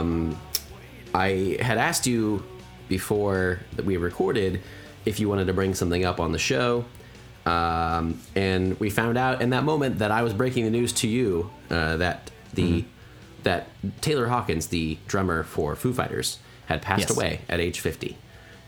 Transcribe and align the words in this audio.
Um, 0.00 0.36
I 1.14 1.56
had 1.60 1.78
asked 1.78 2.06
you 2.06 2.42
before 2.88 3.60
that 3.76 3.84
we 3.84 3.96
recorded 3.96 4.60
if 5.04 5.20
you 5.20 5.28
wanted 5.28 5.46
to 5.46 5.52
bring 5.52 5.74
something 5.74 6.04
up 6.04 6.20
on 6.20 6.32
the 6.32 6.38
show. 6.38 6.84
Um, 7.46 8.20
and 8.34 8.78
we 8.80 8.88
found 8.90 9.18
out 9.18 9.42
in 9.42 9.50
that 9.50 9.64
moment 9.64 9.98
that 9.98 10.10
I 10.10 10.22
was 10.22 10.32
breaking 10.32 10.64
the 10.64 10.70
news 10.70 10.92
to 10.94 11.08
you 11.08 11.50
uh, 11.70 11.96
that 11.98 12.30
the 12.54 12.84
that 13.42 13.68
Taylor 14.00 14.26
Hawkins, 14.28 14.68
the 14.68 14.96
drummer 15.06 15.42
for 15.42 15.76
Foo 15.76 15.92
Fighters, 15.92 16.38
had 16.64 16.80
passed 16.80 17.00
Yes. 17.10 17.10
away 17.16 17.40
at 17.50 17.60
age 17.60 17.80
50. 17.80 18.16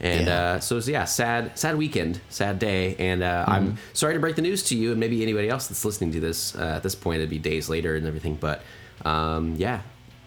And 0.01 0.27
Yeah. 0.27 0.38
uh, 0.57 0.61
so, 0.61 0.77
yeah, 0.80 1.07
sad, 1.07 1.59
sad 1.59 1.77
weekend, 1.79 2.21
sad 2.29 2.59
day. 2.59 2.95
And 2.99 3.23
uh, 3.23 3.47
I'm 3.49 3.79
sorry 3.95 4.13
to 4.13 4.21
break 4.21 4.37
the 4.37 4.43
news 4.43 4.63
to 4.65 4.77
you, 4.77 4.91
and 4.91 5.01
maybe 5.01 5.23
anybody 5.23 5.49
else 5.49 5.69
that's 5.69 5.83
listening 5.87 6.13
to 6.13 6.21
this 6.21 6.55
uh, 6.55 6.74
at 6.77 6.83
this 6.83 6.95
point. 6.95 7.21
It'd 7.21 7.30
be 7.30 7.38
days 7.38 7.71
later 7.71 7.97
and 7.97 8.07
everything, 8.07 8.35
but 8.38 8.61
um, 9.07 9.55
yeah, 9.57 9.80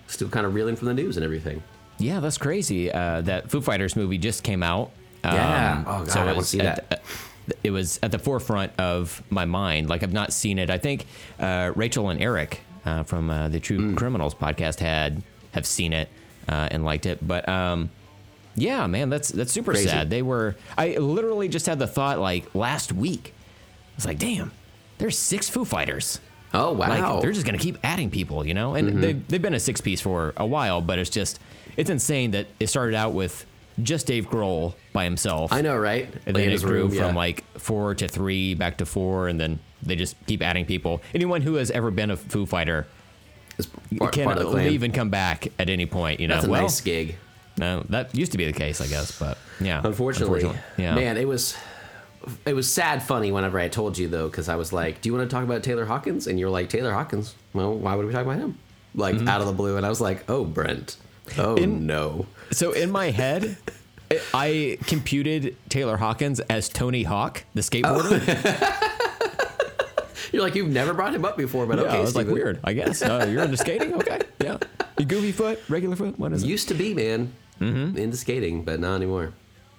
still 0.10 0.30
kind 0.30 0.46
of 0.46 0.54
reeling 0.54 0.76
from 0.76 0.88
the 0.88 0.94
news 0.94 1.16
and 1.18 1.24
everything. 1.24 1.64
Yeah, 1.98 2.20
that's 2.20 2.38
crazy. 2.38 2.92
Uh, 2.92 3.22
that 3.22 3.50
Foo 3.50 3.62
Fighters 3.62 3.96
movie 3.96 4.18
just 4.18 4.44
came 4.44 4.64
out. 4.64 4.92
Yeah. 5.24 5.84
Oh, 5.86 6.06
God, 6.06 6.18
I 6.18 6.22
it 6.22 6.26
wanna 6.26 6.38
was 6.38 6.50
see 6.50 6.60
at- 6.62 6.90
that. 6.90 7.00
uh, 7.00 7.54
it 7.64 7.72
was 7.72 8.00
at 8.04 8.12
the 8.12 8.20
forefront 8.20 8.72
of 8.80 9.24
my 9.30 9.46
mind. 9.46 9.90
Like 9.90 10.04
I've 10.04 10.14
not 10.14 10.32
seen 10.32 10.60
it. 10.60 10.70
I 10.70 10.78
think 10.78 11.06
uh, 11.40 11.72
Rachel 11.76 12.10
and 12.10 12.22
Eric 12.22 12.62
uh, 12.86 13.04
from 13.04 13.30
uh, 13.30 13.50
the 13.50 13.60
Mm. 13.60 13.64
True 13.64 13.96
Criminals 13.96 14.36
podcast 14.36 14.80
had 14.80 15.24
have 15.54 15.66
seen 15.66 15.92
it 15.94 16.10
uh, 16.48 16.68
and 16.72 16.86
liked 16.86 17.06
it. 17.08 17.26
But 17.28 17.50
um, 17.50 17.90
yeah, 18.56 18.86
man, 18.88 19.10
that's 19.10 19.30
that's 19.30 19.52
super 19.52 19.72
Crazy. 19.74 19.90
sad. 19.90 20.10
They 20.10 20.22
were. 20.22 20.56
I 20.78 20.98
literally 20.98 21.50
just 21.50 21.66
had 21.66 21.80
the 21.80 21.88
thought 21.88 22.20
like 22.20 22.54
last 22.56 22.94
week. 22.94 23.34
I 23.34 23.96
was 23.96 24.06
like, 24.06 24.20
damn, 24.20 24.52
there's 25.00 25.18
six 25.18 25.50
Foo 25.50 25.66
Fighters. 25.66 26.20
Oh 26.54 26.72
wow! 26.74 27.14
Like 27.14 27.22
they're 27.22 27.32
just 27.32 27.46
gonna 27.46 27.58
keep 27.58 27.78
adding 27.84 28.10
people, 28.10 28.46
you 28.46 28.54
know. 28.54 28.76
And 28.76 28.90
mm-hmm. 28.90 29.02
they've 29.02 29.28
they've 29.28 29.42
been 29.42 29.54
a 29.54 29.60
six 29.60 29.82
piece 29.82 30.02
for 30.02 30.34
a 30.38 30.46
while, 30.46 30.82
but 30.82 31.00
it's 31.00 31.10
just 31.10 31.40
it's 31.78 31.90
insane 31.90 32.32
that 32.32 32.48
it 32.60 32.68
started 32.68 32.96
out 32.96 33.14
with 33.14 33.46
just 33.84 34.08
Dave 34.08 34.30
Grohl 34.30 34.74
by 34.94 35.04
himself. 35.04 35.54
I 35.54 35.62
know, 35.62 35.78
right? 35.78 36.06
And 36.26 36.36
Like 36.36 36.46
then 36.46 36.50
it 36.52 36.62
grew 36.62 36.82
room, 36.82 36.90
from 36.90 36.98
yeah. 36.98 37.14
like 37.14 37.44
four 37.58 37.96
to 37.96 38.08
three, 38.08 38.54
back 38.54 38.78
to 38.78 38.86
four, 38.86 39.28
and 39.28 39.40
then 39.40 39.60
they 39.84 39.96
just 39.96 40.16
keep 40.26 40.42
adding 40.42 40.66
people. 40.66 41.02
Anyone 41.14 41.42
who 41.42 41.56
has 41.56 41.72
ever 41.72 41.92
been 41.92 42.12
a 42.12 42.18
Foo 42.18 42.46
Fighter 42.46 42.88
part, 43.98 44.14
can 44.14 44.26
part 44.26 44.46
leave 44.48 44.84
and 44.84 44.94
come 44.94 45.10
back 45.10 45.48
at 45.60 45.70
any 45.70 45.86
point. 45.86 46.20
You 46.20 46.28
know, 46.28 46.36
That's 46.36 46.48
a 46.48 46.50
well, 46.50 46.62
nice 46.64 46.82
gig. 46.82 47.16
no, 47.58 47.84
that 47.90 48.14
used 48.16 48.32
to 48.34 48.38
be 48.38 48.46
the 48.46 48.54
case, 48.54 48.82
I 48.82 48.88
guess, 48.88 49.18
but 49.18 49.38
yeah, 49.60 49.82
Unfortunately, 49.84 50.50
yeah, 50.78 50.96
man, 50.96 51.18
it 51.18 51.28
was 51.28 51.56
it 52.46 52.54
was 52.54 52.72
sad 52.72 53.02
funny 53.04 53.32
whenever 53.32 53.60
I 53.60 53.68
told 53.68 53.98
you 53.98 54.08
though, 54.08 54.28
because 54.28 54.50
I 54.50 54.56
was 54.56 54.72
like, 54.74 55.02
"Do 55.02 55.10
you 55.10 55.16
want 55.16 55.30
to 55.30 55.34
talk 55.34 55.44
about 55.44 55.64
Taylor 55.64 55.86
Hawkins?" 55.86 56.28
And 56.28 56.40
you're 56.40 56.50
like, 56.50 56.70
"Taylor 56.70 56.92
Hawkins? 56.94 57.36
Well, 57.54 57.74
why 57.76 57.96
would 57.96 58.06
we 58.06 58.12
talk 58.12 58.24
about 58.26 58.38
him?" 58.38 58.58
Like 58.96 59.16
out 59.28 59.42
of 59.42 59.48
the 59.48 59.54
blue, 59.54 59.78
and 59.78 59.86
I 59.86 59.90
was 59.90 60.02
like, 60.02 60.30
"Oh, 60.30 60.44
Brent. 60.46 60.98
Oh 61.38 61.56
In- 61.56 61.86
no." 61.86 62.26
So 62.52 62.72
in 62.72 62.90
my 62.92 63.12
head, 63.12 63.58
I 64.34 64.78
computed 64.88 65.56
Taylor 65.70 65.98
Hawkins 65.98 66.40
as 66.42 66.68
Tony 66.70 67.04
Hawk, 67.04 67.44
the 67.54 67.62
skateboarder. 67.62 68.20
You're 70.32 70.44
like, 70.44 70.54
"You've 70.56 70.70
never 70.70 70.94
brought 70.94 71.14
him 71.16 71.26
up 71.26 71.38
before," 71.38 71.66
but 71.66 71.80
Yeah, 71.80 71.86
okay, 71.86 71.98
I 71.98 72.02
was 72.02 72.16
like, 72.16 72.28
weird. 72.28 72.60
I 72.64 72.74
guess 72.74 73.02
uh, 73.02 73.28
you're 73.32 73.44
into 73.44 73.58
skating. 73.58 73.96
Okay, 73.96 74.20
yeah. 74.40 74.58
You 75.00 75.06
goofy 75.06 75.32
foot, 75.32 75.60
regular 75.70 75.96
foot. 75.96 76.20
What 76.20 76.34
is 76.34 76.44
it? 76.44 76.48
Used 76.48 76.68
to 76.68 76.74
be, 76.76 76.94
man, 76.94 77.34
Mm-hmm. 77.60 77.98
into 77.98 78.16
skating, 78.16 78.64
but 78.64 78.80
not 78.80 78.96
anymore. 78.96 79.34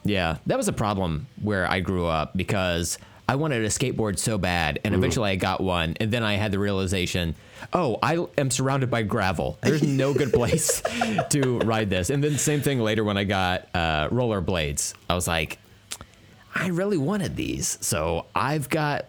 Yeah, 0.05 0.37
that 0.47 0.57
was 0.57 0.69
a 0.69 0.73
problem 0.73 1.27
where 1.43 1.71
I 1.71 1.81
grew 1.81 2.07
up 2.07 2.37
because 2.37 2.99
I 3.29 3.37
wanted 3.37 3.65
a 3.65 3.69
skateboard 3.69 4.19
so 4.19 4.39
bad, 4.39 4.81
and 4.83 4.95
eventually 4.95 5.31
I 5.31 5.37
got 5.37 5.61
one, 5.61 5.95
and 6.01 6.11
then 6.11 6.23
I 6.25 6.35
had 6.35 6.51
the 6.53 6.59
realization, 6.59 7.37
oh, 7.73 7.99
I 8.03 8.27
am 8.39 8.51
surrounded 8.51 8.91
by 8.91 9.03
gravel. 9.03 9.59
There's 9.63 9.83
no 9.83 10.15
good 10.15 10.33
place 10.33 10.83
to 11.31 11.59
ride 11.61 11.91
this. 11.91 12.11
And 12.11 12.25
then 12.25 12.39
same 12.39 12.61
thing 12.61 12.81
later 12.81 13.05
when 13.05 13.17
I 13.17 13.25
got 13.25 13.69
uh, 13.75 14.09
rollerblades. 14.09 14.95
I 15.09 15.15
was 15.15 15.29
like, 15.29 15.59
I 16.55 16.69
really 16.69 16.97
wanted 16.97 17.37
these, 17.37 17.79
so 17.81 18.27
I've 18.35 18.69
got 18.69 19.07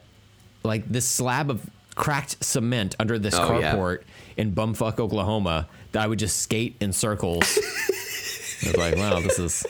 like 0.64 0.88
this 0.88 1.08
slab 1.08 1.50
of 1.50 1.68
cracked 1.96 2.44
cement 2.44 2.96
under 3.00 3.18
this 3.18 3.34
Oh, 3.36 3.60
yeah. 3.60 3.74
carport 3.76 4.04
in 4.38 4.54
bumfuck 4.54 5.00
Oklahoma 5.00 5.68
that 5.94 6.04
I 6.04 6.08
would 6.08 6.20
just 6.20 6.38
skate 6.42 6.76
in 6.80 6.94
circles. 6.94 7.44
I 8.64 8.68
was 8.68 8.78
like, 8.78 8.96
wow, 8.98 9.20
this 9.20 9.40
is 9.40 9.66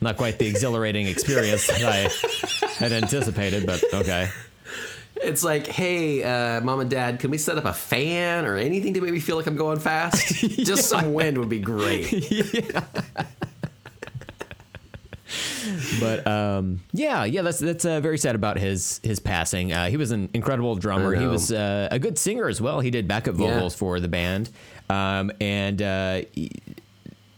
not 0.00 0.16
quite 0.16 0.38
the 0.38 0.46
exhilarating 0.46 1.06
experience 1.06 1.66
that 1.66 1.82
I 1.82 2.68
had 2.78 2.92
anticipated, 2.92 3.66
but 3.66 3.82
okay. 3.94 4.28
It's 5.20 5.42
like, 5.42 5.66
hey, 5.66 6.22
uh, 6.22 6.60
mom 6.60 6.78
and 6.78 6.88
dad, 6.88 7.18
can 7.18 7.30
we 7.32 7.38
set 7.38 7.58
up 7.58 7.64
a 7.64 7.72
fan 7.72 8.46
or 8.46 8.56
anything 8.56 8.94
to 8.94 9.00
make 9.00 9.10
me 9.12 9.18
feel 9.18 9.34
like 9.36 9.46
I'm 9.48 9.56
going 9.56 9.80
fast? 9.80 10.32
Just 10.38 10.88
some 10.88 11.12
wind 11.12 11.36
would 11.38 11.48
be 11.48 11.58
great. 11.58 12.08
But 16.00 16.26
um, 16.26 16.80
yeah, 16.92 17.24
yeah, 17.24 17.42
that's 17.42 17.58
that's 17.58 17.84
uh, 17.84 18.00
very 18.00 18.16
sad 18.16 18.34
about 18.34 18.56
his 18.58 19.00
his 19.02 19.20
passing. 19.20 19.72
Uh, 19.72 19.88
he 19.90 19.98
was 19.98 20.10
an 20.10 20.30
incredible 20.32 20.74
drummer. 20.76 21.14
He 21.14 21.26
was 21.26 21.52
uh, 21.52 21.88
a 21.90 21.98
good 21.98 22.18
singer 22.18 22.48
as 22.48 22.60
well. 22.60 22.80
He 22.80 22.90
did 22.90 23.06
backup 23.06 23.36
Yeah. 23.38 23.54
vocals 23.54 23.74
for 23.74 24.00
the 24.00 24.08
band, 24.08 24.48
um, 24.88 25.30
and 25.40 25.82
uh, 25.82 26.22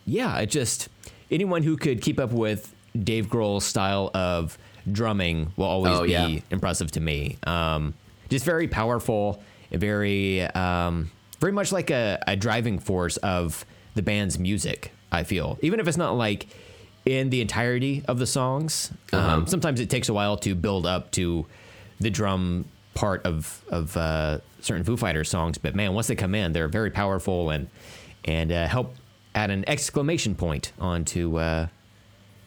yeah, 0.06 0.38
it 0.38 0.46
just 0.46 0.88
anyone 1.30 1.62
who 1.62 1.76
could 1.76 2.00
keep 2.02 2.18
up 2.18 2.32
with 2.32 2.74
Dave 2.98 3.28
Grohl's 3.28 3.64
style 3.64 4.10
of 4.14 4.58
drumming 4.90 5.52
will 5.56 5.66
always 5.66 5.98
Oh, 5.98 6.04
be 6.04 6.10
yeah. 6.12 6.38
impressive 6.50 6.90
to 6.92 7.00
me. 7.00 7.36
Um, 7.46 7.94
just 8.28 8.44
very 8.44 8.68
powerful, 8.68 9.42
very 9.70 10.42
um, 10.42 11.10
very 11.40 11.52
much 11.52 11.72
like 11.72 11.90
a, 11.90 12.18
a 12.26 12.36
driving 12.36 12.78
force 12.78 13.16
of 13.18 13.64
the 13.94 14.02
band's 14.02 14.38
music. 14.38 14.92
I 15.12 15.24
feel 15.24 15.58
even 15.62 15.80
if 15.80 15.88
it's 15.88 15.96
not 15.96 16.16
like 16.16 16.46
in 17.04 17.30
the 17.30 17.40
entirety 17.40 18.04
of 18.06 18.18
the 18.18 18.26
songs. 18.26 18.90
Uh-huh. 19.12 19.28
Um, 19.36 19.46
sometimes 19.46 19.80
it 19.80 19.88
takes 19.90 20.08
a 20.08 20.12
while 20.12 20.36
to 20.38 20.54
build 20.54 20.86
up 20.86 21.10
to 21.12 21.46
the 21.98 22.10
drum 22.10 22.66
part 22.94 23.24
of 23.24 23.64
of 23.70 23.96
uh, 23.96 24.38
certain 24.60 24.84
Foo 24.84 24.96
Fighters 24.96 25.28
songs, 25.28 25.58
but 25.58 25.74
man, 25.74 25.94
once 25.94 26.06
they 26.08 26.14
come 26.16 26.34
in, 26.34 26.52
they're 26.52 26.68
very 26.68 26.90
powerful 26.90 27.50
and 27.50 27.68
and 28.24 28.52
uh, 28.52 28.66
help 28.68 28.94
add 29.34 29.50
an 29.50 29.64
exclamation 29.68 30.34
point 30.34 30.72
onto 30.80 31.36
uh, 31.38 31.68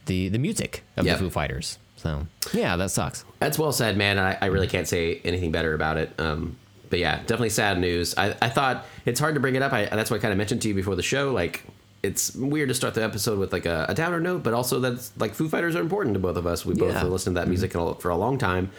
the 0.05 0.29
the 0.29 0.37
music 0.39 0.83
of 0.97 1.05
Yep. 1.05 1.17
the 1.17 1.23
Foo 1.25 1.29
Fighters. 1.29 1.79
So 1.95 2.27
yeah, 2.53 2.75
that 2.75 2.91
sucks. 2.91 3.23
That's 3.39 3.57
well 3.57 3.71
said, 3.71 3.95
man. 3.97 4.19
I, 4.19 4.37
I 4.41 4.45
really 4.47 4.67
can't 4.67 4.87
say 4.87 5.21
anything 5.23 5.51
better 5.51 5.73
about 5.73 5.97
it. 5.97 6.11
Um, 6.19 6.57
but 6.89 6.99
yeah, 6.99 7.17
definitely 7.19 7.49
sad 7.49 7.79
news. 7.79 8.13
I, 8.17 8.35
I 8.41 8.49
thought 8.49 8.85
it's 9.05 9.19
hard 9.19 9.35
to 9.35 9.39
bring 9.39 9.55
it 9.55 9.61
up. 9.61 9.71
I, 9.73 9.85
that's 9.85 10.11
what 10.11 10.17
I 10.17 10.21
kind 10.21 10.31
of 10.31 10.37
mentioned 10.37 10.61
to 10.63 10.67
you 10.67 10.73
before 10.75 10.95
the 10.95 11.01
show. 11.01 11.31
Like, 11.31 11.63
it's 12.03 12.35
weird 12.35 12.67
to 12.69 12.75
start 12.75 12.93
the 12.93 13.03
episode 13.03 13.39
with 13.39 13.53
like 13.53 13.65
a, 13.65 13.85
a 13.89 13.95
downer 13.95 14.19
note, 14.19 14.43
but 14.43 14.53
also 14.53 14.79
that's 14.81 15.11
like 15.17 15.33
Foo 15.33 15.47
Fighters 15.47 15.75
are 15.77 15.81
important 15.81 16.13
to 16.15 16.19
both 16.19 16.35
of 16.35 16.45
us. 16.45 16.65
We 16.65 16.73
both 16.75 16.93
Yeah. 16.93 17.03
listened 17.05 17.35
to 17.37 17.39
that 17.41 17.47
music 17.47 17.73
a- 17.75 17.95
for 17.95 18.09
a 18.09 18.17
long 18.17 18.37
time. 18.37 18.69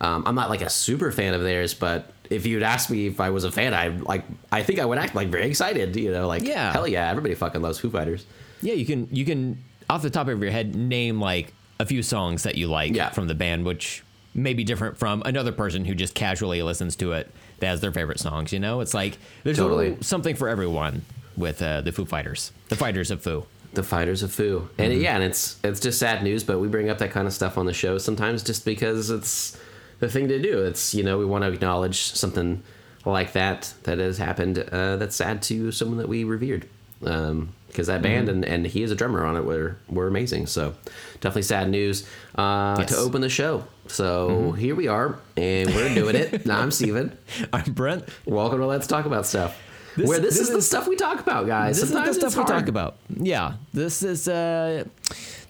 Um, 0.00 0.22
I'm 0.26 0.34
not 0.34 0.48
like 0.50 0.62
a 0.62 0.70
super 0.70 1.10
fan 1.10 1.34
of 1.34 1.42
theirs, 1.42 1.74
but 1.74 2.10
if 2.30 2.46
you'd 2.46 2.62
asked 2.62 2.90
me 2.90 3.06
if 3.06 3.20
I 3.20 3.30
was 3.30 3.44
a 3.44 3.50
fan, 3.50 3.74
I 3.74 3.88
like 3.88 4.24
I 4.52 4.62
think 4.62 4.78
I 4.78 4.84
would 4.84 4.98
act 4.98 5.14
like 5.14 5.28
very 5.28 5.46
excited. 5.46 5.96
You 5.96 6.12
know, 6.12 6.28
like 6.28 6.42
Yeah. 6.44 6.72
hell 6.72 6.86
yeah, 6.86 7.10
everybody 7.10 7.34
fucking 7.34 7.60
loves 7.62 7.78
Foo 7.78 7.90
Fighters. 7.90 8.24
Yeah, 8.62 8.74
you 8.74 8.86
can 8.86 9.08
you 9.10 9.24
can 9.24 9.62
off 9.90 10.02
the 10.02 10.10
top 10.10 10.28
of 10.28 10.40
your 10.42 10.50
head 10.52 10.74
name 10.76 11.20
like 11.20 11.52
a 11.80 11.86
few 11.86 12.02
songs 12.02 12.42
that 12.44 12.56
you 12.56 12.66
like 12.68 12.94
Yeah. 12.94 13.10
from 13.10 13.26
the 13.28 13.34
band, 13.34 13.64
which 13.64 14.02
may 14.34 14.52
be 14.54 14.62
different 14.62 14.98
from 14.98 15.22
another 15.24 15.52
person 15.52 15.84
who 15.84 15.94
just 15.94 16.14
casually 16.14 16.62
listens 16.62 16.94
to 16.96 17.12
it 17.12 17.30
as 17.62 17.80
their 17.80 17.92
favorite 17.92 18.20
songs. 18.20 18.52
You 18.52 18.60
know, 18.60 18.80
it's 18.80 18.94
like 18.94 19.18
there's 19.42 19.56
Totally. 19.56 19.96
something 20.00 20.36
for 20.36 20.48
everyone 20.48 21.02
with 21.36 21.60
uh, 21.62 21.80
the 21.80 21.90
Foo 21.92 22.04
Fighters, 22.04 22.52
the 22.68 22.76
Fighters 22.76 23.10
of 23.10 23.22
Foo. 23.22 23.46
The 23.74 23.82
fighters 23.82 24.22
of 24.22 24.32
Foo, 24.32 24.68
and 24.78 24.92
Mm-hmm. 24.92 25.02
yeah, 25.02 25.14
and 25.16 25.24
it's 25.24 25.56
it's 25.64 25.78
just 25.80 25.98
sad 25.98 26.22
news, 26.22 26.42
but 26.44 26.58
we 26.58 26.68
bring 26.68 26.88
up 26.88 26.98
that 26.98 27.10
kind 27.10 27.26
of 27.26 27.32
stuff 27.34 27.58
on 27.58 27.66
the 27.66 27.72
show 27.74 27.98
sometimes 27.98 28.42
just 28.42 28.64
because 28.64 29.10
it's 29.10 29.56
the 30.00 30.08
thing 30.08 30.28
to 30.28 30.40
do. 30.40 30.62
It's 30.64 30.94
you 30.94 31.02
know 31.02 31.18
we 31.18 31.24
want 31.24 31.44
to 31.44 31.52
acknowledge 31.52 31.98
something 32.12 32.62
like 33.04 33.32
that 33.32 33.72
that 33.84 33.98
has 33.98 34.18
happened. 34.18 34.58
Uh, 34.58 34.96
that's 34.96 35.16
sad 35.16 35.42
to 35.42 35.72
someone 35.72 35.98
that 35.98 36.08
we 36.08 36.24
revered, 36.24 36.68
because 37.00 37.86
that 37.86 38.02
band 38.02 38.28
Mm-hmm. 38.28 38.36
and, 38.36 38.44
and 38.44 38.66
he 38.66 38.82
is 38.82 38.90
a 38.90 38.94
drummer 38.94 39.24
on 39.24 39.36
it 39.36 39.44
were 39.44 39.76
were 39.88 40.06
amazing. 40.06 40.46
So 40.46 40.74
definitely 41.20 41.42
sad 41.42 41.70
news 41.70 42.06
uh, 42.36 42.76
Yes. 42.78 42.90
Mm-hmm. 42.90 42.94
to 42.94 43.00
open 43.00 43.20
the 43.22 43.28
show. 43.28 43.64
So 43.86 44.52
here 44.52 44.74
we 44.74 44.86
are, 44.88 45.18
and 45.36 45.70
we're 45.74 45.94
doing 45.94 46.14
it. 46.16 46.44
now 46.44 46.60
I'm 46.62 46.70
Steven. 46.70 47.16
I'm 47.52 47.72
Brent. 47.72 48.06
Welcome 48.26 48.58
to 48.60 48.66
Let's 48.66 48.86
Talk 48.86 49.06
About 49.06 49.24
Stuff. 49.26 49.56
This- 49.96 50.06
where 50.06 50.20
this, 50.20 50.38
this 50.38 50.48
is, 50.48 50.54
the 50.54 50.62
stuff 50.62 50.86
we 50.86 50.94
talk 50.94 51.18
about, 51.20 51.46
guys. 51.48 51.80
This 51.80 51.88
Sometimes 51.90 52.16
is 52.16 52.22
the 52.22 52.30
stuff 52.30 52.46
we 52.46 52.52
talk 52.54 52.68
about. 52.68 52.98
Yeah, 53.08 53.54
this 53.72 54.02
is 54.02 54.28
uh, 54.28 54.84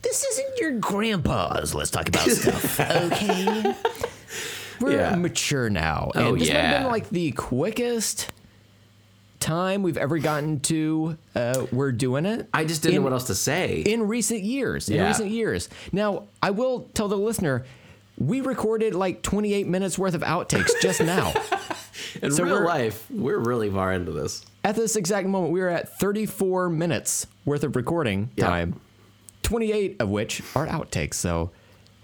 this 0.03 0.25
isn't 0.25 0.59
your 0.59 0.73
grandpa's. 0.79 1.75
Let's 1.75 1.91
talk 1.91 2.09
about 2.09 2.29
stuff, 2.31 2.81
okay? 2.91 3.75
We're 4.81 4.93
Yeah. 4.93 5.15
mature 5.17 5.69
now, 5.71 6.11
Oh, 6.15 6.33
and 6.33 6.41
this 6.41 6.49
might 6.49 6.57
have 6.57 6.83
been 6.83 6.91
like 6.91 7.11
the 7.11 7.33
quickest 7.33 8.31
time 9.41 9.83
we've 9.83 9.97
ever 9.97 10.19
gotten 10.19 10.61
to. 10.61 11.17
Uh, 11.35 11.67
we're 11.73 11.93
doing 11.93 12.27
it. 12.27 12.49
I 12.53 12.65
just 12.65 12.83
didn't 12.83 12.97
know 12.97 13.03
what 13.03 13.13
else 13.13 13.27
to 13.29 13.35
say. 13.35 13.83
in 13.87 14.09
recent 14.09 14.43
years. 14.43 14.89
In 14.89 15.05
recent 15.05 15.31
years. 15.31 15.69
Now, 15.93 16.25
I 16.43 16.51
will 16.51 16.89
tell 16.95 17.09
the 17.09 17.17
listener, 17.17 17.65
we 18.19 18.41
recorded 18.41 18.95
like 18.95 19.23
28 19.23 19.67
minutes 19.69 19.97
worth 19.99 20.15
of 20.15 20.23
outtakes 20.23 20.71
just 20.83 21.01
now. 21.01 21.33
In 22.23 22.33
So 22.33 22.45
real 22.45 22.65
life, 22.65 23.07
we're 23.11 23.39
really 23.39 23.71
far 23.71 23.93
into 23.93 24.11
this. 24.13 24.45
At 24.65 24.75
this 24.77 24.97
exact 24.97 25.27
moment, 25.29 25.53
we 25.53 25.61
are 25.61 25.69
at 25.69 25.99
34 25.99 26.69
minutes 26.69 27.27
worth 27.45 27.63
of 27.65 27.77
recording 27.77 28.31
Yeah. 28.37 28.47
time, 28.47 28.81
28 29.43 29.97
of 30.01 30.09
which 30.09 30.41
are 30.57 30.67
outtakes. 30.67 31.15
So 31.15 31.51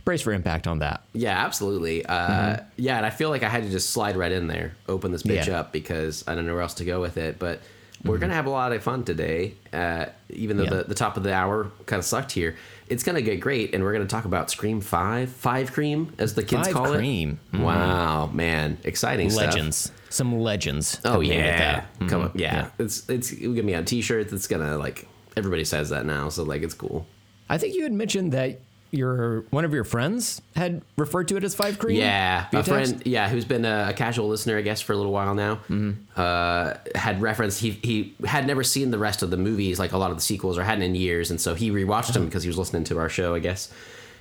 brace 0.05 0.23
for 0.23 0.33
impact 0.33 0.67
on 0.67 0.81
that. 0.81 1.03
Yeah, 1.13 1.45
absolutely. 1.45 2.05
Uh, 2.05 2.59
Yeah, 2.77 2.97
and 2.99 3.07
I 3.07 3.11
feel 3.11 3.31
like 3.31 3.43
I 3.43 3.49
had 3.49 3.63
to 3.65 3.71
just 3.71 3.91
slide 3.91 4.17
right 4.17 4.33
in 4.33 4.47
there, 4.47 4.75
open 4.89 5.13
this 5.13 5.23
bitch 5.23 5.41
Mm-hmm. 5.43 5.51
Yeah. 5.53 5.61
up 5.61 5.73
because 5.73 6.25
I 6.27 6.35
don't 6.35 6.47
know 6.47 6.53
where 6.53 6.63
else 6.63 6.75
to 6.75 6.85
go 6.85 7.01
with 7.01 7.17
it. 7.17 7.39
But 7.39 7.61
we're 8.05 8.19
gonna 8.19 8.35
have 8.35 8.45
a 8.47 8.51
lot 8.51 8.73
of 8.73 8.83
fun 8.83 9.05
today. 9.05 9.55
Uh, 9.73 10.07
even 10.29 10.57
though 10.59 10.65
Yeah. 10.65 10.71
the, 10.71 10.85
the 10.85 10.95
top 10.95 11.17
of 11.17 11.23
the 11.23 11.33
hour 11.33 11.71
kind 11.87 11.99
of 11.99 12.05
sucked 12.05 12.33
here, 12.33 12.55
it's 12.87 13.03
gonna 13.03 13.23
get 13.23 13.41
great, 13.41 13.75
and 13.75 13.83
we're 13.83 13.95
gonna 13.95 14.05
talk 14.07 14.27
about 14.27 14.51
Scream 14.51 14.83
Five, 14.83 15.31
Five 15.31 15.73
Cream, 15.73 16.13
as 16.19 16.35
the 16.35 16.43
kids 16.43 16.67
Five 16.69 16.75
call 16.75 16.93
Cream. 16.95 17.39
it. 17.55 17.61
Wow, 17.61 18.27
man, 18.27 18.77
exciting 18.85 19.31
stuff. 19.31 19.47
Legends. 19.55 19.91
Some 20.11 20.39
legends. 20.39 21.01
Oh 21.05 21.13
coming 21.15 21.31
in 21.31 21.37
with 21.39 21.47
yeah, 21.47 21.59
that. 21.99 22.09
come 22.11 22.21
Mhm. 22.21 22.25
on, 22.27 22.33
yeah. 22.35 22.69
It's 22.79 23.09
it's 23.09 23.31
gonna 23.33 23.63
be 23.63 23.75
on 23.75 23.87
T-shirts. 23.87 24.35
It's 24.35 24.47
gonna 24.49 24.77
like 24.77 25.09
everybody 25.35 25.65
says 25.65 25.89
that 25.89 26.05
now, 26.05 26.29
so 26.29 26.43
like 26.43 26.61
it's 26.63 26.75
cool. 26.75 27.07
I 27.49 27.57
think 27.57 27.75
you 27.75 27.85
had 27.85 27.93
mentioned 27.93 28.33
that 28.33 28.61
your 28.97 29.41
one 29.51 29.65
of 29.65 29.75
your 29.75 29.85
friends 29.85 30.41
had 30.57 30.83
referred 30.97 31.29
to 31.29 31.37
it 31.37 31.45
as 31.45 31.55
Five 31.55 31.79
Cream. 31.79 31.97
Yeah, 31.97 32.47
a 32.49 32.51
text? 32.51 32.69
friend. 32.69 33.03
Yeah, 33.05 33.29
who's 33.29 33.45
been 33.45 33.65
a, 33.65 33.89
a 33.91 33.93
casual 33.93 34.29
listener, 34.29 34.57
I 34.59 34.63
guess, 34.63 34.81
for 34.81 34.93
a 34.93 34.97
little 34.97 35.13
while 35.13 35.35
now. 35.35 35.57
Mm-hmm. 35.69 35.93
Uh, 36.17 36.75
had 36.95 37.21
referenced 37.21 37.61
he 37.61 37.73
he 37.83 38.15
had 38.25 38.47
never 38.47 38.63
seen 38.63 38.91
the 38.91 38.99
rest 38.99 39.23
of 39.23 39.31
the 39.31 39.37
movies, 39.37 39.79
like 39.79 39.93
a 39.93 39.99
lot 39.99 40.11
of 40.11 40.17
the 40.17 40.23
sequels, 40.23 40.59
or 40.59 40.63
hadn't 40.63 40.83
in 40.83 40.95
years, 40.95 41.31
and 41.31 41.41
so 41.41 41.55
he 41.55 41.71
rewatched 41.71 42.13
them 42.13 42.23
uh-huh. 42.23 42.27
because 42.27 42.43
he 42.43 42.49
was 42.49 42.59
listening 42.59 42.85
to 42.85 42.99
our 42.99 43.09
show, 43.09 43.35
I 43.35 43.39
guess. 43.39 43.73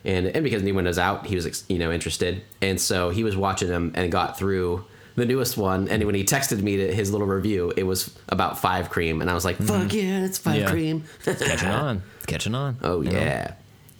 And 0.05 0.27
and 0.27 0.43
because 0.43 0.63
new 0.63 0.73
was 0.73 0.99
out, 0.99 1.25
he 1.25 1.35
was 1.35 1.63
you 1.69 1.77
know 1.77 1.91
interested, 1.91 2.41
and 2.61 2.79
so 2.79 3.09
he 3.09 3.23
was 3.23 3.37
watching 3.37 3.69
them 3.69 3.91
and 3.95 4.11
got 4.11 4.37
through 4.37 4.85
the 5.15 5.25
newest 5.25 5.57
one. 5.57 5.87
And 5.87 6.03
when 6.03 6.15
he 6.15 6.23
texted 6.23 6.61
me 6.61 6.77
to 6.77 6.93
his 6.93 7.11
little 7.11 7.27
review, 7.27 7.73
it 7.77 7.83
was 7.83 8.13
about 8.29 8.59
Five 8.59 8.89
Cream, 8.89 9.21
and 9.21 9.29
I 9.29 9.33
was 9.33 9.45
like, 9.45 9.57
mm-hmm. 9.57 9.83
"Fuck 9.83 9.93
yeah, 9.93 10.25
it's 10.25 10.37
Five 10.37 10.61
Yeah. 10.61 10.69
Cream." 10.69 11.03
catching 11.23 11.69
on. 11.69 12.03
It's 12.17 12.25
catching 12.25 12.55
on. 12.55 12.77
Oh 12.81 13.01
yeah. 13.01 13.11
know? 13.11 13.53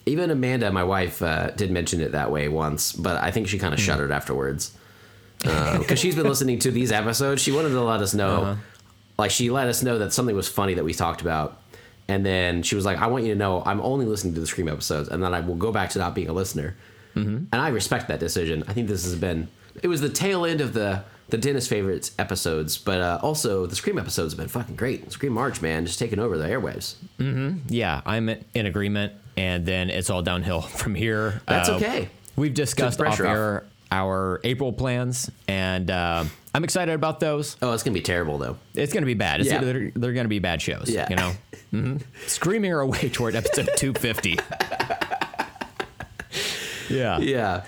Even 0.06 0.30
Amanda, 0.30 0.70
my 0.70 0.84
wife, 0.84 1.22
uh, 1.22 1.50
did 1.52 1.70
mention 1.70 2.00
it 2.00 2.12
that 2.12 2.30
way 2.30 2.48
once, 2.48 2.92
but 2.92 3.16
I 3.22 3.30
think 3.30 3.48
she 3.48 3.58
kind 3.58 3.72
of 3.72 3.80
Hmm. 3.80 3.86
shuddered 3.86 4.10
afterwards 4.12 4.72
because 5.42 5.98
she's 5.98 6.14
been 6.14 6.26
listening 6.28 6.58
to 6.60 6.70
these 6.70 6.92
episodes. 6.92 7.42
She 7.42 7.52
wanted 7.52 7.70
to 7.70 7.80
let 7.82 8.00
us 8.00 8.14
know, 8.14 8.36
Uh-huh. 8.36 8.54
like 9.18 9.30
she 9.30 9.50
let 9.50 9.66
us 9.68 9.82
know 9.82 9.98
that 9.98 10.12
something 10.12 10.34
was 10.36 10.48
funny 10.48 10.74
that 10.74 10.84
we 10.84 10.94
talked 10.94 11.20
about, 11.20 11.60
and 12.08 12.24
then 12.24 12.62
she 12.62 12.74
was 12.76 12.84
like, 12.84 12.98
"I 13.00 13.06
want 13.06 13.24
you 13.24 13.32
to 13.32 13.38
know 13.38 13.62
I'm 13.64 13.80
only 13.80 14.06
listening 14.06 14.34
to 14.34 14.40
the 14.40 14.46
Scream 14.46 14.68
episodes, 14.68 15.08
and 15.08 15.22
then 15.22 15.32
I 15.34 15.40
will 15.40 15.54
go 15.54 15.72
back 15.72 15.90
to 15.90 15.98
not 15.98 16.14
being 16.14 16.28
a 16.28 16.32
listener." 16.32 16.74
Mm-hmm. 17.16 17.36
And 17.52 17.62
I 17.62 17.68
respect 17.68 18.08
that 18.08 18.20
decision. 18.20 18.64
I 18.68 18.72
think 18.72 18.88
this 18.88 19.04
has 19.04 19.14
been 19.16 19.48
it 19.82 19.88
was 19.88 20.00
the 20.00 20.08
tail 20.08 20.44
end 20.44 20.60
of 20.60 20.72
the 20.74 21.02
the 21.28 21.38
Dennis 21.38 21.66
favorites 21.66 22.12
episodes, 22.18 22.76
but 22.78 23.00
uh, 23.00 23.18
also 23.22 23.66
the 23.66 23.74
Scream 23.76 23.98
episodes 23.98 24.32
have 24.34 24.38
been 24.38 24.48
fucking 24.48 24.76
great. 24.76 25.10
Scream 25.12 25.32
March, 25.32 25.62
man, 25.62 25.86
just 25.86 25.98
taking 25.98 26.18
over 26.18 26.36
the 26.38 26.46
airwaves. 26.46 26.94
Yeah, 27.68 28.00
I'm 28.04 28.28
in 28.28 28.66
agreement, 28.66 29.12
and 29.36 29.64
then 29.66 29.90
it's 29.90 30.10
all 30.10 30.22
downhill 30.22 30.60
from 30.80 30.94
here. 30.94 31.40
That's 31.46 31.68
Uh, 31.68 31.76
okay. 31.76 32.08
We've 32.36 32.54
discussed 32.54 33.00
off 33.00 33.20
air 33.20 33.64
our 33.92 34.40
April 34.42 34.72
plans, 34.72 35.30
and 35.46 35.88
uh, 35.90 36.24
I'm 36.52 36.64
excited 36.64 36.94
about 36.94 37.20
those. 37.20 37.56
Oh, 37.62 37.72
it's 37.72 37.84
gonna 37.84 37.94
be 37.94 38.00
terrible 38.00 38.38
though. 38.38 38.56
It's 38.74 38.92
going 38.92 39.02
to 39.02 39.06
be 39.06 39.14
bad. 39.14 39.40
It's, 39.40 39.48
Yeah. 39.48 39.60
They're, 39.60 39.90
they're 39.94 40.12
going 40.12 40.24
to 40.24 40.28
be 40.28 40.40
bad 40.40 40.60
shows. 40.60 40.90
Yeah. 40.90 41.06
You 41.10 41.16
know, 41.16 41.32
hmm 41.70 41.96
screaming 42.26 42.72
our 42.74 42.84
way 42.84 43.08
toward 43.08 43.36
episode 43.36 43.68
250. 43.76 44.38
yeah. 46.90 47.18
Yeah. 47.18 47.64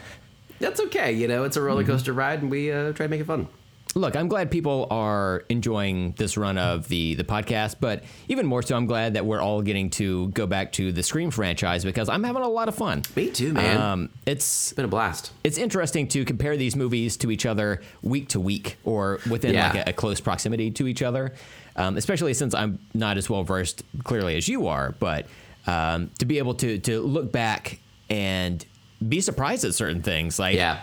That's 0.58 0.80
okay. 0.80 1.12
You 1.12 1.28
know, 1.28 1.44
it's 1.44 1.56
a 1.56 1.62
roller 1.62 1.84
coaster 1.84 2.12
ride, 2.12 2.40
and 2.42 2.50
we 2.50 2.72
uh, 2.72 2.92
try 2.92 3.06
to 3.06 3.08
make 3.10 3.20
it 3.20 3.26
fun. 3.26 3.48
Look, 3.94 4.14
I'm 4.14 4.28
glad 4.28 4.50
people 4.50 4.86
are 4.90 5.44
enjoying 5.48 6.12
this 6.18 6.36
run 6.36 6.58
of 6.58 6.86
the 6.88 7.14
the 7.14 7.24
podcast, 7.24 7.76
but 7.80 8.04
even 8.28 8.44
more 8.44 8.60
so, 8.60 8.76
I'm 8.76 8.84
glad 8.84 9.14
that 9.14 9.24
we're 9.24 9.40
all 9.40 9.62
getting 9.62 9.88
to 9.90 10.28
go 10.28 10.46
back 10.46 10.72
to 10.72 10.92
the 10.92 11.02
Scream 11.02 11.30
franchise 11.30 11.82
because 11.82 12.10
I'm 12.10 12.22
having 12.22 12.42
a 12.42 12.48
lot 12.48 12.68
of 12.68 12.74
fun. 12.74 13.04
Me 13.14 13.30
too, 13.30 13.54
man. 13.54 13.80
Um, 13.80 14.08
it's 14.26 14.66
it's 14.68 14.72
been 14.74 14.84
a 14.84 14.88
blast. 14.88 15.32
it's 15.44 15.56
interesting 15.56 16.08
to 16.08 16.26
compare 16.26 16.58
these 16.58 16.76
movies 16.76 17.16
to 17.18 17.30
each 17.30 17.46
other 17.46 17.80
week 18.02 18.28
to 18.30 18.40
week 18.40 18.76
or 18.84 19.18
within 19.30 19.54
Yeah. 19.54 19.72
like 19.72 19.86
a, 19.86 19.90
a 19.90 19.92
close 19.94 20.20
proximity 20.20 20.70
to 20.72 20.86
each 20.86 21.00
other, 21.02 21.32
um, 21.76 21.96
especially 21.96 22.34
since 22.34 22.54
I'm 22.54 22.78
not 22.92 23.16
as 23.16 23.30
well 23.30 23.44
versed 23.44 23.82
clearly 24.04 24.36
as 24.36 24.46
you 24.46 24.66
are. 24.66 24.94
But 24.98 25.26
um, 25.66 26.10
to 26.18 26.26
be 26.26 26.36
able 26.36 26.54
to 26.56 26.78
to 26.80 27.00
look 27.00 27.32
back 27.32 27.78
and 28.10 28.62
be 29.08 29.20
surprised 29.20 29.64
at 29.64 29.74
certain 29.74 30.02
things, 30.02 30.38
like 30.38 30.56
Yeah. 30.56 30.80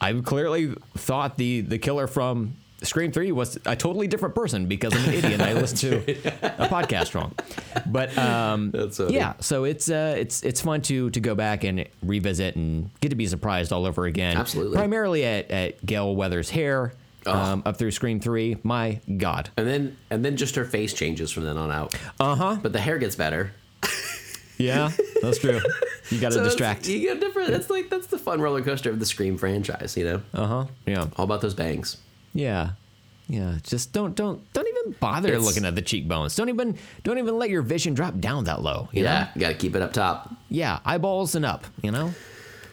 I 0.00 0.12
clearly 0.14 0.74
thought 0.96 1.36
the 1.36 1.62
the 1.62 1.78
killer 1.78 2.06
from 2.06 2.54
Scream 2.82 3.10
Three 3.12 3.32
was 3.32 3.58
a 3.64 3.74
totally 3.74 4.06
different 4.06 4.34
person 4.34 4.66
because 4.66 4.94
I'm 4.94 5.04
an 5.08 5.14
idiot 5.14 5.32
and 5.32 5.42
I 5.42 5.54
listened 5.54 5.80
to 5.80 5.96
a 6.62 6.68
podcast 6.68 7.14
wrong. 7.14 7.32
But 7.86 8.16
um, 8.18 8.70
That's 8.74 9.00
yeah, 9.00 9.32
so 9.40 9.64
it's 9.64 9.90
uh, 9.90 10.14
it's 10.18 10.42
it's 10.42 10.60
fun 10.60 10.82
to 10.82 11.08
to 11.10 11.20
go 11.20 11.34
back 11.34 11.64
and 11.64 11.86
revisit 12.02 12.56
and 12.56 12.90
get 13.00 13.08
to 13.08 13.14
be 13.14 13.26
surprised 13.26 13.72
all 13.72 13.86
over 13.86 14.04
again. 14.04 14.36
Absolutely. 14.36 14.76
primarily 14.76 15.24
at 15.24 15.50
at 15.50 15.84
Gale 15.86 16.14
Weathers' 16.14 16.50
hair. 16.50 16.92
Oh. 17.28 17.32
Um, 17.32 17.62
up 17.66 17.76
through 17.76 17.90
Scream 17.90 18.20
Three, 18.20 18.56
my 18.62 19.00
God, 19.16 19.50
And 19.56 19.66
then 19.66 19.96
and 20.10 20.24
then 20.24 20.36
just 20.36 20.54
her 20.54 20.64
face 20.64 20.94
changes 20.94 21.32
from 21.32 21.42
then 21.42 21.56
on 21.56 21.72
out. 21.72 21.92
uh 22.20 22.36
huh, 22.36 22.56
But 22.62 22.72
the 22.72 22.78
hair 22.80 22.98
gets 22.98 23.16
better. 23.16 23.50
Yeah, 24.58 24.90
that's 25.22 25.38
true. 25.38 25.60
You 26.10 26.20
got 26.20 26.28
to 26.28 26.34
So 26.38 26.44
distract. 26.44 26.86
You 26.88 27.00
get 27.00 27.20
different. 27.20 27.50
That's 27.50 27.68
like 27.70 27.90
that's 27.90 28.06
the 28.06 28.18
fun 28.18 28.40
roller 28.40 28.62
coaster 28.62 28.90
of 28.90 28.98
the 29.00 29.06
Scream 29.06 29.36
franchise. 29.38 29.96
You 29.96 30.04
know, 30.04 30.22
Uh 30.34 30.46
huh. 30.46 30.64
Yeah. 30.86 31.06
all 31.16 31.24
about 31.24 31.40
those 31.40 31.54
bangs. 31.54 31.96
Yeah. 32.32 32.70
Yeah. 33.28 33.56
Just 33.64 33.92
don't 33.92 34.14
don't 34.14 34.40
don't 34.52 34.68
even 34.68 34.92
bother 35.00 35.30
It's- 35.30 35.44
looking 35.44 35.64
at 35.64 35.74
the 35.74 35.82
cheekbones. 35.82 36.36
Don't 36.36 36.48
even 36.48 36.76
don't 37.02 37.18
even 37.18 37.38
let 37.38 37.50
your 37.50 37.62
vision 37.62 37.94
drop 37.94 38.18
down 38.20 38.44
that 38.44 38.62
low. 38.62 38.88
You 38.92 39.02
yeah, 39.02 39.20
Know? 39.24 39.28
you 39.34 39.40
got 39.40 39.48
to 39.48 39.54
keep 39.54 39.74
it 39.74 39.82
up 39.82 39.92
top. 39.92 40.32
Yeah. 40.48 40.78
Eyeballs 40.84 41.34
and 41.34 41.44
up. 41.44 41.64
You 41.82 41.90
know. 41.90 42.14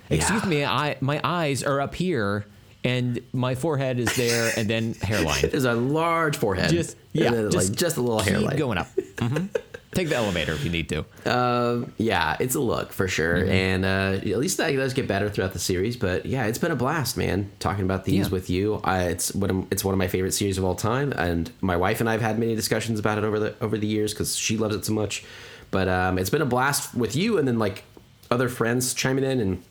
Excuse 0.09 0.43
Yeah. 0.43 0.49
me. 0.49 0.63
I 0.65 0.97
my 1.01 1.19
eyes 1.23 1.63
are 1.63 1.81
up 1.81 1.95
here, 1.95 2.45
and 2.83 3.19
my 3.33 3.55
forehead 3.55 3.97
is 3.99 4.15
there, 4.15 4.51
and 4.55 4.69
then 4.69 4.93
hairline. 4.95 5.41
There's 5.49 5.65
a 5.65 5.73
large 5.73 6.35
forehead. 6.37 6.69
Just 6.69 6.97
yeah. 7.13 7.31
just 7.49 7.55
like 7.69 7.71
just 7.77 7.97
a 7.97 8.01
little 8.01 8.19
keep 8.19 8.29
hairline. 8.33 8.57
going 8.57 8.77
up. 8.77 8.89
hmm 9.19 9.45
Take 9.93 10.09
the 10.09 10.15
elevator 10.15 10.53
if 10.53 10.63
you 10.63 10.69
need 10.71 10.89
to. 10.89 11.05
Um, 11.31 11.93
yeah, 11.97 12.35
it's 12.39 12.55
a 12.55 12.59
look 12.59 12.91
for 12.91 13.07
sure, 13.07 13.35
Mm-hmm. 13.35 13.51
and 13.51 13.85
uh, 13.85 14.19
at 14.31 14.39
least 14.39 14.57
that 14.57 14.71
does 14.75 14.93
get 14.93 15.07
better 15.07 15.29
throughout 15.29 15.53
the 15.53 15.59
series. 15.59 15.95
But 15.97 16.25
yeah, 16.25 16.45
it's 16.45 16.57
been 16.57 16.71
a 16.71 16.75
blast, 16.75 17.17
man. 17.17 17.51
Talking 17.59 17.83
about 17.85 18.05
these 18.05 18.27
Yeah. 18.27 18.31
with 18.31 18.49
you, 18.49 18.81
I, 18.83 19.03
it's 19.03 19.33
one 19.35 19.49
of, 19.49 19.67
it's 19.71 19.83
one 19.85 19.93
of 19.93 19.97
my 19.99 20.07
favorite 20.07 20.33
series 20.33 20.57
of 20.57 20.63
all 20.65 20.75
time, 20.75 21.11
and 21.13 21.51
my 21.61 21.77
wife 21.77 21.99
and 21.99 22.09
I 22.09 22.13
have 22.13 22.21
had 22.21 22.39
many 22.39 22.55
discussions 22.55 22.99
about 22.99 23.17
it 23.17 23.23
over 23.23 23.39
the 23.39 23.55
over 23.61 23.77
the 23.77 23.87
years 23.87 24.13
because 24.13 24.35
she 24.35 24.57
loves 24.57 24.75
it 24.75 24.85
so 24.85 24.93
much. 24.93 25.23
But 25.71 25.87
um, 25.87 26.17
it's 26.19 26.29
been 26.29 26.41
a 26.41 26.45
blast 26.45 26.93
with 26.95 27.15
you, 27.15 27.37
and 27.37 27.47
then 27.47 27.59
like 27.59 27.83
other 28.31 28.49
friends 28.49 28.93
chiming 28.93 29.23
in 29.23 29.39
and 29.39 29.63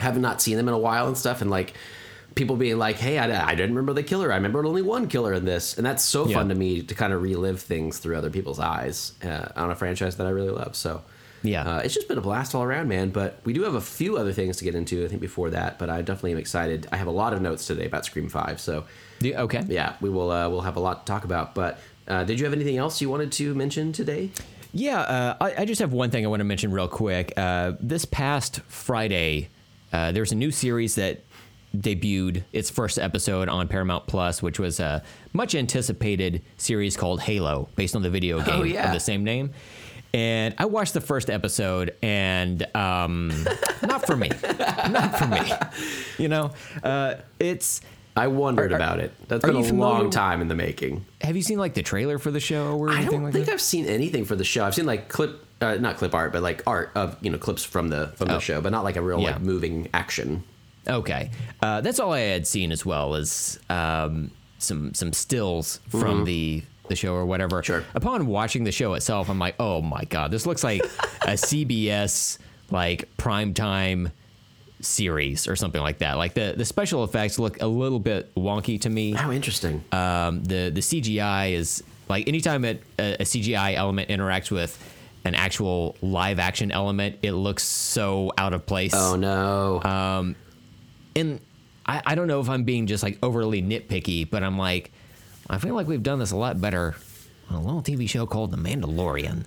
having 0.00 0.22
not 0.22 0.42
seen 0.42 0.56
them 0.56 0.68
in 0.68 0.74
a 0.74 0.78
while 0.78 1.06
and 1.06 1.16
stuff, 1.16 1.40
and 1.40 1.50
like 1.50 1.72
people 2.36 2.54
being 2.54 2.78
like, 2.78 2.96
"Hey, 2.96 3.18
I, 3.18 3.48
I 3.48 3.56
didn't 3.56 3.70
remember 3.74 3.92
the 3.92 4.04
killer. 4.04 4.30
I 4.32 4.36
remembered 4.36 4.64
only 4.66 4.82
one 4.82 5.08
killer 5.08 5.32
in 5.32 5.44
this," 5.44 5.76
and 5.76 5.84
that's 5.84 6.04
so 6.04 6.28
Yeah. 6.28 6.36
fun 6.36 6.48
to 6.50 6.54
me 6.54 6.82
to 6.82 6.94
kind 6.94 7.12
of 7.12 7.20
relive 7.22 7.60
things 7.60 7.98
through 7.98 8.16
other 8.16 8.30
people's 8.30 8.60
eyes 8.60 9.12
uh, 9.24 9.48
on 9.56 9.72
a 9.72 9.74
franchise 9.74 10.16
that 10.18 10.26
I 10.28 10.30
really 10.30 10.50
love. 10.50 10.76
So. 10.76 11.02
Yeah. 11.42 11.62
Uh, 11.62 11.78
it's 11.84 11.94
just 11.94 12.08
been 12.08 12.18
a 12.18 12.22
blast 12.22 12.56
all 12.56 12.64
around, 12.64 12.88
man. 12.88 13.10
But 13.10 13.38
we 13.44 13.52
do 13.52 13.62
have 13.62 13.74
a 13.74 13.80
few 13.80 14.16
other 14.16 14.32
things 14.32 14.56
to 14.56 14.64
get 14.64 14.74
into, 14.74 15.04
I 15.04 15.08
think, 15.08 15.20
before 15.20 15.50
that. 15.50 15.78
But 15.78 15.90
I 15.90 16.02
definitely 16.02 16.32
am 16.32 16.38
excited. 16.38 16.88
I 16.90 16.96
have 16.96 17.06
a 17.06 17.12
lot 17.12 17.32
of 17.34 17.40
notes 17.40 17.66
today 17.66 17.84
about 17.86 18.04
Scream 18.04 18.28
Five, 18.28 18.58
so 18.58 18.84
you- 19.20 19.34
okay. 19.36 19.62
yeah, 19.68 19.94
we 20.00 20.08
will 20.10 20.30
uh, 20.30 20.48
we'll 20.48 20.62
have 20.62 20.76
a 20.76 20.80
lot 20.80 21.06
to 21.06 21.12
talk 21.12 21.24
about. 21.24 21.54
But 21.54 21.78
uh, 22.08 22.24
did 22.24 22.40
you 22.40 22.46
have 22.46 22.52
anything 22.54 22.78
else 22.78 23.00
you 23.00 23.08
wanted 23.10 23.30
to 23.32 23.54
mention 23.54 23.92
today? 23.92 24.30
Yeah, 24.72 25.00
uh, 25.00 25.36
I, 25.40 25.62
I 25.62 25.64
just 25.66 25.80
have 25.80 25.92
one 25.92 26.10
thing 26.10 26.24
I 26.24 26.28
want 26.28 26.40
to 26.40 26.44
mention 26.44 26.72
real 26.72 26.88
quick. 26.88 27.32
Uh, 27.36 27.72
this 27.80 28.04
past 28.06 28.60
Friday, 28.66 29.48
uh, 29.92 30.10
there's 30.12 30.32
a 30.32 30.36
new 30.36 30.50
series 30.50 30.96
that 30.96 31.22
debuted 31.74 32.44
its 32.52 32.70
first 32.70 32.98
episode 32.98 33.48
on 33.48 33.68
Paramount 33.68 34.06
Plus, 34.06 34.42
which 34.42 34.58
was 34.58 34.80
a 34.80 35.02
much 35.32 35.54
anticipated 35.54 36.42
series 36.56 36.96
called 36.96 37.20
Halo, 37.20 37.68
based 37.76 37.94
on 37.96 38.02
the 38.02 38.10
video 38.10 38.40
game 38.42 38.60
Oh, 38.60 38.62
yeah. 38.62 38.86
of 38.88 38.92
the 38.92 39.00
same 39.00 39.24
name. 39.24 39.50
And 40.14 40.54
I 40.56 40.64
watched 40.66 40.94
the 40.94 41.00
first 41.02 41.28
episode, 41.28 41.94
and 42.02 42.66
um, 42.74 43.28
not 43.82 44.06
for 44.06 44.16
me, 44.16 44.30
not 44.88 45.18
for 45.18 45.26
me. 45.26 45.40
You 46.18 46.28
know, 46.28 46.52
uh, 46.82 47.16
it's. 47.38 47.82
I 48.16 48.28
wondered 48.28 48.72
Are- 48.72 48.76
are- 48.76 48.78
about 48.78 49.00
it. 49.00 49.12
That's 49.28 49.44
are 49.44 49.48
been 49.48 49.56
a 49.56 49.60
you 49.60 49.66
familiar- 49.66 49.92
long 50.04 50.10
time 50.10 50.40
in 50.40 50.48
the 50.48 50.54
making. 50.54 51.04
Have 51.20 51.36
you 51.36 51.42
seen 51.42 51.58
like 51.58 51.74
the 51.74 51.82
trailer 51.82 52.18
for 52.18 52.30
the 52.30 52.40
show 52.40 52.78
or 52.78 52.88
anything 52.88 52.94
like 52.94 52.94
that? 52.94 53.08
I 53.08 53.10
don't 53.10 53.22
like 53.24 53.32
think 53.34 53.46
that? 53.46 53.52
I've 53.52 53.60
seen 53.60 53.84
anything 53.84 54.24
for 54.24 54.36
the 54.36 54.44
show. 54.44 54.64
I've 54.64 54.74
seen 54.74 54.86
like 54.86 55.10
clip, 55.10 55.44
uh, 55.60 55.74
not 55.74 55.98
clip 55.98 56.14
art, 56.14 56.32
but 56.32 56.42
like 56.42 56.62
art 56.66 56.92
of 56.94 57.18
you 57.20 57.28
know 57.30 57.36
clips 57.36 57.62
from 57.62 57.88
the 57.88 58.06
from 58.16 58.28
the 58.28 58.36
Oh. 58.36 58.38
show, 58.38 58.62
but 58.62 58.72
not 58.72 58.84
like 58.84 58.96
a 58.96 59.02
real 59.02 59.20
Yeah. 59.20 59.32
like 59.32 59.42
moving 59.42 59.88
action. 59.92 60.44
Okay, 60.88 61.30
uh, 61.62 61.80
that's 61.80 61.98
all 62.00 62.12
I 62.12 62.20
had 62.20 62.46
seen 62.46 62.72
as 62.72 62.86
well 62.86 63.14
as 63.14 63.58
um, 63.68 64.30
some 64.58 64.94
some 64.94 65.12
stills 65.12 65.80
from 65.88 66.24
the 66.24 66.62
the 66.88 66.96
show 66.96 67.14
or 67.14 67.26
whatever. 67.26 67.62
Sure. 67.62 67.84
Upon 67.94 68.26
watching 68.26 68.64
the 68.64 68.72
show 68.72 68.94
itself, 68.94 69.28
I'm 69.28 69.38
like, 69.38 69.56
oh 69.58 69.82
my 69.82 70.04
god, 70.04 70.30
this 70.30 70.46
looks 70.46 70.62
like 70.62 70.82
a 70.84 70.86
CBS 71.32 72.38
like 72.70 73.08
primetime 73.16 74.10
series 74.80 75.48
or 75.48 75.56
something 75.56 75.80
like 75.80 75.98
that. 75.98 76.14
Like 76.14 76.34
the 76.34 76.54
the 76.56 76.64
special 76.64 77.04
effects 77.04 77.38
look 77.38 77.60
a 77.62 77.66
little 77.66 77.98
bit 78.00 78.34
wonky 78.34 78.80
to 78.82 78.90
me. 78.90 79.12
How 79.12 79.32
interesting. 79.32 79.82
Um, 79.92 80.44
the 80.44 80.70
the 80.72 80.80
CGI 80.80 81.52
is 81.52 81.82
like 82.08 82.28
anytime 82.28 82.64
it, 82.64 82.82
a, 82.98 83.14
a 83.14 83.24
CGI 83.24 83.74
element 83.74 84.08
interacts 84.08 84.50
with 84.50 84.78
an 85.24 85.34
actual 85.34 85.96
live 86.02 86.38
action 86.38 86.70
element, 86.70 87.16
it 87.22 87.32
looks 87.32 87.64
so 87.64 88.32
out 88.38 88.52
of 88.52 88.64
place. 88.66 88.92
oh 88.94 89.16
no. 89.16 89.80
And 91.16 91.40
I, 91.84 92.02
I 92.06 92.14
don't 92.14 92.28
know 92.28 92.40
if 92.40 92.48
I'm 92.48 92.62
being 92.64 92.86
just 92.86 93.02
like 93.02 93.18
overly 93.22 93.62
nitpicky, 93.62 94.28
but 94.30 94.42
I'm 94.44 94.56
like, 94.58 94.92
I 95.50 95.58
feel 95.58 95.74
like 95.74 95.88
we've 95.88 96.02
done 96.02 96.18
this 96.20 96.30
a 96.32 96.36
lot 96.36 96.60
better 96.60 96.94
on 97.50 97.56
a 97.56 97.60
little 97.62 97.82
TV 97.82 98.08
show 98.08 98.26
called 98.26 98.50
The 98.52 98.56
Mandalorian. 98.56 99.44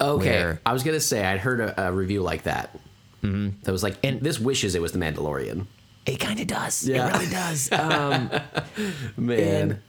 okay. 0.00 0.28
where- 0.30 0.60
I 0.66 0.72
was 0.72 0.82
gonna 0.82 1.00
say 1.00 1.24
I'd 1.24 1.40
heard 1.40 1.60
a, 1.60 1.88
a 1.88 1.92
review 1.92 2.22
like 2.22 2.44
that. 2.44 2.76
Mm-hmm. 3.22 3.60
That 3.64 3.72
was 3.72 3.82
like, 3.82 3.96
and 4.02 4.20
this 4.20 4.40
wishes 4.40 4.74
it 4.74 4.80
was 4.82 4.92
the 4.92 4.98
Mandalorian. 4.98 5.66
It 6.06 6.18
kind 6.18 6.40
of 6.40 6.46
does. 6.46 6.88
Yeah. 6.88 7.08
It 7.08 7.12
really 7.12 7.30
does. 7.30 7.70
Um, 7.72 8.30
Man. 9.16 9.82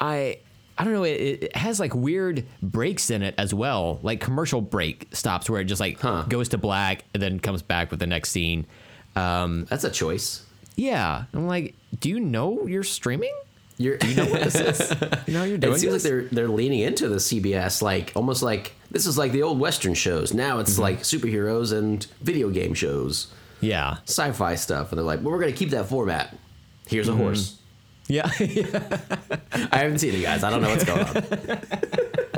I 0.00 0.38
I 0.78 0.84
don't 0.84 0.94
know. 0.94 1.04
It, 1.04 1.44
it 1.44 1.56
has 1.56 1.78
like 1.78 1.94
weird 1.94 2.44
breaks 2.62 3.10
in 3.10 3.22
it 3.22 3.34
as 3.38 3.52
well, 3.54 4.00
like 4.02 4.20
commercial 4.20 4.60
break 4.60 5.06
stops 5.12 5.48
where 5.50 5.60
it 5.60 5.64
just 5.66 5.80
like 5.80 6.00
Huh. 6.00 6.24
goes 6.28 6.48
to 6.50 6.58
black 6.58 7.04
and 7.14 7.22
then 7.22 7.38
comes 7.38 7.62
back 7.62 7.90
with 7.90 8.00
the 8.00 8.06
next 8.06 8.30
scene. 8.30 8.66
Um, 9.14 9.66
That's 9.66 9.84
a 9.84 9.90
choice. 9.90 10.44
Yeah, 10.76 11.24
I'm 11.34 11.46
like, 11.46 11.74
do 12.00 12.08
you 12.08 12.20
know 12.20 12.66
you're 12.66 12.82
streaming? 12.84 13.34
You're, 13.78 13.96
you 14.04 14.14
know 14.14 14.26
what 14.26 14.42
this 14.42 14.54
is? 14.54 14.94
You 15.26 15.34
know 15.34 15.44
you're 15.44 15.58
doing 15.58 15.74
It 15.74 15.78
seems 15.78 15.92
like 15.94 16.02
they're 16.02 16.22
they're 16.24 16.48
leaning 16.48 16.80
into 16.80 17.08
the 17.08 17.16
CBS, 17.16 17.80
like 17.82 18.12
almost 18.14 18.42
like 18.42 18.72
this 18.90 19.06
is 19.06 19.16
like 19.18 19.32
the 19.32 19.42
old 19.42 19.58
Western 19.58 19.94
shows. 19.94 20.32
Now 20.34 20.58
it's 20.58 20.72
Mm-hmm. 20.74 20.82
like 20.82 20.98
superheroes 21.00 21.72
and 21.76 22.04
video 22.20 22.50
game 22.50 22.74
shows, 22.74 23.32
yeah, 23.60 23.96
sci-fi 24.04 24.54
stuff, 24.56 24.90
and 24.92 24.98
they're 24.98 25.04
like, 25.06 25.20
well, 25.22 25.32
we're 25.32 25.40
gonna 25.40 25.52
keep 25.52 25.70
that 25.70 25.86
format. 25.86 26.36
Here's 26.86 27.08
Mm-hmm. 27.08 27.20
a 27.20 27.22
horse. 27.24 27.58
yeah. 28.08 28.30
I 29.72 29.78
haven't 29.78 29.98
seen 29.98 30.14
it, 30.14 30.22
guys. 30.22 30.44
I 30.44 30.50
don't 30.50 30.60
know 30.60 30.68
what's 30.68 30.84
going 30.84 31.00
on. 31.06 31.58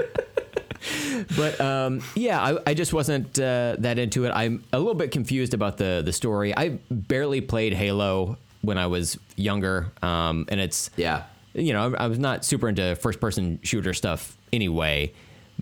but 1.37 1.61
um, 1.61 2.03
yeah, 2.15 2.41
I, 2.43 2.59
I 2.71 2.75
just 2.75 2.93
wasn't 2.93 3.39
uh, 3.39 3.77
that 3.79 3.99
into 3.99 4.25
it. 4.25 4.31
I'm 4.31 4.65
a 4.73 4.79
little 4.79 4.95
bit 4.95 5.11
confused 5.11 5.55
about 5.55 5.77
the 5.79 6.03
the 6.05 6.13
story. 6.13 6.57
I 6.57 6.79
barely 6.91 7.41
played 7.41 7.73
Halo 7.75 8.39
when 8.63 8.79
I 8.79 8.87
was 8.87 9.19
younger, 9.37 9.93
um, 10.03 10.47
and 10.49 10.61
it's 10.61 10.91
Yeah. 10.97 11.25
you 11.55 11.73
know 11.73 11.95
I, 11.95 12.05
I 12.05 12.07
was 12.09 12.19
not 12.19 12.45
super 12.45 12.69
into 12.69 12.97
first 12.97 13.21
person 13.21 13.59
shooter 13.63 13.95
stuff 13.95 14.37
anyway. 14.53 15.13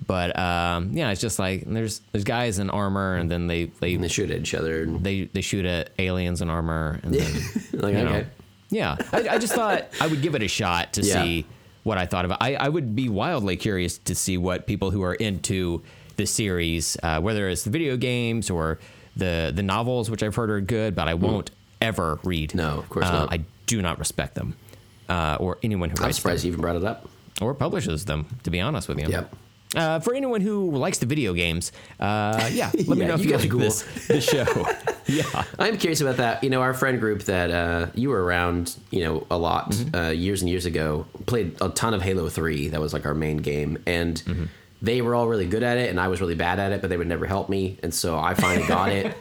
But 0.07 0.39
um, 0.39 0.93
yeah, 0.95 1.11
it's 1.11 1.21
just 1.21 1.39
like 1.39 1.65
there's 1.67 2.01
there's 2.13 2.25
guys 2.25 2.59
in 2.59 2.71
armor, 2.71 3.15
and 3.17 3.31
then 3.31 3.47
they 3.47 3.67
they 3.81 3.95
And 3.95 4.03
they 4.03 4.09
shoot 4.09 4.31
at 4.31 4.39
each 4.41 4.55
other. 4.55 4.85
And, 4.85 5.05
they, 5.05 5.25
they 5.25 5.43
shoot 5.43 5.67
at 5.67 5.91
aliens 5.99 6.41
in 6.41 6.49
armor, 6.49 6.99
and 7.03 7.13
then 7.15 7.31
like, 7.75 7.95
you 7.95 8.03
know. 8.05 8.11
okay. 8.11 8.27
Yeah, 8.71 8.97
I, 9.13 9.29
I 9.29 9.39
just 9.39 9.53
thought 9.53 9.85
I 10.01 10.07
would 10.07 10.23
give 10.23 10.35
it 10.35 10.43
a 10.43 10.49
shot 10.49 10.95
to 10.95 11.03
Yeah. 11.03 11.23
see 11.23 11.47
what 11.83 11.99
I 11.99 12.07
thought 12.07 12.25
of 12.25 12.31
it. 12.33 12.37
I, 12.41 12.55
I 12.55 12.69
would 12.69 12.95
be 12.95 13.09
wildly 13.09 13.57
curious 13.57 13.99
to 13.99 14.15
see 14.15 14.39
what 14.39 14.67
people 14.67 14.91
who 14.91 15.03
are 15.03 15.15
into 15.15 15.83
the 16.17 16.27
series, 16.27 16.97
uh, 17.03 17.21
whether 17.21 17.49
it's 17.49 17.63
the 17.65 17.71
video 17.71 17.97
games 17.97 18.51
or 18.51 18.79
the 19.17 19.53
the 19.55 19.63
novels, 19.63 20.11
which 20.11 20.23
I've 20.23 20.35
heard 20.35 20.51
are 20.51 20.61
good, 20.61 20.95
but 20.95 21.09
I 21.09 21.15
won't 21.15 21.51
ever 21.81 22.19
read. 22.25 22.53
Hmm. 22.53 22.59
No, 22.59 22.79
of 22.79 22.89
course 22.89 23.07
Uh, 23.07 23.13
not. 23.13 23.33
I 23.33 23.41
do 23.67 23.83
not 23.83 23.99
respect 23.99 24.35
them, 24.35 24.55
uh, 25.09 25.37
or 25.41 25.59
anyone 25.63 25.91
who 25.91 25.97
I'm 25.99 26.05
writes 26.05 26.17
surprised 26.19 26.45
you 26.45 26.51
even 26.53 26.61
brought 26.61 26.77
it 26.77 26.85
up. 26.85 27.03
them 27.03 27.11
or 27.41 27.55
publishes 27.55 28.05
them. 28.05 28.27
To 28.45 28.51
be 28.51 28.61
honest 28.61 28.89
with 28.89 28.99
you. 29.01 29.09
Yep. 29.09 29.35
Uh, 29.75 30.01
for 30.01 30.15
anyone 30.15 30.41
who 30.43 30.71
likes 30.73 30.99
the 30.99 31.07
video 31.07 31.33
games, 31.33 31.73
uh, 31.99 32.49
yeah, 32.53 32.71
let 32.87 32.99
me 32.99 33.05
know 33.07 33.15
if 33.15 33.21
you 33.21 33.27
you 33.27 33.33
guys 33.33 33.41
like 33.41 33.51
cool. 33.51 33.61
this, 33.61 33.83
this 34.07 34.25
show. 34.29 34.45
yeah. 35.07 35.45
I'm 35.59 35.79
curious 35.79 36.01
about 36.03 36.19
that. 36.19 36.45
You 36.45 36.51
know, 36.51 36.61
our 36.61 36.75
friend 36.75 37.01
group 37.01 37.23
that 37.23 37.51
uh, 37.51 37.87
you 37.95 38.11
were 38.11 38.23
around, 38.23 38.77
you 38.91 39.03
know, 39.05 39.27
a 39.31 39.39
lot 39.39 39.71
Mm-hmm. 39.71 39.95
uh, 39.97 40.11
years 40.11 40.43
and 40.43 40.51
years 40.51 40.67
ago, 40.67 41.07
played 41.27 41.57
a 41.63 41.69
ton 41.71 41.95
of 41.95 42.03
Halo 42.03 42.29
3. 42.29 42.69
That 42.69 42.81
was 42.81 42.93
like 42.93 43.07
our 43.07 43.15
main 43.15 43.39
game. 43.39 43.79
And 43.87 44.17
Mm-hmm. 44.27 44.45
they 44.83 45.01
were 45.01 45.15
all 45.15 45.27
really 45.29 45.47
good 45.47 45.63
at 45.63 45.79
it, 45.79 45.89
and 45.89 45.99
I 46.01 46.09
was 46.09 46.21
really 46.21 46.35
bad 46.35 46.59
at 46.59 46.73
it, 46.73 46.81
but 46.83 46.91
they 46.91 46.97
would 46.99 47.07
never 47.07 47.25
help 47.27 47.49
me. 47.49 47.79
And 47.83 47.95
so 47.95 48.19
I 48.19 48.35
finally 48.35 48.67
got 48.69 48.91
it 48.91 49.15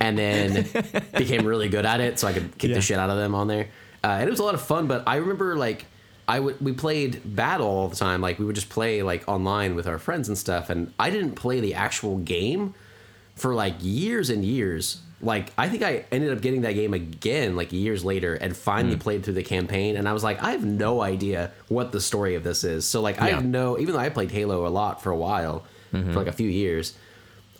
and 0.00 0.16
then 0.18 0.68
became 1.16 1.44
really 1.46 1.68
good 1.68 1.86
at 1.86 2.00
it 2.00 2.18
so 2.20 2.28
I 2.28 2.32
could 2.34 2.56
kick 2.58 2.70
Yeah. 2.70 2.76
the 2.76 2.82
shit 2.82 2.98
out 2.98 3.10
of 3.10 3.16
them 3.16 3.34
on 3.34 3.48
there. 3.48 3.68
Uh, 4.04 4.18
and 4.20 4.28
it 4.28 4.30
was 4.30 4.38
a 4.40 4.44
lot 4.44 4.54
of 4.54 4.62
fun, 4.62 4.86
but 4.86 5.02
I 5.08 5.16
remember 5.16 5.56
like. 5.56 5.86
I 6.28 6.40
would 6.40 6.60
we 6.60 6.72
played 6.72 7.20
battle 7.24 7.66
all 7.66 7.88
the 7.88 7.96
time 7.96 8.20
like 8.20 8.38
we 8.38 8.44
would 8.44 8.54
just 8.54 8.68
play 8.68 9.02
like 9.02 9.28
online 9.28 9.74
with 9.74 9.86
our 9.86 9.98
friends 9.98 10.28
and 10.28 10.38
stuff 10.38 10.70
and 10.70 10.92
I 10.98 11.10
didn't 11.10 11.32
play 11.32 11.60
the 11.60 11.74
actual 11.74 12.18
game 12.18 12.74
for 13.34 13.54
like 13.54 13.74
years 13.80 14.30
and 14.30 14.44
years. 14.44 15.00
Like 15.20 15.52
I 15.58 15.68
think 15.68 15.82
I 15.82 16.04
ended 16.10 16.32
up 16.32 16.40
getting 16.40 16.62
that 16.62 16.72
game 16.72 16.94
again 16.94 17.56
like 17.56 17.72
years 17.72 18.04
later 18.04 18.34
and 18.34 18.56
finally 18.56 18.94
hmm. 18.94 19.00
played 19.00 19.24
through 19.24 19.34
the 19.34 19.42
campaign 19.42 19.96
and 19.96 20.08
I 20.08 20.12
was 20.12 20.24
like 20.24 20.42
I 20.42 20.52
have 20.52 20.64
no 20.64 21.00
idea 21.02 21.50
what 21.68 21.92
the 21.92 22.00
story 22.00 22.34
of 22.34 22.44
this 22.44 22.64
is. 22.64 22.86
So 22.86 23.00
like 23.00 23.20
I 23.20 23.28
Yeah. 23.28 23.34
have 23.36 23.44
no 23.44 23.78
even 23.78 23.94
though 23.94 24.00
I 24.00 24.08
played 24.08 24.30
Halo 24.30 24.66
a 24.66 24.70
lot 24.70 25.02
for 25.02 25.10
a 25.10 25.16
while 25.16 25.64
for 25.90 25.98
mm-hmm. 25.98 26.12
like 26.14 26.28
a 26.28 26.32
few 26.32 26.48
years 26.48 26.94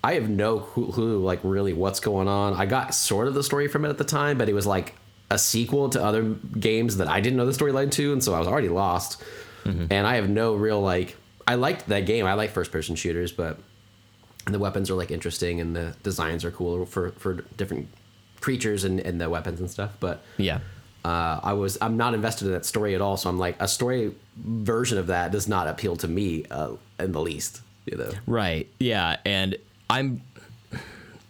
I 0.04 0.14
have 0.14 0.28
no 0.28 0.58
clue 0.58 1.18
like 1.18 1.40
really 1.42 1.72
what's 1.72 2.00
going 2.00 2.26
on. 2.26 2.54
I 2.54 2.66
got 2.66 2.94
sort 2.94 3.28
of 3.28 3.34
the 3.34 3.42
story 3.42 3.68
from 3.68 3.84
it 3.84 3.88
at 3.88 3.98
the 3.98 4.04
time, 4.04 4.36
but 4.36 4.48
it 4.48 4.52
was 4.52 4.66
like 4.66 4.94
a 5.32 5.38
sequel 5.38 5.88
to 5.90 6.04
other 6.04 6.22
games 6.22 6.98
that 6.98 7.08
I 7.08 7.20
didn't 7.20 7.36
know 7.38 7.46
the 7.46 7.52
storyline 7.52 7.90
to, 7.92 8.12
and 8.12 8.22
so 8.22 8.34
I 8.34 8.38
was 8.38 8.46
already 8.48 8.68
lost. 8.68 9.22
And 9.64 10.06
I 10.06 10.16
have 10.16 10.28
no 10.28 10.54
real 10.54 10.80
like. 10.80 11.16
I 11.46 11.54
liked 11.54 11.88
that 11.88 12.00
game. 12.06 12.26
I 12.26 12.34
like 12.34 12.50
first 12.50 12.72
person 12.72 12.96
shooters, 12.96 13.30
but 13.32 13.58
the 14.46 14.58
weapons 14.58 14.90
are 14.90 14.94
like 14.94 15.10
interesting 15.12 15.60
and 15.60 15.74
the 15.76 15.94
designs 16.02 16.44
are 16.44 16.50
cool 16.50 16.84
for 16.86 17.10
for 17.12 17.44
different 17.56 17.86
creatures 18.40 18.82
and, 18.84 18.98
and 19.00 19.20
the 19.20 19.30
weapons 19.30 19.60
and 19.60 19.70
stuff. 19.70 19.92
But 20.00 20.22
Yeah. 20.36 20.58
uh, 21.04 21.38
I 21.42 21.52
was 21.52 21.78
I'm 21.80 21.96
not 21.96 22.12
invested 22.14 22.46
in 22.46 22.52
that 22.54 22.64
story 22.66 22.96
at 22.96 23.00
all. 23.00 23.16
So 23.16 23.30
I'm 23.30 23.38
like 23.38 23.54
a 23.60 23.68
story 23.68 24.12
version 24.36 24.98
of 24.98 25.06
that 25.06 25.30
does 25.30 25.46
not 25.46 25.68
appeal 25.68 25.94
to 25.96 26.08
me 26.08 26.44
uh, 26.50 26.72
in 26.98 27.12
the 27.12 27.20
least. 27.20 27.60
You 27.86 27.98
know. 27.98 28.10
Right. 28.26 28.68
Yeah. 28.80 29.16
And 29.24 29.56
I'm 29.88 30.22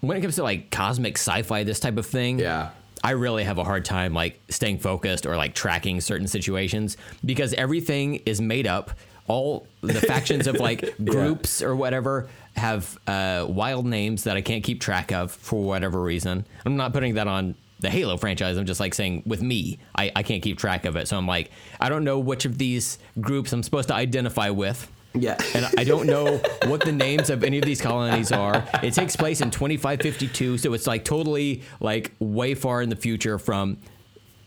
when 0.00 0.16
it 0.16 0.23
comes 0.23 0.37
to 0.37 0.42
like 0.42 0.71
cosmic 0.71 1.16
sci-fi, 1.18 1.64
this 1.64 1.80
type 1.80 1.99
of 1.99 2.06
thing. 2.06 2.38
Yeah. 2.38 2.71
I 3.04 3.11
really 3.12 3.44
have 3.44 3.59
a 3.59 3.64
hard 3.64 3.85
time 3.85 4.14
like 4.14 4.40
staying 4.49 4.78
focused 4.78 5.26
or 5.26 5.37
like 5.37 5.54
tracking 5.54 6.00
certain 6.00 6.28
situations 6.28 6.97
because 7.25 7.52
everything 7.54 8.16
is 8.26 8.40
made 8.40 8.66
up. 8.66 8.92
All 9.28 9.66
the 9.80 10.00
factions 10.00 10.47
of 10.47 10.56
like 10.56 10.94
groups 11.04 11.62
or 11.62 11.76
whatever 11.76 12.28
have 12.56 12.99
uh, 13.06 13.47
wild 13.49 13.87
names 13.87 14.25
that 14.25 14.37
I 14.37 14.40
can't 14.40 14.62
keep 14.62 14.80
track 14.80 15.12
of 15.12 15.32
for 15.32 15.62
whatever 15.62 16.00
reason. 16.02 16.44
I'm 16.66 16.76
not 16.76 16.92
putting 16.92 17.14
that 17.14 17.28
on 17.28 17.54
the 17.80 17.90
Halo 17.90 18.16
franchise. 18.16 18.56
I'm 18.56 18.66
just 18.66 18.80
like 18.80 18.94
saying 18.94 19.23
with 19.26 19.42
me, 19.42 19.78
I, 19.94 20.12
I 20.14 20.23
can't 20.23 20.42
keep 20.42 20.59
track 20.59 20.85
of 20.85 20.97
it. 20.97 21.09
So 21.09 21.16
I'm 21.16 21.26
like, 21.26 21.50
I 21.80 21.88
don't 21.88 22.04
know 22.04 22.18
which 22.18 22.44
of 22.44 22.59
these 22.59 22.99
groups 23.21 23.52
I'm 23.52 23.62
supposed 23.62 23.88
to 23.88 23.94
identify 23.94 24.50
with. 24.50 24.90
Yeah. 25.14 25.37
and 25.54 25.66
I 25.78 25.85
don't 25.85 26.07
know 26.07 26.40
what 26.66 26.85
the 26.85 26.92
names 26.92 27.28
of 27.31 27.45
any 27.45 27.59
of 27.59 27.64
these 27.64 27.81
colonies 27.81 28.33
are. 28.33 28.64
It 28.83 28.95
takes 28.95 29.14
place 29.16 29.40
in 29.40 29.50
2552, 29.50 30.59
so 30.59 30.73
it's 30.73 30.87
like 30.87 31.04
totally 31.04 31.62
like 31.81 32.12
way 32.19 32.54
far 32.54 32.81
in 32.83 32.88
the 32.88 32.97
future 32.97 33.38
from, 33.38 33.78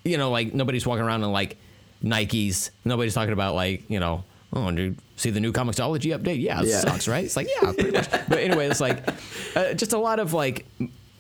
you 0.04 0.18
know, 0.18 0.32
like 0.32 0.54
nobody's 0.54 0.86
walking 0.88 1.04
around 1.06 1.24
in 1.24 1.32
like 1.32 1.58
Nikes. 2.04 2.72
Nobody's 2.84 3.14
talking 3.14 3.34
about 3.34 3.56
like 3.56 3.90
you 3.90 4.00
know, 4.00 4.24
oh, 4.54 4.72
do 4.72 4.96
see 5.16 5.30
the 5.30 5.40
new 5.40 5.52
comiXology 5.54 6.18
update? 6.18 6.42
Yeah, 6.42 6.62
it 6.62 6.68
Yeah. 6.68 6.80
sucks, 6.80 7.08
right? 7.08 7.24
It's 7.24 7.36
like 7.36 7.48
yeah, 7.62 7.72
pretty 7.72 7.92
much. 7.92 8.10
But 8.12 8.40
anyway, 8.40 8.68
it's 8.68 8.82
like 8.82 9.04
uh, 9.56 9.74
just 9.74 9.94
a 9.94 9.98
lot 9.98 10.20
of 10.20 10.34
like 10.34 10.66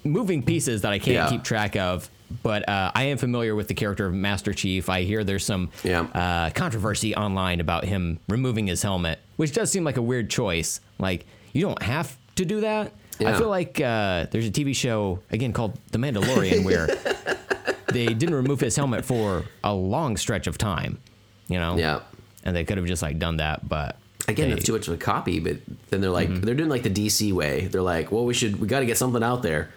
moving 0.03 0.43
pieces 0.43 0.81
that 0.81 0.91
I 0.91 0.99
can't 0.99 1.15
Yeah. 1.15 1.29
keep 1.29 1.43
track 1.43 1.75
of. 1.75 2.09
But 2.43 2.67
uh, 2.67 2.91
I 2.95 3.03
am 3.05 3.17
familiar 3.17 3.55
with 3.55 3.67
the 3.67 3.73
character 3.73 4.05
of 4.05 4.13
Master 4.13 4.53
Chief. 4.53 4.89
I 4.89 5.03
hear 5.03 5.23
there's 5.23 5.45
some 5.45 5.69
Yeah. 5.83 6.01
uh, 6.01 6.49
controversy 6.51 7.15
online 7.15 7.59
about 7.59 7.85
him 7.85 8.19
removing 8.27 8.67
his 8.67 8.81
helmet, 8.81 9.19
which 9.37 9.53
does 9.53 9.71
seem 9.71 9.83
like 9.83 9.97
a 9.97 10.01
weird 10.01 10.29
choice. 10.29 10.79
Like 10.99 11.25
you 11.53 11.61
don't 11.61 11.81
have 11.81 12.17
to 12.35 12.45
do 12.45 12.61
that. 12.61 12.91
I 13.19 13.37
feel 13.37 13.47
like 13.49 13.79
uh, 13.79 14.25
there's 14.31 14.45
a 14.47 14.51
TV 14.51 14.75
show 14.75 15.19
again 15.31 15.53
called 15.53 15.79
The 15.91 15.97
Mandalorian 15.99 16.65
where 16.65 16.87
they 17.87 18.07
didn't 18.07 18.35
remove 18.35 18.59
his 18.59 18.75
helmet 18.75 19.05
for 19.05 19.45
a 19.63 19.73
long 19.73 20.17
stretch 20.17 20.47
of 20.47 20.57
time. 20.57 20.97
You 21.47 21.59
know, 21.59 21.77
Yeah. 21.77 21.99
and 22.43 22.55
they 22.55 22.65
could 22.65 22.77
have 22.77 22.87
just 22.87 23.01
like 23.01 23.19
done 23.19 23.37
that, 23.37 23.67
but 23.69 23.97
Again, 24.27 24.49
they- 24.49 24.55
that's 24.55 24.65
too 24.65 24.73
much 24.73 24.87
of 24.87 24.93
a 24.95 24.97
copy, 24.97 25.39
but 25.39 25.57
then 25.91 26.01
they're 26.01 26.09
Mm-hmm. 26.09 26.33
like 26.33 26.41
they're 26.41 26.55
doing 26.55 26.69
like 26.69 26.83
the 26.83 26.89
DC 26.89 27.31
way. 27.31 27.67
They're 27.67 27.81
like, 27.83 28.11
well, 28.11 28.25
we 28.25 28.33
should 28.33 28.59
we 28.59 28.67
got 28.67 28.79
to 28.79 28.85
get 28.85 28.97
something 28.97 29.21
out 29.23 29.43
there. 29.43 29.69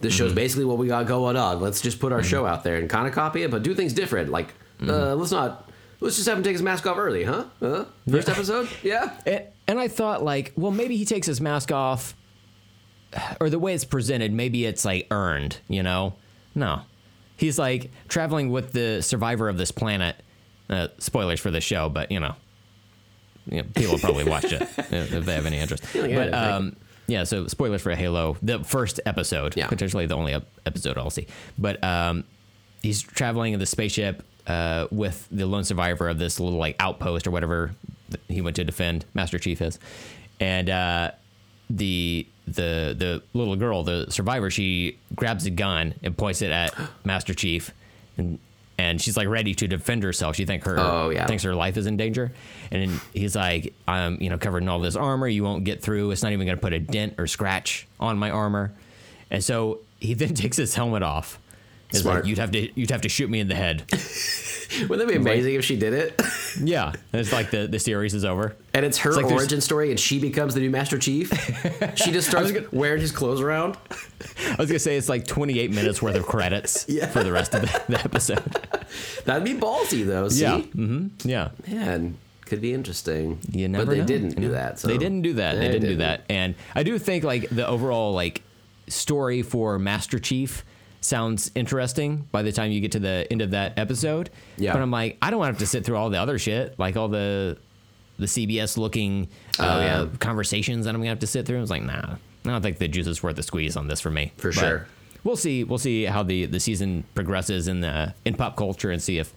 This 0.00 0.14
Mm-hmm. 0.14 0.24
show's 0.24 0.32
basically 0.32 0.64
what 0.64 0.78
we 0.78 0.86
got 0.88 1.06
going 1.06 1.36
on. 1.36 1.60
Let's 1.60 1.80
just 1.80 2.00
put 2.00 2.12
our 2.12 2.22
show 2.22 2.46
out 2.46 2.64
there 2.64 2.76
and 2.76 2.88
kind 2.88 3.06
of 3.06 3.12
copy 3.14 3.42
it, 3.42 3.50
but 3.50 3.62
do 3.62 3.74
things 3.74 3.92
different. 3.92 4.30
Like, 4.30 4.54
Mm-hmm. 4.80 4.90
uh, 4.90 5.14
let's 5.14 5.30
not. 5.32 5.68
Let's 6.00 6.16
just 6.16 6.26
have 6.26 6.38
him 6.38 6.42
take 6.44 6.52
his 6.54 6.62
mask 6.62 6.86
off 6.86 6.96
early, 6.96 7.24
huh? 7.24 7.44
Huh? 7.60 7.84
First 8.10 8.30
episode, 8.30 8.68
yeah. 8.82 9.12
And, 9.26 9.44
and 9.68 9.78
I 9.78 9.88
thought, 9.88 10.22
like, 10.22 10.54
well, 10.56 10.70
maybe 10.70 10.96
he 10.96 11.04
takes 11.04 11.26
his 11.26 11.38
mask 11.42 11.70
off, 11.70 12.14
or 13.38 13.50
the 13.50 13.58
way 13.58 13.74
it's 13.74 13.84
presented, 13.84 14.32
maybe 14.32 14.64
it's 14.64 14.86
like 14.86 15.06
earned, 15.10 15.58
you 15.68 15.82
know? 15.82 16.14
No. 16.54 16.80
He's 17.36 17.58
like 17.58 17.90
traveling 18.08 18.50
with 18.50 18.72
the 18.72 19.02
survivor 19.02 19.50
of 19.50 19.58
this 19.58 19.70
planet. 19.70 20.16
Uh, 20.70 20.88
spoilers 20.98 21.40
for 21.40 21.50
the 21.50 21.60
show, 21.60 21.90
but, 21.90 22.10
you 22.10 22.20
know, 22.20 22.34
you 23.50 23.58
know 23.58 23.68
people 23.74 23.98
probably 23.98 24.24
watched 24.24 24.52
it 24.52 24.62
if 24.78 25.24
they 25.26 25.34
have 25.34 25.44
any 25.44 25.58
interest. 25.58 25.84
But, 25.92 26.32
um, 26.32 26.76
Yeah, 27.10 27.24
so 27.24 27.48
spoilers 27.48 27.82
for 27.82 27.90
Halo, 27.94 28.36
the 28.40 28.62
first 28.62 29.00
episode, 29.04 29.56
Yeah. 29.56 29.66
potentially 29.66 30.06
the 30.06 30.14
only 30.14 30.32
episode 30.64 30.96
I'll 30.96 31.10
see. 31.10 31.26
But 31.58 31.82
um, 31.82 32.22
he's 32.82 33.02
traveling 33.02 33.52
in 33.52 33.58
the 33.58 33.66
spaceship 33.66 34.22
uh, 34.46 34.86
with 34.92 35.26
the 35.30 35.44
lone 35.46 35.64
survivor 35.64 36.08
of 36.08 36.18
this 36.18 36.38
little 36.38 36.58
like 36.58 36.76
outpost 36.78 37.26
or 37.26 37.32
whatever 37.32 37.72
that 38.10 38.20
he 38.28 38.40
went 38.40 38.54
to 38.56 38.64
defend. 38.64 39.04
Master 39.12 39.38
Chief 39.40 39.60
is, 39.60 39.78
and 40.38 40.70
uh, 40.70 41.10
the 41.68 42.26
the 42.46 42.94
the 42.96 43.22
little 43.34 43.56
girl, 43.56 43.82
the 43.82 44.06
survivor, 44.10 44.48
she 44.50 44.96
grabs 45.16 45.46
a 45.46 45.50
gun 45.50 45.94
and 46.04 46.16
points 46.16 46.42
it 46.42 46.50
at 46.52 46.72
Master 47.04 47.34
Chief, 47.34 47.72
and 48.16 48.38
and 48.80 49.00
she's 49.00 49.16
like 49.16 49.28
ready 49.28 49.54
to 49.54 49.68
defend 49.68 50.02
herself. 50.02 50.36
She 50.36 50.46
think 50.46 50.64
her 50.64 50.76
Oh, 50.78 51.10
yeah. 51.10 51.26
thinks 51.26 51.42
her 51.42 51.54
life 51.54 51.76
is 51.76 51.86
in 51.86 51.96
danger, 51.98 52.32
and 52.70 52.90
he's 53.12 53.36
like, 53.36 53.74
I'm 53.86 54.16
you 54.22 54.30
know 54.30 54.38
covered 54.38 54.62
in 54.62 54.68
all 54.68 54.80
this 54.80 54.96
armor. 54.96 55.28
You 55.28 55.44
won't 55.44 55.64
get 55.64 55.82
through. 55.82 56.10
It's 56.12 56.22
not 56.22 56.32
even 56.32 56.46
going 56.46 56.56
to 56.56 56.62
put 56.62 56.72
a 56.72 56.78
dent 56.80 57.14
or 57.18 57.26
scratch 57.26 57.86
on 57.98 58.18
my 58.18 58.30
armor, 58.30 58.72
and 59.30 59.44
so 59.44 59.80
he 60.00 60.14
then 60.22 60.34
takes 60.34 60.56
his 60.56 60.74
helmet 60.74 61.02
off. 61.02 61.38
It's 61.90 62.00
Smart. 62.00 62.20
like 62.22 62.26
you'd 62.28 62.38
have 62.38 62.50
to 62.52 62.70
you'd 62.80 62.90
have 62.90 63.00
to 63.02 63.08
shoot 63.08 63.28
me 63.30 63.40
in 63.40 63.48
the 63.48 63.54
head. 63.54 63.84
Wouldn't 64.88 65.00
that 65.00 65.08
be 65.08 65.16
amazing 65.16 65.54
if 65.56 65.64
she 65.64 65.76
did 65.76 65.92
it? 65.92 66.20
yeah, 66.62 66.92
and 67.12 67.20
it's 67.20 67.32
like 67.32 67.50
the 67.50 67.66
the 67.66 67.80
series 67.80 68.14
is 68.14 68.24
over. 68.24 68.54
and 68.72 68.86
it's 68.86 68.98
her 68.98 69.10
like 69.12 69.26
there's- 69.26 69.40
origin 69.40 69.60
story, 69.60 69.90
and 69.90 69.98
she 69.98 70.20
becomes 70.20 70.54
the 70.54 70.60
new 70.60 70.70
Master 70.70 70.96
Chief. 70.98 71.28
she 71.96 72.12
just 72.12 72.28
starts 72.30 72.52
wearing 72.72 73.00
his 73.00 73.10
clothes 73.10 73.40
around. 73.40 73.76
I 74.48 74.54
was 74.58 74.68
gonna 74.68 74.78
say 74.78 74.96
it's 74.96 75.08
like 75.08 75.26
28 75.26 75.72
minutes 75.72 76.00
worth 76.00 76.14
of 76.14 76.24
credits 76.26 76.86
Yeah. 76.88 77.06
for 77.08 77.24
the 77.24 77.32
rest 77.32 77.54
of 77.54 77.62
the, 77.62 77.82
the 77.88 78.00
episode. 78.00 78.44
That'd 79.24 79.44
be 79.44 79.54
ballsy, 79.54 80.06
though. 80.06 80.28
See? 80.28 80.42
Yeah, 80.42 80.58
hmm 80.60 81.08
yeah. 81.24 81.48
Man, 81.66 82.16
could 82.46 82.60
be 82.60 82.72
interesting. 82.72 83.40
You 83.50 83.66
never 83.68 83.86
but 83.86 83.90
they 83.92 83.98
know. 83.98 84.06
didn't 84.06 84.40
do 84.40 84.50
that. 84.50 84.78
So. 84.78 84.86
They 84.88 84.98
didn't 84.98 85.22
do 85.22 85.34
that. 85.34 85.54
They, 85.54 85.60
They 85.62 85.66
didn't, 85.66 85.80
do 85.82 85.86
didn't. 85.88 85.98
that. 86.00 86.22
And 86.28 86.54
I 86.76 86.84
do 86.84 86.96
think 87.00 87.24
like 87.24 87.48
the 87.50 87.66
overall 87.66 88.12
like 88.12 88.42
story 88.86 89.42
for 89.42 89.78
Master 89.80 90.18
Chief 90.20 90.64
sounds 91.00 91.50
interesting 91.54 92.28
by 92.32 92.42
the 92.42 92.52
time 92.52 92.70
you 92.70 92.80
get 92.80 92.92
to 92.92 92.98
the 92.98 93.26
end 93.30 93.40
of 93.42 93.52
that 93.52 93.78
episode. 93.78 94.30
Yeah. 94.56 94.72
But 94.74 94.82
I'm 94.82 94.90
like, 94.90 95.16
I 95.22 95.30
don't 95.30 95.38
want 95.38 95.48
to 95.50 95.52
have 95.54 95.58
to 95.60 95.66
sit 95.66 95.84
through 95.84 95.96
all 95.96 96.10
the 96.10 96.18
other 96.20 96.38
shit, 96.38 96.78
like 96.78 96.96
all 96.96 97.08
the 97.08 97.56
the 98.18 98.26
CBS 98.26 98.76
looking 98.76 99.28
uh, 99.58 99.62
Oh, 99.62 99.80
yeah. 99.80 100.06
conversations 100.18 100.84
that 100.84 100.94
I'm 100.94 101.00
gonna 101.00 101.08
have 101.08 101.20
to 101.20 101.26
sit 101.26 101.46
through. 101.46 101.56
I 101.56 101.60
was 101.62 101.70
like, 101.70 101.82
nah, 101.82 102.16
I 102.44 102.48
don't 102.48 102.60
think 102.60 102.76
the 102.78 102.86
juice 102.88 103.06
is 103.06 103.22
worth 103.22 103.36
the 103.36 103.42
squeeze 103.42 103.76
on 103.76 103.88
this 103.88 104.00
for 104.00 104.10
me. 104.10 104.32
For 104.36 104.48
But 104.50 104.54
sure. 104.60 104.86
We'll 105.24 105.36
see. 105.36 105.64
We'll 105.64 105.78
see 105.78 106.04
how 106.04 106.22
the, 106.22 106.44
the 106.46 106.60
season 106.60 107.04
progresses 107.14 107.66
in 107.68 107.80
the 107.80 108.14
in 108.26 108.34
pop 108.34 108.56
culture 108.56 108.90
and 108.90 109.02
see 109.02 109.18
if 109.18 109.32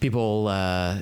people 0.00 0.46
uh, 0.48 0.98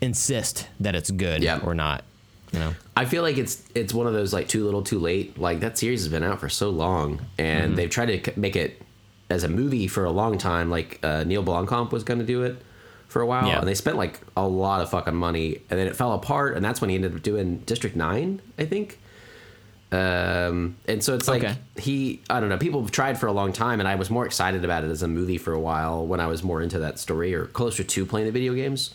insist 0.00 0.68
that 0.80 0.94
it's 0.94 1.10
good 1.10 1.42
Yeah. 1.42 1.60
or 1.62 1.74
not. 1.74 2.04
You 2.52 2.58
know. 2.58 2.74
I 2.96 3.06
feel 3.06 3.22
like 3.22 3.38
it's 3.38 3.62
it's 3.74 3.94
one 3.94 4.06
of 4.06 4.12
those 4.12 4.32
like 4.32 4.46
too 4.48 4.64
little, 4.64 4.82
too 4.82 4.98
late. 4.98 5.38
Like 5.38 5.60
that 5.60 5.78
series 5.78 6.02
has 6.02 6.08
been 6.12 6.22
out 6.22 6.38
for 6.40 6.48
so 6.48 6.70
long, 6.70 7.20
and 7.38 7.68
Mm-hmm. 7.68 7.74
they've 7.76 7.90
tried 7.90 8.24
to 8.24 8.38
make 8.40 8.56
it 8.56 8.81
as 9.32 9.42
a 9.44 9.48
movie 9.48 9.88
for 9.88 10.04
a 10.04 10.10
long 10.10 10.38
time. 10.38 10.70
Like 10.70 11.00
uh, 11.02 11.24
Neil 11.24 11.42
Blomkamp 11.42 11.90
was 11.90 12.04
going 12.04 12.20
to 12.20 12.26
do 12.26 12.42
it 12.44 12.56
for 13.08 13.20
a 13.20 13.26
while, 13.26 13.48
Yeah. 13.48 13.58
and 13.58 13.66
they 13.68 13.74
spent 13.74 13.96
like 13.96 14.20
a 14.36 14.46
lot 14.46 14.80
of 14.80 14.90
fucking 14.90 15.14
money, 15.16 15.60
and 15.68 15.78
then 15.78 15.86
it 15.86 15.96
fell 15.96 16.12
apart, 16.12 16.54
and 16.56 16.64
that's 16.64 16.80
when 16.80 16.88
he 16.90 16.96
ended 16.96 17.14
up 17.14 17.22
doing 17.22 17.58
District 17.58 17.94
Nine, 17.96 18.40
I 18.58 18.64
think. 18.64 18.98
Um, 19.90 20.76
and 20.88 21.04
so 21.04 21.14
it's 21.14 21.28
like 21.28 21.44
Okay. 21.44 21.54
he, 21.76 22.22
I 22.30 22.40
don't 22.40 22.48
know. 22.48 22.56
People 22.56 22.80
have 22.80 22.90
tried 22.90 23.18
for 23.18 23.26
a 23.26 23.32
long 23.32 23.52
time, 23.52 23.78
and 23.80 23.86
I 23.88 23.96
was 23.96 24.08
more 24.08 24.24
excited 24.24 24.64
about 24.64 24.84
it 24.84 24.90
as 24.90 25.02
a 25.02 25.08
movie 25.08 25.36
for 25.36 25.52
a 25.52 25.60
while 25.60 26.06
when 26.06 26.18
I 26.20 26.26
was 26.28 26.42
more 26.42 26.62
into 26.62 26.78
that 26.78 26.98
story 26.98 27.34
or 27.34 27.44
closer 27.44 27.84
to 27.84 28.06
playing 28.06 28.24
the 28.26 28.32
video 28.32 28.54
games, 28.54 28.94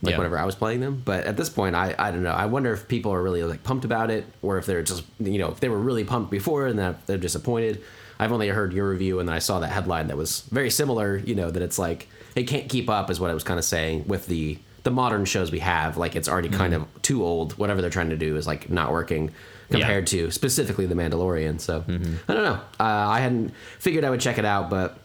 like 0.00 0.12
Yeah. 0.12 0.16
whenever 0.18 0.38
I 0.38 0.46
was 0.46 0.54
playing 0.54 0.80
them. 0.80 1.02
But 1.04 1.24
at 1.26 1.36
this 1.36 1.50
point, 1.50 1.76
I, 1.76 1.94
I 1.98 2.10
don't 2.10 2.22
know. 2.22 2.30
I 2.32 2.46
wonder 2.46 2.72
if 2.72 2.88
people 2.88 3.12
are 3.12 3.22
really 3.22 3.42
like 3.42 3.62
pumped 3.62 3.84
about 3.84 4.10
it, 4.10 4.24
or 4.40 4.56
if 4.56 4.64
they're 4.64 4.82
just, 4.82 5.02
you 5.20 5.38
know, 5.38 5.48
if 5.50 5.60
they 5.60 5.68
were 5.68 5.78
really 5.78 6.04
pumped 6.04 6.30
before 6.30 6.66
and 6.66 6.78
then 6.78 6.96
they're 7.04 7.18
disappointed. 7.18 7.82
I've 8.18 8.32
only 8.32 8.48
heard 8.48 8.72
your 8.72 8.88
review, 8.90 9.20
and 9.20 9.28
then 9.28 9.34
I 9.36 9.38
saw 9.38 9.60
that 9.60 9.68
headline 9.68 10.08
that 10.08 10.16
was 10.16 10.40
very 10.50 10.70
similar. 10.70 11.16
You 11.18 11.34
know, 11.34 11.50
that 11.50 11.62
it's 11.62 11.78
like 11.78 12.08
it 12.34 12.44
can't 12.44 12.68
keep 12.68 12.88
up, 12.90 13.10
is 13.10 13.20
what 13.20 13.30
I 13.30 13.34
was 13.34 13.44
kind 13.44 13.58
of 13.58 13.64
saying 13.64 14.04
with 14.08 14.26
the 14.26 14.58
the 14.84 14.90
modern 14.90 15.24
shows 15.24 15.50
we 15.52 15.58
have. 15.60 15.96
Like 15.96 16.16
it's 16.16 16.28
already 16.28 16.48
kind 16.48 16.72
of 16.74 16.86
too 17.02 17.24
old. 17.24 17.58
Whatever 17.58 17.80
they're 17.80 17.90
trying 17.90 18.10
to 18.10 18.16
do 18.16 18.36
is 18.36 18.46
like 18.46 18.70
not 18.70 18.90
working 18.92 19.32
compared 19.70 20.06
to 20.08 20.30
specifically 20.30 20.86
the 20.86 20.94
Mandalorian. 20.94 21.60
So 21.60 21.84
I 21.86 22.32
don't 22.34 22.44
know. 22.44 22.60
Uh, 22.80 22.84
I 23.16 23.20
hadn't 23.20 23.52
figured 23.78 24.04
I 24.04 24.10
would 24.10 24.20
check 24.20 24.38
it 24.38 24.44
out, 24.44 24.70
but 24.70 24.98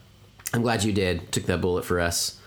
I'm 0.54 0.62
glad 0.62 0.84
you 0.84 0.94
did. 0.94 1.32
Took 1.32 1.46
that 1.46 1.60
bullet 1.62 1.84
for 1.86 2.00
us. 2.00 2.40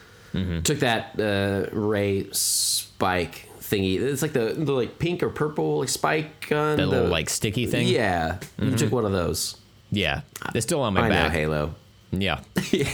Took 0.64 0.80
that 0.80 1.18
uh, 1.20 1.74
ray 1.76 2.28
spike 2.32 3.48
thingy. 3.60 4.00
It's 4.00 4.22
like 4.22 4.32
the, 4.32 4.54
the 4.56 4.72
like 4.72 4.98
pink 4.98 5.22
or 5.22 5.28
purple 5.30 5.80
like 5.80 5.88
spike 5.88 6.48
gun. 6.48 6.76
That 6.76 6.84
the- 6.84 6.90
little 6.90 7.08
like 7.08 7.28
sticky 7.30 7.66
thing. 7.66 7.88
Yeah, 7.88 8.38
you 8.58 8.76
took 8.76 8.92
one 8.92 9.04
of 9.04 9.12
those. 9.12 9.56
Yeah. 9.90 10.22
It's 10.54 10.66
still 10.66 10.82
on 10.82 10.94
my 10.94 11.02
I 11.02 11.08
know 11.08 11.14
back. 11.14 11.32
Halo. 11.32 11.74
Yeah. 12.12 12.40
yeah. 12.70 12.82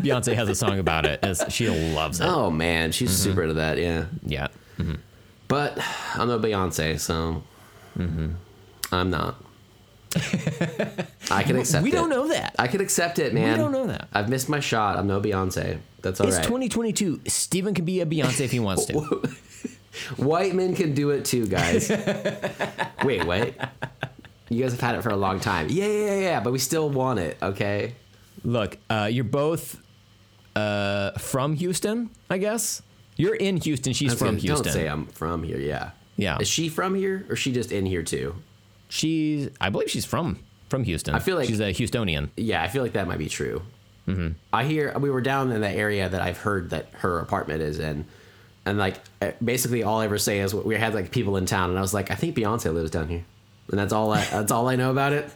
Beyonce 0.00 0.34
has 0.34 0.48
a 0.48 0.54
song 0.54 0.78
about 0.78 1.06
it. 1.06 1.24
She 1.50 1.68
loves 1.68 2.20
it. 2.20 2.24
Oh 2.26 2.50
man, 2.50 2.92
she's 2.92 3.10
Mm-hmm. 3.10 3.30
super 3.30 3.42
into 3.42 3.54
that. 3.54 3.78
Yeah, 3.78 4.04
Yeah. 4.24 4.48
but 5.48 5.78
I'm 6.14 6.28
no 6.28 6.38
Beyonce, 6.38 6.98
so 7.00 7.42
Mm-hmm. 7.98 8.30
I'm 8.92 9.10
not. 9.10 9.42
I 11.30 11.42
can 11.42 11.56
accept. 11.60 11.82
It. 11.82 11.84
We 11.84 11.90
it. 11.90 11.94
don't 11.94 12.08
know 12.10 12.28
that. 12.28 12.54
I 12.58 12.66
can 12.68 12.80
accept 12.80 13.18
it, 13.18 13.32
man. 13.34 13.52
We 13.52 13.58
don't 13.58 13.72
know 13.72 13.86
that. 13.86 14.08
I've 14.12 14.28
missed 14.28 14.48
my 14.48 14.60
shot. 14.60 14.98
I'm 14.98 15.06
no 15.06 15.20
Beyonce. 15.20 15.78
That's 16.02 16.20
all 16.20 16.26
it's 16.28 16.36
right. 16.36 16.44
2022. 16.44 17.20
Steven 17.26 17.74
can 17.74 17.84
be 17.84 18.00
a 18.00 18.06
Beyonce 18.06 18.40
if 18.42 18.50
he 18.52 18.60
wants 18.60 18.86
to. 18.86 19.00
White 20.16 20.54
men 20.54 20.74
can 20.74 20.94
do 20.94 21.10
it 21.10 21.24
too, 21.24 21.46
guys. 21.46 21.90
Wait, 23.04 23.24
what? 23.24 23.54
You 24.50 24.60
guys 24.62 24.72
have 24.72 24.80
had 24.80 24.94
it 24.96 25.02
for 25.02 25.10
a 25.10 25.16
long 25.16 25.40
time. 25.40 25.68
Yeah, 25.70 25.86
yeah, 25.86 26.04
yeah, 26.06 26.20
yeah, 26.20 26.40
but 26.40 26.52
we 26.52 26.58
still 26.58 26.90
want 26.90 27.18
it, 27.20 27.38
okay? 27.40 27.94
Look, 28.44 28.76
uh, 28.90 29.08
you're 29.10 29.24
both 29.24 29.80
uh, 30.56 31.12
from 31.12 31.54
Houston, 31.54 32.10
I 32.28 32.38
guess. 32.38 32.82
You're 33.16 33.36
in 33.36 33.56
Houston. 33.58 33.92
She's 33.92 34.12
from 34.14 34.34
good. 34.34 34.42
Houston. 34.42 34.64
Don't 34.64 34.72
say 34.74 34.86
I'm 34.88 35.06
from 35.06 35.42
here, 35.44 35.58
yeah. 35.58 35.90
Yeah. 36.16 36.38
Is 36.40 36.48
she 36.48 36.68
from 36.68 36.94
here 36.94 37.24
or 37.28 37.34
is 37.34 37.38
she 37.38 37.52
just 37.52 37.70
in 37.72 37.86
here 37.86 38.02
too? 38.02 38.34
She's, 38.88 39.48
I 39.60 39.70
believe 39.70 39.88
she's 39.90 40.04
from 40.04 40.40
from 40.68 40.84
Houston. 40.84 41.14
I 41.14 41.18
feel 41.20 41.36
like- 41.36 41.48
she's 41.48 41.60
a 41.60 41.72
Houstonian. 41.72 42.30
Yeah, 42.36 42.62
I 42.62 42.68
feel 42.68 42.82
like 42.82 42.92
that 42.92 43.06
might 43.06 43.18
be 43.18 43.28
true. 43.28 43.62
Mm-hmm. 44.08 44.28
I 44.52 44.64
hear 44.64 44.98
we 44.98 45.10
were 45.10 45.20
down 45.20 45.52
in 45.52 45.60
the 45.60 45.70
area 45.70 46.08
that 46.08 46.20
I've 46.20 46.38
heard 46.38 46.70
that 46.70 46.88
her 46.94 47.20
apartment 47.20 47.60
is 47.62 47.78
in, 47.78 48.06
and 48.64 48.78
like 48.78 48.96
uh, 49.22 49.30
basically 49.44 49.82
all 49.84 50.00
I 50.00 50.06
ever 50.06 50.18
say 50.18 50.40
is 50.40 50.52
we 50.54 50.74
had 50.74 50.94
like 50.94 51.12
people 51.12 51.36
in 51.36 51.46
town, 51.46 51.70
and 51.70 51.78
I 51.78 51.82
was 51.82 51.94
like, 51.94 52.10
I 52.10 52.14
think 52.16 52.34
Beyonce 52.34 52.72
lives 52.72 52.90
down 52.90 53.08
here, 53.08 53.24
and 53.70 53.78
that's 53.78 53.92
all 53.92 54.12
I 54.12 54.24
that's 54.24 54.52
all 54.52 54.68
I 54.68 54.76
know 54.76 54.90
about 54.90 55.12
it. 55.12 55.30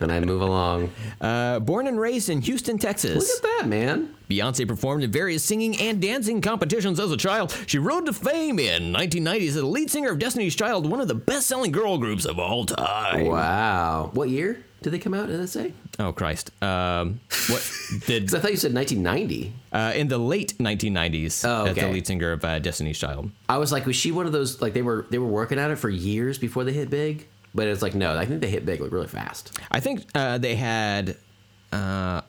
And 0.00 0.10
I 0.10 0.20
move 0.20 0.40
along. 0.40 0.90
Uh, 1.20 1.58
born 1.60 1.86
and 1.86 2.00
raised 2.00 2.30
in 2.30 2.40
Houston, 2.42 2.78
Texas. 2.78 3.16
Look 3.42 3.44
at 3.44 3.60
that, 3.60 3.68
man. 3.68 4.14
Beyonce 4.30 4.66
performed 4.66 5.04
in 5.04 5.10
various 5.12 5.42
singing 5.44 5.78
and 5.78 6.00
dancing 6.00 6.40
competitions 6.40 6.98
as 6.98 7.10
a 7.10 7.16
child. 7.16 7.54
She 7.66 7.78
rose 7.78 8.04
to 8.04 8.12
fame 8.12 8.58
in 8.58 8.92
1990s 8.94 9.48
as 9.48 9.54
the 9.56 9.66
lead 9.66 9.90
singer 9.90 10.10
of 10.10 10.18
Destiny's 10.18 10.54
Child, 10.56 10.90
one 10.90 11.00
of 11.00 11.08
the 11.08 11.14
best-selling 11.14 11.70
girl 11.72 11.98
groups 11.98 12.24
of 12.24 12.38
all 12.38 12.64
time. 12.64 13.26
Wow. 13.26 14.10
What 14.14 14.28
year 14.30 14.64
did 14.82 14.90
they 14.94 14.98
come 14.98 15.12
out? 15.12 15.26
Did 15.26 15.40
it 15.40 15.48
say? 15.48 15.72
Oh 15.98 16.12
Christ! 16.12 16.50
Um, 16.62 17.20
what 17.48 17.70
did 18.06 18.34
I 18.34 18.38
thought 18.38 18.52
you 18.52 18.56
said 18.56 18.72
1990. 18.72 19.52
uh, 19.72 19.92
in 19.94 20.08
the 20.08 20.16
late 20.16 20.56
1990s 20.58 21.44
Oh, 21.46 21.66
as 21.66 21.76
the 21.76 21.88
lead 21.88 22.06
singer 22.06 22.32
of 22.32 22.42
uh, 22.42 22.58
Destiny's 22.58 22.98
Child? 22.98 23.30
I 23.50 23.58
was 23.58 23.70
like, 23.72 23.84
was 23.84 23.96
she 23.96 24.10
one 24.12 24.24
of 24.24 24.32
those 24.32 24.62
like 24.62 24.72
they 24.72 24.80
were 24.82 25.04
they 25.10 25.18
were 25.18 25.26
working 25.28 25.58
at 25.58 25.70
it 25.70 25.76
for 25.76 25.90
years 25.90 26.38
before 26.38 26.64
they 26.64 26.72
hit 26.72 26.88
big? 26.88 27.26
But 27.54 27.66
it's 27.68 27.82
like 27.82 27.94
no, 27.94 28.16
I 28.16 28.26
think 28.26 28.40
they 28.40 28.48
hit 28.50 28.64
big 28.64 28.80
like 28.80 28.92
really 28.92 29.06
fast. 29.08 29.58
I 29.70 29.80
think 29.80 30.04
uh, 30.14 30.38
they 30.38 30.54
had 30.54 31.16
uh, 31.72 32.20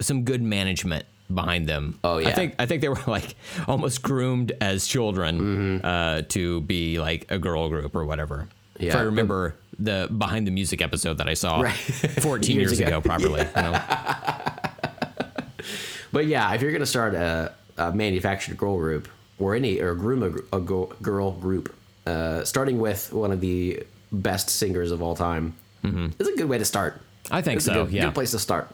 some 0.00 0.24
good 0.24 0.42
management 0.42 1.04
behind 1.32 1.68
them. 1.68 1.98
Oh, 2.02 2.18
I 2.18 2.22
yeah. 2.22 2.34
think 2.34 2.54
I 2.58 2.66
think 2.66 2.80
they 2.80 2.88
were 2.88 2.98
like 3.06 3.34
almost 3.68 4.02
groomed 4.02 4.52
as 4.60 4.86
children 4.86 5.82
uh, 5.84 6.22
to 6.30 6.60
be 6.62 6.98
like 6.98 7.30
a 7.30 7.38
girl 7.38 7.68
group 7.68 7.94
or 7.94 8.04
whatever. 8.04 8.48
if 8.78 8.94
I 8.94 9.02
remember 9.02 9.54
the 9.78 10.08
behind 10.16 10.46
the 10.46 10.50
music 10.50 10.80
episode 10.82 11.18
that 11.18 11.28
I 11.28 11.34
saw 11.34 11.60
Right. 11.60 11.74
14 12.20 12.56
Years 12.56 12.70
years, 12.72 12.80
ago. 12.80 12.98
ago, 12.98 13.00
properly. 13.02 13.40
you 13.40 13.62
know? 13.62 13.80
But 16.12 16.26
yeah, 16.26 16.52
if 16.54 16.62
you're 16.62 16.72
gonna 16.72 16.86
start 16.86 17.14
a, 17.14 17.52
a 17.78 17.92
manufactured 17.92 18.56
girl 18.56 18.76
group 18.76 19.08
or 19.38 19.54
any 19.54 19.78
or 19.80 19.94
groom 19.94 20.22
a, 20.22 20.56
a 20.56 20.60
girl- 20.60 20.92
girl 21.00 21.32
group, 21.32 21.74
uh, 22.06 22.44
starting 22.44 22.78
with 22.80 23.12
one 23.12 23.30
of 23.30 23.40
the 23.40 23.84
best 24.12 24.48
singers 24.48 24.90
of 24.90 25.02
all 25.02 25.14
time 25.14 25.54
It's 25.84 26.28
a 26.28 26.36
good 26.36 26.48
way 26.48 26.58
to 26.58 26.64
start. 26.64 27.00
I 27.30 27.42
think 27.42 27.56
It's 27.58 27.66
so. 27.66 27.72
a 27.82 27.84
good, 27.84 27.92
yeah. 27.92 28.04
good 28.06 28.14
place 28.14 28.30
to 28.32 28.38
start. 28.38 28.68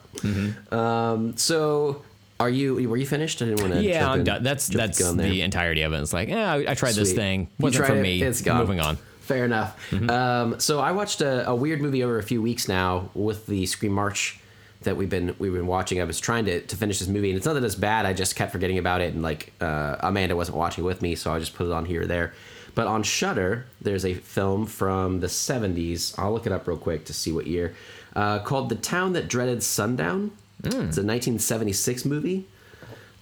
Um, 0.73 1.37
so, 1.37 2.03
are 2.39 2.49
you? 2.51 2.89
Were 2.89 2.97
you 2.97 3.07
finished? 3.07 3.43
I 3.43 3.47
didn't 3.47 3.61
want 3.61 3.75
to. 3.75 3.83
Yeah, 3.83 4.11
I'm 4.11 4.25
done. 4.25 4.43
That's 4.43 4.67
that's 4.67 4.99
the 4.99 5.43
entirety 5.43 5.83
of 5.83 5.93
it. 5.93 6.01
It's 6.01 6.13
like, 6.13 6.29
yeah, 6.29 6.53
I, 6.53 6.73
I 6.73 6.75
tried 6.75 6.95
this 6.95 7.13
thing. 7.13 7.49
Wasn't 7.59 7.87
for 7.87 7.95
it, 7.97 8.03
me. 8.03 8.23
It's 8.23 8.43
gone. 8.43 8.59
Moving 8.59 8.81
on. 8.81 8.97
Fair 9.21 9.45
enough. 9.45 9.93
Um, 9.93 10.61
so 10.61 10.79
I 10.81 10.93
watched 10.93 11.21
a, 11.21 11.49
a 11.49 11.55
weird 11.55 11.81
movie 11.81 12.05
over 12.05 12.19
a 12.19 12.23
few 12.23 12.41
weeks 12.41 12.69
now 12.69 13.11
with 13.15 13.47
the 13.47 13.67
Scream 13.67 13.93
March 13.93 14.39
that 14.83 14.97
we've 14.97 15.11
been 15.11 15.35
we've 15.39 15.53
been 15.53 15.67
watching. 15.67 16.01
I 16.01 16.05
was 16.05 16.21
trying 16.21 16.45
to, 16.45 16.61
to 16.61 16.77
finish 16.77 16.99
this 17.01 17.09
movie, 17.09 17.31
and 17.31 17.37
it's 17.37 17.47
not 17.47 17.55
that 17.55 17.65
it's 17.65 17.75
bad. 17.75 18.07
I 18.07 18.13
just 18.13 18.37
kept 18.37 18.53
forgetting 18.53 18.79
about 18.79 19.01
it, 19.01 19.15
and 19.15 19.23
like 19.23 19.53
uh, 19.61 19.97
Amanda 20.01 20.37
wasn't 20.37 20.57
watching 20.57 20.85
with 20.85 21.03
me, 21.03 21.15
so 21.17 21.33
I 21.33 21.39
just 21.41 21.55
put 21.55 21.67
it 21.67 21.73
on 21.73 21.85
here 21.87 22.03
or 22.03 22.07
there. 22.07 22.35
But 22.77 22.87
on 22.87 23.03
Shudder, 23.03 23.67
there's 23.81 24.05
a 24.05 24.15
film 24.15 24.67
from 24.67 25.19
the 25.19 25.27
'70s. 25.27 26.15
I'll 26.19 26.33
look 26.33 26.47
it 26.47 26.53
up 26.53 26.69
real 26.69 26.77
quick 26.77 27.07
to 27.07 27.13
see 27.13 27.33
what 27.33 27.47
year. 27.49 27.75
Uh, 28.15 28.39
called 28.39 28.69
"The 28.69 28.77
Town 28.77 29.15
That 29.15 29.27
Dreaded 29.29 29.63
Sundown." 29.65 30.31
It's 30.63 30.73
a 30.73 31.03
1976 31.03 32.05
movie. 32.05 32.47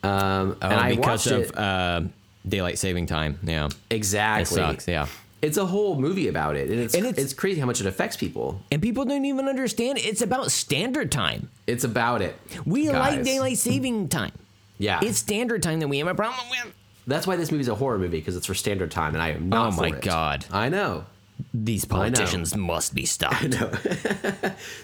Um, 0.03 0.57
Oh, 0.61 0.69
and 0.69 0.75
I 0.81 0.91
because 0.97 1.27
watched 1.27 1.27
of 1.31 1.41
it 1.51 1.57
uh, 1.59 2.03
daylight 2.47 2.79
saving 2.79 3.07
time. 3.07 3.39
Yeah, 3.43 3.69
exactly. 3.91 4.43
it 4.43 4.67
sucks. 4.67 4.89
Yeah, 4.89 5.07
It's 5.41 5.57
a 5.57 5.65
whole 5.67 5.99
movie 6.01 6.29
about 6.29 6.57
it, 6.57 6.69
and 6.71 6.79
it's, 6.81 6.95
And 6.95 7.07
it's 7.07 7.19
it's- 7.19 7.33
crazy 7.33 7.61
how 7.61 7.67
much 7.67 7.81
it 7.81 7.87
affects 7.87 8.17
people. 8.17 8.61
and 8.73 8.83
people 8.83 9.05
don't 9.05 9.25
even 9.25 9.49
understand. 9.49 9.99
It's 9.99 10.21
about 10.21 10.51
standard 10.51 11.11
time. 11.13 11.49
It's 11.67 11.85
about 11.85 12.23
it. 12.23 12.37
We 12.67 12.91
like 12.91 13.23
daylight 13.25 13.57
saving 13.59 14.09
time. 14.09 14.33
Yeah, 14.79 15.01
It's 15.03 15.19
standard 15.19 15.63
time 15.63 15.79
that 15.81 15.89
we 15.89 15.99
have 15.99 16.09
a 16.09 16.15
problem 16.15 16.49
with. 16.51 16.75
That's 17.07 17.27
why 17.27 17.37
this 17.37 17.51
movie's 17.51 17.69
a 17.69 17.75
horror 17.75 17.99
movie 17.99 18.19
because 18.19 18.37
it's 18.37 18.47
for 18.47 18.55
standard 18.55 18.91
time, 18.91 19.15
and 19.15 19.23
I 19.23 19.31
am 19.31 19.49
not. 19.49 19.75
Oh 19.75 19.77
my. 19.77 19.91
God. 19.91 20.47
I 20.51 20.69
know. 20.69 21.05
These 21.53 21.85
politicians 21.85 22.57
must 22.57 22.95
be 22.95 23.07
stopped. 23.07 23.57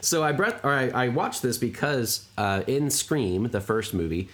So 0.00 0.24
I 0.24 0.32
brought, 0.32 0.64
or 0.64 0.72
I, 0.72 0.88
I 0.88 1.08
watched 1.08 1.42
this 1.42 1.56
because 1.58 2.26
uh, 2.36 2.62
in 2.66 2.90
Scream, 2.90 3.44
the 3.44 3.60
first 3.60 3.94
movie, 3.94 4.28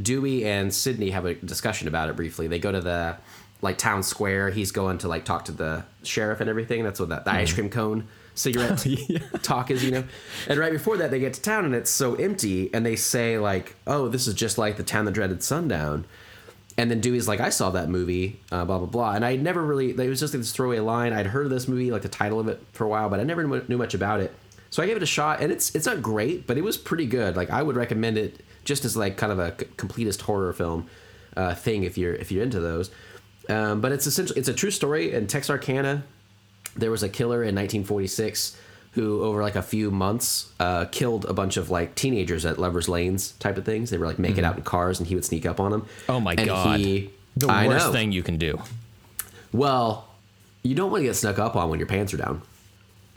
Dewey 0.00 0.44
and 0.44 0.72
Sidney 0.72 1.10
have 1.10 1.24
a 1.24 1.34
discussion 1.34 1.88
about 1.88 2.10
it 2.10 2.16
briefly. 2.16 2.46
They 2.46 2.58
go 2.58 2.72
to 2.72 2.80
the 2.80 3.16
like 3.62 3.78
town 3.78 4.02
square. 4.02 4.50
He's 4.50 4.70
going 4.72 4.98
to 4.98 5.08
like 5.08 5.24
talk 5.24 5.46
to 5.46 5.52
the 5.52 5.84
sheriff 6.02 6.40
and 6.40 6.50
everything. 6.50 6.84
That's 6.84 7.00
what 7.00 7.08
that 7.08 7.24
the 7.24 7.32
ice 7.32 7.52
cream 7.52 7.70
cone 7.70 8.06
cigarette 8.34 8.86
talk 9.42 9.70
is, 9.70 9.82
you 9.82 9.90
know. 9.90 10.04
And 10.48 10.58
right 10.58 10.72
before 10.72 10.98
that, 10.98 11.10
they 11.10 11.18
get 11.18 11.34
to 11.34 11.42
town 11.42 11.64
and 11.64 11.74
it's 11.74 11.90
so 11.90 12.14
empty, 12.16 12.72
and 12.74 12.84
they 12.84 12.96
say 12.96 13.38
like, 13.38 13.76
"Oh, 13.86 14.08
this 14.08 14.26
is 14.26 14.34
just 14.34 14.58
like 14.58 14.76
the 14.76 14.82
town 14.82 15.06
that 15.06 15.12
dreaded 15.12 15.42
sundown." 15.42 16.04
And 16.78 16.90
then 16.90 17.00
Dewey's 17.00 17.26
like, 17.26 17.40
I 17.40 17.48
saw 17.48 17.70
that 17.70 17.88
movie, 17.88 18.40
uh, 18.52 18.64
blah 18.64 18.78
blah 18.78 18.86
blah, 18.86 19.12
and 19.12 19.24
I 19.24 19.36
never 19.36 19.62
really. 19.62 19.90
It 19.90 20.08
was 20.08 20.20
just 20.20 20.34
like 20.34 20.40
this 20.40 20.52
throwaway 20.52 20.80
line. 20.80 21.12
I'd 21.12 21.26
heard 21.26 21.46
of 21.46 21.50
this 21.50 21.68
movie, 21.68 21.90
like 21.90 22.02
the 22.02 22.08
title 22.08 22.38
of 22.38 22.48
it, 22.48 22.62
for 22.72 22.84
a 22.84 22.88
while, 22.88 23.08
but 23.08 23.18
I 23.18 23.22
never 23.22 23.46
knew 23.46 23.78
much 23.78 23.94
about 23.94 24.20
it. 24.20 24.34
So 24.68 24.82
I 24.82 24.86
gave 24.86 24.96
it 24.96 25.02
a 25.02 25.06
shot, 25.06 25.40
and 25.40 25.50
it's 25.50 25.74
it's 25.74 25.86
not 25.86 26.02
great, 26.02 26.46
but 26.46 26.58
it 26.58 26.62
was 26.62 26.76
pretty 26.76 27.06
good. 27.06 27.34
Like 27.34 27.48
I 27.48 27.62
would 27.62 27.76
recommend 27.76 28.18
it 28.18 28.42
just 28.64 28.84
as 28.84 28.96
like 28.96 29.16
kind 29.16 29.32
of 29.32 29.38
a 29.38 29.52
completist 29.52 30.22
horror 30.22 30.52
film 30.52 30.86
uh, 31.36 31.54
thing 31.54 31.84
if 31.84 31.96
you're 31.96 32.14
if 32.14 32.30
you're 32.30 32.42
into 32.42 32.60
those. 32.60 32.90
Um, 33.48 33.80
but 33.80 33.92
it's 33.92 34.06
essentially 34.06 34.38
it's 34.38 34.48
a 34.48 34.54
true 34.54 34.70
story 34.70 35.12
in 35.12 35.28
Texarkana. 35.28 36.04
There 36.74 36.90
was 36.90 37.02
a 37.02 37.08
killer 37.08 37.42
in 37.42 37.54
1946 37.54 38.58
who, 38.96 39.22
over 39.22 39.40
like 39.42 39.54
a 39.56 39.62
few 39.62 39.90
months, 39.92 40.50
uh, 40.58 40.86
killed 40.86 41.24
a 41.26 41.32
bunch 41.32 41.56
of 41.56 41.70
like 41.70 41.94
teenagers 41.94 42.44
at 42.44 42.58
lovers' 42.58 42.88
lanes 42.88 43.32
type 43.38 43.56
of 43.56 43.64
things. 43.64 43.90
They 43.90 43.98
were 43.98 44.06
like 44.06 44.18
making 44.18 44.44
out 44.44 44.56
in 44.56 44.62
cars, 44.64 44.98
and 44.98 45.06
he 45.06 45.14
would 45.14 45.24
sneak 45.24 45.46
up 45.46 45.60
on 45.60 45.70
them. 45.70 45.82
Mm-hmm. 45.82 46.10
Oh 46.12 46.20
my 46.20 46.34
And 46.36 46.46
God. 46.46 46.80
he- 46.80 47.10
The 47.36 47.46
I 47.48 47.68
worst 47.68 47.86
know. 47.86 47.92
thing 47.92 48.10
you 48.12 48.22
can 48.24 48.38
do. 48.38 48.60
Well, 49.52 50.08
you 50.62 50.74
don't 50.74 50.90
want 50.90 51.02
to 51.02 51.06
get 51.06 51.14
snuck 51.14 51.38
up 51.38 51.54
on 51.54 51.70
when 51.70 51.78
your 51.78 51.86
pants 51.86 52.12
are 52.12 52.16
down. 52.16 52.42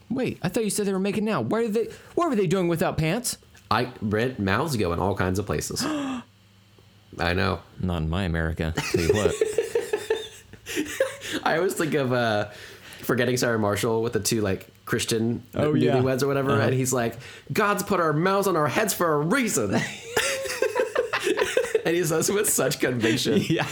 Wait, 0.09 0.37
I 0.43 0.49
thought 0.49 0.63
you 0.63 0.69
said 0.69 0.85
they 0.85 0.93
were 0.93 0.99
making 0.99 1.27
out. 1.29 1.45
Why 1.45 1.63
are 1.63 1.67
they? 1.67 1.89
What 2.15 2.29
were 2.29 2.35
they 2.35 2.47
doing 2.47 2.67
without 2.67 2.97
pants? 2.97 3.37
I 3.71 3.85
Brent 4.01 4.39
mouths 4.39 4.75
go 4.75 4.93
in 4.93 4.99
all 4.99 5.15
kinds 5.15 5.39
of 5.39 5.45
places. 5.45 5.83
I 5.85 7.33
know. 7.33 7.59
Not 7.79 8.03
in 8.03 8.09
my 8.09 8.23
America. 8.23 8.73
Tell 8.91 9.01
you 9.01 9.13
what. 9.13 9.35
I 11.43 11.57
always 11.57 11.73
think 11.73 11.93
of 11.93 12.13
uh, 12.13 12.49
forgetting 13.01 13.37
Sarah 13.37 13.59
Marshall 13.59 14.01
with 14.01 14.13
the 14.13 14.19
two 14.19 14.41
like 14.41 14.67
Christian 14.89 15.43
Oh, 15.53 15.75
yeah. 15.75 15.97
newlyweds 15.97 16.23
or 16.23 16.27
whatever, 16.27 16.53
Uh-huh. 16.53 16.63
and 16.63 16.73
he's 16.73 16.91
like, 16.91 17.15
"God's 17.53 17.83
put 17.83 17.99
our 17.99 18.11
mouths 18.11 18.47
on 18.47 18.57
our 18.57 18.67
heads 18.67 18.91
for 18.93 19.13
a 19.13 19.19
reason," 19.19 19.75
and 21.85 21.95
he 21.95 22.03
says 22.03 22.29
it 22.29 22.33
with 22.33 22.49
such 22.49 22.79
conviction. 22.79 23.39
yeah. 23.49 23.67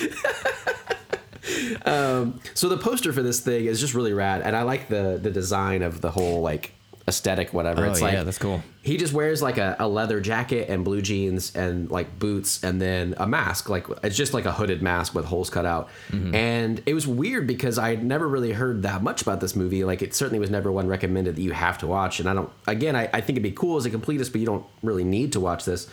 So 2.53 2.69
the 2.69 2.77
poster 2.77 3.13
for 3.13 3.21
this 3.23 3.39
thing 3.39 3.65
is 3.65 3.79
just 3.79 3.93
really 3.93 4.13
rad, 4.13 4.41
and 4.41 4.55
I 4.55 4.63
like 4.63 4.89
the 4.89 5.19
the 5.21 5.31
design 5.31 5.81
of 5.81 6.01
the 6.01 6.11
whole 6.11 6.41
like 6.41 6.73
aesthetic, 7.07 7.53
whatever. 7.53 7.85
Oh, 7.85 7.91
it's 7.91 8.01
like 8.01 8.13
yeah, 8.13 8.23
that's 8.23 8.37
cool. 8.37 8.61
He 8.81 8.97
just 8.97 9.13
wears 9.13 9.41
like 9.41 9.57
a, 9.57 9.75
a 9.79 9.87
leather 9.87 10.19
jacket 10.19 10.69
and 10.69 10.83
blue 10.83 11.01
jeans 11.01 11.55
and 11.55 11.89
like 11.89 12.19
boots, 12.19 12.63
and 12.63 12.81
then 12.81 13.15
a 13.17 13.25
mask. 13.25 13.69
Like 13.69 13.87
it's 14.03 14.17
just 14.17 14.33
like 14.33 14.45
a 14.45 14.51
hooded 14.51 14.81
mask 14.81 15.15
with 15.15 15.25
holes 15.25 15.49
cut 15.49 15.65
out. 15.65 15.89
Mm-hmm. 16.09 16.35
And 16.35 16.83
it 16.85 16.93
was 16.93 17.07
weird 17.07 17.47
because 17.47 17.77
I 17.77 17.89
had 17.89 18.03
never 18.03 18.27
really 18.27 18.51
heard 18.51 18.83
that 18.83 19.01
much 19.01 19.21
about 19.21 19.39
this 19.39 19.55
movie. 19.55 19.83
Like 19.83 20.01
it 20.01 20.13
certainly 20.13 20.39
was 20.39 20.49
never 20.49 20.71
one 20.71 20.87
recommended 20.87 21.37
that 21.37 21.41
you 21.41 21.51
have 21.51 21.77
to 21.79 21.87
watch. 21.87 22.19
And 22.19 22.29
I 22.29 22.33
don't. 22.33 22.51
Again, 22.67 22.95
I, 22.95 23.03
I 23.13 23.21
think 23.21 23.31
it'd 23.31 23.43
be 23.43 23.51
cool 23.51 23.77
as 23.77 23.85
a 23.85 23.89
completist, 23.89 24.31
but 24.31 24.41
you 24.41 24.45
don't 24.45 24.65
really 24.83 25.05
need 25.05 25.33
to 25.33 25.39
watch 25.39 25.65
this 25.65 25.87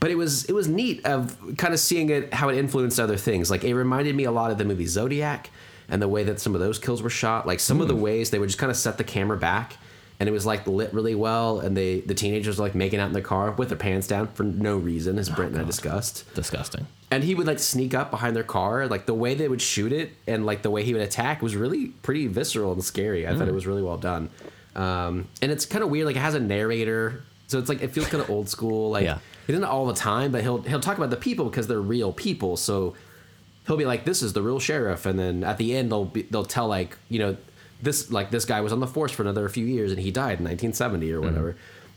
but 0.00 0.10
it 0.10 0.16
was 0.16 0.44
it 0.46 0.52
was 0.52 0.68
neat 0.68 1.06
of 1.06 1.56
kind 1.56 1.72
of 1.72 1.80
seeing 1.80 2.10
it 2.10 2.34
how 2.34 2.50
it 2.50 2.58
influenced 2.58 3.00
other 3.00 3.16
things. 3.16 3.50
Like 3.50 3.64
it 3.64 3.74
reminded 3.74 4.14
me 4.14 4.24
a 4.24 4.30
lot 4.30 4.50
of 4.50 4.58
the 4.58 4.64
movie 4.64 4.84
Zodiac 4.84 5.50
and 5.88 6.02
the 6.02 6.08
way 6.08 6.24
that 6.24 6.40
some 6.40 6.54
of 6.54 6.60
those 6.60 6.78
kills 6.78 7.00
were 7.00 7.08
shot. 7.08 7.46
Like 7.46 7.58
some 7.58 7.80
of 7.80 7.88
the 7.88 7.96
ways 7.96 8.28
they 8.30 8.38
would 8.38 8.48
just 8.48 8.58
kind 8.58 8.70
of 8.70 8.76
set 8.76 8.98
the 8.98 9.04
camera 9.04 9.38
back 9.38 9.78
and 10.24 10.28
it 10.30 10.32
was 10.32 10.46
like 10.46 10.66
lit 10.66 10.94
really 10.94 11.14
well 11.14 11.60
and 11.60 11.76
they 11.76 12.00
the 12.00 12.14
teenagers 12.14 12.56
were 12.56 12.64
like 12.64 12.74
making 12.74 12.98
out 12.98 13.08
in 13.08 13.12
their 13.12 13.20
car 13.22 13.50
with 13.50 13.68
their 13.68 13.76
pants 13.76 14.06
down 14.06 14.26
for 14.28 14.42
no 14.42 14.74
reason 14.78 15.18
as 15.18 15.28
Brent 15.28 15.52
and 15.52 15.60
I 15.60 15.64
discussed. 15.64 16.24
Disgusting. 16.34 16.86
And 17.10 17.22
he 17.22 17.34
would 17.34 17.46
like 17.46 17.58
sneak 17.58 17.92
up 17.92 18.10
behind 18.10 18.34
their 18.34 18.42
car, 18.42 18.86
like 18.86 19.04
the 19.04 19.12
way 19.12 19.34
they 19.34 19.48
would 19.48 19.60
shoot 19.60 19.92
it 19.92 20.12
and 20.26 20.46
like 20.46 20.62
the 20.62 20.70
way 20.70 20.82
he 20.82 20.94
would 20.94 21.02
attack 21.02 21.42
was 21.42 21.54
really 21.56 21.88
pretty 21.88 22.26
visceral 22.26 22.72
and 22.72 22.82
scary. 22.82 23.28
I 23.28 23.36
thought 23.36 23.48
it 23.48 23.54
was 23.54 23.66
really 23.66 23.82
well 23.82 23.98
done. 23.98 24.30
Um, 24.74 25.28
and 25.42 25.52
it's 25.52 25.66
kind 25.66 25.84
of 25.84 25.90
weird, 25.90 26.06
like 26.06 26.16
it 26.16 26.20
has 26.20 26.34
a 26.34 26.40
narrator, 26.40 27.22
so 27.46 27.58
it's 27.58 27.68
like 27.68 27.82
it 27.82 27.88
feels 27.92 28.06
kind 28.06 28.22
of 28.22 28.30
old 28.30 28.48
school. 28.48 28.90
Like 28.92 29.04
Yeah. 29.04 29.18
he 29.46 29.52
doesn't 29.52 29.68
all 29.68 29.84
the 29.86 29.92
time, 29.94 30.32
but 30.32 30.40
he'll 30.42 30.62
he'll 30.62 30.80
talk 30.80 30.96
about 30.96 31.10
the 31.10 31.16
people 31.16 31.44
because 31.50 31.66
they're 31.66 31.80
real 31.82 32.12
people. 32.12 32.56
So 32.56 32.94
he'll 33.66 33.76
be 33.76 33.84
like, 33.84 34.04
"This 34.06 34.22
is 34.22 34.32
the 34.32 34.40
real 34.42 34.58
sheriff," 34.58 35.04
and 35.06 35.18
then 35.18 35.44
at 35.44 35.58
the 35.58 35.76
end 35.76 35.92
they'll 35.92 36.06
be, 36.06 36.22
they'll 36.22 36.44
tell 36.46 36.66
like 36.66 36.96
you 37.10 37.18
know 37.20 37.36
this 37.84 38.10
like 38.10 38.30
this 38.30 38.44
guy 38.44 38.60
was 38.60 38.72
on 38.72 38.80
the 38.80 38.86
force 38.86 39.12
for 39.12 39.22
another 39.22 39.48
few 39.48 39.66
years 39.66 39.92
and 39.92 40.00
he 40.00 40.10
died 40.10 40.38
in 40.38 40.44
1970 40.44 41.12
or 41.12 41.20
whatever. 41.20 41.56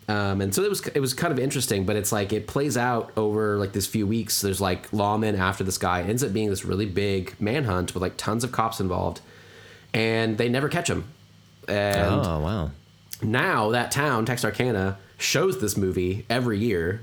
Um, 0.09 0.39
and 0.39 0.55
so 0.55 0.63
it 0.63 0.69
was 0.69 0.87
it 0.87 1.01
was 1.01 1.13
kind 1.13 1.33
of 1.33 1.39
interesting, 1.39 1.85
but 1.85 1.97
it's 1.97 2.13
like 2.13 2.31
it 2.31 2.47
plays 2.47 2.77
out 2.77 3.11
over 3.17 3.57
like 3.57 3.73
this 3.73 3.85
few 3.87 4.07
weeks. 4.07 4.41
There's 4.41 4.61
like 4.61 4.89
lawmen 4.91 5.37
after 5.37 5.65
this 5.65 5.77
guy. 5.77 5.99
It 6.01 6.09
ends 6.09 6.23
up 6.23 6.31
being 6.31 6.49
this 6.49 6.63
really 6.63 6.85
big 6.85 7.35
manhunt 7.41 7.93
with 7.93 8.01
like 8.01 8.15
tons 8.15 8.45
of 8.45 8.53
cops 8.53 8.79
involved, 8.79 9.19
and 9.93 10.37
they 10.37 10.47
never 10.47 10.69
catch 10.69 10.89
him. 10.89 11.05
And 11.67 12.25
oh 12.25 12.39
wow. 12.39 12.71
now 13.21 13.71
that 13.71 13.91
town, 13.91 14.25
Texarkana, 14.25 14.97
shows 15.17 15.59
this 15.59 15.75
movie 15.75 16.25
every 16.29 16.59
year. 16.59 17.01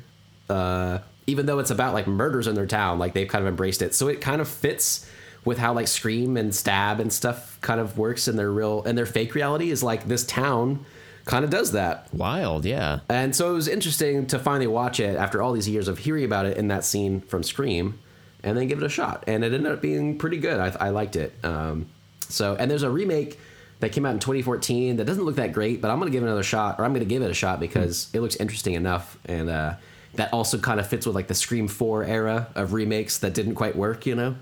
Uh, 0.48 1.00
even 1.26 1.46
though 1.46 1.58
it's 1.58 1.70
about 1.70 1.92
like 1.92 2.06
murders 2.06 2.46
in 2.46 2.54
their 2.54 2.66
town, 2.66 2.98
like 2.98 3.12
they've 3.12 3.28
kind 3.28 3.42
of 3.42 3.48
embraced 3.48 3.82
it. 3.82 3.94
So 3.94 4.08
it 4.08 4.20
kind 4.22 4.40
of 4.40 4.48
fits 4.48 5.08
with 5.44 5.58
how 5.58 5.72
like 5.74 5.88
Scream 5.88 6.36
and 6.36 6.54
Stab 6.54 7.00
and 7.00 7.12
stuff 7.12 7.58
kind 7.60 7.80
of 7.80 7.98
works 7.98 8.28
in 8.28 8.36
their 8.36 8.50
real 8.50 8.82
and 8.84 8.96
their 8.96 9.06
fake 9.06 9.34
reality 9.34 9.70
is 9.70 9.82
like 9.82 10.06
this 10.06 10.24
town 10.24 10.84
kind 11.24 11.44
of 11.44 11.50
does 11.50 11.72
that. 11.72 12.12
Wild. 12.12 12.64
Yeah. 12.64 13.00
And 13.08 13.34
so 13.34 13.50
it 13.50 13.54
was 13.54 13.68
interesting 13.68 14.26
to 14.26 14.38
finally 14.38 14.66
watch 14.66 15.00
it 15.00 15.16
after 15.16 15.42
all 15.42 15.52
these 15.52 15.68
years 15.68 15.88
of 15.88 15.98
hearing 15.98 16.24
about 16.24 16.46
it 16.46 16.56
in 16.56 16.68
that 16.68 16.84
scene 16.84 17.20
from 17.22 17.42
Scream, 17.42 17.98
and 18.42 18.56
then 18.56 18.68
give 18.68 18.78
it 18.78 18.84
a 18.84 18.90
shot. 18.90 19.24
And 19.26 19.44
it 19.44 19.52
ended 19.52 19.72
up 19.72 19.80
being 19.80 20.18
pretty 20.18 20.38
good. 20.38 20.60
I, 20.60 20.86
I 20.86 20.90
liked 20.90 21.16
it. 21.16 21.32
Um, 21.42 21.86
so 22.28 22.56
and 22.56 22.70
there's 22.70 22.82
a 22.82 22.90
remake 22.90 23.38
that 23.80 23.92
came 23.92 24.06
out 24.06 24.14
in 24.14 24.18
2014 24.18 24.96
that 24.96 25.04
doesn't 25.04 25.24
look 25.24 25.36
that 25.36 25.52
great, 25.52 25.80
but 25.80 25.90
I'm 25.90 25.98
gonna 25.98 26.10
give 26.10 26.22
it 26.22 26.26
another 26.26 26.42
shot, 26.42 26.78
or 26.78 26.84
I'm 26.84 26.92
gonna 26.92 27.04
give 27.04 27.22
it 27.22 27.30
a 27.30 27.34
shot 27.34 27.60
because 27.60 28.08
it 28.12 28.20
looks 28.20 28.36
interesting 28.36 28.74
enough, 28.74 29.18
and 29.26 29.48
uh, 29.50 29.74
that 30.14 30.32
also 30.32 30.58
kind 30.58 30.78
of 30.78 30.86
fits 30.86 31.06
with 31.06 31.14
like 31.14 31.28
the 31.28 31.34
Scream 31.34 31.68
4 31.68 32.04
era 32.04 32.48
of 32.54 32.72
remakes 32.72 33.18
that 33.18 33.34
didn't 33.34 33.54
quite 33.54 33.76
work, 33.76 34.06
you 34.06 34.14
know. 34.14 34.36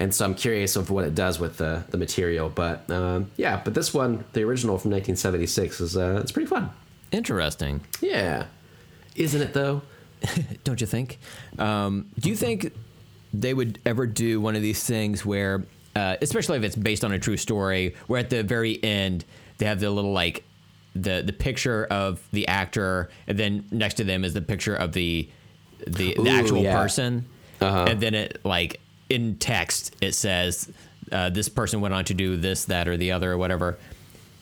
And 0.00 0.14
so 0.14 0.24
I'm 0.24 0.34
curious 0.36 0.76
of 0.76 0.90
what 0.90 1.04
it 1.04 1.14
does 1.14 1.40
with 1.40 1.56
the 1.58 1.82
the 1.90 1.98
material, 1.98 2.48
but 2.48 2.88
um, 2.90 3.30
yeah. 3.36 3.60
But 3.64 3.74
this 3.74 3.92
one, 3.92 4.24
the 4.32 4.42
original 4.44 4.78
from 4.78 4.92
1976, 4.92 5.80
is 5.80 5.96
uh, 5.96 6.20
it's 6.22 6.30
pretty 6.32 6.46
fun. 6.48 6.70
Interesting. 7.10 7.80
Yeah. 8.00 8.46
Isn't 9.16 9.42
it 9.42 9.54
though? 9.54 9.82
Don't 10.64 10.80
you 10.80 10.86
think? 10.86 11.18
Um, 11.58 12.06
do 12.18 12.28
you 12.28 12.36
think 12.36 12.72
they 13.34 13.52
would 13.54 13.78
ever 13.84 14.06
do 14.06 14.40
one 14.40 14.56
of 14.56 14.62
these 14.62 14.82
things 14.84 15.24
where, 15.26 15.64
uh, 15.96 16.16
especially 16.22 16.58
if 16.58 16.64
it's 16.64 16.76
based 16.76 17.04
on 17.04 17.12
a 17.12 17.18
true 17.18 17.36
story, 17.36 17.94
where 18.06 18.20
at 18.20 18.30
the 18.30 18.42
very 18.42 18.82
end 18.84 19.24
they 19.58 19.66
have 19.66 19.80
the 19.80 19.90
little 19.90 20.12
like 20.12 20.44
the 20.94 21.22
the 21.26 21.32
picture 21.32 21.86
of 21.90 22.20
the 22.32 22.46
actor, 22.46 23.10
and 23.26 23.36
then 23.38 23.64
next 23.72 23.94
to 23.94 24.04
them 24.04 24.24
is 24.24 24.32
the 24.34 24.42
picture 24.42 24.74
of 24.76 24.92
the 24.92 25.28
the, 25.86 26.14
the 26.14 26.20
Ooh, 26.20 26.28
actual 26.28 26.62
yeah. 26.62 26.80
person, 26.80 27.24
Uh-huh. 27.60 27.86
and 27.88 28.00
then 28.00 28.14
it 28.14 28.40
like 28.44 28.80
in 29.10 29.36
text 29.36 29.94
it 30.00 30.14
says 30.14 30.70
uh, 31.10 31.30
this 31.30 31.48
person 31.48 31.80
went 31.80 31.94
on 31.94 32.04
to 32.04 32.12
do 32.12 32.36
this, 32.36 32.66
that, 32.66 32.86
or 32.86 32.98
the 32.98 33.12
other, 33.12 33.32
or 33.32 33.38
whatever 33.38 33.78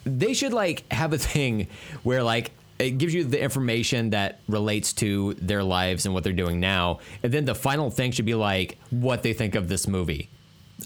they 0.06 0.32
should 0.32 0.52
like 0.52 0.90
have 0.92 1.12
a 1.12 1.18
thing 1.32 1.66
where 2.02 2.22
like 2.22 2.52
it 2.78 2.98
gives 2.98 3.12
you 3.12 3.24
the 3.24 3.42
information 3.42 4.10
that 4.10 4.40
relates 4.48 4.92
to 4.92 5.34
their 5.34 5.62
lives 5.62 6.04
and 6.06 6.14
what 6.14 6.22
they're 6.22 6.32
doing 6.32 6.60
now 6.60 7.00
and 7.22 7.32
then 7.32 7.44
the 7.44 7.54
final 7.54 7.90
thing 7.90 8.12
should 8.12 8.24
be 8.26 8.34
like 8.34 8.78
what 8.90 9.22
they 9.22 9.32
think 9.32 9.54
of 9.54 9.68
this 9.68 9.88
movie 9.88 10.30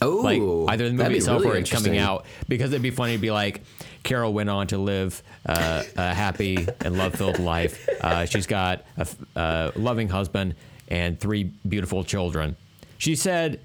Oh, 0.01 0.19
like 0.19 0.41
either 0.73 0.89
the 0.89 0.95
movie 0.95 1.17
itself 1.17 1.43
really 1.43 1.59
or 1.59 1.61
it 1.61 1.71
coming 1.71 1.99
out 1.99 2.25
because 2.49 2.71
it'd 2.71 2.81
be 2.81 2.93
funny 2.93 3.15
to 3.15 3.19
be 3.19 3.33
like 3.33 3.63
Carol 4.05 4.33
went 4.33 4.49
on 4.49 4.69
to 4.69 4.79
live 4.79 5.21
uh, 5.47 5.83
a 5.97 6.15
happy 6.15 6.65
and 6.83 6.97
love 6.97 7.17
filled 7.17 7.41
life. 7.41 7.89
Uh, 8.01 8.25
she's 8.25 8.47
got 8.47 8.85
a, 8.97 9.09
uh, 9.35 9.73
loving 9.75 10.09
husband 10.09 10.55
and 10.87 11.19
three 11.19 11.51
beautiful 11.69 12.05
children. 12.05 12.55
She 12.99 13.17
said 13.17 13.59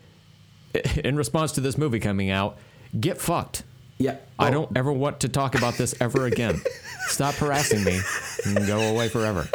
in 1.03 1.15
response 1.15 1.51
to 1.53 1.61
this 1.61 1.77
movie 1.77 1.99
coming 1.99 2.29
out, 2.29 2.57
"Get 2.99 3.19
fucked." 3.19 3.63
Yeah. 3.97 4.17
I 4.37 4.49
don't 4.51 4.75
ever 4.75 4.91
want 4.91 5.21
to 5.21 5.29
talk 5.29 5.55
about 5.55 5.75
this 5.75 5.95
ever 6.01 6.25
again. 6.25 6.59
Stop 7.07 7.35
harassing 7.35 7.81
me 7.85 8.01
and 8.45 8.67
go 8.67 8.77
away 8.81 9.07
forever. 9.07 9.47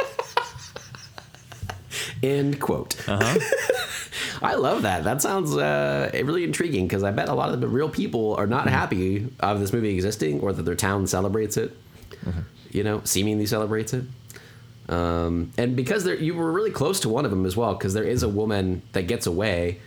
End 2.23 2.59
quote. 2.59 2.95
Uh 3.07 3.19
huh. 3.21 3.39
I 4.43 4.55
love 4.55 4.81
that. 4.83 5.03
That 5.03 5.21
sounds 5.21 5.55
uh, 5.55 6.09
really 6.13 6.43
intriguing 6.43 6.87
because 6.87 7.03
I 7.03 7.11
bet 7.11 7.29
a 7.29 7.33
lot 7.33 7.53
of 7.53 7.61
the 7.61 7.67
real 7.67 7.89
people 7.89 8.35
are 8.35 8.43
Mm-hmm. 8.45 8.49
not 8.51 8.67
happy 8.67 9.27
of 9.39 9.59
this 9.59 9.71
movie 9.73 9.93
existing 9.93 10.39
or 10.41 10.51
that 10.53 10.63
their 10.63 10.75
town 10.75 11.05
celebrates 11.07 11.57
it. 11.57 11.77
Mm-hmm. 12.25 12.39
You 12.71 12.83
know, 12.83 13.01
seemingly 13.03 13.45
celebrates 13.45 13.93
it. 13.93 14.05
Um, 14.89 15.51
and 15.57 15.75
because 15.75 16.03
there, 16.03 16.15
you 16.15 16.33
were 16.33 16.51
really 16.51 16.71
close 16.71 16.99
to 17.01 17.09
one 17.09 17.25
of 17.25 17.31
them 17.31 17.45
as 17.45 17.55
well, 17.55 17.75
because 17.75 17.93
there 17.93 18.03
is 18.03 18.23
a 18.23 18.29
woman 18.29 18.81
that 18.93 19.03
gets 19.03 19.27
away, 19.27 19.79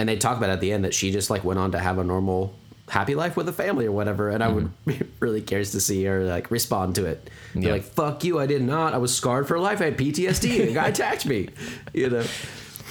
and 0.00 0.08
they 0.08 0.16
talk 0.16 0.38
about 0.38 0.48
at 0.48 0.62
the 0.62 0.72
end 0.72 0.84
that 0.84 0.94
she 0.94 1.10
just 1.10 1.28
like 1.28 1.44
went 1.44 1.58
on 1.58 1.72
to 1.72 1.78
have 1.78 1.98
a 1.98 2.04
normal, 2.04 2.54
happy 2.88 3.14
life 3.14 3.36
with 3.36 3.46
a 3.50 3.52
family 3.52 3.84
or 3.84 3.92
whatever. 3.92 4.30
And 4.30 4.42
I 4.42 4.48
would 4.48 4.64
mm-hmm. 4.64 4.90
be 4.98 5.06
really 5.20 5.42
curious 5.42 5.72
to 5.72 5.80
see 5.80 6.02
her 6.04 6.24
like 6.24 6.50
respond 6.50 6.94
to 6.94 7.04
it. 7.04 7.28
Yeah. 7.54 7.72
like, 7.72 7.82
"Fuck 7.82 8.24
you! 8.24 8.40
I 8.40 8.46
did 8.46 8.62
not. 8.62 8.94
I 8.94 8.96
was 8.98 9.14
scarred 9.14 9.46
for 9.46 9.58
life. 9.58 9.82
I 9.82 9.84
had 9.84 9.98
PTSD. 9.98 10.70
A 10.70 10.72
guy 10.72 10.88
attacked 10.88 11.26
me." 11.26 11.50
You 11.92 12.08
know. 12.08 12.24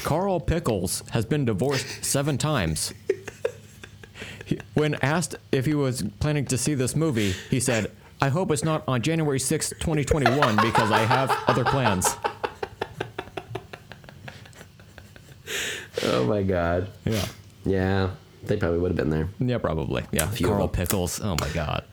Carl 0.03 0.39
Pickles 0.39 1.03
has 1.11 1.25
been 1.25 1.45
divorced 1.45 2.05
seven 2.05 2.37
times. 2.37 2.93
When 4.73 4.95
asked 4.95 5.35
if 5.51 5.65
he 5.65 5.73
was 5.73 6.03
planning 6.19 6.45
to 6.45 6.57
see 6.57 6.73
this 6.73 6.95
movie, 6.95 7.31
he 7.49 7.59
said, 7.59 7.91
I 8.21 8.29
hope 8.29 8.51
it's 8.51 8.63
not 8.63 8.83
on 8.87 9.01
January 9.01 9.39
sixth, 9.39 9.71
2021, 9.79 10.57
because 10.57 10.91
I 10.91 10.99
have 10.99 11.31
other 11.47 11.63
plans. 11.63 12.15
Oh 16.09 16.25
my 16.25 16.43
god. 16.43 16.89
Yeah. 17.05 17.25
Yeah, 17.65 18.09
they 18.43 18.57
probably 18.57 18.79
would 18.79 18.89
have 18.91 18.97
been 18.97 19.09
there. 19.09 19.27
Yeah, 19.39 19.57
probably. 19.57 20.03
Yeah. 20.11 20.27
Few 20.27 20.47
Carl. 20.47 20.67
Pickles. 20.67 21.19
Oh 21.21 21.35
my 21.39 21.49
God. 21.49 21.83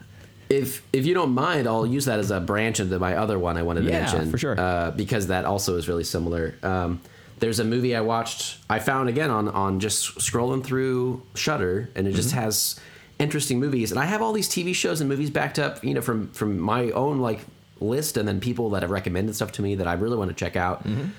If 0.49 0.81
if 0.93 1.05
you 1.05 1.13
don't 1.13 1.31
mind, 1.33 1.67
I'll 1.67 1.85
use 1.85 2.05
that 2.05 2.19
as 2.19 2.31
a 2.31 2.39
branch 2.39 2.79
into 2.79 2.97
my 2.99 3.15
other 3.17 3.37
one 3.37 3.57
I 3.57 3.63
wanted 3.63 3.81
to 3.81 3.87
Yeah, 3.87 3.99
mention. 4.01 4.31
for 4.31 4.37
sure. 4.37 4.59
Uh, 4.59 4.91
because 4.91 5.27
that 5.27 5.43
also 5.45 5.75
is 5.75 5.87
really 5.89 6.05
similar. 6.05 6.55
Um, 6.63 7.01
there's 7.39 7.59
a 7.59 7.63
movie 7.65 7.95
I 7.95 8.01
watched. 8.01 8.57
I 8.69 8.79
found 8.79 9.09
again 9.09 9.29
on 9.29 9.49
on 9.49 9.79
just 9.81 10.17
scrolling 10.19 10.63
through 10.63 11.21
Shudder, 11.35 11.89
and 11.95 12.07
it 12.07 12.13
just 12.13 12.29
Mm-hmm. 12.29 12.39
has 12.39 12.79
interesting 13.19 13.59
movies. 13.59 13.91
And 13.91 13.99
I 13.99 14.05
have 14.05 14.21
all 14.21 14.31
these 14.31 14.47
TV 14.47 14.73
shows 14.73 15.01
and 15.01 15.09
movies 15.09 15.29
backed 15.29 15.59
up, 15.59 15.83
you 15.83 15.93
know, 15.93 16.01
from 16.01 16.29
from 16.29 16.57
my 16.59 16.91
own 16.91 17.19
like 17.19 17.41
list, 17.81 18.15
and 18.15 18.25
then 18.27 18.39
people 18.39 18.69
that 18.71 18.81
have 18.83 18.89
recommended 18.89 19.35
stuff 19.35 19.51
to 19.53 19.61
me 19.61 19.75
that 19.75 19.85
I 19.87 19.93
really 19.93 20.15
want 20.17 20.29
to 20.29 20.35
check 20.35 20.55
out. 20.55 20.87
Mm-hmm. 20.87 21.09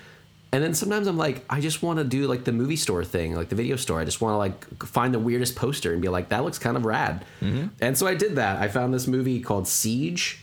And 0.50 0.64
then 0.64 0.72
sometimes 0.72 1.06
I'm 1.06 1.18
like, 1.18 1.44
I 1.50 1.60
just 1.60 1.82
want 1.82 1.98
to 1.98 2.04
do 2.04 2.26
like 2.26 2.44
the 2.44 2.52
movie 2.52 2.76
store 2.76 3.04
thing, 3.04 3.34
like 3.34 3.50
the 3.50 3.54
video 3.54 3.76
store. 3.76 4.00
I 4.00 4.04
just 4.04 4.20
want 4.20 4.32
to 4.32 4.38
like 4.38 4.82
find 4.84 5.12
the 5.12 5.18
weirdest 5.18 5.56
poster 5.56 5.92
and 5.92 6.00
be 6.00 6.08
like, 6.08 6.30
that 6.30 6.42
looks 6.42 6.58
kind 6.58 6.76
of 6.76 6.86
rad. 6.86 7.24
Mm-hmm. 7.42 7.66
And 7.82 7.98
so 7.98 8.06
I 8.06 8.14
did 8.14 8.36
that. 8.36 8.60
I 8.60 8.68
found 8.68 8.94
this 8.94 9.06
movie 9.06 9.40
called 9.40 9.68
Siege. 9.68 10.42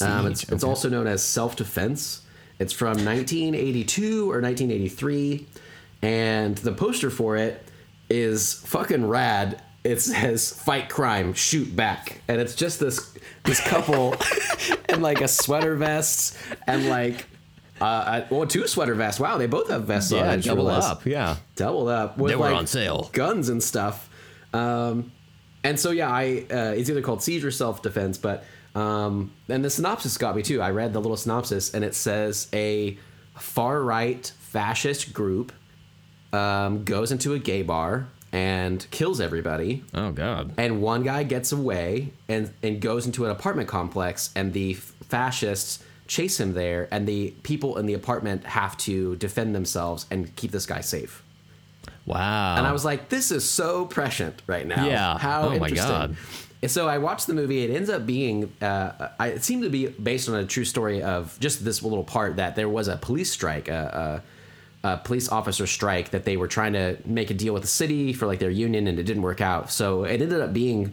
um, 0.00 0.26
it's, 0.26 0.40
Siege, 0.40 0.52
it's 0.52 0.64
also 0.64 0.88
known 0.88 1.06
as 1.06 1.22
Self 1.22 1.54
Defense. 1.54 2.22
It's 2.58 2.72
from 2.72 3.04
1982 3.04 4.22
or 4.30 4.40
1983, 4.40 5.46
and 6.02 6.56
the 6.58 6.72
poster 6.72 7.10
for 7.10 7.36
it 7.36 7.62
is 8.08 8.54
fucking 8.54 9.06
rad. 9.06 9.62
It 9.84 10.00
says 10.00 10.52
"Fight 10.52 10.88
crime, 10.88 11.34
shoot 11.34 11.76
back," 11.76 12.22
and 12.28 12.40
it's 12.40 12.54
just 12.54 12.80
this 12.80 13.14
this 13.44 13.60
couple 13.60 14.16
in 14.88 15.02
like 15.02 15.20
a 15.20 15.28
sweater 15.28 15.76
vest 15.76 16.36
and 16.66 16.88
like 16.88 17.26
uh, 17.80 18.22
well, 18.30 18.46
two 18.46 18.66
sweater 18.66 18.94
vests. 18.94 19.20
Wow, 19.20 19.38
they 19.38 19.46
both 19.46 19.68
have 19.70 19.84
vests 19.84 20.12
on. 20.12 20.18
Yeah, 20.18 20.36
just 20.36 20.48
double 20.48 20.68
up. 20.68 21.04
Yeah. 21.06 21.36
double 21.56 21.88
up. 21.88 22.16
With 22.18 22.30
They 22.30 22.36
were 22.36 22.46
like, 22.46 22.54
on 22.56 22.66
sale. 22.66 23.10
Guns 23.12 23.48
and 23.48 23.62
stuff. 23.62 24.08
Um, 24.52 25.12
and 25.64 25.78
so 25.78 25.90
yeah, 25.90 26.08
I 26.10 26.46
uh, 26.50 26.74
it's 26.76 26.88
either 26.88 27.02
called 27.02 27.22
siege 27.22 27.44
or 27.44 27.50
self 27.50 27.82
defense, 27.82 28.18
but 28.18 28.44
um, 28.74 29.32
and 29.48 29.64
the 29.64 29.70
synopsis 29.70 30.16
got 30.16 30.36
me 30.36 30.42
too. 30.42 30.60
I 30.62 30.70
read 30.70 30.92
the 30.92 31.00
little 31.00 31.16
synopsis, 31.16 31.74
and 31.74 31.84
it 31.84 31.94
says 31.94 32.48
a 32.52 32.96
far 33.38 33.82
right 33.82 34.32
fascist 34.38 35.12
group 35.12 35.52
um, 36.32 36.84
goes 36.84 37.12
into 37.12 37.34
a 37.34 37.38
gay 37.38 37.62
bar 37.62 38.08
and 38.32 38.86
kills 38.90 39.20
everybody 39.20 39.84
Oh 39.94 40.10
God. 40.10 40.52
and 40.56 40.82
one 40.82 41.02
guy 41.04 41.22
gets 41.22 41.52
away 41.52 42.12
and 42.28 42.52
and 42.62 42.80
goes 42.80 43.06
into 43.06 43.24
an 43.24 43.30
apartment 43.30 43.68
complex 43.68 44.30
and 44.34 44.52
the 44.52 44.74
fascists 44.74 45.82
chase 46.06 46.38
him 46.40 46.52
there 46.54 46.88
and 46.90 47.06
the 47.06 47.30
people 47.42 47.76
in 47.78 47.86
the 47.86 47.94
apartment 47.94 48.44
have 48.44 48.76
to 48.76 49.16
defend 49.16 49.54
themselves 49.54 50.06
and 50.10 50.34
keep 50.36 50.50
this 50.50 50.66
guy 50.66 50.80
safe 50.80 51.22
Wow. 52.04 52.56
and 52.56 52.66
i 52.66 52.72
was 52.72 52.84
like 52.84 53.08
this 53.08 53.30
is 53.30 53.48
so 53.48 53.84
prescient 53.86 54.40
right 54.46 54.66
now 54.66 54.86
Yeah. 54.86 55.18
how 55.18 55.42
Oh 55.42 55.48
my 55.50 55.54
interesting 55.68 55.88
God. 55.88 56.16
and 56.62 56.70
so 56.70 56.88
i 56.88 56.98
watched 56.98 57.26
the 57.26 57.34
movie 57.34 57.64
it 57.64 57.70
ends 57.74 57.90
up 57.90 58.06
being 58.06 58.52
uh, 58.62 59.08
I, 59.18 59.28
it 59.28 59.44
seemed 59.44 59.62
to 59.64 59.70
be 59.70 59.88
based 59.88 60.28
on 60.28 60.36
a 60.36 60.46
true 60.46 60.64
story 60.64 61.02
of 61.02 61.36
just 61.40 61.64
this 61.64 61.82
little 61.82 62.04
part 62.04 62.36
that 62.36 62.54
there 62.54 62.68
was 62.68 62.86
a 62.88 62.96
police 62.96 63.30
strike 63.32 63.68
a, 63.68 64.22
a, 64.84 64.88
a 64.88 64.96
police 64.98 65.28
officer 65.28 65.66
strike 65.66 66.10
that 66.10 66.24
they 66.24 66.36
were 66.36 66.46
trying 66.48 66.74
to 66.74 66.96
make 67.04 67.30
a 67.30 67.34
deal 67.34 67.52
with 67.52 67.62
the 67.62 67.68
city 67.68 68.12
for 68.12 68.26
like 68.26 68.38
their 68.38 68.50
union 68.50 68.86
and 68.86 68.98
it 69.00 69.02
didn't 69.04 69.22
work 69.22 69.40
out 69.40 69.70
so 69.72 70.04
it 70.04 70.20
ended 70.20 70.40
up 70.40 70.52
being 70.52 70.92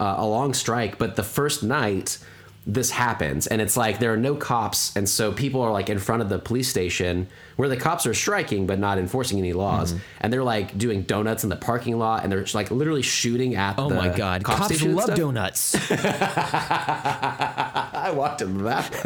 uh, 0.00 0.14
a 0.18 0.26
long 0.26 0.54
strike 0.54 0.96
but 0.96 1.16
the 1.16 1.22
first 1.22 1.62
night 1.62 2.18
this 2.66 2.90
happens 2.90 3.46
and 3.46 3.62
it's 3.62 3.78
like 3.78 3.98
there 3.98 4.12
are 4.12 4.16
no 4.18 4.34
cops 4.34 4.94
and 4.94 5.08
so 5.08 5.32
people 5.32 5.62
are 5.62 5.72
like 5.72 5.88
in 5.88 5.98
front 5.98 6.20
of 6.20 6.28
the 6.28 6.38
police 6.38 6.68
station 6.68 7.26
where 7.56 7.66
the 7.68 7.78
cops 7.78 8.04
are 8.06 8.12
striking 8.12 8.66
but 8.66 8.78
not 8.78 8.98
enforcing 8.98 9.38
any 9.38 9.54
laws 9.54 9.94
Mm-hmm. 9.94 10.02
and 10.20 10.30
they're 10.32 10.44
like 10.44 10.76
doing 10.76 11.00
donuts 11.02 11.44
in 11.44 11.48
the 11.50 11.56
parking 11.56 11.98
lot 11.98 12.24
and 12.24 12.32
they're 12.32 12.44
like 12.52 12.70
literally 12.70 13.00
shooting 13.00 13.54
at 13.54 13.76
Oh 13.78 13.88
the 13.88 13.94
my 13.94 14.08
God. 14.14 14.44
cop 14.44 14.58
Cops 14.68 14.82
love 14.82 15.14
donuts. 15.14 15.74
I 15.90 18.12
walked 18.14 18.42
into 18.42 18.64
that 18.64 18.92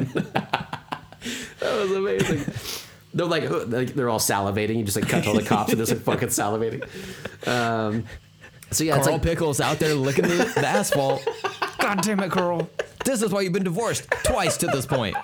that 1.61 1.79
was 1.79 1.93
amazing. 1.93 2.53
They're 3.15 3.27
like, 3.27 3.45
they're 3.95 4.09
all 4.09 4.19
salivating. 4.19 4.79
You 4.79 4.85
just 4.85 4.97
like 4.97 5.07
cut 5.09 5.27
all 5.27 5.35
the 5.35 5.43
cops 5.43 5.71
and 5.71 5.79
they're 5.79 5.87
just 5.87 6.07
like 6.07 6.21
fucking 6.21 6.29
salivating. 6.31 6.83
Um, 7.47 8.05
so 8.71 8.85
yeah, 8.85 8.97
it's 8.97 9.05
Carl 9.07 9.17
like 9.19 9.23
Pickles 9.23 9.61
out 9.61 9.79
there 9.79 9.95
licking 9.95 10.27
the, 10.27 10.51
the 10.55 10.67
asphalt. 10.67 11.23
God 11.83 12.01
damn 12.03 12.21
it, 12.21 12.31
Carl. 12.31 12.71
This 13.05 13.23
is 13.23 13.33
why 13.33 13.41
you've 13.43 13.53
been 13.53 13.65
divorced 13.65 14.09
twice 14.25 14.57
to 14.59 14.67
this 14.69 14.87
point. 14.87 15.17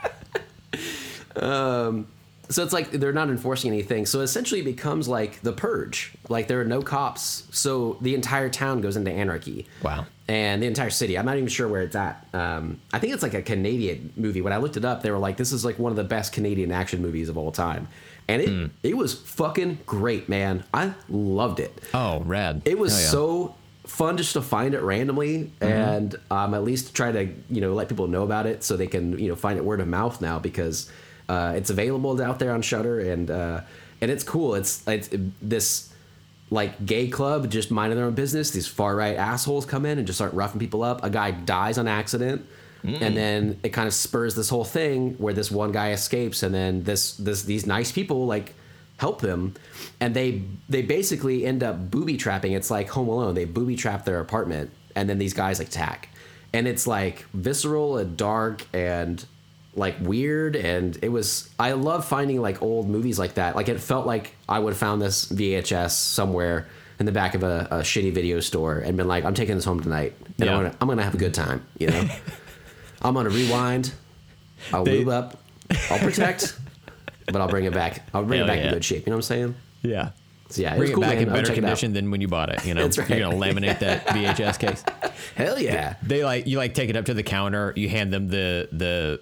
so 1.41 2.05
it's 2.51 2.73
like 2.73 2.91
they're 2.91 3.13
not 3.13 3.29
enforcing 3.29 3.73
anything. 3.73 4.07
So 4.07 4.21
essentially, 4.21 4.61
it 4.61 4.65
becomes 4.65 5.09
like 5.09 5.41
the 5.43 5.53
purge. 5.53 6.13
Like 6.29 6.49
there 6.49 6.61
are 6.61 6.65
no 6.65 6.83
cops, 6.83 7.47
so 7.53 7.97
the 8.01 8.15
entire 8.15 8.49
town 8.49 8.81
goes 8.81 8.97
into 8.97 9.11
anarchy. 9.11 9.67
Wow. 9.83 10.07
And 10.31 10.63
the 10.63 10.67
entire 10.67 10.91
city. 10.91 11.17
I'm 11.17 11.25
not 11.25 11.37
even 11.37 11.49
sure 11.49 11.69
where 11.69 11.81
it's 11.83 11.97
at. 11.97 12.27
Um, 12.35 12.81
I 12.93 12.99
think 12.99 13.15
it's 13.15 13.23
like 13.23 13.33
a 13.35 13.41
Canadian 13.43 14.13
movie. 14.17 14.43
When 14.43 14.53
I 14.53 14.59
looked 14.59 14.77
it 14.77 14.85
up, 14.85 15.03
they 15.03 15.11
were 15.11 15.19
like, 15.19 15.37
"This 15.39 15.53
is 15.53 15.65
like 15.65 15.79
one 15.79 15.91
of 15.91 15.97
the 15.97 16.05
best 16.05 16.33
Canadian 16.33 16.71
action 16.71 17.01
movies 17.01 17.29
of 17.31 17.39
all 17.39 17.51
time," 17.51 17.89
and 18.29 18.43
it 18.43 18.49
Hmm. 18.49 18.67
it 18.83 18.97
was 18.97 19.15
fucking 19.15 19.79
great, 19.87 20.29
man. 20.29 20.65
I 20.75 20.93
loved 21.09 21.61
it. 21.61 21.81
Oh, 21.95 22.21
rad. 22.21 22.61
It 22.67 22.79
was 22.79 22.93
yeah. 23.01 23.09
so 23.09 23.55
fun 23.89 24.17
just 24.17 24.35
to 24.35 24.43
find 24.43 24.75
it 24.75 24.83
randomly 24.83 25.51
and 25.61 26.15
um, 26.31 26.55
at 26.55 26.63
least 26.63 26.95
try 26.95 27.11
to 27.11 27.25
you 27.51 27.61
know 27.61 27.73
let 27.73 27.89
people 27.89 28.07
know 28.07 28.23
about 28.23 28.47
it 28.47 28.63
so 28.63 28.77
they 28.77 28.87
can 28.87 29.19
you 29.19 29.29
know 29.29 29.35
find 29.35 29.59
it 29.59 29.65
word 29.65 29.81
of 29.81 29.89
mouth 29.89 30.21
now 30.21 30.39
because 30.39 30.91
uh, 31.29 31.55
it's 31.57 31.71
available 31.71 32.21
out 32.23 32.39
there 32.39 32.53
on 32.53 32.63
Shudder 32.63 33.01
and 33.01 33.31
uh, 33.31 33.61
and 34.01 34.11
it's 34.11 34.25
cool. 34.25 34.55
It's 34.55 34.87
it's 34.87 35.09
this 35.43 35.93
like 36.51 36.87
gay 36.87 37.09
club 37.09 37.51
just 37.51 37.71
minding 37.71 37.97
their 37.99 38.07
own 38.07 38.15
business. 38.15 38.51
These 38.51 38.67
far 38.67 38.97
right 38.97 39.17
assholes 39.17 39.67
come 39.67 39.85
in 39.85 39.99
and 39.99 40.07
just 40.07 40.19
start 40.19 40.33
roughing 40.33 40.61
people 40.61 40.83
up. 40.83 41.05
A 41.05 41.11
guy 41.11 41.31
dies 41.31 41.79
on 41.79 41.89
accident. 41.89 42.47
And 43.03 43.17
then 43.17 43.61
it 43.65 43.71
kind 43.71 43.89
of 43.89 43.93
spurs 43.93 44.37
this 44.37 44.49
whole 44.49 44.65
thing 44.65 45.15
where 45.19 45.35
this 45.35 45.51
one 45.51 45.73
guy 45.73 45.91
escapes, 45.91 46.45
and 46.45 46.55
then 46.55 46.85
this 46.85 47.17
this 47.17 47.43
these 47.43 47.67
nice 47.67 47.91
people 47.91 48.27
like 48.27 48.55
help 48.99 49.21
them. 49.21 49.55
And 50.01 50.15
they 50.15 50.43
they 50.69 50.83
basically 50.83 51.45
end 51.47 51.63
up 51.65 51.91
booby 51.91 52.17
trapping. 52.17 52.53
It's 52.53 52.71
like 52.71 52.89
home 52.91 53.09
alone. 53.09 53.35
They 53.35 53.47
booby 53.47 53.75
trap 53.75 54.05
their 54.05 54.21
apartment 54.21 54.71
and 54.95 55.09
then 55.09 55.19
these 55.19 55.33
guys 55.35 55.59
like 55.59 55.69
attack. 55.69 56.11
And 56.53 56.69
it's 56.69 56.87
like 56.87 57.25
visceral 57.35 57.97
and 57.99 58.17
dark 58.17 58.65
and 58.73 59.25
like 59.75 59.97
weird. 60.01 60.55
And 60.57 60.99
it 61.03 61.09
was 61.09 61.49
i 61.59 61.73
love 61.73 62.05
finding 62.07 62.41
like 62.41 62.61
old 62.63 62.89
movies 62.89 63.19
like 63.19 63.35
that. 63.35 63.57
Like 63.57 63.69
it 63.69 63.81
felt 63.81 64.07
like 64.07 64.35
i 64.49 64.59
would 64.59 64.71
have 64.75 64.79
found 64.79 65.01
this 65.03 65.27
vhs 65.27 65.91
somewhere 65.91 66.67
in 67.01 67.07
the 67.07 67.13
back 67.13 67.35
of 67.37 67.45
a, 67.45 67.69
a 67.71 67.77
shitty 67.83 68.13
video 68.13 68.41
store 68.41 68.79
and 68.79 68.97
been 68.97 69.07
like 69.07 69.25
i'm 69.25 69.33
taking 69.35 69.55
this 69.55 69.65
home 69.65 69.81
tonight 69.81 70.15
and 70.41 70.47
Yeah. 70.47 70.57
I'm, 70.57 70.63
gonna, 70.65 70.77
I'm 70.81 70.89
gonna 70.89 71.03
have 71.05 71.15
a 71.15 71.19
good 71.19 71.33
time 71.33 71.65
you 71.79 71.87
know? 71.87 72.09
I'm 73.03 73.15
gonna 73.15 73.29
rewind 73.31 73.93
i'll 74.73 74.83
They- 74.83 74.99
lube 74.99 75.09
up 75.11 75.39
i'll 75.93 76.01
protect 76.01 76.59
but 77.33 77.41
i'll 77.41 77.49
bring 77.49 77.65
it 77.65 77.73
back 77.75 78.03
i'll 78.15 78.25
bring 78.25 78.39
Hell 78.41 78.49
it 78.49 78.51
back 78.53 78.59
yeah. 78.59 78.69
in 78.69 78.75
good 78.75 78.85
shape 78.85 79.07
you 79.07 79.11
know 79.11 79.17
what 79.17 79.31
i'm 79.31 79.37
saying 79.37 79.55
Yeah. 79.83 80.11
So, 80.51 80.63
yeah, 80.63 80.75
it 80.75 80.79
Bring 80.79 80.91
it 80.91 80.95
cool, 80.95 81.03
back 81.03 81.17
man. 81.17 81.25
in 81.25 81.29
better 81.29 81.47
check 81.49 81.59
it 81.59 81.65
out. 81.65 81.67
condition 81.69 81.93
than 81.93 82.11
when 82.11 82.23
you 82.23 82.29
bought 82.29 82.49
it. 82.49 82.65
You 82.65 82.73
know, 82.75 82.81
That's 82.85 82.97
right. 82.97 83.11
you're 83.11 83.21
gonna 83.21 83.37
laminate 83.37 83.81
that 83.81 84.07
VHS 84.07 84.59
case. 84.59 84.83
Hell 85.37 85.59
yeah. 85.61 85.97
They 86.03 86.25
like 86.25 86.47
you 86.47 86.57
like 86.57 86.73
take 86.73 86.89
it 86.89 86.97
up 86.97 87.05
to 87.05 87.13
the 87.13 87.23
counter. 87.23 87.75
You 87.77 87.91
hand 87.91 88.15
them 88.15 88.29
the 88.29 88.67
the 88.73 89.21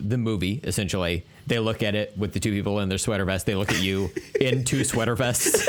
the 0.00 0.16
movie 0.16 0.60
essentially. 0.64 1.26
They 1.46 1.58
look 1.58 1.82
at 1.82 1.94
it 1.94 2.16
with 2.16 2.32
the 2.32 2.40
two 2.40 2.52
people 2.52 2.80
in 2.80 2.88
their 2.88 2.96
sweater 2.96 3.26
vests. 3.26 3.44
They 3.44 3.54
look 3.54 3.70
at 3.70 3.82
you 3.82 4.10
in 4.40 4.64
two 4.64 4.82
sweater 4.84 5.14
vests. 5.14 5.68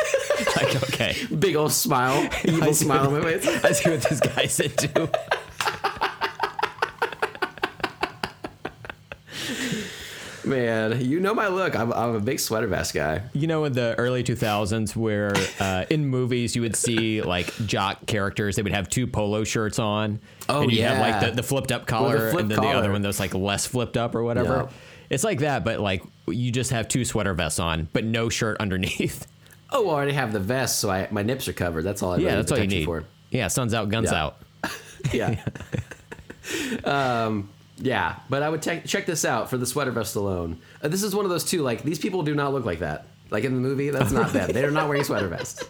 like 0.56 0.74
okay, 0.84 1.18
Big 1.38 1.58
old 1.58 1.74
smile, 1.74 2.26
evil 2.46 2.74
see 2.74 2.86
smile 2.86 3.08
on 3.14 3.22
my 3.22 3.38
face. 3.38 3.66
I 3.66 3.74
see 3.74 3.90
what 3.90 4.04
this 4.04 4.22
guy's 4.22 4.58
into. 4.62 5.10
Man, 10.46 11.00
you 11.04 11.20
know 11.20 11.34
my 11.34 11.48
look. 11.48 11.76
I'm, 11.76 11.94
I'm 11.94 12.16
a 12.16 12.20
big 12.20 12.40
sweater 12.40 12.68
vest 12.68 12.94
guy. 12.94 13.22
You 13.34 13.48
know, 13.48 13.64
in 13.64 13.74
the 13.74 13.96
early 13.98 14.24
2000s, 14.24 14.96
where 14.96 15.34
uh, 15.60 15.86
in 15.90 16.06
movies 16.06 16.56
you 16.56 16.62
would 16.62 16.76
see 16.76 17.22
like 17.22 17.54
jock 17.66 18.06
characters, 18.06 18.56
they 18.58 18.62
would 18.62 18.74
have 18.74 18.90
two 18.90 19.08
polo 19.08 19.44
shirts 19.44 19.80
on. 19.80 20.20
Oh, 20.50 20.64
and 20.64 20.72
you 20.72 20.84
have 20.84 21.00
like 21.00 21.22
the, 21.30 21.36
the 21.36 21.44
flipped 21.44 21.72
up 21.72 21.88
collar 21.88 22.30
flip 22.32 22.42
and 22.42 22.52
then 22.52 22.60
the 22.60 22.68
other 22.68 22.92
one 22.92 23.02
that's 23.02 23.20
like 23.20 23.34
less 23.34 23.66
flipped 23.66 23.96
up 23.98 24.16
or 24.16 24.24
whatever. 24.24 24.68
Yeah. 24.70 24.76
It's 25.10 25.24
like 25.24 25.40
that, 25.40 25.64
but 25.64 25.80
like 25.80 26.04
you 26.28 26.52
just 26.52 26.72
have 26.72 26.88
two 26.88 27.06
sweater 27.06 27.34
vests 27.34 27.60
on, 27.60 27.88
but 27.94 28.04
no 28.04 28.30
shirt 28.30 28.58
underneath. 28.60 29.28
Oh, 29.76 29.82
well, 29.82 29.92
I 29.92 29.94
already 29.96 30.12
have 30.14 30.32
the 30.34 30.40
vest, 30.40 30.78
so 30.80 30.92
I, 30.92 31.08
my 31.10 31.24
nips 31.24 31.48
are 31.48 31.54
covered. 31.54 31.84
That's 31.84 32.04
all 32.04 32.12
I 32.12 32.18
yeah, 32.18 32.26
really 32.26 32.36
that's 32.36 32.52
all 32.52 32.60
you 32.60 32.68
need. 32.68 32.86
for. 32.86 33.06
Yeah, 33.32 33.48
sun's 33.48 33.74
out, 33.74 33.90
guns 33.90 34.12
Yeah. 34.12 34.24
out. 34.24 34.38
Yeah. 35.12 35.44
um, 36.84 37.50
yeah, 37.78 38.16
but 38.30 38.44
I 38.44 38.50
would 38.50 38.62
check 38.62 38.86
check 38.86 39.06
this 39.06 39.26
out 39.26 39.50
for 39.50 39.58
the 39.58 39.66
sweater 39.66 39.92
vest 39.92 40.16
alone. 40.16 40.60
Uh, 40.82 40.88
this 40.88 41.04
is 41.04 41.16
one 41.16 41.26
of 41.26 41.32
those 41.32 41.44
two. 41.44 41.62
Like 41.62 41.84
these 41.84 42.00
people 42.00 42.24
do 42.24 42.36
not 42.36 42.54
look 42.54 42.66
like 42.66 42.80
that. 42.80 43.08
Like 43.30 43.44
in 43.44 43.54
the 43.56 43.60
movie, 43.62 43.90
that's 43.90 44.12
not 44.12 44.32
them. 44.34 44.52
They 44.52 44.64
are 44.64 44.72
not 44.72 44.88
wearing 44.88 45.04
sweater 45.04 45.28
vests. 45.28 45.64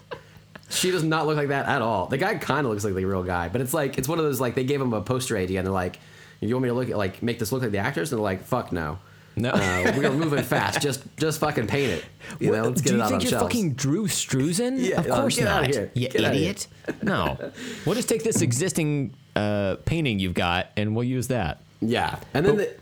She 0.70 0.92
does 0.92 1.04
not 1.04 1.28
look 1.28 1.38
like 1.38 1.50
that 1.50 1.68
at 1.68 1.82
all. 1.82 2.08
The 2.08 2.18
guy 2.18 2.36
kind 2.36 2.66
of 2.66 2.72
looks 2.72 2.84
like 2.84 2.96
the 2.96 3.06
real 3.06 3.24
guy, 3.24 3.48
but 3.48 3.62
it's 3.62 3.74
like 3.74 3.98
it's 3.98 4.08
one 4.08 4.18
of 4.20 4.26
those 4.26 4.42
like 4.42 4.56
they 4.56 4.64
gave 4.64 4.82
him 4.82 4.92
a 4.94 5.02
poster 5.02 5.38
idea 5.38 5.60
and 5.60 5.66
they're 5.68 5.74
like, 5.74 6.00
"You 6.42 6.56
want 6.56 6.64
me 6.64 6.70
to 6.70 6.76
look 6.76 6.90
at 6.90 6.98
like 6.98 7.22
make 7.22 7.40
this 7.40 7.52
look 7.52 7.62
like 7.62 7.72
the 7.72 7.78
actors?" 7.78 8.12
And 8.12 8.18
they're 8.20 8.24
like, 8.24 8.44
"Fuck 8.44 8.72
no." 8.72 9.00
No. 9.36 9.50
uh, 9.50 9.94
we're 9.98 10.12
moving 10.12 10.44
fast. 10.44 10.80
Just, 10.80 11.02
just 11.18 11.40
fucking 11.40 11.66
paint 11.66 11.92
it. 11.92 12.06
You 12.40 12.52
know, 12.52 12.66
let's 12.66 12.82
get 12.82 12.90
Do 12.92 12.96
it 12.96 12.98
you 12.98 13.04
out 13.04 13.08
think 13.10 13.16
on 13.16 13.22
you're 13.22 13.30
shelves. 13.32 13.44
fucking 13.46 13.74
Drew 13.74 14.06
Struzan? 14.06 14.76
Yeah, 14.78 15.00
of 15.00 15.10
uh, 15.10 15.22
course 15.22 15.38
get 15.38 15.46
not. 15.46 15.64
outta 15.64 15.74
here. 15.74 15.92
You 15.96 16.10
Get 16.10 16.22
idiot. 16.22 16.68
No. 17.02 17.52
We'll 17.84 17.96
just 17.96 18.08
take 18.10 18.24
this 18.24 18.42
existing 18.44 19.16
uh, 19.36 19.78
painting 19.86 20.20
you've 20.20 20.36
got 20.36 20.68
and 20.78 20.96
we'll 20.96 21.06
use 21.06 21.30
that. 21.30 21.63
Yeah, 21.90 22.18
and 22.34 22.46
then 22.46 22.58
the, 22.58 22.74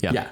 Yeah. 0.00 0.12
yeah. 0.12 0.26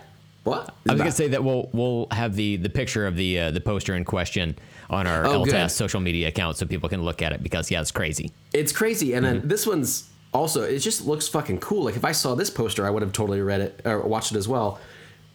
What? 0.44 0.74
I 0.88 0.92
was 0.92 1.00
gonna 1.00 1.12
say 1.12 1.28
that 1.28 1.44
we'll 1.44 1.68
we'll 1.72 2.06
have 2.10 2.34
the 2.34 2.56
the 2.56 2.70
picture 2.70 3.06
of 3.06 3.14
the 3.16 3.38
uh, 3.38 3.50
the 3.50 3.60
poster 3.60 3.94
in 3.94 4.04
question 4.04 4.56
on 4.88 5.06
our 5.06 5.26
Oh, 5.26 5.66
social 5.68 6.00
media 6.00 6.28
account 6.28 6.56
so 6.56 6.66
people 6.66 6.88
can 6.88 7.02
look 7.02 7.20
at 7.22 7.32
it 7.32 7.42
because 7.42 7.70
yeah, 7.70 7.80
it's 7.80 7.90
crazy. 7.90 8.32
It's 8.52 8.72
crazy, 8.72 9.12
and 9.14 9.24
Mm-hmm. 9.26 9.38
then 9.40 9.48
this 9.48 9.66
one's 9.66 10.08
also 10.32 10.62
it 10.62 10.78
just 10.78 11.06
looks 11.06 11.28
fucking 11.28 11.58
cool. 11.58 11.84
Like 11.84 11.96
if 11.96 12.04
I 12.04 12.12
saw 12.12 12.34
this 12.34 12.48
poster, 12.50 12.86
I 12.86 12.90
would 12.90 13.02
have 13.02 13.12
totally 13.12 13.40
read 13.42 13.60
it 13.60 13.82
or 13.84 14.00
watched 14.00 14.32
it 14.32 14.38
as 14.38 14.48
well. 14.48 14.80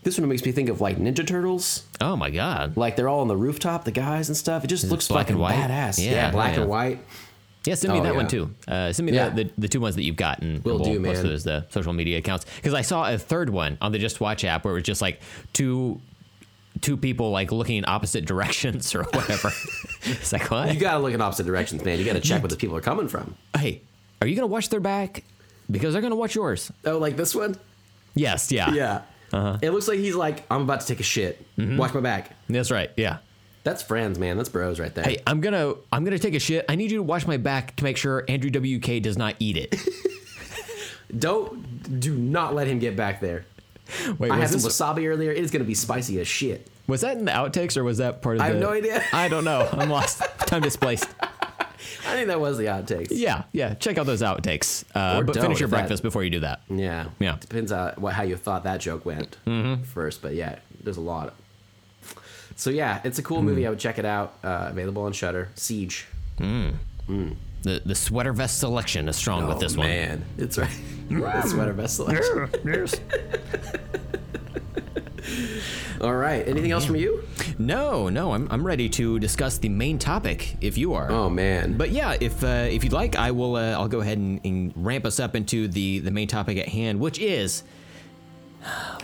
This 0.03 0.19
one 0.19 0.27
makes 0.29 0.43
me 0.45 0.51
think 0.51 0.69
of 0.69 0.81
like 0.81 0.97
Ninja 0.97 1.25
Turtles. 1.25 1.83
Oh 2.01 2.15
my 2.15 2.29
god. 2.31 2.75
Like 2.77 2.95
they're 2.95 3.09
all 3.09 3.21
on 3.21 3.27
the 3.27 3.37
rooftop, 3.37 3.85
the 3.85 3.91
guys 3.91 4.27
and 4.29 4.35
stuff. 4.37 4.63
It 4.63 4.67
just 4.67 4.89
looks 4.89 5.07
black 5.07 5.25
fucking 5.27 5.35
and 5.35 5.41
white? 5.41 5.55
badass. 5.55 6.03
Yeah, 6.03 6.11
Yeah, 6.11 6.31
black 6.31 6.55
yeah. 6.55 6.61
and 6.61 6.69
white. 6.69 6.99
Yeah, 7.65 7.75
send 7.75 7.93
me 7.93 7.99
Oh, 7.99 8.03
that 8.03 8.11
yeah. 8.11 8.15
one 8.17 8.27
too. 8.27 8.53
Uh, 8.67 8.93
send 8.93 9.05
me 9.07 9.13
Yeah. 9.13 9.29
the, 9.29 9.45
the 9.45 9.51
the 9.59 9.67
two 9.67 9.79
ones 9.81 9.95
that 9.95 10.03
you've 10.03 10.15
gotten. 10.15 10.61
we'll 10.63 10.79
do, 10.79 10.99
man. 10.99 11.13
those 11.15 11.43
the 11.43 11.65
social 11.69 11.93
media 11.93 12.17
accounts. 12.17 12.45
Because 12.57 12.73
I 12.73 12.81
saw 12.81 13.11
a 13.11 13.17
third 13.17 13.49
one 13.49 13.77
on 13.81 13.91
the 13.91 13.99
JustWatch 13.99 14.43
app 14.43 14.65
where 14.65 14.73
it 14.73 14.75
was 14.75 14.83
just 14.83 15.01
like 15.01 15.19
two 15.53 15.99
two 16.81 16.97
people 16.97 17.31
like 17.31 17.51
looking 17.51 17.77
in 17.77 17.85
opposite 17.87 18.25
directions 18.31 18.93
or 18.93 19.03
whatever. 19.03 19.51
it's 20.03 20.31
like 20.33 20.49
what? 20.51 20.73
You 20.73 20.79
gotta 20.79 20.99
look 20.99 21.13
in 21.13 21.21
opposite 21.21 21.45
directions, 21.45 21.83
man. 21.83 21.99
You 21.99 22.05
gotta 22.05 22.19
check 22.19 22.41
where 22.41 22.49
the 22.49 22.57
people 22.57 22.75
are 22.75 22.81
coming 22.81 23.07
from. 23.07 23.35
hey, 23.57 23.81
are 24.21 24.27
you 24.27 24.35
gonna 24.35 24.47
watch 24.47 24.69
their 24.69 24.79
back? 24.79 25.23
Because 25.71 25.93
they're 25.93 26.01
gonna 26.01 26.15
watch 26.15 26.35
yours. 26.35 26.71
Oh, 26.85 26.97
like 26.99 27.15
this 27.17 27.33
one? 27.33 27.57
Yes, 28.13 28.51
yeah, 28.51 28.71
Yeah. 28.73 29.01
Uh-huh. 29.33 29.57
It 29.61 29.71
looks 29.71 29.87
like 29.89 29.97
he's 29.99 30.15
like, 30.15 30.45
I'm 30.49 30.61
about 30.61 30.81
to 30.81 30.87
take 30.87 30.99
a 31.01 31.03
shit. 31.03 31.43
Mm-hmm. 31.57 31.75
Watch 31.77 31.93
my 31.93 31.99
back. 31.99 32.31
That's 32.47 32.71
right. 32.71 32.89
Yeah. 32.95 33.17
That's 33.65 33.81
friends, 33.83 34.17
man. 34.17 34.37
That's 34.37 34.47
bros 34.47 34.79
right 34.79 34.93
there. 34.95 35.03
Hey, 35.03 35.17
I'm 35.27 35.41
gonna 35.41 35.73
I'm 35.91 36.05
gonna 36.05 36.17
take 36.19 36.35
a 36.35 36.39
shit. 36.39 36.63
I 36.69 36.75
need 36.75 36.91
you 36.91 36.97
to 36.97 37.03
watch 37.03 37.27
my 37.27 37.35
back 37.37 37.75
to 37.75 37.83
make 37.83 37.97
sure 37.97 38.23
Andrew 38.29 38.49
WK 38.49 39.01
does 39.01 39.17
not 39.17 39.35
eat 39.39 39.57
it. 39.57 39.75
Don't 41.17 41.99
do 41.99 42.15
not 42.15 42.55
let 42.55 42.67
him 42.67 42.79
get 42.79 42.95
back 42.95 43.21
there. 43.21 43.45
Wait, 44.17 44.31
I 44.31 44.37
had 44.37 44.49
some 44.49 44.61
this, 44.61 44.79
wasabi 44.81 45.07
earlier. 45.07 45.31
It 45.31 45.43
is 45.43 45.51
gonna 45.51 45.63
be 45.63 45.75
spicy 45.75 46.19
as 46.19 46.27
shit. 46.27 46.67
was 46.87 47.01
that 47.01 47.17
in 47.17 47.25
the 47.25 47.31
outtakes 47.31 47.77
or 47.77 47.83
was 47.83 47.99
that 47.99 48.21
part 48.21 48.37
of 48.37 48.41
I 48.41 48.49
the? 48.49 48.55
I 48.55 48.59
have 48.59 48.61
no 48.63 48.71
idea. 48.71 49.03
I 49.13 49.27
don't 49.27 49.43
know. 49.45 49.67
I'm 49.71 49.89
lost. 49.89 50.21
Time 50.39 50.61
displaced. 50.61 51.07
I 51.21 52.13
think 52.17 52.27
that 52.27 52.39
was 52.39 52.57
the 52.57 52.65
outtakes. 52.65 53.07
Yeah, 53.11 53.43
yeah. 53.51 53.73
Check 53.75 53.97
out 53.97 54.05
those 54.05 54.21
outtakes. 54.21 54.83
Uh, 54.95 55.21
but 55.21 55.35
finish 55.35 55.59
your 55.59 55.65
if 55.67 55.71
that- 55.71 55.77
breakfast 55.77 56.03
before 56.03 56.23
you 56.23 56.29
do 56.29 56.39
that. 56.41 56.61
Yeah. 56.69 57.05
Yeah. 57.19 57.37
Depends 57.39 57.71
on 57.71 57.93
what 57.97 58.13
how 58.13 58.23
you 58.23 58.35
thought 58.37 58.63
that 58.63 58.79
joke 58.79 59.05
went 59.05 59.37
Mm-hmm. 59.45 59.83
first, 59.83 60.21
but 60.21 60.33
yeah, 60.35 60.57
there's 60.83 60.97
a 60.97 61.01
lot. 61.01 61.33
So 62.55 62.69
yeah, 62.69 63.01
it's 63.03 63.19
a 63.19 63.23
cool 63.23 63.39
Hmm. 63.39 63.45
movie. 63.47 63.67
I 63.67 63.69
would 63.69 63.79
check 63.79 63.99
it 63.99 64.05
out. 64.05 64.35
Uh, 64.43 64.67
available 64.69 65.03
on 65.03 65.13
Shudder. 65.13 65.49
Siege. 65.55 66.07
The 66.37 67.81
the 67.85 67.95
sweater 67.95 68.33
vest 68.33 68.59
selection 68.59 69.09
is 69.09 69.15
strong 69.15 69.47
with 69.47 69.59
this 69.59 69.75
one. 69.75 69.87
Oh, 69.87 69.89
man, 69.89 70.25
it's 70.37 70.57
right. 70.57 70.69
the 71.09 71.41
sweater 71.47 71.73
vest 71.73 71.95
selection. 71.95 72.49
All 76.01 76.13
right. 76.15 76.47
Anything 76.47 76.71
else 76.71 76.85
from 76.85 76.97
you? 76.97 77.23
No, 77.57 78.09
no. 78.09 78.33
I'm 78.33 78.47
I'm 78.51 78.65
ready 78.65 78.87
to 78.89 79.17
discuss 79.19 79.57
the 79.57 79.69
main 79.69 79.97
topic. 79.97 80.55
If 80.61 80.77
you 80.77 80.93
are. 80.93 81.09
Oh 81.11 81.29
man. 81.29 81.77
But 81.77 81.89
yeah, 81.91 82.15
if 82.19 82.43
uh, 82.43 82.67
if 82.69 82.83
you'd 82.83 82.93
like, 82.93 83.15
I 83.15 83.31
will. 83.31 83.55
Uh, 83.55 83.71
I'll 83.71 83.87
go 83.87 84.01
ahead 84.01 84.17
and, 84.19 84.39
and 84.45 84.71
ramp 84.75 85.05
us 85.05 85.19
up 85.19 85.35
into 85.35 85.67
the 85.67 85.99
the 85.99 86.11
main 86.11 86.27
topic 86.27 86.57
at 86.59 86.67
hand, 86.69 86.99
which 86.99 87.17
is 87.17 87.63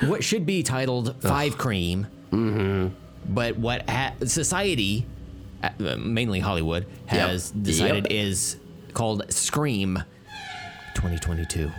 what 0.02 0.24
should 0.24 0.46
be 0.46 0.62
titled 0.64 1.16
Five 1.22 1.58
Cream, 1.58 2.08
mm-hmm. 2.32 2.94
But 3.28 3.58
what 3.58 3.90
ha- 3.90 4.14
society, 4.26 5.06
uh, 5.64 5.70
mainly 5.98 6.40
Hollywood, 6.40 6.86
has 7.08 7.52
Yep. 7.56 7.64
decided 7.64 8.04
Yep. 8.10 8.12
is 8.12 8.58
called 8.94 9.24
Scream 9.32 10.04
2022. 10.96 11.72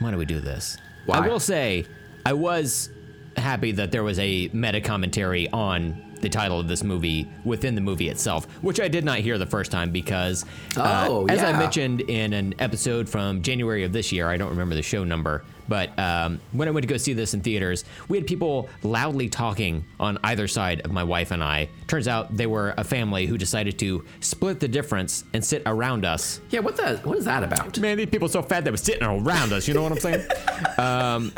Why 0.00 0.10
do 0.10 0.16
we 0.16 0.24
do 0.24 0.40
this? 0.40 0.76
Why? 1.06 1.18
I 1.18 1.28
will 1.28 1.40
say, 1.40 1.84
I 2.24 2.32
was 2.32 2.90
happy 3.36 3.72
that 3.72 3.92
there 3.92 4.02
was 4.04 4.18
a 4.18 4.48
meta 4.52 4.80
commentary 4.80 5.48
on 5.50 6.02
the 6.20 6.28
title 6.28 6.58
of 6.58 6.66
this 6.66 6.82
movie 6.82 7.28
within 7.44 7.76
the 7.76 7.80
movie 7.80 8.08
itself, 8.08 8.46
which 8.62 8.80
I 8.80 8.88
did 8.88 9.04
not 9.04 9.18
hear 9.18 9.38
the 9.38 9.46
first 9.46 9.70
time 9.70 9.92
because, 9.92 10.44
uh, 10.76 11.06
Oh, 11.08 11.26
as 11.26 11.42
I 11.44 11.52
mentioned 11.56 12.00
in 12.02 12.32
an 12.32 12.54
episode 12.58 13.08
from 13.08 13.42
January 13.42 13.84
of 13.84 13.92
this 13.92 14.10
year, 14.10 14.28
I 14.28 14.36
don't 14.36 14.50
remember 14.50 14.74
the 14.74 14.82
show 14.82 15.04
number, 15.04 15.44
but 15.68 15.96
um, 15.98 16.40
when 16.52 16.66
I 16.68 16.70
went 16.70 16.82
to 16.82 16.88
go 16.88 16.96
see 16.96 17.12
this 17.12 17.34
in 17.34 17.40
theaters, 17.40 17.84
we 18.08 18.16
had 18.18 18.26
people 18.26 18.68
loudly 18.82 19.28
talking 19.28 19.84
on 20.00 20.18
either 20.24 20.48
side 20.48 20.80
of 20.82 20.92
my 20.92 21.04
wife 21.04 21.30
and 21.30 21.42
I. 21.44 21.68
Turns 21.86 22.08
out 22.08 22.36
they 22.36 22.46
were 22.46 22.74
a 22.76 22.84
family 22.84 23.26
who 23.26 23.36
decided 23.38 23.78
to 23.80 24.04
split 24.20 24.60
the 24.60 24.68
difference 24.68 25.24
and 25.34 25.44
sit 25.44 25.62
around 25.66 26.04
us 26.04 26.40
Yeah. 26.50 26.60
What 26.60 26.76
the? 26.76 26.96
What 27.04 27.18
is 27.18 27.24
that 27.26 27.42
about? 27.42 27.78
Man, 27.78 27.96
these 27.96 28.06
people 28.06 28.26
are 28.26 28.32
so 28.32 28.42
fat 28.42 28.64
they 28.64 28.70
were 28.70 28.76
sitting 28.76 29.02
around 29.02 29.52
us. 29.52 29.68
You 29.68 29.74
know 29.74 29.82
what 29.82 29.92
I'm 29.92 30.00
saying? 30.00 30.26
um, 30.78 31.32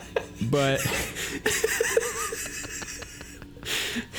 but 0.50 0.80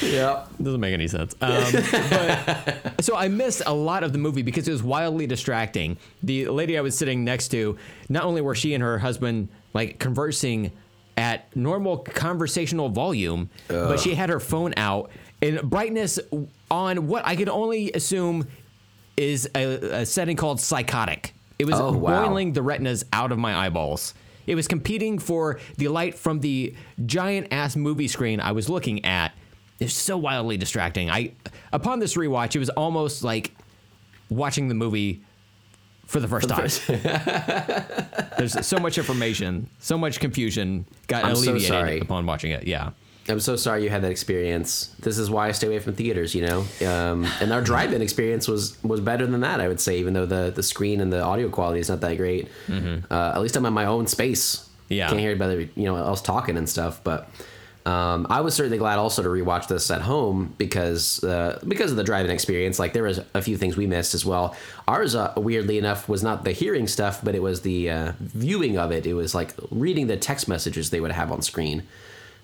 Yeah. 0.02 0.46
doesn't 0.62 0.80
make 0.80 0.94
any 0.94 1.08
sense. 1.08 1.36
Um, 1.42 1.64
but, 2.10 2.96
so 3.02 3.16
I 3.16 3.28
missed 3.28 3.62
a 3.66 3.74
lot 3.74 4.04
of 4.04 4.12
the 4.14 4.18
movie 4.18 4.42
because 4.42 4.68
it 4.68 4.72
was 4.72 4.84
wildly 4.84 5.28
distracting. 5.28 5.98
The 6.24 6.48
lady 6.48 6.78
I 6.78 6.82
was 6.82 6.98
sitting 6.98 7.24
next 7.24 7.50
to, 7.50 7.78
not 8.10 8.24
only 8.24 8.42
were 8.42 8.56
she 8.56 8.74
and 8.74 8.84
her 8.84 8.98
husband 9.00 9.50
like 9.74 10.00
conversing 10.00 10.72
at 11.18 11.54
normal 11.56 11.98
conversational 12.00 12.90
volume, 12.90 13.50
but 13.68 14.00
she 14.00 14.16
had 14.16 14.30
her 14.30 14.40
phone 14.40 14.74
out 14.78 15.12
and 15.42 15.62
brightness 15.70 16.20
on 16.70 17.08
what 17.08 17.26
I 17.26 17.36
could 17.36 17.50
only 17.50 17.92
assume 17.94 18.48
is 19.18 19.50
a, 19.56 20.02
a 20.02 20.06
setting 20.06 20.38
called 20.38 20.60
psychotic. 20.60 21.34
It 21.60 21.66
was 21.66 21.76
Oh, 21.80 21.92
wow. 21.92 22.26
boiling 22.26 22.54
the 22.54 22.62
retinas 22.62 23.04
out 23.14 23.32
of 23.32 23.38
my 23.38 23.56
eyeballs. 23.66 24.14
It 24.48 24.56
was 24.56 24.68
competing 24.68 25.20
for 25.20 25.60
the 25.78 25.90
light 25.90 26.16
from 26.16 26.40
the 26.40 26.74
giant 27.06 27.48
ass 27.52 27.76
movie 27.76 28.08
screen 28.08 28.40
I 28.40 28.54
was 28.54 28.70
looking 28.70 29.06
at. 29.06 29.34
It's 29.80 29.94
so 29.94 30.18
wildly 30.18 30.58
distracting. 30.58 31.10
I 31.12 31.34
upon 31.74 32.00
this 32.00 32.16
rewatch, 32.16 32.56
it 32.56 32.60
was 32.60 32.70
almost 32.70 33.24
like 33.24 33.52
watching 34.30 34.68
the 34.70 34.76
movie 34.76 35.22
for 36.12 36.20
the 36.20 36.28
first 36.28 36.50
time. 36.50 36.70
There's 38.38 38.66
so 38.68 38.78
much 38.78 38.98
information, 38.98 39.70
so 39.80 39.98
much 39.98 40.20
confusion 40.20 40.86
got 41.08 41.24
I'm 41.26 41.36
so 41.36 41.44
alleviated 41.52 41.68
sorry. 41.68 42.00
upon 42.00 42.26
watching 42.26 42.52
it. 42.52 42.68
Yeah. 42.68 42.92
I'm 43.30 43.40
so 43.40 43.56
sorry 43.56 43.84
you 43.84 43.90
had 43.90 44.02
that 44.02 44.12
experience. 44.12 44.94
This 45.00 45.18
is 45.18 45.30
why 45.30 45.48
I 45.48 45.52
stay 45.52 45.68
away 45.68 45.80
from 45.80 45.94
theaters, 45.94 46.34
you 46.36 46.46
know. 46.46 46.66
Um, 46.86 47.26
and 47.40 47.54
our 47.54 47.62
drive-in 47.62 48.02
experience 48.02 48.48
was 48.48 48.82
was 48.84 49.00
better 49.00 49.26
than 49.28 49.42
that, 49.42 49.62
I 49.62 49.68
would 49.68 49.80
say, 49.80 50.00
even 50.00 50.14
though 50.14 50.26
the 50.26 50.52
the 50.54 50.64
screen 50.64 51.00
and 51.02 51.14
the 51.14 51.22
audio 51.22 51.48
quality 51.50 51.80
is 51.80 51.88
not 51.88 52.02
that 52.02 52.18
great. 52.18 52.50
Uh, 52.70 53.32
at 53.36 53.40
least 53.42 53.56
I'm 53.56 53.66
in 53.66 53.74
my 53.74 53.86
own 53.86 54.08
space. 54.08 54.58
Mm-hmm. 54.58 54.94
Yeah. 54.94 55.08
can't 55.08 55.20
hear 55.20 55.30
anybody, 55.30 55.70
you 55.76 55.86
know, 55.86 55.96
else 55.96 56.22
talking 56.22 56.58
and 56.58 56.68
stuff. 56.68 57.02
But 57.04 57.30
Um, 57.86 58.28
I 58.30 58.42
was 58.42 58.54
certainly 58.54 58.78
glad 58.78 59.00
also 59.00 59.24
to 59.24 59.30
rewatch 59.30 59.68
this 59.68 59.90
at 59.90 60.02
home 60.02 60.54
because 60.58 61.24
uh, 61.24 61.60
because 61.68 61.92
of 61.92 61.98
the 61.98 62.04
driving 62.04 62.32
experience. 62.32 62.78
Like 62.78 62.94
there 62.94 63.04
was 63.04 63.20
a 63.34 63.42
few 63.42 63.58
things 63.58 63.76
we 63.76 63.88
missed 63.88 64.14
as 64.14 64.24
well. 64.24 64.56
Ours, 64.88 65.16
uh, 65.16 65.34
weirdly 65.36 65.78
enough, 65.78 66.08
was 66.08 66.22
not 66.22 66.44
the 66.44 66.52
hearing 66.52 66.88
stuff, 66.88 67.24
but 67.24 67.34
it 67.34 67.42
was 67.42 67.62
the 67.62 67.90
uh, 67.90 68.12
viewing 68.20 68.78
of 68.78 68.92
it. 68.92 69.06
It 69.08 69.14
was 69.16 69.34
like 69.34 69.54
reading 69.72 70.08
the 70.08 70.18
text 70.18 70.48
messages 70.48 70.90
they 70.92 71.00
would 71.00 71.12
have 71.12 71.32
on 71.32 71.42
screen 71.42 71.84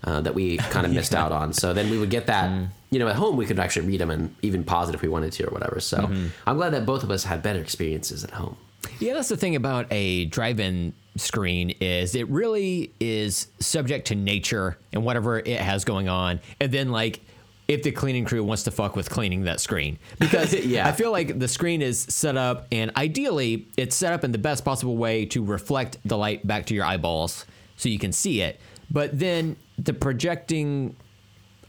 uh, 0.04 0.22
that 0.22 0.34
we 0.34 0.58
kind 0.58 0.86
of 0.86 0.92
missed 1.00 1.14
out 1.14 1.32
on. 1.32 1.54
So 1.54 1.74
then 1.74 1.90
we 1.90 1.98
would 2.00 2.10
get 2.10 2.28
that. 2.28 2.52
You 2.90 3.00
know, 3.00 3.08
at 3.10 3.18
home 3.18 3.36
we 3.36 3.46
could 3.46 3.60
actually 3.60 3.86
read 3.86 4.00
them 4.00 4.10
and 4.10 4.34
even 4.42 4.64
pause 4.64 4.90
it 4.90 4.96
if 4.96 5.02
we 5.02 5.10
wanted 5.10 5.34
to 5.34 5.48
or 5.48 5.52
whatever. 5.52 5.80
So 5.82 6.10
I'm 6.48 6.56
glad 6.56 6.72
that 6.72 6.86
both 6.86 7.04
of 7.04 7.12
us 7.12 7.26
had 7.26 7.44
better 7.44 7.60
experiences 7.60 8.24
at 8.24 8.32
home. 8.32 8.56
Yeah, 9.00 9.14
that's 9.14 9.28
the 9.30 9.38
thing 9.38 9.56
about 9.56 9.88
a 9.92 10.26
drive-in 10.26 10.94
screen 11.18 11.72
is 11.80 12.16
it 12.16 12.28
really 12.30 12.94
is 13.00 13.48
subject 13.60 14.08
to 14.08 14.16
nature 14.16 14.78
and 14.94 15.04
whatever 15.04 15.40
it 15.40 15.60
has 15.60 15.84
going 15.86 16.10
on, 16.10 16.40
and 16.60 16.72
then 16.72 16.92
like 16.92 17.22
if 17.68 17.84
the 17.84 17.92
cleaning 17.92 18.24
crew 18.24 18.44
wants 18.44 18.64
to 18.64 18.72
fuck 18.72 18.96
with 18.96 19.10
cleaning 19.10 19.44
that 19.44 19.60
screen 19.60 20.00
because 20.20 20.54
Yeah. 20.54 20.88
I 20.88 20.94
feel 20.94 21.12
like 21.12 21.38
the 21.38 21.50
screen 21.50 21.82
is 21.82 22.00
set 22.00 22.38
up 22.38 22.66
and 22.72 22.92
ideally 22.96 23.68
it's 23.76 23.94
set 23.96 24.14
up 24.14 24.24
in 24.24 24.32
the 24.32 24.38
best 24.38 24.64
possible 24.64 24.96
way 24.96 25.26
to 25.26 25.44
reflect 25.44 25.98
the 26.06 26.18
light 26.18 26.48
back 26.48 26.66
to 26.68 26.74
your 26.74 26.86
eyeballs 26.86 27.46
so 27.76 27.90
you 27.90 28.00
can 28.00 28.14
see 28.14 28.42
it. 28.42 28.60
But 28.90 29.20
then 29.20 29.58
the 29.78 29.94
projecting 29.94 30.96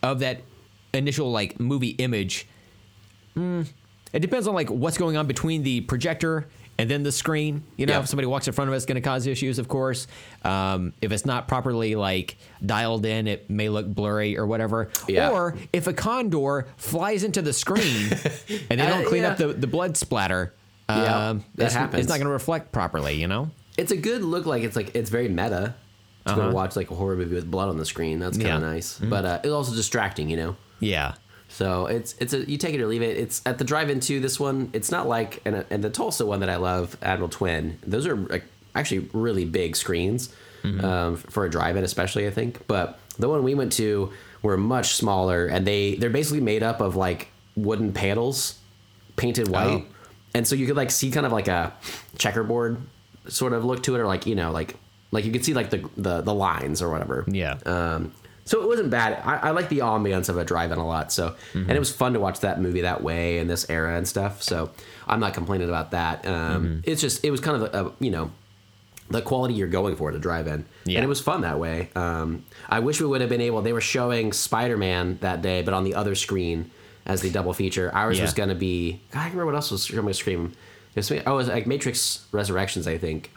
of 0.02 0.20
that 0.20 0.42
initial 0.94 1.32
like 1.32 1.58
movie 1.58 1.96
image 1.98 2.46
mm, 3.36 3.66
it 4.12 4.20
depends 4.20 4.46
on 4.46 4.54
like 4.54 4.70
what's 4.70 4.96
going 4.96 5.16
on 5.16 5.26
between 5.26 5.64
the 5.64 5.80
projector 5.82 6.46
and 6.78 6.88
then 6.90 7.02
the 7.02 7.12
screen. 7.12 7.64
You 7.76 7.86
know, 7.86 7.94
Yeah. 7.94 8.00
if 8.00 8.08
somebody 8.08 8.26
walks 8.26 8.46
in 8.46 8.52
front 8.52 8.68
of 8.68 8.74
us, 8.74 8.78
it's 8.84 8.86
going 8.86 9.00
to 9.02 9.06
cause 9.08 9.26
issues, 9.26 9.58
of 9.58 9.68
course. 9.68 10.06
Um, 10.44 10.92
if 11.02 11.10
it's 11.12 11.26
not 11.26 11.48
properly 11.48 11.94
like 11.96 12.36
dialed 12.64 13.04
in, 13.04 13.26
it 13.26 13.50
may 13.50 13.68
look 13.68 13.86
blurry 13.86 14.38
or 14.38 14.46
whatever. 14.46 14.88
Yeah. 15.08 15.30
Or 15.30 15.56
if 15.72 15.86
a 15.86 15.92
condor 15.92 16.66
flies 16.76 17.24
into 17.24 17.42
the 17.42 17.52
screen 17.52 18.08
and 18.70 18.80
they 18.80 18.86
Uh, 18.86 18.88
don't 18.90 19.06
clean 19.06 19.22
yeah. 19.22 19.30
up 19.30 19.38
the, 19.38 19.48
the 19.48 19.66
blood 19.66 19.96
splatter, 19.96 20.54
Yeah, 20.88 21.30
um, 21.30 21.44
that 21.56 21.66
it's, 21.66 21.74
happens. 21.74 22.00
It's 22.00 22.08
not 22.08 22.16
going 22.16 22.26
to 22.28 22.32
reflect 22.32 22.72
properly. 22.72 23.14
You 23.20 23.26
know. 23.28 23.50
It's 23.76 23.92
a 23.92 23.96
good 23.96 24.22
look. 24.22 24.46
Like 24.46 24.62
it's 24.62 24.76
like 24.76 24.94
it's 24.94 25.10
very 25.10 25.28
meta. 25.28 25.74
To 26.26 26.34
go 26.34 26.50
watch 26.50 26.76
like 26.76 26.90
a 26.90 26.94
horror 26.94 27.16
movie 27.16 27.34
with 27.36 27.50
blood 27.50 27.70
on 27.70 27.78
the 27.78 27.86
screen. 27.86 28.18
That's 28.18 28.36
kind 28.36 28.50
of 28.50 28.60
nice, 28.60 28.98
but 28.98 29.24
uh, 29.24 29.40
it's 29.42 29.50
also 29.52 29.74
distracting. 29.74 30.28
You 30.28 30.36
know. 30.36 30.56
Yeah. 30.78 31.14
So 31.58 31.86
it's 31.86 32.14
it's 32.20 32.32
a 32.34 32.48
you 32.48 32.56
take 32.56 32.74
it 32.76 32.80
or 32.80 32.86
leave 32.86 33.02
it. 33.02 33.16
It's 33.16 33.42
at 33.44 33.58
the 33.58 33.64
drive-in 33.64 33.98
too. 33.98 34.20
This 34.20 34.38
one, 34.38 34.70
it's 34.72 34.92
not 34.92 35.08
like 35.08 35.42
and, 35.44 35.64
and 35.70 35.82
the 35.82 35.90
Tulsa 35.90 36.24
one 36.24 36.38
that 36.38 36.48
I 36.48 36.54
love, 36.54 36.96
Admiral 37.02 37.28
Twin. 37.28 37.80
Those 37.84 38.06
are 38.06 38.14
like, 38.14 38.44
actually 38.76 39.08
really 39.12 39.44
big 39.44 39.74
screens 39.74 40.32
um, 40.84 41.16
for 41.16 41.44
a 41.44 41.50
drive-in, 41.50 41.82
especially 41.82 42.28
I 42.28 42.30
think. 42.30 42.64
But 42.68 43.00
the 43.18 43.28
one 43.28 43.42
we 43.42 43.56
went 43.56 43.72
to 43.72 44.12
were 44.42 44.56
much 44.56 44.94
smaller, 44.94 45.46
and 45.46 45.66
they 45.66 45.96
they're 45.96 46.10
basically 46.10 46.40
made 46.42 46.62
up 46.62 46.80
of 46.80 46.94
like 46.94 47.26
wooden 47.56 47.92
panels 47.92 48.56
painted 49.16 49.48
white, 49.48 49.82
Oh. 49.82 49.86
and 50.34 50.46
so 50.46 50.54
you 50.54 50.64
could 50.64 50.76
like 50.76 50.92
see 50.92 51.10
kind 51.10 51.26
of 51.26 51.32
like 51.32 51.48
a 51.48 51.72
checkerboard 52.18 52.76
sort 53.26 53.52
of 53.52 53.64
look 53.64 53.82
to 53.82 53.96
it, 53.96 53.98
or 53.98 54.06
like 54.06 54.26
you 54.26 54.36
know 54.36 54.52
like 54.52 54.76
like 55.10 55.24
you 55.24 55.32
could 55.32 55.44
see 55.44 55.54
like 55.54 55.70
the 55.70 55.88
the, 55.96 56.20
the 56.20 56.34
lines 56.34 56.80
or 56.82 56.88
whatever. 56.88 57.24
Yeah. 57.26 57.56
Um, 57.66 58.12
so 58.48 58.62
it 58.62 58.66
wasn't 58.66 58.90
bad. 58.90 59.20
I, 59.24 59.48
I 59.48 59.50
like 59.50 59.68
the 59.68 59.78
ambiance 59.80 60.28
of 60.28 60.36
a 60.38 60.44
drive-in 60.44 60.78
a 60.78 60.86
lot. 60.86 61.12
So, 61.12 61.36
and 61.54 61.70
it 61.70 61.78
was 61.78 61.92
fun 61.92 62.14
to 62.14 62.20
watch 62.20 62.40
that 62.40 62.60
movie 62.60 62.80
that 62.80 63.02
way 63.02 63.38
in 63.38 63.46
this 63.46 63.68
era 63.70 63.96
and 63.96 64.08
stuff. 64.08 64.42
So, 64.42 64.70
I'm 65.06 65.20
not 65.20 65.34
complaining 65.34 65.68
about 65.68 65.90
that. 65.92 66.26
Um, 66.26 66.82
It's 66.84 67.00
just 67.00 67.24
it 67.24 67.30
was 67.30 67.40
kind 67.40 67.62
of 67.62 67.74
a, 67.74 67.86
a 67.86 67.92
you 68.00 68.10
know 68.10 68.30
the 69.10 69.22
quality 69.22 69.54
you're 69.54 69.68
going 69.68 69.96
for 69.96 70.10
at 70.10 70.14
a 70.16 70.18
drive-in, 70.18 70.64
Yeah. 70.84 70.98
and 70.98 71.04
it 71.04 71.08
was 71.08 71.20
fun 71.20 71.40
that 71.42 71.58
way. 71.58 71.88
Um, 71.94 72.44
I 72.68 72.80
wish 72.80 73.00
we 73.00 73.06
would 73.06 73.20
have 73.22 73.30
been 73.30 73.40
able. 73.40 73.62
They 73.62 73.72
were 73.72 73.80
showing 73.80 74.32
Spider-Man 74.34 75.18
that 75.22 75.40
day, 75.40 75.62
but 75.62 75.72
on 75.72 75.84
the 75.84 75.94
other 75.94 76.14
screen 76.14 76.70
as 77.06 77.22
the 77.22 77.30
double 77.30 77.54
feature. 77.54 77.90
Ours 77.94 78.18
Yeah. 78.18 78.24
was 78.24 78.34
going 78.34 78.50
to 78.50 78.54
be. 78.54 79.00
God, 79.12 79.20
I 79.20 79.22
can't 79.22 79.34
remember 79.34 79.46
what 79.52 79.54
else 79.54 79.70
was 79.70 79.86
showing 79.86 80.04
my 80.04 80.12
screen. 80.12 80.52
It 80.94 80.98
was, 81.00 81.10
oh, 81.10 81.14
it 81.16 81.26
was 81.26 81.48
like 81.48 81.66
Matrix 81.66 82.26
Resurrections, 82.32 82.86
I 82.86 82.98
think. 82.98 83.30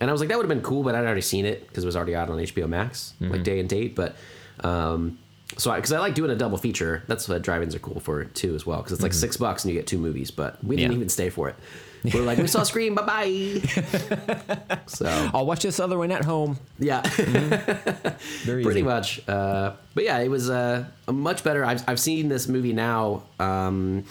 And 0.00 0.10
I 0.10 0.12
was 0.12 0.20
like, 0.20 0.28
that 0.30 0.38
would 0.38 0.44
have 0.44 0.48
been 0.56 0.62
cool, 0.64 0.82
but 0.82 0.96
I'd 0.96 1.04
already 1.04 1.20
seen 1.20 1.44
it 1.46 1.68
because 1.68 1.84
it 1.84 1.86
was 1.86 1.94
already 1.94 2.16
out 2.16 2.28
on 2.30 2.38
HBO 2.38 2.66
Max, 2.68 3.14
like 3.20 3.44
day 3.44 3.60
and 3.60 3.68
date. 3.68 3.94
But 3.94 4.16
um, 4.64 5.18
so 5.58 5.72
because 5.74 5.92
I, 5.92 5.98
like 5.98 6.14
doing 6.14 6.30
a 6.30 6.34
double 6.36 6.56
feature, 6.58 7.02
that's 7.08 7.28
what 7.28 7.42
drive-ins 7.42 7.74
are 7.74 7.78
cool 7.78 8.00
for 8.00 8.24
too 8.24 8.54
as 8.54 8.64
well. 8.64 8.78
Because 8.78 8.92
it's 8.92 9.02
like 9.02 9.12
six 9.12 9.36
bucks 9.36 9.64
and 9.64 9.72
you 9.72 9.78
get 9.78 9.86
two 9.86 9.98
movies, 9.98 10.30
but 10.30 10.62
we 10.64 10.76
didn't 10.76 10.92
Yeah. 10.92 10.96
even 10.96 11.08
stay 11.08 11.28
for 11.30 11.48
it. 11.48 11.56
We 12.04 12.18
are 12.18 12.22
like, 12.22 12.38
we 12.38 12.48
saw 12.48 12.64
Scream, 12.64 12.96
bye 12.96 13.02
bye. 13.06 13.62
so 14.86 15.06
I'll 15.32 15.46
watch 15.46 15.62
this 15.62 15.78
other 15.78 15.96
one 15.96 16.10
at 16.10 16.24
home. 16.24 16.58
yeah, 16.80 17.00
Very 18.44 18.62
pretty 18.64 18.80
easy. 18.80 18.82
much. 18.82 19.28
Uh, 19.28 19.74
but 19.94 20.02
yeah, 20.04 20.18
it 20.18 20.28
was 20.28 20.50
uh, 20.50 20.84
a 21.06 21.12
much 21.12 21.44
better. 21.44 21.64
I've 21.64 21.88
I've 21.88 22.00
seen 22.00 22.28
this 22.28 22.48
movie 22.48 22.72
now. 22.72 23.22
Um, 23.38 24.04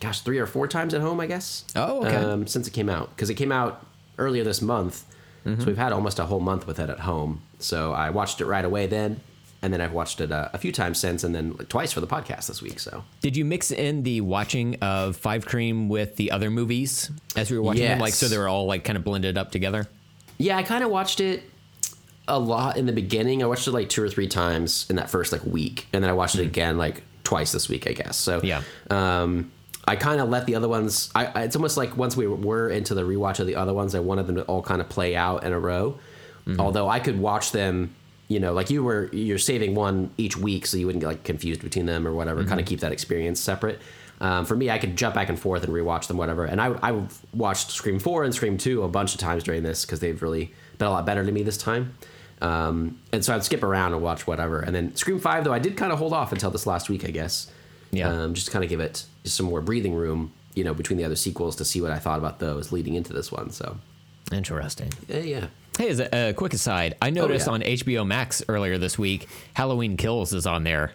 gosh, 0.00 0.20
three 0.22 0.38
or 0.38 0.46
four 0.46 0.66
times 0.66 0.94
at 0.94 1.00
home, 1.00 1.20
I 1.20 1.26
guess. 1.26 1.64
Oh, 1.76 2.04
okay. 2.04 2.16
Um, 2.16 2.46
since 2.48 2.66
it 2.66 2.72
came 2.72 2.88
out, 2.88 3.10
because 3.10 3.30
it 3.30 3.34
came 3.34 3.52
out 3.52 3.86
earlier 4.18 4.44
this 4.44 4.60
month, 4.62 5.04
Mm-hmm. 5.46 5.60
so 5.60 5.66
we've 5.68 5.78
had 5.78 5.92
almost 5.92 6.18
a 6.18 6.24
whole 6.24 6.40
month 6.40 6.66
with 6.66 6.80
it 6.80 6.90
at 6.90 6.98
home. 7.00 7.40
So 7.60 7.92
I 7.92 8.10
watched 8.10 8.40
it 8.40 8.46
right 8.46 8.64
away 8.64 8.86
then, 8.88 9.20
and 9.62 9.72
then 9.72 9.80
I've 9.80 9.92
watched 9.92 10.20
it 10.20 10.30
uh, 10.30 10.48
a 10.52 10.58
few 10.58 10.70
times 10.72 10.98
since, 10.98 11.24
and 11.24 11.34
then 11.34 11.52
like, 11.58 11.68
twice 11.68 11.92
for 11.92 12.00
the 12.00 12.06
podcast 12.06 12.46
this 12.46 12.62
week. 12.62 12.78
So 12.80 13.04
Did 13.20 13.36
you 13.36 13.44
mix 13.44 13.70
in 13.70 14.02
the 14.04 14.20
watching 14.20 14.76
of 14.76 15.16
Five 15.16 15.46
Cream 15.46 15.88
with 15.88 16.16
the 16.16 16.30
other 16.30 16.50
movies 16.50 17.10
as 17.36 17.50
we 17.50 17.56
were 17.56 17.62
watching 17.62 17.84
them? 17.84 17.98
Like, 17.98 18.14
so 18.14 18.28
they 18.28 18.38
were 18.38 18.48
all 18.48 18.66
like 18.66 18.84
kind 18.84 18.96
of 18.96 19.04
blended 19.04 19.36
up 19.38 19.50
together? 19.50 19.88
yeah, 20.38 20.56
I 20.56 20.62
kind 20.62 20.84
of 20.84 20.90
watched 20.90 21.18
it 21.20 21.42
a 22.28 22.38
lot 22.38 22.76
in 22.76 22.86
the 22.86 22.92
beginning. 22.92 23.42
I 23.42 23.46
watched 23.46 23.66
it 23.66 23.72
like 23.72 23.88
two 23.88 24.02
or 24.02 24.08
three 24.08 24.28
times 24.28 24.86
in 24.88 24.96
that 24.96 25.10
first 25.10 25.32
like 25.32 25.44
week, 25.44 25.86
and 25.92 26.04
then 26.04 26.10
I 26.10 26.12
watched 26.14 26.36
it 26.36 26.42
again 26.42 26.78
like 26.78 27.02
twice 27.24 27.50
this 27.52 27.68
week, 27.68 27.88
I 27.88 27.92
guess. 27.92 28.16
So 28.16 28.40
Mm-hmm. 28.40 28.46
Yeah. 28.46 29.22
um, 29.22 29.50
I 29.86 29.96
kind 29.96 30.20
of 30.20 30.28
let 30.28 30.44
the 30.46 30.54
other 30.54 30.68
ones. 30.68 31.10
I, 31.14 31.26
I 31.26 31.42
it's 31.44 31.56
almost 31.56 31.76
like 31.78 31.96
once 31.96 32.14
we 32.16 32.26
were 32.26 32.68
into 32.68 32.94
the 32.94 33.02
rewatch 33.02 33.40
of 33.40 33.46
the 33.46 33.56
other 33.56 33.72
ones, 33.72 33.94
I 33.94 34.00
wanted 34.00 34.26
them 34.26 34.36
to 34.36 34.42
all 34.42 34.62
kind 34.62 34.80
of 34.82 34.88
play 34.90 35.16
out 35.16 35.44
in 35.44 35.52
a 35.54 35.58
row. 35.58 35.98
Mm-hmm. 36.46 36.60
Although 36.60 36.88
I 36.88 37.00
could 37.00 37.18
watch 37.18 37.52
them, 37.52 37.94
you 38.28 38.38
know, 38.38 38.52
like 38.52 38.70
you 38.70 38.84
were, 38.84 39.08
you're 39.12 39.38
saving 39.38 39.74
one 39.74 40.10
each 40.16 40.36
week, 40.36 40.66
so 40.66 40.76
you 40.76 40.86
wouldn't 40.86 41.00
get 41.00 41.08
like 41.08 41.24
confused 41.24 41.62
between 41.62 41.86
them 41.86 42.06
or 42.06 42.12
whatever. 42.12 42.40
Mm-hmm. 42.40 42.48
Kind 42.48 42.60
of 42.60 42.66
keep 42.66 42.80
that 42.80 42.92
experience 42.92 43.40
separate. 43.40 43.80
Um, 44.20 44.44
for 44.44 44.56
me, 44.56 44.68
I 44.70 44.78
could 44.78 44.96
jump 44.96 45.14
back 45.14 45.28
and 45.28 45.38
forth 45.38 45.62
and 45.64 45.72
rewatch 45.72 46.08
them, 46.08 46.16
whatever. 46.16 46.44
And 46.44 46.60
I 46.60 46.72
I 46.82 47.02
watched 47.32 47.70
Scream 47.70 47.98
Four 47.98 48.24
and 48.24 48.34
Scream 48.34 48.58
Two 48.58 48.82
a 48.82 48.88
bunch 48.88 49.14
of 49.14 49.20
times 49.20 49.44
during 49.44 49.62
this 49.62 49.84
because 49.84 50.00
they've 50.00 50.20
really 50.20 50.52
been 50.78 50.88
a 50.88 50.90
lot 50.90 51.06
better 51.06 51.24
to 51.24 51.32
me 51.32 51.42
this 51.42 51.56
time. 51.56 51.94
Um, 52.40 53.00
and 53.12 53.24
so 53.24 53.34
I'd 53.34 53.44
skip 53.44 53.62
around 53.62 53.92
and 53.94 54.02
watch 54.02 54.26
whatever. 54.26 54.60
And 54.60 54.74
then 54.74 54.94
Scream 54.96 55.18
Five, 55.20 55.44
though, 55.44 55.52
I 55.52 55.58
did 55.58 55.76
kind 55.76 55.92
of 55.92 55.98
hold 55.98 56.12
off 56.12 56.32
until 56.32 56.50
this 56.50 56.66
last 56.66 56.88
week, 56.88 57.04
I 57.04 57.10
guess. 57.10 57.50
Yeah. 57.90 58.08
Um, 58.10 58.34
just 58.34 58.46
to 58.46 58.52
kind 58.52 58.64
of 58.64 58.68
give 58.68 58.80
it 58.80 59.04
just 59.24 59.36
some 59.36 59.46
more 59.46 59.60
breathing 59.60 59.94
room, 59.94 60.32
you 60.54 60.64
know, 60.64 60.74
between 60.74 60.98
the 60.98 61.04
other 61.04 61.16
sequels 61.16 61.56
to 61.56 61.64
see 61.64 61.80
what 61.80 61.90
I 61.90 61.98
thought 61.98 62.18
about 62.18 62.38
those 62.38 62.70
leading 62.72 62.94
into 62.94 63.12
this 63.12 63.32
one. 63.32 63.50
So, 63.50 63.78
Interesting. 64.32 64.92
yeah, 65.08 65.20
yeah. 65.20 65.46
Hey, 65.78 65.90
as 65.90 66.00
a, 66.00 66.30
a 66.30 66.32
quick 66.34 66.54
aside, 66.54 66.96
I 67.00 67.10
noticed 67.10 67.46
yeah. 67.46 67.52
on 67.52 67.60
HBO 67.62 68.04
Max 68.04 68.42
earlier 68.48 68.78
this 68.78 68.98
week, 68.98 69.28
Halloween 69.54 69.96
Kills 69.96 70.32
is 70.32 70.44
on 70.44 70.64
there 70.64 70.90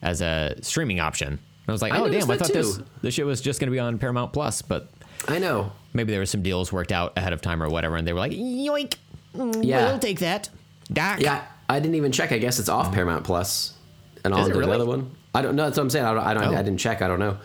as 0.00 0.22
a 0.22 0.56
streaming 0.62 1.00
option. 1.00 1.38
I 1.68 1.72
was 1.72 1.82
like, 1.82 1.92
I 1.92 1.98
oh 1.98 2.08
damn, 2.08 2.30
I 2.30 2.38
thought 2.38 2.50
this 2.50 2.78
too. 2.78 2.84
this 3.02 3.14
shit 3.14 3.26
was 3.26 3.42
just 3.42 3.60
going 3.60 3.66
to 3.68 3.72
be 3.72 3.78
on 3.78 3.98
Paramount 3.98 4.32
Plus, 4.32 4.62
but 4.62 4.88
I 5.28 5.38
know. 5.38 5.72
maybe 5.92 6.12
there 6.12 6.20
were 6.20 6.26
some 6.26 6.42
deals 6.42 6.72
worked 6.72 6.92
out 6.92 7.12
ahead 7.18 7.34
of 7.34 7.42
time 7.42 7.62
or 7.62 7.68
whatever, 7.68 7.96
and 7.96 8.06
they 8.06 8.14
were 8.14 8.20
like, 8.20 8.32
yoink, 8.32 8.94
mm, 9.36 9.62
Yeah. 9.62 9.90
we'll 9.90 9.98
take 9.98 10.20
that. 10.20 10.48
Doc. 10.90 11.20
Yeah, 11.20 11.44
I 11.68 11.78
didn't 11.78 11.96
even 11.96 12.10
check. 12.10 12.32
I 12.32 12.38
guess 12.38 12.58
it's 12.58 12.70
off 12.70 12.92
Paramount 12.92 13.24
Plus 13.24 13.74
and 14.24 14.32
on 14.32 14.40
it 14.40 14.54
to 14.54 14.58
really? 14.58 14.66
the 14.66 14.74
other 14.74 14.86
one. 14.86 15.10
I 15.34 15.42
don't 15.42 15.56
know. 15.56 15.64
That's 15.64 15.76
what 15.76 15.84
I'm 15.84 15.90
saying. 15.90 16.06
I, 16.06 16.14
don't, 16.14 16.24
I, 16.24 16.34
don't, 16.34 16.54
Oh. 16.54 16.56
I 16.58 16.62
didn't 16.62 16.78
check. 16.80 17.02
I 17.02 17.08
don't 17.08 17.20
know. 17.20 17.36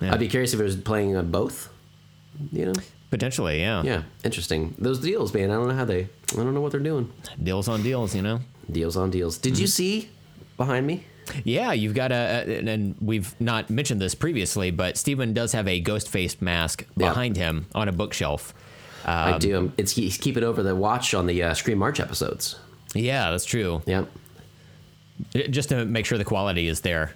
Yeah. 0.00 0.12
I'd 0.14 0.20
be 0.20 0.28
curious 0.28 0.54
if 0.54 0.60
it 0.60 0.64
was 0.64 0.76
playing 0.76 1.16
on 1.16 1.30
both. 1.32 1.70
You 2.52 2.66
know? 2.66 2.72
potentially, 3.10 3.60
yeah. 3.60 3.82
Yeah, 3.82 4.02
interesting. 4.24 4.74
Those 4.78 4.98
deals, 5.00 5.32
man. 5.32 5.50
I 5.50 5.54
don't 5.54 5.68
know 5.68 5.74
how 5.74 5.84
they. 5.84 6.08
I 6.32 6.36
don't 6.36 6.54
know 6.54 6.60
what 6.60 6.72
they're 6.72 6.80
doing. 6.80 7.12
Deals 7.42 7.68
on 7.68 7.82
deals, 7.82 8.14
you 8.14 8.22
know. 8.22 8.40
Deals 8.70 8.96
on 8.96 9.10
deals. 9.10 9.38
Did 9.38 9.54
Mm-hmm. 9.54 9.60
you 9.60 9.66
see 9.66 10.08
behind 10.56 10.86
me? 10.86 11.04
Yeah, 11.44 11.72
you've 11.72 11.94
got 11.94 12.12
a, 12.12 12.14
and 12.68 12.94
we've 13.00 13.34
not 13.40 13.68
mentioned 13.68 14.00
this 14.00 14.14
previously, 14.14 14.70
but 14.70 14.96
Steven 14.96 15.32
does 15.34 15.52
have 15.52 15.66
a 15.66 15.80
ghost 15.80 16.08
face 16.08 16.40
mask 16.40 16.84
Yeah. 16.96 17.08
behind 17.08 17.36
him 17.36 17.66
on 17.74 17.88
a 17.88 17.92
bookshelf. 17.92 18.54
I 19.04 19.38
do. 19.38 19.56
Um, 19.58 19.72
It's 19.76 19.92
he's 19.92 20.18
keeping 20.18 20.42
over 20.44 20.62
the 20.64 20.74
watch 20.74 21.14
on 21.14 21.26
the 21.26 21.42
uh, 21.42 21.54
Scream 21.54 21.78
March 21.78 22.00
episodes. 22.00 22.56
Yeah, 22.94 23.30
that's 23.30 23.44
true. 23.44 23.82
Yeah. 23.86 24.04
Just 25.32 25.68
to 25.70 25.84
make 25.84 26.06
sure 26.06 26.18
the 26.18 26.24
quality 26.24 26.66
is 26.68 26.80
there. 26.80 27.12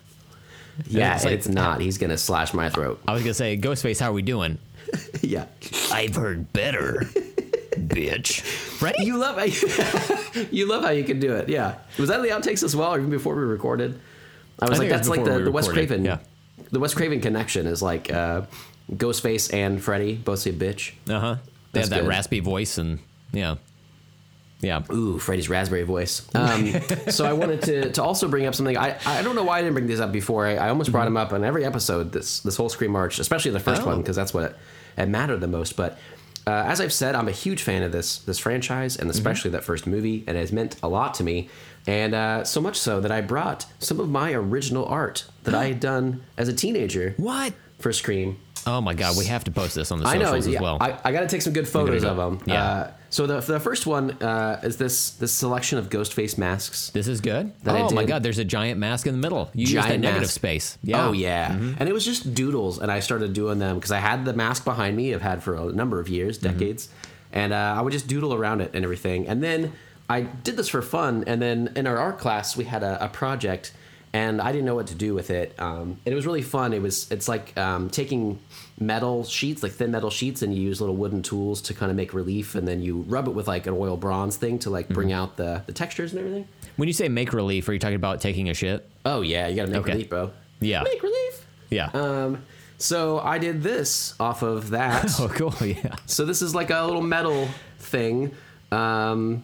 Yeah, 0.87 1.17
It's 1.17 1.25
it's, 1.25 1.49
not. 1.49 1.81
He's 1.81 1.99
gonna 1.99 2.17
slash 2.17 2.55
my 2.55 2.69
throat. 2.71 3.01
I 3.07 3.13
was 3.13 3.23
gonna 3.23 3.35
say, 3.35 3.57
Ghostface, 3.59 4.01
how 4.01 4.11
are 4.11 4.13
we 4.15 4.23
doing? 4.23 4.59
yeah. 5.21 5.47
I've 5.93 6.15
heard 6.17 6.53
better, 6.53 7.07
bitch. 7.89 8.81
Ready? 8.83 9.05
You 9.05 9.17
love 9.19 9.37
how 9.37 9.45
you, 9.45 10.47
you 10.51 10.67
love 10.67 10.83
how 10.85 10.91
you 10.91 11.05
can 11.05 11.19
do 11.21 11.35
it. 11.35 11.49
Yeah. 11.49 11.77
Was 11.99 12.09
that 12.09 12.23
the 12.23 12.29
outtakes 12.29 12.63
as 12.63 12.75
well, 12.77 12.95
or 12.95 12.99
even 12.99 13.11
before 13.11 13.35
we 13.35 13.43
recorded? 13.43 14.01
I 14.61 14.69
was 14.69 14.79
I 14.79 14.83
like, 14.83 14.91
it 14.91 14.93
was 14.93 15.07
that's 15.07 15.09
like 15.09 15.25
the, 15.25 15.39
we 15.39 15.43
the 15.45 15.51
Wes 15.53 15.69
Craven. 15.69 16.05
yeah. 16.05 16.19
The 16.71 16.79
Wes 16.81 16.95
Craven 16.95 17.21
connection 17.21 17.67
is 17.67 17.83
like 17.83 18.13
uh, 18.13 18.43
Ghostface 18.93 19.53
and 19.53 19.83
Freddy 19.83 20.15
both 20.15 20.41
say 20.41 20.53
bitch. 20.53 20.93
Uh 21.09 21.19
huh. 21.21 21.37
They 21.73 21.81
have 21.81 21.91
that 21.91 22.01
good. 22.03 22.09
raspy 22.09 22.41
voice, 22.41 22.79
and 22.79 22.99
yeah, 23.33 23.55
Yeah. 24.61 24.83
Ooh, 24.93 25.19
Freddy's 25.19 25.49
raspberry 25.49 25.85
voice. 25.85 26.29
Um, 26.35 26.73
so 27.09 27.25
I 27.25 27.33
wanted 27.33 27.63
to, 27.63 27.93
to 27.93 28.03
also 28.03 28.29
bring 28.29 28.47
up 28.47 28.55
something. 28.55 28.77
I, 28.77 28.99
I 29.07 29.23
don't 29.23 29.35
know 29.37 29.45
why 29.45 29.59
I 29.59 29.63
didn't 29.63 29.75
bring 29.75 29.87
this 29.87 30.01
up 30.01 30.13
before. 30.13 30.47
I, 30.47 30.57
I 30.57 30.69
almost 30.69 30.93
brought 30.93 31.07
him 31.07 31.17
up 31.17 31.33
on 31.33 31.45
every 31.45 31.65
episode. 31.65 32.13
This 32.13 32.41
this 32.41 32.57
whole 32.57 32.69
Scream 32.69 32.91
March, 32.93 33.19
especially 33.19 33.53
the 33.53 33.61
first 33.61 33.83
Oh. 33.83 33.87
one, 33.87 33.99
because 34.03 34.17
that's 34.17 34.35
what 34.35 34.57
it 34.99 35.07
mattered 35.09 35.39
the 35.41 35.49
most. 35.49 35.77
But 35.77 35.99
uh, 36.47 36.65
as 36.67 36.81
I've 36.81 36.93
said, 36.93 37.15
I'm 37.15 37.29
a 37.29 37.33
huge 37.33 37.63
fan 37.63 37.83
of 37.83 37.93
this 37.93 38.19
this 38.19 38.39
franchise, 38.39 38.97
and 38.97 39.11
especially 39.11 39.51
that 39.53 39.65
first 39.65 39.87
movie. 39.87 40.25
and 40.27 40.37
It 40.37 40.41
has 40.41 40.53
meant 40.53 40.77
a 40.83 40.89
lot 40.89 41.15
to 41.15 41.25
me, 41.25 41.49
and 41.87 42.15
uh, 42.15 42.45
so 42.45 42.61
much 42.61 42.79
so 42.79 43.01
that 43.01 43.11
I 43.13 43.21
brought 43.21 43.67
some 43.79 44.01
of 44.01 44.09
my 44.09 44.33
original 44.33 44.85
art 44.87 45.25
that 45.45 45.55
I 45.55 45.67
had 45.67 45.81
done 45.93 46.23
as 46.37 46.49
a 46.49 46.53
teenager 46.53 47.15
What? 47.17 47.55
for 47.79 47.93
Scream. 47.93 48.39
Oh 48.67 48.81
my 48.83 48.93
God, 48.95 49.17
we 49.17 49.25
have 49.27 49.45
to 49.45 49.51
post 49.51 49.75
this 49.75 49.91
on 49.91 50.01
the 50.01 50.07
I 50.07 50.19
socials 50.19 50.47
know. 50.47 50.55
as 50.55 50.61
well. 50.61 50.77
I, 50.81 50.99
I 51.05 51.13
got 51.13 51.21
to 51.21 51.29
take 51.29 51.41
some 51.43 51.53
good 51.55 51.67
photos 51.69 52.05
of 52.05 52.17
them. 52.19 52.41
Yeah. 52.47 52.63
Uh, 52.65 52.91
so 53.11 53.27
the 53.27 53.41
the 53.41 53.61
first 53.61 53.87
one 53.87 54.13
uh, 54.23 54.61
is 54.63 54.77
this 54.77 55.11
this 55.11 55.33
selection 55.33 55.79
of 55.79 55.91
ghost 55.91 56.15
face 56.15 56.39
masks. 56.39 56.91
this 56.91 57.09
is 57.09 57.21
good. 57.21 57.53
That 57.65 57.75
oh 57.77 57.91
my. 57.91 58.05
God, 58.05 58.23
there's 58.23 58.39
a 58.39 58.45
giant 58.45 58.79
mask 58.81 59.07
in 59.07 59.13
the 59.15 59.21
middle. 59.21 59.51
You 59.53 59.63
use 59.63 59.73
that 59.75 59.89
Giant 59.89 60.03
negative 60.03 60.23
mask. 60.23 60.35
space. 60.35 60.79
Yeah. 60.83 61.07
Oh 61.09 61.13
yeah. 61.13 61.53
And 61.53 61.89
it 61.89 61.93
was 61.93 62.05
just 62.05 62.35
doodles, 62.35 62.79
and 62.79 62.91
I 62.91 63.01
started 63.01 63.33
doing 63.33 63.59
them 63.59 63.77
because 63.77 63.93
I 63.93 63.99
had 63.99 64.25
the 64.25 64.33
mask 64.33 64.65
behind 64.65 64.97
me. 64.97 65.13
I've 65.15 65.23
had 65.23 65.43
for 65.43 65.55
a 65.55 65.73
number 65.73 66.01
of 66.01 66.09
years, 66.09 66.39
decades, 66.39 66.89
and 67.33 67.53
uh, 67.53 67.75
I 67.77 67.83
would 67.83 67.93
just 67.93 68.07
doodle 68.07 68.33
around 68.33 68.61
it 68.61 68.71
and 68.75 68.85
everything. 68.85 69.29
And 69.29 69.43
then 69.43 69.73
I 70.09 70.23
did 70.23 70.57
this 70.57 70.69
for 70.69 70.83
fun. 70.83 71.25
And 71.27 71.41
then 71.41 71.73
in 71.77 71.87
our 71.87 71.97
art 71.99 72.19
class, 72.19 72.57
we 72.57 72.65
had 72.65 72.83
a, 72.83 73.05
a 73.05 73.09
project, 73.09 73.73
and 74.13 74.41
I 74.41 74.51
didn't 74.51 74.67
know 74.67 74.75
what 74.75 74.89
to 74.89 74.95
do 74.97 75.15
with 75.15 75.31
it. 75.31 75.55
Um, 75.59 75.99
and 76.05 76.13
it 76.13 76.15
was 76.15 76.27
really 76.27 76.43
fun. 76.43 76.73
It 76.73 76.83
was 76.83 77.11
it's 77.13 77.29
like 77.29 77.57
um, 77.59 77.91
taking 77.91 78.41
metal 78.81 79.23
sheets, 79.25 79.63
like 79.63 79.73
thin 79.73 79.91
metal 79.91 80.11
sheets, 80.11 80.43
and 80.43 80.55
you 80.55 80.63
use 80.63 80.81
little 80.81 80.97
wooden 80.97 81.23
tools 81.23 81.61
to 81.63 81.75
kind 81.75 81.91
of 81.91 81.97
make 81.97 82.15
relief, 82.15 82.55
and 82.55 82.67
then 82.67 82.81
you 82.83 83.03
rub 83.03 83.29
it 83.29 83.33
with 83.35 83.47
like 83.47 83.67
an 83.67 83.75
oil 83.75 83.97
bronze 83.97 84.37
thing 84.37 84.59
to 84.61 84.71
like 84.71 84.89
bring 84.89 85.13
out 85.13 85.37
the 85.37 85.63
the 85.67 85.73
textures 85.73 86.13
and 86.13 86.21
everything. 86.21 86.49
When 86.77 86.89
you 86.89 86.93
say 86.95 87.09
make 87.09 87.33
relief, 87.33 87.69
are 87.69 87.73
you 87.73 87.79
talking 87.79 87.97
about 87.97 88.21
taking 88.21 88.49
a 88.49 88.55
shit? 88.55 88.89
Oh 89.05 89.21
yeah, 89.21 89.47
you 89.49 89.57
gotta 89.57 89.71
make 89.71 89.81
Okay. 89.83 89.93
relief, 89.93 90.09
bro. 90.09 90.31
Yeah. 90.61 90.83
make 90.83 91.03
relief. 91.03 91.47
Yeah. 91.71 91.91
Um, 91.95 92.43
so 92.79 93.19
I 93.21 93.39
did 93.39 93.63
this 93.63 94.15
off 94.19 94.43
of 94.43 94.71
that. 94.71 95.11
oh, 95.21 95.29
cool. 95.29 95.55
Yeah. 95.67 95.95
So 96.07 96.25
this 96.25 96.41
is 96.43 96.55
like 96.55 96.71
a 96.71 96.83
little 96.85 97.03
metal 97.03 97.49
thing. 97.79 98.33
Um, 98.73 99.43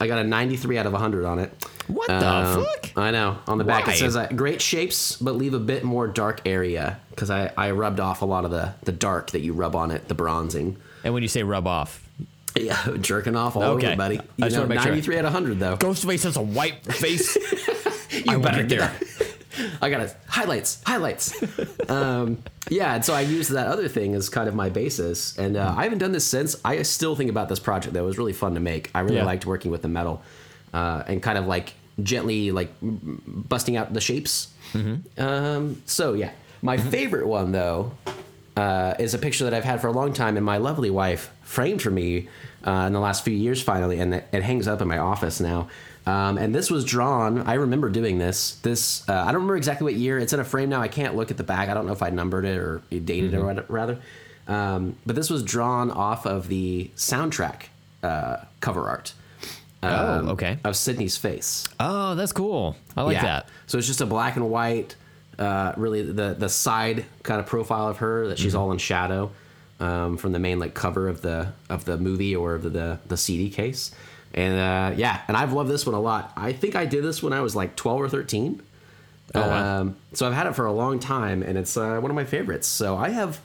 I 0.00 0.06
got 0.06 0.18
a 0.18 0.24
93 0.24 0.78
out 0.78 0.86
of 0.86 0.92
100 0.92 1.24
on 1.24 1.38
it. 1.38 1.52
What 1.92 2.08
the 2.08 2.26
Um, 2.28 2.64
fuck? 2.64 2.90
I 2.96 3.10
know. 3.10 3.38
On 3.46 3.58
the 3.58 3.64
back 3.64 3.86
Why? 3.86 3.92
it 3.94 3.96
says 3.96 4.16
uh, 4.16 4.28
great 4.34 4.60
shapes, 4.62 5.16
but 5.16 5.36
leave 5.36 5.54
a 5.54 5.58
bit 5.60 5.84
more 5.84 6.06
dark 6.08 6.40
area 6.46 6.98
because 7.10 7.30
I, 7.30 7.52
I 7.56 7.70
rubbed 7.72 8.00
off 8.00 8.22
a 8.22 8.24
lot 8.26 8.44
of 8.44 8.50
the, 8.50 8.74
the 8.84 8.92
dark 8.92 9.30
that 9.30 9.40
you 9.40 9.52
rub 9.52 9.74
on 9.76 9.90
it, 9.90 10.08
the 10.08 10.14
bronzing. 10.14 10.76
And 11.04 11.12
when 11.14 11.22
you 11.22 11.28
say 11.28 11.42
rub 11.42 11.66
off, 11.66 12.06
Yeah, 12.54 12.96
jerking 13.00 13.36
off 13.36 13.56
all 13.56 13.62
Okay. 13.62 13.88
over, 13.88 13.96
buddy. 13.96 14.18
I 14.18 14.22
You 14.36 14.44
just 14.44 14.54
know, 14.54 14.62
wanna 14.62 14.74
make 14.74 14.80
sure. 14.80 14.90
93 14.90 15.18
out 15.18 15.24
of 15.26 15.32
100 15.34 15.58
though. 15.58 15.76
Ghostface 15.76 16.24
has 16.24 16.36
a 16.36 16.42
white 16.42 16.84
face. 16.94 17.36
you 18.12 18.38
better 18.38 18.62
get 18.62 18.90
it. 19.00 19.28
I 19.82 19.90
got 19.90 20.00
it. 20.00 20.16
Highlights, 20.26 20.82
highlights. 20.86 21.34
um, 21.90 22.38
yeah, 22.70 22.94
and 22.94 23.04
so 23.04 23.12
I 23.12 23.20
used 23.20 23.50
that 23.52 23.66
other 23.66 23.86
thing 23.86 24.14
as 24.14 24.28
kind 24.30 24.48
of 24.48 24.54
my 24.54 24.70
basis, 24.70 25.36
and 25.36 25.56
uh, 25.58 25.74
I 25.76 25.82
haven't 25.84 25.98
done 25.98 26.12
this 26.12 26.26
since. 26.26 26.56
I 26.64 26.82
still 26.82 27.14
think 27.16 27.28
about 27.28 27.48
this 27.50 27.58
project. 27.60 27.92
That 27.94 28.02
was 28.02 28.16
really 28.16 28.32
fun 28.32 28.54
to 28.54 28.60
make. 28.60 28.90
I 28.94 29.00
really 29.00 29.16
Yeah. 29.16 29.24
liked 29.24 29.44
working 29.44 29.70
with 29.70 29.82
the 29.82 29.88
metal 29.88 30.22
uh, 30.72 31.02
and 31.06 31.22
kind 31.22 31.36
of 31.36 31.46
like 31.46 31.74
gently 32.02 32.52
like 32.52 32.70
busting 32.80 33.76
out 33.76 33.92
the 33.92 34.00
shapes. 34.00 34.48
Um, 35.18 35.82
so 35.86 36.12
yeah, 36.14 36.30
my 36.62 36.76
favorite 36.76 37.26
one 37.26 37.52
though 37.52 37.92
uh, 38.56 38.94
is 38.98 39.14
a 39.14 39.18
picture 39.18 39.44
that 39.44 39.54
I've 39.54 39.64
had 39.64 39.80
for 39.80 39.88
a 39.88 39.92
long 39.92 40.12
time, 40.12 40.36
and 40.36 40.44
my 40.46 40.58
lovely 40.58 40.90
wife 40.90 41.30
framed 41.42 41.82
for 41.82 41.90
me 41.90 42.28
uh, 42.66 42.84
in 42.86 42.92
the 42.92 43.00
last 43.00 43.24
few 43.24 43.34
years 43.34 43.62
finally, 43.62 43.98
and 43.98 44.14
it, 44.14 44.28
it 44.32 44.42
hangs 44.42 44.68
up 44.68 44.80
in 44.80 44.88
my 44.88 44.98
office 44.98 45.40
now. 45.40 45.68
Um, 46.04 46.36
and 46.36 46.52
this 46.54 46.68
was 46.70 46.84
drawn. 46.84 47.42
I 47.42 47.54
remember 47.54 47.88
doing 47.88 48.18
this. 48.18 48.56
This 48.62 49.08
uh, 49.08 49.12
I 49.14 49.26
don't 49.26 49.34
remember 49.34 49.56
exactly 49.56 49.84
what 49.84 49.94
year. 49.94 50.18
It's 50.18 50.32
in 50.32 50.40
a 50.40 50.44
frame 50.44 50.68
now. 50.68 50.80
I 50.80 50.88
can't 50.88 51.14
look 51.14 51.30
at 51.30 51.36
the 51.36 51.44
back. 51.44 51.68
I 51.68 51.74
don't 51.74 51.86
know 51.86 51.92
if 51.92 52.02
I 52.02 52.10
numbered 52.10 52.44
it 52.44 52.56
or 52.58 52.82
dated 52.90 53.34
it 53.34 53.36
or 53.36 53.44
what- 53.46 53.70
rather. 53.70 53.98
Um, 54.48 54.96
but 55.06 55.14
this 55.14 55.30
was 55.30 55.44
drawn 55.44 55.90
off 55.92 56.26
of 56.26 56.48
the 56.48 56.90
soundtrack 56.96 57.66
uh, 58.02 58.38
cover 58.60 58.88
art. 58.88 59.12
Um, 59.82 60.28
Oh, 60.28 60.32
okay. 60.32 60.58
Of 60.64 60.76
Sidney's 60.76 61.16
face. 61.16 61.66
Oh, 61.80 62.14
that's 62.14 62.32
cool. 62.32 62.76
I 62.96 63.02
like 63.02 63.20
that. 63.20 63.48
So 63.66 63.78
it's 63.78 63.86
just 63.86 64.00
a 64.00 64.06
black 64.06 64.36
and 64.36 64.48
white, 64.50 64.94
uh, 65.38 65.72
really 65.76 66.02
the 66.02 66.34
the 66.38 66.48
side 66.48 67.04
kind 67.22 67.40
of 67.40 67.46
profile 67.46 67.88
of 67.88 67.98
her 67.98 68.28
that 68.28 68.34
Mm-hmm. 68.36 68.42
she's 68.42 68.54
all 68.54 68.70
in 68.72 68.78
shadow 68.78 69.30
um, 69.80 70.16
from 70.18 70.32
the 70.32 70.38
main 70.38 70.58
like 70.60 70.74
cover 70.74 71.08
of 71.08 71.22
the 71.22 71.52
of 71.68 71.84
the 71.84 71.96
movie 71.96 72.36
or 72.36 72.58
the 72.58 72.68
the, 72.70 72.98
the 73.08 73.16
CD 73.16 73.50
case. 73.50 73.90
And 74.34 74.54
uh, 74.58 74.94
yeah, 74.96 75.20
and 75.28 75.36
I've 75.36 75.52
loved 75.52 75.68
this 75.68 75.84
one 75.84 75.94
a 75.94 76.00
lot. 76.00 76.32
I 76.36 76.52
think 76.52 76.74
I 76.76 76.86
did 76.86 77.02
this 77.04 77.22
when 77.22 77.32
I 77.32 77.40
was 77.40 77.54
like 77.56 77.74
twelve 77.76 78.00
or 78.00 78.08
thirteen. 78.08 78.62
Oh, 79.34 79.40
wow. 79.40 79.80
Um, 79.80 79.96
so 80.12 80.26
I've 80.26 80.34
had 80.34 80.46
it 80.46 80.54
for 80.54 80.66
a 80.66 80.72
long 80.72 80.98
time, 81.00 81.42
and 81.42 81.56
it's 81.58 81.76
uh, 81.76 81.98
one 82.00 82.10
of 82.10 82.14
my 82.14 82.24
favorites. 82.24 82.66
So 82.68 82.96
I 82.96 83.08
have 83.10 83.40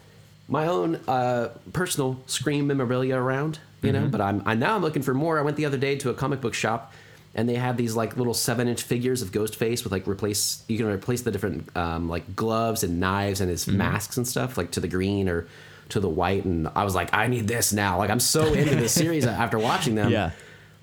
my 0.50 0.68
own 0.68 0.98
uh, 1.08 1.50
personal 1.74 2.20
Scream 2.26 2.68
memorabilia 2.68 3.16
around, 3.18 3.60
you 3.82 3.92
Mm-hmm. 3.92 4.04
know. 4.04 4.10
But 4.10 4.22
I'm 4.22 4.44
I, 4.46 4.56
now 4.56 4.76
I'm 4.76 4.82
looking 4.82 5.02
for 5.04 5.14
more. 5.14 5.38
I 5.40 5.42
went 5.42 5.58
the 5.58 5.66
other 5.66 5.78
day 5.78 5.96
to 5.98 6.10
a 6.10 6.14
comic 6.14 6.42
book 6.42 6.54
shop, 6.54 6.94
and 7.36 7.48
they 7.48 7.56
have 7.56 7.78
these 7.78 7.96
like 7.96 8.18
little 8.18 8.34
seven 8.34 8.68
inch 8.68 8.82
figures 8.84 9.22
of 9.22 9.32
Ghostface 9.32 9.84
with 9.84 9.92
like 9.92 10.08
replace 10.08 10.64
you 10.68 10.78
can 10.78 10.88
replace 10.88 11.22
the 11.22 11.32
different 11.32 11.76
um, 11.78 12.10
like 12.10 12.36
gloves 12.36 12.84
and 12.84 13.00
knives 13.00 13.42
and 13.42 13.50
his 13.50 13.66
Mm-hmm. 13.66 13.78
masks 13.78 14.18
and 14.18 14.28
stuff 14.28 14.58
like 14.58 14.72
to 14.72 14.80
the 14.80 14.88
green 14.88 15.30
or 15.30 15.48
to 15.90 16.00
the 16.00 16.10
white. 16.10 16.44
And 16.46 16.68
I 16.76 16.84
was 16.84 16.96
like, 16.96 17.14
I 17.14 17.28
need 17.28 17.48
this 17.48 17.72
now. 17.72 17.98
Like 17.98 18.10
I'm 18.10 18.20
so 18.20 18.54
into 18.54 18.76
this 18.76 18.92
series 19.04 19.26
after 19.26 19.58
watching 19.60 19.96
them. 19.96 20.12
Yeah. 20.12 20.32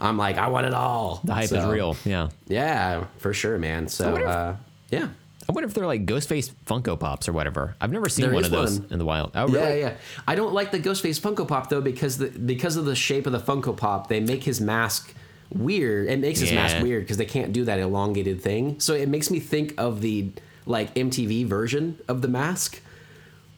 I'm 0.00 0.16
like, 0.16 0.38
I 0.38 0.48
want 0.48 0.66
it 0.66 0.74
all. 0.74 1.20
The 1.24 1.34
hype 1.34 1.52
is 1.52 1.64
real. 1.64 1.96
Yeah. 2.04 2.28
Yeah, 2.48 3.04
for 3.18 3.32
sure, 3.32 3.58
man. 3.58 3.86
So 3.88 4.16
uh, 4.16 4.56
yeah. 4.90 5.08
I 5.48 5.52
wonder 5.52 5.68
if 5.68 5.74
they're 5.74 5.86
like 5.86 6.06
Ghostface 6.06 6.52
Funko 6.66 6.98
Pops 6.98 7.28
or 7.28 7.32
whatever. 7.32 7.76
I've 7.80 7.92
never 7.92 8.08
seen 8.08 8.26
There 8.26 8.34
one 8.34 8.44
of 8.44 8.50
those 8.50 8.80
one. 8.80 8.88
in 8.92 8.98
the 8.98 9.04
wild. 9.04 9.32
Oh, 9.34 9.46
really? 9.46 9.80
yeah. 9.80 9.88
yeah. 9.88 9.94
I 10.26 10.34
don't 10.34 10.54
like 10.54 10.70
the 10.70 10.80
Ghostface 10.80 11.20
Funko 11.20 11.46
Pop 11.46 11.68
though 11.68 11.80
because 11.80 12.18
the 12.18 12.28
because 12.28 12.76
of 12.76 12.84
the 12.86 12.94
shape 12.94 13.26
of 13.26 13.32
the 13.32 13.40
Funko 13.40 13.76
Pop, 13.76 14.08
they 14.08 14.20
make 14.20 14.44
his 14.44 14.60
mask 14.60 15.14
weird. 15.50 16.08
It 16.08 16.18
makes 16.18 16.40
his 16.40 16.52
mask 16.52 16.82
weird 16.82 17.04
because 17.04 17.16
they 17.18 17.26
can't 17.26 17.52
do 17.52 17.64
that 17.66 17.78
elongated 17.78 18.40
thing. 18.40 18.80
So 18.80 18.94
it 18.94 19.08
makes 19.08 19.30
me 19.30 19.38
think 19.40 19.74
of 19.78 20.00
the 20.00 20.30
like 20.66 20.94
MTV 20.94 21.46
version 21.46 21.98
of 22.08 22.22
the 22.22 22.28
mask. 22.28 22.80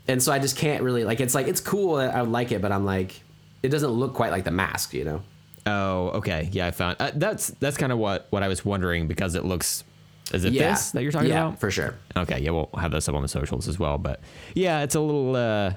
And 0.09 0.23
so 0.23 0.33
I 0.33 0.39
just 0.39 0.57
can't 0.57 0.83
really 0.83 1.05
like 1.05 1.21
it's 1.21 1.35
like 1.35 1.47
it's 1.49 1.61
cool, 1.61 1.97
I 1.97 2.21
would 2.23 2.31
like 2.33 2.53
it, 2.53 2.61
but 2.61 2.73
I'm 2.73 2.85
like 2.85 3.21
it 3.63 3.69
doesn't 3.69 3.91
look 3.91 4.15
quite 4.15 4.31
like 4.31 4.45
the 4.45 4.51
mask, 4.51 4.93
you 4.95 5.05
know. 5.05 5.23
Oh, 5.67 6.09
okay. 6.11 6.49
Yeah, 6.53 6.67
I 6.67 6.71
found 6.71 6.97
uh, 7.01 7.11
that's 7.15 7.49
that's 7.61 7.77
kind 7.77 7.93
of 7.93 7.99
what 7.99 8.27
what 8.31 8.43
I 8.43 8.49
was 8.49 8.65
wondering 8.65 9.07
because 9.09 9.35
it 9.35 9.45
looks. 9.45 9.85
Is 10.33 10.45
it 10.45 10.53
Yeah. 10.53 10.71
this 10.73 10.91
that 10.91 11.03
you're 11.03 11.13
talking 11.13 11.29
yeah, 11.31 11.47
about? 11.49 11.61
for 11.61 11.71
sure. 11.71 11.95
Okay, 12.17 12.41
yeah, 12.41 12.51
we'll 12.51 12.69
have 12.79 12.91
this 12.91 13.09
up 13.09 13.15
on 13.15 13.23
the 13.23 13.29
socials 13.29 13.69
as 13.69 13.79
well. 13.79 13.97
But 13.99 14.21
yeah, 14.55 14.83
it's 14.83 14.95
a 14.95 15.01
little. 15.01 15.37
Uh, 15.37 15.75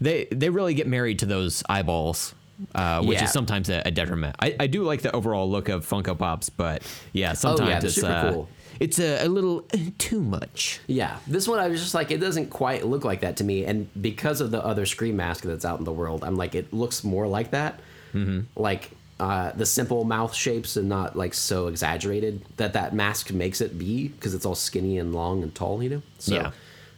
they 0.00 0.26
they 0.32 0.48
really 0.50 0.74
get 0.74 0.86
married 0.86 1.18
to 1.20 1.26
those 1.26 1.62
eyeballs, 1.68 2.34
uh, 2.74 3.02
which 3.04 3.18
Yeah. 3.18 3.24
is 3.24 3.32
sometimes 3.32 3.68
a, 3.68 3.82
a 3.84 3.90
detriment. 3.90 4.34
I, 4.40 4.56
I 4.60 4.66
do 4.66 4.82
like 4.82 5.02
the 5.02 5.14
overall 5.14 5.48
look 5.50 5.68
of 5.68 5.86
Funko 5.86 6.16
Pops, 6.18 6.48
but 6.50 6.82
yeah, 7.12 7.34
sometimes 7.34 7.60
Oh, 7.60 7.66
they're 7.66 7.84
it's 7.84 7.94
super 7.94 8.06
uh, 8.08 8.32
cool. 8.32 8.48
it's 8.80 8.98
a, 8.98 9.24
a 9.26 9.28
little 9.28 9.64
uh, 9.74 9.78
too 9.98 10.20
much. 10.22 10.80
Yeah, 10.86 11.18
this 11.26 11.46
one 11.46 11.58
I 11.60 11.68
was 11.68 11.80
just 11.82 11.94
like, 11.94 12.10
it 12.10 12.18
doesn't 12.18 12.50
quite 12.50 12.84
look 12.86 13.04
like 13.04 13.20
that 13.20 13.36
to 13.36 13.44
me, 13.44 13.64
and 13.64 13.88
because 14.02 14.40
of 14.40 14.50
the 14.50 14.64
other 14.64 14.86
Scream 14.86 15.16
mask 15.16 15.44
that's 15.44 15.64
out 15.64 15.78
in 15.78 15.84
the 15.84 15.92
world, 15.92 16.24
I'm 16.24 16.36
like, 16.36 16.54
it 16.54 16.72
looks 16.72 17.04
more 17.04 17.26
like 17.28 17.50
that, 17.52 17.78
mm-hmm. 18.12 18.40
like 18.60 18.90
uh, 19.18 19.52
the 19.52 19.64
simple 19.66 20.04
mouth 20.04 20.34
shapes 20.34 20.76
and 20.76 20.88
not 20.88 21.16
like 21.16 21.32
so 21.34 21.68
exaggerated 21.68 22.42
that 22.58 22.74
that 22.74 22.94
mask 22.94 23.32
makes 23.32 23.60
it 23.60 23.78
be 23.78 24.08
because 24.08 24.34
it's 24.34 24.44
all 24.44 24.54
skinny 24.54 24.98
and 24.98 25.14
long 25.14 25.42
and 25.42 25.54
tall, 25.54 25.82
you 25.82 25.88
know. 25.90 26.02
So, 26.18 26.34
Yeah. 26.34 26.50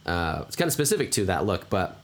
uh, 0.05 0.43
it's 0.47 0.55
kind 0.55 0.67
of 0.67 0.73
specific 0.73 1.11
to 1.13 1.25
that 1.25 1.45
look, 1.45 1.69
but 1.69 1.97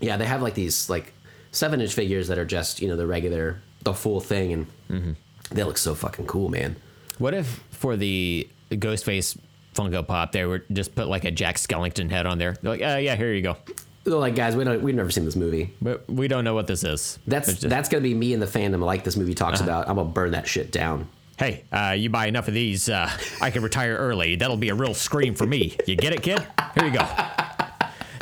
yeah, 0.00 0.16
they 0.16 0.26
have 0.26 0.42
like 0.42 0.54
these 0.54 0.88
like 0.88 1.12
seven 1.50 1.80
inch 1.80 1.94
figures 1.94 2.28
that 2.28 2.38
are 2.38 2.44
just 2.44 2.80
you 2.80 2.88
know 2.88 2.96
the 2.96 3.06
regular, 3.06 3.60
the 3.82 3.94
full 3.94 4.20
thing, 4.20 4.52
and 4.52 4.66
Mm-hmm. 4.90 5.12
they 5.52 5.64
look 5.64 5.78
so 5.78 5.94
fucking 5.94 6.26
cool, 6.26 6.48
man. 6.48 6.76
What 7.18 7.34
if 7.34 7.62
for 7.70 7.96
the 7.96 8.48
Ghostface 8.70 9.36
Funko 9.74 10.06
Pop 10.06 10.32
they 10.32 10.44
were 10.44 10.64
just 10.72 10.94
put 10.94 11.08
like 11.08 11.24
a 11.24 11.30
Jack 11.30 11.56
Skellington 11.56 12.10
head 12.10 12.26
on 12.26 12.38
there? 12.38 12.56
They're 12.62 12.72
like, 12.72 12.82
uh, 12.82 12.98
yeah, 12.98 13.16
here 13.16 13.32
you 13.32 13.42
go. 13.42 13.56
Like, 14.04 14.34
guys, 14.34 14.56
we 14.56 14.64
don't, 14.64 14.82
we've 14.82 14.94
never 14.94 15.10
seen 15.10 15.24
this 15.24 15.36
movie. 15.36 15.72
But 15.80 16.08
we 16.10 16.26
don't 16.28 16.42
know 16.44 16.54
what 16.54 16.66
this 16.66 16.82
is. 16.82 17.18
That's 17.26 17.46
just, 17.48 17.68
that's 17.68 17.88
gonna 17.88 18.02
be 18.02 18.14
me 18.14 18.32
in 18.32 18.40
the 18.40 18.46
fandom 18.46 18.80
like 18.80 19.04
this 19.04 19.16
movie 19.16 19.34
talks 19.34 19.60
Uh-huh. 19.60 19.70
about. 19.70 19.88
I'm 19.88 19.96
gonna 19.96 20.08
burn 20.08 20.32
that 20.32 20.48
shit 20.48 20.72
down. 20.72 21.08
Hey, 21.38 21.64
uh, 21.72 21.94
you 21.98 22.10
buy 22.10 22.26
enough 22.26 22.46
of 22.48 22.54
these, 22.54 22.88
uh, 22.88 23.10
I 23.40 23.50
can 23.50 23.62
retire 23.62 23.96
early. 23.96 24.36
That'll 24.36 24.56
be 24.56 24.68
a 24.68 24.74
real 24.74 24.94
scream 24.94 25.34
for 25.34 25.46
me. 25.46 25.76
You 25.86 25.96
get 25.96 26.12
it, 26.12 26.22
kid? 26.22 26.44
Here 26.74 26.84
you 26.86 26.92
go. 26.92 27.06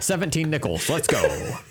17 0.00 0.48
nickels. 0.50 0.88
Let's 0.88 1.06
go. 1.06 1.56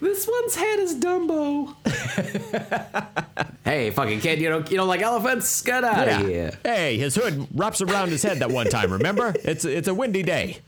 This 0.00 0.28
one's 0.28 0.54
head 0.54 0.78
is 0.78 0.94
Dumbo. 0.94 1.74
hey, 3.64 3.90
fucking 3.90 4.20
kid, 4.20 4.40
you 4.40 4.48
don't 4.48 4.70
you 4.70 4.76
don't 4.76 4.86
like 4.86 5.00
elephants? 5.02 5.60
Get 5.62 5.82
out 5.82 6.06
Yeah. 6.06 6.20
of 6.20 6.26
here. 6.28 6.52
Hey, 6.62 6.96
his 6.98 7.16
hood 7.16 7.48
wraps 7.52 7.80
around 7.80 8.10
his 8.10 8.22
head 8.22 8.38
that 8.38 8.48
one 8.52 8.68
time, 8.68 8.92
remember? 8.92 9.34
It's 9.42 9.64
it's 9.64 9.88
a 9.88 9.94
windy 9.94 10.22
day. 10.22 10.58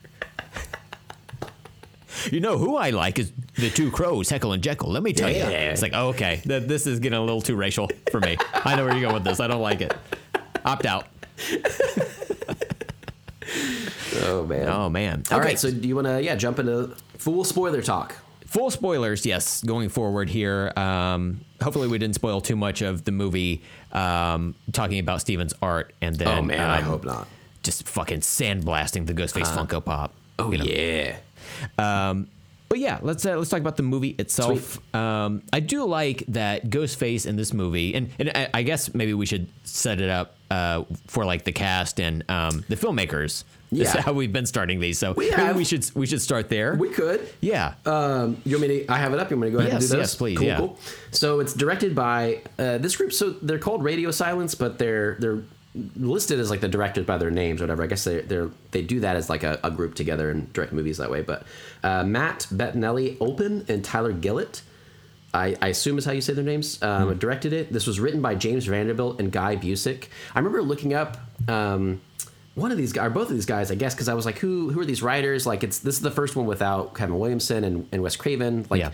You 2.30 2.40
know 2.40 2.58
who 2.58 2.76
I 2.76 2.90
like 2.90 3.18
is 3.18 3.32
the 3.54 3.70
two 3.70 3.90
crows, 3.90 4.28
Heckle 4.28 4.52
and 4.52 4.62
Jeckle. 4.62 4.88
Let 4.88 5.02
me 5.02 5.12
tell 5.12 5.30
you, 5.30 5.36
Yeah. 5.36 5.70
it's 5.70 5.82
like 5.82 5.92
oh, 5.94 6.08
okay, 6.08 6.40
th- 6.46 6.64
this 6.64 6.86
is 6.86 6.98
getting 7.00 7.18
a 7.18 7.22
little 7.22 7.40
too 7.40 7.56
racial 7.56 7.88
for 8.10 8.20
me. 8.20 8.36
I 8.54 8.76
know 8.76 8.84
where 8.84 8.92
you're 8.92 9.02
going 9.02 9.14
with 9.14 9.24
this. 9.24 9.40
I 9.40 9.46
don't 9.46 9.62
like 9.62 9.80
it. 9.80 9.94
Opt 10.64 10.86
out. 10.86 11.06
Oh 14.22 14.44
man. 14.46 14.68
Oh 14.68 14.88
man. 14.88 15.20
okay, 15.26 15.34
All 15.34 15.40
right. 15.40 15.58
so 15.58 15.70
do 15.70 15.88
you 15.88 15.94
want 15.94 16.06
to 16.06 16.22
yeah 16.22 16.34
jump 16.36 16.58
into 16.58 16.94
full 17.18 17.44
spoiler 17.44 17.82
talk? 17.82 18.14
full 18.46 18.68
spoilers, 18.70 19.24
yes, 19.24 19.62
going 19.62 19.88
forward 19.88 20.28
here. 20.28 20.72
Um, 20.76 21.40
hopefully, 21.62 21.86
we 21.86 21.98
didn't 21.98 22.16
spoil 22.16 22.40
too 22.40 22.56
much 22.56 22.82
of 22.82 23.04
the 23.04 23.12
movie. 23.12 23.62
Um, 23.92 24.56
talking 24.72 24.98
about 24.98 25.20
Steven's 25.20 25.54
art, 25.62 25.92
and 26.00 26.16
then 26.16 26.26
Oh 26.38 26.42
man, 26.42 26.60
I 26.68 26.78
um, 26.78 26.84
hope 26.84 27.04
not. 27.04 27.28
just 27.62 27.88
fucking 27.88 28.20
sandblasting 28.20 29.06
the 29.06 29.14
Ghostface 29.14 29.46
Funko 29.56 29.84
Pop. 29.84 30.12
Oh 30.38 30.50
you 30.50 30.58
know. 30.58 30.64
yeah. 30.64 31.16
But 31.76 32.78
yeah, 32.78 33.00
let's 33.02 33.26
uh, 33.26 33.36
let's 33.36 33.50
talk 33.50 33.58
about 33.58 33.76
the 33.76 33.82
movie 33.82 34.14
itself. 34.16 34.78
Um, 34.94 35.42
I 35.52 35.58
do 35.58 35.84
like 35.86 36.22
that 36.28 36.66
Ghostface 36.70 37.26
in 37.26 37.34
this 37.34 37.52
movie, 37.52 37.94
and 37.96 38.10
and 38.20 38.30
I, 38.32 38.48
I 38.54 38.62
guess 38.62 38.94
maybe 38.94 39.12
we 39.12 39.26
should 39.26 39.48
set 39.64 40.00
it 40.00 40.08
up 40.08 40.36
uh, 40.52 40.84
for 41.08 41.24
like 41.24 41.42
the 41.42 41.50
cast 41.50 41.98
and 41.98 42.22
um, 42.30 42.64
the 42.68 42.76
filmmakers. 42.76 43.42
This 43.72 43.88
is 43.88 43.94
Yeah. 43.96 44.02
how 44.02 44.12
we've 44.12 44.32
been 44.32 44.46
starting 44.46 44.78
these. 44.78 44.98
So 45.00 45.14
We 45.14 45.30
maybe 45.30 45.42
have. 45.42 45.56
we 45.56 45.64
should 45.64 45.84
we 45.96 46.06
should 46.06 46.22
start 46.22 46.48
there. 46.48 46.76
We 46.76 46.90
could. 46.90 47.28
yeah. 47.40 47.74
Um, 47.86 48.40
you 48.44 48.56
want 48.56 48.68
me 48.68 48.84
to? 48.84 48.92
I 48.92 48.98
have 48.98 49.14
it 49.14 49.18
up. 49.18 49.30
You 49.32 49.36
want 49.36 49.46
me 49.46 49.50
to 49.50 49.52
go 49.52 49.58
ahead 49.58 49.72
Yes, 49.72 49.82
and 49.82 49.90
do 49.90 49.96
this? 49.98 50.10
yes, 50.12 50.14
please, 50.14 50.38
Cool, 50.38 50.46
yeah. 50.46 50.58
cool. 50.58 50.78
So 51.10 51.40
it's 51.40 51.54
directed 51.54 51.96
by 51.96 52.42
uh, 52.56 52.78
this 52.78 52.94
group. 52.96 53.12
So 53.12 53.30
they're 53.30 53.58
called 53.58 53.82
Radio 53.82 54.12
Silence, 54.12 54.54
but 54.54 54.78
they're 54.78 55.16
they're 55.18 55.42
listed 55.96 56.40
as 56.40 56.50
like 56.50 56.60
the 56.60 56.68
directed 56.68 57.06
by 57.06 57.16
their 57.18 57.30
names 57.30 57.60
or 57.60 57.64
whatever. 57.64 57.82
I 57.82 57.86
guess 57.86 58.04
they 58.04 58.20
they're 58.22 58.50
they 58.72 58.82
do 58.82 59.00
that 59.00 59.16
as 59.16 59.28
like 59.30 59.42
a, 59.44 59.58
a 59.62 59.70
group 59.70 59.94
together 59.94 60.30
and 60.30 60.52
direct 60.52 60.72
movies 60.72 60.98
that 60.98 61.10
way. 61.10 61.22
But 61.22 61.44
uh, 61.84 62.02
Matt 62.04 62.46
Bettinelli-Olpin 62.52 63.68
and 63.68 63.84
Tyler 63.84 64.12
Gillett. 64.12 64.62
I, 65.32 65.54
I 65.62 65.68
assume 65.68 65.96
is 65.96 66.04
how 66.04 66.10
you 66.10 66.20
say 66.20 66.32
their 66.32 66.42
names. 66.44 66.82
Um, 66.82 67.08
Hmm. 67.12 67.18
Directed 67.18 67.52
it. 67.52 67.72
This 67.72 67.86
was 67.86 68.00
written 68.00 68.20
by 68.20 68.34
James 68.34 68.66
Vanderbilt 68.66 69.20
and 69.20 69.30
Guy 69.30 69.54
Busick. 69.56 70.08
I 70.34 70.40
remember 70.40 70.60
looking 70.60 70.92
up 70.92 71.18
um, 71.46 72.00
one 72.56 72.72
of 72.72 72.76
these 72.78 72.92
guys, 72.92 73.06
or 73.06 73.10
both 73.10 73.28
of 73.28 73.34
these 73.34 73.46
guys, 73.46 73.70
I 73.70 73.76
guess, 73.76 73.94
because 73.94 74.08
I 74.08 74.14
was 74.14 74.26
like, 74.26 74.38
who 74.38 74.70
who 74.70 74.80
are 74.80 74.84
these 74.84 75.02
writers? 75.02 75.46
Like, 75.46 75.62
it's 75.62 75.78
this 75.78 75.94
is 75.94 76.00
the 76.02 76.10
first 76.10 76.34
one 76.34 76.46
without 76.46 76.96
Kevin 76.96 77.16
Williamson 77.16 77.62
and, 77.62 77.86
and 77.92 78.02
Wes 78.02 78.16
Craven. 78.16 78.66
Like, 78.70 78.80
Yeah. 78.80 78.90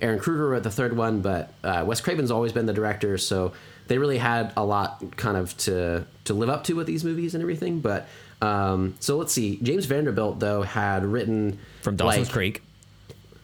Ehren 0.00 0.20
Kruger 0.20 0.48
wrote 0.48 0.62
the 0.62 0.70
third 0.70 0.96
one, 0.96 1.22
but 1.22 1.52
uh, 1.64 1.82
Wes 1.84 2.00
Craven's 2.00 2.30
always 2.30 2.52
been 2.52 2.66
the 2.66 2.72
director, 2.72 3.18
so 3.18 3.52
they 3.90 3.98
really 3.98 4.18
had 4.18 4.52
a 4.56 4.64
lot 4.64 5.02
kind 5.16 5.36
of 5.36 5.56
to 5.58 6.06
to 6.26 6.32
live 6.34 6.48
up 6.48 6.62
to 6.64 6.74
with 6.74 6.86
these 6.86 7.02
movies 7.04 7.34
and 7.34 7.42
everything. 7.42 7.80
But 7.80 8.06
um, 8.40 8.94
so 9.00 9.16
let's 9.18 9.32
see. 9.32 9.58
James 9.62 9.84
Vanderbilt 9.86 10.38
though 10.38 10.62
had 10.62 11.04
written 11.04 11.58
From 11.82 11.96
Dawson's 11.96 12.28
like- 12.28 12.32
Creek. 12.32 12.62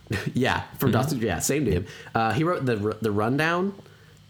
yeah, 0.34 0.62
from 0.78 0.92
Dawson. 0.92 1.18
Yeah, 1.20 1.40
same 1.40 1.64
dude. 1.64 1.86
Uh, 2.14 2.32
he 2.32 2.44
wrote 2.44 2.64
the 2.64 2.96
the 3.02 3.10
rundown 3.10 3.74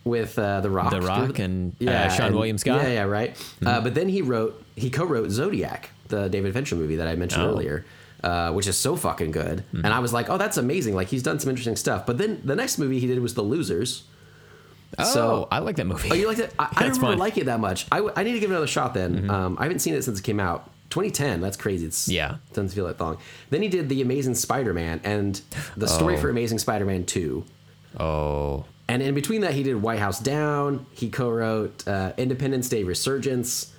with 0.05 0.39
uh, 0.39 0.61
the 0.63 0.71
Rock, 0.71 0.91
The 0.91 1.03
Rock 1.03 1.39
and, 1.39 1.75
uh, 1.83 2.09
Seann 2.09 2.33
William 2.33 2.57
Scott? 2.57 2.81
Yeah, 2.83 2.89
yeah, 2.89 3.03
right. 3.03 3.37
Uh, 3.65 3.81
but 3.83 3.95
then 3.95 4.09
he 4.09 4.23
wrote 4.23 4.63
he 4.75 4.89
co-wrote 4.89 5.31
Zodiac, 5.31 5.91
the 6.09 6.29
David 6.29 6.55
Fincher 6.55 6.77
movie 6.77 6.97
that 6.97 7.09
I 7.09 7.15
mentioned 7.17 7.43
Oh. 7.45 7.49
earlier. 7.51 7.85
Uh, 8.25 8.51
which 8.53 8.67
is 8.67 8.77
so 8.79 8.97
fucking 8.97 9.31
good, 9.31 9.63
and 9.73 9.87
I 9.89 9.99
was 10.01 10.13
like, 10.13 10.31
"Oh, 10.31 10.39
that's 10.39 10.57
amazing!" 10.57 10.95
Like 10.97 11.09
he's 11.09 11.23
done 11.23 11.39
some 11.39 11.51
interesting 11.51 11.77
stuff. 11.77 12.07
But 12.07 12.17
then 12.19 12.41
the 12.43 12.57
next 12.57 12.79
movie 12.79 12.99
he 12.99 13.07
did 13.07 13.21
was 13.21 13.35
The 13.35 13.43
Losers. 13.43 14.03
Oh, 14.99 15.05
So- 15.05 15.49
I 15.51 15.59
like 15.59 15.77
that 15.77 15.87
movie. 15.87 16.09
Oh, 16.11 16.15
you 16.15 16.27
liked 16.29 16.41
it? 16.41 16.53
I, 16.59 16.69
I 16.77 16.83
don't 16.85 16.93
really. 16.99 17.13
Mm-hmm. 17.13 17.21
like 17.21 17.39
it 17.39 17.47
that 17.47 17.61
much. 17.61 17.87
I, 17.93 18.09
I 18.17 18.23
need 18.23 18.33
to 18.33 18.41
give 18.41 18.51
it 18.51 18.55
another 18.55 18.67
shot. 18.67 18.95
Then 18.95 19.29
um, 19.31 19.57
I 19.59 19.65
haven't 19.65 19.81
seen 19.81 19.95
it 19.95 20.03
since 20.05 20.19
it 20.19 20.23
came 20.23 20.41
out. 20.41 20.71
2010. 20.91 21.41
That's 21.41 21.57
crazy. 21.57 21.87
It's 21.87 22.09
Yeah. 22.09 22.37
doesn't 22.53 22.71
feel 22.71 22.87
that 22.87 23.01
long. 23.01 23.19
Then 23.51 23.61
he 23.63 23.69
did 23.69 23.89
the 23.89 24.01
Amazing 24.03 24.37
Spider-Man 24.37 25.01
and 25.05 25.41
the 25.77 25.89
story 25.89 26.15
Oh. 26.15 26.19
for 26.21 26.31
Amazing 26.31 26.59
Spider-Man 26.61 27.05
2. 27.05 27.45
oh, 27.99 28.65
And 28.89 29.03
in 29.03 29.15
between 29.15 29.41
that, 29.41 29.53
he 29.55 29.63
did 29.65 29.83
White 29.83 29.99
House 29.99 30.21
Down. 30.21 30.87
He 30.93 31.11
co-wrote 31.11 31.87
uh, 31.89 32.13
Independence 32.17 32.69
Day 32.69 32.85
Resurgence. 32.85 33.73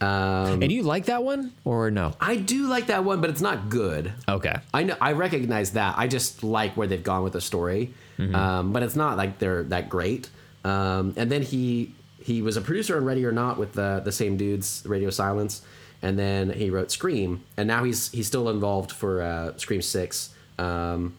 Um, 0.00 0.62
and 0.62 0.72
you 0.72 0.82
like 0.82 1.04
that 1.06 1.22
one 1.22 1.52
or 1.66 1.90
no? 1.90 2.14
I 2.18 2.36
do 2.36 2.66
like 2.68 2.86
that 2.86 3.04
one, 3.04 3.20
but 3.20 3.28
it's 3.28 3.42
not 3.42 3.68
good. 3.68 4.12
Okay. 4.26 4.56
I 4.72 4.84
know 4.84 4.96
I 4.98 5.12
recognize 5.12 5.72
that. 5.72 5.96
I 5.98 6.06
just 6.08 6.42
like 6.42 6.74
where 6.74 6.86
they've 6.86 7.04
gone 7.04 7.22
with 7.22 7.34
the 7.34 7.40
story, 7.42 7.92
um, 8.34 8.72
but 8.72 8.82
it's 8.82 8.96
not 8.96 9.16
like 9.16 9.38
they're 9.38 9.62
that 9.64 9.88
great. 9.88 10.28
Um, 10.64 11.14
and 11.16 11.30
then 11.30 11.42
he 11.42 11.94
he 12.22 12.42
was 12.42 12.56
a 12.56 12.60
producer 12.60 12.96
on 12.96 13.04
Ready 13.04 13.24
or 13.24 13.32
Not 13.32 13.58
with 13.58 13.72
the 13.72 14.00
the 14.04 14.12
same 14.12 14.36
dudes, 14.36 14.82
Radio 14.86 15.10
Silence, 15.10 15.62
and 16.02 16.18
then 16.18 16.50
he 16.50 16.70
wrote 16.70 16.90
Scream, 16.90 17.42
and 17.56 17.66
now 17.66 17.84
he's 17.84 18.10
he's 18.12 18.26
still 18.26 18.48
involved 18.48 18.92
for 18.92 19.22
uh, 19.22 19.56
Scream 19.56 19.82
Six. 19.82 20.34
Um, 20.58 21.16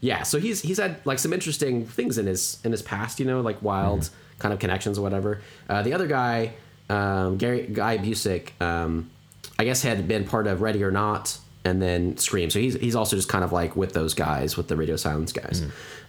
yeah, 0.00 0.22
so 0.22 0.38
he's 0.38 0.60
he's 0.60 0.78
had 0.78 0.96
like 1.06 1.18
some 1.18 1.32
interesting 1.32 1.86
things 1.86 2.18
in 2.18 2.26
his 2.26 2.58
in 2.64 2.72
his 2.72 2.82
past, 2.82 3.18
you 3.18 3.26
know, 3.26 3.40
like 3.40 3.62
wild 3.62 4.10
kind 4.38 4.52
of 4.52 4.60
connections 4.60 4.98
or 4.98 5.02
whatever. 5.02 5.40
Uh, 5.68 5.82
the 5.82 5.94
other 5.94 6.06
guy, 6.06 6.52
um, 6.90 7.38
Gary 7.38 7.66
Guy 7.66 7.96
Busick, 7.96 8.50
um, 8.60 9.10
I 9.58 9.64
guess 9.64 9.82
had 9.82 10.06
been 10.06 10.24
part 10.24 10.46
of 10.46 10.60
Ready 10.60 10.84
or 10.84 10.90
Not 10.90 11.38
and 11.64 11.80
then 11.80 12.16
Scream. 12.16 12.50
So 12.50 12.58
he's 12.58 12.74
he's 12.74 12.94
also 12.96 13.16
just 13.16 13.28
kind 13.28 13.44
of 13.44 13.52
like 13.52 13.74
with 13.76 13.92
those 13.92 14.14
guys, 14.14 14.56
with 14.56 14.68
the 14.68 14.76
Radio 14.76 14.96
Silence 14.96 15.32
guys. 15.32 15.62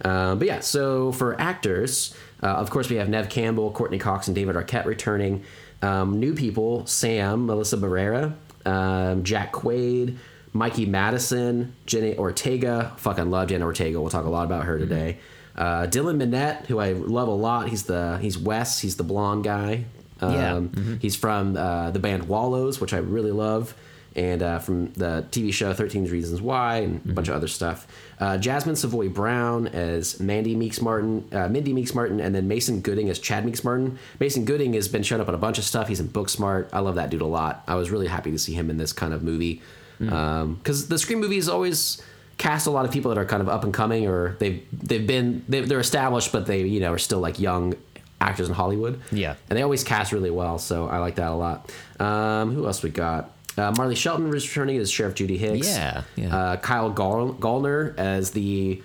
Uh, 0.04 0.34
but 0.34 0.46
yeah, 0.46 0.60
so 0.60 1.12
for 1.12 1.40
actors, 1.40 2.14
uh, 2.42 2.46
of 2.48 2.70
course 2.70 2.88
we 2.90 2.96
have 2.96 3.08
Neve 3.08 3.28
Campbell, 3.28 3.70
Courteney 3.72 3.98
Cox, 3.98 4.26
and 4.28 4.34
David 4.34 4.56
Arquette 4.56 4.84
returning. 4.84 5.42
Um, 5.82 6.18
new 6.20 6.34
people: 6.34 6.86
Sam, 6.86 7.46
Melissa 7.46 7.76
Barrera, 7.76 8.34
um, 8.64 9.24
Jack 9.24 9.52
Quaid. 9.52 10.16
Mikey 10.52 10.86
Madison, 10.86 11.74
Jenny 11.84 12.16
Ortega. 12.16 12.94
Fucking 12.96 13.30
love 13.30 13.48
Jenny 13.48 13.62
Ortega. 13.62 14.00
We'll 14.00 14.08
talk 14.08 14.24
a 14.24 14.30
lot 14.30 14.46
about 14.46 14.64
her 14.64 14.78
today. 14.78 15.18
Uh, 15.54 15.86
Dylan 15.86 16.16
Minnette, 16.16 16.64
who 16.64 16.78
I 16.78 16.92
love 16.92 17.28
a 17.28 17.34
lot. 17.34 17.68
He's 17.68 17.82
the 17.82 18.16
he's 18.22 18.38
Wes. 18.38 18.80
He's 18.80 18.96
the 18.96 19.02
blonde 19.04 19.44
guy. 19.44 19.84
Um, 20.22 20.70
Yeah. 20.74 20.94
He's 20.98 21.14
from 21.14 21.58
uh, 21.58 21.90
the 21.90 21.98
band 21.98 22.26
Wallows, 22.28 22.80
which 22.80 22.94
I 22.94 22.98
really 22.98 23.32
love, 23.32 23.74
and 24.16 24.42
uh, 24.42 24.58
from 24.58 24.92
the 24.94 25.26
TV 25.30 25.52
show 25.52 25.72
13 25.72 26.06
Reasons 26.06 26.40
Why 26.40 26.78
and 26.78 27.00
a 27.08 27.12
bunch 27.12 27.28
of 27.28 27.34
other 27.34 27.46
stuff. 27.48 27.86
Uh, 28.18 28.38
Jasmine 28.38 28.74
Savoy 28.74 29.10
Brown 29.10 29.66
as 29.68 30.18
Mandy 30.18 30.56
Meeks 30.56 30.80
Martin, 30.80 31.28
uh, 31.32 31.48
Mindy 31.48 31.74
Meeks 31.74 31.94
Martin, 31.94 32.18
and 32.18 32.34
then 32.34 32.48
Mason 32.48 32.80
Gooding 32.80 33.10
as 33.10 33.18
Chad 33.18 33.44
Meeks 33.44 33.62
Martin. 33.62 33.98
Mason 34.18 34.46
Gooding 34.46 34.72
has 34.72 34.88
been 34.88 35.02
shown 35.02 35.20
up 35.20 35.28
on 35.28 35.34
a 35.34 35.38
bunch 35.38 35.58
of 35.58 35.64
stuff. 35.64 35.86
He's 35.88 36.00
in 36.00 36.08
Booksmart. 36.08 36.68
I 36.72 36.80
love 36.80 36.94
that 36.94 37.10
dude 37.10 37.20
a 37.20 37.26
lot. 37.26 37.62
I 37.68 37.74
was 37.74 37.90
really 37.90 38.06
happy 38.06 38.30
to 38.32 38.38
see 38.38 38.54
him 38.54 38.70
in 38.70 38.78
this 38.78 38.92
kind 38.92 39.12
of 39.12 39.22
movie 39.22 39.60
because 39.98 40.88
the 40.88 40.98
Scream 40.98 41.20
movies 41.20 41.48
always 41.48 42.02
cast 42.38 42.66
a 42.66 42.70
lot 42.70 42.84
of 42.84 42.90
people 42.92 43.10
that 43.10 43.18
are 43.18 43.24
kind 43.24 43.40
of 43.40 43.48
up 43.48 43.64
and 43.64 43.72
coming 43.72 44.06
or 44.06 44.36
they've 44.40 44.62
they've 44.72 45.06
been 45.06 45.42
they, 45.48 45.62
they're 45.62 45.80
established 45.80 46.32
but 46.32 46.44
they 46.44 46.64
you 46.64 46.80
know 46.80 46.92
are 46.92 46.98
still 46.98 47.18
like 47.18 47.40
young 47.40 47.74
actors 48.20 48.48
in 48.48 48.54
Hollywood. 48.54 49.00
Yeah. 49.12 49.36
and 49.48 49.58
they 49.58 49.62
always 49.62 49.84
cast 49.84 50.12
really 50.12 50.30
well, 50.30 50.58
so 50.58 50.88
I 50.88 50.98
like 50.98 51.16
that 51.16 51.30
a 51.30 51.34
lot. 51.34 51.70
Um, 52.00 52.54
who 52.54 52.66
else 52.66 52.82
we 52.82 52.90
got? 52.90 53.30
Uh, 53.58 53.72
Marley 53.76 53.94
Shelton 53.94 54.34
is 54.34 54.46
returning 54.48 54.76
as 54.78 54.90
Sheriff 54.90 55.14
Judy 55.14 55.38
Hicks. 55.38 55.66
Yeah, 55.68 56.02
yeah. 56.16 56.36
Uh, 56.36 56.56
Kyle 56.56 56.90
Gall- 56.90 57.34
Gallner 57.34 57.96
as 57.98 58.32
the 58.32 58.82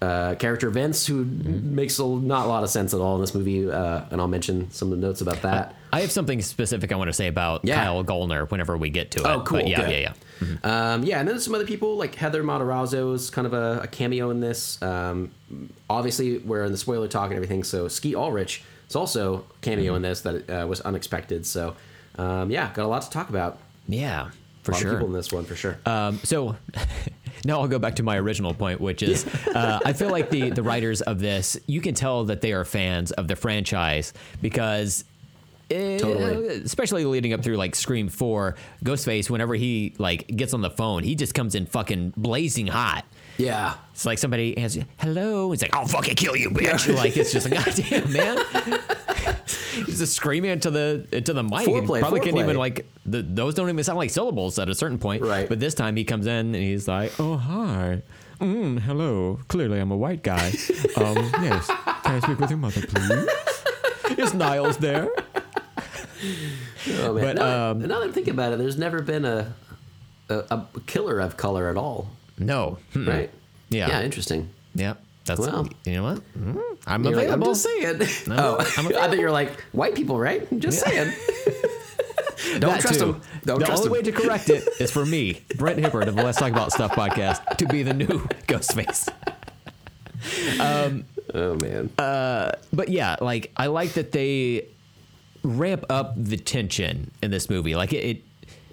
uh, 0.00 0.34
character 0.36 0.68
Vince, 0.70 1.06
who 1.06 1.24
Mm-hmm. 1.24 1.74
makes 1.74 1.98
a, 1.98 2.06
not 2.06 2.46
a 2.46 2.48
lot 2.48 2.62
of 2.64 2.70
sense 2.70 2.92
at 2.94 3.00
all 3.00 3.14
in 3.16 3.20
this 3.20 3.34
movie, 3.34 3.70
uh, 3.70 4.02
and 4.10 4.20
I'll 4.20 4.28
mention 4.28 4.70
some 4.70 4.92
of 4.92 5.00
the 5.00 5.06
notes 5.06 5.20
about 5.20 5.42
that. 5.42 5.74
I 5.92 6.00
have 6.00 6.10
something 6.10 6.40
specific 6.42 6.90
I 6.92 6.96
want 6.96 7.08
to 7.08 7.12
say 7.12 7.26
about 7.28 7.60
Yeah. 7.64 7.76
Kyle 7.84 8.02
Gallner 8.04 8.50
whenever 8.50 8.76
we 8.76 8.90
get 8.90 9.10
to 9.12 9.20
it. 9.20 9.26
Oh, 9.26 9.42
cool, 9.42 9.58
But 9.58 9.68
yeah, 9.68 9.80
good. 9.80 9.90
yeah, 9.90 9.98
yeah. 9.98 10.92
Um, 10.94 11.04
yeah, 11.04 11.18
and 11.20 11.28
then 11.28 11.34
there's 11.36 11.44
some 11.44 11.54
other 11.54 11.66
people 11.66 11.96
like 11.96 12.16
Heather 12.16 12.42
Matarazzo 12.42 13.14
is 13.14 13.30
kind 13.30 13.46
of 13.46 13.52
a, 13.52 13.80
a 13.84 13.86
cameo 13.86 14.30
in 14.30 14.40
this. 14.40 14.80
Um, 14.82 15.30
obviously, 15.88 16.38
we're 16.38 16.64
in 16.64 16.72
the 16.72 16.78
spoiler 16.78 17.06
talk 17.08 17.26
and 17.26 17.34
everything, 17.34 17.62
so 17.62 17.86
Skeet 17.88 18.16
Ulrich 18.16 18.62
is 18.88 18.96
also 18.96 19.36
a 19.38 19.42
cameo 19.60 19.94
in 19.94 20.02
this 20.02 20.22
that 20.22 20.50
uh, 20.50 20.66
was 20.66 20.80
unexpected. 20.80 21.46
So, 21.46 21.76
um, 22.18 22.50
yeah, 22.50 22.72
got 22.74 22.84
a 22.84 22.88
lot 22.88 23.02
to 23.02 23.10
talk 23.10 23.28
about. 23.28 23.58
Yeah, 23.92 24.30
for 24.62 24.72
a 24.72 24.74
lot 24.74 24.80
sure. 24.80 24.90
of 24.92 24.96
people 24.98 25.06
in 25.08 25.12
this 25.12 25.32
one 25.32 25.44
for 25.44 25.54
sure. 25.56 25.78
Um, 25.86 26.18
so 26.22 26.56
now 27.44 27.60
I'll 27.60 27.68
go 27.68 27.78
back 27.78 27.96
to 27.96 28.02
my 28.02 28.16
original 28.18 28.54
point, 28.54 28.80
which 28.80 29.02
is 29.02 29.26
uh, 29.54 29.80
I 29.84 29.92
feel 29.92 30.10
like 30.10 30.30
the 30.30 30.50
the 30.50 30.62
writers 30.62 31.00
of 31.02 31.18
this, 31.20 31.56
you 31.66 31.80
can 31.80 31.94
tell 31.94 32.24
that 32.24 32.40
they 32.40 32.52
are 32.52 32.64
fans 32.64 33.12
of 33.12 33.28
the 33.28 33.36
franchise 33.36 34.12
because. 34.40 35.04
eh, 35.70 35.98
Totally. 35.98 36.46
especially 36.62 37.04
leading 37.04 37.32
up 37.32 37.42
through 37.42 37.56
like 37.56 37.74
Scream 37.74 38.08
Four, 38.08 38.56
Ghostface. 38.84 39.30
Whenever 39.30 39.54
he 39.54 39.94
like 39.98 40.26
gets 40.28 40.52
on 40.54 40.60
the 40.60 40.70
phone, 40.70 41.02
he 41.02 41.14
just 41.14 41.34
comes 41.34 41.54
in 41.54 41.66
fucking 41.66 42.12
blazing 42.16 42.66
hot. 42.66 43.04
Yeah, 43.38 43.74
It's 43.92 44.04
like 44.06 44.18
somebody 44.18 44.56
answers, 44.58 44.84
"Hello." 44.98 45.52
It's 45.52 45.62
like, 45.62 45.74
"I'll 45.74 45.86
fucking 45.86 46.14
kill 46.16 46.36
you, 46.36 46.50
bitch!" 46.50 46.94
like 46.94 47.16
it's 47.16 47.32
just 47.32 47.50
like, 47.50 47.64
"Goddamn, 47.64 48.12
man!" 48.12 48.38
He's 49.86 49.98
just 49.98 50.14
screaming 50.14 50.50
into 50.50 50.70
the 50.70 51.06
into 51.12 51.32
the 51.32 51.42
mic. 51.42 51.66
Foreplay, 51.66 52.00
Probably 52.00 52.20
can't 52.20 52.36
even 52.36 52.56
like 52.56 52.86
the, 53.06 53.22
those 53.22 53.54
don't 53.54 53.68
even 53.68 53.82
sound 53.84 53.98
like 53.98 54.10
syllables 54.10 54.58
at 54.58 54.68
a 54.68 54.74
certain 54.74 54.98
point. 54.98 55.22
Right. 55.22 55.48
But 55.48 55.60
this 55.60 55.74
time 55.74 55.96
he 55.96 56.04
comes 56.04 56.26
in 56.26 56.54
and 56.54 56.54
he's 56.54 56.86
like, 56.88 57.12
"Oh 57.18 57.36
hi, 57.36 58.02
mm, 58.40 58.78
hello. 58.80 59.40
Clearly 59.48 59.80
I'm 59.80 59.90
a 59.90 59.96
white 59.96 60.22
guy. 60.22 60.52
Um, 60.94 61.16
yes. 61.42 61.66
Can 61.66 62.16
I 62.16 62.20
speak 62.20 62.38
with 62.38 62.50
your 62.50 62.58
mother, 62.58 62.82
please?" 62.82 63.28
Is 64.18 64.34
Niles 64.34 64.76
there? 64.76 65.08
oh, 66.90 67.14
man. 67.14 67.24
But, 67.24 67.36
now, 67.36 67.70
um, 67.70 67.78
now 67.80 68.00
that 68.00 68.10
I 68.10 68.12
think 68.12 68.28
about 68.28 68.52
it, 68.52 68.58
there's 68.58 68.76
never 68.78 69.00
been 69.00 69.24
a 69.24 69.54
a, 70.28 70.34
a 70.50 70.80
killer 70.86 71.18
of 71.20 71.36
color 71.36 71.68
at 71.70 71.76
all, 71.76 72.08
No. 72.42 72.78
Mm-mm. 72.94 73.08
right? 73.08 73.30
Yeah. 73.70 73.88
yeah, 73.88 74.02
interesting. 74.02 74.50
Yep. 74.74 75.02
That's 75.24 75.40
Well. 75.40 75.68
you 75.84 75.92
know 75.94 76.02
what? 76.02 76.20
Mm, 76.38 76.60
I'm 76.86 77.04
You're 77.04 77.14
like, 77.14 77.28
I'm 77.28 77.40
available. 77.42 77.46
just 77.52 77.62
saying. 77.62 78.00
oh, 78.30 78.56
I'm 78.76 78.86
I 78.88 78.90
thought 78.90 79.16
you 79.18 79.24
were 79.24 79.30
like 79.30 79.60
white 79.72 79.94
people, 79.94 80.18
right? 80.18 80.46
I'm 80.50 80.60
just 80.60 80.80
saying. 80.84 81.12
Don't 82.58 82.72
That 82.72 82.80
trust 82.80 82.98
too. 82.98 83.12
them. 83.12 83.20
Don't 83.44 83.58
the 83.60 83.66
trust 83.66 83.84
only 83.84 83.92
way 83.98 84.02
to 84.02 84.10
correct 84.12 84.50
it 84.50 84.66
is 84.80 84.90
for 84.90 85.06
me, 85.06 85.42
Brent 85.56 85.78
Hibbert 85.78 86.08
of 86.08 86.16
the 86.16 86.24
Let's 86.24 86.38
Talk 86.38 86.50
About 86.50 86.72
Stuff 86.72 86.90
podcast, 86.92 87.56
to 87.58 87.66
be 87.66 87.82
the 87.84 87.94
new 87.94 88.06
Ghostface. 88.48 89.08
oh 91.34 91.54
man. 91.62 91.90
But 91.96 92.88
yeah, 92.88 93.16
like 93.20 93.52
I 93.56 93.66
like 93.68 93.92
that 93.92 94.12
they 94.12 94.66
ramp 95.44 95.84
up 95.88 96.14
the 96.16 96.36
tension 96.36 97.10
in 97.22 97.30
this 97.30 97.48
movie. 97.48 97.74
Like 97.74 97.92
it, 97.92 98.04
it 98.04 98.22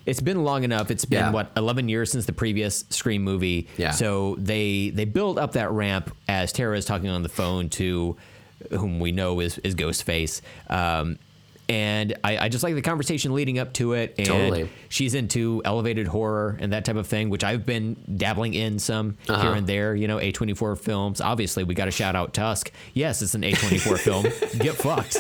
it's 0.10 0.22
been 0.22 0.44
long 0.44 0.64
enough. 0.64 0.92
It's 0.92 1.06
been 1.06 1.20
Yeah. 1.20 1.32
what 1.32 1.52
11 1.56 1.88
years 1.90 2.12
since 2.12 2.26
the 2.26 2.34
previous 2.34 2.84
Scream 2.90 3.24
movie. 3.24 3.68
Yeah. 3.78 3.92
So 3.92 4.36
they 4.40 4.90
they 4.90 5.06
build 5.06 5.38
up 5.40 5.54
that 5.54 5.72
ramp 5.72 6.14
as 6.28 6.52
Tara 6.52 6.78
is 6.78 6.86
talking 6.86 7.10
on 7.10 7.24
the 7.24 7.30
phone 7.30 7.70
to 7.70 8.18
whom 8.72 9.00
we 9.00 9.12
know 9.12 9.40
is 9.40 9.58
is 9.60 9.76
Ghostface. 9.76 10.42
Um, 10.70 11.18
and 11.70 12.16
I, 12.24 12.38
I 12.46 12.50
just 12.50 12.64
like 12.64 12.74
the 12.74 12.82
conversation 12.82 13.36
leading 13.36 13.60
up 13.60 13.74
to 13.74 13.94
it. 13.94 14.16
And 14.18 14.26
Totally. 14.28 14.70
she's 14.90 15.14
into 15.14 15.62
elevated 15.64 16.08
horror 16.08 16.58
and 16.60 16.74
that 16.74 16.84
type 16.84 16.96
of 16.96 17.06
thing, 17.06 17.30
which 17.30 17.44
I've 17.44 17.64
been 17.64 17.96
dabbling 18.18 18.56
in 18.56 18.80
some 18.80 19.18
here 19.28 19.36
Uh-huh. 19.36 19.52
and 19.52 19.68
there. 19.68 19.94
You 19.96 20.08
know, 20.08 20.18
A24 20.18 20.80
films. 20.80 21.22
Obviously, 21.22 21.64
we 21.64 21.76
got 21.76 21.86
to 21.86 21.92
shout 21.92 22.16
out 22.16 22.34
Tusk. 22.34 22.72
Yes, 22.96 23.22
it's 23.22 23.36
an 23.36 23.44
A24 23.44 24.00
film. 24.00 24.24
Get 24.60 24.78
fucked. 24.78 25.18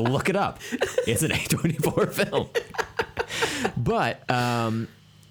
Look 0.00 0.28
it 0.28 0.36
up. 0.36 0.58
It's 1.06 1.22
an 1.22 1.30
A24 1.30 2.12
film. 2.12 2.48
but 3.76 4.28
um, 4.30 4.88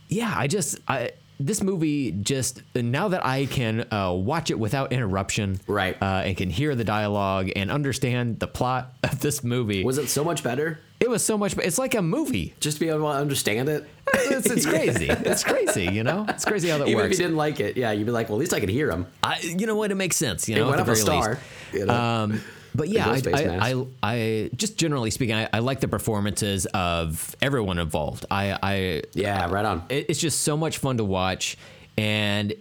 yeah, 0.09 0.33
I 0.35 0.47
just 0.47 0.79
I 0.87 1.11
this 1.39 1.63
movie 1.63 2.11
just 2.11 2.61
now 2.75 3.07
that 3.07 3.25
I 3.25 3.47
can 3.47 3.91
uh, 3.91 4.13
watch 4.13 4.51
it 4.51 4.59
without 4.59 4.91
interruption, 4.93 5.59
Right. 5.65 5.97
uh, 5.99 6.21
and 6.23 6.37
can 6.37 6.51
hear 6.51 6.75
the 6.75 6.83
dialogue 6.83 7.49
and 7.55 7.71
understand 7.71 8.39
the 8.39 8.45
plot 8.47 8.93
of 9.03 9.19
this 9.21 9.43
movie. 9.43 9.83
Was 9.83 9.97
it 9.97 10.07
so 10.09 10.23
much 10.23 10.43
better 10.43 10.79
it 10.99 11.09
was 11.09 11.25
so 11.25 11.35
much. 11.35 11.57
It's 11.57 11.79
like 11.79 11.95
a 11.95 12.01
movie. 12.03 12.53
just 12.59 12.77
to 12.77 12.81
be 12.85 12.89
able 12.89 12.99
to 13.11 13.17
understand 13.17 13.69
it? 13.69 13.89
It's, 14.13 14.45
it's 14.45 14.65
crazy. 14.67 15.07
It's 15.09 15.43
crazy. 15.43 15.85
You 15.85 16.03
know, 16.03 16.27
it's 16.29 16.45
crazy 16.45 16.69
how 16.69 16.77
that 16.77 16.87
Even 16.87 16.99
if 16.99 17.05
works. 17.09 17.17
you 17.17 17.23
didn't 17.25 17.37
like 17.37 17.59
it, 17.59 17.75
yeah, 17.75 17.91
you'd 17.91 18.05
be 18.05 18.11
like, 18.11 18.29
well, 18.29 18.37
at 18.37 18.39
least 18.41 18.53
I 18.53 18.59
could 18.59 18.69
hear 18.69 18.91
him. 18.91 19.07
I, 19.23 19.39
you 19.39 19.65
know 19.65 19.73
what? 19.73 19.89
It 19.89 19.95
makes 19.95 20.15
sense. 20.15 20.47
You 20.47 20.57
It 20.57 20.59
know, 20.59 20.67
went 20.67 20.79
at 20.79 20.85
the 20.85 20.91
up 20.91 20.97
a 20.99 21.01
star. 21.01 21.29
least. 21.31 21.41
You 21.73 21.85
know? 21.87 21.93
Um, 21.95 22.41
but 22.75 22.89
yeah, 22.89 23.09
I, 23.09 23.21
I. 23.33 23.71
I, 23.71 23.85
I 24.03 24.49
just 24.55 24.77
generally 24.77 25.11
speaking, 25.11 25.35
I, 25.35 25.49
I 25.53 25.59
like 25.59 25.79
the 25.81 25.87
performances 25.87 26.65
of 26.67 27.35
everyone 27.41 27.79
involved. 27.79 28.25
I, 28.31 28.57
I 28.63 29.01
yeah, 29.13 29.49
right 29.51 29.65
on. 29.65 29.83
it- 29.89 30.05
it's 30.09 30.19
just 30.19 30.41
so 30.41 30.55
much 30.57 30.77
fun 30.77 30.97
to 30.97 31.03
watch, 31.03 31.57
and 31.97 32.53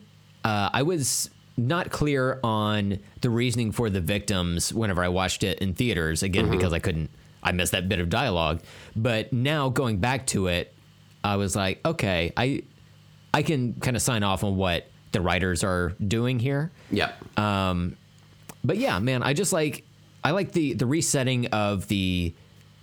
uh, 0.44 0.70
I 0.72 0.82
was 0.82 1.30
not 1.56 1.90
clear 1.90 2.40
on 2.42 2.98
the 3.20 3.28
reasoning 3.30 3.70
for 3.72 3.90
the 3.90 4.00
victims 4.00 4.72
whenever 4.72 5.04
I 5.04 5.08
watched 5.08 5.42
it 5.42 5.58
in 5.58 5.74
theaters 5.74 6.22
again 6.22 6.44
Mm-hmm. 6.46 6.52
because 6.56 6.72
I 6.72 6.78
couldn't. 6.78 7.11
I 7.42 7.52
missed 7.52 7.72
that 7.72 7.88
bit 7.88 8.00
of 8.00 8.08
dialogue, 8.11 8.61
but 8.96 9.32
now 9.32 9.68
going 9.70 9.98
back 9.98 10.26
to 10.28 10.46
it, 10.48 10.74
I 11.24 11.36
was 11.36 11.54
like, 11.56 11.80
okay, 11.86 12.32
I 12.36 12.62
I 13.32 13.42
can 13.42 13.74
kind 13.74 13.96
of 13.96 14.02
sign 14.02 14.22
off 14.22 14.42
on 14.44 14.56
what 14.56 14.88
the 15.12 15.20
writers 15.20 15.62
are 15.64 15.90
doing 16.06 16.38
here. 16.38 16.70
Yep. 16.90 17.14
But 18.62 18.76
yeah, 18.76 18.98
man, 18.98 19.22
I 19.22 19.32
just 19.32 19.52
like 19.52 19.84
I 20.24 20.30
like 20.32 20.52
the 20.52 20.74
the 20.74 20.86
resetting 20.86 21.46
of 21.46 21.88
the 21.88 22.34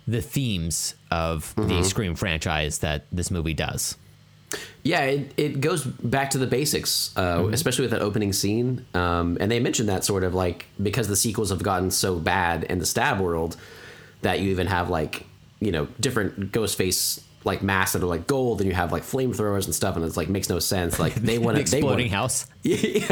the 0.06 0.22
themes 0.22 0.94
of 1.10 1.54
Mm-hmm. 1.56 1.68
the 1.68 1.84
Scream 1.84 2.14
franchise 2.14 2.78
that 2.78 3.06
this 3.12 3.30
movie 3.30 3.54
does. 3.54 3.96
Yeah, 4.82 5.02
it, 5.02 5.34
it 5.36 5.60
goes 5.60 5.84
back 5.84 6.30
to 6.30 6.38
the 6.38 6.46
basics, 6.46 7.14
uh, 7.18 7.48
especially 7.52 7.82
with 7.82 7.90
that 7.90 8.00
opening 8.00 8.32
scene. 8.32 8.86
Um, 8.94 9.36
and 9.40 9.50
they 9.50 9.60
mentioned 9.60 9.90
that 9.90 10.04
sort 10.04 10.24
of 10.24 10.34
like 10.34 10.64
because 10.82 11.08
the 11.08 11.16
sequels 11.16 11.50
have 11.50 11.62
gotten 11.62 11.90
so 11.90 12.18
bad 12.18 12.64
in 12.64 12.78
the 12.78 12.86
stab 12.86 13.20
world 13.20 13.58
that 14.22 14.40
you 14.40 14.50
even 14.50 14.66
have 14.66 14.88
like, 14.88 15.26
you 15.60 15.70
know, 15.70 15.86
different 16.00 16.50
ghost 16.52 16.78
face 16.78 17.22
like 17.48 17.62
masks 17.62 17.94
that 17.94 18.02
are 18.02 18.06
like 18.06 18.26
gold 18.28 18.60
and 18.60 18.68
you 18.68 18.74
have 18.76 18.92
like 18.92 19.02
flamethrowers 19.02 19.64
and 19.64 19.74
stuff 19.74 19.96
and 19.96 20.04
it's 20.04 20.16
like 20.16 20.28
makes 20.28 20.48
no 20.48 20.60
sense. 20.60 21.00
Like 21.00 21.14
they 21.16 21.38
want 21.38 21.56
the 21.56 21.64
to 21.64 21.70
they 21.70 21.82
want 21.82 22.00
exploding 22.00 22.10
house. 22.10 22.46
it's 22.64 23.08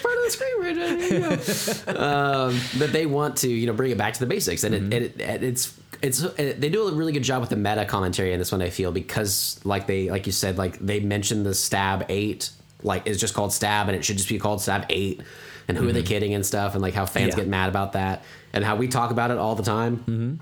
part 0.00 0.16
of 0.16 0.24
the 0.24 0.30
screen 0.30 1.86
right 1.86 1.88
um, 1.96 2.58
but 2.78 2.92
they 2.92 3.06
want 3.06 3.36
to 3.38 3.48
you 3.48 3.66
know 3.66 3.72
bring 3.72 3.90
it 3.90 3.98
back 3.98 4.14
to 4.14 4.20
the 4.20 4.26
basics 4.26 4.64
and, 4.64 4.74
Mm-hmm. 4.74 4.92
it, 4.92 5.02
it, 5.02 5.20
it 5.20 5.42
it's 5.42 5.78
it's 6.02 6.22
it, 6.22 6.60
they 6.60 6.68
do 6.68 6.86
a 6.86 6.92
really 6.92 7.12
good 7.12 7.22
job 7.24 7.40
with 7.40 7.50
the 7.50 7.56
meta 7.56 7.84
commentary 7.84 8.32
in 8.32 8.38
this 8.38 8.52
one 8.52 8.62
i 8.62 8.70
feel 8.70 8.92
because 8.92 9.60
like 9.64 9.86
they 9.86 10.10
like 10.10 10.26
you 10.26 10.32
said 10.32 10.56
like 10.58 10.78
they 10.78 11.00
mentioned 11.00 11.44
the 11.44 11.54
stab 11.54 12.04
8 12.08 12.50
like 12.84 13.02
it's 13.06 13.18
just 13.20 13.34
called 13.34 13.52
stab 13.52 13.88
and 13.88 13.96
it 13.96 14.04
should 14.04 14.16
just 14.16 14.28
be 14.28 14.38
called 14.38 14.60
stab 14.60 14.86
8 14.88 15.20
and 15.66 15.76
who 15.76 15.88
are 15.88 15.92
they 15.92 16.02
kidding 16.02 16.34
and 16.34 16.46
stuff 16.46 16.74
and 16.74 16.82
like 16.82 16.94
how 16.94 17.04
fans 17.06 17.30
Mm-hmm. 17.32 17.38
Yeah. 17.40 17.44
get 17.44 17.48
mad 17.50 17.68
about 17.68 17.92
that 17.94 18.22
and 18.52 18.64
how 18.64 18.76
we 18.76 18.86
talk 18.88 19.10
about 19.10 19.30
it 19.32 19.38
all 19.38 19.54
the 19.56 19.62
time 19.64 19.96
Mm-hmm. 19.98 20.34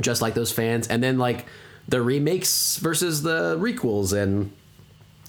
Just 0.00 0.22
like 0.22 0.34
those 0.34 0.52
fans. 0.52 0.88
And 0.88 1.02
then 1.02 1.18
like 1.18 1.46
the 1.88 2.00
remakes 2.00 2.76
versus 2.76 3.22
the 3.22 3.56
requels 3.58 4.12
and 4.12 4.52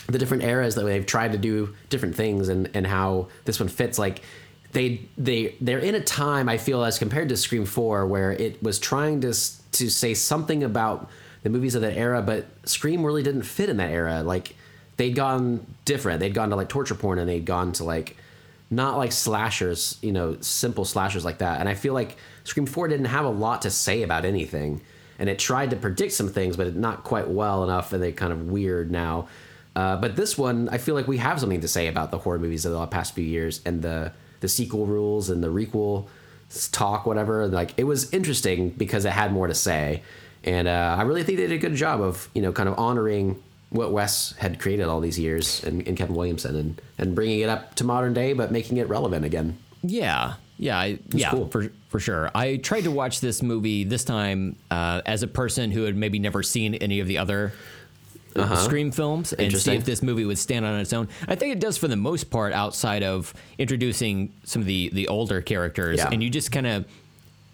the 0.07 0.17
different 0.17 0.43
eras 0.43 0.75
that 0.75 0.83
they've 0.83 1.05
tried 1.05 1.31
to 1.31 1.37
do 1.37 1.75
different 1.89 2.15
things 2.15 2.49
and 2.49 2.69
and 2.73 2.85
how 2.87 3.27
this 3.45 3.59
one 3.59 3.69
fits. 3.69 3.97
Like 3.99 4.21
they 4.71 5.01
they 5.17 5.55
they're 5.61 5.79
in 5.79 5.95
a 5.95 6.01
time 6.01 6.49
I 6.49 6.57
feel 6.57 6.83
as 6.83 6.99
compared 6.99 7.29
to 7.29 7.37
Scream 7.37 7.65
4 7.65 8.05
where 8.07 8.31
it 8.31 8.61
was 8.63 8.79
trying 8.79 9.21
to 9.21 9.33
to 9.33 9.89
say 9.89 10.13
something 10.13 10.63
about 10.63 11.09
the 11.43 11.49
movies 11.49 11.75
of 11.75 11.81
that 11.81 11.97
era 11.97 12.21
but 12.21 12.45
Scream 12.65 13.03
really 13.03 13.23
didn't 13.23 13.43
fit 13.43 13.69
in 13.69 13.77
that 13.77 13.91
era. 13.91 14.23
Like 14.23 14.55
they'd 14.97 15.15
gone 15.15 15.65
different. 15.85 16.19
They'd 16.19 16.33
gone 16.33 16.49
to 16.49 16.55
like 16.55 16.69
torture 16.69 16.95
porn 16.95 17.19
and 17.19 17.29
they'd 17.29 17.45
gone 17.45 17.71
to 17.73 17.83
like 17.83 18.17
not 18.69 18.97
like 18.97 19.11
slashers 19.11 19.97
you 20.01 20.11
know 20.11 20.37
simple 20.41 20.85
slashers 20.85 21.25
like 21.25 21.39
that. 21.39 21.59
And 21.59 21.67
I 21.69 21.75
feel 21.75 21.93
like 21.93 22.17
Scream 22.43 22.65
4 22.65 22.87
didn't 22.87 23.05
have 23.05 23.25
a 23.25 23.29
lot 23.29 23.61
to 23.63 23.69
say 23.69 24.03
about 24.03 24.25
anything 24.25 24.81
and 25.19 25.29
it 25.29 25.37
tried 25.37 25.69
to 25.69 25.75
predict 25.75 26.13
some 26.13 26.29
things 26.29 26.57
but 26.57 26.75
not 26.75 27.03
quite 27.03 27.29
well 27.29 27.63
enough 27.63 27.93
and 27.93 28.01
they 28.01 28.11
kind 28.11 28.33
of 28.33 28.51
weird 28.51 28.91
now 28.91 29.27
uh, 29.75 29.95
but 29.97 30.15
this 30.15 30.37
one, 30.37 30.69
I 30.69 30.77
feel 30.77 30.95
like 30.95 31.07
we 31.07 31.17
have 31.17 31.39
something 31.39 31.61
to 31.61 31.67
say 31.67 31.87
about 31.87 32.11
the 32.11 32.17
horror 32.17 32.39
movies 32.39 32.65
of 32.65 32.73
the 32.73 32.85
past 32.87 33.15
few 33.15 33.23
years 33.23 33.61
and 33.65 33.81
the 33.81 34.11
the 34.41 34.47
sequel 34.47 34.87
rules 34.87 35.29
and 35.29 35.43
the 35.43 35.47
requel 35.47 36.07
talk, 36.71 37.05
whatever. 37.05 37.47
Like 37.47 37.73
it 37.77 37.85
was 37.85 38.11
interesting 38.13 38.71
because 38.71 39.05
it 39.05 39.11
had 39.11 39.31
more 39.31 39.47
to 39.47 39.53
say, 39.53 40.03
and 40.43 40.67
uh, 40.67 40.95
I 40.97 41.03
really 41.03 41.23
think 41.23 41.37
they 41.37 41.47
did 41.47 41.55
a 41.55 41.57
good 41.57 41.75
job 41.75 42.01
of 42.01 42.29
you 42.33 42.41
know 42.41 42.51
kind 42.51 42.67
of 42.67 42.77
honoring 42.77 43.41
what 43.69 43.93
Wes 43.93 44.33
had 44.37 44.59
created 44.59 44.87
all 44.87 44.99
these 44.99 45.17
years 45.17 45.63
and, 45.63 45.87
and 45.87 45.95
Kevin 45.95 46.15
Williamson 46.15 46.55
and 46.55 46.81
and 46.97 47.15
bringing 47.15 47.39
it 47.39 47.47
up 47.49 47.75
to 47.75 47.85
modern 47.85 48.13
day, 48.13 48.33
but 48.33 48.51
making 48.51 48.77
it 48.77 48.89
relevant 48.89 49.23
again. 49.23 49.57
Yeah, 49.83 50.33
yeah, 50.61 50.77
I, 50.79 50.99
yeah, 51.11 51.31
cool. 51.31 51.47
for 51.49 51.69
for 51.89 51.99
sure. 51.99 52.29
I 52.33 52.55
tried 52.57 52.85
to 52.85 52.91
watch 52.91 53.19
this 53.19 53.41
movie 53.41 53.83
this 53.83 54.03
time 54.05 54.55
uh, 54.69 55.01
as 55.05 55.23
a 55.23 55.27
person 55.27 55.71
who 55.71 55.83
had 55.83 55.97
maybe 55.97 56.19
never 56.19 56.41
seen 56.43 56.75
any 56.75 56.99
of 57.01 57.07
the 57.07 57.17
other 57.17 57.51
uh 58.33 58.55
Scream 58.55 58.91
films 58.91 59.33
and 59.33 59.51
see 59.57 59.73
if 59.75 59.83
this 59.83 60.01
movie 60.01 60.23
would 60.23 60.37
stand 60.37 60.63
on 60.65 60.79
its 60.79 60.93
own. 60.93 61.09
I 61.27 61.35
think 61.35 61.51
it 61.51 61.59
does 61.59 61.77
for 61.77 61.89
the 61.89 61.97
most 61.97 62.29
part, 62.29 62.53
outside 62.53 63.03
of 63.03 63.33
introducing 63.57 64.31
some 64.45 64.61
of 64.61 64.65
the 64.67 64.89
the 64.93 65.07
older 65.09 65.41
characters, 65.41 65.97
Yeah. 65.97 66.09
and 66.11 66.23
you 66.23 66.29
just 66.29 66.51
kind 66.51 66.67
of. 66.67 66.85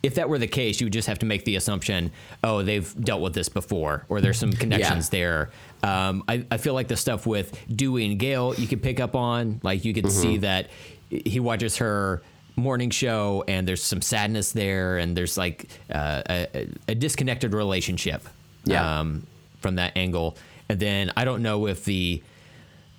If 0.04 0.14
that 0.16 0.30
were 0.30 0.38
the 0.38 0.48
case, 0.48 0.80
you 0.80 0.86
would 0.86 0.94
just 0.94 1.08
have 1.08 1.20
to 1.20 1.26
make 1.26 1.44
the 1.44 1.56
assumption, 1.56 2.12
oh, 2.44 2.62
they've 2.62 2.88
dealt 3.04 3.20
with 3.20 3.34
this 3.34 3.50
before, 3.50 4.06
or 4.10 4.22
there's 4.22 4.38
some 4.38 4.54
connections 4.54 5.10
there. 5.10 5.50
Um, 5.82 6.24
I, 6.30 6.46
I 6.52 6.58
feel 6.58 6.76
like 6.76 6.88
the 6.88 6.96
stuff 6.96 7.26
with 7.26 7.60
Dewey 7.76 8.06
and 8.06 8.20
Gale, 8.20 8.54
you 8.56 8.68
could 8.68 8.84
pick 8.84 9.00
up 9.00 9.16
on. 9.16 9.60
Like 9.64 9.84
you 9.86 9.96
could 9.96 10.06
Mm-hmm. 10.06 10.22
see 10.22 10.38
that 10.38 10.70
he 11.10 11.40
watches 11.40 11.78
her 11.78 12.22
morning 12.58 12.90
show, 12.90 13.44
and 13.48 13.66
there's 13.68 13.84
some 13.84 14.02
sadness 14.02 14.52
there, 14.52 14.98
and 14.98 15.16
there's 15.16 15.38
like 15.38 15.68
uh, 15.94 16.24
a, 16.30 16.68
a 16.90 16.96
disconnected 16.96 17.54
relationship 17.54 18.28
Yeah. 18.66 19.00
um, 19.00 19.26
from 19.62 19.76
that 19.76 19.96
angle. 19.96 20.36
And 20.68 20.80
then 20.80 21.12
I 21.16 21.24
don't 21.24 21.42
know 21.44 21.68
if 21.68 21.86
the 21.86 22.22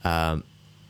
um, 0.04 0.44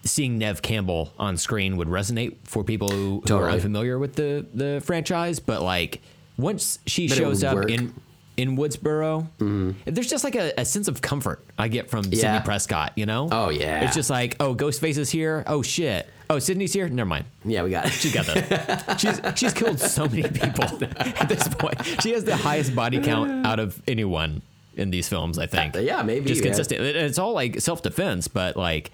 seeing 0.04 0.38
Neve 0.38 0.62
Campbell 0.62 1.12
on 1.18 1.36
screen 1.36 1.76
would 1.78 1.88
resonate 1.88 2.36
for 2.44 2.62
people 2.62 2.88
who, 2.88 3.22
who 3.26 3.36
are 3.36 3.50
unfamiliar 3.50 3.98
with 3.98 4.14
the 4.14 4.46
the 4.54 4.80
franchise, 4.84 5.40
but 5.40 5.62
like 5.62 6.00
once 6.36 6.78
she 6.86 7.08
But 7.08 7.16
shows 7.18 7.42
up 7.42 7.56
work. 7.56 7.70
in 7.70 7.92
in 8.38 8.56
Woodsboro, 8.56 9.74
there's 9.84 10.08
just 10.08 10.24
like 10.24 10.36
a, 10.36 10.52
a 10.56 10.64
sense 10.64 10.88
of 10.88 11.02
comfort 11.02 11.44
I 11.58 11.68
get 11.68 11.90
from 11.90 12.04
Yeah. 12.08 12.20
Sidney 12.20 12.40
Prescott. 12.44 12.92
You 12.96 13.04
know? 13.04 13.28
Oh, 13.30 13.50
yeah. 13.50 13.84
It's 13.84 13.94
just 13.94 14.08
like, 14.08 14.36
oh, 14.40 14.54
Ghostface 14.54 14.96
is 14.96 15.10
here. 15.10 15.44
Oh 15.46 15.60
shit. 15.60 16.08
Oh, 16.30 16.38
Sidney's 16.38 16.72
here. 16.72 16.88
Never 16.88 17.08
mind. 17.08 17.24
Yeah, 17.44 17.62
we 17.64 17.70
got 17.70 17.86
it. 17.86 17.90
She's 17.92 18.12
got 18.14 18.26
this. 18.26 19.00
she's 19.00 19.20
she's 19.34 19.52
killed 19.52 19.80
so 19.80 20.06
many 20.06 20.22
people 20.22 20.64
at 20.90 21.28
this 21.28 21.48
point. 21.48 21.84
She 22.00 22.12
has 22.12 22.24
the 22.24 22.36
highest 22.36 22.74
body 22.74 23.00
count 23.00 23.46
out 23.46 23.58
of 23.58 23.82
anyone 23.88 24.42
in 24.76 24.90
these 24.90 25.08
films. 25.08 25.38
I 25.38 25.46
think. 25.46 25.74
Yeah, 25.74 26.02
maybe, 26.02 26.26
Just 26.26 26.40
yeah. 26.42 26.46
consistent. 26.48 26.80
It's 26.82 27.18
all 27.18 27.32
like 27.32 27.60
self 27.60 27.82
defense, 27.82 28.28
but 28.28 28.56
like 28.56 28.90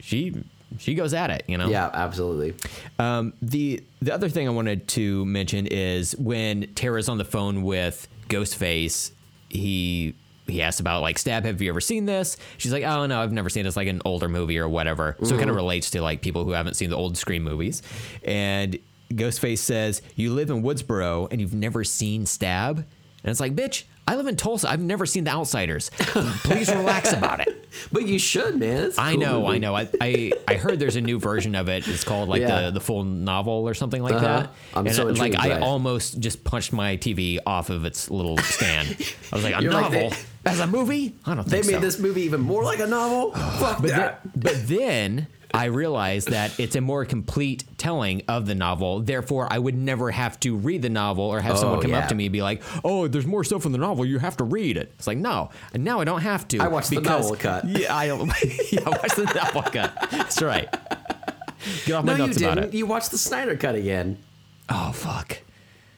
she 0.00 0.42
she 0.78 0.94
goes 0.94 1.12
at 1.14 1.30
it. 1.30 1.44
You 1.46 1.58
know. 1.58 1.68
yeah, 1.68 1.90
absolutely. 1.92 2.54
Um, 2.98 3.34
the 3.42 3.84
the 4.00 4.12
other 4.14 4.28
thing 4.30 4.48
I 4.48 4.50
wanted 4.50 4.88
to 4.88 5.24
mention 5.26 5.66
is 5.66 6.16
when 6.16 6.72
Tara's 6.74 7.08
on 7.10 7.18
the 7.18 7.24
phone 7.24 7.62
with 7.62 8.08
Ghostface, 8.28 9.12
he 9.48 10.14
he 10.46 10.62
asked 10.62 10.80
about 10.80 11.02
like 11.02 11.18
Stab. 11.18 11.44
Have 11.44 11.60
you 11.60 11.68
ever 11.68 11.80
seen 11.80 12.06
this? 12.06 12.36
She's 12.58 12.72
like, 12.72 12.84
oh 12.84 13.06
no, 13.06 13.20
I've 13.20 13.32
never 13.32 13.48
seen 13.48 13.64
this. 13.64 13.76
Like 13.76 13.88
an 13.88 14.00
older 14.04 14.28
movie 14.28 14.58
or 14.58 14.68
whatever. 14.68 15.16
So 15.20 15.26
it 15.26 15.30
kind 15.30 15.42
of 15.42 15.48
mm-hmm. 15.48 15.56
relates 15.56 15.90
to 15.90 16.02
like 16.02 16.20
people 16.20 16.44
who 16.44 16.52
haven't 16.52 16.74
seen 16.74 16.90
the 16.90 16.96
old 16.96 17.16
Scream 17.16 17.42
movies. 17.42 17.82
And 18.24 18.78
Ghostface 19.10 19.58
says, 19.58 20.02
"You 20.14 20.32
live 20.32 20.50
in 20.50 20.62
Woodsboro 20.62 21.28
and 21.30 21.40
you've 21.40 21.54
never 21.54 21.84
seen 21.84 22.26
Stab." 22.26 22.78
And 22.78 23.30
it's 23.30 23.40
like, 23.40 23.56
bitch, 23.56 23.84
I 24.08 24.14
live 24.16 24.26
in 24.28 24.36
Tulsa. 24.36 24.70
I've 24.70 24.80
never 24.80 25.04
seen 25.04 25.24
The 25.24 25.30
Outsiders. 25.32 25.90
Please 25.98 26.68
relax 26.70 27.12
about 27.12 27.40
it. 27.40 27.62
But 27.92 28.06
you 28.06 28.18
should, 28.18 28.56
man. 28.58 28.90
I 28.96 29.12
cool 29.12 29.20
know. 29.20 29.46
I 29.46 29.58
know. 29.58 29.76
I, 29.76 29.86
I 30.00 30.32
I 30.48 30.54
heard 30.54 30.78
there's 30.78 30.96
a 30.96 31.00
new 31.02 31.18
version 31.18 31.54
of 31.54 31.68
it. 31.68 31.86
It's 31.86 32.04
called 32.04 32.26
like 32.30 32.40
Yeah. 32.40 32.62
the 32.62 32.70
the 32.70 32.80
full 32.80 33.04
novel 33.04 33.68
or 33.68 33.74
something 33.74 34.02
like 34.02 34.14
Uh-huh. 34.14 34.24
that. 34.24 34.50
I'm 34.74 34.86
and 34.86 34.96
so 34.96 35.04
like 35.08 35.38
I 35.38 35.56
it. 35.56 35.62
almost 35.62 36.18
just 36.18 36.42
punched 36.42 36.72
my 36.72 36.96
TV 36.96 37.38
off 37.44 37.68
of 37.68 37.84
its 37.84 38.10
little 38.10 38.38
stand. 38.56 38.96
I 39.30 39.36
was 39.36 39.44
like, 39.44 39.56
a 39.58 39.62
You're 39.62 39.72
like, 39.74 39.92
novel 39.92 40.08
they- 40.10 40.16
as 40.50 40.60
a 40.60 40.66
movie? 40.66 41.16
I 41.26 41.34
don't 41.34 41.44
think 41.46 41.64
They 41.66 41.72
made 41.72 41.80
so. 41.80 41.84
this 41.84 41.98
movie 41.98 42.22
even 42.22 42.40
more 42.40 42.64
like 42.64 42.78
a 42.80 42.86
novel. 42.86 43.32
Fuck 43.58 43.82
but, 43.82 43.90
that. 43.90 44.20
then, 44.34 44.42
but 44.42 44.66
then 44.68 45.26
I 45.56 45.64
realized 45.66 46.28
that 46.30 46.58
it's 46.60 46.76
a 46.76 46.80
more 46.80 47.04
complete 47.04 47.64
telling 47.78 48.22
of 48.28 48.46
the 48.46 48.54
novel. 48.54 49.00
Therefore, 49.00 49.48
I 49.50 49.58
would 49.58 49.74
never 49.76 50.10
have 50.10 50.38
to 50.40 50.56
read 50.56 50.82
the 50.82 50.90
novel 50.90 51.24
or 51.24 51.40
have 51.40 51.54
oh, 51.56 51.60
someone 51.60 51.78
Oh, 51.78 51.82
come 51.82 51.90
yeah. 51.92 51.98
up 52.00 52.08
to 52.08 52.14
me 52.14 52.26
and 52.26 52.32
be 52.32 52.42
like, 52.42 52.62
"Oh, 52.84 53.08
there's 53.08 53.26
more 53.26 53.42
stuff 53.44 53.64
in 53.66 53.72
the 53.72 53.78
novel. 53.78 54.04
You 54.04 54.18
have 54.18 54.36
to 54.38 54.44
read 54.44 54.76
it." 54.76 54.92
It's 54.98 55.06
like, 55.06 55.18
no, 55.18 55.50
and 55.72 55.84
now 55.84 56.00
I 56.00 56.04
don't 56.04 56.20
have 56.22 56.46
to. 56.48 56.58
I 56.58 56.68
watched 56.68 56.90
the 56.90 57.00
novel 57.00 57.36
cut. 57.36 57.64
Yeah, 57.68 57.94
I 57.94 58.04
yeah, 58.70 58.80
I 58.86 58.90
watched 58.90 59.16
the 59.16 59.24
novel 59.34 59.62
cut. 59.62 60.10
That's 60.10 60.40
right. 60.42 60.68
Get 61.84 61.94
off 61.94 62.04
my 62.04 62.12
No, 62.12 62.18
you 62.24 62.26
nuts 62.28 62.38
about 62.40 62.54
didn't. 62.56 62.74
it. 62.74 62.76
You 62.76 62.86
watched 62.86 63.10
the 63.10 63.18
Snyder 63.18 63.56
cut 63.56 63.74
again. 63.74 64.18
Oh 64.68 64.92
fuck. 64.92 65.38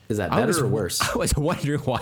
Is 0.09 0.17
that 0.17 0.31
better 0.31 0.47
was, 0.47 0.59
or 0.61 0.67
worse? 0.67 1.01
I 1.15 1.19
was 1.19 1.35
wondering 1.37 1.81
why 1.81 2.01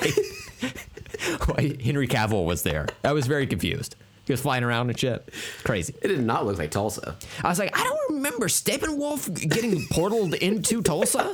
why 1.46 1.76
Henry 1.82 2.06
Cavill 2.06 2.44
was 2.44 2.62
there. 2.62 2.86
I 3.02 3.12
was 3.12 3.26
very 3.26 3.46
confused. 3.46 3.96
He 4.26 4.32
was 4.32 4.40
flying 4.40 4.64
around 4.64 4.90
and 4.90 4.98
shit. 4.98 5.32
Crazy. 5.62 5.94
It 6.02 6.08
did 6.08 6.20
not 6.20 6.44
look 6.44 6.58
like 6.58 6.72
Tulsa. 6.72 7.16
I 7.44 7.48
was 7.48 7.58
like, 7.58 7.78
I 7.78 7.84
don't 7.84 8.16
remember 8.16 8.48
Steppenwolf 8.48 9.32
getting 9.48 9.80
portaled 9.92 10.34
into 10.34 10.82
Tulsa, 10.82 11.32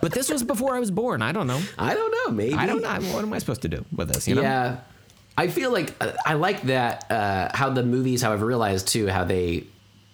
but 0.00 0.12
this 0.12 0.30
was 0.30 0.44
before 0.44 0.74
I 0.74 0.80
was 0.80 0.92
born. 0.92 1.22
I 1.22 1.32
don't 1.32 1.48
know. 1.48 1.60
I 1.76 1.94
don't 1.94 2.12
know. 2.12 2.32
Maybe 2.32 2.54
I 2.54 2.66
don't 2.66 2.82
know. 2.82 3.12
What 3.12 3.24
am 3.24 3.32
I 3.32 3.38
supposed 3.38 3.62
to 3.62 3.68
do 3.68 3.84
with 3.94 4.12
this? 4.12 4.28
You 4.28 4.36
know? 4.36 4.42
Yeah, 4.42 4.78
I 5.36 5.48
feel 5.48 5.72
like 5.72 5.92
uh, 6.00 6.12
I 6.24 6.34
like 6.34 6.62
that 6.62 7.10
uh, 7.10 7.50
how 7.52 7.70
the 7.70 7.82
movies. 7.82 8.22
How 8.22 8.32
I've 8.32 8.42
realized 8.42 8.86
too 8.86 9.08
how 9.08 9.24
they 9.24 9.64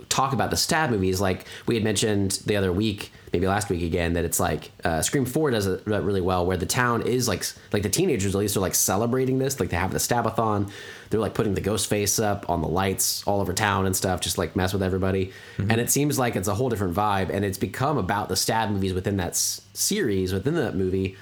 talk 0.08 0.32
about 0.32 0.50
the 0.50 0.56
stab 0.56 0.90
movies. 0.90 1.20
Like 1.20 1.44
we 1.66 1.74
had 1.74 1.84
mentioned 1.84 2.42
the 2.46 2.56
other 2.56 2.72
week, 2.72 3.12
maybe 3.36 3.46
last 3.46 3.68
week 3.68 3.82
again, 3.82 4.14
that 4.14 4.24
it's 4.24 4.40
like 4.40 4.70
uh, 4.82 5.02
Scream 5.02 5.26
Four 5.26 5.50
does 5.50 5.66
it 5.66 5.82
really 5.86 6.22
well, 6.22 6.46
where 6.46 6.56
the 6.56 6.64
town 6.66 7.02
is 7.02 7.28
like 7.28 7.44
like 7.72 7.82
the 7.82 7.90
teenagers 7.90 8.34
at 8.34 8.38
least 8.38 8.56
are 8.56 8.60
like 8.60 8.74
celebrating 8.74 9.38
this. 9.38 9.60
Like 9.60 9.68
they 9.68 9.76
have 9.76 9.92
the 9.92 9.98
stabathon. 9.98 10.70
They're 11.10 11.20
like 11.20 11.34
putting 11.34 11.54
the 11.54 11.60
ghost 11.60 11.88
face 11.88 12.18
up 12.18 12.48
on 12.48 12.62
the 12.62 12.68
lights 12.68 13.22
all 13.26 13.40
over 13.40 13.52
town 13.52 13.84
and 13.86 13.94
stuff, 13.94 14.20
just 14.22 14.38
like 14.38 14.56
mess 14.56 14.72
with 14.72 14.82
everybody. 14.82 15.32
And 15.58 15.80
it 15.80 15.90
seems 15.90 16.18
like 16.18 16.34
it's 16.34 16.48
a 16.48 16.54
whole 16.54 16.68
different 16.70 16.94
vibe, 16.94 17.30
and 17.30 17.44
it's 17.44 17.58
become 17.58 17.98
about 17.98 18.28
the 18.28 18.36
stab 18.36 18.70
movies 18.70 18.94
within 18.94 19.18
that 19.18 19.30
s- 19.32 19.60
series, 19.74 20.32
within 20.32 20.54
that 20.54 20.74
movie 20.74 21.16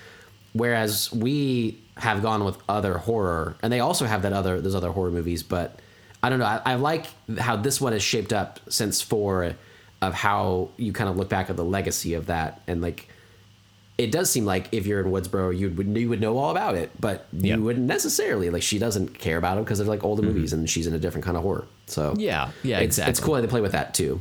whereas 0.52 1.12
we 1.12 1.76
have 1.96 2.22
gone 2.22 2.44
with 2.44 2.56
other 2.68 2.98
horror 2.98 3.56
and 3.62 3.72
they 3.72 3.80
also 3.80 4.06
have 4.06 4.22
that 4.22 4.32
other 4.32 4.60
those 4.60 4.74
other 4.76 4.90
horror 4.92 5.10
movies 5.10 5.42
but 5.42 5.80
i 6.22 6.28
don't 6.30 6.38
know 6.38 6.44
i, 6.44 6.60
I 6.64 6.74
like 6.76 7.06
how 7.38 7.56
this 7.56 7.80
one 7.80 7.92
is 7.92 8.02
shaped 8.04 8.32
up 8.32 8.60
since 8.68 9.00
four 9.02 9.54
of 10.08 10.14
how 10.14 10.68
you 10.76 10.92
kind 10.92 11.08
of 11.10 11.16
look 11.16 11.28
back 11.28 11.50
at 11.50 11.56
the 11.56 11.64
legacy 11.64 12.14
of 12.14 12.26
that 12.26 12.60
and 12.66 12.80
like 12.80 13.08
it 13.96 14.10
does 14.10 14.28
seem 14.28 14.44
like 14.44 14.66
if 14.72 14.86
you're 14.88 15.00
in 15.00 15.06
Woodsboro, 15.12 15.56
you 15.56 15.70
would 15.70 15.96
you 15.96 16.08
would 16.08 16.20
know 16.20 16.36
all 16.36 16.50
about 16.50 16.74
it, 16.74 16.90
but 16.98 17.26
Yeah. 17.32 17.54
you 17.56 17.62
wouldn't 17.62 17.86
necessarily. 17.86 18.50
Like 18.50 18.62
she 18.62 18.80
doesn't 18.80 19.16
care 19.20 19.36
about 19.38 19.54
them 19.54 19.62
because 19.64 19.78
they're 19.78 19.86
like 19.86 20.02
older 20.02 20.22
movies, 20.22 20.52
and 20.52 20.68
she's 20.68 20.88
in 20.88 20.94
a 20.94 20.98
different 20.98 21.24
kind 21.24 21.36
of 21.36 21.44
horror. 21.44 21.64
So 21.86 22.14
Yeah, 22.18 22.50
yeah, 22.64 22.80
it's, 22.80 22.98
It's 22.98 23.20
cool 23.20 23.34
they 23.40 23.46
play 23.46 23.60
with 23.60 23.70
that 23.72 23.94
too. 23.94 24.18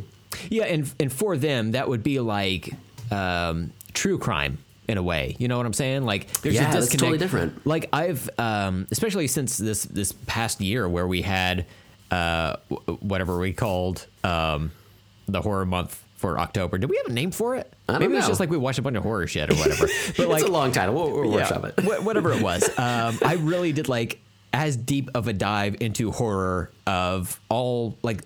Yeah, 0.52 0.66
and 0.66 0.92
and 1.00 1.12
for 1.12 1.38
them, 1.38 1.72
that 1.72 1.90
would 1.90 2.04
be 2.04 2.20
like 2.20 2.72
um, 3.10 3.72
true 3.94 4.20
crime 4.20 4.60
in 4.88 5.00
a 5.00 5.04
way. 5.04 5.36
You 5.40 5.48
know 5.48 5.58
what 5.58 5.66
I'm 5.66 5.74
saying? 5.74 6.04
Like 6.04 6.32
there's 6.42 6.54
Yeah, 6.54 6.70
a 6.70 6.74
disconnect. 6.74 7.00
totally 7.00 7.18
different. 7.18 7.66
Like 7.66 7.90
I've, 7.92 8.30
um, 8.38 8.86
especially 8.92 9.26
since 9.28 9.58
this 9.58 9.86
this 9.86 10.12
past 10.28 10.62
year 10.62 10.88
where 10.88 11.08
we 11.08 11.24
had 11.24 11.66
uh, 12.12 12.58
whatever 13.00 13.40
we 13.40 13.54
called 13.54 14.06
um, 14.24 14.72
the 15.28 15.42
horror 15.42 15.66
month 15.66 16.04
for 16.16 16.40
October. 16.40 16.78
Did 16.78 16.90
we 16.90 16.98
have 16.98 17.08
a 17.08 17.14
name 17.14 17.32
for 17.32 17.56
it? 17.56 17.74
Maybe 17.90 18.16
it's 18.16 18.28
just 18.28 18.40
like 18.40 18.50
we 18.50 18.58
watched 18.58 18.80
a 18.80 18.82
bunch 18.82 18.96
of 18.96 19.04
horror 19.04 19.28
shit 19.28 19.52
or 19.52 19.56
whatever. 19.56 19.88
But 20.18 20.30
like 20.30 20.40
it's 20.42 20.50
a 20.50 20.52
long 20.52 20.72
title. 20.72 20.96
We'll, 20.96 21.12
we'll 21.12 21.32
workshop 21.32 21.66
it. 21.66 22.04
whatever 22.04 22.32
it 22.32 22.42
was. 22.42 22.64
Um, 22.78 23.18
I 23.24 23.36
really 23.36 23.72
did 23.72 23.88
like 23.90 24.20
as 24.54 24.78
deep 24.78 25.10
of 25.16 25.28
a 25.28 25.34
dive 25.34 25.78
into 25.82 26.12
horror 26.12 26.72
of 26.86 27.40
all 27.50 27.98
like 28.04 28.24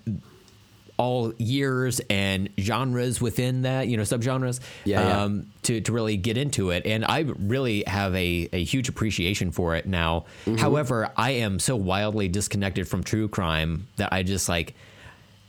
all 0.97 1.33
years 1.37 2.01
and 2.09 2.49
genres 2.59 3.21
within 3.21 3.61
that, 3.63 3.87
you 3.87 3.97
know, 3.97 4.03
subgenres. 4.03 4.59
Yeah, 4.83 5.07
yeah. 5.07 5.21
Um, 5.23 5.47
to 5.63 5.79
to 5.81 5.91
really 5.91 6.17
get 6.17 6.37
into 6.37 6.71
it, 6.71 6.85
and 6.85 7.05
I 7.05 7.19
really 7.21 7.83
have 7.87 8.13
a 8.15 8.49
a 8.51 8.63
huge 8.63 8.89
appreciation 8.89 9.51
for 9.51 9.75
it 9.75 9.85
now. 9.85 10.25
Mm-hmm. 10.45 10.57
However, 10.57 11.09
I 11.15 11.31
am 11.31 11.59
so 11.59 11.75
wildly 11.75 12.27
disconnected 12.27 12.87
from 12.87 13.03
true 13.03 13.27
crime 13.27 13.87
that 13.97 14.11
I 14.11 14.23
just 14.23 14.49
like. 14.49 14.75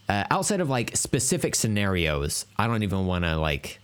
Uh, 0.09 0.24
outside 0.30 0.61
of 0.61 0.70
like 0.70 0.96
specific 0.96 1.54
scenarios, 1.54 2.46
I 2.56 2.66
don't 2.66 2.82
even 2.82 3.06
want 3.06 3.24
to 3.24 3.36
like 3.36 3.78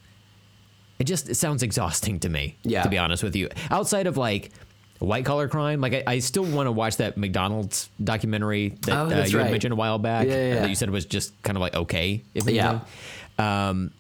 it 0.99 1.05
just 1.05 1.29
it 1.29 1.35
sounds 1.35 1.63
exhausting 1.63 2.21
to 2.21 2.29
me 2.29 2.57
Yeah. 2.63 2.83
to 2.83 2.89
be 2.89 2.97
honest 2.99 3.23
with 3.23 3.35
you 3.37 3.49
outside 3.71 4.07
of 4.07 4.17
like 4.17 4.53
white 5.01 5.25
collar 5.25 5.49
crime 5.49 5.81
like 5.81 5.93
i, 5.93 6.03
I 6.07 6.19
still 6.21 6.45
want 6.45 6.69
to 6.69 6.73
watch 6.73 6.99
that 6.99 7.17
mcdonald's 7.19 7.91
documentary 8.03 8.79
that 8.87 8.97
Oh, 8.97 9.11
uh, 9.11 9.25
you 9.27 9.39
right. 9.39 9.51
mentioned 9.51 9.73
a 9.73 9.77
while 9.77 9.99
back 9.99 10.29
Yeah, 10.29 10.35
yeah, 10.35 10.55
yeah. 10.55 10.61
that 10.61 10.69
you 10.71 10.77
said 10.77 10.89
was 10.91 11.05
just 11.05 11.35
kind 11.43 11.57
of 11.59 11.61
like 11.61 11.75
okay 11.75 12.23
if 12.33 12.49
Yeah. 12.49 12.81
um 13.39 13.91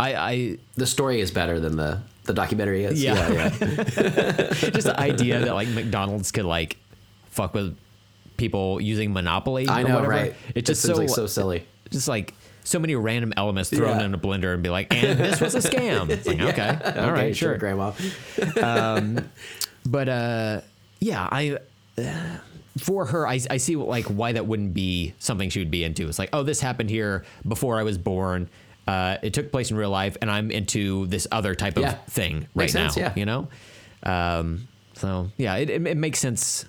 i 0.00 0.14
i 0.14 0.58
The 0.76 0.86
story 0.86 1.20
is 1.20 1.30
better 1.30 1.60
than 1.60 1.76
the 1.76 2.00
the 2.24 2.32
documentary 2.32 2.84
is. 2.84 3.00
Yeah. 3.02 3.14
yeah. 3.30 3.54
yeah. 3.60 3.72
just 4.72 4.86
the 4.86 4.96
idea 4.98 5.40
that 5.40 5.54
like 5.54 5.68
mcdonald's 5.68 6.32
could 6.32 6.46
like 6.46 6.78
fuck 7.30 7.52
with 7.54 7.76
people 8.38 8.80
using 8.80 9.12
monopoly 9.12 9.68
I 9.68 9.82
know, 9.82 9.96
whatever 9.96 10.08
right? 10.10 10.34
it 10.54 10.64
just 10.64 10.80
seems 10.80 10.94
so, 10.96 11.00
like 11.02 11.10
so 11.10 11.26
silly. 11.26 11.66
just 11.90 12.08
like 12.08 12.32
so 12.64 12.78
many 12.78 12.94
random 12.94 13.32
elements 13.36 13.68
thrown 13.70 13.98
Yeah. 13.98 14.04
in 14.06 14.14
a 14.14 14.18
blender 14.18 14.54
and 14.54 14.62
be 14.62 14.68
like 14.70 14.92
and 14.94 15.18
this 15.18 15.40
was 15.40 15.54
a 15.54 15.58
scam 15.58 16.08
it's 16.10 16.26
like 16.26 16.40
okay 16.52 16.68
all 17.00 17.10
right 17.12 17.24
Okay, 17.24 17.32
sure 17.34 17.56
Grandma. 17.58 17.92
but 19.86 20.08
uh 20.08 20.60
yeah 21.00 21.28
i 21.30 21.58
uh, 21.98 22.02
for 22.78 23.06
her 23.06 23.26
I, 23.26 23.40
I 23.50 23.56
see 23.56 23.76
like 23.76 24.04
why 24.06 24.32
that 24.32 24.46
wouldn't 24.46 24.74
be 24.74 25.14
something 25.18 25.50
she 25.50 25.58
would 25.60 25.70
be 25.70 25.82
into 25.84 26.08
it's 26.08 26.18
like 26.18 26.30
oh 26.32 26.42
this 26.42 26.60
happened 26.60 26.90
here 26.90 27.24
before 27.46 27.78
i 27.78 27.82
was 27.82 27.98
born 27.98 28.48
uh, 28.86 29.18
it 29.22 29.34
took 29.34 29.52
place 29.52 29.70
in 29.70 29.76
real 29.76 29.90
life 29.90 30.16
and 30.22 30.30
i'm 30.30 30.50
into 30.50 31.06
this 31.08 31.26
other 31.30 31.54
type 31.54 31.76
of 31.76 31.82
Yeah. 31.82 31.92
thing 32.08 32.34
right 32.54 32.64
Makes 32.64 32.74
now 32.74 32.88
sense, 32.88 32.96
yeah. 32.96 33.12
you 33.16 33.26
know 33.26 33.48
um, 34.02 34.68
so 34.94 35.30
yeah 35.36 35.56
it, 35.56 35.68
it, 35.70 35.86
it 35.86 35.96
makes 35.96 36.18
sense 36.20 36.64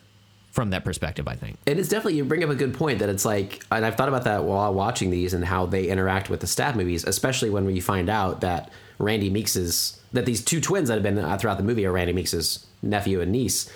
from 0.51 0.69
that 0.71 0.83
perspective 0.83 1.27
i 1.27 1.35
think 1.35 1.57
And 1.65 1.77
It 1.77 1.79
is 1.79 1.89
definitely 1.89 2.15
you 2.15 2.25
bring 2.25 2.43
up 2.43 2.49
a 2.49 2.55
good 2.55 2.73
point 2.73 2.99
that 2.99 3.09
it's 3.09 3.23
like, 3.25 3.63
and 3.71 3.85
I've 3.85 3.95
thought 3.95 4.09
about 4.09 4.23
that 4.23 4.43
while 4.43 4.73
watching 4.73 5.11
these 5.11 5.33
and 5.33 5.45
how 5.45 5.65
they 5.65 5.87
interact 5.87 6.29
with 6.29 6.39
the 6.39 6.47
stab 6.47 6.75
movies, 6.75 7.03
especially 7.03 7.49
when 7.49 7.69
you 7.75 7.81
find 7.81 8.09
out 8.09 8.41
that 8.41 8.71
Randy 8.97 9.29
Meeks's 9.29 9.99
that 10.11 10.25
these 10.25 10.43
two 10.43 10.59
twins 10.59 10.87
that 10.89 10.95
have 10.95 11.03
been 11.03 11.19
uh, 11.19 11.37
throughout 11.37 11.57
the 11.57 11.63
movie 11.63 11.85
are 11.85 11.91
Randy 11.91 12.13
Meeks's 12.13 12.65
nephew 12.81 13.21
and 13.21 13.31
niece, 13.31 13.71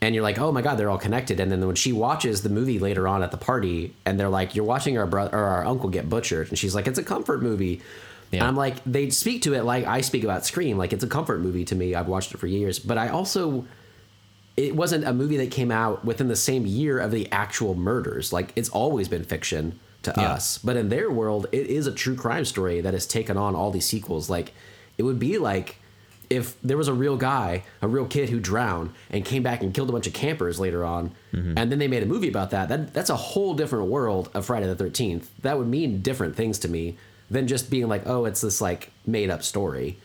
and 0.00 0.14
you're 0.14 0.22
like, 0.22 0.38
oh 0.38 0.50
my 0.52 0.62
god, 0.62 0.76
they're 0.76 0.90
all 0.90 0.98
connected. 0.98 1.38
And 1.40 1.52
then 1.52 1.64
when 1.66 1.76
she 1.76 1.92
watches 1.92 2.42
the 2.42 2.48
movie 2.48 2.78
later 2.78 3.06
on 3.06 3.22
at 3.22 3.30
the 3.30 3.36
party, 3.36 3.94
and 4.06 4.18
they're 4.18 4.28
like, 4.28 4.54
you're 4.56 4.64
watching 4.64 4.96
our 4.98 5.06
brother 5.06 5.36
or 5.36 5.44
our 5.44 5.64
uncle 5.66 5.90
get 5.90 6.08
butchered, 6.08 6.48
and 6.48 6.58
she's 6.58 6.74
like, 6.74 6.86
it's 6.86 6.98
a 6.98 7.04
comfort 7.04 7.42
movie. 7.42 7.82
Yeah. 8.30 8.40
And 8.40 8.48
I'm 8.48 8.56
like, 8.56 8.82
they 8.84 9.10
speak 9.10 9.42
to 9.42 9.54
it 9.54 9.64
like 9.64 9.86
I 9.86 10.00
speak 10.00 10.24
about 10.24 10.44
Scream, 10.46 10.78
like 10.78 10.92
it's 10.92 11.04
a 11.04 11.08
comfort 11.08 11.40
movie 11.40 11.64
to 11.66 11.74
me. 11.74 11.94
I've 11.94 12.08
watched 12.08 12.32
it 12.34 12.38
for 12.38 12.46
years, 12.48 12.78
but 12.78 12.98
I 12.98 13.08
also 13.08 13.66
it 14.56 14.74
wasn't 14.74 15.04
a 15.04 15.12
movie 15.12 15.36
that 15.36 15.50
came 15.50 15.70
out 15.70 16.04
within 16.04 16.28
the 16.28 16.36
same 16.36 16.66
year 16.66 16.98
of 16.98 17.10
the 17.10 17.30
actual 17.30 17.74
murders. 17.74 18.32
Like 18.32 18.52
it's 18.56 18.68
always 18.70 19.08
been 19.08 19.24
fiction 19.24 19.78
to 20.02 20.14
Yeah. 20.16 20.32
us, 20.32 20.58
but 20.58 20.76
in 20.76 20.88
their 20.88 21.10
world, 21.10 21.46
it 21.52 21.66
is 21.66 21.86
a 21.86 21.92
true 21.92 22.16
crime 22.16 22.44
story 22.44 22.80
that 22.80 22.94
has 22.94 23.06
taken 23.06 23.36
on 23.36 23.54
all 23.54 23.70
these 23.70 23.86
sequels. 23.86 24.30
Like 24.30 24.52
it 24.96 25.02
would 25.02 25.18
be 25.18 25.38
like 25.38 25.76
if 26.28 26.60
there 26.62 26.76
was 26.76 26.88
a 26.88 26.92
real 26.92 27.16
guy, 27.16 27.62
a 27.82 27.88
real 27.88 28.06
kid 28.06 28.30
who 28.30 28.40
drowned 28.40 28.92
and 29.10 29.24
came 29.24 29.42
back 29.42 29.62
and 29.62 29.72
killed 29.72 29.88
a 29.88 29.92
bunch 29.92 30.06
of 30.06 30.12
campers 30.12 30.58
later 30.58 30.84
on, 30.84 31.12
mm-hmm. 31.32 31.56
and 31.56 31.70
then 31.70 31.78
they 31.78 31.86
made 31.86 32.02
a 32.02 32.06
movie 32.06 32.28
about 32.28 32.50
that. 32.50 32.68
That 32.68 32.92
that's 32.92 33.10
a 33.10 33.16
whole 33.16 33.54
different 33.54 33.86
world 33.86 34.30
of 34.34 34.46
Friday 34.46 34.66
the 34.66 34.74
Thirteenth. 34.74 35.30
That 35.42 35.58
would 35.58 35.68
mean 35.68 36.02
different 36.02 36.34
things 36.34 36.58
to 36.60 36.68
me 36.68 36.96
than 37.30 37.46
just 37.46 37.70
being 37.70 37.88
like, 37.88 38.06
oh, 38.06 38.24
it's 38.24 38.40
this 38.40 38.60
like 38.60 38.90
made 39.06 39.30
up 39.30 39.42
story. 39.42 39.98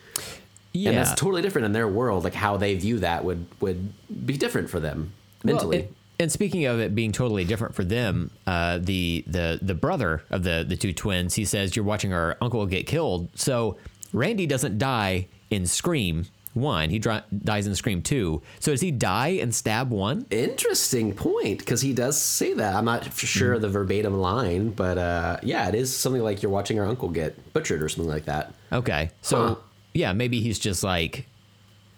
Yeah 0.73 0.89
And 0.89 0.97
that's 0.97 1.13
totally 1.19 1.41
different 1.41 1.65
in 1.65 1.71
their 1.73 1.87
world. 1.87 2.23
Like 2.23 2.33
how 2.33 2.57
they 2.57 2.75
view 2.75 2.99
that 2.99 3.23
would 3.23 3.45
would 3.59 3.93
be 4.25 4.37
different 4.37 4.69
for 4.69 4.79
them 4.79 5.11
Well, 5.43 5.55
mentally. 5.55 5.77
and, 5.79 5.95
and 6.19 6.31
speaking 6.31 6.65
of 6.65 6.79
it 6.79 6.93
being 6.95 7.11
totally 7.11 7.43
different 7.45 7.75
for 7.75 7.83
them, 7.83 8.31
uh, 8.47 8.79
the 8.81 9.23
the 9.27 9.59
the 9.61 9.75
brother 9.75 10.23
of 10.29 10.43
the 10.43 10.65
the 10.67 10.75
two 10.77 10.93
twins, 10.93 11.35
he 11.35 11.45
says 11.45 11.75
you're 11.75 11.85
watching 11.85 12.13
our 12.13 12.37
uncle 12.41 12.65
get 12.65 12.85
killed. 12.87 13.29
So 13.35 13.77
Randy 14.13 14.45
doesn't 14.45 14.77
die 14.77 15.27
in 15.49 15.65
Scream 15.65 16.25
one. 16.53 16.89
He 16.89 16.99
dri- 16.99 17.21
dies 17.43 17.65
in 17.65 17.73
Scream 17.75 18.01
two. 18.01 18.41
So 18.59 18.71
does 18.71 18.81
he 18.81 18.91
die 18.91 19.29
in 19.29 19.51
Stab 19.53 19.89
one? 19.89 20.25
Interesting 20.29 21.13
point, 21.13 21.59
because 21.59 21.79
he 21.81 21.93
does 21.93 22.21
say 22.21 22.53
that. 22.53 22.75
I'm 22.75 22.83
not 22.85 23.13
sure 23.17 23.53
Mm-hmm. 23.53 23.61
the 23.61 23.69
verbatim 23.69 24.19
line, 24.19 24.69
but 24.71 24.97
uh, 24.97 25.37
yeah, 25.43 25.69
it 25.69 25.75
is 25.75 25.95
something 25.95 26.21
like 26.21 26.43
you're 26.43 26.51
watching 26.51 26.77
our 26.79 26.85
uncle 26.85 27.07
get 27.09 27.53
butchered 27.53 27.81
or 27.81 27.87
something 27.89 28.11
like 28.11 28.25
that. 28.25 28.53
Okay. 28.71 29.09
So 29.21 29.47
Huh. 29.47 29.55
Yeah, 29.93 30.13
maybe 30.13 30.41
he's 30.41 30.59
just 30.59 30.83
like 30.83 31.25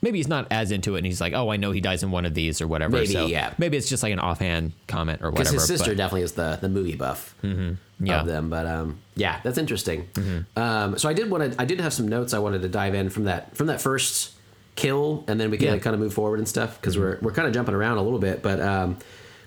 maybe 0.01 0.17
he's 0.19 0.27
not 0.27 0.47
as 0.51 0.71
into 0.71 0.95
it 0.95 0.99
and 0.99 1.05
he's 1.05 1.21
like, 1.21 1.33
"Oh, 1.33 1.49
I 1.49 1.57
know 1.57 1.71
he 1.71 1.79
dies 1.81 2.03
in 2.03 2.11
one 2.11 2.25
of 2.25 2.33
these 2.33 2.61
or 2.61 2.67
whatever." 2.67 2.97
Maybe, 2.97 3.07
so 3.13 3.25
yeah. 3.25 3.53
Maybe 3.57 3.77
it's 3.77 3.87
just 3.89 4.03
like 4.03 4.13
an 4.13 4.19
offhand 4.19 4.73
comment 4.87 5.21
or 5.21 5.31
whatever. 5.31 5.51
Because 5.51 5.53
his 5.53 5.65
sister 5.79 5.91
but- 5.91 5.97
definitely 5.97 6.23
is 6.23 6.33
the 6.33 6.57
the 6.61 6.69
movie 6.69 6.95
buff 6.95 7.35
Mm-hmm. 7.43 8.09
of 8.09 8.25
them. 8.27 8.49
But 8.49 8.65
um, 8.67 8.99
yeah, 9.15 9.39
that's 9.43 9.57
interesting. 9.57 10.09
Um, 10.57 10.97
so 10.97 11.07
I 11.07 11.13
did 11.13 11.29
want 11.29 11.53
to. 11.53 11.61
I 11.61 11.65
did 11.65 11.79
have 11.79 11.93
some 11.93 12.07
notes 12.07 12.33
I 12.33 12.39
wanted 12.39 12.61
to 12.63 12.69
dive 12.69 12.93
in 12.95 13.09
from 13.09 13.25
that 13.25 13.55
from 13.55 13.67
that 13.67 13.81
first 13.81 14.33
kill, 14.75 15.23
and 15.27 15.39
then 15.39 15.51
we 15.51 15.57
can 15.57 15.67
Yeah. 15.67 15.73
Mm-hmm. 15.75 15.83
kind 15.83 15.93
of 15.93 15.99
move 15.99 16.13
forward 16.13 16.39
and 16.39 16.47
stuff 16.47 16.79
because 16.81 16.97
we're 16.97 17.17
we're 17.21 17.31
kind 17.31 17.47
of 17.47 17.53
jumping 17.53 17.75
around 17.75 17.97
a 17.97 18.01
little 18.01 18.19
bit. 18.19 18.41
But 18.41 18.59
um, 18.59 18.97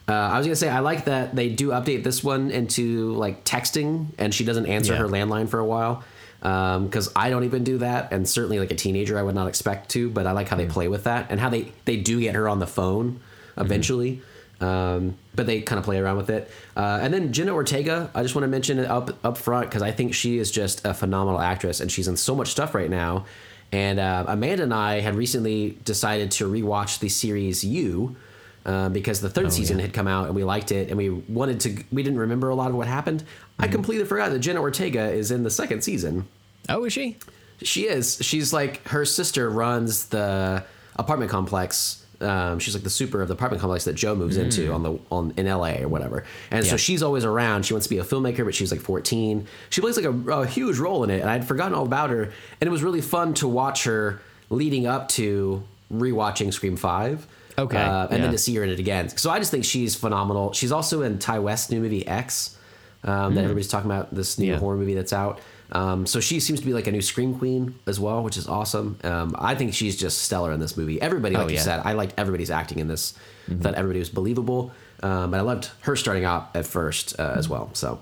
uh, 0.09 0.13
I 0.13 0.39
was 0.39 0.47
gonna 0.47 0.57
say 0.57 0.69
I 0.71 0.79
like 0.79 1.05
that 1.07 1.35
they 1.37 1.49
do 1.51 1.71
update 1.71 2.05
this 2.05 2.23
one 2.25 2.51
into 2.51 3.13
like 3.15 3.45
texting, 3.45 4.07
and 4.19 4.33
she 4.35 4.45
doesn't 4.45 4.67
answer 4.67 4.93
Yeah. 4.95 5.01
her 5.01 5.09
landline 5.09 5.49
for 5.49 5.59
a 5.59 5.65
while. 5.67 6.03
Because 6.47 7.11
I 7.17 7.29
don't 7.29 7.43
even 7.43 7.65
do 7.65 7.79
that, 7.79 8.13
and 8.13 8.29
certainly 8.29 8.61
like 8.61 8.71
a 8.71 8.77
teenager, 8.77 9.19
I 9.19 9.23
would 9.23 9.35
not 9.35 9.49
expect 9.49 9.91
to. 9.91 10.09
But 10.09 10.29
I 10.29 10.33
like 10.33 10.47
how 10.47 10.57
they 10.57 10.67
play 10.67 10.87
with 10.87 11.05
that, 11.05 11.27
and 11.29 11.41
how 11.41 11.49
they 11.49 11.73
they 11.87 11.97
do 11.97 12.21
get 12.21 12.37
her 12.37 12.49
on 12.49 12.61
the 12.61 12.69
phone 12.69 13.21
eventually. 13.57 14.23
Um, 14.61 15.17
but 15.35 15.47
they 15.47 15.61
kind 15.61 15.79
of 15.79 15.85
play 15.85 15.99
around 15.99 16.17
with 16.19 16.31
it. 16.31 16.51
Uh, 16.77 17.01
and 17.03 17.13
then 17.13 17.33
Jenna 17.33 17.53
Ortega, 17.53 18.11
I 18.15 18.23
just 18.23 18.35
want 18.35 18.45
to 18.45 18.49
mention 18.49 18.79
it 18.79 18.87
up 18.87 19.19
up 19.25 19.39
front 19.39 19.69
because 19.69 19.83
I 19.83 19.91
think 19.91 20.15
she 20.15 20.39
is 20.39 20.53
just 20.53 20.85
a 20.87 20.95
phenomenal 20.95 21.41
actress, 21.41 21.81
and 21.81 21.91
she's 21.91 22.07
in 22.07 22.17
so 22.17 22.37
much 22.37 22.49
stuff 22.49 22.75
right 22.75 22.91
now. 22.91 23.27
And 23.73 23.99
uh, 23.99 24.25
Amanda 24.29 24.63
and 24.63 24.73
I 24.73 25.01
had 25.01 25.17
recently 25.17 25.77
decided 25.85 26.31
to 26.33 26.49
rewatch 26.49 27.01
the 27.01 27.09
series 27.09 27.65
You. 27.65 28.17
Uh, 28.65 28.89
because 28.89 29.21
the 29.21 29.31
third 29.31 29.53
season 29.53 29.79
yeah. 29.79 29.83
had 29.83 29.95
come 29.95 30.09
out 30.09 30.27
and 30.27 30.35
we 30.35 30.43
liked 30.43 30.73
it 30.73 30.89
and 30.89 30.99
we 30.99 31.09
wanted 31.09 31.61
to 31.61 31.85
we 31.93 32.03
didn't 32.03 32.19
remember 32.19 32.49
a 32.49 32.55
lot 32.57 32.69
of 32.69 32.75
what 32.75 32.89
happened 32.89 33.23
i 33.61 33.69
completely 33.69 34.05
forgot 34.05 34.33
that 34.33 34.41
jenna 34.41 34.61
ortega 34.61 35.09
is 35.13 35.31
in 35.31 35.45
the 35.45 35.51
second 35.53 35.83
season 35.85 36.27
Oh, 36.69 36.85
is 36.85 36.93
she? 36.93 37.17
she 37.63 37.87
is. 37.87 38.19
She's 38.21 38.53
like 38.53 38.87
her 38.89 39.05
sister 39.05 39.49
runs 39.49 40.07
the 40.07 40.65
apartment 40.97 41.31
complex. 41.31 42.03
Um, 42.21 42.59
she's 42.59 42.73
like 42.73 42.83
the 42.83 42.91
super 42.91 43.21
of 43.21 43.29
the 43.29 43.35
apartment 43.35 43.61
complex 43.61 43.85
that 43.85 43.95
Joe 43.95 44.15
moves 44.15 44.39
into 44.39 44.73
on 44.73 44.83
the 44.83 44.99
on 45.11 45.35
in 45.37 45.47
L.A. 45.47 45.83
or 45.83 45.89
whatever. 45.89 46.25
And 46.51 46.65
so 46.65 46.77
she's 46.77 47.03
always 47.03 47.25
around. 47.25 47.67
She 47.67 47.75
wants 47.75 47.87
to 47.87 47.95
be 47.95 47.99
a 47.99 48.05
filmmaker, 48.05 48.45
but 48.45 48.55
she's 48.55 48.71
like 48.71 48.81
14. 48.81 49.47
She 49.69 49.81
plays 49.81 49.97
like 49.97 50.07
a, 50.07 50.31
a 50.31 50.47
huge 50.47 50.79
role 50.79 51.05
in 51.05 51.11
it, 51.11 51.21
and 51.21 51.29
I'd 51.29 51.47
forgotten 51.47 51.75
all 51.75 51.85
about 51.85 52.11
her. 52.11 52.23
And 52.25 52.69
it 52.69 52.71
was 52.71 52.83
really 52.83 53.03
fun 53.03 53.35
to 53.35 53.49
watch 53.49 53.85
her 53.85 54.21
leading 54.49 54.87
up 54.87 55.09
to 55.11 55.63
rewatching 55.93 56.53
Scream 56.53 56.77
Five. 56.77 57.27
Okay, 57.59 57.79
uh, 57.79 58.05
and 58.05 58.13
yeah. 58.13 58.19
then 58.19 58.33
to 58.33 58.39
see 58.39 58.55
her 58.57 58.65
in 58.65 58.71
it 58.71 58.79
again. 58.79 59.09
So 59.11 59.31
I 59.31 59.39
just 59.39 59.51
think 59.51 59.65
she's 59.65 59.95
phenomenal. 59.95 60.53
She's 60.53 60.73
also 60.73 61.03
in 61.03 61.19
Ti 61.19 61.39
West's 61.39 61.71
new 61.71 61.81
movie 61.81 62.07
X 62.07 62.57
um, 63.05 63.35
that 63.35 63.45
everybody's 63.45 63.69
talking 63.69 63.91
about. 63.91 64.15
This 64.15 64.39
new. 64.39 64.53
Yeah. 64.53 64.59
horror 64.59 64.77
movie 64.77 64.95
that's 64.95 65.13
out. 65.13 65.41
Um, 65.73 66.07
so 66.07 66.21
she 66.21 66.39
seems 66.41 66.61
to 66.61 66.67
be 66.67 66.73
like 66.73 66.87
a 66.87 66.93
new 66.93 67.03
scream 67.03 67.37
queen 67.39 67.75
as 67.87 67.99
well, 67.99 68.23
which 68.23 68.37
is 68.37 68.47
awesome. 68.47 68.99
Um, 69.03 69.35
I 69.39 69.55
think 69.55 69.75
she's 69.75 69.97
just 69.97 70.19
stellar 70.23 70.53
in 70.53 70.61
this 70.61 70.77
movie. 70.77 71.01
Everybody, 71.03 71.35
like 71.35 71.45
Oh, 71.45 71.49
you 71.49 71.55
yeah. 71.55 71.61
Mm-hmm. 71.61 71.65
said, 71.65 71.81
I 71.85 71.93
liked 71.95 72.15
everybody's 72.17 72.51
acting 72.51 72.79
in 72.79 72.89
this. 72.89 73.15
Thought 73.61 73.75
everybody 73.75 73.99
was 74.01 74.11
believable, 74.11 74.73
um, 75.03 75.31
but 75.31 75.39
I 75.39 75.41
loved 75.43 75.71
her 75.83 75.95
starting 75.97 76.25
out 76.25 76.51
at 76.55 76.67
first 76.67 77.19
uh, 77.21 77.35
as 77.37 77.49
well. 77.49 77.71
So 77.75 78.01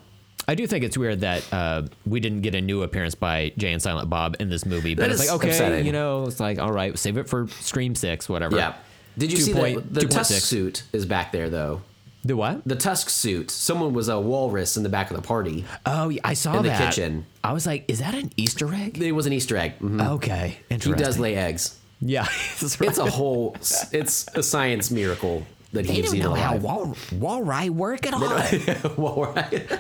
I 0.48 0.54
do 0.54 0.66
think 0.66 0.84
it's 0.84 0.96
weird 0.98 1.20
that 1.20 1.42
uh, 1.52 1.82
we 2.06 2.20
didn't 2.20 2.40
get 2.42 2.54
a 2.54 2.60
new 2.60 2.82
appearance 2.82 3.14
by 3.14 3.52
Jay 3.58 3.72
and 3.72 3.80
Silent 3.82 4.08
Bob 4.10 4.36
in 4.40 4.48
this 4.50 4.64
movie. 4.66 4.94
But 4.94 5.02
That 5.02 5.10
it's 5.12 5.20
like, 5.20 5.30
okay, 5.36 5.48
upsetting. 5.48 5.86
you 5.86 5.92
know, 5.92 6.24
it's 6.24 6.40
like, 6.40 6.58
all 6.58 6.72
right, 6.72 6.98
save 6.98 7.16
it 7.18 7.28
for 7.28 7.46
Scream 7.60 7.94
6, 7.94 8.28
whatever. 8.28 8.56
yeah, 8.56 8.74
did 9.18 9.32
you 9.32 9.38
Two 9.38 9.42
see 9.44 9.52
point- 9.54 9.92
that 9.94 10.00
the 10.00 10.06
2.6. 10.06 10.10
tusk 10.14 10.32
suit 10.44 10.82
is 10.92 11.04
back 11.06 11.32
there 11.32 11.48
though? 11.50 11.80
The 12.24 12.34
what? 12.36 12.62
The 12.64 12.76
tusk 12.76 13.10
suit. 13.10 13.50
Someone 13.50 13.92
was 13.92 14.08
a 14.08 14.18
walrus 14.18 14.76
in 14.78 14.82
the 14.82 14.88
back 14.88 15.10
of 15.10 15.16
the 15.16 15.22
party. 15.22 15.64
Oh, 15.84 16.08
yeah, 16.08 16.20
I 16.24 16.32
saw 16.34 16.52
that. 16.52 16.58
In 16.64 16.72
the 16.72 16.78
kitchen. 16.78 17.26
I 17.42 17.52
was 17.52 17.66
like, 17.66 17.84
is 17.88 17.98
that 17.98 18.14
an 18.14 18.30
Easter 18.38 18.72
egg? 18.72 18.98
It 19.00 19.12
was 19.12 19.26
an 19.26 19.32
Easter 19.34 19.56
egg. 19.58 19.78
Mhm. 19.80 20.12
Okay, 20.14 20.32
Interesting. 20.34 20.56
He 20.68 20.74
interesting. 20.74 21.04
does 21.04 21.18
lay 21.18 21.34
eggs. 21.36 21.78
Yeah, 22.00 22.22
that's 22.60 22.80
right. 22.80 22.88
It's 22.88 22.98
a 22.98 23.10
whole. 23.10 23.54
it's 23.92 24.26
a 24.34 24.42
science 24.42 24.90
miracle 24.90 25.46
that 25.74 25.86
They 25.86 25.92
he's 25.94 26.06
don't 26.06 26.16
even 26.16 26.28
know 26.30 26.34
how 26.34 26.54
alive. 26.56 26.62
wall 27.12 27.42
walri 27.42 27.68
work 27.68 28.06
at 28.06 28.14
all. 28.14 28.20
well, 28.96 29.32
right. 29.34 29.70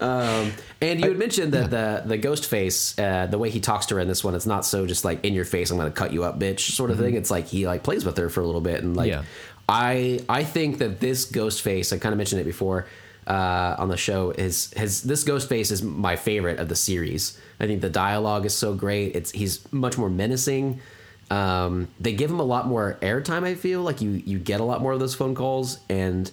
um, 0.00 0.52
and 0.80 1.00
you 1.00 1.08
had 1.08 1.18
mentioned 1.18 1.52
that 1.52 1.70
the 1.70 2.02
the 2.06 2.16
ghost 2.18 2.46
face, 2.46 2.98
uh, 2.98 3.26
the 3.26 3.38
way 3.38 3.50
he 3.50 3.60
talks 3.60 3.86
to 3.86 3.94
her 3.96 4.00
in 4.00 4.08
this 4.08 4.24
one, 4.24 4.34
it's 4.34 4.46
not 4.46 4.64
so 4.64 4.86
just 4.86 5.04
like 5.04 5.24
in 5.24 5.34
your 5.34 5.44
face, 5.44 5.70
I'm 5.70 5.76
going 5.78 5.90
to 5.90 5.96
cut 5.96 6.12
you 6.12 6.24
up, 6.24 6.38
bitch, 6.38 6.60
sort 6.72 6.90
of 6.90 6.98
thing. 6.98 7.14
It's 7.14 7.30
like 7.30 7.46
he 7.46 7.66
like 7.66 7.82
plays 7.82 8.04
with 8.04 8.16
her 8.18 8.28
for 8.28 8.40
a 8.40 8.46
little 8.46 8.60
bit, 8.60 8.82
and 8.82 8.96
like 8.96 9.08
Yeah. 9.08 9.22
I 9.68 10.20
I 10.28 10.44
think 10.44 10.78
that 10.78 11.00
this 11.00 11.24
ghost 11.24 11.62
face, 11.62 11.92
I 11.92 11.98
kind 11.98 12.12
of 12.12 12.18
mentioned 12.18 12.40
it 12.40 12.44
before 12.44 12.86
uh, 13.26 13.76
on 13.78 13.88
the 13.88 13.96
show, 13.96 14.30
is 14.30 14.72
has 14.76 15.02
this 15.02 15.24
ghost 15.24 15.48
face 15.48 15.70
is 15.70 15.82
my 15.82 16.16
favorite 16.16 16.58
of 16.58 16.68
the 16.68 16.76
series. 16.76 17.38
I 17.60 17.66
think 17.66 17.80
the 17.80 17.90
dialogue 17.90 18.44
is 18.44 18.54
so 18.54 18.74
great. 18.74 19.14
It's 19.14 19.30
he's 19.30 19.70
much 19.72 19.96
more 19.96 20.10
menacing. 20.10 20.80
Um, 21.30 21.88
they 21.98 22.12
give 22.12 22.30
him 22.30 22.40
a 22.40 22.44
lot 22.44 22.66
more 22.66 22.98
airtime. 23.00 23.44
I 23.44 23.54
feel 23.54 23.82
like 23.82 24.00
you 24.00 24.22
you 24.26 24.38
get 24.38 24.60
a 24.60 24.64
lot 24.64 24.82
more 24.82 24.92
of 24.92 25.00
those 25.00 25.14
phone 25.14 25.34
calls, 25.34 25.78
and 25.88 26.30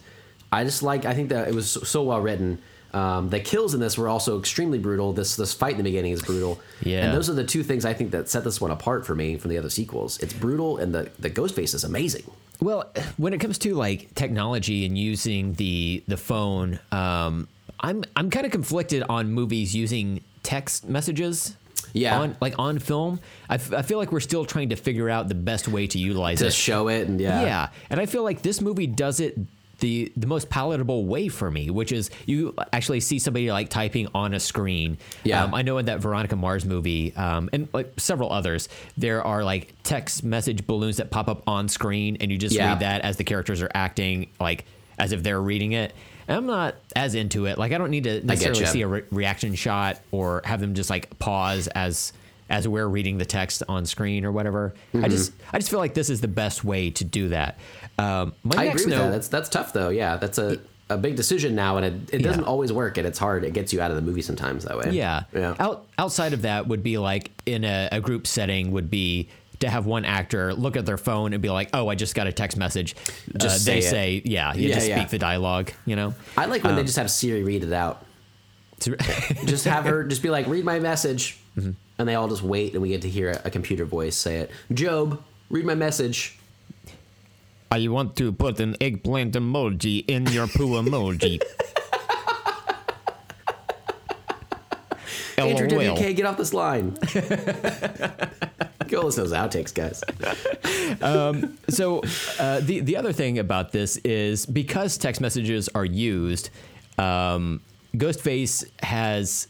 I 0.52 0.64
just 0.64 0.84
like. 0.84 1.06
I 1.06 1.14
think 1.14 1.30
that 1.30 1.48
it 1.48 1.56
was 1.56 1.72
so, 1.72 1.82
so 1.82 2.04
well 2.04 2.20
written. 2.20 2.60
Um, 2.92 3.30
the 3.30 3.40
kills 3.40 3.76
in 3.76 3.80
this 3.80 3.98
were 4.00 4.10
also 4.10 4.40
extremely 4.40 4.80
brutal. 4.80 5.14
This 5.14 5.36
this 5.36 5.54
fight 5.54 5.74
in 5.74 5.78
the 5.78 5.84
beginning 5.84 6.12
is 6.12 6.24
brutal. 6.24 6.60
Yeah. 6.82 7.06
and 7.06 7.16
those 7.16 7.30
are 7.30 7.34
the 7.34 7.44
two 7.44 7.64
things 7.64 7.86
I 7.86 7.94
think 7.94 8.12
that 8.12 8.30
set 8.30 8.44
this 8.44 8.60
one 8.60 8.72
apart 8.72 9.06
for 9.06 9.14
me 9.14 9.38
from 9.38 9.52
the 9.52 9.58
other 9.58 9.70
sequels. 9.70 10.18
It's 10.18 10.34
brutal, 10.34 10.78
and 10.78 10.94
the 10.94 11.12
the 11.20 11.30
ghost 11.30 11.56
face 11.56 11.74
is 11.74 11.84
amazing. 11.84 12.24
Well, 12.62 12.92
when 13.18 13.34
it 13.34 13.40
comes 13.40 13.58
to 13.60 13.74
like 13.76 14.14
technology 14.16 14.86
and 14.86 14.98
using 14.98 15.54
the 15.54 16.04
the 16.08 16.18
phone, 16.18 16.80
um, 16.92 17.48
I'm 17.80 18.04
I'm 18.16 18.30
kind 18.30 18.46
of 18.46 18.52
conflicted 18.52 19.04
on 19.10 19.32
movies 19.32 19.76
using 19.76 20.22
text 20.44 20.88
messages. 20.88 21.56
Yeah. 21.92 22.20
on 22.20 22.38
like 22.40 22.54
on 22.60 22.78
film, 22.78 23.20
I, 23.50 23.56
f- 23.56 23.74
I 23.74 23.82
feel 23.82 23.98
like 23.98 24.12
we're 24.12 24.20
still 24.20 24.46
trying 24.46 24.70
to 24.70 24.76
figure 24.76 25.10
out 25.10 25.28
the 25.28 25.34
best 25.34 25.68
way 25.68 25.88
to 25.88 25.98
utilize 25.98 26.38
To 26.38 26.48
it. 26.48 26.54
show 26.54 26.88
it, 26.88 27.08
and 27.08 27.20
yeah, 27.20 27.42
Yeah, 27.42 27.70
and 27.90 28.00
I 28.00 28.06
feel 28.06 28.22
like 28.24 28.44
this 28.44 28.62
movie 28.62 28.86
does 28.86 29.20
it 29.20 29.36
the 29.80 30.12
the 30.18 30.28
most 30.28 30.50
palatable 30.50 31.06
way 31.06 31.28
for 31.28 31.50
me, 31.50 31.70
which 31.70 31.92
is 31.92 32.10
you 32.26 32.54
actually 32.74 33.00
see 33.00 33.20
somebody 33.20 33.52
like 33.52 33.70
typing 33.70 34.08
on 34.14 34.34
a 34.34 34.40
screen. 34.40 34.98
Yeah. 35.24 35.44
um, 35.44 35.54
I 35.54 35.62
know 35.62 35.78
in 35.78 35.86
that 35.88 36.00
Veronica 36.00 36.36
Mars 36.36 36.66
movie, 36.66 37.16
um, 37.16 37.50
and 37.54 37.68
like 37.74 37.94
several 37.98 38.32
others, 38.32 38.70
there 38.98 39.24
are 39.24 39.44
like 39.44 39.74
text 39.84 40.24
message 40.24 40.66
balloons 40.68 40.98
that 40.98 41.12
pop 41.12 41.28
up 41.28 41.48
on 41.48 41.68
screen, 41.68 42.18
and 42.22 42.32
you 42.32 42.38
just 42.38 42.56
Yeah. 42.56 42.70
read 42.70 42.80
that 42.82 43.02
as 43.02 43.18
the 43.18 43.24
characters 43.24 43.62
are 43.62 43.72
acting, 43.74 44.28
like 44.40 44.66
as 44.98 45.12
if 45.12 45.24
they're 45.24 45.42
reading 45.42 45.72
it. 45.74 45.94
And 46.28 46.38
I'm 46.38 46.46
not 46.46 46.76
as 46.96 47.16
into 47.16 47.46
it. 47.48 47.58
Like 47.58 47.72
I 47.72 47.78
don't 47.80 47.90
need 47.90 48.04
to 48.04 48.24
necessarily 48.24 48.66
see 48.66 48.82
a 48.84 48.88
re- 48.88 49.04
reaction 49.10 49.56
shot 49.56 50.00
or 50.12 50.42
have 50.46 50.60
them 50.62 50.76
just 50.76 50.90
like 50.90 51.18
pause 51.18 51.68
as 51.70 52.14
as 52.50 52.68
we're 52.68 52.88
reading 52.88 53.18
the 53.18 53.26
text 53.26 53.64
on 53.70 53.86
screen 53.86 54.26
or 54.26 54.32
whatever. 54.32 54.74
Mm-hmm. 54.94 55.06
I 55.06 55.08
just 55.10 55.34
I 55.54 55.58
just 55.60 55.70
feel 55.70 55.80
like 55.80 55.94
this 55.94 56.10
is 56.10 56.22
the 56.22 56.28
best 56.28 56.64
way 56.64 56.90
to 56.92 57.04
do 57.04 57.30
that. 57.30 57.58
Um, 57.98 58.34
my 58.44 58.56
I 58.62 58.64
agree 58.66 58.86
with 58.86 58.94
note, 58.94 59.00
that. 59.06 59.12
That's 59.12 59.28
that's 59.28 59.50
tough 59.50 59.74
though. 59.74 59.90
Yeah, 59.90 60.18
that's 60.18 60.38
a 60.38 60.60
a 60.92 60.98
big 60.98 61.16
decision 61.16 61.54
now, 61.54 61.78
and 61.78 61.86
it, 61.86 62.16
it 62.16 62.24
doesn't 62.24 62.42
Yeah. 62.42 62.48
always 62.50 62.74
work, 62.74 62.98
and 62.98 63.06
it's 63.06 63.20
hard. 63.20 63.44
It 63.44 63.54
gets 63.54 63.72
you 63.72 63.80
out 63.82 63.92
of 63.92 63.96
the 63.96 64.02
movie 64.02 64.24
sometimes 64.24 64.66
that 64.66 64.76
way. 64.76 64.90
yeah. 64.92 65.26
yeah. 65.32 65.56
Out, 65.60 65.86
outside 66.00 66.34
of 66.34 66.42
that 66.42 66.68
would 66.68 66.82
be 66.82 66.98
like 66.98 67.30
in 67.46 67.64
a, 67.64 67.90
a 67.92 68.02
group 68.02 68.26
setting 68.26 68.72
would 68.72 68.90
be 68.90 69.30
to 69.60 69.70
have 69.70 69.86
one 69.86 70.04
actor 70.04 70.52
look 70.56 70.76
at 70.78 70.88
their 70.88 70.98
phone 70.98 71.34
and 71.34 71.44
be 71.44 71.50
like, 71.52 71.70
"Oh, 71.74 71.90
I 71.90 71.94
just 71.96 72.16
got 72.16 72.26
a 72.26 72.32
text 72.32 72.58
message." 72.58 72.96
Just 73.38 73.66
they 73.68 73.82
say 73.82 73.88
it. 73.88 73.90
say, 73.92 74.22
"Yeah, 74.26 74.54
you 74.56 74.70
Yeah, 74.70 74.76
just 74.76 74.88
yeah. 74.90 74.98
speak 74.98 75.10
the 75.10 75.20
dialogue." 75.20 75.72
You 75.86 75.96
know. 75.96 76.16
I 76.36 76.46
like 76.48 76.66
Um, 76.66 76.70
when 76.70 76.78
they 76.78 76.84
just 76.84 76.98
have 76.98 77.12
Siri 77.12 77.44
read 77.44 77.64
it 77.64 77.74
out. 77.74 78.04
Just 79.46 79.66
have 79.66 79.84
her 79.84 80.06
just 80.06 80.24
be 80.24 80.30
like, 80.30 80.48
read 80.48 80.64
my 80.64 80.80
message, 80.80 81.38
Mm-hmm. 81.58 81.72
And 82.00 82.08
they 82.08 82.16
all 82.16 82.28
just 82.30 82.42
wait, 82.42 82.74
and 82.74 82.82
we 82.82 82.90
get 82.90 83.02
to 83.04 83.10
hear 83.10 83.40
a, 83.44 83.52
computer 83.52 83.84
voice 83.84 84.16
say 84.16 84.38
it. 84.38 84.50
Job, 84.74 85.22
read 85.50 85.66
my 85.66 85.76
message. 85.76 86.40
I 87.70 87.88
want 87.90 88.16
to 88.16 88.32
put 88.32 88.60
an 88.62 88.76
eggplant 88.82 89.36
emoji 89.36 90.06
in 90.08 90.26
your 90.28 90.48
poo 90.48 90.82
emoji. 90.82 91.40
Andrew. 95.38 95.68
WK, 95.68 96.16
get 96.16 96.26
off 96.26 96.38
this 96.38 96.54
line. 96.54 96.92
Go 98.88 99.02
listen 99.02 99.24
to 99.24 99.30
those 99.30 99.34
outtakes, 99.34 99.74
guys. 99.74 100.04
so 101.70 102.02
uh, 102.40 102.60
the 102.62 102.80
the 102.80 102.98
other 102.98 103.14
thing 103.14 103.40
about 103.40 103.72
this 103.72 103.98
is 103.98 104.46
because 104.46 104.98
text 104.98 105.22
messages 105.22 105.70
are 105.76 105.86
used, 105.86 106.50
um, 106.98 107.62
Ghostface 107.96 108.66
has 108.82 109.48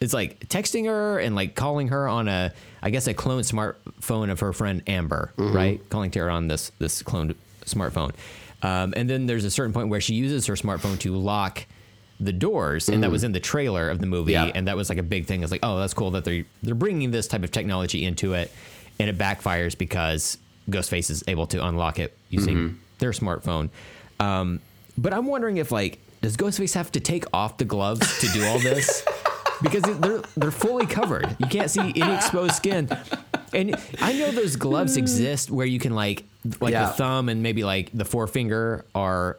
it's 0.00 0.14
like 0.14 0.48
texting 0.48 0.86
her 0.86 1.18
and 1.18 1.34
like 1.36 1.54
calling 1.54 1.88
her 1.88 2.08
on 2.08 2.26
a 2.28 2.52
I 2.82 2.90
guess 2.90 3.06
a 3.06 3.14
cloned 3.14 3.50
smartphone 3.50 4.30
of 4.30 4.40
her 4.40 4.52
friend 4.52 4.82
Amber, 4.86 5.32
right? 5.36 5.80
Calling 5.90 6.10
to 6.12 6.20
her 6.20 6.30
on 6.30 6.48
this 6.48 6.72
this 6.78 7.02
cloned 7.02 7.34
smartphone, 7.66 8.12
um, 8.62 8.94
and 8.96 9.08
then 9.08 9.26
there's 9.26 9.44
a 9.44 9.50
certain 9.50 9.72
point 9.72 9.88
where 9.88 10.00
she 10.00 10.14
uses 10.14 10.46
her 10.46 10.54
smartphone 10.54 10.98
to 11.00 11.14
lock 11.16 11.66
the 12.18 12.32
doors, 12.32 12.88
and 12.88 13.02
that 13.02 13.10
was 13.10 13.24
in 13.24 13.32
the 13.32 13.40
trailer 13.40 13.88
of 13.90 13.98
the 13.98 14.06
movie, 14.06 14.32
Yeah. 14.32 14.50
and 14.54 14.68
that 14.68 14.76
was 14.76 14.88
like 14.88 14.98
a 14.98 15.02
big 15.02 15.26
thing. 15.26 15.42
It's 15.42 15.50
like, 15.52 15.60
oh, 15.62 15.78
that's 15.78 15.94
cool 15.94 16.10
that 16.12 16.24
they're 16.24 16.44
they're 16.62 16.74
bringing 16.74 17.10
this 17.10 17.28
type 17.28 17.42
of 17.44 17.50
technology 17.50 18.04
into 18.04 18.34
it. 18.34 18.50
and 18.98 19.08
it 19.08 19.16
backfires 19.16 19.76
because 19.78 20.36
Ghostface 20.68 21.08
is 21.10 21.24
able 21.26 21.46
to 21.48 21.64
unlock 21.66 21.98
it 21.98 22.14
using 22.28 22.56
Mm-hmm. 22.56 22.74
their 22.98 23.12
smartphone. 23.12 23.70
Um, 24.18 24.60
but 24.98 25.14
I'm 25.14 25.26
wondering 25.26 25.56
if 25.56 25.72
like 25.72 25.98
does 26.20 26.36
Ghostface 26.36 26.74
have 26.74 26.92
to 26.92 27.00
take 27.00 27.24
off 27.32 27.56
the 27.56 27.64
gloves 27.64 28.18
to 28.20 28.28
do 28.28 28.44
all 28.44 28.58
this? 28.58 29.02
because 29.62 29.82
they're 29.82 30.22
they're 30.36 30.50
fully 30.50 30.86
covered. 30.86 31.36
You 31.38 31.46
can't 31.46 31.70
see 31.70 31.80
any 31.96 32.14
exposed 32.14 32.54
skin. 32.54 32.88
And 33.52 33.74
I 34.00 34.12
know 34.12 34.30
those 34.30 34.56
gloves 34.56 34.96
exist 34.96 35.50
where 35.50 35.66
you 35.66 35.78
can 35.78 35.94
like 35.94 36.24
like 36.60 36.72
Yeah. 36.72 36.86
the 36.86 36.92
thumb 36.92 37.28
and 37.28 37.42
maybe 37.42 37.64
like 37.64 37.90
the 37.92 38.04
forefinger 38.04 38.84
are 38.94 39.38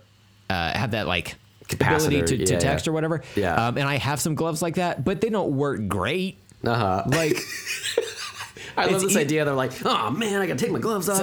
uh, 0.49 0.72
have 0.78 0.91
that 0.91 1.07
like 1.07 1.36
Capacitor, 1.67 2.07
ability 2.07 2.38
to, 2.38 2.45
to 2.45 2.53
yeah, 2.53 2.59
text 2.59 2.86
yeah. 2.86 2.91
or 2.91 2.93
whatever. 2.93 3.24
Yeah. 3.36 3.67
Um, 3.67 3.78
and 3.78 3.88
I 3.88 3.97
have 3.97 4.19
some 4.19 4.36
gloves 4.36 4.61
like 4.61 4.76
that, 4.76 5.05
but 5.05 5.22
they 5.22 5.30
don't 5.30 5.51
work 5.55 5.88
great. 5.88 6.38
Uh 6.65 6.76
huh. 6.76 7.03
Like 7.07 7.38
I 8.78 8.86
love 8.88 9.01
this 9.01 9.16
e- 9.16 9.20
idea. 9.20 9.45
They're 9.45 9.53
like, 9.53 9.72
oh 9.86 10.09
man, 10.12 10.41
I 10.41 10.47
gotta 10.47 10.59
take 10.59 10.72
my 10.72 10.80
gloves 10.80 11.09
off. 11.09 11.22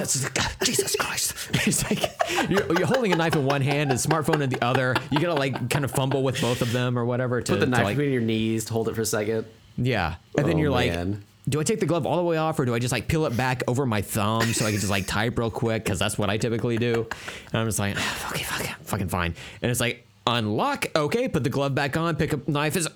Jesus 0.63 0.95
Christ! 0.95 1.33
it's 1.67 1.83
like 1.89 2.01
you're, 2.49 2.65
you're 2.77 2.87
holding 2.87 3.11
a 3.13 3.15
knife 3.15 3.35
in 3.35 3.45
one 3.45 3.61
hand 3.61 3.91
and 3.91 3.99
smartphone 3.99 4.41
in 4.41 4.49
the 4.49 4.63
other. 4.63 4.95
You 5.11 5.19
gotta 5.19 5.33
like 5.39 5.69
kind 5.69 5.83
of 5.85 5.91
fumble 5.91 6.23
with 6.23 6.39
both 6.41 6.61
of 6.61 6.71
them 6.71 6.97
or 6.97 7.05
whatever 7.05 7.41
to, 7.41 7.51
Put 7.53 7.59
the 7.59 7.65
knife 7.65 7.83
like 7.83 7.97
between 7.97 8.13
your 8.13 8.21
knees 8.21 8.65
to 8.65 8.73
hold 8.73 8.89
it 8.89 8.95
for 8.95 9.01
a 9.01 9.05
second. 9.05 9.45
yeah. 9.77 10.15
And 10.37 10.45
then 10.47 10.55
Oh, 10.55 10.59
you're 10.59 10.69
like, 10.71 10.91
man. 10.91 11.23
do 11.47 11.59
I 11.59 11.63
take 11.63 11.79
the 11.79 11.85
glove 11.85 12.05
all 12.05 12.17
the 12.17 12.23
way 12.23 12.37
off 12.37 12.59
or 12.59 12.65
do 12.65 12.73
I 12.75 12.79
just 12.79 12.91
like 12.91 13.07
peel 13.07 13.25
it 13.25 13.35
back 13.35 13.63
over 13.67 13.85
my 13.85 14.01
thumb 14.01 14.53
so 14.53 14.65
I 14.65 14.71
can 14.71 14.79
just 14.79 14.91
like 14.91 15.07
type 15.07 15.37
real 15.39 15.49
quick 15.51 15.83
because 15.83 15.99
that's 15.99 16.17
what 16.17 16.29
I 16.29 16.37
typically 16.37 16.77
do. 16.77 17.07
And 17.51 17.55
I'm 17.61 17.67
just 17.67 17.79
like, 17.79 17.95
"Ah, 17.97 18.29
okay, 18.31 18.43
fuck, 18.43 18.65
fucking 18.83 19.07
fine. 19.09 19.33
And 19.61 19.71
it's 19.71 19.79
like 19.79 20.05
unlock, 20.27 20.85
okay, 20.95 21.27
put 21.27 21.43
the 21.43 21.49
glove 21.49 21.73
back 21.73 21.97
on, 21.97 22.15
pick 22.15 22.33
up 22.33 22.47
knife 22.47 22.75
is. 22.75 22.87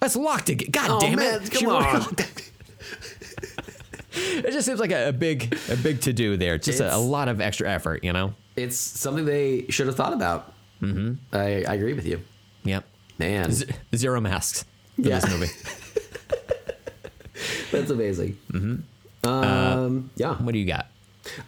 That's 0.00 0.16
locked 0.16 0.48
again. 0.50 0.70
God 0.70 0.90
Oh 0.90 1.00
damn 1.00 1.16
man, 1.16 1.42
it! 1.42 1.50
come 1.50 1.60
She 1.60 1.66
on. 1.66 2.16
It 4.16 4.52
just 4.52 4.66
seems 4.66 4.80
like 4.80 4.92
a, 4.92 5.08
a 5.08 5.12
big, 5.12 5.56
a 5.70 5.76
big 5.76 6.00
to 6.02 6.12
do 6.12 6.36
there. 6.36 6.58
Just 6.58 6.80
a, 6.80 6.94
a 6.94 6.98
lot 6.98 7.28
of 7.28 7.40
extra 7.40 7.70
effort, 7.70 8.04
you 8.04 8.12
know. 8.12 8.34
it's 8.56 8.76
something 8.76 9.24
they 9.24 9.66
should 9.70 9.86
have 9.86 9.96
thought 9.96 10.12
about. 10.12 10.52
Mm-hmm. 10.82 11.14
I, 11.34 11.64
I 11.64 11.74
agree 11.74 11.94
with 11.94 12.06
you, 12.06 12.20
Yep. 12.64 12.84
man. 13.18 13.50
Z- 13.50 13.66
zero 13.94 14.20
masks 14.20 14.64
for 14.96 15.02
Yeah. 15.02 15.20
this 15.20 15.30
movie. 15.30 15.52
That's 17.72 17.90
amazing. 17.90 18.38
Mm-hmm. 18.52 19.28
Um, 19.28 20.10
yeah. 20.16 20.34
What 20.36 20.52
do 20.52 20.58
you 20.58 20.66
got? 20.66 20.86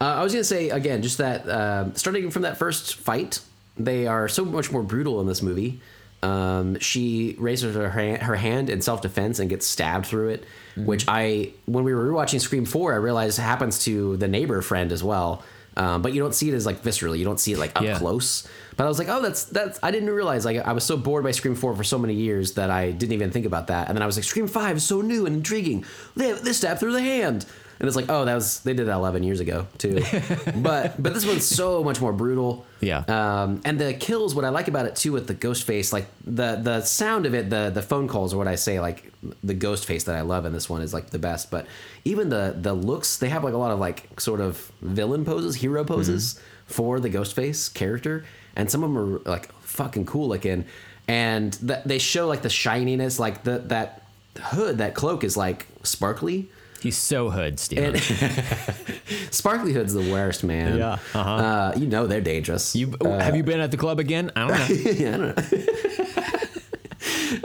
Uh, 0.00 0.04
I 0.04 0.22
was 0.22 0.32
gonna 0.32 0.44
say 0.44 0.70
again, 0.70 1.02
just 1.02 1.18
that 1.18 1.48
um 1.48 1.94
starting 1.94 2.30
from 2.30 2.42
that 2.42 2.56
first 2.56 2.96
fight, 2.96 3.40
they 3.76 4.06
are 4.06 4.28
so 4.28 4.44
much 4.44 4.72
more 4.72 4.82
brutal 4.82 5.20
in 5.20 5.26
this 5.26 5.42
movie. 5.42 5.80
Um, 6.22 6.78
she 6.80 7.36
raises 7.38 7.76
her 7.76 7.90
hand, 7.90 8.22
her 8.22 8.36
hand 8.36 8.70
in 8.70 8.80
self 8.80 9.02
defense 9.02 9.38
and 9.38 9.50
gets 9.50 9.66
stabbed 9.66 10.06
through 10.06 10.30
it, 10.30 10.44
which 10.76 11.04
I 11.08 11.52
when 11.66 11.84
we 11.84 11.94
were 11.94 12.10
rewatching 12.10 12.40
Scream 12.40 12.64
Four, 12.66 12.92
I 12.92 12.96
realized 12.96 13.38
happens 13.38 13.84
to 13.84 14.16
the 14.18 14.28
neighbor 14.28 14.60
friend 14.62 14.92
as 14.92 15.02
well. 15.02 15.42
Um, 15.78 16.00
but 16.00 16.14
you 16.14 16.22
don't 16.22 16.34
see 16.34 16.48
it 16.48 16.54
as 16.54 16.64
like 16.64 16.82
viscerally. 16.82 17.18
You 17.18 17.26
don't 17.26 17.38
see 17.38 17.52
it 17.52 17.58
like 17.58 17.72
up 17.76 17.82
Yeah. 17.82 17.98
close. 17.98 18.48
But 18.78 18.84
I 18.84 18.88
was 18.88 18.98
like, 18.98 19.08
oh, 19.10 19.20
that's 19.20 19.44
that's. 19.44 19.78
I 19.82 19.90
didn't 19.90 20.08
realize. 20.10 20.44
Like, 20.46 20.56
I 20.58 20.72
was 20.72 20.84
so 20.84 20.96
bored 20.96 21.22
by 21.22 21.32
Scream 21.32 21.54
Four 21.54 21.76
for 21.76 21.84
so 21.84 21.98
many 21.98 22.14
years 22.14 22.52
that 22.54 22.70
I 22.70 22.92
didn't 22.92 23.12
even 23.12 23.30
think 23.30 23.44
about 23.44 23.66
that. 23.66 23.88
And 23.88 23.96
then 23.96 24.02
I 24.02 24.06
was 24.06 24.16
like, 24.16 24.24
Scream 24.24 24.46
Five 24.48 24.78
is 24.78 24.84
so 24.84 25.02
new 25.02 25.26
and 25.26 25.36
intriguing. 25.36 25.84
They 26.14 26.32
they 26.32 26.52
stab 26.54 26.78
through 26.78 26.92
the 26.92 27.02
hand, 27.02 27.44
and 27.78 27.86
it's 27.86 27.96
like, 27.96 28.06
oh, 28.08 28.24
that 28.24 28.34
was 28.34 28.60
they 28.60 28.72
did 28.72 28.86
that 28.86 28.94
eleven 28.94 29.22
years 29.22 29.40
ago 29.40 29.66
too. 29.78 30.02
but 30.56 31.00
but 31.02 31.12
this 31.12 31.26
one's 31.26 31.44
so 31.44 31.84
much 31.84 32.00
more 32.00 32.12
brutal. 32.12 32.64
Yeah. 32.80 33.04
Um, 33.08 33.60
and 33.64 33.78
the 33.78 33.92
kills, 33.94 34.34
what 34.34 34.44
I 34.44 34.48
like 34.48 34.68
about 34.68 34.86
it 34.86 34.96
too, 34.96 35.12
with 35.12 35.26
the 35.26 35.34
ghost 35.34 35.64
face, 35.64 35.92
like 35.92 36.06
the 36.24 36.56
the 36.56 36.80
sound 36.82 37.26
of 37.26 37.34
it, 37.34 37.50
the 37.50 37.70
the 37.72 37.82
phone 37.82 38.08
calls 38.08 38.32
are 38.32 38.38
what 38.38 38.48
I 38.48 38.54
say, 38.54 38.80
like 38.80 39.12
the 39.44 39.54
ghost 39.54 39.84
face 39.84 40.04
that 40.04 40.16
I 40.16 40.22
love 40.22 40.46
in 40.46 40.52
this 40.52 40.70
one 40.70 40.82
is 40.82 40.94
like 40.94 41.10
the 41.10 41.18
best. 41.18 41.50
But 41.50 41.66
even 42.04 42.30
the 42.30 42.54
the 42.56 42.72
looks, 42.72 43.18
they 43.18 43.28
have 43.28 43.44
like 43.44 43.54
a 43.54 43.58
lot 43.58 43.72
of 43.72 43.78
like 43.78 44.20
sort 44.20 44.40
of 44.40 44.58
villain 44.80 45.24
poses, 45.24 45.56
hero 45.56 45.84
poses 45.84 46.40
for 46.66 46.98
the 46.98 47.08
ghost 47.08 47.34
face 47.34 47.68
character, 47.68 48.24
and 48.54 48.70
some 48.70 48.82
of 48.82 48.92
them 48.92 48.98
are 48.98 49.18
like 49.30 49.52
fucking 49.62 50.06
cool 50.06 50.28
looking, 50.28 50.64
and 51.06 51.52
they 51.52 51.98
show 51.98 52.26
like 52.26 52.42
the 52.42 52.50
shininess, 52.50 53.18
like 53.18 53.44
the 53.44 53.58
that 53.58 54.02
hood, 54.40 54.78
that 54.78 54.94
cloak 54.94 55.24
is 55.24 55.36
like 55.36 55.66
sparkly. 55.82 56.48
He's 56.80 56.96
so 56.96 57.30
hood, 57.30 57.58
Steven. 57.58 57.96
Sparkly 59.30 59.72
hood's 59.72 59.92
the 59.94 60.10
worst, 60.12 60.44
man. 60.44 60.78
Yeah, 60.78 60.92
uh-huh. 61.14 61.20
Uh, 61.20 61.72
you 61.76 61.86
know 61.86 62.06
they're 62.06 62.20
dangerous. 62.20 62.76
You 62.76 62.94
have 63.02 63.34
you 63.36 63.42
been 63.42 63.60
at 63.60 63.70
the 63.70 63.76
club 63.76 63.98
again? 63.98 64.30
I 64.36 64.46
don't 64.48 64.58
know. 64.58 64.90
yeah, 64.92 65.14
I 65.14 65.16
don't 65.16 65.36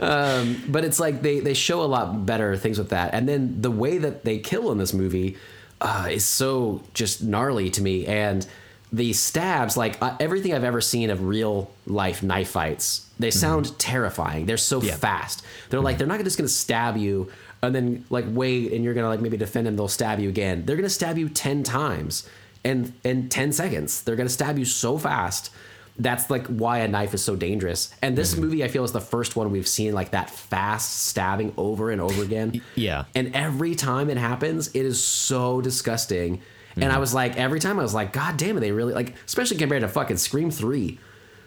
um, 0.00 0.62
but 0.68 0.84
it's 0.84 1.00
like 1.00 1.22
they 1.22 1.40
they 1.40 1.54
show 1.54 1.82
a 1.82 1.86
lot 1.86 2.26
better 2.26 2.56
things 2.56 2.78
with 2.78 2.90
that, 2.90 3.14
and 3.14 3.28
then 3.28 3.60
the 3.60 3.70
way 3.70 3.98
that 3.98 4.24
they 4.24 4.38
kill 4.38 4.70
in 4.72 4.78
this 4.78 4.92
movie 4.92 5.36
uh, 5.80 6.08
is 6.10 6.24
so 6.24 6.82
just 6.94 7.22
gnarly 7.22 7.70
to 7.70 7.82
me, 7.82 8.06
and 8.06 8.46
the 8.92 9.12
stabs, 9.12 9.76
like 9.76 10.00
uh, 10.02 10.16
everything 10.20 10.52
I've 10.54 10.64
ever 10.64 10.80
seen 10.80 11.10
of 11.10 11.24
real 11.24 11.70
life 11.86 12.22
knife 12.22 12.50
fights, 12.50 13.06
they 13.18 13.30
sound 13.30 13.78
terrifying. 13.78 14.46
They're 14.46 14.56
so 14.58 14.82
Yeah. 14.82 14.96
fast. 14.96 15.42
They're 15.70 15.80
like 15.80 15.98
they're 15.98 16.06
not 16.06 16.22
just 16.22 16.36
gonna 16.36 16.48
stab 16.48 16.96
you 16.96 17.30
and 17.62 17.74
then 17.74 18.04
like 18.10 18.24
wait, 18.28 18.72
and 18.72 18.84
you're 18.84 18.94
gonna 18.94 19.08
like 19.08 19.20
maybe 19.20 19.36
defend 19.36 19.66
them. 19.66 19.76
They'll 19.76 19.88
stab 19.88 20.18
you 20.18 20.28
again. 20.28 20.64
They're 20.66 20.76
gonna 20.76 20.88
stab 20.88 21.18
you 21.18 21.28
ten 21.28 21.62
times 21.62 22.28
and 22.64 22.92
in 23.04 23.28
ten 23.28 23.52
seconds. 23.52 24.02
They're 24.02 24.16
gonna 24.16 24.28
stab 24.28 24.58
you 24.58 24.64
so 24.64 24.98
fast 24.98 25.50
that's 25.98 26.30
like 26.30 26.46
why 26.46 26.78
a 26.78 26.88
knife 26.88 27.14
is 27.14 27.22
so 27.22 27.36
dangerous. 27.36 27.94
And 28.02 28.16
this 28.16 28.32
mm-hmm. 28.32 28.42
movie, 28.42 28.64
I 28.64 28.68
feel, 28.68 28.84
is 28.84 28.92
the 28.92 29.00
first 29.00 29.36
one 29.36 29.50
we've 29.50 29.68
seen 29.68 29.92
like 29.92 30.10
that 30.12 30.30
fast 30.30 31.06
stabbing 31.06 31.52
over 31.56 31.90
and 31.90 32.00
over 32.00 32.22
again. 32.22 32.62
yeah. 32.74 33.04
And 33.14 33.34
every 33.34 33.74
time 33.74 34.08
it 34.10 34.16
happens, 34.16 34.68
it 34.68 34.86
is 34.86 35.02
so 35.02 35.60
disgusting. 35.60 36.40
And 36.74 36.84
I 36.84 36.92
mm-hmm. 36.92 37.00
was 37.00 37.14
like, 37.14 37.36
every 37.36 37.60
time 37.60 37.78
I 37.78 37.82
was 37.82 37.92
like, 37.92 38.14
God 38.14 38.38
damn 38.38 38.56
it, 38.56 38.60
they 38.60 38.72
really 38.72 38.94
like, 38.94 39.14
especially 39.26 39.58
compared 39.58 39.82
to 39.82 39.88
fucking 39.88 40.16
Scream 40.16 40.50
Three. 40.50 40.98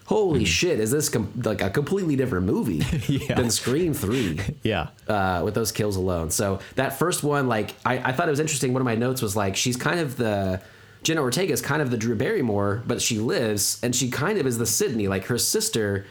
Holy 0.06 0.46
shit, 0.46 0.80
is 0.80 0.92
this 0.92 1.10
com- 1.10 1.32
like 1.44 1.62
a 1.62 1.70
completely 1.72 2.16
different 2.16 2.46
movie 2.46 2.84
Yeah. 3.08 3.34
than 3.36 3.50
Scream 3.50 3.94
Three? 3.94 4.40
Yeah. 4.64 4.90
uh, 5.08 5.42
with 5.44 5.56
those 5.56 5.72
kills 5.72 5.96
alone. 5.96 6.30
So 6.30 6.60
that 6.76 6.98
first 7.00 7.24
one, 7.24 7.48
like 7.48 7.74
I, 7.86 7.98
I 7.98 8.12
thought 8.12 8.28
it 8.28 8.32
was 8.32 8.40
interesting. 8.40 8.74
One 8.74 8.82
of 8.82 8.86
my 8.86 8.96
notes 8.96 9.22
was 9.22 9.36
like 9.36 9.56
she's 9.56 9.78
kind 9.78 10.00
of 10.00 10.16
the 10.18 10.62
Jenna 11.04 11.22
Ortega 11.22 11.54
is 11.54 11.62
kind 11.62 11.82
of 11.82 11.92
the 11.92 11.98
Drew 11.98 12.16
Barrymore, 12.16 12.84
but 12.88 13.02
she 13.02 13.20
lives 13.20 13.80
and 13.84 13.96
she 13.96 14.10
kind 14.10 14.38
of 14.40 14.46
is 14.48 14.58
the 14.58 14.66
Sidney. 14.66 15.08
Like 15.08 15.26
her 15.26 15.38
sister 15.38 16.06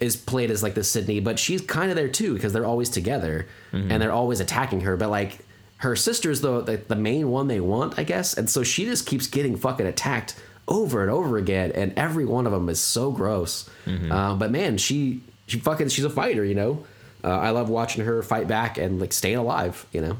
is 0.00 0.16
played 0.16 0.50
as 0.50 0.62
like 0.64 0.74
the 0.74 0.82
Sidney, 0.84 1.20
but 1.20 1.38
she's 1.38 1.60
kind 1.60 1.90
of 1.90 1.96
there 1.96 2.08
too 2.08 2.34
because 2.34 2.52
they're 2.52 2.66
always 2.66 2.88
together 2.90 3.46
and 3.72 4.02
they're 4.02 4.12
always 4.12 4.40
attacking 4.40 4.80
her. 4.82 4.96
But 4.96 5.10
like 5.10 5.38
her 5.78 5.94
sister's 5.96 6.40
the, 6.40 6.60
the 6.60 6.76
the 6.88 6.96
main 6.96 7.30
one 7.30 7.46
they 7.48 7.60
want, 7.60 7.98
I 7.98 8.04
guess, 8.04 8.34
and 8.34 8.48
so 8.50 8.62
she 8.62 8.84
just 8.84 9.06
keeps 9.06 9.26
getting 9.26 9.56
fucking 9.56 9.86
attacked 9.86 10.40
over 10.68 11.02
and 11.02 11.10
over 11.10 11.36
again, 11.38 11.72
and 11.72 11.92
every 11.96 12.24
one 12.24 12.46
of 12.46 12.52
them 12.52 12.68
is 12.68 12.80
so 12.80 13.10
gross. 13.10 13.68
Uh, 13.86 14.34
but 14.34 14.50
man, 14.50 14.78
she 14.78 15.20
she 15.46 15.58
fucking 15.58 15.88
she's 15.88 16.04
a 16.04 16.10
fighter, 16.10 16.44
you 16.44 16.54
know. 16.54 16.84
Uh, 17.24 17.28
I 17.28 17.50
love 17.50 17.68
watching 17.68 18.04
her 18.04 18.22
fight 18.22 18.48
back 18.48 18.78
and 18.78 19.00
like 19.00 19.12
staying 19.12 19.36
alive, 19.36 19.86
you 19.92 20.00
know. 20.00 20.16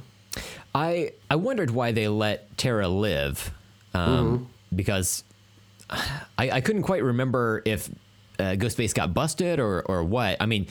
I 0.74 1.12
I 1.30 1.36
wondered 1.36 1.70
why 1.70 1.92
they 1.92 2.08
let 2.08 2.56
Tara 2.56 2.88
live, 2.88 3.52
um, 3.94 4.48
because 4.74 5.24
I, 5.90 6.50
I 6.50 6.60
couldn't 6.60 6.82
quite 6.82 7.02
remember 7.02 7.62
if 7.64 7.88
uh, 8.38 8.54
Ghostface 8.56 8.94
got 8.94 9.12
busted 9.14 9.60
or 9.60 9.82
or 9.82 10.02
what. 10.04 10.36
I 10.40 10.46
mean, 10.46 10.66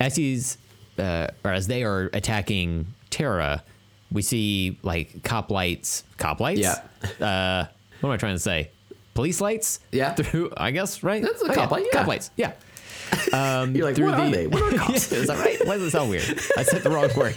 as 0.00 0.16
he's 0.16 0.56
uh, 0.98 1.28
or 1.44 1.52
as 1.52 1.66
they 1.66 1.84
are 1.84 2.10
attacking 2.12 2.86
Tara, 3.10 3.62
we 4.10 4.22
see 4.22 4.78
like 4.82 5.22
cop 5.22 5.50
lights, 5.50 6.04
cop 6.16 6.40
lights. 6.40 6.60
Yeah. 6.60 6.80
Uh, 7.20 7.66
what 8.00 8.08
am 8.10 8.14
I 8.14 8.16
trying 8.16 8.34
to 8.34 8.40
say? 8.40 8.70
Police 9.14 9.40
lights. 9.40 9.80
Yeah. 9.90 10.14
Through 10.14 10.52
I 10.56 10.70
guess 10.70 11.02
right. 11.02 11.22
That's 11.22 11.42
a 11.42 11.50
Oh, 11.50 11.54
cop 11.54 11.70
light, 11.70 11.84
yeah. 11.92 11.98
Cop 11.98 12.06
lights. 12.08 12.30
Yeah. 12.36 12.52
You're 13.66 13.84
like, 13.84 13.94
through 13.96 14.06
what 14.10 14.20
are 14.20 14.24
the- 14.30 14.36
they? 14.36 14.46
What 14.46 14.62
are 14.62 14.76
cops? 14.78 15.12
Is 15.12 15.26
that 15.28 15.38
right? 15.38 15.58
Why 15.66 15.74
does 15.76 15.84
it 15.88 15.90
sound 15.90 16.10
weird? 16.10 16.24
I 16.56 16.62
said 16.62 16.82
the 16.82 16.90
wrong 16.90 17.10
word. 17.16 17.36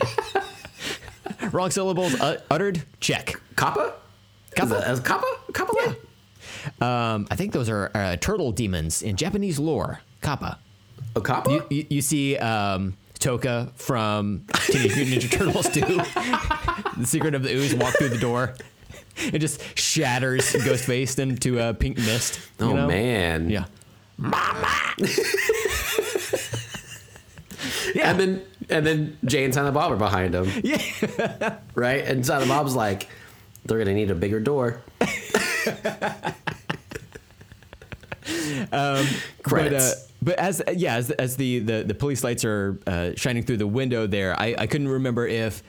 wrong 1.53 1.71
syllables 1.71 2.19
uh, 2.21 2.39
uttered. 2.49 2.83
Check. 2.99 3.35
Kappa? 3.57 3.93
Kappa? 4.55 4.89
Is 4.91 4.99
Kappa? 5.01 5.25
Kappa 5.53 5.75
light? 5.75 5.95
Um, 6.81 7.27
I 7.29 7.35
think 7.35 7.51
those 7.53 7.69
are 7.69 7.91
uh, 7.93 8.15
turtle 8.17 8.51
demons 8.51 9.01
in 9.01 9.15
Japanese 9.17 9.59
lore. 9.59 9.99
Kappa. 10.21 10.59
A 11.15 11.21
Kappa? 11.21 11.51
You, 11.51 11.65
you, 11.69 11.85
you 11.89 12.01
see 12.01 12.37
um, 12.37 12.95
Tokka 13.19 13.71
from 13.75 14.45
Teenage 14.65 14.95
Mutant 14.95 15.23
Ninja 15.23 15.31
Turtles 15.31 15.69
2, 15.69 17.01
The 17.01 17.05
Secret 17.07 17.35
of 17.35 17.43
the 17.43 17.53
Ooze, 17.53 17.75
walk 17.75 17.95
through 17.97 18.09
the 18.09 18.17
door. 18.17 18.55
It 19.33 19.39
just 19.39 19.61
shatters 19.77 20.51
Ghostface 20.53 21.17
into 21.19 21.59
a 21.59 21.73
pink 21.73 21.97
mist. 21.97 22.39
oh 22.59 22.73
know? 22.73 22.87
man. 22.87 23.49
Yeah. 23.49 23.65
Mama. 24.17 24.67
And 28.03 28.19
then 28.19 28.41
and 28.69 28.85
then 28.85 29.17
Jay 29.25 29.45
and 29.45 29.53
Silent 29.53 29.73
Bob 29.73 29.91
are 29.91 29.95
behind 29.95 30.35
him. 30.35 30.51
Yeah. 30.63 31.57
Right? 31.75 32.03
And 32.05 32.25
Silent 32.25 32.49
Bob's 32.49 32.75
like, 32.75 33.07
they're 33.65 33.77
gonna 33.77 33.93
need 33.93 34.11
a 34.11 34.15
bigger 34.15 34.39
door. 34.39 34.81
But, 38.69 39.15
Credits. 39.43 39.93
uh, 39.93 40.07
but 40.21 40.39
as 40.39 40.61
yeah, 40.73 40.95
as, 40.95 41.11
as 41.11 41.37
the, 41.37 41.59
the, 41.59 41.83
the 41.83 41.93
police 41.93 42.23
lights 42.23 42.43
are 42.43 42.79
uh, 42.87 43.11
shining 43.15 43.43
through 43.43 43.57
the 43.57 43.67
window 43.67 44.07
there, 44.07 44.39
I, 44.39 44.55
I 44.57 44.67
couldn't 44.67 44.87
remember 44.87 45.27
if 45.27 45.61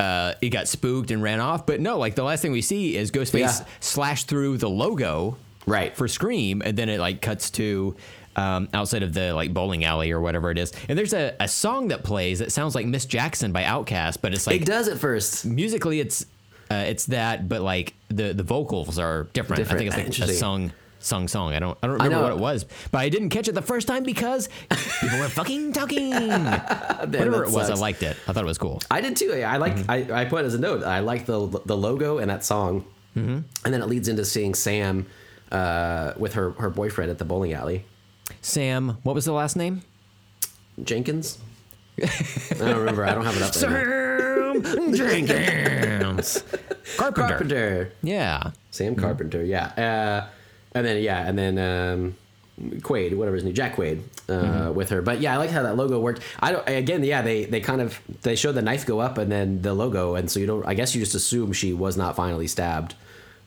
uh, 0.00 0.34
he 0.40 0.48
got 0.50 0.66
spooked 0.66 1.10
and 1.10 1.22
ran 1.22 1.38
off. 1.40 1.66
But 1.66 1.80
no, 1.80 1.98
like 1.98 2.14
the 2.14 2.24
last 2.24 2.40
thing 2.42 2.52
we 2.52 2.62
see 2.62 2.96
is 2.96 3.10
Ghostface 3.10 3.38
Yeah. 3.60 3.66
slash 3.80 4.24
through 4.24 4.56
the 4.58 4.68
logo 4.68 5.36
Right. 5.66 5.94
for 5.96 6.08
Scream, 6.08 6.62
and 6.64 6.76
then 6.76 6.88
it 6.88 6.98
like 6.98 7.20
cuts 7.20 7.50
to 7.52 7.94
um, 8.36 8.68
outside 8.72 9.02
of 9.02 9.12
the 9.12 9.32
like 9.34 9.52
bowling 9.52 9.84
alley 9.84 10.10
or 10.10 10.20
whatever 10.20 10.50
it 10.50 10.58
is. 10.58 10.72
And 10.88 10.98
there's 10.98 11.12
a, 11.12 11.34
a 11.38 11.46
song 11.48 11.88
that 11.88 12.02
plays 12.02 12.38
that 12.38 12.50
sounds 12.50 12.74
like 12.74 12.86
Miss 12.86 13.04
Jackson 13.04 13.52
by 13.52 13.62
Outkast, 13.64 14.18
but 14.22 14.32
it's 14.32 14.46
like 14.46 14.62
it 14.62 14.66
does 14.66 14.88
at 14.88 14.98
first. 14.98 15.44
musically 15.44 16.00
it's 16.00 16.24
uh, 16.70 16.84
it's 16.86 17.06
that, 17.06 17.48
but 17.48 17.60
like 17.60 17.94
the 18.08 18.32
the 18.32 18.42
vocals 18.44 18.98
are 18.98 19.24
different. 19.32 19.58
Different. 19.58 19.82
I 19.92 19.94
think 19.96 20.08
it's 20.08 20.18
like 20.20 20.30
a 20.30 20.32
song 20.32 20.72
sung 21.00 21.26
song. 21.28 21.52
I 21.54 21.58
don't 21.58 21.76
I 21.82 21.86
don't 21.86 21.94
remember 21.96 22.16
know. 22.16 22.22
what 22.22 22.32
it 22.32 22.38
was, 22.38 22.66
but 22.90 22.98
I 22.98 23.08
didn't 23.08 23.30
catch 23.30 23.48
it 23.48 23.52
the 23.54 23.62
first 23.62 23.88
time 23.88 24.02
because 24.04 24.48
people 25.00 25.18
were 25.18 25.28
fucking 25.28 25.72
talking. 25.72 26.10
Whatever 26.12 27.44
it 27.44 27.50
was, 27.50 27.70
I 27.70 27.74
liked 27.74 28.02
it. 28.02 28.16
I 28.28 28.32
thought 28.32 28.44
it 28.44 28.46
was 28.46 28.58
cool. 28.58 28.80
I 28.90 29.00
did 29.00 29.16
too. 29.16 29.32
I 29.32 29.56
like. 29.56 29.76
Mm-hmm. 29.76 29.90
I, 30.12 30.22
I 30.22 30.24
put 30.26 30.44
as 30.44 30.54
a 30.54 30.58
note. 30.58 30.84
I 30.84 31.00
like 31.00 31.26
the 31.26 31.46
the 31.66 31.76
logo 31.76 32.18
and 32.18 32.30
that 32.30 32.44
song, 32.44 32.84
Mm-hmm. 33.16 33.38
and 33.64 33.74
then 33.74 33.82
it 33.82 33.86
leads 33.88 34.06
into 34.08 34.24
seeing 34.24 34.54
Sam 34.54 35.06
uh, 35.50 36.12
with 36.16 36.34
her 36.34 36.50
her 36.52 36.70
boyfriend 36.70 37.10
at 37.10 37.18
the 37.18 37.24
bowling 37.24 37.52
alley. 37.52 37.84
Sam, 38.40 38.98
what 39.02 39.14
was 39.14 39.24
the 39.24 39.32
last 39.32 39.56
name? 39.56 39.82
Jenkins. 40.82 41.38
I 42.02 42.06
don't 42.58 42.78
remember. 42.78 43.04
I 43.04 43.14
don't 43.14 43.24
have 43.24 43.36
it 43.36 43.42
up 43.42 43.52
there. 43.52 44.54
Sam 44.62 44.94
Jenkins. 44.94 46.42
Carpenter. 46.96 47.28
Carpenter. 47.28 47.92
Yeah. 48.02 48.50
Sam 48.70 48.94
Carpenter. 48.96 49.44
Yeah. 49.44 49.66
Uh, 50.24 50.28
and 50.72 50.86
then 50.86 51.02
yeah, 51.02 51.26
and 51.26 51.38
then 51.38 51.58
um, 51.58 52.16
Quaid, 52.80 53.16
whatever 53.16 53.36
his 53.36 53.44
name, 53.44 53.54
Jack 53.54 53.76
Quaid, 53.76 54.02
uh, 54.28 54.72
with 54.72 54.90
her. 54.90 55.02
But 55.02 55.20
yeah, 55.20 55.34
I 55.34 55.36
like 55.38 55.50
how 55.50 55.62
that 55.62 55.76
logo 55.76 55.98
worked. 56.00 56.22
I 56.40 56.52
don't. 56.52 56.68
Again, 56.68 57.02
yeah, 57.04 57.22
they 57.22 57.44
they 57.44 57.60
kind 57.60 57.80
of 57.80 58.00
they 58.22 58.36
showed 58.36 58.52
the 58.52 58.62
knife 58.62 58.86
go 58.86 59.00
up 59.00 59.18
and 59.18 59.30
then 59.30 59.62
the 59.62 59.74
logo, 59.74 60.14
and 60.14 60.30
so 60.30 60.40
you 60.40 60.46
don't. 60.46 60.66
I 60.66 60.74
guess 60.74 60.94
you 60.94 61.00
just 61.00 61.14
assume 61.14 61.52
she 61.52 61.72
was 61.72 61.96
not 61.96 62.16
finally 62.16 62.46
stabbed. 62.46 62.94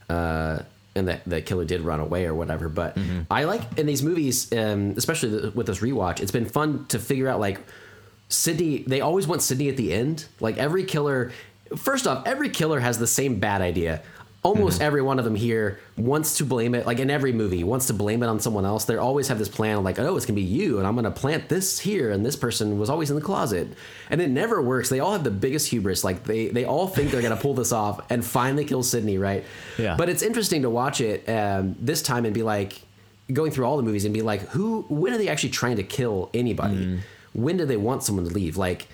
Uh, 0.10 0.60
and 0.96 1.08
that 1.08 1.22
the 1.26 1.42
killer 1.42 1.66
did 1.66 1.82
run 1.82 2.00
away 2.00 2.26
or 2.26 2.36
whatever, 2.36 2.70
but 2.70 2.96
I 3.32 3.46
like 3.46 3.80
in 3.80 3.88
these 3.88 4.04
movies, 4.04 4.54
um, 4.54 4.94
especially 4.96 5.30
the, 5.30 5.52
with 5.52 5.66
this 5.66 5.80
rewatch. 5.80 6.20
It's 6.20 6.30
been 6.30 6.46
fun 6.46 6.86
to 6.90 7.00
figure 7.00 7.28
out 7.28 7.40
like 7.40 7.60
Sidney, 8.30 8.84
they 8.86 9.02
always 9.02 9.28
want 9.28 9.42
Sidney 9.42 9.70
at 9.70 9.78
the 9.78 9.94
end. 9.94 10.26
Like 10.40 10.58
every 10.58 10.84
killer, 10.84 11.32
first 11.76 12.08
off, 12.08 12.26
every 12.28 12.50
killer 12.50 12.80
has 12.80 12.98
the 12.98 13.08
same 13.08 13.40
bad 13.40 13.62
idea. 13.62 14.02
Almost 14.44 14.82
every 14.82 15.02
one 15.02 15.20
of 15.20 15.26
them 15.26 15.36
here 15.36 15.80
wants 15.98 16.38
to 16.38 16.46
blame 16.46 16.76
it, 16.76 16.86
like 16.86 17.00
in 17.00 17.10
every 17.10 17.32
movie, 17.32 17.64
wants 17.64 17.88
to 17.88 17.94
blame 17.94 18.22
it 18.24 18.28
on 18.28 18.42
someone 18.42 18.66
else. 18.66 18.84
They 18.84 18.98
always 18.98 19.30
have 19.30 19.40
this 19.40 19.48
plan 19.48 19.84
like, 19.84 20.00
oh, 20.00 20.18
it's 20.18 20.26
gonna 20.26 20.36
be 20.36 20.42
you, 20.42 20.80
and 20.80 20.86
I'm 20.86 20.96
gonna 20.96 21.12
plant 21.12 21.48
this 21.48 21.80
here, 21.80 22.12
and 22.12 22.26
this 22.26 22.36
person 22.36 22.78
was 22.78 22.90
always 22.90 23.10
in 23.10 23.16
the 23.16 23.22
closet, 23.22 23.70
and 24.10 24.22
it 24.22 24.30
never 24.30 24.62
works. 24.62 24.90
They 24.90 25.00
all 25.00 25.14
have 25.14 25.24
the 25.24 25.32
biggest 25.32 25.70
hubris. 25.70 26.04
Like 26.04 26.26
they 26.26 26.50
they 26.50 26.66
all 26.66 26.88
think 26.88 27.12
they're 27.12 27.22
gonna 27.22 27.38
pull 27.38 27.54
this 27.54 27.72
off 27.84 28.02
and 28.12 28.24
finally 28.24 28.66
kill 28.66 28.84
Sidney, 28.84 29.18
right? 29.18 29.46
Yeah. 29.78 29.96
But 29.96 30.10
it's 30.10 30.22
interesting 30.22 30.64
to 30.64 30.70
watch 30.70 31.00
it 31.00 31.28
um, 31.30 31.76
this 31.80 32.02
time 32.02 32.26
and 32.26 32.34
be 32.34 32.44
like, 32.44 32.82
going 33.32 33.52
through 33.52 33.66
all 33.66 33.78
the 33.78 33.84
movies 33.84 34.04
and 34.04 34.14
be 34.14 34.22
like, 34.22 34.42
who? 34.50 34.82
When 34.90 35.14
are 35.14 35.18
they 35.18 35.30
actually 35.30 35.52
trying 35.52 35.78
to 35.78 35.84
kill 35.84 36.30
anybody? 36.34 37.00
When 37.34 37.58
do 37.58 37.66
they 37.66 37.78
want 37.78 38.04
someone 38.04 38.28
to 38.28 38.34
leave? 38.34 38.58
Like, 38.58 38.88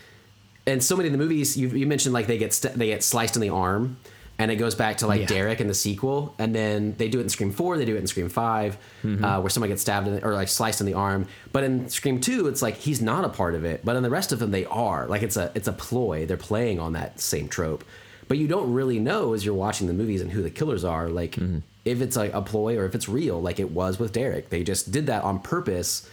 and 0.68 0.84
so 0.84 0.96
many 0.96 1.08
of 1.08 1.14
the 1.14 1.18
movies 1.18 1.58
you, 1.58 1.70
you 1.70 1.88
mentioned, 1.88 2.14
like 2.14 2.28
they 2.28 2.38
get 2.38 2.54
st- 2.54 2.76
they 2.76 2.88
get 2.88 3.04
sliced 3.04 3.36
in 3.36 3.42
the 3.42 3.50
arm, 3.50 3.98
and 4.40 4.50
it 4.50 4.56
goes 4.56 4.74
back 4.74 4.98
to 4.98 5.08
like 5.08 5.22
Yeah. 5.22 5.28
Derek 5.28 5.60
in 5.62 5.68
the 5.68 5.74
sequel, 5.74 6.34
and 6.40 6.56
then 6.56 6.96
they 6.98 7.10
do 7.10 7.20
it 7.20 7.24
in 7.24 7.30
Scream 7.30 7.52
Four, 7.52 7.78
they 7.78 7.86
do 7.86 7.96
it 7.96 8.00
in 8.00 8.08
Scream 8.08 8.30
5 8.30 8.78
uh, 9.22 9.40
where 9.42 9.50
someone 9.50 9.70
gets 9.70 9.82
stabbed 9.82 10.08
in 10.08 10.16
the, 10.16 10.26
or 10.26 10.34
like 10.34 10.48
sliced 10.48 10.80
in 10.80 10.88
the 10.88 10.94
arm. 10.96 11.28
But 11.52 11.64
in 11.66 11.90
Scream 11.90 12.20
Two, 12.22 12.48
it's 12.48 12.62
like 12.62 12.76
he's 12.78 13.02
not 13.02 13.26
a 13.26 13.30
part 13.30 13.54
of 13.54 13.66
it, 13.66 13.82
but 13.86 13.96
in 13.96 14.02
the 14.04 14.10
rest 14.10 14.32
of 14.32 14.40
them, 14.40 14.50
they 14.52 14.66
are. 14.66 15.06
Like 15.08 15.22
it's 15.22 15.38
a 15.38 15.52
it's 15.54 15.68
a 15.68 15.74
ploy. 15.74 16.26
They're 16.26 16.38
playing 16.38 16.80
on 16.80 16.94
that 16.94 17.20
same 17.20 17.48
trope, 17.50 17.84
but 18.28 18.38
you 18.38 18.48
don't 18.48 18.72
really 18.74 19.00
know 19.00 19.34
as 19.34 19.46
you're 19.46 19.54
watching 19.54 19.88
the 19.88 19.94
movies 19.94 20.22
and 20.22 20.32
who 20.32 20.42
the 20.42 20.50
killers 20.50 20.84
are. 20.84 21.10
Like 21.10 21.38
if 21.86 22.02
it's 22.02 22.16
like 22.16 22.34
a 22.34 22.42
ploy 22.42 22.78
or 22.78 22.86
if 22.86 22.96
it's 22.96 23.10
real, 23.10 23.42
like 23.42 23.60
it 23.60 23.72
was 23.72 24.00
with 24.00 24.14
Derek. 24.14 24.50
They 24.50 24.64
just 24.64 24.92
did 24.92 25.06
that 25.08 25.24
on 25.24 25.40
purpose 25.40 26.08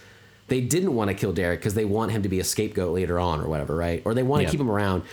they 0.49 0.61
didn't 0.61 0.95
want 0.95 1.09
to 1.09 1.13
kill 1.13 1.33
Derek 1.33 1.59
because 1.59 1.73
they 1.73 1.83
want 1.83 2.09
him 2.13 2.23
to 2.23 2.29
be 2.29 2.39
a 2.39 2.43
scapegoat 2.45 2.93
later 2.93 3.19
on 3.19 3.41
or 3.41 3.49
whatever, 3.49 3.75
right? 3.75 4.01
Or 4.05 4.13
they 4.13 4.23
want 4.23 4.39
to 4.39 4.43
Yeah. 4.45 4.51
keep 4.51 4.61
him 4.61 4.71
around. 4.71 5.03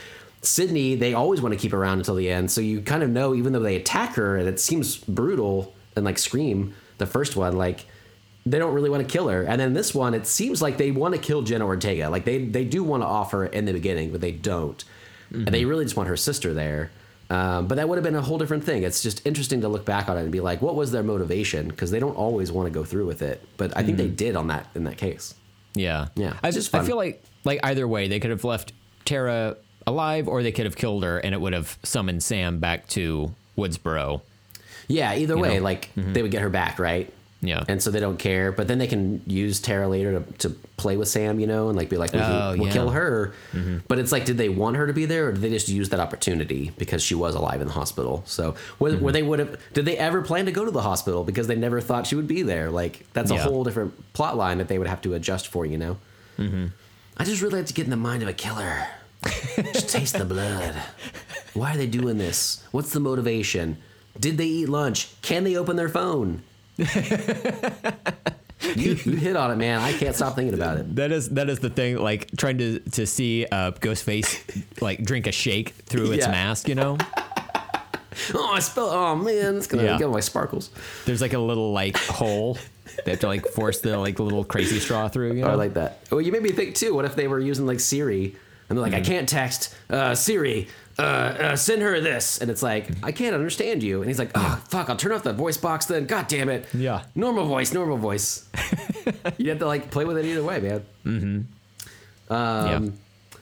Sidney, 0.45 0.95
they 0.95 1.15
always 1.15 1.41
want 1.41 1.53
to 1.55 1.59
keep 1.59 1.73
around 1.73 1.99
until 1.99 2.15
the 2.15 2.31
end. 2.31 2.51
So 2.51 2.61
you 2.61 2.81
kind 2.83 3.03
of 3.03 3.11
know, 3.11 3.35
even 3.35 3.53
though 3.53 3.61
they 3.61 3.77
attack 3.77 4.15
her 4.15 4.37
and 4.37 4.49
it 4.49 4.61
seems 4.61 4.97
brutal 4.97 5.75
and 5.97 6.05
like 6.05 6.19
Scream, 6.19 6.75
the 6.99 7.07
first 7.07 7.37
one, 7.37 7.57
like 7.57 7.87
they 8.47 8.59
don't 8.59 8.75
really 8.75 8.91
want 8.91 9.07
to 9.07 9.11
kill 9.11 9.29
her. 9.29 9.43
And 9.43 9.61
then 9.61 9.73
this 9.73 9.95
one, 9.95 10.15
it 10.15 10.27
seems 10.27 10.61
like 10.61 10.77
they 10.77 10.91
want 10.91 11.15
to 11.15 11.21
kill 11.21 11.43
Jenna 11.43 11.67
Ortega. 11.67 12.11
Like 12.11 12.25
they 12.25 12.45
they 12.45 12.65
do 12.65 12.85
want 12.85 13.03
to 13.03 13.07
offer 13.07 13.47
in 13.47 13.65
the 13.65 13.73
beginning, 13.73 14.13
but 14.13 14.21
they 14.21 14.33
don't. 14.33 14.83
And 15.31 15.49
they 15.49 15.65
really 15.65 15.85
just 15.85 15.97
want 15.97 16.09
her 16.09 16.17
sister 16.17 16.55
there. 16.55 16.93
Um, 17.29 17.67
but 17.67 17.77
that 17.77 17.89
would 17.89 17.97
have 17.97 18.05
been 18.05 18.15
a 18.15 18.23
whole 18.23 18.39
different 18.39 18.63
thing. 18.63 18.85
It's 18.85 19.03
just 19.03 19.27
interesting 19.27 19.63
to 19.63 19.69
look 19.69 19.85
back 19.85 20.09
on 20.09 20.17
it 20.17 20.23
and 20.23 20.31
be 20.31 20.41
like, 20.41 20.63
what 20.63 20.77
was 20.77 20.93
their 20.93 21.03
motivation? 21.03 21.67
Because 21.67 21.91
they 21.91 21.99
don't 21.99 22.15
always 22.15 22.53
want 22.53 22.67
to 22.67 22.71
go 22.71 22.85
through 22.85 23.07
with 23.07 23.21
it. 23.23 23.43
But 23.57 23.77
I 23.77 23.83
think 23.83 23.97
they 23.97 24.09
did 24.09 24.37
on 24.37 24.49
that 24.49 24.69
in 24.77 24.85
that 24.85 24.97
case. 24.97 25.35
Yeah. 25.75 26.09
Yeah, 26.15 26.35
I 26.43 26.51
just 26.51 26.71
just 26.71 26.75
I 26.75 26.85
feel 26.85 26.97
like 26.97 27.25
like 27.45 27.61
either 27.65 27.89
way 27.89 28.07
they 28.07 28.21
could 28.21 28.31
have 28.31 28.45
left 28.45 28.73
Tara 29.05 29.57
alive 29.87 30.29
or 30.29 30.43
they 30.43 30.53
could 30.53 30.65
have 30.67 30.77
killed 30.77 31.05
her 31.05 31.19
and 31.19 31.35
it 31.35 31.41
would 31.41 31.53
have 31.53 31.79
summoned 31.83 32.23
Sam 32.23 32.59
back 32.59 32.89
to 32.89 33.35
Woodsboro. 33.57 34.21
Yeah, 34.89 35.15
either 35.15 35.37
way, 35.39 35.49
know? 35.49 35.55
Mm-hmm. 35.57 35.65
like 35.65 35.91
they 35.95 36.23
would 36.23 36.31
get 36.31 36.43
her 36.43 36.51
back, 36.51 36.79
right? 36.79 37.13
Yeah. 37.41 37.63
And 37.69 37.83
so 37.83 37.91
they 37.91 38.01
don't 38.01 38.19
care, 38.19 38.53
but 38.53 38.69
then 38.69 38.79
they 38.79 38.87
can 38.87 39.21
use 39.27 39.61
Tara 39.61 39.87
later 39.87 40.19
to, 40.19 40.33
to 40.39 40.51
play 40.79 40.97
with 40.97 41.09
Sam, 41.09 41.39
you 41.39 41.47
know, 41.47 41.69
and 41.69 41.77
like 41.77 41.91
be 41.91 41.99
like, 41.99 42.13
we 42.15 42.19
can, 42.19 42.31
Oh, 42.33 42.49
we'll 42.51 42.57
yeah. 42.57 42.63
Mm-hmm. 42.65 42.73
kill 42.73 42.91
her. 42.91 43.35
But 43.87 43.99
it's 43.99 44.13
like, 44.13 44.25
did 44.25 44.39
they 44.39 44.49
want 44.49 44.77
her 44.77 44.87
to 44.87 44.95
be 44.95 45.05
there, 45.05 45.29
or 45.29 45.33
did 45.33 45.43
they 45.43 45.51
just 45.51 45.69
use 45.69 45.91
that 45.91 46.01
opportunity 46.01 46.73
because 46.79 47.03
she 47.03 47.15
was 47.15 47.35
alive 47.35 47.61
in 47.61 47.67
the 47.67 47.75
hospital? 47.75 48.23
So 48.27 48.55
where, 48.79 48.93
Mm-hmm. 48.93 49.05
where 49.05 49.13
they 49.13 49.23
would 49.23 49.41
have, 49.41 49.59
did 49.75 49.85
they 49.85 49.99
ever 49.99 50.23
plan 50.23 50.47
to 50.47 50.53
go 50.53 50.65
to 50.65 50.71
the 50.71 50.81
hospital 50.81 51.23
because 51.23 51.47
they 51.47 51.55
never 51.57 51.83
thought 51.83 52.07
she 52.07 52.15
would 52.17 52.27
be 52.29 52.41
there? 52.41 52.71
Like 52.71 53.05
that's 53.13 53.31
a 53.31 53.35
Yeah. 53.35 53.43
whole 53.43 53.63
different 53.63 54.13
plot 54.15 54.39
line 54.39 54.57
that 54.59 54.69
they 54.69 54.79
would 54.79 54.89
have 54.89 55.03
to 55.03 55.13
adjust 55.13 55.49
for, 55.49 55.67
you 55.67 55.77
know. 55.77 55.99
Mm-hmm. 56.39 56.67
I 57.19 57.25
just 57.25 57.43
really 57.43 57.59
like 57.59 57.67
to 57.67 57.75
get 57.75 57.85
in 57.85 57.91
the 57.91 57.97
mind 57.99 58.23
of 58.23 58.29
a 58.31 58.33
killer. 58.33 58.87
Just 59.73 59.89
taste 59.91 60.19
the 60.19 60.25
blood. 60.25 60.75
Why 61.55 61.75
are 61.75 61.77
they 61.77 61.87
doing 61.87 62.19
this? 62.19 62.65
What's 62.73 62.93
the 62.93 63.01
motivation? 63.01 63.77
Did 64.19 64.39
they 64.39 64.47
eat 64.47 64.69
lunch? 64.69 65.09
Can 65.23 65.45
they 65.45 65.57
open 65.57 65.77
their 65.77 65.89
phone? 65.89 66.43
you, 66.79 66.87
you 68.77 68.95
hit 69.17 69.37
on 69.37 69.51
it, 69.51 69.57
man. 69.57 69.81
I 69.81 69.93
can't 69.93 70.15
stop 70.17 70.35
thinking 70.35 70.55
about 70.55 70.79
it. 70.79 70.97
That 70.97 71.13
is 71.13 71.29
that 71.31 71.49
is 71.49 71.59
the 71.61 71.71
thing. 71.71 71.97
Like 71.99 72.31
trying 72.37 72.59
to 72.59 72.79
to 72.81 73.07
see 73.07 73.47
uh, 73.51 73.73
Ghostface 73.73 74.65
like 74.81 75.03
drink 75.05 75.27
a 75.27 75.33
shake 75.33 75.71
through 75.87 76.13
its 76.13 76.27
Yeah. 76.27 76.33
mask. 76.33 76.69
You 76.69 76.75
know, 76.75 76.99
Oh, 78.35 78.53
I 78.55 78.61
spelled. 78.61 78.91
Oh 78.93 79.17
man, 79.17 79.57
it's 79.57 79.67
gonna 79.67 79.85
Yeah. 79.85 79.99
get 79.99 80.09
my 80.09 80.21
sparkles. 80.21 80.71
there's 81.05 81.21
like 81.21 81.33
a 81.33 81.39
little 81.39 81.73
like 81.73 81.97
hole. 81.97 82.59
They 83.05 83.13
have 83.13 83.21
to 83.21 83.27
like 83.27 83.47
force 83.47 83.81
the 83.81 83.99
like 83.99 84.19
little 84.21 84.45
crazy 84.45 84.79
straw 84.79 85.09
through. 85.09 85.33
You 85.35 85.43
know, 85.43 85.49
Oh, 85.49 85.53
I 85.53 85.55
like 85.55 85.75
that. 85.75 86.01
Well, 86.11 86.21
you 86.21 86.31
made 86.33 86.43
me 86.43 86.53
think 86.53 86.75
too. 86.77 86.95
What 86.95 87.05
if 87.05 87.17
they 87.17 87.27
were 87.29 87.41
using 87.41 87.67
like 87.67 87.81
Siri 87.81 88.37
and 88.69 88.77
they're 88.79 88.83
like, 88.83 88.95
I 88.95 89.01
Mm-hmm. 89.01 89.13
can't 89.13 89.29
text 89.29 89.75
uh, 89.91 90.15
Siri. 90.15 90.69
Uh, 90.97 91.03
uh, 91.03 91.57
send 91.57 91.83
her 91.83 92.01
this, 92.01 92.39
and 92.41 92.49
it's 92.53 92.63
like 92.63 92.87
I 93.03 93.11
can't 93.11 93.35
understand 93.35 93.83
you, 93.83 94.01
and 94.01 94.09
he's 94.09 94.19
like, 94.21 94.31
"Oh 94.37 94.63
fuck, 94.69 94.89
I'll 94.89 94.97
turn 94.97 95.11
off 95.11 95.25
the 95.25 95.33
voice 95.33 95.57
box 95.57 95.87
then." 95.87 96.07
God 96.07 96.29
damn 96.29 96.49
it! 96.49 96.67
Yeah. 96.73 97.03
normal 97.17 97.47
voice, 97.47 97.73
normal 97.75 97.97
voice. 97.97 98.49
you 99.39 99.51
have 99.51 99.59
to 99.59 99.67
like 99.67 99.91
play 99.91 100.05
with 100.05 100.17
it 100.19 100.25
either 100.25 100.45
way, 100.45 100.61
man. 100.61 100.85
Mm-hmm. 101.05 102.33
Um, 102.33 102.85
Yeah. 102.85 102.91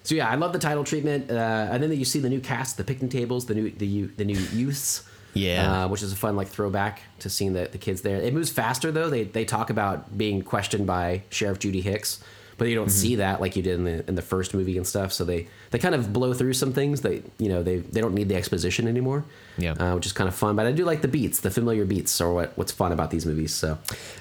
So 0.05 0.15
yeah, 0.17 0.29
I 0.31 0.35
love 0.35 0.53
the 0.53 0.59
title 0.59 0.83
treatment, 0.83 1.31
uh, 1.31 1.35
and 1.71 1.83
then 1.83 1.93
you 1.93 2.05
see 2.07 2.19
the 2.19 2.29
new 2.31 2.41
cast, 2.41 2.77
the 2.79 2.85
picnic 2.85 3.11
tables, 3.11 3.45
the 3.47 3.55
new 3.55 3.71
the 3.71 4.05
the 4.17 4.25
new 4.25 4.39
youths. 4.39 5.05
Yeah. 5.35 5.85
uh, 5.85 5.89
which 5.89 6.03
is 6.03 6.13
a 6.13 6.17
fun 6.17 6.37
like 6.37 6.49
throwback 6.49 7.01
to 7.21 7.31
seeing 7.31 7.53
the, 7.55 7.67
the 7.71 7.79
kids 7.79 8.03
there. 8.03 8.17
It 8.17 8.35
moves 8.35 8.51
faster 8.51 8.91
though. 8.93 9.09
They 9.09 9.25
they 9.25 9.45
talk 9.45 9.71
about 9.71 10.17
being 10.19 10.43
questioned 10.43 10.87
by 10.87 11.23
Sheriff 11.31 11.59
Judy 11.59 11.81
Hicks, 11.83 12.23
but 12.59 12.69
you 12.69 12.75
don't 12.75 12.87
Mm-hmm. 12.89 12.91
see 12.91 13.17
that 13.17 13.41
like 13.41 13.57
you 13.57 13.63
did 13.63 13.75
in 13.77 13.85
the 13.85 14.09
in 14.09 14.15
the 14.15 14.23
first 14.23 14.55
movie 14.55 14.77
and 14.77 14.87
stuff. 14.87 15.13
So 15.13 15.25
they 15.25 15.49
they 15.71 15.79
kind 15.79 15.95
of 15.95 16.13
blow 16.13 16.33
through 16.35 16.53
some 16.55 16.73
things. 16.73 17.01
They 17.01 17.23
you 17.39 17.49
know 17.49 17.63
they 17.63 17.79
they 17.79 18.01
don't 18.01 18.15
need 18.15 18.29
the 18.29 18.37
exposition 18.37 18.87
anymore. 18.89 19.25
Yeah. 19.59 19.73
uh, 19.73 19.95
which 19.95 20.07
is 20.07 20.13
kind 20.13 20.29
of 20.29 20.35
fun. 20.35 20.57
But 20.57 20.67
I 20.67 20.73
do 20.73 20.85
like 20.85 21.03
the 21.03 21.09
beats, 21.09 21.41
the 21.41 21.51
familiar 21.51 21.85
beats, 21.85 22.21
or 22.21 22.33
what 22.35 22.57
what's 22.57 22.73
fun 22.73 22.93
about 22.93 23.11
these 23.11 23.27
movies. 23.27 23.53
So 23.55 23.79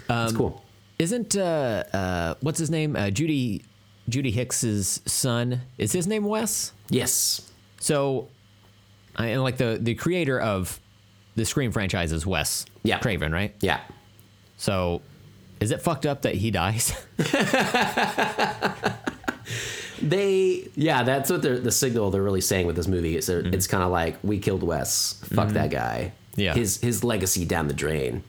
Um, 0.10 0.24
it's 0.28 0.34
cool. 0.38 0.64
Isn't 1.00 1.36
uh, 1.36 1.84
uh, 1.94 2.34
what's 2.42 2.60
his 2.60 2.70
name? 2.70 2.96
Uh, 2.96 3.10
Judy 3.10 3.64
Judy 4.10 4.32
Hicks's 4.32 5.02
son. 5.06 5.62
Is 5.78 5.92
his 5.92 6.06
name 6.08 6.26
Wes? 6.26 6.74
Yes. 6.90 7.50
So, 7.80 8.28
I 9.16 9.28
and 9.28 9.42
like 9.42 9.58
the 9.58 9.80
the 9.82 9.96
creator 9.96 10.40
of 10.40 10.80
the 11.36 11.46
Scream 11.46 11.72
franchise 11.72 12.12
is 12.12 12.26
Wes 12.26 12.66
Yeah. 12.84 13.00
Craven, 13.00 13.32
right? 13.32 13.56
Yeah. 13.62 13.80
So, 14.58 15.02
is 15.62 15.72
it 15.72 15.82
fucked 15.82 16.06
up 16.06 16.24
that 16.24 16.36
he 16.36 16.52
dies? 16.52 16.94
They, 20.02 20.68
yeah, 20.76 21.04
that's 21.04 21.30
what 21.30 21.44
they're, 21.44 21.60
the 21.60 21.72
signal 21.72 22.10
they're 22.10 22.24
really 22.24 22.42
saying 22.42 22.66
with 22.66 22.76
this 22.76 22.88
movie. 22.88 23.18
Is 23.18 23.28
they're 23.28 23.44
mm-hmm. 23.44 23.54
it's 23.54 23.68
kind 23.68 23.84
of 23.84 23.92
like 23.92 24.18
we 24.24 24.40
killed 24.40 24.64
Wes, 24.64 25.14
fuck 25.26 25.46
mm-hmm. 25.46 25.54
that 25.54 25.70
guy. 25.70 26.14
Yeah. 26.36 26.54
his 26.54 26.80
his 26.80 27.04
legacy 27.04 27.46
down 27.46 27.68
the 27.68 27.74
drain. 27.74 28.24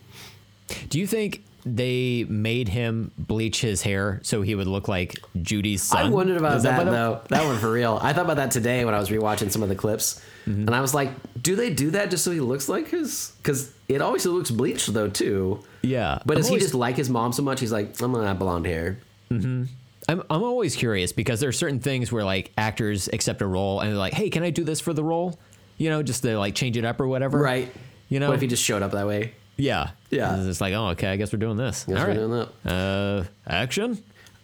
Do 0.89 0.99
you 0.99 1.07
think 1.07 1.43
they 1.65 2.25
made 2.27 2.67
him 2.67 3.11
bleach 3.17 3.61
his 3.61 3.81
hair 3.81 4.19
so 4.23 4.41
he 4.41 4.53
would 4.55 4.67
look 4.67 4.87
like 4.87 5.15
Judy's 5.41 5.81
son. 5.83 6.05
I 6.05 6.09
wondered 6.09 6.37
about 6.37 6.57
Is 6.57 6.63
that, 6.63 6.77
what 6.85 6.91
though. 6.91 7.21
That 7.29 7.45
one 7.45 7.57
for 7.59 7.71
real. 7.71 7.99
I 8.01 8.11
thought 8.13 8.25
about 8.25 8.37
that 8.37 8.51
today 8.51 8.83
when 8.85 8.93
I 8.93 8.99
was 8.99 9.09
rewatching 9.09 9.51
some 9.51 9.63
of 9.63 9.69
the 9.69 9.75
clips, 9.75 10.21
Mm-hmm. 10.45 10.63
and 10.67 10.75
I 10.75 10.81
was 10.81 10.93
like, 10.93 11.09
"Do 11.41 11.55
they 11.55 11.69
do 11.73 11.91
that 11.91 12.09
just 12.11 12.25
so 12.25 12.31
he 12.31 12.41
looks 12.41 12.67
like 12.67 12.89
his?" 12.89 13.31
Because 13.37 13.71
it 13.87 14.01
always 14.01 14.25
looks 14.25 14.51
bleached 14.51 14.93
though 14.93 15.07
too. 15.07 15.63
Yeah, 15.83 16.19
But 16.25 16.35
I'm 16.35 16.41
does 16.43 16.49
he 16.49 16.57
just 16.59 16.73
like 16.73 16.97
his 16.97 17.09
mom 17.09 17.31
so 17.31 17.43
much? 17.43 17.61
He's 17.61 17.71
like, 17.71 18.01
"I'm 18.01 18.11
gonna 18.11 18.27
have 18.27 18.39
blonde 18.39 18.65
hair." 18.65 18.97
I'm 19.31 19.69
I'm 20.09 20.23
always 20.29 20.75
curious 20.75 21.13
because 21.13 21.39
there 21.39 21.47
are 21.47 21.53
certain 21.53 21.79
things 21.79 22.11
where 22.11 22.25
like 22.25 22.51
actors 22.57 23.07
accept 23.13 23.41
a 23.41 23.47
role 23.47 23.79
and 23.79 23.89
they're 23.89 23.97
like, 23.97 24.11
"Hey, 24.13 24.29
can 24.29 24.43
I 24.43 24.49
do 24.49 24.65
this 24.65 24.81
for 24.81 24.91
the 24.93 25.03
role?" 25.03 25.39
You 25.77 25.89
know, 25.89 26.03
just 26.03 26.23
to 26.23 26.37
like 26.37 26.55
change 26.55 26.75
it 26.75 26.83
up 26.85 26.99
or 26.99 27.07
whatever. 27.07 27.39
Right. 27.39 27.71
You 28.09 28.19
know. 28.19 28.27
What 28.27 28.35
if 28.35 28.41
he 28.41 28.47
just 28.47 28.63
showed 28.63 28.81
up 28.83 28.91
that 28.91 29.07
way? 29.07 29.33
Yeah. 29.57 29.91
Yeah. 30.09 30.35
It's 30.37 30.45
just 30.45 30.61
like, 30.61 30.73
oh, 30.73 30.89
okay. 30.89 31.07
I 31.07 31.15
guess 31.15 31.33
we're 31.33 31.39
doing 31.39 31.57
this. 31.57 31.85
Guess 31.85 31.97
All 31.97 32.03
we're 32.03 32.07
right. 32.07 32.17
doing 32.17 32.47
that. 32.63 32.71
Uh, 32.71 33.23
action. 33.47 34.03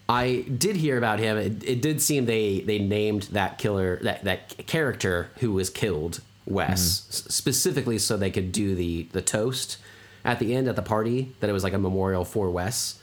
I 0.10 0.46
did 0.58 0.76
hear 0.76 0.98
about 0.98 1.20
him. 1.20 1.38
It, 1.38 1.64
it 1.64 1.82
did 1.84 2.02
seem 2.02 2.26
they 2.26 2.62
they 2.62 2.80
named 2.80 3.24
that 3.32 3.60
killer 3.60 3.98
that 3.98 4.24
that 4.24 4.66
character 4.66 5.30
who 5.38 5.54
was 5.54 5.70
killed 5.70 6.22
Wes 6.48 6.70
mm-hmm. 6.70 7.10
s- 7.12 7.36
specifically 7.36 8.00
so 8.00 8.18
they 8.18 8.32
could 8.32 8.52
do 8.52 8.74
the 8.74 9.04
the 9.12 9.22
toast 9.22 9.78
at 10.26 10.40
the 10.40 10.56
end 10.56 10.68
at 10.68 10.76
the 10.76 10.82
party 10.82 11.36
that 11.40 11.50
it 11.50 11.54
was 11.54 11.64
like 11.64 11.74
a 11.74 11.78
memorial 11.78 12.26
for 12.26 12.50
Wes, 12.50 13.00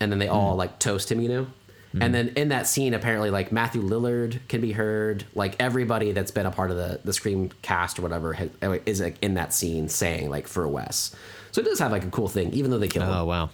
and 0.00 0.10
then 0.10 0.18
they 0.18 0.26
all 0.26 0.50
mm-hmm. 0.50 0.58
like 0.58 0.78
toast 0.80 1.12
him, 1.12 1.20
you 1.20 1.28
know. 1.28 1.44
Mm-hmm. 1.44 2.02
And 2.02 2.14
then 2.14 2.28
in 2.36 2.48
that 2.48 2.66
scene, 2.66 2.94
apparently, 2.94 3.30
like 3.30 3.52
Matthew 3.52 3.82
Lillard 3.82 4.40
can 4.48 4.60
be 4.60 4.72
heard. 4.72 5.24
Like 5.36 5.54
everybody 5.60 6.10
that's 6.12 6.32
been 6.32 6.46
a 6.46 6.50
part 6.50 6.72
of 6.72 6.76
the 6.76 7.00
the 7.04 7.12
Scream 7.12 7.50
cast 7.62 7.98
or 7.98 8.02
whatever 8.02 8.32
has, 8.32 8.50
is 8.86 9.00
like, 9.00 9.16
in 9.22 9.34
that 9.34 9.54
scene 9.54 9.88
saying 9.88 10.30
like 10.30 10.48
for 10.48 10.66
Wes. 10.66 11.14
So 11.52 11.60
it 11.60 11.64
does 11.64 11.78
have 11.78 11.90
like 11.92 12.04
a 12.04 12.10
cool 12.10 12.28
thing, 12.28 12.52
even 12.52 12.70
though 12.70 12.78
they 12.78 12.88
kill 12.88 13.02
him. 13.02 13.10
Oh 13.10 13.24
wow. 13.24 13.50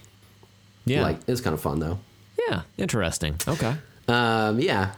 Yeah. 0.85 1.01
Like 1.03 1.17
it's 1.27 1.41
kind 1.41 1.53
of 1.53 1.61
fun 1.61 1.79
though. 1.79 1.99
yeah. 2.47 2.61
Interesting. 2.77 3.35
Okay. 3.47 3.75
Um, 4.07 4.59
yeah. 4.59 4.93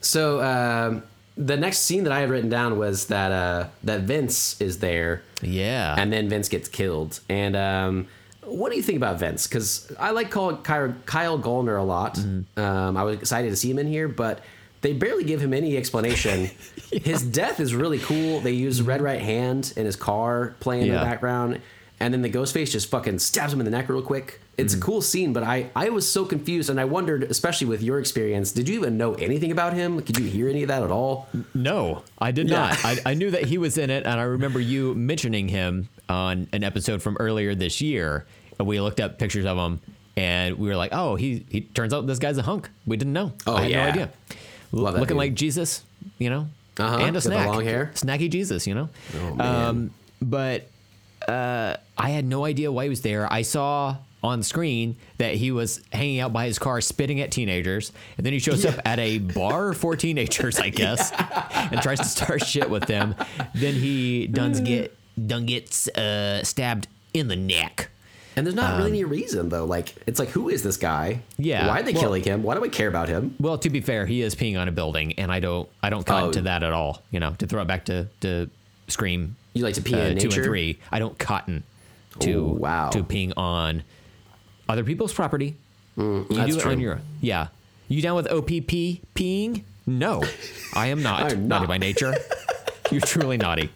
So 0.00 0.42
um, 0.42 1.02
the 1.36 1.56
next 1.56 1.80
scene 1.80 2.04
that 2.04 2.12
I 2.12 2.20
had 2.20 2.30
written 2.30 2.48
down 2.48 2.78
was 2.78 3.06
that 3.08 3.32
uh, 3.32 3.68
that 3.84 4.02
Vince 4.02 4.60
is 4.60 4.78
there, 4.78 5.22
Yeah. 5.42 5.94
and 5.98 6.12
then 6.12 6.28
Vince 6.28 6.48
gets 6.48 6.68
killed. 6.68 7.20
And 7.28 7.54
um, 7.56 8.06
what 8.42 8.70
do 8.70 8.76
you 8.76 8.82
think 8.82 8.96
about 8.96 9.18
Vince? 9.18 9.46
Because 9.46 9.92
I 9.98 10.12
like 10.12 10.30
Kyle, 10.30 10.56
Kyle, 10.56 10.94
Kyle 11.04 11.38
Gallner 11.38 11.78
a 11.78 11.82
lot. 11.82 12.14
Mm-hmm. 12.14 12.60
Um, 12.60 12.96
I 12.96 13.02
was 13.02 13.18
excited 13.18 13.50
to 13.50 13.56
see 13.56 13.70
him 13.70 13.78
in 13.78 13.88
here, 13.88 14.06
but 14.08 14.40
they 14.82 14.92
barely 14.92 15.24
give 15.24 15.40
him 15.42 15.52
any 15.52 15.76
explanation. 15.76 16.50
His 16.92 17.22
death 17.22 17.58
is 17.60 17.74
really 17.74 17.98
cool. 17.98 18.40
They 18.40 18.52
use 18.52 18.80
Red 18.80 19.02
Right 19.02 19.20
Hand 19.20 19.72
in 19.76 19.84
his 19.84 19.96
car 19.96 20.54
playing 20.60 20.86
in 20.86 20.94
the 20.94 21.00
background, 21.00 21.60
and 22.00 22.12
then 22.12 22.22
the 22.22 22.30
Ghostface 22.30 22.70
just 22.70 22.90
fucking 22.90 23.18
stabs 23.18 23.52
him 23.52 23.60
in 23.60 23.64
the 23.64 23.70
neck 23.70 23.88
real 23.88 24.02
quick. 24.02 24.40
It's 24.58 24.74
Mm-hmm. 24.74 24.82
a 24.82 24.84
cool 24.86 25.02
scene, 25.02 25.32
but 25.32 25.42
I, 25.42 25.70
I 25.76 25.88
was 25.90 26.10
so 26.10 26.24
confused, 26.24 26.70
and 26.70 26.78
I 26.80 26.84
wondered, 26.86 27.22
especially 27.24 27.66
with 27.66 27.82
your 27.82 27.98
experience, 27.98 28.52
did 28.52 28.68
you 28.68 28.76
even 28.78 28.96
know 28.96 29.14
anything 29.14 29.50
about 29.52 29.72
him? 29.74 30.00
Could 30.02 30.18
you 30.18 30.26
hear 30.26 30.48
any 30.48 30.62
of 30.62 30.68
that 30.68 30.82
at 30.82 30.90
all? 30.90 31.28
No, 31.54 32.02
I 32.18 32.30
did 32.32 32.48
Yeah. 32.48 32.58
not. 32.68 32.84
I, 32.84 32.96
I 33.06 33.14
knew 33.14 33.30
that 33.32 33.44
he 33.44 33.58
was 33.58 33.76
in 33.78 33.90
it, 33.90 34.04
and 34.06 34.18
I 34.20 34.24
remember 34.24 34.60
you 34.60 34.94
mentioning 34.94 35.48
him 35.48 35.88
on 36.08 36.48
an 36.52 36.64
episode 36.64 37.02
from 37.02 37.16
earlier 37.20 37.54
this 37.54 37.80
year. 37.80 38.24
And 38.58 38.66
we 38.66 38.80
looked 38.80 39.00
up 39.00 39.18
pictures 39.18 39.44
of 39.44 39.58
him, 39.58 39.80
and 40.16 40.56
we 40.58 40.68
were 40.68 40.76
like, 40.76 40.90
"Oh, 40.94 41.14
he 41.16 41.44
he 41.50 41.60
turns 41.60 41.92
out 41.92 42.06
this 42.06 42.18
guy's 42.18 42.38
a 42.38 42.42
hunk." 42.42 42.70
We 42.86 42.96
didn't 42.96 43.12
know. 43.12 43.32
Oh, 43.46 43.54
I 43.56 43.62
had 43.62 43.70
yeah. 43.70 43.82
no 43.84 43.88
idea. 43.90 44.10
Love 44.72 44.94
Looking 44.94 45.08
dude. 45.08 45.16
like 45.18 45.34
Jesus, 45.34 45.82
you 46.18 46.30
know, 46.30 46.48
Uh-huh, 46.78 46.96
and 47.04 47.14
a 47.16 47.20
snack, 47.20 47.46
long 47.48 47.62
hair. 47.62 47.90
snacky 47.94 48.30
Jesus, 48.30 48.66
you 48.66 48.74
know. 48.74 48.88
Oh, 49.20 49.34
man. 49.34 49.46
Um, 49.66 49.90
but 50.22 50.68
uh, 51.28 51.76
I 51.98 52.10
had 52.10 52.24
no 52.24 52.44
idea 52.44 52.70
why 52.70 52.84
he 52.84 52.88
was 52.88 53.00
there. 53.02 53.30
I 53.32 53.42
saw 53.42 53.96
on 54.22 54.42
screen 54.42 54.96
that 55.18 55.34
he 55.34 55.50
was 55.52 55.80
hanging 55.92 56.18
out 56.20 56.32
by 56.32 56.46
his 56.46 56.58
car 56.58 56.80
spitting 56.80 57.20
at 57.20 57.30
teenagers, 57.30 57.92
and 58.16 58.26
then 58.26 58.32
he 58.32 58.38
shows 58.38 58.64
up 58.66 58.80
at 58.84 58.98
a 58.98 59.18
bar 59.18 59.72
for 59.72 59.94
teenagers, 59.96 60.58
I 60.58 60.70
guess, 60.70 61.12
and 61.54 61.80
tries 61.80 61.98
to 61.98 62.04
start 62.06 62.44
shit 62.44 62.68
with 62.68 62.84
them. 62.86 63.14
Then 63.54 63.74
he 63.74 64.26
does 64.26 64.60
get 64.60 64.96
done 65.26 65.46
gets 65.46 65.88
uh, 65.88 66.42
stabbed 66.44 66.88
in 67.14 67.28
the 67.28 67.36
neck. 67.36 67.88
And 68.34 68.44
there's 68.46 68.54
not 68.56 68.76
really 68.76 68.90
any 68.90 69.04
reason 69.04 69.48
though. 69.48 69.64
Like 69.64 69.94
it's 70.06 70.18
like, 70.18 70.28
who 70.28 70.50
is 70.50 70.62
this 70.62 70.76
guy? 70.76 71.12
Um, 71.14 71.22
Yeah, 71.38 71.68
Why 71.68 71.80
are 71.80 71.82
they 71.82 71.92
well- 71.92 72.02
killing 72.02 72.22
him? 72.22 72.42
Why 72.42 72.54
do 72.54 72.62
I 72.64 72.68
care 72.68 72.88
about 72.88 73.08
him? 73.08 73.34
Well, 73.40 73.56
to 73.58 73.70
be 73.70 73.80
fair, 73.80 74.04
he 74.04 74.20
is 74.20 74.34
peeing 74.34 74.60
on 74.60 74.68
a 74.68 74.72
building, 74.72 75.14
and 75.14 75.32
I 75.32 75.40
don't 75.40 75.66
I 75.82 75.88
don't 75.88 76.04
cut 76.04 76.22
Oh. 76.24 76.32
to 76.32 76.42
that 76.42 76.62
at 76.62 76.72
all. 76.74 77.02
You 77.10 77.20
know, 77.20 77.30
to 77.38 77.46
throw 77.46 77.62
it 77.62 77.66
back 77.68 77.86
to 77.86 78.08
to 78.20 78.50
Scream. 78.88 79.36
You 79.54 79.62
like 79.64 79.74
to 79.74 79.82
pee 79.82 79.94
uh, 79.94 79.98
in 79.98 80.18
two 80.18 80.28
nature? 80.28 80.40
and 80.42 80.46
three. 80.48 80.78
I 80.92 80.98
don't 80.98 81.18
cotton 81.18 81.62
to 82.20 82.30
Ooh, 82.32 82.48
wow. 82.52 82.90
to 82.90 83.02
peeing 83.04 83.32
on 83.36 83.82
other 84.68 84.84
people's 84.84 85.12
property. 85.12 85.56
you 85.96 86.26
that's 86.30 86.52
do 86.52 86.58
it 86.58 86.62
true. 86.62 86.72
on 86.72 86.80
your 86.80 87.00
yeah. 87.20 87.48
You 87.88 88.02
down 88.02 88.16
with 88.16 88.26
OPP 88.30 89.00
peeing? 89.14 89.62
No, 89.86 90.22
I 90.74 90.88
am 90.88 91.02
not 91.02 91.22
I'm 91.32 91.48
naughty 91.48 91.66
by 91.66 91.78
nature. 91.78 92.14
You're 92.90 93.00
truly 93.00 93.36
naughty. 93.36 93.70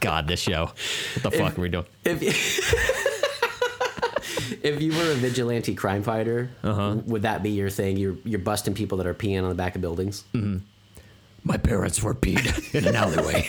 God, 0.00 0.28
this 0.28 0.40
show. 0.40 0.66
What 0.66 1.22
the 1.22 1.30
fuck 1.30 1.58
are 1.58 1.60
we 1.60 1.68
doing? 1.68 1.86
If 2.04 2.22
if 4.62 4.82
you 4.82 4.92
were 4.92 5.12
a 5.12 5.14
vigilante 5.14 5.74
crime 5.74 6.02
fighter, 6.02 6.50
Uh-huh. 6.62 6.96
would 7.06 7.22
that 7.22 7.42
be 7.42 7.50
your 7.50 7.70
thing? 7.70 7.96
You're 7.96 8.16
you're 8.24 8.38
busting 8.40 8.74
people 8.74 8.98
that 8.98 9.06
are 9.06 9.14
peeing 9.14 9.42
on 9.42 9.48
the 9.48 9.54
back 9.54 9.74
of 9.74 9.80
buildings. 9.80 10.24
My 11.42 11.56
parents 11.56 12.02
were 12.02 12.14
peed 12.14 12.74
in 12.74 12.86
an 12.86 12.94
alleyway. 12.94 13.48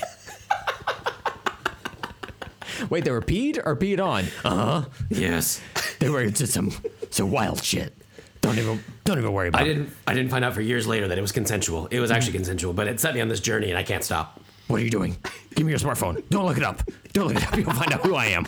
Wait, 2.90 3.03
they 3.06 3.12
were 3.12 3.22
peed 3.22 3.62
or 3.64 3.76
peed 3.76 3.99
on? 4.03 4.26
Uh 4.44 4.82
huh. 4.82 4.86
Yes. 5.10 5.62
They 5.99 6.10
were 6.10 6.22
into 6.22 6.48
some 6.48 6.72
some 7.10 7.32
wild 7.32 7.64
shit. 7.64 7.95
Don't 8.41 8.58
even 8.58 8.84
don't 9.03 9.18
even 9.20 9.32
worry 9.34 9.49
about 9.49 9.62
I 9.62 9.66
it. 9.66 9.68
didn't 9.68 9.90
I 10.08 10.14
didn't 10.14 10.32
find 10.32 10.44
out 10.44 10.53
for 10.53 10.62
years 10.62 10.88
later 10.88 11.08
that 11.10 11.18
it 11.18 11.22
was 11.22 11.32
consensual. 11.32 11.88
It 11.88 11.99
was 11.99 12.10
actually 12.12 12.34
consensual, 12.34 12.74
but 12.74 12.88
it 12.88 12.99
set 12.99 13.14
me 13.14 13.22
on 13.22 13.28
this 13.28 13.40
journey 13.40 13.70
and 13.70 13.78
I 13.78 13.84
can't 13.84 14.03
stop. 14.03 14.40
What 14.68 14.80
are 14.80 14.84
you 14.84 14.90
doing? 14.90 15.18
Give 15.56 15.66
me 15.66 15.72
your 15.72 15.80
smartphone. 15.80 16.24
Don't 16.30 16.45
look 16.45 16.58
it 16.58 16.64
up. 16.64 16.82
Don't 17.14 17.28
look 17.28 17.38
it 17.38 17.48
up. 17.48 17.58
You'll 17.58 17.72
find 17.74 17.91
out 17.94 18.02
who 18.06 18.16
I 18.16 18.28
am. 18.28 18.48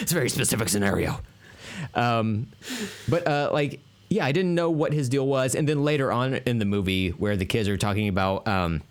It's 0.00 0.12
a 0.12 0.14
very 0.14 0.28
specific 0.28 0.68
scenario. 0.68 1.18
Um, 1.94 2.48
but 3.08 3.26
uh, 3.26 3.50
like, 3.52 3.80
yeah, 4.10 4.26
I 4.26 4.32
didn't 4.32 4.54
know 4.54 4.70
what 4.70 4.92
his 4.92 5.08
deal 5.08 5.26
was, 5.26 5.54
and 5.54 5.66
then 5.68 5.82
later 5.82 6.12
on 6.12 6.34
in 6.34 6.58
the 6.58 6.64
movie, 6.66 7.10
where 7.10 7.36
the 7.36 7.46
kids 7.46 7.68
are 7.68 7.76
talking 7.78 8.08
about, 8.08 8.46
um, 8.46 8.82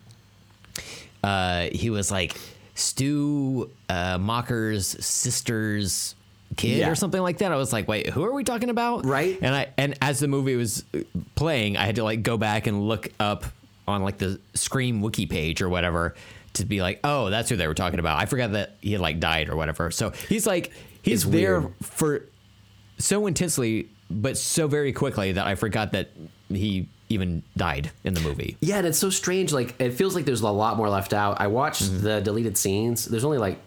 uh, 1.24 1.68
he 1.72 1.90
was 1.92 2.10
like 2.12 2.36
Stu 2.78 3.70
uh, 3.90 4.18
Macher's 4.18 4.88
sister's 5.06 6.16
kid 6.56 6.78
Yeah. 6.78 6.90
or 6.90 6.96
something 6.96 7.22
like 7.22 7.40
that. 7.40 7.52
I 7.52 7.56
was 7.56 7.74
like, 7.74 7.88
wait, 7.88 8.08
who 8.10 8.24
are 8.24 8.32
we 8.34 8.44
talking 8.44 8.70
about? 8.70 9.06
Right. 9.06 9.38
And 9.42 9.54
I 9.54 9.68
and 9.78 9.98
as 10.02 10.20
the 10.20 10.28
movie 10.28 10.56
was 10.56 10.84
playing, 11.36 11.76
I 11.78 11.86
had 11.86 11.96
to 11.96 12.04
like 12.04 12.24
go 12.24 12.38
back 12.38 12.68
and 12.68 12.88
look 12.88 13.10
up 13.20 13.46
on 13.88 14.04
like 14.04 14.18
the 14.18 14.40
Scream 14.54 15.02
wiki 15.02 15.26
page 15.26 15.62
or 15.62 15.70
whatever 15.70 16.16
to 16.54 16.66
be 16.66 16.82
like, 16.82 17.00
oh, 17.04 17.30
that's 17.30 17.50
who 17.50 17.56
they 17.56 17.68
were 17.68 17.74
talking 17.74 18.00
about. 18.00 18.20
I 18.20 18.26
forgot 18.26 18.52
that 18.54 18.76
he 18.82 18.92
had 18.94 19.02
like 19.02 19.20
died 19.20 19.50
or 19.50 19.56
whatever. 19.56 19.92
So 19.92 20.12
he's 20.30 20.46
like 20.48 20.72
he's 21.02 21.24
It's 21.24 21.32
there 21.32 21.60
weird. 21.62 21.74
for 21.82 22.22
so 23.00 23.28
intensely, 23.28 23.90
but 24.10 24.38
so 24.38 24.68
very 24.68 24.94
quickly 24.94 25.34
that 25.34 25.46
I 25.46 25.56
forgot 25.56 25.92
that 25.94 26.10
he 26.50 26.88
even 27.10 27.44
died 27.56 27.92
in 28.04 28.14
the 28.14 28.22
movie. 28.22 28.58
Yeah, 28.60 28.78
and 28.78 28.88
it's 28.88 28.98
so 28.98 29.10
strange. 29.10 29.54
Like 29.54 29.76
it 29.80 29.92
feels 29.94 30.16
like 30.16 30.26
there's 30.26 30.42
a 30.42 30.50
lot 30.50 30.78
more 30.78 30.90
left 30.90 31.14
out. 31.14 31.40
I 31.40 31.48
watched 31.48 31.84
Mm-hmm. 31.84 32.04
the 32.04 32.22
deleted 32.22 32.58
scenes. 32.58 33.06
There's 33.06 33.24
only 33.24 33.38
like 33.38 33.60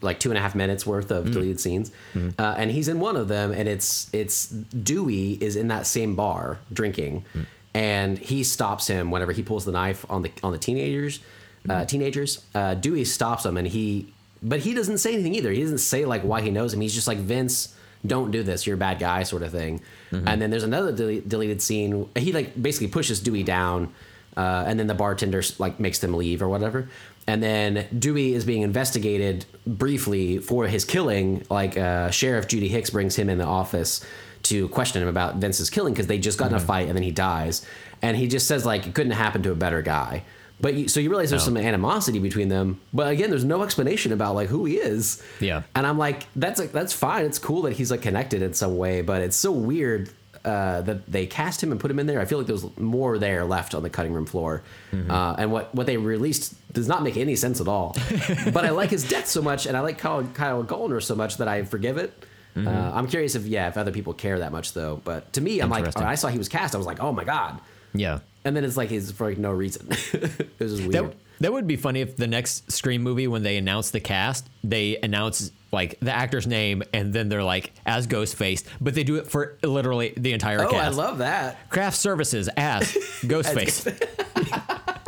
like 0.00 0.20
two 0.20 0.30
and 0.30 0.38
a 0.38 0.40
half 0.40 0.54
minutes 0.54 0.86
worth 0.86 1.08
Mm-hmm. 1.08 1.26
of 1.28 1.32
deleted 1.32 1.60
scenes, 1.60 1.90
uh, 2.38 2.54
and 2.56 2.70
he's 2.70 2.88
in 2.88 3.00
one 3.00 3.16
of 3.16 3.28
them. 3.28 3.52
And 3.52 3.68
it's 3.68 4.08
it's 4.12 4.46
Dewey 4.48 5.32
is 5.40 5.56
in 5.56 5.68
that 5.68 5.86
same 5.86 6.14
bar 6.16 6.58
drinking, 6.72 7.24
Mm. 7.34 7.46
and 7.74 8.18
he 8.18 8.42
stops 8.44 8.86
him 8.86 9.10
whenever 9.10 9.32
he 9.32 9.42
pulls 9.42 9.64
the 9.64 9.72
knife 9.72 10.04
on 10.10 10.22
the 10.22 10.30
on 10.42 10.52
the 10.52 10.58
teenagers. 10.58 11.20
Uh, 11.68 11.84
teenagers. 11.84 12.44
Uh, 12.54 12.74
Dewey 12.74 13.04
stops 13.04 13.44
him, 13.44 13.56
and 13.56 13.66
he 13.68 14.06
but 14.42 14.60
he 14.60 14.72
doesn't 14.74 14.98
say 14.98 15.12
anything 15.14 15.34
either. 15.34 15.50
He 15.52 15.62
doesn't 15.62 15.78
say 15.78 16.04
like 16.04 16.22
why 16.22 16.40
he 16.42 16.50
knows 16.50 16.72
him. 16.72 16.80
He's 16.80 16.94
just 16.94 17.06
like 17.08 17.18
Vince. 17.18 17.74
Don't 18.06 18.30
do 18.30 18.42
this. 18.42 18.66
You're 18.66 18.76
a 18.76 18.78
bad 18.78 18.98
guy, 18.98 19.22
sort 19.24 19.42
of 19.42 19.50
thing. 19.50 19.80
Mm-hmm. 20.10 20.28
And 20.28 20.40
then 20.40 20.50
there's 20.50 20.64
another 20.64 20.92
dele- 20.92 21.22
deleted 21.26 21.60
scene. 21.60 22.08
He 22.16 22.32
like 22.32 22.60
basically 22.60 22.88
pushes 22.88 23.20
Dewey 23.20 23.42
down, 23.42 23.92
uh, 24.36 24.64
and 24.66 24.78
then 24.78 24.86
the 24.86 24.94
bartender 24.94 25.42
like 25.58 25.80
makes 25.80 25.98
them 25.98 26.14
leave 26.14 26.42
or 26.42 26.48
whatever. 26.48 26.88
And 27.26 27.42
then 27.42 27.86
Dewey 27.96 28.32
is 28.32 28.46
being 28.46 28.62
investigated 28.62 29.44
briefly 29.66 30.38
for 30.38 30.66
his 30.66 30.86
killing. 30.86 31.44
Like 31.50 31.76
uh, 31.76 32.10
Sheriff 32.10 32.48
Judy 32.48 32.68
Hicks 32.68 32.88
brings 32.88 33.16
him 33.16 33.28
in 33.28 33.36
the 33.36 33.44
office 33.44 34.04
to 34.44 34.68
question 34.68 35.02
him 35.02 35.08
about 35.08 35.36
Vince's 35.36 35.68
killing 35.68 35.92
because 35.92 36.06
they 36.06 36.18
just 36.18 36.38
got 36.38 36.50
in 36.50 36.56
a 36.56 36.60
fight 36.60 36.88
and 36.88 36.96
then 36.96 37.02
he 37.02 37.10
dies. 37.10 37.66
And 38.00 38.16
he 38.16 38.28
just 38.28 38.46
says 38.46 38.64
like 38.64 38.86
it 38.86 38.94
couldn't 38.94 39.12
happen 39.12 39.42
to 39.42 39.52
a 39.52 39.54
better 39.54 39.82
guy. 39.82 40.22
But 40.60 40.74
you, 40.74 40.88
so 40.88 40.98
you 41.00 41.08
realize 41.10 41.30
there's 41.30 41.42
No. 41.42 41.54
some 41.54 41.56
animosity 41.56 42.18
between 42.18 42.48
them. 42.48 42.80
But 42.92 43.12
again, 43.12 43.30
there's 43.30 43.44
no 43.44 43.62
explanation 43.62 44.12
about 44.12 44.34
like 44.34 44.48
who 44.48 44.64
he 44.64 44.76
is. 44.76 45.22
Yeah. 45.40 45.62
And 45.74 45.86
I'm 45.86 45.98
like, 45.98 46.26
that's 46.34 46.58
like 46.58 46.72
that's 46.72 46.92
fine. 46.92 47.24
It's 47.24 47.38
cool 47.38 47.62
that 47.62 47.74
he's 47.74 47.90
like 47.90 48.02
connected 48.02 48.42
in 48.42 48.54
some 48.54 48.76
way, 48.76 49.02
but 49.02 49.22
it's 49.22 49.36
so 49.36 49.52
weird 49.52 50.10
uh, 50.44 50.80
that 50.82 51.06
they 51.10 51.26
cast 51.26 51.62
him 51.62 51.70
and 51.72 51.80
put 51.80 51.90
him 51.90 51.98
in 51.98 52.06
there. 52.06 52.20
I 52.20 52.24
feel 52.24 52.38
like 52.38 52.46
there's 52.46 52.64
more 52.78 53.18
there 53.18 53.44
left 53.44 53.74
on 53.74 53.82
the 53.82 53.90
cutting 53.90 54.12
room 54.12 54.24
floor, 54.26 54.62
uh, 54.92 55.34
and 55.38 55.52
what 55.52 55.74
what 55.74 55.86
they 55.86 55.96
released 55.96 56.54
does 56.72 56.88
not 56.88 57.02
make 57.02 57.16
any 57.16 57.36
sense 57.36 57.60
at 57.60 57.68
all. 57.68 57.94
but 58.52 58.64
I 58.64 58.70
like 58.70 58.90
his 58.90 59.06
death 59.08 59.26
so 59.26 59.42
much, 59.42 59.66
and 59.66 59.76
I 59.76 59.80
like 59.80 59.98
Kyle, 59.98 60.24
Kyle 60.34 60.64
Gallner 60.64 61.02
so 61.02 61.14
much 61.14 61.36
that 61.38 61.48
I 61.48 61.64
forgive 61.64 61.98
it. 61.98 62.24
Uh, 62.56 62.68
I'm 62.70 63.06
curious 63.06 63.36
if 63.36 63.46
yeah, 63.46 63.68
if 63.68 63.76
other 63.76 63.92
people 63.92 64.12
care 64.14 64.40
that 64.40 64.50
much 64.50 64.72
though. 64.72 65.00
But 65.04 65.32
to 65.34 65.40
me, 65.40 65.60
I'm 65.60 65.70
like. 65.70 65.96
I 65.96 66.16
saw 66.16 66.26
he 66.28 66.38
was 66.38 66.48
cast, 66.48 66.74
I 66.74 66.78
was 66.78 66.86
like, 66.88 66.98
oh 67.00 67.12
my 67.12 67.22
god. 67.22 67.60
Yeah. 67.94 68.18
And 68.44 68.56
then 68.56 68.64
it's 68.64 68.76
like 68.76 68.88
he's 68.90 69.10
for 69.12 69.28
like 69.28 69.38
no 69.38 69.50
reason. 69.52 69.88
it 69.90 70.48
was 70.58 70.76
just 70.76 70.88
weird. 70.88 70.92
That, 70.92 71.14
that 71.40 71.52
would 71.52 71.66
be 71.66 71.76
funny 71.76 72.00
if 72.00 72.16
the 72.16 72.26
next 72.26 72.70
Scream 72.72 73.02
movie, 73.02 73.28
when 73.28 73.42
they 73.42 73.56
announce 73.56 73.90
the 73.90 74.00
cast, 74.00 74.48
they 74.64 74.96
announce 74.98 75.50
like 75.70 75.98
the 76.00 76.10
actor's 76.12 76.46
name 76.46 76.82
and 76.94 77.12
then 77.12 77.28
they're 77.28 77.44
like 77.44 77.72
as 77.84 78.06
Ghostface, 78.06 78.64
but 78.80 78.94
they 78.94 79.04
do 79.04 79.16
it 79.16 79.26
for 79.26 79.58
literally 79.62 80.14
the 80.16 80.32
entire 80.32 80.58
cast. 80.60 80.68
oh, 80.70 80.76
cast. 80.76 80.86
I 80.98 81.02
love 81.02 81.18
that. 81.18 81.70
Craft 81.70 81.96
Services 81.96 82.48
as 82.56 82.92
Ghostface. 83.22 83.84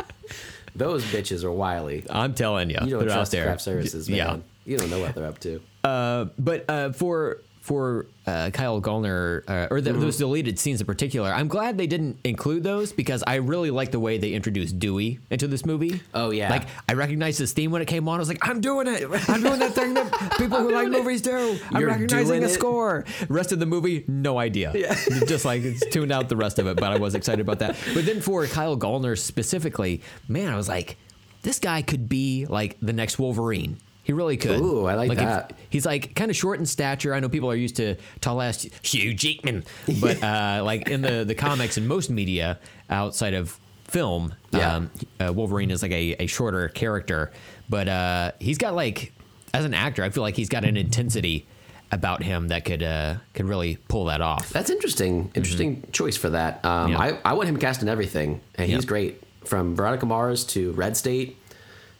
Those 0.75 1.03
bitches 1.05 1.43
are 1.43 1.51
wily. 1.51 2.05
I'm 2.09 2.33
telling 2.33 2.69
you, 2.69 2.77
You 2.81 2.91
don't 2.91 2.99
they're 3.01 3.09
out 3.09 3.15
trust 3.15 3.31
there. 3.33 3.45
craft 3.45 3.61
services, 3.61 4.07
man. 4.09 4.17
Yeah. 4.17 4.37
You 4.65 4.77
don't 4.77 4.89
know 4.89 4.99
what 4.99 5.15
they're 5.15 5.25
up 5.25 5.39
to. 5.39 5.61
but 5.83 6.65
uh, 6.69 6.91
for 6.93 7.39
for 7.61 8.07
uh, 8.25 8.49
Kyle 8.51 8.81
Gallner 8.81 9.43
uh, 9.47 9.67
or 9.69 9.81
Mm-hmm. 9.81 9.99
those 10.01 10.17
deleted 10.17 10.57
scenes 10.57 10.81
in 10.81 10.87
particular, 10.87 11.31
I'm 11.31 11.47
glad 11.47 11.77
they 11.77 11.85
didn't 11.87 12.17
include 12.23 12.63
those 12.63 12.91
because 12.91 13.23
I 13.27 13.35
really 13.35 13.69
like 13.71 13.91
the 13.91 13.99
way 13.99 14.17
they 14.17 14.33
introduced 14.33 14.79
Dewey 14.79 15.19
into 15.29 15.47
this 15.47 15.63
movie. 15.65 16.01
Oh, 16.13 16.31
yeah. 16.31 16.49
like 16.49 16.63
I 16.89 16.93
recognized 16.93 17.37
his 17.39 17.53
theme 17.53 17.69
when 17.71 17.81
it 17.83 17.85
came 17.87 18.07
on. 18.07 18.15
I 18.15 18.19
was 18.19 18.29
like, 18.29 18.47
I'm 18.47 18.61
doing 18.61 18.87
it. 18.87 19.03
I'm 19.29 19.41
doing 19.43 19.59
that 19.59 19.73
thing 19.73 19.93
that 19.93 20.35
people 20.39 20.57
who 20.59 20.71
like 20.71 20.89
movies 20.89 21.21
do. 21.21 21.57
I'm 21.71 21.79
You're 21.81 21.89
recognizing 21.89 22.43
a 22.43 22.49
score. 22.49 23.05
Rest 23.29 23.51
of 23.51 23.59
the 23.59 23.65
movie, 23.67 24.05
no 24.07 24.39
idea. 24.39 24.71
Yeah, 24.75 24.95
just 25.27 25.45
like 25.45 25.61
it's 25.63 25.85
tuned 25.87 26.11
out 26.11 26.29
the 26.29 26.35
rest 26.37 26.57
of 26.57 26.65
it. 26.67 26.77
But 26.77 26.91
I 26.91 26.97
was 26.97 27.13
excited 27.15 27.41
about 27.41 27.59
that. 27.59 27.75
But 27.93 28.05
then 28.07 28.21
for 28.21 28.45
Kyle 28.47 28.75
Gallner 28.77 29.17
specifically, 29.17 30.01
man, 30.27 30.51
I 30.51 30.55
was 30.55 30.67
like, 30.67 30.97
this 31.43 31.59
guy 31.59 31.83
could 31.83 32.09
be 32.09 32.45
like 32.47 32.77
the 32.81 32.93
next 32.93 33.19
Wolverine. 33.19 33.77
He 34.11 34.13
really 34.13 34.35
could. 34.35 34.59
Ooh, 34.59 34.87
I 34.87 34.95
like 34.95 35.09
if- 35.11 35.17
that. 35.19 35.53
he's 35.69 35.85
like 35.85 36.13
kind 36.15 36.29
of 36.29 36.35
short 36.35 36.59
in 36.59 36.65
stature. 36.65 37.13
I 37.13 37.21
know 37.21 37.29
people 37.29 37.49
are 37.49 37.55
used 37.55 37.77
to 37.77 37.95
tall 38.19 38.41
ass 38.41 38.67
Hugh 38.83 39.13
Jackman, 39.13 39.63
but 40.01 40.21
uh, 40.21 40.61
like 40.65 40.89
in 40.89 41.01
the 41.01 41.23
the 41.23 41.33
comics 41.33 41.77
and 41.77 41.87
most 41.87 42.09
media 42.09 42.59
outside 42.89 43.33
of 43.33 43.57
film, 43.85 44.33
Yeah. 44.51 44.75
um, 44.75 44.91
uh, 45.25 45.31
Wolverine 45.31 45.71
is 45.71 45.81
like 45.81 45.91
a, 45.93 46.15
a 46.23 46.27
shorter 46.27 46.67
character, 46.67 47.31
but 47.69 47.87
uh, 47.87 48.31
he's 48.39 48.57
got 48.57 48.75
like 48.75 49.13
as 49.53 49.63
an 49.63 49.73
actor, 49.73 50.03
I 50.03 50.09
feel 50.09 50.23
like 50.23 50.35
he's 50.35 50.49
got 50.49 50.65
an 50.65 50.75
intensity 50.75 51.45
about 51.93 52.23
him 52.23 52.49
that 52.49 52.65
could 52.65 52.83
uh, 52.83 53.15
could 53.33 53.45
really 53.45 53.77
pull 53.87 54.05
that 54.05 54.19
off. 54.21 54.49
That's 54.49 54.69
interesting. 54.69 55.31
Interesting 55.35 55.85
choice 55.93 56.17
for 56.17 56.29
that. 56.31 56.63
Um, 56.65 56.91
Mm-hmm. 56.91 56.91
Yeah. 56.91 57.19
I, 57.23 57.31
I 57.31 57.33
want 57.33 57.47
him 57.47 57.57
cast 57.57 57.81
in 57.81 57.87
everything, 57.89 58.41
and 58.55 58.69
he's 58.69 58.83
great. 58.85 59.21
From 59.45 59.75
Veronica 59.75 60.05
Mars 60.05 60.43
to 60.47 60.71
Red 60.73 60.95
State 60.97 61.37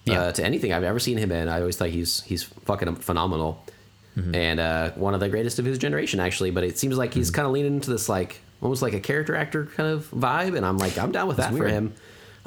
Yeah. 0.06 0.22
uh, 0.22 0.32
to 0.34 0.44
anything 0.44 0.74
I've 0.74 0.84
ever 0.84 1.00
seen 1.00 1.18
him 1.18 1.32
in. 1.32 1.48
I 1.48 1.60
always 1.60 1.78
thought 1.78 1.90
he's 1.90 2.22
he's 2.22 2.44
fucking 2.44 2.96
phenomenal, 2.98 3.64
Mm-hmm. 4.18 4.36
and 4.36 4.60
uh, 4.60 4.92
one 4.92 5.14
of 5.14 5.22
the 5.22 5.30
greatest 5.30 5.58
of 5.58 5.64
his 5.64 5.78
generation, 5.78 6.20
actually. 6.20 6.52
But 6.52 6.64
it 6.66 6.78
seems 6.78 6.98
like 6.98 7.12
Mm-hmm. 7.12 7.20
he's 7.20 7.32
kind 7.32 7.46
of 7.46 7.54
leaning 7.54 7.76
into 7.76 7.92
this 7.92 8.10
like 8.10 8.42
almost 8.62 8.82
like 8.82 8.94
a 8.94 9.00
character 9.00 9.36
actor 9.36 9.68
kind 9.68 9.90
of 9.90 10.10
vibe, 10.12 10.58
and 10.58 10.66
I'm 10.66 10.78
like 10.78 10.98
I'm 10.98 11.12
down 11.12 11.28
with 11.28 11.38
that 11.38 11.54
for 11.54 11.68
him. 11.68 11.94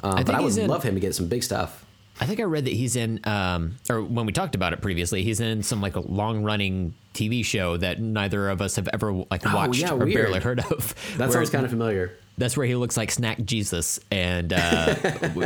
Um, 0.03 0.15
think 0.17 0.27
but 0.27 0.35
I 0.35 0.41
would 0.41 0.55
in- 0.57 0.67
love 0.69 0.83
him 0.83 0.93
to 0.95 0.99
get 0.99 1.15
some 1.15 1.27
big 1.27 1.43
stuff. 1.43 1.83
I 2.21 2.25
think 2.25 2.39
I 2.39 2.43
read 2.43 2.63
that 2.65 2.73
he's 2.73 2.95
in, 2.95 3.19
um, 3.25 3.75
or 3.89 4.01
when 4.01 4.25
we 4.25 4.31
talked 4.31 4.55
about 4.55 4.71
it 4.71 4.81
previously, 4.81 5.23
he's 5.23 5.41
in 5.41 5.63
some 5.63 5.81
like 5.81 5.95
a 5.97 5.99
long 5.99 6.43
running 6.43 6.93
TV 7.13 7.43
show 7.43 7.75
that 7.77 7.99
neither 7.99 8.47
of 8.49 8.61
us 8.61 8.75
have 8.77 8.87
ever 8.93 9.11
like 9.29 9.43
watched 9.43 9.83
Oh, 9.83 9.87
yeah, 9.87 9.91
or 9.91 9.97
weird. 10.05 10.13
barely 10.13 10.39
heard 10.39 10.59
of. 10.59 10.93
That 11.17 11.31
sounds 11.33 11.49
kind 11.49 11.65
of 11.65 11.71
familiar. 11.71 12.11
That's 12.37 12.57
where 12.57 12.65
he 12.65 12.75
looks 12.75 12.97
like 12.97 13.11
Snack 13.11 13.43
Jesus, 13.45 13.99
and 14.11 14.51
uh, 14.51 14.95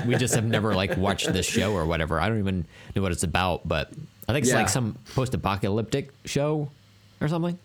we- 0.07 0.15
just 0.15 0.33
have 0.33 0.45
never 0.45 0.73
like 0.73 0.97
watched 0.97 1.31
this 1.31 1.45
show 1.45 1.73
or 1.73 1.85
whatever. 1.85 2.19
I 2.19 2.27
don't 2.29 2.39
even 2.39 2.65
know 2.95 3.01
what 3.03 3.11
it's 3.11 3.23
about, 3.23 3.67
but 3.67 3.91
I 4.27 4.33
think 4.33 4.43
it's 4.43 4.51
Yeah. 4.51 4.57
like 4.59 4.69
some 4.69 4.97
post-apocalyptic 5.13 6.09
show 6.25 6.69
or 7.21 7.27
something. 7.27 7.57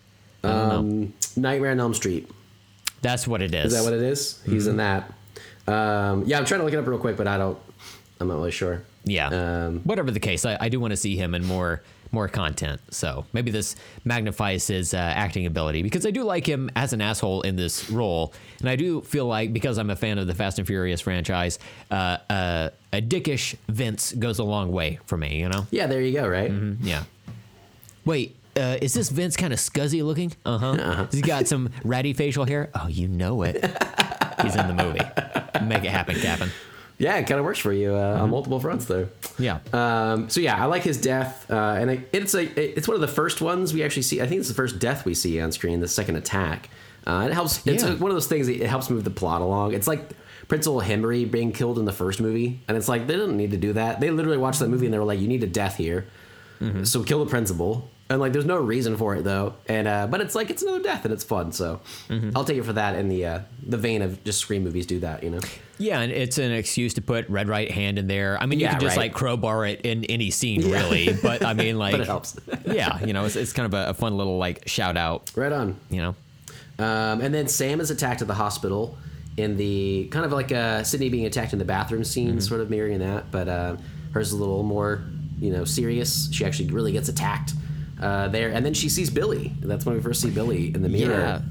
I 0.43 0.47
don't 0.47 0.67
know. 0.69 0.75
Um, 1.05 1.13
Nightmare 1.35 1.71
on 1.71 1.79
Elm 1.79 1.93
Street. 1.95 2.29
That's 3.01 3.27
what 3.27 3.41
it 3.41 3.53
is. 3.55 3.73
Is 3.73 3.79
that 3.79 3.83
what 3.83 3.93
it 3.93 4.01
is? 4.03 4.41
He's 4.45 4.63
Mm-hmm. 4.67 4.69
in 4.71 4.77
that. 4.77 5.13
Um, 5.67 6.23
yeah, 6.27 6.37
I'm 6.37 6.45
trying 6.45 6.59
to 6.59 6.65
look 6.65 6.73
it 6.73 6.77
up 6.77 6.85
real 6.85 6.99
quick, 6.99 7.17
but 7.17 7.27
I 7.27 7.37
don't. 7.39 7.57
I'm 8.19 8.27
not 8.27 8.35
really 8.35 8.51
sure. 8.51 8.83
Yeah. 9.05 9.27
Um, 9.29 9.79
Whatever 9.83 10.11
the 10.11 10.19
case, 10.19 10.45
I, 10.45 10.57
I 10.59 10.69
do 10.69 10.79
want 10.79 10.91
to 10.91 10.97
see 10.97 11.15
him 11.15 11.33
in 11.35 11.43
more 11.45 11.81
more 12.11 12.27
content. 12.27 12.81
So 12.89 13.25
maybe 13.33 13.51
this 13.51 13.75
magnifies 14.03 14.67
his 14.67 14.93
uh, 14.93 14.97
acting 14.97 15.45
ability 15.45 15.83
because 15.83 16.05
I 16.05 16.11
do 16.11 16.23
like 16.23 16.45
him 16.45 16.69
as 16.75 16.93
an 16.93 17.01
asshole 17.01 17.41
in 17.41 17.55
this 17.55 17.89
role, 17.89 18.33
and 18.59 18.69
I 18.69 18.75
do 18.75 19.01
feel 19.01 19.25
like 19.25 19.53
because 19.53 19.77
I'm 19.77 19.89
a 19.89 19.95
fan 19.95 20.17
of 20.17 20.27
the 20.27 20.35
Fast 20.35 20.59
and 20.59 20.67
Furious 20.67 21.01
franchise, 21.01 21.59
uh, 21.91 22.17
uh, 22.29 22.69
a 22.93 23.01
dickish 23.01 23.55
Vince 23.67 24.13
goes 24.13 24.39
a 24.39 24.43
long 24.43 24.71
way 24.71 24.99
for 25.05 25.17
me. 25.17 25.39
You 25.39 25.49
know? 25.49 25.67
Yeah, 25.71 25.87
there 25.87 26.01
you 26.01 26.13
go. 26.13 26.27
Right. 26.27 26.51
Yeah. 26.81 27.03
Wait. 28.05 28.35
Uh, 28.57 28.77
is 28.81 28.93
this 28.93 29.09
Vince 29.09 29.35
kind 29.35 29.51
of 29.51 29.59
scuzzy 29.59 30.01
looking? 30.01 30.31
Uh 30.45 30.57
huh. 30.57 31.07
He's 31.11 31.21
got 31.21 31.45
some 31.45 31.71
ratty 31.83 32.13
facial 32.13 32.45
hair. 32.45 32.69
Oh, 32.73 32.87
you 32.87 33.09
know 33.09 33.41
it. 33.43 33.55
He's 34.41 34.55
in 34.55 34.67
the 34.67 34.73
movie. 34.73 35.65
Make 35.65 35.83
it 35.83 35.91
happen, 35.91 36.15
Captain. 36.15 36.49
Yeah, 36.97 37.17
it 37.17 37.27
kind 37.27 37.39
of 37.39 37.45
works 37.45 37.59
for 37.59 37.73
you 37.73 37.93
uh, 37.93 38.19
on 38.21 38.29
multiple 38.29 38.59
fronts 38.59 38.85
there. 38.85 39.09
Yeah. 39.37 39.59
Um, 39.73 40.29
so 40.29 40.39
yeah, 40.39 40.61
I 40.61 40.65
like 40.65 40.83
his 40.83 40.99
death, 40.99 41.49
uh, 41.51 41.75
and 41.77 41.91
it, 41.91 42.09
it's 42.13 42.33
a 42.33 42.43
it's 42.77 42.87
one 42.87 42.95
of 42.95 43.01
the 43.01 43.07
first 43.07 43.41
ones 43.41 43.73
we 43.73 43.83
actually 43.83 44.03
see. 44.03 44.21
I 44.21 44.27
think 44.27 44.39
it's 44.39 44.47
the 44.47 44.55
first 44.55 44.79
death 44.79 45.03
we 45.05 45.13
see 45.13 45.41
on 45.41 45.51
screen. 45.51 45.81
The 45.81 45.87
second 45.89 46.15
attack, 46.15 46.69
uh, 47.05 47.27
it 47.29 47.33
helps. 47.33 47.65
It's 47.67 47.83
Yeah. 47.83 47.95
one 47.95 48.11
of 48.11 48.15
those 48.15 48.27
things. 48.27 48.47
It 48.47 48.61
helps 48.67 48.89
move 48.89 49.03
the 49.03 49.09
plot 49.09 49.41
along. 49.41 49.73
It's 49.73 49.87
like 49.87 50.09
Principal 50.47 50.79
Henry 50.79 51.25
being 51.25 51.51
killed 51.51 51.79
in 51.79 51.85
the 51.85 51.91
first 51.91 52.21
movie, 52.21 52.61
and 52.67 52.77
it's 52.77 52.87
like 52.87 53.07
they 53.07 53.15
didn't 53.15 53.35
need 53.35 53.51
to 53.51 53.57
do 53.57 53.73
that. 53.73 53.99
They 53.99 54.09
literally 54.09 54.37
watched 54.37 54.59
that 54.59 54.69
movie 54.69 54.85
and 54.85 54.93
they 54.93 54.99
were 54.99 55.03
like, 55.05 55.19
"You 55.19 55.27
need 55.27 55.43
a 55.43 55.47
death 55.47 55.75
here, 55.75 56.05
so 56.83 57.03
kill 57.03 57.23
the 57.25 57.29
principal." 57.29 57.89
And 58.07 58.19
like, 58.19 58.33
there's 58.33 58.45
no 58.45 58.57
reason 58.57 58.97
for 58.97 59.15
it 59.15 59.23
though, 59.23 59.55
and 59.67 59.87
uh, 59.87 60.05
but 60.05 60.21
it's 60.21 60.35
like 60.35 60.51
it's 60.51 60.61
another 60.61 60.81
death 60.83 61.05
and 61.05 61.13
it's 61.13 61.23
fun. 61.23 61.51
So 61.51 61.81
I'll 62.35 62.45
take 62.45 62.57
it 62.57 62.63
for 62.63 62.73
that 62.73 62.95
in 62.95 63.09
the 63.09 63.25
uh, 63.25 63.39
the 63.65 63.77
vein 63.77 64.03
of 64.03 64.23
just 64.23 64.39
scream 64.39 64.63
movies 64.63 64.85
do 64.85 64.99
that, 64.99 65.23
you 65.23 65.31
know. 65.31 65.39
Yeah, 65.79 65.99
and 66.01 66.11
it's 66.11 66.37
an 66.37 66.51
excuse 66.51 66.93
to 66.93 67.01
put 67.01 67.27
red 67.29 67.49
right 67.49 67.69
hand 67.71 67.97
in 67.97 68.05
there. 68.07 68.37
I 68.39 68.45
mean, 68.45 68.59
you 68.59 68.65
Yeah, 68.65 68.73
can 68.73 68.79
just 68.81 68.95
right. 68.95 69.05
like 69.05 69.13
crowbar 69.13 69.65
it 69.65 69.81
in 69.81 70.05
any 70.05 70.29
scene, 70.29 70.69
really. 70.69 71.13
But 71.19 71.43
I 71.43 71.53
mean, 71.53 71.77
like, 71.79 71.95
it 71.95 72.05
helps. 72.05 72.37
yeah, 72.67 73.03
you 73.03 73.11
know, 73.11 73.25
it's, 73.25 73.35
it's 73.35 73.51
kind 73.53 73.65
of 73.65 73.73
a, 73.73 73.89
a 73.89 73.93
fun 73.95 74.15
little 74.15 74.37
like 74.37 74.67
shout 74.67 74.97
out. 74.97 75.31
right 75.35 75.51
on. 75.51 75.75
You 75.89 76.01
know, 76.03 76.15
Um, 76.77 77.21
and 77.21 77.33
then 77.33 77.47
Sam 77.47 77.81
is 77.81 77.89
attacked 77.89 78.21
at 78.21 78.27
the 78.27 78.35
hospital 78.35 78.97
in 79.35 79.57
the 79.57 80.07
kind 80.11 80.25
of 80.25 80.31
like 80.31 80.51
uh, 80.51 80.83
Sidney 80.83 81.09
being 81.09 81.25
attacked 81.25 81.53
in 81.53 81.59
the 81.59 81.65
bathroom 81.65 82.03
scene, 82.03 82.29
Mm-hmm. 82.29 82.39
sort 82.39 82.61
of 82.61 82.69
mirroring 82.69 82.99
that. 82.99 83.31
But 83.31 83.49
uh, 83.49 83.77
hers 84.13 84.27
is 84.27 84.33
a 84.33 84.37
little 84.37 84.61
more, 84.63 85.03
you 85.39 85.51
know, 85.51 85.65
serious. 85.65 86.29
She 86.31 86.45
actually 86.45 86.69
really 86.69 86.91
gets 86.91 87.09
attacked 87.09 87.53
uh, 88.01 88.27
there, 88.29 88.49
and 88.51 88.65
then 88.65 88.73
she 88.73 88.89
sees 88.89 89.09
Billy. 89.09 89.53
That's 89.61 89.85
when 89.85 89.95
we 89.95 90.01
first 90.01 90.21
see 90.21 90.29
Billy 90.29 90.73
in 90.73 90.81
the 90.81 90.89
mirror. 90.89 91.13
yeah. 91.19 91.41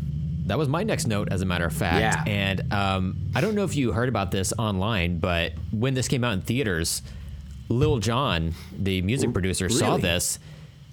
That 0.46 0.58
was 0.58 0.68
my 0.68 0.82
next 0.82 1.06
note, 1.06 1.28
as 1.30 1.40
a 1.40 1.46
matter 1.46 1.64
of 1.64 1.72
fact. 1.72 2.00
Yeah. 2.00 2.22
And 2.30 2.70
um, 2.70 3.16
I 3.34 3.40
don't 3.40 3.54
know 3.54 3.64
if 3.64 3.76
you 3.76 3.92
heard 3.92 4.10
about 4.10 4.30
this 4.30 4.52
online, 4.58 5.18
but 5.18 5.52
when 5.72 5.94
this 5.94 6.06
came 6.06 6.22
out 6.22 6.34
in 6.34 6.42
theaters, 6.42 7.00
Lil 7.70 7.98
Jon, 7.98 8.52
the 8.78 9.00
music 9.00 9.32
producer, 9.32 9.70
saw 9.70 9.96
this, 9.96 10.38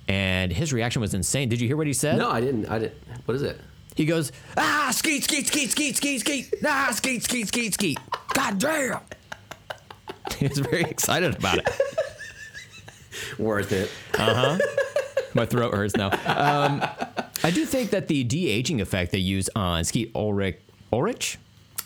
and 0.07 0.53
his 0.53 0.71
reaction 0.71 1.01
was 1.01 1.13
insane. 1.13 1.49
Did 1.49 1.59
you 1.59 1.67
hear 1.67 1.75
what 1.75 1.85
he 1.85 1.91
said? 1.91 2.17
No, 2.17 2.29
I 2.31 2.39
didn't. 2.39 2.67
I 2.67 2.79
didn't. 2.79 2.97
What 3.25 3.35
is 3.35 3.41
it? 3.41 3.59
He 3.95 4.05
goes, 4.05 4.31
ah, 4.55 4.89
skeet, 4.93 5.25
skeet, 5.25 5.47
skeet, 5.47 5.69
skeet, 5.71 5.97
skeet, 5.97 6.21
skeet, 6.21 6.53
ah, 6.65 6.91
skeet, 6.93 7.21
skeet, 7.23 7.49
skeet, 7.49 7.73
skeet. 7.73 7.99
God 8.33 8.57
damn. 8.57 8.99
He 10.37 10.47
was 10.47 10.59
very 10.59 10.83
excited 10.83 11.35
about 11.35 11.57
it. 11.57 11.69
Worth 13.37 13.73
it. 13.73 13.91
My 15.33 15.45
throat 15.45 15.73
hurts 15.73 15.95
now. 15.95 16.07
Um, 16.25 16.81
I 17.43 17.51
do 17.51 17.65
think 17.65 17.89
that 17.91 18.07
the 18.07 18.23
de 18.23 18.49
aging 18.49 18.81
effect 18.81 19.11
they 19.11 19.17
use 19.17 19.49
on 19.55 19.83
Skeet 19.83 20.11
Ulrich, 20.15 20.59
Ulrich? 20.91 21.37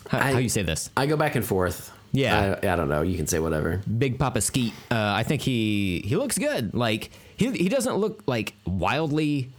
How, 0.10 0.20
I- 0.20 0.32
how 0.34 0.38
you 0.40 0.50
say 0.50 0.64
this? 0.64 0.90
I 0.98 1.06
go 1.06 1.18
back 1.18 1.36
and 1.36 1.46
forth. 1.46 1.92
Yeah. 2.12 2.58
I, 2.64 2.72
I 2.72 2.76
don't 2.76 2.88
know. 2.90 3.02
You 3.02 3.18
can 3.18 3.28
say 3.28 3.40
whatever. 3.40 3.82
Big 3.98 4.18
Papa 4.18 4.40
Skeet. 4.42 4.74
Uh, 4.90 4.96
I 4.96 5.24
think 5.24 5.42
he 5.42 6.02
he 6.06 6.16
looks 6.16 6.38
good. 6.38 6.74
Like 6.74 7.12
he 7.36 7.52
he 7.52 7.68
doesn't 7.70 7.98
look 7.98 8.24
like 8.26 8.54
wildly 8.66 9.50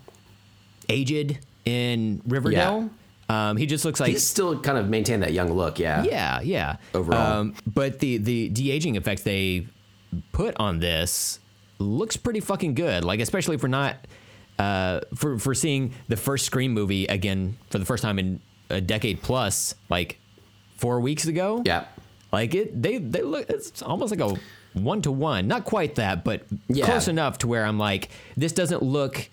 aged 0.88 1.38
in 1.64 2.22
Riverdale. 2.26 2.90
Um, 3.28 3.56
he 3.56 3.66
just 3.66 3.84
looks 3.84 3.98
like 4.00 4.10
He's 4.12 4.24
still 4.26 4.60
kind 4.60 4.78
of 4.78 4.88
maintained 4.88 5.22
that 5.24 5.32
young 5.32 5.52
look. 5.52 5.78
Yeah. 5.78 6.04
Yeah, 6.04 6.40
yeah. 6.40 6.76
Overall. 6.94 7.20
um, 7.40 7.54
but 7.66 7.98
the 7.98 8.18
the 8.18 8.48
de 8.48 8.70
aging 8.70 8.94
effects 8.96 9.22
they 9.22 9.66
put 10.32 10.54
on 10.58 10.78
this 10.78 11.40
looks 11.78 12.16
pretty 12.16 12.40
fucking 12.40 12.74
good. 12.74 13.04
Like 13.04 13.20
especially 13.20 13.56
for 13.58 13.68
not 13.68 13.96
uh, 14.58 15.00
for 15.14 15.38
for 15.38 15.54
seeing 15.54 15.92
the 16.08 16.16
first 16.16 16.46
Scream 16.46 16.72
movie 16.72 17.06
again 17.06 17.56
for 17.70 17.78
the 17.78 17.84
first 17.84 18.02
time 18.02 18.18
in 18.18 18.40
a 18.70 18.80
decade 18.80 19.22
plus, 19.22 19.74
like 19.90 20.18
four 20.76 21.00
weeks 21.00 21.26
ago. 21.26 21.62
Yeah. 21.64 21.84
Like 22.32 22.54
it, 22.54 22.82
they 22.82 22.98
they 22.98 23.22
look. 23.22 23.48
It's 23.50 23.82
almost 23.82 24.10
like 24.16 24.20
a 24.20 24.36
one 24.74 25.02
to 25.02 25.12
one. 25.12 25.46
Not 25.48 25.64
quite 25.64 25.94
that, 25.96 26.24
but 26.24 26.42
Yeah. 26.68 26.84
close 26.86 27.08
enough 27.08 27.38
to 27.38 27.46
where 27.48 27.64
I'm 27.64 27.78
like, 27.78 28.10
this 28.36 28.52
doesn't 28.52 28.82
look. 28.82 29.28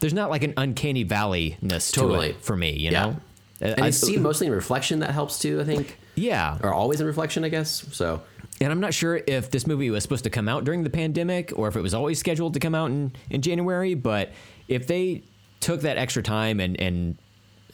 There's 0.00 0.12
not 0.14 0.28
like 0.30 0.42
an 0.42 0.52
uncanny 0.56 1.04
valley 1.04 1.56
ness 1.62 1.90
to 1.92 2.00
Totally. 2.00 2.30
it 2.30 2.42
for 2.42 2.56
me. 2.56 2.72
You 2.72 2.90
Yeah. 2.90 3.02
know. 3.04 3.16
And 3.60 3.80
I- 3.82 3.86
it's 3.88 3.98
seen 3.98 4.20
mostly 4.22 4.46
in 4.48 4.52
reflection. 4.52 4.98
That 5.00 5.10
helps 5.10 5.38
too. 5.38 5.60
I 5.60 5.64
think. 5.64 5.96
yeah. 6.16 6.58
Or 6.62 6.74
always 6.74 7.00
in 7.00 7.06
reflection, 7.06 7.44
I 7.44 7.48
guess. 7.48 7.86
So. 7.92 8.20
And 8.60 8.70
I'm 8.72 8.80
not 8.80 8.94
sure 8.94 9.20
if 9.26 9.50
this 9.50 9.66
movie 9.66 9.90
was 9.90 10.02
supposed 10.02 10.24
to 10.24 10.30
come 10.30 10.48
out 10.48 10.64
during 10.64 10.84
the 10.84 10.90
pandemic 10.90 11.52
or 11.56 11.68
if 11.68 11.76
it 11.76 11.80
was 11.80 11.92
always 11.92 12.18
scheduled 12.20 12.54
to 12.54 12.60
come 12.60 12.74
out 12.74 12.90
in, 12.90 13.12
in 13.30 13.42
January. 13.42 13.94
But 13.94 14.32
if 14.68 14.86
they 14.86 15.22
took 15.60 15.80
that 15.80 15.96
extra 15.96 16.22
time 16.22 16.60
and 16.60 16.78
and 16.80 17.18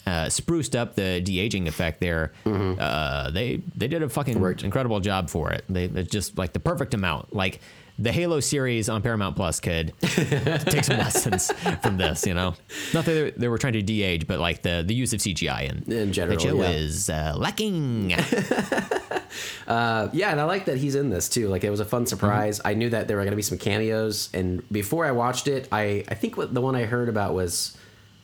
uh, 0.07 0.29
spruced 0.29 0.75
up 0.75 0.95
the 0.95 1.21
de 1.21 1.39
aging 1.39 1.69
effect 1.69 2.01
there. 2.01 2.33
Uh, 2.47 3.31
they 3.31 3.61
they 3.77 3.87
did 3.87 4.03
a 4.03 4.09
fucking 4.09 4.41
Worked. 4.41 4.65
incredible 4.65 4.99
job 5.01 5.29
for 5.29 5.51
it. 5.53 5.65
They 5.69 5.85
it's 5.85 6.11
just 6.11 6.39
like 6.39 6.53
the 6.55 6.61
perfect 6.61 6.95
amount. 6.95 7.35
Like 7.35 7.61
the 8.01 8.13
Halo 8.13 8.41
series 8.41 8.89
on 8.89 9.03
Paramount 9.03 9.37
Plus 9.37 9.61
could 9.61 9.93
take 10.01 10.85
some 10.85 10.97
lessons 10.97 11.53
from 11.83 11.99
this. 11.99 12.27
You 12.27 12.35
know, 12.35 12.55
not 12.95 13.05
that 13.05 13.13
they, 13.13 13.31
they 13.33 13.49
were 13.49 13.59
trying 13.59 13.75
to 13.75 13.83
de 13.83 14.03
age, 14.03 14.27
but 14.27 14.41
like 14.41 14.63
the 14.63 14.83
the 14.85 14.95
use 14.95 15.13
of 15.13 15.21
CGI 15.21 15.69
and 15.69 15.87
In 15.93 16.13
general, 16.13 16.39
show 16.39 16.61
yeah. 16.63 16.71
is 16.71 17.11
uh, 17.11 17.35
lacking. 17.37 18.15
Yeah, 20.13 20.31
and 20.31 20.41
I 20.41 20.45
like 20.45 20.65
that 20.65 20.79
he's 20.79 20.95
in 20.95 21.11
this 21.11 21.29
too. 21.29 21.49
Like 21.49 21.63
it 21.63 21.71
was 21.71 21.81
a 21.81 21.85
fun 21.85 22.07
surprise. 22.07 22.59
Mm-hmm. 22.59 22.69
I 22.69 22.75
knew 22.75 22.91
that 22.91 23.07
there 23.07 23.17
were 23.17 23.23
going 23.23 23.33
to 23.33 23.37
be 23.37 23.43
some 23.43 23.59
cameos, 23.59 24.29
and 24.35 24.69
before 24.71 25.07
I 25.07 25.13
watched 25.13 25.47
it, 25.47 25.69
I 25.71 26.05
I 26.09 26.15
think 26.15 26.37
what 26.37 26.53
the 26.55 26.61
one 26.61 26.75
I 26.75 26.85
heard 26.85 27.09
about 27.09 27.35
was, 27.35 27.77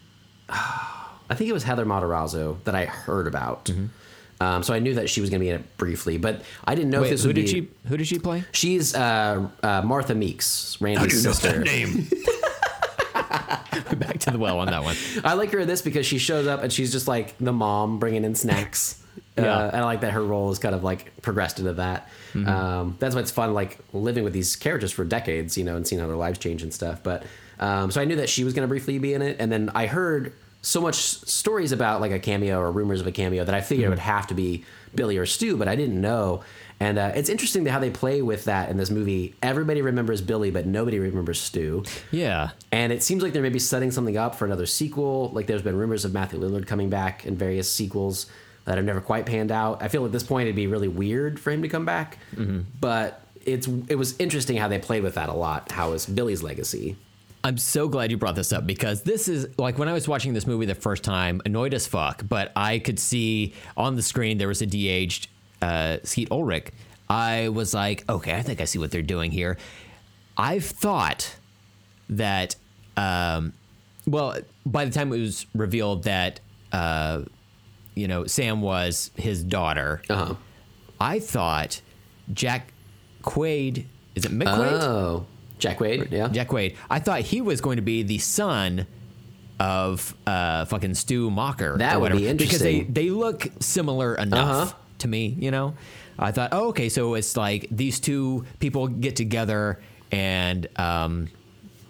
I 0.48 1.34
think 1.34 1.48
it 1.50 1.52
was 1.52 1.64
Heather 1.64 1.84
Matarazzo 1.84 2.62
that 2.64 2.74
I 2.74 2.86
heard 2.86 3.26
about. 3.26 3.70
Um, 4.40 4.62
so 4.62 4.74
I 4.74 4.78
knew 4.80 4.94
that 4.94 5.08
she 5.08 5.20
was 5.20 5.30
going 5.30 5.40
to 5.40 5.44
be 5.44 5.50
in 5.50 5.56
it 5.56 5.76
briefly, 5.78 6.18
but 6.18 6.42
I 6.64 6.74
didn't 6.74 6.90
know 6.90 6.98
if. 6.98 7.04
Wait, 7.04 7.10
this 7.10 7.22
who 7.22 7.28
would 7.28 7.36
did 7.36 7.46
be. 7.46 7.50
she 7.50 7.68
who 7.88 7.96
did 7.96 8.06
she 8.06 8.18
play? 8.18 8.44
She's 8.52 8.94
uh, 8.94 9.48
uh, 9.62 9.82
Martha 9.82 10.14
Meeks, 10.14 10.76
Randy's 10.80 11.22
sister. 11.22 11.60
name? 11.64 12.08
Back 13.98 14.18
to 14.20 14.30
the 14.30 14.38
well 14.38 14.58
on 14.58 14.66
that 14.68 14.82
one. 14.82 14.96
I 15.24 15.34
like 15.34 15.52
her 15.52 15.60
in 15.60 15.68
this 15.68 15.82
because 15.82 16.06
she 16.06 16.18
shows 16.18 16.46
up 16.46 16.62
and 16.62 16.72
she's 16.72 16.92
just 16.92 17.08
like 17.08 17.36
the 17.38 17.52
mom 17.52 17.98
bringing 17.98 18.24
in 18.24 18.34
snacks. 18.34 19.02
Yeah. 19.38 19.54
Uh, 19.54 19.66
and 19.66 19.76
I 19.82 19.84
like 19.84 20.00
that 20.00 20.12
her 20.12 20.24
role 20.24 20.50
is 20.50 20.58
kind 20.58 20.74
of 20.74 20.82
like 20.82 21.20
progressed 21.20 21.58
into 21.58 21.74
that. 21.74 22.08
Mm-hmm. 22.32 22.48
Um, 22.48 22.96
that's 22.98 23.14
why 23.14 23.20
it's 23.20 23.30
fun, 23.30 23.52
like 23.52 23.78
living 23.92 24.24
with 24.24 24.32
these 24.32 24.56
characters 24.56 24.92
for 24.92 25.04
decades, 25.04 25.58
you 25.58 25.64
know, 25.64 25.76
and 25.76 25.86
seeing 25.86 26.00
how 26.00 26.06
their 26.06 26.16
lives 26.16 26.38
change 26.38 26.62
and 26.62 26.72
stuff. 26.72 27.02
But 27.02 27.22
um, 27.60 27.90
so 27.90 28.00
I 28.00 28.06
knew 28.06 28.16
that 28.16 28.30
she 28.30 28.44
was 28.44 28.54
going 28.54 28.62
to 28.62 28.68
briefly 28.68 28.98
be 28.98 29.12
in 29.12 29.20
it, 29.20 29.36
and 29.38 29.52
then 29.52 29.70
I 29.74 29.88
heard 29.88 30.32
so 30.66 30.80
much 30.80 30.96
stories 30.96 31.70
about 31.70 32.00
like 32.00 32.10
a 32.10 32.18
cameo 32.18 32.58
or 32.58 32.72
rumors 32.72 33.00
of 33.00 33.06
a 33.06 33.12
cameo 33.12 33.44
that 33.44 33.54
I 33.54 33.60
figured 33.60 33.84
Mm-hmm. 33.84 33.92
it 33.92 33.96
would 33.96 33.98
have 34.00 34.26
to 34.28 34.34
be 34.34 34.64
Billy 34.94 35.16
or 35.16 35.26
Stu, 35.26 35.56
but 35.56 35.68
I 35.68 35.76
didn't 35.76 36.00
know. 36.00 36.42
And 36.80 36.98
uh, 36.98 37.12
it's 37.14 37.28
interesting 37.28 37.64
how 37.66 37.78
they 37.78 37.90
play 37.90 38.20
with 38.20 38.44
that 38.46 38.68
in 38.68 38.76
this 38.76 38.90
movie. 38.90 39.34
Everybody 39.42 39.80
remembers 39.80 40.20
Billy, 40.20 40.50
but 40.50 40.66
nobody 40.66 40.98
remembers 40.98 41.40
Stu. 41.40 41.84
Yeah. 42.10 42.50
And 42.72 42.92
it 42.92 43.02
seems 43.02 43.22
like 43.22 43.32
they're 43.32 43.42
maybe 43.42 43.58
setting 43.60 43.90
something 43.92 44.16
up 44.16 44.34
for 44.34 44.44
another 44.44 44.66
sequel. 44.66 45.30
Like 45.32 45.46
there's 45.46 45.62
been 45.62 45.76
rumors 45.76 46.04
of 46.04 46.12
Matthew 46.12 46.40
Lillard 46.40 46.66
coming 46.66 46.90
back 46.90 47.24
in 47.24 47.36
various 47.36 47.72
sequels 47.72 48.26
that 48.64 48.76
have 48.76 48.84
never 48.84 49.00
quite 49.00 49.24
panned 49.24 49.52
out. 49.52 49.82
I 49.82 49.88
feel 49.88 50.04
at 50.04 50.10
this 50.12 50.24
point 50.24 50.46
it'd 50.48 50.56
be 50.56 50.66
really 50.66 50.88
weird 50.88 51.38
for 51.38 51.50
him 51.52 51.62
to 51.62 51.68
come 51.68 51.84
back. 51.84 52.18
But 52.80 53.22
it's 53.44 53.68
it 53.88 53.94
was 53.94 54.16
interesting 54.18 54.56
how 54.56 54.66
they 54.68 54.78
played 54.80 55.04
with 55.04 55.14
that 55.14 55.28
a 55.28 55.32
lot. 55.34 55.70
How 55.70 55.92
is 55.92 56.04
Billy's 56.06 56.42
legacy? 56.42 56.96
I'm 57.46 57.58
so 57.58 57.86
glad 57.88 58.10
you 58.10 58.16
brought 58.16 58.34
this 58.34 58.52
up 58.52 58.66
because 58.66 59.02
this 59.02 59.28
is 59.28 59.46
like 59.56 59.78
when 59.78 59.88
I 59.88 59.92
was 59.92 60.08
watching 60.08 60.34
this 60.34 60.48
movie 60.48 60.66
the 60.66 60.74
first 60.74 61.04
time, 61.04 61.40
annoyed 61.46 61.74
as 61.74 61.86
fuck, 61.86 62.22
but 62.28 62.50
I 62.56 62.80
could 62.80 62.98
see 62.98 63.54
on 63.76 63.94
the 63.94 64.02
screen 64.02 64.38
there 64.38 64.48
was 64.48 64.62
a 64.62 64.66
de-aged 64.66 65.28
uh, 65.62 65.98
Skeet 66.02 66.28
Ulrich. 66.32 66.72
I 67.08 67.50
was 67.50 67.72
like, 67.72 68.02
okay, 68.08 68.34
I 68.34 68.42
think 68.42 68.60
I 68.60 68.64
see 68.64 68.80
what 68.80 68.90
they're 68.90 69.00
doing 69.00 69.30
here. 69.30 69.58
I've 70.36 70.64
thought 70.64 71.36
that, 72.08 72.56
um, 72.96 73.52
well, 74.08 74.36
by 74.66 74.84
the 74.84 74.90
time 74.90 75.12
it 75.12 75.20
was 75.20 75.46
revealed 75.54 76.02
that, 76.02 76.40
uh, 76.72 77.22
you 77.94 78.08
know, 78.08 78.26
Sam 78.26 78.60
was 78.60 79.12
his 79.14 79.44
daughter, 79.44 80.02
Uh-huh. 80.10 80.34
I 81.00 81.20
thought 81.20 81.80
Jack 82.32 82.72
Quaid, 83.22 83.84
is 84.16 84.24
it 84.24 84.32
McQuaid? 84.32 84.82
Oh, 84.82 85.26
Jack 85.58 85.80
Wade, 85.80 86.08
yeah. 86.10 86.28
Jack 86.28 86.52
Wade. 86.52 86.76
I 86.90 86.98
thought 86.98 87.20
he 87.20 87.40
was 87.40 87.60
going 87.60 87.76
to 87.76 87.82
be 87.82 88.02
the 88.02 88.18
son 88.18 88.86
of 89.58 90.14
uh, 90.26 90.64
fucking 90.66 90.94
Stu 90.94 91.30
Macher. 91.30 91.78
That 91.78 91.96
or 91.96 92.00
would 92.00 92.12
be 92.12 92.18
whatever, 92.18 92.36
because 92.38 92.60
they 92.60 92.80
they 92.82 93.10
look 93.10 93.48
similar 93.60 94.14
enough 94.14 94.68
Uh-huh. 94.72 94.78
to 94.98 95.08
me. 95.08 95.34
You 95.38 95.50
know, 95.50 95.74
I 96.18 96.30
thought, 96.32 96.50
oh, 96.52 96.68
okay, 96.68 96.88
so 96.88 97.14
it's 97.14 97.36
like 97.36 97.66
these 97.70 98.00
two 98.00 98.44
people 98.60 98.88
get 98.88 99.16
together 99.16 99.80
and. 100.12 100.66
Um, 100.78 101.28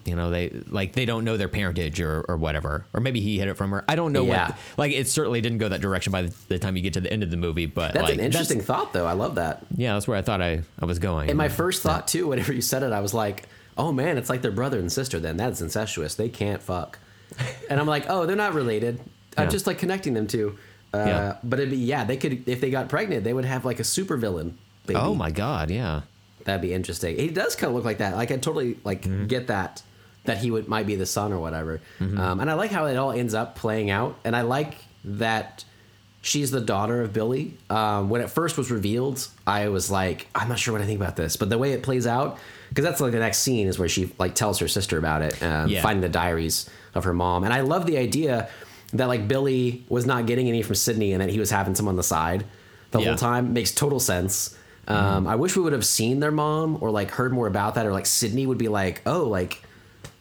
you 0.05 0.15
know, 0.15 0.29
they 0.29 0.49
like 0.69 0.93
they 0.93 1.03
don't 1.03 1.25
know 1.25 1.35
their 1.35 1.49
parentage 1.49 1.99
or, 1.99 2.21
or 2.29 2.37
whatever, 2.37 2.85
or 2.93 3.01
maybe 3.01 3.19
he 3.19 3.39
hid 3.39 3.49
it 3.49 3.55
from 3.55 3.71
her. 3.71 3.83
I 3.89 3.97
don't 3.97 4.13
know 4.13 4.23
Yeah. 4.25 4.47
what. 4.47 4.57
Like, 4.77 4.91
it 4.93 5.09
certainly 5.09 5.41
didn't 5.41 5.57
go 5.57 5.67
that 5.67 5.81
direction 5.81 6.11
by 6.13 6.21
the, 6.21 6.33
the 6.47 6.57
time 6.59 6.77
you 6.77 6.81
get 6.81 6.93
to 6.93 7.01
the 7.01 7.11
end 7.11 7.23
of 7.23 7.29
the 7.29 7.35
movie. 7.35 7.65
But 7.65 7.91
That's 7.93 8.05
like, 8.05 8.13
an 8.13 8.21
interesting 8.21 8.61
thought, 8.61 8.93
though. 8.93 9.05
I 9.05 9.11
love 9.11 9.35
that. 9.35 9.65
yeah, 9.75 9.95
that's 9.95 10.07
where 10.07 10.17
I 10.17 10.21
thought 10.21 10.41
I, 10.41 10.61
I 10.81 10.85
was 10.85 10.99
going. 10.99 11.27
And 11.27 11.37
my 11.37 11.49
first 11.49 11.81
thought 11.83 12.07
too, 12.07 12.25
whenever 12.27 12.53
you 12.53 12.61
said 12.61 12.83
it, 12.83 12.93
I 12.93 13.01
was 13.01 13.13
like, 13.13 13.49
"Oh 13.77 13.91
man, 13.91 14.17
it's 14.17 14.29
like 14.29 14.41
their 14.41 14.51
brother 14.51 14.79
and 14.79 14.91
sister." 14.91 15.19
Then 15.19 15.37
that's 15.37 15.61
incestuous. 15.61 16.15
They 16.15 16.29
can't 16.29 16.61
fuck. 16.61 16.99
And 17.69 17.79
I'm 17.79 17.87
like, 17.87 18.05
"Oh, 18.09 18.25
they're 18.25 18.35
not 18.35 18.53
related." 18.53 18.99
I'm 19.37 19.45
Yeah. 19.45 19.49
just 19.49 19.67
like 19.67 19.77
connecting 19.77 20.13
them 20.13 20.27
to. 20.27 20.57
Uh, 20.93 20.97
Yeah. 20.97 21.35
But 21.43 21.59
it'd 21.59 21.71
be 21.71 21.77
yeah, 21.77 22.03
they 22.05 22.17
could 22.17 22.47
if 22.47 22.61
they 22.61 22.69
got 22.71 22.89
pregnant, 22.89 23.23
they 23.23 23.33
would 23.33 23.45
have 23.45 23.65
like 23.65 23.79
a 23.79 23.83
super 23.83 24.17
villain. 24.17 24.57
Baby. 24.85 24.99
oh 24.99 25.13
my 25.13 25.31
god, 25.31 25.69
yeah. 25.69 26.01
that'd 26.45 26.61
be 26.61 26.73
interesting. 26.73 27.17
He 27.17 27.27
does 27.27 27.55
kind 27.57 27.69
of 27.69 27.75
look 27.75 27.83
like 27.83 27.97
that. 27.97 28.15
Like 28.15 28.31
I 28.31 28.37
totally 28.37 28.77
like 28.85 29.01
Mm-hmm. 29.03 29.25
get 29.27 29.47
that 29.47 29.83
that 30.23 30.37
he 30.39 30.49
would 30.51 30.67
might 30.69 30.85
be 30.87 30.95
the 30.95 31.05
son 31.05 31.31
or 31.33 31.39
whatever. 31.39 31.81
Um, 31.99 32.39
and 32.39 32.49
I 32.49 32.53
like 32.53 32.71
how 32.71 32.85
it 32.85 32.95
all 32.97 33.11
ends 33.11 33.33
up 33.33 33.55
playing 33.55 33.89
out. 33.91 34.17
And 34.25 34.35
I 34.35 34.41
like 34.41 34.75
that 35.03 35.63
she's 36.21 36.51
the 36.51 36.61
daughter 36.61 37.01
of 37.01 37.13
Billy. 37.13 37.57
Um, 37.69 38.09
when 38.09 38.21
it 38.21 38.29
first 38.29 38.57
was 38.57 38.69
revealed, 38.71 39.25
I 39.45 39.69
was 39.69 39.89
like, 39.91 40.27
I'm 40.35 40.49
not 40.49 40.59
sure 40.59 40.73
what 40.73 40.81
I 40.81 40.85
think 40.85 40.99
about 40.99 41.15
this, 41.15 41.35
but 41.37 41.49
the 41.49 41.57
way 41.57 41.71
it 41.73 41.83
plays 41.83 42.05
out, 42.07 42.37
because 42.69 42.83
that's 42.83 42.99
like 42.99 43.11
the 43.13 43.19
next 43.19 43.39
scene 43.39 43.67
is 43.67 43.79
where 43.79 43.87
she 43.89 44.11
like 44.19 44.35
tells 44.35 44.59
her 44.59 44.67
sister 44.67 44.97
about 44.97 45.21
it, 45.21 45.41
um, 45.43 45.69
Yeah. 45.69 45.81
finding 45.81 46.01
the 46.01 46.09
diaries 46.09 46.69
of 46.95 47.03
her 47.05 47.13
mom. 47.13 47.43
And 47.43 47.53
I 47.53 47.61
love 47.61 47.85
the 47.85 47.97
idea 47.97 48.49
that 48.93 49.05
like 49.07 49.27
Billy 49.27 49.85
was 49.89 50.05
not 50.05 50.25
getting 50.25 50.47
any 50.47 50.61
from 50.61 50.75
Sidney 50.75 51.11
and 51.13 51.21
that 51.21 51.29
he 51.29 51.39
was 51.39 51.49
having 51.51 51.75
some 51.75 51.87
on 51.87 51.95
the 51.95 52.03
side 52.03 52.45
the 52.91 52.99
Yeah. 52.99 53.03
Mm-hmm. 53.05 53.09
whole 53.09 53.17
time. 53.17 53.53
Makes 53.53 53.73
total 53.73 53.99
sense. 53.99 54.55
Um, 54.89 55.27
I 55.27 55.35
wish 55.35 55.55
we 55.57 55.61
would 55.63 55.73
have 55.73 55.85
seen 55.85 56.21
their 56.21 56.31
mom 56.31 56.77
or 56.79 56.91
like 56.91 57.11
heard 57.11 57.33
more 57.33 57.47
about 57.47 57.75
that, 57.75 57.85
or 57.85 57.91
like 57.91 58.05
Sidney 58.05 58.45
would 58.47 58.57
be 58.57 58.69
like, 58.69 59.01
oh, 59.05 59.23
like 59.23 59.61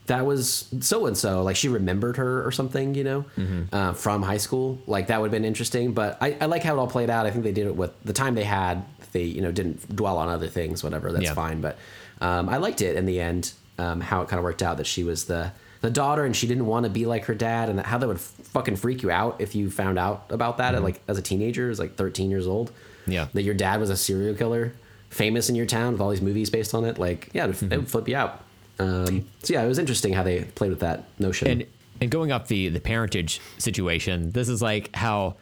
that 0.07 0.25
was 0.27 0.69
so 0.81 1.07
and 1.07 1.17
so, 1.17 1.43
like 1.43 1.57
she 1.57 1.69
remembered 1.69 2.17
her 2.17 2.47
or 2.47 2.51
something, 2.53 2.95
you 2.95 3.05
know, 3.05 3.25
uh, 3.73 3.93
from 3.93 4.23
high 4.23 4.37
school. 4.37 4.79
Like 4.87 5.09
that 5.09 5.21
would 5.21 5.27
have 5.29 5.33
been 5.33 5.45
interesting. 5.45 5.93
But 5.93 6.19
I, 6.21 6.37
I 6.41 6.47
like 6.47 6.63
how 6.63 6.75
it 6.77 6.79
all 6.79 6.87
played 6.87 7.11
out. 7.11 7.27
I 7.27 7.31
think 7.31 7.45
they 7.45 7.53
did 7.53 7.67
it 7.67 7.77
with 7.77 7.93
the 8.05 8.13
time 8.13 8.35
they 8.35 8.45
had. 8.45 8.85
They 9.13 9.23
you 9.25 9.41
know 9.43 9.53
didn't 9.53 9.95
dwell 9.95 10.19
on 10.19 10.29
other 10.29 10.49
things, 10.49 10.83
whatever. 10.85 11.13
That's 11.13 11.25
Yeah. 11.25 11.35
fine. 11.35 11.61
But 11.61 11.79
um, 12.21 12.49
I 12.49 12.57
liked 12.59 12.83
it 12.83 12.97
in 12.97 13.07
the 13.07 13.21
end. 13.21 13.53
Um, 13.79 14.01
how 14.01 14.23
it 14.23 14.29
kind 14.29 14.39
of 14.39 14.45
worked 14.45 14.63
out 14.63 14.79
that 14.79 14.87
she 14.87 15.05
was 15.05 15.25
the 15.27 15.53
the 15.83 15.91
daughter 15.91 16.25
and 16.25 16.35
she 16.35 16.47
didn't 16.47 16.67
want 16.67 16.85
to 16.85 16.91
be 16.91 17.05
like 17.05 17.27
her 17.27 17.35
dad, 17.35 17.69
and 17.69 17.79
how 17.81 17.99
that 17.99 18.07
would 18.09 18.21
fucking 18.21 18.77
freak 18.77 19.03
you 19.03 19.11
out 19.11 19.41
if 19.41 19.55
you 19.55 19.71
found 19.71 19.99
out 19.99 20.25
about 20.31 20.59
that 20.59 20.75
at 20.75 20.83
like 20.83 21.01
as 21.09 21.19
a 21.19 21.23
teenager, 21.23 21.69
as 21.71 21.79
like 21.79 21.97
13 21.97 22.31
years 22.31 22.47
old. 22.47 22.73
Yeah. 23.07 23.29
that 23.35 23.43
your 23.43 23.55
dad 23.55 23.79
was 23.81 23.89
a 23.91 23.97
serial 23.97 24.35
killer, 24.35 24.73
famous 25.11 25.49
in 25.49 25.55
your 25.55 25.67
town 25.67 25.93
with 25.93 26.01
all 26.01 26.11
these 26.11 26.23
movies 26.23 26.51
based 26.51 26.75
on 26.75 26.85
it. 26.85 26.99
Like, 26.99 27.29
yeah, 27.33 27.45
it 27.45 27.61
would, 27.61 27.73
it 27.73 27.77
would 27.77 27.89
flip 27.89 28.09
you 28.09 28.17
out. 28.17 28.43
Um, 28.79 29.27
so 29.43 29.55
yeah, 29.55 29.63
it 29.63 29.69
was 29.69 29.79
interesting 29.79 30.13
how 30.13 30.23
they 30.23 30.45
played 30.45 30.71
with 30.71 30.81
that 30.81 31.05
notion. 31.19 31.49
and 31.49 31.67
and 32.01 32.11
going 32.11 32.33
off 32.33 32.49
the 32.49 32.69
the 32.69 32.81
parentage 32.81 33.41
situation 33.59 34.31
this 34.33 34.49
is 34.49 34.61
like 34.61 34.95
how 34.95 35.37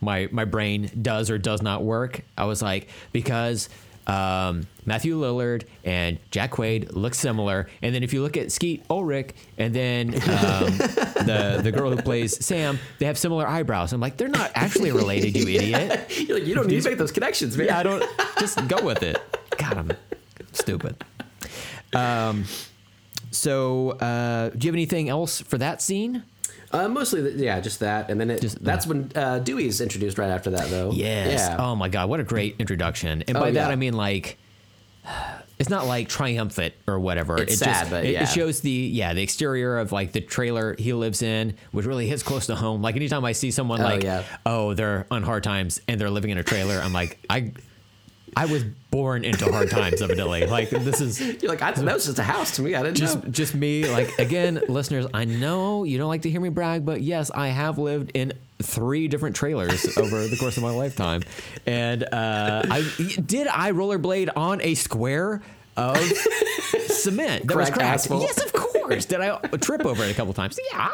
my 0.00 0.28
my 0.32 0.46
brain 0.46 0.90
does 1.02 1.30
or 1.30 1.36
does 1.36 1.60
not 1.60 1.82
work 1.82 2.22
i 2.38 2.44
was 2.44 2.62
like 2.62 2.88
because 3.12 3.68
um, 4.06 4.66
Matthew 4.86 5.14
Lillard 5.16 5.64
and 5.84 6.18
Jack 6.32 6.52
Quaid 6.52 6.96
look 6.96 7.14
similar, 7.14 7.68
and 7.80 7.94
then 7.94 8.02
if 8.02 8.12
you 8.12 8.22
look 8.22 8.36
at 8.36 8.50
Skeet 8.50 8.82
Ulrich 8.90 9.34
and 9.56 9.72
then 9.72 10.14
um, 10.14 10.20
the 11.28 11.60
the 11.62 11.70
girl 11.70 11.90
who 11.90 12.02
plays 12.02 12.44
Sam, 12.44 12.80
they 12.98 13.06
have 13.06 13.16
similar 13.16 13.46
eyebrows. 13.46 13.92
I'm 13.92 14.00
like, 14.00 14.16
they're 14.16 14.26
not 14.26 14.50
actually 14.54 14.90
related, 14.90 15.36
you 15.36 15.46
idiot. 15.56 16.10
You're 16.18 16.38
like, 16.38 16.48
you 16.48 16.54
don't 16.56 16.66
need 16.66 16.82
to 16.82 16.88
make 16.88 16.98
those 16.98 17.12
connections, 17.12 17.56
man. 17.56 17.68
Yeah, 17.68 17.78
I 17.78 17.82
don't 17.84 18.04
just 18.40 18.66
go 18.66 18.82
with 18.82 19.04
it. 19.04 19.18
God, 19.58 19.76
I'm 19.76 19.92
stupid. 20.52 20.96
Um, 21.94 22.46
so 23.30 23.90
uh, 23.92 24.50
do 24.50 24.66
you 24.66 24.68
have 24.70 24.74
anything 24.74 25.08
else 25.08 25.40
for 25.40 25.58
that 25.58 25.80
scene? 25.82 26.24
Uh, 26.72 26.88
mostly, 26.88 27.20
the, 27.20 27.32
yeah, 27.32 27.58
just 27.60 27.80
that, 27.80 28.10
and 28.10 28.20
then 28.20 28.30
it, 28.30 28.40
Just- 28.40 28.62
that's 28.62 28.86
when 28.86 29.10
uh, 29.16 29.40
Dewey's 29.40 29.80
introduced 29.80 30.18
right 30.18 30.30
after 30.30 30.50
that, 30.50 30.70
though. 30.70 30.92
Yes. 30.92 31.48
Yeah. 31.48 31.56
Oh 31.58 31.74
my 31.74 31.88
God, 31.88 32.08
what 32.08 32.20
a 32.20 32.24
great 32.24 32.56
introduction. 32.60 33.24
And 33.26 33.36
Oh, 33.36 33.40
by 33.40 33.50
that. 33.52 33.70
I 33.72 33.76
mean 33.76 33.94
like 33.94 34.38
it's 35.58 35.68
not 35.68 35.86
like 35.86 36.08
triumphant 36.08 36.74
or 36.86 36.98
whatever. 37.00 37.36
It's 37.38 37.54
it 37.54 37.56
sad, 37.58 37.80
just 37.80 37.90
but 37.90 38.06
yeah. 38.06 38.22
it 38.22 38.26
shows 38.28 38.60
the 38.60 38.70
yeah 38.70 39.14
the 39.14 39.22
exterior 39.22 39.78
of 39.78 39.92
like 39.92 40.12
the 40.12 40.20
trailer 40.20 40.76
he 40.78 40.92
lives 40.92 41.22
in, 41.22 41.56
which 41.72 41.86
really 41.86 42.06
hits 42.06 42.22
close 42.22 42.46
to 42.46 42.54
home. 42.54 42.82
Like 42.82 42.96
anytime 42.96 43.24
I 43.24 43.32
see 43.32 43.50
someone 43.50 43.80
Oh, 43.80 43.84
like 43.84 44.02
yeah. 44.04 44.22
oh 44.46 44.74
they're 44.74 45.06
on 45.10 45.22
hard 45.22 45.42
times 45.42 45.80
and 45.88 46.00
they're 46.00 46.10
living 46.10 46.30
in 46.30 46.38
a 46.38 46.44
trailer, 46.44 46.76
I'm 46.82 46.92
like 46.92 47.18
I 47.28 47.52
I 48.36 48.46
was 48.46 48.64
born 48.90 49.24
into 49.24 49.50
hard 49.50 49.70
times 49.70 50.02
evidently. 50.02 50.46
Like 50.50 50.70
this 50.70 51.00
is 51.00 51.20
You're 51.20 51.50
like, 51.50 51.62
I, 51.62 51.72
that 51.72 51.94
was 51.94 52.06
just 52.06 52.18
a 52.18 52.22
house 52.22 52.56
to 52.56 52.62
me. 52.62 52.74
I 52.74 52.82
didn't 52.82 52.96
just 52.96 53.22
know. 53.22 53.30
just 53.30 53.54
me 53.54 53.86
like 53.88 54.10
again 54.18 54.60
listeners 54.68 55.06
i 55.14 55.24
know 55.24 55.84
you 55.84 55.96
don't 55.98 56.08
like 56.08 56.22
to 56.22 56.30
hear 56.30 56.40
me 56.40 56.48
brag 56.48 56.84
but 56.84 57.00
yes 57.00 57.30
i 57.30 57.48
have 57.48 57.78
lived 57.78 58.10
in 58.14 58.32
three 58.62 59.08
different 59.08 59.36
trailers 59.36 59.96
over 59.96 60.26
the 60.26 60.36
course 60.36 60.56
of 60.56 60.62
my 60.62 60.70
lifetime 60.70 61.22
and 61.66 62.02
uh 62.04 62.62
i 62.70 62.82
did 63.26 63.46
i 63.48 63.70
rollerblade 63.72 64.28
on 64.36 64.60
a 64.62 64.74
square 64.74 65.40
of 65.76 65.96
cement 66.88 67.46
that 67.46 67.56
was 67.56 67.68
Cracked 67.70 67.74
cracked 67.74 67.94
asphalt? 67.94 68.22
yes 68.22 68.42
of 68.42 68.52
course 68.52 69.04
did 69.06 69.20
i 69.20 69.36
trip 69.58 69.84
over 69.86 70.04
it 70.04 70.10
a 70.10 70.14
couple 70.14 70.32
times 70.34 70.58
yeah 70.72 70.90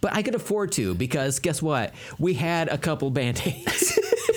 but 0.00 0.14
I 0.14 0.22
could 0.22 0.34
afford 0.34 0.72
to 0.72 0.94
because 0.94 1.40
guess 1.40 1.60
what? 1.60 1.92
We 2.18 2.32
had 2.32 2.68
a 2.68 2.78
couple 2.78 3.10
band 3.10 3.42
aids. 3.44 3.98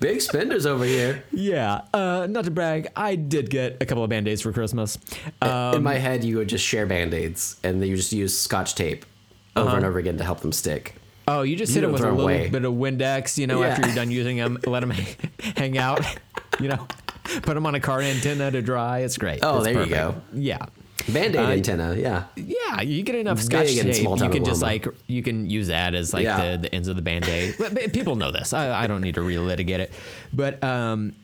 Big 0.00 0.20
spenders 0.20 0.66
over 0.66 0.84
here. 0.84 1.22
yeah. 1.32 1.82
Uh, 1.94 2.26
not 2.28 2.44
to 2.44 2.50
brag, 2.50 2.88
I 2.96 3.14
did 3.16 3.50
get 3.50 3.76
a 3.80 3.86
couple 3.86 4.02
of 4.04 4.10
band 4.10 4.28
aids 4.28 4.42
for 4.42 4.52
Christmas. 4.52 4.98
Uh, 5.42 5.72
In 5.76 5.82
my 5.82 5.94
head, 5.94 6.24
you 6.24 6.36
would 6.38 6.48
just 6.48 6.64
share 6.64 6.86
band 6.86 7.14
aids 7.14 7.58
and 7.64 7.80
then 7.80 7.88
you 7.88 7.96
just 7.96 8.12
use 8.12 8.38
scotch 8.38 8.74
tape 8.74 9.04
over 9.56 9.68
Uh-huh. 9.68 9.76
and 9.76 9.86
over 9.86 9.98
again 9.98 10.18
to 10.18 10.24
help 10.24 10.40
them 10.40 10.52
stick. 10.52 10.94
oh, 11.28 11.42
you 11.42 11.56
just 11.56 11.70
You 11.74 11.80
hit 11.80 11.84
it 11.84 11.86
don't 11.86 11.92
with 11.94 12.02
a 12.02 12.10
little 12.10 12.20
away. 12.22 12.48
bit 12.48 12.64
of 12.64 12.72
Windex, 12.74 13.36
you 13.38 13.46
know, 13.46 13.60
Yeah. 13.62 13.68
after 13.68 13.86
you're 13.86 13.96
done 13.96 14.10
using 14.10 14.36
them, 14.36 14.58
let 14.66 14.80
them 14.80 14.90
hang 15.56 15.76
out, 15.76 16.04
you 16.60 16.68
know, 16.68 16.86
put 17.42 17.54
them 17.54 17.66
on 17.66 17.74
a 17.74 17.80
car 17.80 18.00
antenna 18.00 18.50
to 18.50 18.62
dry. 18.62 19.00
It's 19.00 19.18
great. 19.18 19.40
Oh, 19.42 19.56
It's 19.56 19.64
there 19.64 19.82
you 19.82 19.88
go. 19.90 20.14
Yeah. 20.32 20.66
Band 21.08 21.36
aid 21.36 21.44
Uh, 21.44 21.48
antenna, 21.50 21.94
yeah. 21.94 22.24
Yeah, 22.36 22.80
you 22.80 23.02
get 23.02 23.14
enough 23.14 23.40
scotch 23.40 23.68
tape. 23.74 23.96
You 23.96 24.30
can 24.30 24.44
just 24.44 24.62
like 24.62 24.86
you 25.06 25.22
can 25.22 25.48
use 25.48 25.68
that 25.68 25.94
as 25.94 26.12
like 26.12 26.24
Yeah. 26.24 26.52
the, 26.52 26.58
the 26.62 26.74
ends 26.74 26.88
of 26.88 26.96
the 26.96 27.02
band 27.02 27.26
aid. 27.28 27.54
but, 27.58 27.74
but 27.74 27.92
people 27.92 28.16
know 28.16 28.30
this. 28.32 28.52
I, 28.52 28.82
I 28.84 28.86
don't 28.86 29.00
need 29.00 29.14
to 29.14 29.20
relitigate 29.20 29.78
it. 29.78 29.92
But 30.32 30.62
um, 30.64 31.14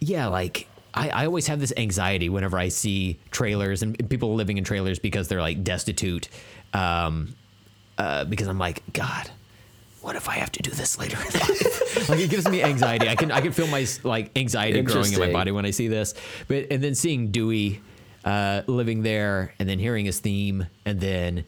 yeah, 0.00 0.26
like 0.28 0.68
I, 0.94 1.08
I 1.10 1.26
always 1.26 1.46
have 1.46 1.58
this 1.58 1.72
anxiety 1.76 2.28
whenever 2.28 2.58
I 2.58 2.68
see 2.68 3.18
trailers 3.30 3.82
and 3.82 4.08
people 4.08 4.34
living 4.34 4.58
in 4.58 4.64
trailers 4.64 4.98
because 4.98 5.28
they're 5.28 5.40
like 5.40 5.64
destitute. 5.64 6.28
Um, 6.74 7.34
uh, 7.98 8.24
because 8.24 8.48
I'm 8.48 8.58
like, 8.58 8.82
God, 8.92 9.30
what 10.00 10.16
if 10.16 10.28
I 10.28 10.34
have 10.34 10.50
to 10.52 10.62
do 10.62 10.70
this 10.70 10.98
later 10.98 11.16
in 11.18 11.24
life? 11.40 12.08
like 12.08 12.20
it 12.20 12.30
gives 12.30 12.48
me 12.48 12.62
anxiety. 12.62 13.08
I 13.08 13.14
can 13.16 13.30
I 13.30 13.40
can 13.40 13.52
feel 13.52 13.66
my 13.66 13.86
like 14.02 14.36
anxiety 14.36 14.80
growing 14.82 15.12
in 15.12 15.18
my 15.20 15.32
body 15.32 15.50
when 15.50 15.64
I 15.66 15.70
see 15.70 15.88
this. 15.88 16.14
But 16.48 16.66
and 16.70 16.82
then 16.82 16.94
seeing 16.94 17.30
Dewey 17.30 17.80
uh, 18.24 18.62
living 18.66 19.02
there, 19.02 19.54
and 19.58 19.68
then 19.68 19.78
hearing 19.78 20.04
his 20.04 20.20
theme, 20.20 20.66
and 20.84 21.00
then 21.00 21.44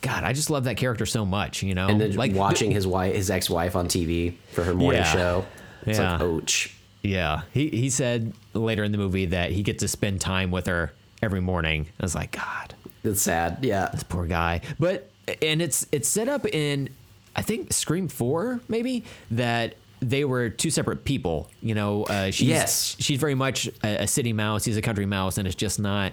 God, 0.00 0.24
I 0.24 0.32
just 0.32 0.50
love 0.50 0.64
that 0.64 0.76
character 0.76 1.06
so 1.06 1.24
much. 1.24 1.62
You 1.62 1.74
know, 1.74 1.88
And 1.88 2.00
then 2.00 2.14
like 2.16 2.34
watching 2.34 2.70
his 2.70 2.86
wife, 2.86 3.14
his 3.14 3.30
ex-wife 3.30 3.76
on 3.76 3.86
TV 3.88 4.34
for 4.52 4.64
her 4.64 4.74
morning 4.74 5.02
Yeah. 5.02 5.12
show. 5.12 5.46
It's 5.86 5.98
Yeah. 5.98 6.12
like, 6.12 6.20
ouch. 6.22 6.74
Yeah, 7.02 7.42
he 7.52 7.68
he 7.68 7.90
said 7.90 8.32
later 8.54 8.84
in 8.84 8.92
the 8.92 8.98
movie 8.98 9.26
that 9.26 9.50
he 9.52 9.62
gets 9.62 9.80
to 9.80 9.88
spend 9.88 10.20
time 10.20 10.50
with 10.50 10.66
her 10.66 10.92
every 11.22 11.40
morning. 11.40 11.86
I 12.00 12.04
was 12.04 12.14
like, 12.14 12.32
God, 12.32 12.74
It's 13.04 13.22
sad. 13.22 13.58
Yeah. 13.62 13.88
this 13.92 14.02
poor 14.04 14.26
guy. 14.26 14.60
But 14.78 15.08
and 15.40 15.60
it's 15.62 15.86
it's 15.92 16.08
set 16.08 16.28
up 16.28 16.46
in 16.46 16.90
I 17.34 17.42
think 17.42 17.72
Scream 17.72 18.08
Four 18.08 18.60
maybe 18.68 19.04
that 19.30 19.74
they 20.02 20.24
were 20.24 20.48
two 20.48 20.70
separate 20.70 21.04
people. 21.04 21.48
You 21.62 21.74
know, 21.74 22.02
uh, 22.04 22.30
she's 22.30 22.48
Yes. 22.48 22.96
she's 22.98 23.18
very 23.20 23.34
much 23.34 23.68
a, 23.82 24.02
a 24.02 24.06
city 24.06 24.32
mouse. 24.32 24.64
He's 24.64 24.76
a 24.76 24.82
country 24.82 25.06
mouse, 25.06 25.38
and 25.38 25.46
it's 25.46 25.56
just 25.56 25.78
not 25.80 26.12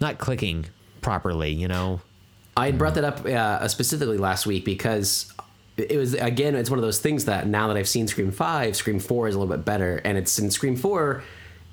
not 0.00 0.18
clicking 0.18 0.66
properly. 1.00 1.52
You 1.52 1.68
know. 1.68 2.00
I 2.56 2.70
brought 2.70 2.94
that 2.94 3.04
up 3.04 3.26
uh, 3.26 3.68
specifically 3.68 4.16
last 4.16 4.46
week 4.46 4.64
because 4.64 5.30
it 5.76 5.98
was 5.98 6.14
again 6.14 6.54
it's 6.54 6.70
one 6.70 6.78
of 6.78 6.84
those 6.84 7.00
things 7.00 7.26
that 7.26 7.46
now 7.46 7.68
that 7.68 7.76
I've 7.76 7.88
seen 7.88 8.08
Scream 8.08 8.30
Five, 8.30 8.76
Scream 8.76 8.98
Four 8.98 9.28
is 9.28 9.34
a 9.34 9.38
little 9.38 9.54
bit 9.54 9.64
better, 9.64 9.96
and 10.04 10.16
it's 10.16 10.38
in 10.38 10.50
Scream 10.50 10.76
Four. 10.76 11.22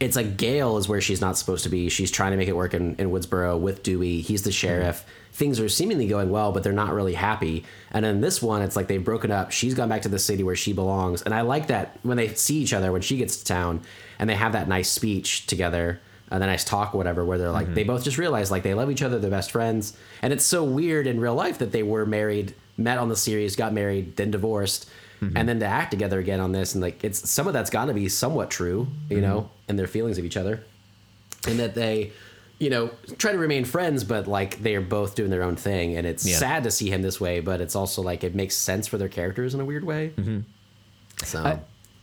It's 0.04 0.18
like 0.18 0.36
Gale 0.36 0.78
is 0.78 0.90
where 0.90 1.00
she's 1.00 1.22
not 1.22 1.38
supposed 1.38 1.64
to 1.64 1.70
be. 1.70 1.88
She's 1.88 2.12
trying 2.12 2.32
to 2.32 2.38
make 2.38 2.50
it 2.50 2.56
work 2.56 2.74
in, 2.74 2.96
in 2.96 3.10
Woodsboro 3.10 3.60
with 3.60 3.84
Dewey. 3.84 4.22
He's 4.22 4.44
the 4.44 4.52
sheriff. 4.52 5.06
Things 5.32 5.60
are 5.60 5.70
seemingly 5.70 6.08
going 6.08 6.30
well, 6.30 6.52
but 6.52 6.62
they're 6.62 6.74
not 6.74 6.94
really 6.94 7.14
happy. 7.14 7.64
And 7.92 8.06
in 8.06 8.20
this 8.20 8.42
one, 8.42 8.62
it's 8.62 8.76
like 8.76 8.88
they've 8.88 9.04
broken 9.04 9.32
up. 9.32 9.52
She's 9.52 9.74
gone 9.74 9.90
back 9.90 10.02
to 10.02 10.10
the 10.10 10.20
city 10.20 10.44
where 10.44 10.56
she 10.56 10.74
belongs. 10.74 11.22
And 11.22 11.34
I 11.34 11.42
like 11.42 11.68
that 11.68 11.98
when 12.04 12.18
they 12.18 12.34
see 12.36 12.58
each 12.58 12.74
other 12.74 12.92
when 12.92 13.02
she 13.02 13.18
gets 13.18 13.38
to 13.38 13.46
town 13.46 13.82
and 14.20 14.30
they 14.30 14.36
have 14.36 14.52
that 14.52 14.68
nice 14.68 14.92
speech 14.92 15.48
together 15.48 16.02
and 16.30 16.42
the 16.42 16.48
nice 16.48 16.66
talk 16.66 16.94
or 16.94 16.98
whatever 16.98 17.24
where 17.24 17.38
they're 17.38 17.52
like 17.52 17.74
they 17.74 17.82
mm-hmm. 17.82 17.90
both 17.90 18.04
just 18.04 18.18
realize 18.18 18.50
like 18.50 18.64
they 18.64 18.74
love 18.74 18.90
each 18.90 19.04
other 19.04 19.20
they're 19.20 19.30
best 19.30 19.52
friends 19.52 19.96
and 20.24 20.34
it's 20.34 20.46
so 20.46 20.64
weird 20.64 21.06
in 21.06 21.20
real 21.20 21.36
life 21.36 21.60
that 21.60 21.72
they 21.72 21.84
were 21.84 22.08
married 22.08 22.56
met 22.76 22.98
on 22.98 23.08
the 23.08 23.16
series 23.16 23.56
got 23.56 23.72
married 23.72 24.16
then 24.16 24.32
divorced 24.32 24.90
Mm-hmm. 25.28 25.38
and 25.38 25.50
then 25.50 25.60
to 25.60 25.66
act 25.66 25.92
together 25.92 26.20
again 26.20 26.40
on 26.40 26.52
this 26.52 26.74
and 26.74 26.82
like 26.82 27.04
it's 27.04 27.30
some 27.30 27.48
of 27.48 27.54
that's 27.54 27.70
got 27.70 27.86
to 27.86 27.94
be 27.94 28.10
somewhat 28.10 28.50
true 28.52 28.88
you 29.10 29.18
mm-hmm. 29.18 29.26
know 29.26 29.50
and 29.68 29.78
their 29.80 29.88
feelings 29.88 30.18
of 30.18 30.26
each 30.26 30.38
other. 30.38 30.64
And 31.48 31.60
that 31.60 31.76
they 31.76 32.12
you 32.60 32.70
know 32.70 32.92
try 33.18 33.32
to 33.32 33.38
remain 33.38 33.66
friends 33.66 34.04
but 34.04 34.28
like 34.28 34.62
they 34.62 34.76
are 34.76 34.82
both 34.82 35.16
doing 35.16 35.30
their 35.30 35.44
own 35.44 35.56
thing 35.56 35.98
and 35.98 36.08
it's 36.08 36.26
Yeah. 36.26 36.38
sad 36.38 36.64
to 36.64 36.72
see 36.72 36.90
him 36.90 37.02
this 37.02 37.20
way 37.20 37.40
but 37.42 37.60
it's 37.60 37.76
also 37.76 38.02
like 38.02 38.24
it 38.24 38.34
makes 38.36 38.56
sense 38.56 38.88
for 38.88 38.98
their 38.98 39.10
characters 39.10 39.54
in 39.54 39.60
a 39.60 39.66
weird 39.66 39.84
way. 39.84 40.14
Mm-hmm. 40.18 40.40
So. 41.26 41.44
I, 41.44 41.60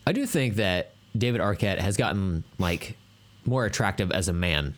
I 0.06 0.12
do 0.12 0.26
think 0.26 0.56
that 0.56 0.92
David 1.16 1.40
Arquette 1.40 1.78
has 1.78 1.96
gotten 1.96 2.44
like 2.58 2.96
more 3.44 3.64
attractive 3.64 4.12
as 4.12 4.28
a 4.28 4.32
man 4.32 4.74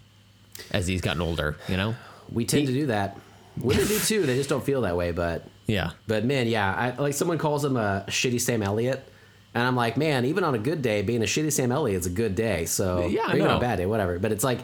as 0.70 0.86
he's 0.86 1.01
gotten 1.01 1.23
older. 1.23 1.56
You 1.69 1.77
know. 1.77 1.94
we 2.31 2.44
tend 2.44 2.66
to 2.66 2.73
do 2.73 2.86
that. 2.86 3.19
Women 3.59 3.86
do 3.86 3.98
too. 3.98 4.24
They 4.27 4.36
just 4.36 4.48
don't 4.48 4.64
feel 4.64 4.82
that 4.82 4.97
way 4.97 5.12
but 5.12 5.44
Yeah. 5.66 5.90
But 6.06 6.24
man, 6.24 6.47
yeah, 6.48 6.74
I, 6.74 7.01
like 7.01 7.14
someone 7.14 7.39
calls 7.39 7.64
him 7.64 7.76
a 7.76 8.05
shitty 8.09 8.40
Sam 8.40 8.62
Elliott, 8.62 9.05
and 9.55 9.64
I'm 9.66 9.76
like, 9.76 9.97
man, 9.97 10.24
even 10.24 10.44
on 10.44 10.55
a 10.55 10.59
good 10.59 10.82
day, 10.82 11.02
being 11.02 11.22
a 11.22 11.26
shitty 11.26 11.52
Sam 11.52 11.72
Elliott 11.72 12.01
is 12.01 12.06
a 12.06 12.10
good 12.10 12.34
day. 12.34 12.64
So 12.64 13.06
Yeah, 13.06 13.22
I 13.26 13.36
even 13.36 13.47
on 13.48 13.56
a 13.56 13.60
bad 13.60 13.76
day, 13.76 13.86
whatever. 13.86 14.18
But 14.18 14.32
it's 14.32 14.44
like, 14.44 14.60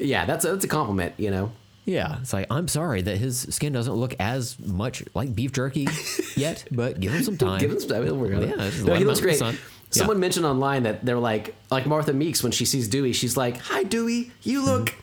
yeah, 0.00 0.24
that's 0.24 0.44
a, 0.44 0.52
that's 0.52 0.64
a 0.64 0.68
compliment, 0.68 1.14
you 1.16 1.30
know. 1.30 1.52
Yeah, 1.84 2.18
it's 2.20 2.32
like 2.32 2.46
I'm 2.48 2.68
sorry 2.68 3.02
that 3.02 3.16
his 3.16 3.40
skin 3.50 3.72
doesn't 3.72 3.92
look 3.94 4.14
as 4.20 4.56
much 4.60 5.02
like 5.14 5.34
beef 5.34 5.50
jerky 5.52 5.88
yet, 6.36 6.64
but 6.70 7.00
give 7.00 7.12
him 7.12 7.24
some 7.24 7.36
time. 7.36 7.58
Give 7.60 7.72
him 7.72 7.80
some 7.80 7.88
time. 7.88 8.18
We're 8.20 8.28
gonna- 8.30 8.46
Yeah, 8.46 8.56
just 8.70 8.84
no, 8.84 8.94
he 8.94 9.04
looks 9.04 9.18
out 9.20 9.24
in 9.24 9.30
the 9.32 9.38
great. 9.40 9.58
Someone 9.90 10.16
Yeah. 10.16 10.20
mentioned 10.20 10.46
online 10.46 10.84
that 10.84 11.04
they're 11.04 11.18
like, 11.18 11.54
like 11.70 11.84
Martha 11.86 12.12
Meeks 12.12 12.42
when 12.42 12.52
she 12.52 12.64
sees 12.64 12.88
Dewey, 12.88 13.12
she's 13.12 13.36
like, 13.36 13.58
"Hi, 13.58 13.82
Dewey, 13.82 14.30
you 14.42 14.64
look, 14.64 14.86
mm-hmm. 14.90 15.00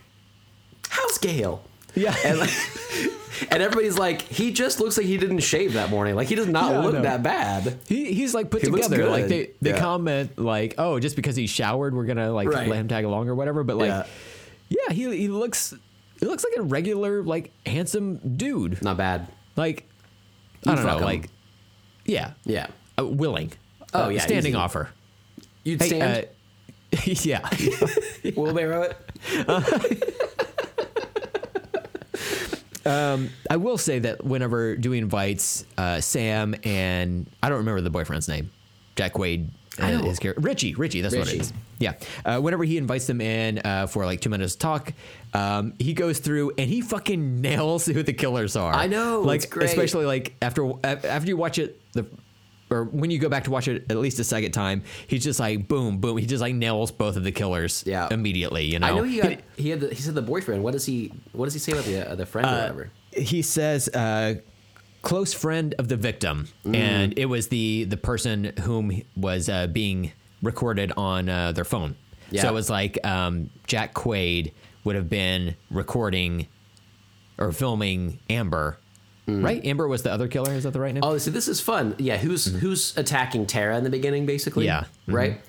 how's 0.89 1.17
Gale?" 1.19 1.63
Yeah. 1.95 2.15
And 2.25 2.39
like, 2.39 2.49
and 3.51 3.63
everybody's 3.63 3.97
like, 3.97 4.21
he 4.21 4.51
just 4.51 4.79
looks 4.79 4.97
like 4.97 5.05
he 5.05 5.17
didn't 5.17 5.39
shave 5.39 5.73
that 5.73 5.89
morning. 5.89 6.15
Like 6.15 6.27
he 6.27 6.35
does 6.35 6.47
not 6.47 6.71
Yeah, 6.71 6.79
look 6.79 7.01
that 7.03 7.23
bad. 7.23 7.79
He, 7.87 8.13
he's 8.13 8.33
like 8.33 8.49
put 8.51 8.61
He 8.61 8.69
together. 8.69 9.09
Like 9.09 9.27
they, 9.27 9.51
they 9.61 9.71
Yeah. 9.71 9.79
comment 9.79 10.37
like, 10.37 10.75
oh, 10.77 10.99
just 10.99 11.15
because 11.15 11.35
he 11.35 11.47
showered, 11.47 11.93
we're 11.95 12.05
gonna 12.05 12.31
like 12.31 12.47
Right. 12.49 12.67
let 12.67 12.77
him 12.79 12.87
tag 12.87 13.05
along 13.05 13.27
or 13.29 13.35
whatever. 13.35 13.63
But 13.63 13.77
like, 13.77 13.89
Yeah. 13.89 14.05
yeah, 14.89 14.93
he 14.93 15.17
he 15.17 15.27
looks 15.29 15.73
he 16.19 16.25
looks 16.25 16.43
like 16.43 16.53
a 16.57 16.61
regular 16.61 17.23
like 17.23 17.51
handsome 17.65 18.17
dude. 18.37 18.81
Not 18.83 18.97
bad. 18.97 19.27
Like 19.55 19.85
I 20.65 20.71
You'd 20.71 20.75
don't 20.77 20.85
know, 20.85 20.97
him. 20.97 21.03
like 21.03 21.29
yeah, 22.05 22.31
Yeah. 22.45 22.67
uh, 22.99 23.05
willing. 23.05 23.51
Oh, 23.93 24.05
Uh, 24.05 24.09
yeah, 24.09 24.21
standing 24.21 24.51
easy. 24.51 24.57
offer. 24.57 24.89
You'd 25.63 25.81
Hey, 25.81 25.87
stand. 25.87 26.25
uh, 26.25 26.97
yeah. 27.05 27.49
wheelbarrow 28.35 28.81
it. 28.83 28.97
I 32.85 33.57
will 33.57 33.77
say 33.77 33.99
that 33.99 34.23
whenever 34.23 34.75
Dewey 34.75 34.97
invites 34.97 35.65
uh, 35.77 36.01
Sam 36.01 36.55
and 36.63 37.27
I 37.43 37.49
don't 37.49 37.59
remember 37.59 37.81
the 37.81 37.89
boyfriend's 37.89 38.27
name, 38.27 38.51
Jack 38.95 39.13
Quaid, 39.13 39.49
uh, 39.79 40.03
his 40.03 40.19
character 40.19 40.41
Richie, 40.41 40.75
Richie, 40.75 41.01
that's 41.01 41.15
what 41.15 41.27
it 41.27 41.39
is. 41.39 41.53
Yeah. 41.79 41.93
Uh, 42.25 42.39
whenever 42.39 42.63
he 42.63 42.77
invites 42.77 43.07
them 43.07 43.21
in 43.21 43.59
uh, 43.59 43.87
for 43.87 44.05
like 44.05 44.21
two 44.21 44.29
minutes 44.29 44.53
to 44.53 44.59
talk, 44.59 44.93
um, 45.33 45.73
he 45.79 45.93
goes 45.93 46.19
through 46.19 46.51
and 46.57 46.69
he 46.69 46.81
fucking 46.81 47.41
nails 47.41 47.85
who 47.85 48.03
the 48.03 48.13
killers 48.13 48.55
are. 48.55 48.73
I 48.73 48.87
know, 48.87 49.21
like 49.21 49.55
especially 49.55 50.05
like 50.05 50.35
after 50.41 50.71
after 50.83 51.27
you 51.27 51.37
watch 51.37 51.59
it 51.59 51.79
the. 51.93 52.05
Or 52.71 52.83
when 52.83 53.09
you 53.09 53.17
go 53.17 53.29
back 53.29 53.45
to 53.45 53.51
watch 53.51 53.67
it 53.67 53.85
at 53.89 53.97
least 53.97 54.19
a 54.19 54.23
second 54.23 54.51
time, 54.51 54.83
he's 55.07 55.23
just 55.23 55.39
like 55.39 55.67
boom, 55.67 55.97
boom. 55.97 56.17
He 56.17 56.25
just 56.27 56.41
like 56.41 56.53
nails 56.53 56.91
both 56.91 57.15
of 57.15 57.23
the 57.23 57.31
killers 57.31 57.83
Yeah. 57.87 58.07
immediately. 58.11 58.65
You 58.65 58.77
know, 58.79 58.87
I 58.87 58.91
know 58.95 59.03
he 59.03 59.19
got, 59.19 59.37
he 59.57 59.69
had 59.71 59.79
the, 59.79 59.87
he 59.89 59.95
said 60.01 60.13
the 60.15 60.21
boyfriend. 60.21 60.63
What 60.63 60.73
does 60.73 60.85
he 60.85 61.11
what 61.31 61.45
does 61.45 61.53
he 61.53 61.59
say 61.59 61.71
about 61.71 61.85
the 61.85 62.11
uh, 62.11 62.15
the 62.15 62.25
friend 62.25 62.47
or 62.47 62.51
whatever? 62.51 62.91
he 63.11 63.41
says 63.41 63.89
uh, 63.89 64.35
close 65.01 65.33
friend 65.33 65.73
of 65.79 65.87
the 65.87 65.95
victim 65.97 66.47
Mm. 66.63 66.75
and 66.75 67.13
it 67.17 67.25
was 67.25 67.47
the 67.47 67.85
the 67.85 67.97
person 67.97 68.53
whom 68.61 69.01
was 69.17 69.49
uh, 69.49 69.65
being 69.67 70.11
recorded 70.43 70.91
on 70.95 71.27
uh, 71.27 71.51
their 71.51 71.65
phone 71.65 71.95
Yeah. 72.29 72.43
so 72.43 72.49
it 72.49 72.53
was 72.53 72.69
like 72.69 73.03
um, 73.05 73.49
jack 73.65 73.93
quaid 73.95 74.51
would 74.83 74.95
have 74.95 75.09
been 75.09 75.55
recording 75.71 76.47
or 77.39 77.51
filming 77.51 78.19
amber 78.29 78.77
right 79.43 79.63
amber 79.65 79.87
was 79.87 80.03
the 80.03 80.11
other 80.11 80.27
killer 80.27 80.51
is 80.53 80.63
that 80.63 80.71
the 80.73 80.79
right 80.79 80.93
name 80.93 81.03
Mm. 81.03 81.07
Oh, 81.07 81.17
so 81.17 81.31
this 81.31 81.47
is 81.47 81.59
fun. 81.61 81.95
Yeah, 81.97 82.17
who's 82.17 82.45
who's 82.45 82.97
attacking 82.97 83.45
Tara 83.47 83.77
in 83.77 83.83
the 83.83 83.89
beginning, 83.89 84.25
basically? 84.25 84.65
Yeah. 84.65 84.85
Mhm. 85.07 85.13
Right. 85.13 85.41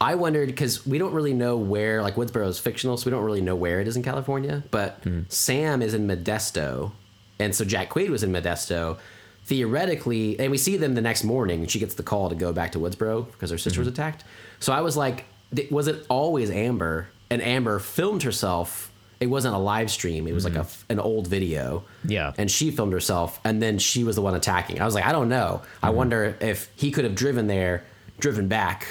I 0.00 0.14
wondered 0.16 0.48
because 0.48 0.84
we 0.86 0.98
don't 0.98 1.12
really 1.12 1.32
know 1.34 1.56
where, 1.56 2.02
like 2.02 2.16
Woodsboro 2.16 2.48
is 2.48 2.58
fictional, 2.58 2.96
so 2.96 3.06
we 3.06 3.10
don't 3.12 3.24
really 3.24 3.40
know 3.40 3.54
where 3.54 3.80
it 3.80 3.86
is 3.86 3.96
in 3.96 4.02
California. 4.02 4.62
But 4.70 5.00
Sam 5.28 5.80
is 5.82 5.94
in 5.94 6.06
Modesto, 6.08 6.92
and 7.38 7.54
so 7.54 7.64
Jack 7.64 7.90
Quaid 7.90 8.08
was 8.10 8.22
in 8.22 8.32
Modesto. 8.32 8.98
Theoretically, 9.44 10.38
and 10.38 10.52
we 10.52 10.56
see 10.56 10.76
them 10.76 10.94
the 10.94 11.00
next 11.00 11.24
morning. 11.24 11.60
And 11.62 11.70
she 11.70 11.80
gets 11.80 11.94
the 11.94 12.04
call 12.04 12.28
to 12.28 12.34
go 12.36 12.52
back 12.52 12.72
to 12.72 12.78
Woodsboro 12.78 13.30
because 13.32 13.50
her 13.50 13.58
sister 13.58 13.80
was 13.80 13.88
attacked. 13.88 14.22
So 14.60 14.72
I 14.72 14.80
was 14.82 14.96
like, 14.96 15.24
was 15.70 15.88
it 15.88 16.06
always 16.08 16.48
Amber? 16.48 17.08
And 17.28 17.42
Amber 17.42 17.80
filmed 17.80 18.22
herself. 18.22 18.91
It 19.22 19.26
wasn't 19.30 19.54
a 19.54 19.58
live 19.58 19.90
stream. 19.90 20.26
It 20.26 20.32
was 20.34 20.44
like 20.44 20.56
a 20.56 20.60
f 20.60 20.84
an 20.90 20.98
old 21.00 21.26
video. 21.28 21.84
Yeah. 22.04 22.32
And 22.38 22.50
she 22.50 22.70
filmed 22.70 22.92
herself, 22.92 23.40
and 23.44 23.62
then 23.62 23.78
she 23.78 24.04
was 24.04 24.16
the 24.16 24.22
one 24.22 24.34
attacking. 24.34 24.80
I 24.80 24.84
was 24.84 24.94
like, 24.94 25.06
I 25.06 25.12
don't 25.12 25.28
know. 25.28 25.62
I 25.82 25.90
wonder 25.90 26.36
if 26.40 26.68
he 26.76 26.90
could 26.90 27.04
have 27.04 27.14
driven 27.14 27.46
there, 27.46 27.84
driven 28.18 28.48
back, 28.48 28.86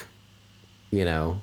you 0.91 1.05
know, 1.05 1.41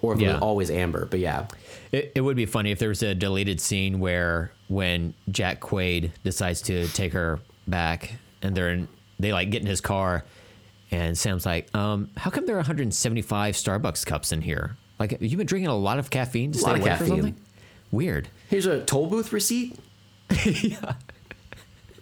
or 0.00 0.14
if 0.14 0.20
it 0.20 0.24
Yeah. 0.24 0.32
was 0.34 0.42
always 0.42 0.70
Amber. 0.70 1.06
But 1.06 1.20
yeah, 1.20 1.46
It, 1.92 2.12
it 2.14 2.20
would 2.20 2.36
be 2.36 2.46
funny 2.46 2.70
if 2.70 2.78
there 2.78 2.88
was 2.88 3.02
a 3.02 3.14
deleted 3.14 3.60
scene 3.60 3.98
where 4.00 4.52
when 4.68 5.14
Jack 5.30 5.60
Quaid 5.60 6.12
decides 6.22 6.62
to 6.62 6.86
take 6.88 7.12
her 7.12 7.40
back 7.66 8.12
and 8.42 8.54
they're 8.56 8.70
in, 8.70 8.88
they 9.18 9.32
like 9.32 9.50
get 9.50 9.60
in 9.62 9.66
his 9.66 9.80
car 9.80 10.24
and 10.92 11.16
Sam's 11.18 11.44
like, 11.44 11.72
um, 11.74 12.10
how 12.16 12.30
come 12.30 12.46
there 12.46 12.54
are 12.56 12.58
175 12.58 13.54
Starbucks 13.54 14.06
cups 14.06 14.32
in 14.32 14.40
here? 14.42 14.76
Like, 14.98 15.16
you've 15.20 15.38
been 15.38 15.46
drinking 15.46 15.68
a 15.68 15.74
lot 15.76 15.98
of 15.98 16.10
caffeine 16.10 16.52
to 16.52 16.58
A 16.58 16.60
stay 16.60 16.70
lot 16.70 16.76
of 16.76 16.82
awake 16.82 16.92
or 16.92 16.98
caffeine. 16.98 17.16
something? 17.22 17.36
Weird. 17.90 18.28
here's 18.48 18.66
a 18.66 18.84
toll 18.84 19.06
booth 19.08 19.32
receipt 19.32 19.76
yeah. 20.44 20.94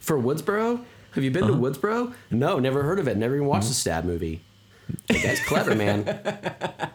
for 0.00 0.18
Woodsboro. 0.18 0.84
Have 1.12 1.24
you 1.24 1.30
been 1.30 1.44
Uh-huh. 1.44 1.52
to 1.52 1.58
Woodsboro? 1.58 2.14
No, 2.30 2.58
never 2.58 2.82
heard 2.82 2.98
of 2.98 3.08
it. 3.08 3.16
Never 3.16 3.34
even 3.36 3.46
watched 3.48 3.68
the 3.68 3.74
Stab 3.74 4.04
movie. 4.04 4.42
That 5.08 5.22
guy's 5.22 5.40
clever, 5.46 5.74
man. 5.74 6.04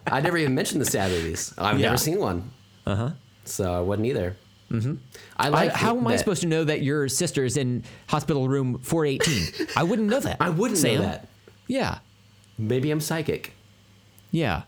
I 0.08 0.22
never 0.22 0.38
even 0.38 0.56
mentioned 0.56 0.82
the 0.82 0.86
Stab 0.86 1.12
movies. 1.12 1.54
I've 1.58 1.80
Yeah. 1.80 1.88
never 1.88 1.98
seen 1.98 2.20
one. 2.20 2.52
Uh 2.86 2.96
huh. 2.96 3.10
So 3.46 3.74
I 3.74 3.80
wouldn't 3.82 4.08
either. 4.08 4.36
Mm-hmm. 4.72 4.96
I 5.38 5.46
I, 5.48 5.50
like. 5.50 5.72
how 5.74 5.96
am 5.98 6.08
I 6.08 6.16
supposed 6.16 6.42
to 6.42 6.48
know 6.48 6.64
that 6.64 6.82
your 6.82 7.08
sister's 7.10 7.58
in 7.58 7.84
hospital 8.08 8.48
room 8.50 8.80
418? 8.80 9.68
I 9.76 9.84
wouldn't 9.84 10.10
know 10.10 10.20
that. 10.20 10.38
I 10.40 10.50
wouldn't 10.50 10.80
Sam. 10.80 10.96
know 10.96 11.02
that. 11.02 11.28
Yeah. 11.68 12.00
Maybe 12.58 12.90
I'm 12.92 13.00
psychic. 13.02 13.54
Yeah. 14.32 14.64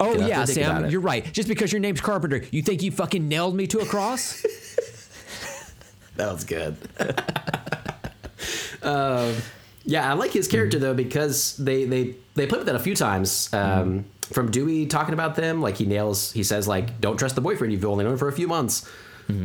Oh 0.00 0.12
You'll 0.14 0.28
yeah, 0.28 0.40
to 0.40 0.46
think 0.52 0.66
about 0.66 0.82
Sam, 0.82 0.90
you're 0.90 1.00
right. 1.00 1.30
Just 1.32 1.48
because 1.48 1.72
your 1.72 1.80
name's 1.80 2.00
Carpenter, 2.00 2.42
you 2.50 2.62
think 2.62 2.82
you 2.82 2.90
fucking 2.90 3.26
nailed 3.28 3.54
me 3.54 3.66
to 3.68 3.78
a 3.80 3.86
cross? 3.86 4.44
That 6.16 6.32
was 6.32 6.44
good. 6.44 6.76
um, 8.82 9.34
yeah, 9.84 10.10
I 10.10 10.14
like 10.14 10.30
his 10.30 10.48
character 10.48 10.78
though 10.78 10.94
because 10.94 11.56
they 11.56 11.84
they 11.84 12.14
they 12.34 12.46
play 12.46 12.58
with 12.58 12.66
that 12.66 12.76
a 12.76 12.80
few 12.80 12.94
times. 12.94 13.52
Um, 13.52 14.04
From 14.32 14.50
Dewey 14.50 14.86
talking 14.86 15.12
about 15.12 15.34
them, 15.34 15.60
like 15.60 15.76
he 15.76 15.86
nails. 15.86 16.32
He 16.32 16.42
says 16.44 16.66
like, 16.68 17.00
"Don't 17.00 17.16
trust 17.18 17.34
the 17.34 17.40
boyfriend 17.40 17.72
you've 17.72 17.84
only 17.84 18.04
known 18.04 18.16
for 18.16 18.28
a 18.28 18.32
few 18.32 18.48
months." 18.48 18.88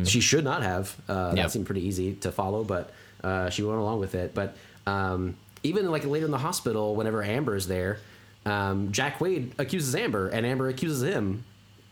She 0.04 0.20
should 0.20 0.44
not 0.44 0.62
have. 0.62 0.94
Uh, 1.08 1.32
Yep. 1.34 1.36
That 1.36 1.50
seemed 1.52 1.66
pretty 1.66 1.86
easy 1.86 2.12
to 2.16 2.30
follow, 2.30 2.64
but 2.64 2.90
uh, 3.24 3.48
she 3.48 3.62
went 3.62 3.78
along 3.78 3.98
with 3.98 4.14
it. 4.14 4.34
But 4.34 4.54
um, 4.86 5.36
even 5.62 5.90
like 5.90 6.04
later 6.04 6.26
in 6.26 6.30
the 6.30 6.38
hospital, 6.38 6.94
whenever 6.94 7.22
Amber's 7.22 7.66
there, 7.66 7.98
um, 8.46 8.92
Jack 8.92 9.18
Quaid 9.18 9.52
accuses 9.58 9.94
Amber, 9.94 10.28
and 10.28 10.44
Amber 10.46 10.68
accuses 10.68 11.02
him. 11.02 11.44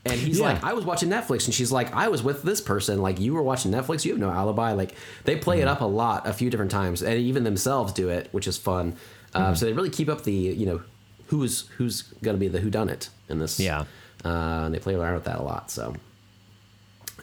And 0.04 0.14
he's 0.18 0.38
Yeah. 0.38 0.46
like, 0.52 0.64
I 0.64 0.72
was 0.72 0.84
watching 0.84 1.10
Netflix, 1.10 1.44
and 1.46 1.52
she's 1.54 1.70
like, 1.72 1.92
I 1.94 2.08
was 2.08 2.22
with 2.22 2.42
this 2.42 2.60
person. 2.60 3.02
Like, 3.02 3.20
you 3.20 3.34
were 3.34 3.42
watching 3.42 3.70
Netflix, 3.72 4.04
you 4.04 4.12
have 4.12 4.20
no 4.20 4.30
alibi. 4.30 4.72
Like, 4.72 4.94
they 5.24 5.36
play 5.36 5.56
Mm-hmm. 5.58 5.68
it 5.68 5.70
up 5.70 5.80
a 5.82 5.84
lot, 5.86 6.26
a 6.26 6.32
few 6.32 6.48
different 6.50 6.70
times, 6.70 7.02
and 7.02 7.18
even 7.18 7.44
themselves 7.44 7.92
do 7.92 8.08
it, 8.08 8.28
which 8.32 8.46
is 8.46 8.56
fun. 8.56 8.92
Mm-hmm. 8.92 9.42
Uh, 9.42 9.54
so 9.54 9.66
they 9.66 9.72
really 9.74 9.90
keep 9.90 10.08
up 10.08 10.24
the, 10.24 10.32
you 10.32 10.64
know, 10.66 10.80
who's 11.26 11.68
who's 11.76 12.02
gonna 12.22 12.38
be 12.38 12.48
the 12.48 12.58
who 12.60 12.70
done 12.70 12.88
it 12.88 13.10
in 13.28 13.38
this. 13.38 13.60
Yeah. 13.60 13.84
uh, 14.24 14.62
and 14.64 14.74
they 14.74 14.78
play 14.78 14.94
around 14.94 15.14
with 15.14 15.24
that 15.24 15.38
a 15.40 15.42
lot. 15.42 15.70
So, 15.70 15.94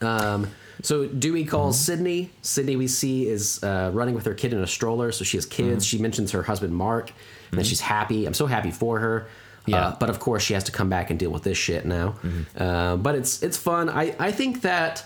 um, 0.02 0.48
so 0.82 1.08
Dewey 1.08 1.46
calls 1.46 1.76
Mm-hmm. 1.78 1.84
Sidney. 1.86 2.32
Sidney 2.42 2.76
we 2.76 2.88
see 2.88 3.28
is 3.28 3.64
uh, 3.64 3.90
running 3.94 4.14
with 4.14 4.26
her 4.26 4.34
kid 4.34 4.54
in 4.54 4.60
a 4.60 4.68
stroller, 4.68 5.12
so 5.12 5.24
she 5.24 5.38
has 5.38 5.46
kids. 5.46 5.86
Mm-hmm. 5.86 5.98
She 5.98 5.98
mentions 5.98 6.32
her 6.32 6.44
husband 6.44 6.76
Mark, 6.76 7.12
and 7.52 7.66
she's 7.66 7.82
happy. 7.82 8.26
I'm 8.26 8.34
so 8.34 8.46
happy 8.46 8.72
for 8.72 9.00
her. 9.00 9.28
Yeah. 9.66 9.78
Uh, 9.78 9.96
but 10.00 10.10
of 10.10 10.20
course, 10.20 10.44
she 10.44 10.54
has 10.54 10.64
to 10.66 10.72
come 10.72 10.90
back 10.90 11.10
and 11.10 11.20
deal 11.20 11.32
with 11.32 11.44
this 11.44 11.58
shit 11.58 11.86
now. 11.86 12.16
Mm-hmm. 12.24 12.62
Uh, 12.62 12.98
but 12.98 13.16
it's 13.16 13.42
it's 13.42 13.58
fun. 13.58 13.90
I 13.90 14.16
I 14.20 14.32
think 14.32 14.62
that 14.62 15.04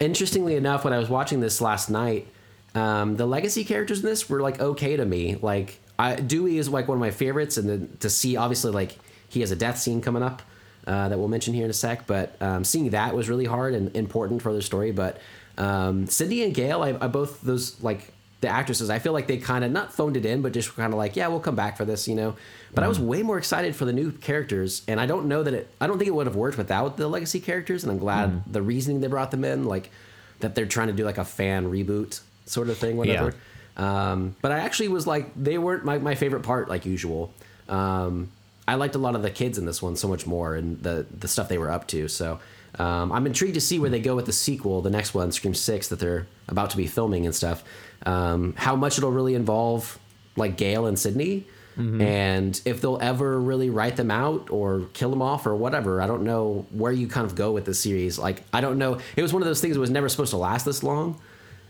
interestingly 0.00 0.56
enough, 0.56 0.84
when 0.84 0.92
I 0.92 0.98
was 0.98 1.08
watching 1.08 1.40
this 1.40 1.60
last 1.60 1.90
night, 1.90 2.26
um, 2.74 3.16
the 3.16 3.26
legacy 3.26 3.64
characters 3.64 4.00
in 4.00 4.06
this 4.06 4.28
were 4.28 4.40
like 4.40 4.60
okay 4.60 4.96
to 4.96 5.04
me. 5.04 5.36
Like 5.40 5.78
I, 5.98 6.16
Dewey 6.16 6.58
is 6.58 6.68
like 6.68 6.88
one 6.88 6.96
of 6.96 7.00
my 7.00 7.10
favorites, 7.10 7.56
and 7.56 7.68
then 7.68 7.96
to 8.00 8.08
see 8.08 8.36
obviously 8.36 8.72
like 8.72 8.98
he 9.28 9.40
has 9.40 9.50
a 9.50 9.56
death 9.56 9.78
scene 9.78 10.00
coming 10.00 10.22
up 10.22 10.42
uh, 10.86 11.08
that 11.08 11.18
we'll 11.18 11.28
mention 11.28 11.54
here 11.54 11.64
in 11.64 11.70
a 11.70 11.74
sec. 11.74 12.06
But 12.06 12.40
um, 12.40 12.64
seeing 12.64 12.90
that 12.90 13.14
was 13.14 13.28
really 13.28 13.44
hard 13.44 13.74
and 13.74 13.94
important 13.94 14.42
for 14.42 14.52
the 14.52 14.62
story. 14.62 14.92
But 14.92 15.18
um, 15.58 16.06
Cindy 16.06 16.42
and 16.44 16.54
Gale, 16.54 16.82
I, 16.82 16.96
I 17.00 17.08
both 17.08 17.42
those 17.42 17.82
like 17.82 18.12
the 18.42 18.48
actresses, 18.48 18.90
I 18.90 18.98
feel 18.98 19.12
like 19.12 19.28
they 19.28 19.38
kind 19.38 19.64
of 19.64 19.70
not 19.70 19.94
phoned 19.94 20.16
it 20.16 20.26
in, 20.26 20.42
but 20.42 20.52
just 20.52 20.74
kind 20.76 20.92
of 20.92 20.98
like, 20.98 21.16
yeah, 21.16 21.28
we'll 21.28 21.40
come 21.40 21.54
back 21.54 21.76
for 21.76 21.84
this, 21.84 22.06
you 22.06 22.14
know. 22.14 22.36
But 22.74 22.84
I 22.84 22.88
was 22.88 22.98
way 22.98 23.22
more 23.22 23.38
excited 23.38 23.74
for 23.74 23.84
the 23.84 23.92
new 23.92 24.10
characters, 24.12 24.82
and 24.88 25.00
I 25.00 25.06
don't 25.06 25.26
know 25.26 25.42
that 25.42 25.54
it. 25.54 25.70
I 25.80 25.86
don't 25.86 25.96
think 25.96 26.08
it 26.08 26.14
would 26.14 26.26
have 26.26 26.36
worked 26.36 26.58
without 26.58 26.96
the 26.96 27.08
legacy 27.08 27.40
characters, 27.40 27.84
and 27.84 27.92
I'm 27.92 27.98
glad 27.98 28.42
the 28.52 28.60
reasoning 28.60 29.00
they 29.00 29.06
brought 29.06 29.30
them 29.30 29.44
in, 29.44 29.64
like 29.64 29.90
that 30.40 30.54
they're 30.54 30.66
trying 30.66 30.88
to 30.88 30.92
do 30.92 31.04
like 31.04 31.18
a 31.18 31.24
fan 31.24 31.70
reboot 31.70 32.20
sort 32.46 32.68
of 32.68 32.76
thing, 32.76 32.96
whatever. 32.96 33.34
Um, 33.76 34.36
but 34.42 34.52
I 34.52 34.58
actually 34.58 34.88
was 34.88 35.06
like, 35.06 35.30
they 35.40 35.56
weren't 35.56 35.84
my, 35.84 35.98
my 35.98 36.14
favorite 36.14 36.42
part, 36.42 36.68
like 36.68 36.84
usual. 36.84 37.32
Um, 37.68 38.32
I 38.66 38.74
liked 38.74 38.96
a 38.96 38.98
lot 38.98 39.14
of 39.14 39.22
the 39.22 39.30
kids 39.30 39.56
in 39.56 39.66
this 39.66 39.80
one 39.80 39.96
so 39.96 40.08
much 40.08 40.26
more, 40.26 40.56
and 40.56 40.82
the 40.82 41.06
the 41.16 41.28
stuff 41.28 41.48
they 41.48 41.58
were 41.58 41.70
up 41.70 41.86
to. 41.88 42.08
So 42.08 42.40
um, 42.78 43.12
I'm 43.12 43.26
intrigued 43.26 43.54
to 43.54 43.60
see 43.60 43.78
where 43.78 43.90
they 43.90 44.00
go 44.00 44.16
with 44.16 44.26
the 44.26 44.32
sequel, 44.32 44.82
the 44.82 44.90
next 44.90 45.14
one, 45.14 45.30
Scream 45.32 45.54
Six, 45.54 45.88
that 45.88 45.98
they're 45.98 46.26
about 46.48 46.70
to 46.70 46.76
be 46.76 46.86
filming 46.86 47.26
and 47.26 47.34
stuff. 47.34 47.62
Um, 48.06 48.54
how 48.56 48.76
much 48.76 48.98
it'll 48.98 49.12
really 49.12 49.34
involve 49.34 49.98
like 50.36 50.56
Gale 50.56 50.86
and 50.86 50.98
Sidney, 50.98 51.46
and 51.76 52.60
if 52.66 52.80
they'll 52.82 52.98
ever 53.00 53.40
really 53.40 53.70
write 53.70 53.96
them 53.96 54.10
out 54.10 54.50
or 54.50 54.82
kill 54.92 55.08
them 55.10 55.22
off 55.22 55.46
or 55.46 55.56
whatever. 55.56 56.02
I 56.02 56.06
don't 56.06 56.22
know 56.22 56.66
where 56.70 56.92
you 56.92 57.08
kind 57.08 57.24
of 57.26 57.34
go 57.34 57.52
with 57.52 57.64
the 57.64 57.74
series. 57.74 58.18
Like 58.18 58.42
I 58.52 58.60
don't 58.60 58.76
know. 58.78 58.98
It 59.16 59.22
was 59.22 59.32
one 59.32 59.40
of 59.42 59.46
those 59.46 59.60
things 59.60 59.74
that 59.74 59.80
was 59.80 59.90
never 59.90 60.08
supposed 60.10 60.30
to 60.30 60.36
last 60.36 60.64
this 60.64 60.82
long, 60.82 61.18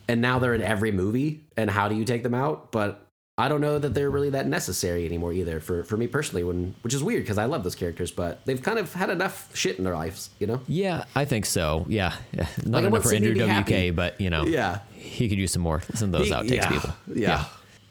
and 0.08 0.20
now 0.20 0.38
they're 0.40 0.54
in 0.54 0.62
every 0.62 0.90
movie. 0.90 1.40
And 1.56 1.70
how 1.70 1.88
do 1.88 1.94
you 1.94 2.04
take 2.04 2.22
them 2.24 2.34
out? 2.34 2.72
But 2.72 3.06
I 3.38 3.48
don't 3.48 3.60
know 3.60 3.78
that 3.78 3.94
they're 3.94 4.10
really 4.10 4.30
that 4.30 4.46
necessary 4.46 5.06
anymore 5.06 5.32
either 5.32 5.58
for, 5.58 5.84
for 5.84 5.96
me 5.96 6.06
personally, 6.06 6.44
when 6.44 6.74
which 6.82 6.92
is 6.94 7.02
weird 7.02 7.22
because 7.22 7.38
I 7.38 7.46
love 7.46 7.62
those 7.64 7.74
characters, 7.74 8.10
but 8.10 8.44
they've 8.44 8.60
kind 8.62 8.78
of 8.78 8.92
had 8.92 9.08
enough 9.08 9.54
shit 9.56 9.78
in 9.78 9.84
their 9.84 9.94
lives, 9.94 10.30
you 10.38 10.46
know? 10.46 10.60
yeah, 10.68 11.04
I 11.14 11.24
think 11.24 11.46
so. 11.46 11.86
Yeah. 11.88 12.14
Not 12.64 12.82
want 12.82 12.86
enough 12.86 13.02
for 13.04 13.14
Andrew 13.14 13.34
WK, 13.34 13.46
happy. 13.48 13.90
but 13.90 14.20
you 14.20 14.28
know, 14.30 14.44
Yeah. 14.44 14.80
He 15.02 15.28
could 15.28 15.38
use 15.38 15.52
some 15.52 15.62
more. 15.62 15.82
Listen 15.90 16.12
to 16.12 16.18
those 16.18 16.28
He- 16.28 16.34
outtakes, 16.34 16.50
yeah, 16.56 16.68
people. 16.70 16.90
yeah. 17.14 17.44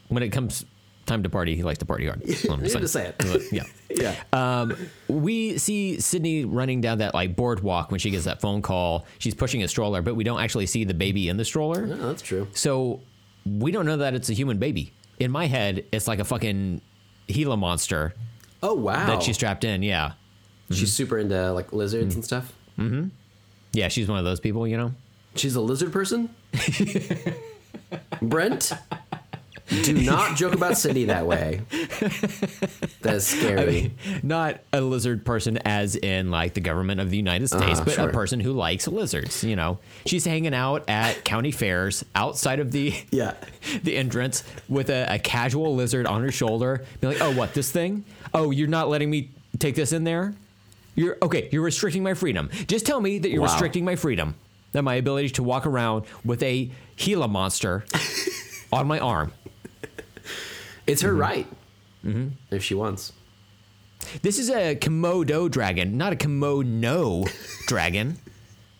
When 0.09 0.23
it 0.23 0.29
comes 0.29 0.65
time 1.05 1.23
to 1.23 1.29
party, 1.29 1.55
he 1.55 1.63
likes 1.63 1.79
to 1.79 1.85
party 1.85 2.05
hard. 2.07 2.21
That's 2.25 2.45
I'm 2.49 2.59
had 2.59 2.69
saying. 2.71 2.81
to 2.81 2.88
say 2.88 3.13
it. 3.17 3.43
yeah. 3.51 3.63
Yeah. 3.93 4.15
Um, 4.31 4.73
we 5.09 5.57
see 5.57 5.99
Sidney 5.99 6.45
running 6.45 6.79
down 6.79 6.99
that 6.99 7.13
like 7.13 7.35
boardwalk 7.35 7.91
when 7.91 7.99
she 7.99 8.09
gets 8.09 8.23
that 8.23 8.39
phone 8.39 8.61
call. 8.61 9.05
She's 9.19 9.35
pushing 9.35 9.63
a 9.63 9.67
stroller, 9.67 10.01
but 10.01 10.15
we 10.15 10.23
don't 10.23 10.39
actually 10.39 10.65
see 10.65 10.85
the 10.85 10.93
baby 10.93 11.27
in 11.27 11.35
the 11.35 11.43
stroller. 11.43 11.83
Oh, 11.91 12.07
that's 12.07 12.21
true. 12.21 12.47
So 12.53 13.01
we 13.45 13.69
don't 13.71 13.85
know 13.85 13.97
that 13.97 14.13
it's 14.13 14.29
a 14.29 14.33
human 14.33 14.59
baby. 14.59 14.93
In 15.19 15.29
my 15.29 15.45
head, 15.47 15.83
it's 15.91 16.07
like 16.07 16.19
a 16.19 16.23
fucking 16.23 16.79
Gila 17.27 17.57
monster 17.57 18.13
Oh 18.63 18.73
wow. 18.75 19.07
that 19.07 19.23
she's 19.23 19.35
strapped 19.35 19.65
in. 19.65 19.83
Yeah. 19.83 20.13
she's 20.71 20.93
super 20.93 21.17
into 21.17 21.51
like 21.51 21.73
lizards 21.73 22.15
and 22.15 22.23
stuff. 22.23 22.53
Mm-hmm. 22.79 23.09
Yeah, 23.73 23.89
she's 23.89 24.07
one 24.07 24.19
of 24.19 24.23
those 24.25 24.39
people, 24.39 24.65
you 24.65 24.77
know? 24.77 24.93
She's 25.36 25.56
a 25.56 25.62
lizard 25.62 25.91
person? 25.94 26.30
Brent? 28.22 28.72
Do 29.84 29.94
not 29.94 30.36
joke 30.36 30.53
about 30.53 30.78
Cindy 30.78 31.06
that 31.06 31.26
way. 31.26 31.62
That's 33.02 33.26
scary. 33.26 33.94
Not 34.22 34.60
a 34.74 34.82
lizard 34.82 35.26
person 35.26 35.60
as 35.64 35.95
in 35.95 36.30
like 36.30 36.53
the 36.56 36.60
government 36.60 36.99
of 36.99 37.10
the 37.10 37.16
United 37.16 37.48
States, 37.48 37.64
Uh-huh, 37.80 37.84
but 37.86 37.94
sure. 37.94 38.10
a 38.10 38.12
person 38.12 38.41
who 38.41 38.52
likes 38.52 38.86
lizards, 38.90 39.45
you 39.45 39.56
know. 39.56 39.80
She's 40.06 40.26
hanging 40.26 40.53
out 40.53 40.90
at 40.90 41.24
county 41.24 41.52
fairs 41.52 42.03
outside 42.16 42.60
of 42.60 42.72
the 42.72 42.94
yeah. 43.12 43.36
the 43.84 43.95
entrance 43.95 44.44
with 44.68 44.90
a, 44.90 45.06
a 45.16 45.20
casual 45.20 45.74
lizard 45.74 46.06
on 46.06 46.22
her 46.22 46.32
shoulder. 46.32 46.84
Be 46.99 47.08
like, 47.08 47.22
oh, 47.22 47.32
what, 47.34 47.53
this 47.53 47.72
thing? 47.72 48.03
Oh, 48.34 48.52
you're 48.52 48.68
not 48.68 48.90
letting 48.90 49.10
me 49.10 49.30
take 49.58 49.76
this 49.76 49.94
in 49.94 50.03
there? 50.03 50.34
You're 50.95 51.18
okay, 51.22 51.48
you're 51.53 51.64
restricting 51.64 52.03
my 52.03 52.14
freedom. 52.14 52.49
Just 52.68 52.86
tell 52.86 52.99
me 52.99 53.20
that 53.20 53.30
you're 53.30 53.40
Wow. 53.41 53.48
restricting 53.48 53.86
my 53.86 53.95
freedom. 53.95 54.36
That 54.72 54.84
my 54.84 54.95
ability 54.95 55.30
to 55.31 55.43
walk 55.43 55.65
around 55.65 56.06
with 56.23 56.41
a 56.43 56.72
Gila 56.95 57.27
monster 57.27 57.85
on 58.72 58.88
my 58.88 58.99
arm. 58.99 59.34
It's 60.88 61.02
her 61.02 61.14
right. 61.14 61.48
Mm-hmm. 62.06 62.30
If 62.49 62.64
she 62.64 62.73
wants. 62.73 63.14
This 64.22 64.39
is 64.39 64.49
a 64.49 64.76
Komodo 64.76 65.49
dragon, 65.49 65.98
not 65.98 66.14
a 66.14 66.15
kimono 66.15 67.26
dragon. 67.68 68.18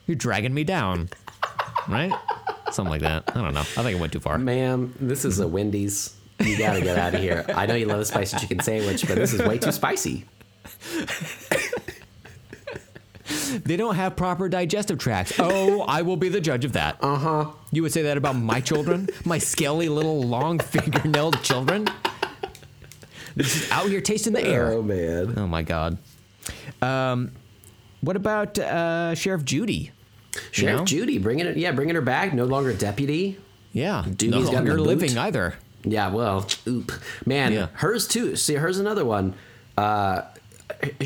You're 0.08 0.16
dragging 0.16 0.54
me 0.54 0.64
down, 0.64 1.10
right? 1.88 2.12
Something 2.72 2.92
like 2.92 3.02
that. 3.02 3.24
I 3.36 3.42
don't 3.42 3.54
know. 3.54 3.62
I 3.62 3.64
think 3.64 3.98
it 3.98 4.00
went 4.00 4.14
too 4.14 4.20
far. 4.20 4.38
Ma'am, 4.38 4.94
this 5.00 5.26
is 5.26 5.40
a 5.40 5.48
Wendy's. 5.48 6.16
You 6.40 6.58
gotta 6.58 6.82
get 6.82 6.98
out 6.98 7.14
of 7.14 7.22
here. 7.22 7.46
I 7.50 7.66
know 7.66 7.76
you 7.76 7.86
love 7.86 8.00
a 8.00 8.06
spicy 8.06 8.38
chicken 8.38 8.60
sandwich, 8.62 9.08
but 9.08 9.16
this 9.16 9.34
is 9.34 9.42
way 9.42 9.58
too 9.60 9.72
spicy. 9.72 10.26
They 13.64 13.78
don't 13.78 13.96
have 13.96 14.16
proper 14.16 14.50
digestive 14.50 14.98
tracts. 15.00 15.34
Oh, 15.40 15.82
I 15.82 16.02
will 16.02 16.18
be 16.18 16.30
the 16.30 16.42
judge 16.42 16.66
of 16.66 16.74
that. 16.74 16.98
Uh 17.02 17.16
huh. 17.16 17.52
You 17.72 17.82
would 17.84 17.92
say 17.92 18.02
that 18.04 18.18
about 18.18 18.36
my 18.36 18.60
children, 18.62 19.08
my 19.26 19.38
scaly 19.38 19.90
little 19.90 20.22
long 20.22 20.60
fingernailed 20.74 21.42
children. 21.44 21.88
This 23.36 23.56
is 23.64 23.72
out 23.72 23.88
here 23.88 24.02
tasting 24.02 24.34
the 24.34 24.46
air. 24.46 24.72
Oh 24.72 24.82
man. 24.82 25.34
Oh 25.38 25.48
my 25.48 25.64
god. 25.64 25.98
Um, 26.82 27.32
what 28.02 28.16
about 28.16 28.58
uh, 28.60 29.16
Sheriff 29.16 29.46
Judy? 29.46 29.92
Sheriff 30.52 30.80
know? 30.80 30.86
Judy, 30.86 31.18
bringing 31.18 31.46
it. 31.46 31.58
Yeah, 31.58 31.72
bringing 31.72 31.96
her 31.96 32.02
back. 32.02 32.34
No 32.34 32.46
longer 32.46 32.74
deputy. 32.74 33.38
Yeah, 33.74 34.04
Judy's 34.06 34.48
no 34.50 34.52
longer 34.52 34.80
living 34.80 35.18
either. 35.18 35.56
Yeah, 35.84 36.12
well, 36.12 36.46
oop, 36.68 36.92
man, 37.26 37.54
Yeah. 37.54 37.68
hers 37.74 38.08
too. 38.08 38.36
See, 38.36 38.56
hers 38.56 38.80
another 38.80 39.06
one. 39.06 39.34
Uh, 39.78 40.22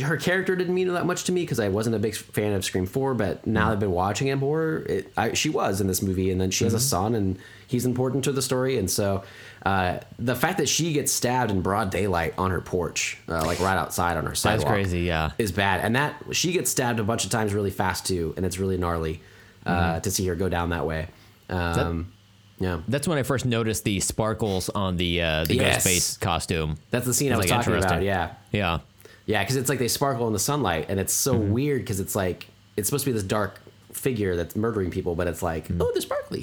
her 0.02 0.18
character 0.18 0.56
didn't 0.56 0.74
mean 0.74 0.94
that 0.94 1.06
much 1.06 1.26
to 1.26 1.32
me 1.32 1.42
because 1.42 1.60
I 1.60 1.70
wasn't 1.70 1.96
a 1.96 2.00
big 2.00 2.16
fan 2.16 2.54
of 2.54 2.64
Scream 2.64 2.86
Four. 2.86 3.14
But 3.14 3.46
now 3.46 3.72
I've 3.72 3.80
been 3.80 3.92
watching 3.92 4.28
it 4.28 4.36
more. 4.36 4.84
It, 4.88 5.12
I, 5.18 5.34
she 5.34 5.50
was 5.50 5.82
in 5.82 5.88
this 5.88 6.02
movie, 6.02 6.32
and 6.32 6.40
then 6.40 6.52
she 6.52 6.64
has 6.64 6.74
a 6.74 6.80
son, 6.80 7.16
and 7.16 7.38
he's 7.68 7.86
important 7.86 8.24
to 8.26 8.32
the 8.32 8.42
story. 8.42 8.78
And 8.78 8.90
so, 8.90 9.24
uh, 9.66 10.00
the 10.20 10.36
fact 10.36 10.58
that 10.60 10.70
she 10.70 10.94
gets 10.94 11.12
stabbed 11.12 11.52
in 11.52 11.62
broad 11.62 11.90
daylight 11.90 12.34
on 12.38 12.52
her 12.52 12.62
porch, 12.62 13.18
uh, 13.28 13.46
like 13.46 13.60
right 13.60 13.78
outside 13.78 14.18
on 14.18 14.26
her 14.26 14.36
sidewalk, 14.36 14.68
that's 14.68 14.72
crazy, 14.72 15.02
yeah. 15.02 15.32
is 15.38 15.52
bad. 15.52 15.82
And 15.82 15.96
that 15.96 16.16
she 16.32 16.52
gets 16.52 16.72
stabbed 16.72 17.00
a 17.00 17.04
bunch 17.04 17.26
of 17.26 17.32
times 17.32 17.54
really 17.54 17.72
fast 17.72 18.06
too, 18.06 18.34
and 18.38 18.46
it's 18.46 18.60
really 18.60 18.78
gnarly 18.78 19.22
uh, 19.66 20.00
to 20.00 20.12
see 20.12 20.26
her 20.28 20.36
go 20.36 20.50
down 20.50 20.70
that 20.70 20.86
way. 20.86 21.08
Um, 21.50 22.12
yeah, 22.60 22.82
That's 22.88 23.08
when 23.08 23.18
I 23.18 23.24
first 23.24 23.46
noticed 23.46 23.84
the 23.84 24.00
sparkles 24.00 24.70
on 24.70 24.96
the 24.96 25.22
uh, 25.22 25.44
the 25.44 25.56
Yes. 25.56 25.86
Ghostface 25.86 26.20
costume. 26.20 26.78
that's 26.90 27.06
the 27.06 27.14
scene 27.14 27.34
I 27.34 27.38
was 27.38 27.46
It's, 27.46 27.52
like, 27.52 27.66
talking 27.66 27.78
about. 27.78 28.02
Yeah, 28.02 28.32
Yeah. 28.52 28.80
Yeah, 29.26 29.42
because 29.44 29.56
it's 29.56 29.70
like 29.70 29.80
they 29.80 29.88
sparkle 29.88 30.28
in 30.28 30.34
the 30.34 30.40
sunlight, 30.40 30.86
and 30.90 31.00
it's 31.00 31.14
so 31.14 31.34
Mm-hmm. 31.36 31.52
weird 31.52 31.82
because 31.82 32.00
it's 32.00 32.16
like 32.16 32.48
it's 32.78 32.88
supposed 32.88 33.06
to 33.06 33.10
be 33.10 33.14
this 33.14 33.24
dark 33.24 33.60
figure 33.94 34.36
that's 34.36 34.56
murdering 34.56 34.92
people, 34.92 35.16
but 35.16 35.26
it's 35.28 35.42
like 35.42 35.66
oh, 35.80 35.90
they're 35.94 36.02
sparkly. 36.02 36.42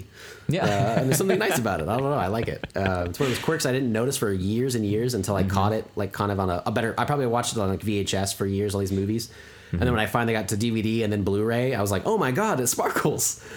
Mm-hmm. 0.49 0.55
Yeah. 0.55 0.65
uh, 0.65 0.69
and 1.01 1.07
there's 1.09 1.19
something 1.19 1.39
nice 1.39 1.59
about 1.65 1.81
it. 1.81 1.89
I 1.89 1.97
don't 1.97 2.11
know. 2.11 2.13
I 2.15 2.27
like 2.29 2.49
it. 2.49 2.65
Uh, 2.75 3.07
it's 3.09 3.21
one 3.21 3.29
of 3.31 3.35
those 3.37 3.45
quirks 3.45 3.67
I 3.67 3.73
didn't 3.73 3.93
notice 3.93 4.17
for 4.17 4.33
years 4.33 4.75
and 4.75 4.85
years 4.85 5.15
until 5.15 5.35
Mm-hmm. 5.37 5.51
I 5.51 5.55
caught 5.55 5.73
it 5.73 5.85
like 5.97 6.13
kind 6.13 6.33
of 6.33 6.41
on 6.41 6.51
a, 6.51 6.63
a 6.67 6.73
better. 6.73 6.95
I 6.99 7.05
probably 7.05 7.27
watched 7.27 7.53
it 7.53 7.59
on 7.61 7.69
like 7.69 7.81
VHS 7.81 8.35
for 8.35 8.47
years, 8.47 8.75
all 8.75 8.81
these 8.81 8.93
movies, 8.93 9.29
and 9.29 9.37
Mm-hmm. 9.79 9.85
then 9.85 9.93
when 9.95 10.01
I 10.01 10.07
finally 10.07 10.33
got 10.35 10.49
to 10.49 10.57
DVD 10.57 11.03
and 11.05 11.13
then 11.13 11.23
Blu-ray, 11.23 11.75
I 11.75 11.81
was 11.81 11.91
like, 11.91 12.03
oh 12.05 12.19
my 12.19 12.31
god, 12.33 12.61
it 12.61 12.67
sparkles. 12.67 13.43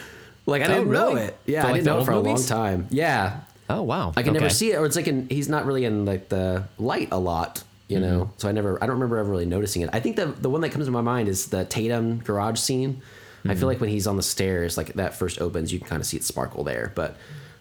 Like 0.47 0.61
I 0.61 0.65
Oh, 0.65 0.67
didn't 0.75 0.91
know 0.91 1.15
it. 1.15 1.35
Yeah, 1.47 1.63
For, 1.63 1.69
I 1.69 1.73
didn't 1.73 1.85
know 1.87 2.01
it 2.01 2.05
for 2.05 2.11
a 2.11 2.19
long 2.19 2.43
time. 2.43 2.87
Yeah, 2.91 3.39
Oh 3.67 3.81
wow. 3.81 4.13
I 4.15 4.21
can 4.21 4.33
never 4.33 4.49
see 4.51 4.71
it, 4.73 4.75
or 4.75 4.85
it's 4.85 4.95
like 4.95 5.07
in, 5.07 5.27
he's 5.27 5.49
not 5.49 5.65
really 5.65 5.85
in 5.85 6.05
like 6.05 6.29
the 6.29 6.65
light 6.77 7.07
a 7.11 7.17
lot, 7.17 7.63
you 7.87 7.97
Mm-hmm. 7.99 8.05
know. 8.05 8.31
So 8.37 8.49
I 8.49 8.51
never, 8.51 8.81
I 8.81 8.87
don't 8.87 8.95
remember 8.95 9.17
ever 9.17 9.29
really 9.29 9.45
noticing 9.45 9.81
it. 9.83 9.89
I 9.93 9.99
think 9.99 10.15
the 10.15 10.25
the 10.27 10.49
one 10.49 10.61
that 10.61 10.69
comes 10.69 10.85
to 10.85 10.91
my 10.91 11.01
mind 11.01 11.27
is 11.27 11.47
the 11.47 11.65
Tatum 11.65 12.19
garage 12.19 12.59
scene. 12.59 13.01
I 13.43 13.49
Mm-hmm. 13.49 13.59
feel 13.59 13.67
like 13.67 13.79
when 13.79 13.89
he's 13.91 14.07
on 14.07 14.17
the 14.17 14.23
stairs, 14.23 14.75
like 14.75 14.93
that 14.93 15.13
first 15.13 15.39
opens, 15.39 15.71
you 15.71 15.77
can 15.79 15.87
kind 15.87 16.01
of 16.01 16.07
see 16.07 16.17
it 16.17 16.23
sparkle 16.23 16.63
there. 16.63 16.91
But 16.95 17.15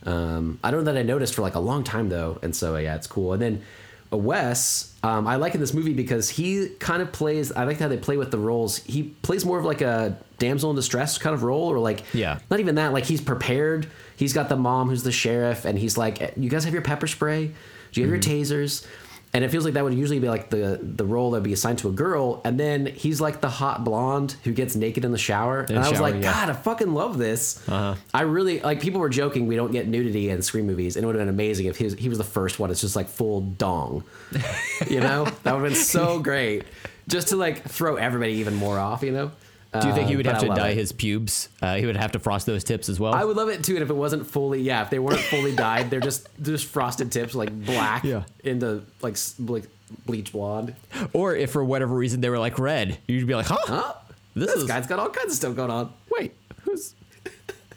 um, 0.06 0.58
I 0.64 0.70
don't 0.70 0.84
know 0.84 0.92
that 0.92 0.98
I 0.98 1.02
noticed 1.02 1.34
for 1.34 1.42
like 1.42 1.54
a 1.54 1.60
long 1.60 1.84
time 1.84 2.08
though, 2.08 2.38
and 2.42 2.54
so 2.56 2.76
yeah, 2.76 2.94
it's 2.96 3.06
cool. 3.06 3.32
And 3.34 3.42
then 3.42 3.62
uh, 4.12 4.16
Wes, 4.16 4.94
um, 5.02 5.26
I 5.26 5.36
like 5.36 5.54
in 5.54 5.60
this 5.60 5.74
movie 5.74 5.92
because 5.94 6.28
he 6.30 6.68
kind 6.78 7.02
of 7.02 7.12
plays. 7.12 7.52
I 7.52 7.64
like 7.64 7.78
how 7.78 7.88
they 7.88 7.96
play 7.98 8.16
with 8.16 8.30
the 8.30 8.38
roles. 8.38 8.78
He 8.78 9.02
plays 9.22 9.44
more 9.44 9.58
of 9.58 9.64
like 9.66 9.80
a 9.82 10.16
damsel 10.38 10.70
in 10.70 10.76
distress 10.76 11.18
kind 11.18 11.34
of 11.34 11.42
role, 11.42 11.68
or 11.68 11.78
like 11.78 12.02
Yeah. 12.14 12.38
not 12.50 12.60
even 12.60 12.74
that. 12.76 12.92
Like 12.94 13.04
he's 13.04 13.20
prepared. 13.20 13.86
He's 14.16 14.32
got 14.32 14.48
the 14.48 14.56
mom 14.56 14.88
who's 14.88 15.02
the 15.02 15.12
sheriff, 15.12 15.64
and 15.66 15.78
he's 15.78 15.98
like, 15.98 16.34
"You 16.36 16.48
guys 16.48 16.64
have 16.64 16.72
your 16.72 16.82
pepper 16.82 17.06
spray? 17.06 17.50
Do 17.92 18.00
you 18.00 18.06
have 18.10 18.20
Mm-hmm. 18.20 18.30
your 18.30 18.44
tasers?" 18.44 18.86
And 19.34 19.42
it 19.42 19.50
feels 19.50 19.64
like 19.64 19.74
that 19.74 19.82
would 19.82 19.92
usually 19.94 20.20
be 20.20 20.28
like 20.28 20.48
the 20.48 20.78
the 20.80 21.04
role 21.04 21.32
that 21.32 21.38
would 21.38 21.44
be 21.44 21.52
assigned 21.52 21.80
to 21.80 21.88
a 21.88 21.92
girl, 21.92 22.40
and 22.44 22.58
then 22.58 22.86
he's 22.86 23.20
like 23.20 23.40
the 23.40 23.48
hot 23.50 23.82
blonde 23.82 24.36
who 24.44 24.52
gets 24.52 24.76
naked 24.76 25.04
in 25.04 25.10
the 25.10 25.18
shower. 25.18 25.60
and 25.60 25.70
the 25.70 25.74
I 25.74 25.78
was 25.80 25.98
shower, 25.98 26.00
like, 26.00 26.14
yeah. 26.14 26.32
God, 26.32 26.50
I 26.50 26.52
fucking 26.52 26.94
love 26.94 27.18
this. 27.18 27.60
Uh-huh. 27.68 27.96
I 28.14 28.22
really 28.22 28.60
like. 28.60 28.80
People 28.80 29.00
were 29.00 29.08
joking 29.08 29.48
we 29.48 29.56
don't 29.56 29.72
get 29.72 29.88
nudity 29.88 30.30
in 30.30 30.40
scream 30.40 30.66
movies, 30.66 30.94
and 30.94 31.02
it 31.02 31.06
would 31.08 31.16
have 31.16 31.20
been 31.20 31.34
amazing 31.34 31.66
if 31.66 31.76
he 31.78 31.84
was, 31.84 31.94
he 31.94 32.08
was 32.08 32.18
the 32.18 32.24
first 32.24 32.60
one. 32.60 32.70
It's 32.70 32.80
just 32.80 32.94
like 32.94 33.08
full 33.08 33.40
dong, 33.40 34.04
you 34.88 35.00
know? 35.00 35.24
that 35.42 35.52
would 35.52 35.62
have 35.64 35.72
been 35.72 35.74
so 35.74 36.20
great, 36.20 36.64
just 37.08 37.28
to 37.28 37.36
like 37.36 37.64
throw 37.68 37.96
everybody 37.96 38.34
even 38.34 38.54
more 38.54 38.78
off, 38.78 39.02
you 39.02 39.10
know? 39.10 39.32
Do 39.80 39.88
you 39.88 39.94
think 39.94 40.08
he 40.08 40.16
would 40.16 40.26
but 40.26 40.34
have 40.36 40.42
to 40.42 40.48
dye 40.48 40.68
it. 40.70 40.76
his 40.76 40.92
pubes? 40.92 41.48
Uh, 41.60 41.76
he 41.76 41.86
would 41.86 41.96
have 41.96 42.12
to 42.12 42.18
frost 42.18 42.46
those 42.46 42.62
tips 42.64 42.88
as 42.88 43.00
well. 43.00 43.14
I 43.14 43.24
would 43.24 43.36
love 43.36 43.48
it 43.48 43.64
too, 43.64 43.74
and 43.74 43.82
if 43.82 43.90
it 43.90 43.94
wasn't 43.94 44.26
fully, 44.26 44.60
yeah, 44.62 44.82
if 44.82 44.90
they 44.90 44.98
weren't 44.98 45.20
fully 45.20 45.54
dyed, 45.54 45.90
they're 45.90 46.00
just 46.00 46.28
just 46.42 46.66
frosted 46.66 47.10
tips, 47.10 47.34
like 47.34 47.50
black, 47.64 48.04
Yeah. 48.04 48.22
into 48.44 48.82
like 49.02 49.14
s- 49.14 49.34
like 49.38 49.64
bleach 50.06 50.32
blonde. 50.32 50.74
or 51.12 51.34
if 51.36 51.50
for 51.52 51.64
whatever 51.64 51.94
reason 51.94 52.20
they 52.20 52.30
were 52.30 52.38
like 52.38 52.58
red, 52.58 52.98
you'd 53.08 53.26
be 53.26 53.34
like, 53.34 53.46
huh? 53.46 53.56
Huh? 53.64 53.94
This 54.34 54.46
This, 54.52 54.62
is- 54.62 54.68
guy's 54.68 54.86
got 54.86 54.98
all 54.98 55.10
kinds 55.10 55.32
of 55.32 55.36
stuff 55.36 55.54
going 55.56 55.70
on. 55.70 55.92
Wait, 56.10 56.34
who's 56.62 56.94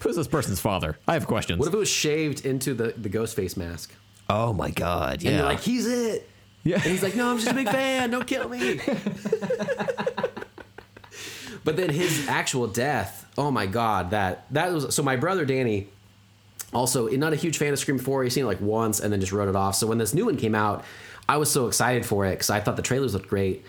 who's 0.01 0.15
this 0.15 0.27
person's 0.27 0.59
father? 0.59 0.97
I 1.07 1.13
have 1.13 1.25
questions. 1.27 1.59
What 1.59 1.67
if 1.67 1.73
it 1.73 1.77
was 1.77 1.89
shaved 1.89 2.45
into 2.45 2.73
the 2.73 2.93
the 2.97 3.09
ghost 3.09 3.35
face 3.35 3.57
mask? 3.57 3.91
oh 4.29 4.51
my 4.53 4.69
god, 4.71 5.21
yeah. 5.23 5.29
And 5.29 5.37
you're 5.39 5.45
like, 5.47 5.61
he's 5.61 5.87
it. 5.87 6.29
yeah. 6.63 6.75
And 6.75 6.83
he's 6.83 7.01
like, 7.01 7.15
no, 7.15 7.29
I'm 7.31 7.37
just 7.37 7.49
a 7.49 7.53
big 7.53 7.69
fan. 7.71 8.11
Don't 8.11 8.27
kill 8.27 8.49
me. 8.49 8.79
but 11.67 11.75
then 11.75 11.89
his 11.89 12.29
actual 12.29 12.65
death. 12.65 13.25
Oh 13.37 13.51
my 13.51 13.65
god, 13.65 14.11
that 14.11 14.45
that 14.51 14.71
was 14.71 14.95
so. 14.95 15.03
My 15.03 15.17
brother 15.17 15.43
Danny, 15.43 15.89
also 16.71 17.09
not 17.09 17.33
a 17.33 17.35
huge 17.35 17.57
fan 17.57 17.73
of 17.73 17.77
Scream 17.77 17.99
Four. 17.99 18.23
He's 18.23 18.33
seen 18.33 18.45
it 18.45 18.47
like 18.47 18.61
once 18.61 19.01
and 19.01 19.11
then 19.11 19.19
just 19.19 19.33
wrote 19.33 19.49
it 19.49 19.55
off. 19.57 19.75
So 19.75 19.85
when 19.85 19.97
this 19.97 20.13
new 20.13 20.27
one 20.27 20.37
came 20.37 20.55
out, 20.55 20.85
I 21.27 21.35
was 21.35 21.51
so 21.51 21.67
excited 21.67 22.05
for 22.05 22.25
it 22.25 22.35
because 22.35 22.49
I 22.49 22.61
thought 22.61 22.77
the 22.77 22.81
trailers 22.81 23.13
looked 23.13 23.27
great, 23.27 23.65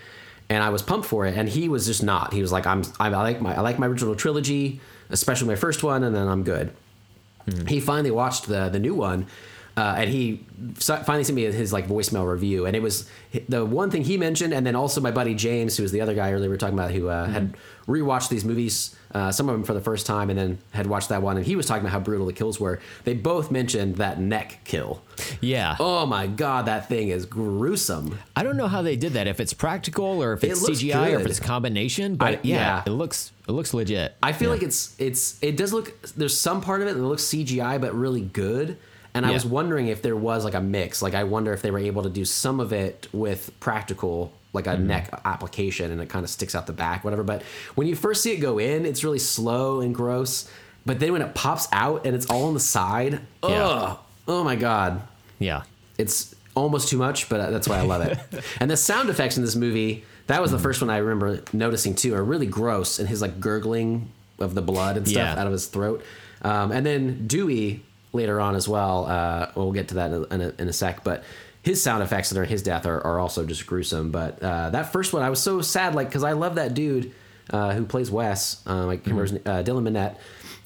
and 0.47 0.63
I 0.63 0.69
was 0.69 0.81
pumped 0.81 1.09
for 1.09 1.25
it. 1.25 1.37
And 1.37 1.49
he 1.49 1.67
was 1.67 1.87
just 1.87 2.01
not. 2.01 2.31
He 2.31 2.41
was 2.41 2.53
like, 2.53 2.65
I'm 2.65 2.83
I 3.01 3.09
like 3.09 3.41
my 3.41 3.53
I 3.53 3.59
like 3.59 3.77
my 3.77 3.87
original 3.87 4.15
trilogy, 4.15 4.79
especially 5.09 5.49
my 5.49 5.55
first 5.55 5.83
one, 5.83 6.05
and 6.05 6.15
then 6.15 6.29
I'm 6.29 6.43
good 6.43 6.71
hmm. 7.51 7.65
he 7.65 7.81
finally 7.81 8.11
watched 8.11 8.47
the 8.47 8.69
the 8.69 8.79
new 8.79 8.95
one 8.95 9.27
uh, 9.79 9.95
and 9.99 10.09
he 10.09 10.21
finally 10.75 11.23
sent 11.23 11.35
me 11.35 11.43
his 11.43 11.71
like 11.71 11.87
voicemail 11.87 12.29
review 12.29 12.65
and 12.65 12.75
it 12.75 12.81
was 12.81 12.95
the 13.47 13.63
one 13.65 13.89
thing 13.89 14.03
he 14.03 14.17
mentioned 14.17 14.53
and 14.53 14.65
then 14.67 14.75
also 14.75 14.99
my 15.01 15.11
buddy 15.19 15.33
james 15.33 15.77
who 15.77 15.83
was 15.83 15.91
the 15.91 16.01
other 16.01 16.13
guy 16.13 16.31
earlier 16.33 16.49
we 16.49 16.53
were 16.55 16.57
talking 16.57 16.77
about 16.77 16.91
who 16.91 17.07
uh, 17.07 17.25
had 17.27 17.55
rewatched 17.87 18.29
these 18.29 18.43
movies 18.43 18.95
uh, 19.15 19.31
some 19.31 19.47
of 19.49 19.53
them 19.55 19.63
for 19.63 19.73
the 19.73 19.81
first 19.89 20.05
time 20.05 20.29
and 20.29 20.37
then 20.37 20.57
had 20.71 20.85
watched 20.85 21.09
that 21.09 21.21
one 21.21 21.37
and 21.37 21.45
he 21.45 21.55
was 21.55 21.65
talking 21.65 21.81
about 21.81 21.91
how 21.91 21.99
brutal 21.99 22.25
the 22.27 22.33
kills 22.33 22.59
were 22.59 22.79
they 23.05 23.13
both 23.13 23.51
mentioned 23.51 23.95
that 23.95 24.19
neck 24.19 24.59
kill 24.65 25.01
yeah. 25.41 25.75
oh 25.79 26.05
my 26.05 26.27
god 26.27 26.65
that 26.65 26.87
thing 26.89 27.07
is 27.09 27.25
gruesome 27.25 28.17
I 28.35 28.43
don't 28.43 28.57
know 28.57 28.67
how 28.67 28.81
they 28.81 28.95
did 28.95 29.13
that. 29.13 29.27
If 29.27 29.39
it's 29.41 29.53
practical 29.53 30.23
or 30.23 30.31
if 30.33 30.43
it's 30.45 30.61
looks 30.61 30.79
CGI 30.81 31.15
or 31.17 31.19
if 31.19 31.25
it's 31.25 31.39
a 31.39 31.41
combination. 31.41 32.15
But 32.15 32.27
I- 32.35 32.39
yeah, 32.43 32.55
yeah. 32.55 32.83
it 32.85 32.91
looks 32.91 33.33
it 33.49 33.51
looks 33.51 33.73
legit. 33.73 34.15
I 34.23 34.31
feel 34.31 34.47
Yeah. 34.49 34.53
like 34.53 34.63
it's 34.63 34.95
it's 34.97 35.37
it 35.41 35.57
does 35.57 35.73
look 35.73 36.01
there's 36.15 36.39
some 36.39 36.61
part 36.61 36.81
of 36.81 36.87
it 36.87 36.93
that 36.93 37.03
looks 37.03 37.23
CGI 37.23 37.81
but 37.81 37.93
really 37.93 38.21
good. 38.21 38.77
And 39.13 39.25
I 39.25 39.31
was 39.31 39.45
wondering 39.45 39.87
if 39.87 40.01
there 40.01 40.15
was 40.15 40.45
like 40.45 40.53
a 40.53 40.61
mix. 40.61 41.01
Like 41.01 41.13
I 41.13 41.23
wonder 41.23 41.51
if 41.53 41.61
they 41.61 41.71
were 41.71 41.79
able 41.79 42.03
to 42.03 42.09
do 42.09 42.25
some 42.25 42.59
of 42.59 42.71
it 42.73 43.07
with 43.11 43.51
practical 43.59 44.31
like 44.53 44.65
a 44.67 44.77
neck 44.77 45.09
application 45.25 45.91
and 45.91 46.01
it 46.01 46.09
kind 46.09 46.23
of 46.23 46.29
sticks 46.29 46.55
out 46.55 46.65
the 46.65 46.73
back 46.73 47.03
whatever 47.03 47.21
but 47.21 47.43
when 47.75 47.85
you 47.85 47.95
first 47.95 48.23
see 48.23 48.31
it 48.31 48.37
go 48.37 48.57
in 48.57 48.83
it's 48.83 49.03
really 49.03 49.19
slow 49.19 49.79
and 49.79 49.93
gross 49.93 50.49
but 50.87 50.99
then 50.99 51.11
when 51.13 51.21
it 51.21 51.35
pops 51.35 51.67
out 51.71 52.03
and 52.07 52.15
it's 52.15 52.25
all 52.31 52.45
on 52.45 52.55
the 52.55 52.59
side 52.59 53.21
Yeah. 53.43 53.49
ugh, 53.63 53.99
oh 54.27 54.43
my 54.43 54.55
god 54.55 55.03
yeah. 55.37 55.61
it's 55.99 56.33
almost 56.55 56.89
too 56.89 56.97
much, 56.97 57.29
but 57.29 57.51
that's 57.51 57.67
why 57.69 57.77
I 57.77 57.83
love 57.83 58.01
it. 58.01 58.17
and 58.59 58.69
the 58.71 58.75
sound 58.75 59.09
effects 59.09 59.37
in 59.37 59.43
this 59.43 59.55
movie, 59.55 60.03
that 60.27 60.41
was 60.41 60.49
the 60.51 60.59
first 60.59 60.81
one 60.81 60.89
I 60.89 60.97
remember 60.97 61.41
noticing 61.53 61.93
too, 61.95 62.15
are 62.15 62.23
really 62.23 62.47
gross 62.47 62.97
and 62.99 63.07
his 63.07 63.21
like 63.21 63.39
gurgling 63.39 64.09
of 64.39 64.55
the 64.55 64.61
blood 64.63 64.97
and 64.97 65.07
stuff 65.07 65.21
Yeah. 65.35 65.39
out 65.39 65.45
of 65.45 65.53
his 65.53 65.67
throat. 65.67 66.03
Um, 66.41 66.71
and 66.71 66.85
then 66.85 67.27
Dewey 67.27 67.83
later 68.13 68.39
on 68.39 68.55
as 68.55 68.67
well. 68.67 69.05
Uh, 69.05 69.51
we'll 69.55 69.71
get 69.71 69.89
to 69.89 69.95
that 69.95 70.11
in 70.11 70.13
a, 70.23 70.33
in 70.33 70.41
a, 70.41 70.53
in 70.61 70.67
a 70.67 70.73
sec, 70.73 71.03
but 71.03 71.23
his 71.61 71.83
sound 71.83 72.01
effects 72.03 72.29
during 72.29 72.49
his 72.49 72.63
death 72.63 72.85
are, 72.85 73.01
are 73.05 73.19
also 73.19 73.45
just 73.45 73.67
gruesome. 73.67 74.11
But 74.11 74.41
uh, 74.41 74.69
that 74.71 74.91
first 74.91 75.13
one, 75.13 75.21
I 75.23 75.29
was 75.29 75.41
so 75.41 75.61
sad, 75.61 75.95
like 75.95 76.07
because 76.07 76.23
I 76.23 76.31
love 76.31 76.55
that 76.55 76.73
dude 76.73 77.11
uh, 77.49 77.73
who 77.73 77.85
plays 77.85 78.09
Wes, 78.09 78.61
uh, 78.65 78.85
like 78.85 79.07
uh, 79.07 79.11
Dylan 79.11 79.83
Minnette. 79.87 80.15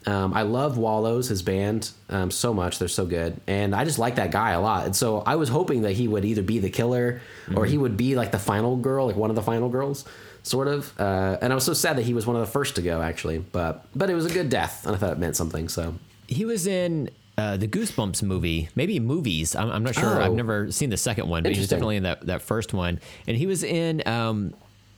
Um, 0.05 0.33
I 0.33 0.41
love 0.41 0.77
Wallows, 0.77 1.29
his 1.29 1.41
band, 1.43 1.89
um, 2.09 2.29
so 2.29 2.53
much. 2.53 2.77
They're 2.77 2.89
so 2.89 3.05
good, 3.05 3.39
and 3.47 3.73
I 3.73 3.85
just 3.85 3.99
like 3.99 4.15
that 4.15 4.31
guy 4.31 4.51
a 4.51 4.59
lot. 4.59 4.85
And 4.85 4.93
so 4.95 5.21
I 5.25 5.37
was 5.37 5.47
hoping 5.47 5.83
that 5.83 5.93
he 5.93 6.09
would 6.09 6.25
either 6.25 6.41
be 6.41 6.59
the 6.59 6.69
killer 6.69 7.21
or 7.55 7.65
he 7.65 7.77
would 7.77 7.95
be 7.95 8.15
like 8.15 8.31
the 8.33 8.39
final 8.39 8.75
girl, 8.75 9.07
like 9.07 9.15
one 9.15 9.29
of 9.29 9.37
the 9.37 9.41
final 9.41 9.69
girls, 9.69 10.03
sort 10.43 10.67
of. 10.67 10.93
Uh, 10.99 11.37
and 11.41 11.53
I 11.53 11.55
was 11.55 11.63
so 11.63 11.73
sad 11.73 11.97
that 11.97 12.03
he 12.03 12.13
was 12.13 12.27
one 12.27 12.35
of 12.35 12.41
the 12.41 12.51
first 12.51 12.75
to 12.75 12.81
go, 12.81 13.01
actually. 13.01 13.37
But 13.39 13.85
but 13.95 14.09
it 14.09 14.13
was 14.13 14.25
a 14.25 14.29
good 14.29 14.49
death, 14.49 14.85
and 14.85 14.93
I 14.93 14.99
thought 14.99 15.13
it 15.13 15.19
meant 15.19 15.37
something. 15.37 15.69
So 15.69 15.95
He 16.27 16.43
was 16.43 16.67
in 16.67 17.09
uh, 17.37 17.57
the 17.57 17.67
Goosebumps 17.67 18.21
movie, 18.23 18.69
maybe 18.75 18.99
movies. 18.99 19.55
I'm, 19.55 19.69
I'm 19.71 19.83
not 19.83 19.95
sure. 19.95 20.21
Oh. 20.21 20.25
I've 20.25 20.33
never 20.33 20.71
seen 20.71 20.89
the 20.89 20.97
second 20.97 21.27
one, 21.29 21.43
but 21.43 21.51
he 21.53 21.59
was 21.59 21.67
definitely 21.67 21.97
in 21.97 22.03
that, 22.03 22.25
that 22.27 22.41
first 22.41 22.73
one. 22.73 22.99
And 23.27 23.35
he 23.37 23.47
was 23.47 23.63
in, 23.63 24.03
um, 24.07 24.53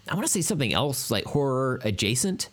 I 0.09 0.15
want 0.15 0.25
to 0.27 0.31
say 0.31 0.41
something 0.41 0.73
else 0.73 1.09
like 1.09 1.23
horror 1.25 1.79
adjacent. 1.83 2.49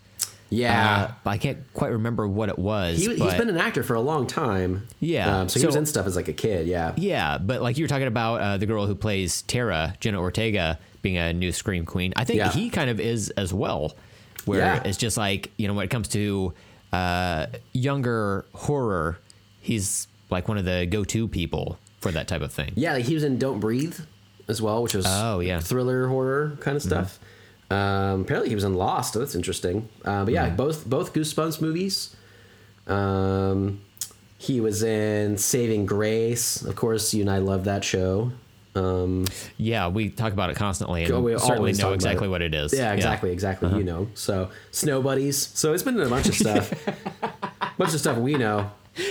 yeah. 0.50 1.09
Uh, 1.10 1.14
but 1.24 1.30
I 1.30 1.38
can't 1.38 1.59
quite 1.74 1.92
remember 1.92 2.28
what 2.28 2.48
it 2.48 2.59
was. 2.59 2.98
he, 2.98 3.09
he's 3.09 3.18
but- 3.18 3.38
been 3.38 3.48
an 3.48 3.59
actor 3.59 3.82
for 3.82 3.94
a 3.94 4.00
long 4.00 4.26
time. 4.26 4.86
Yeah, 5.00 5.40
Um, 5.40 5.48
so, 5.48 5.59
he 5.60 5.66
was 5.66 5.74
in 5.76 5.84
stuff 5.86 6.06
as 6.06 6.14
like 6.14 6.28
a 6.28 6.32
kid. 6.32 6.66
Yeah. 6.68 6.92
Yeah, 6.96 7.38
but 7.38 7.60
like 7.62 7.76
you 7.76 7.84
were 7.84 7.88
talking 7.88 8.06
about 8.06 8.40
uh, 8.40 8.56
the 8.59 8.66
girl 8.66 8.86
who 8.86 8.94
plays 8.94 9.42
Tara, 9.42 9.94
Jenna 10.00 10.20
Ortega, 10.20 10.78
being 11.02 11.16
a 11.18 11.32
new 11.32 11.50
Scream 11.50 11.84
Queen. 11.84 12.12
I 12.14 12.22
think 12.24 12.36
Yeah. 12.38 12.52
he 12.52 12.70
kind 12.70 12.88
of 12.88 13.00
is 13.00 13.30
as 13.30 13.52
well, 13.52 13.96
where 14.44 14.60
Yeah. 14.60 14.82
it's 14.84 14.96
just 14.98 15.16
like, 15.16 15.50
you 15.56 15.66
know, 15.66 15.74
when 15.74 15.84
it 15.84 15.90
comes 15.90 16.06
to 16.09 16.52
uh, 16.92 17.46
younger 17.72 18.44
horror, 18.54 19.18
he's 19.62 20.06
like 20.28 20.48
one 20.48 20.59
of 20.59 20.64
the 20.66 20.86
go 20.90 21.05
to 21.05 21.26
people 21.28 21.78
for 22.01 22.10
that 22.12 22.28
type 22.28 22.43
of 22.43 22.52
thing. 22.52 22.72
Yeah, 22.74 22.93
like 22.94 23.05
he 23.06 23.14
was 23.14 23.24
in 23.24 23.39
Don't 23.39 23.60
Breathe 23.60 23.98
as 24.48 24.60
well, 24.60 24.82
which 24.82 24.94
was 24.94 25.06
Oh, 25.09 25.40
yeah. 25.40 25.56
Mm-hmm. 25.59 25.64
thriller 25.64 26.09
horror 26.09 26.56
kind 26.60 26.76
of 26.76 26.82
stuff. 26.82 27.18
Um, 27.70 28.22
apparently, 28.22 28.48
he 28.51 28.55
was 28.55 28.64
in 28.64 28.74
Lost. 28.74 29.14
So 29.14 29.20
that's 29.20 29.34
interesting. 29.34 29.89
Uh, 30.05 30.24
but 30.24 30.34
yeah, 30.34 30.47
Mm-hmm. 30.48 30.56
both 30.56 30.84
both 30.86 31.14
Goosebumps 31.14 31.62
movies. 31.62 32.14
Um, 32.86 33.80
he 34.39 34.60
was 34.60 34.82
in 34.82 35.39
Saving 35.39 35.86
Grace. 35.86 36.62
Of 36.62 36.74
course, 36.76 37.14
you 37.14 37.20
and 37.22 37.30
I 37.30 37.39
love 37.39 37.64
that 37.64 37.84
show. 37.84 38.32
Um, 38.74 39.26
Yeah, 39.59 39.89
we 39.89 40.09
talk 40.09 40.32
about 40.32 40.51
it 40.51 40.56
constantly 40.56 41.05
and 41.05 41.12
Oh, 41.12 41.20
we 41.20 41.39
certainly 41.39 41.72
know 41.74 41.93
exactly 41.93 42.26
it. 42.26 42.30
what 42.30 42.43
it 42.43 42.55
is. 42.55 42.72
yeah, 42.72 42.93
exactly, 42.94 43.30
exactly. 43.30 43.68
You 43.76 43.84
know, 43.84 44.09
so 44.14 44.51
snow 44.70 45.01
buddies. 45.02 45.36
So 45.55 45.72
it's 45.74 45.82
been 45.82 46.01
a 46.01 46.09
bunch 46.09 46.28
of 46.28 46.34
stuff, 46.34 46.72
bunch 47.78 47.94
of 47.94 48.01
stuff 48.01 48.16
we 48.18 48.34
know. 48.34 48.70
No, 48.97 49.05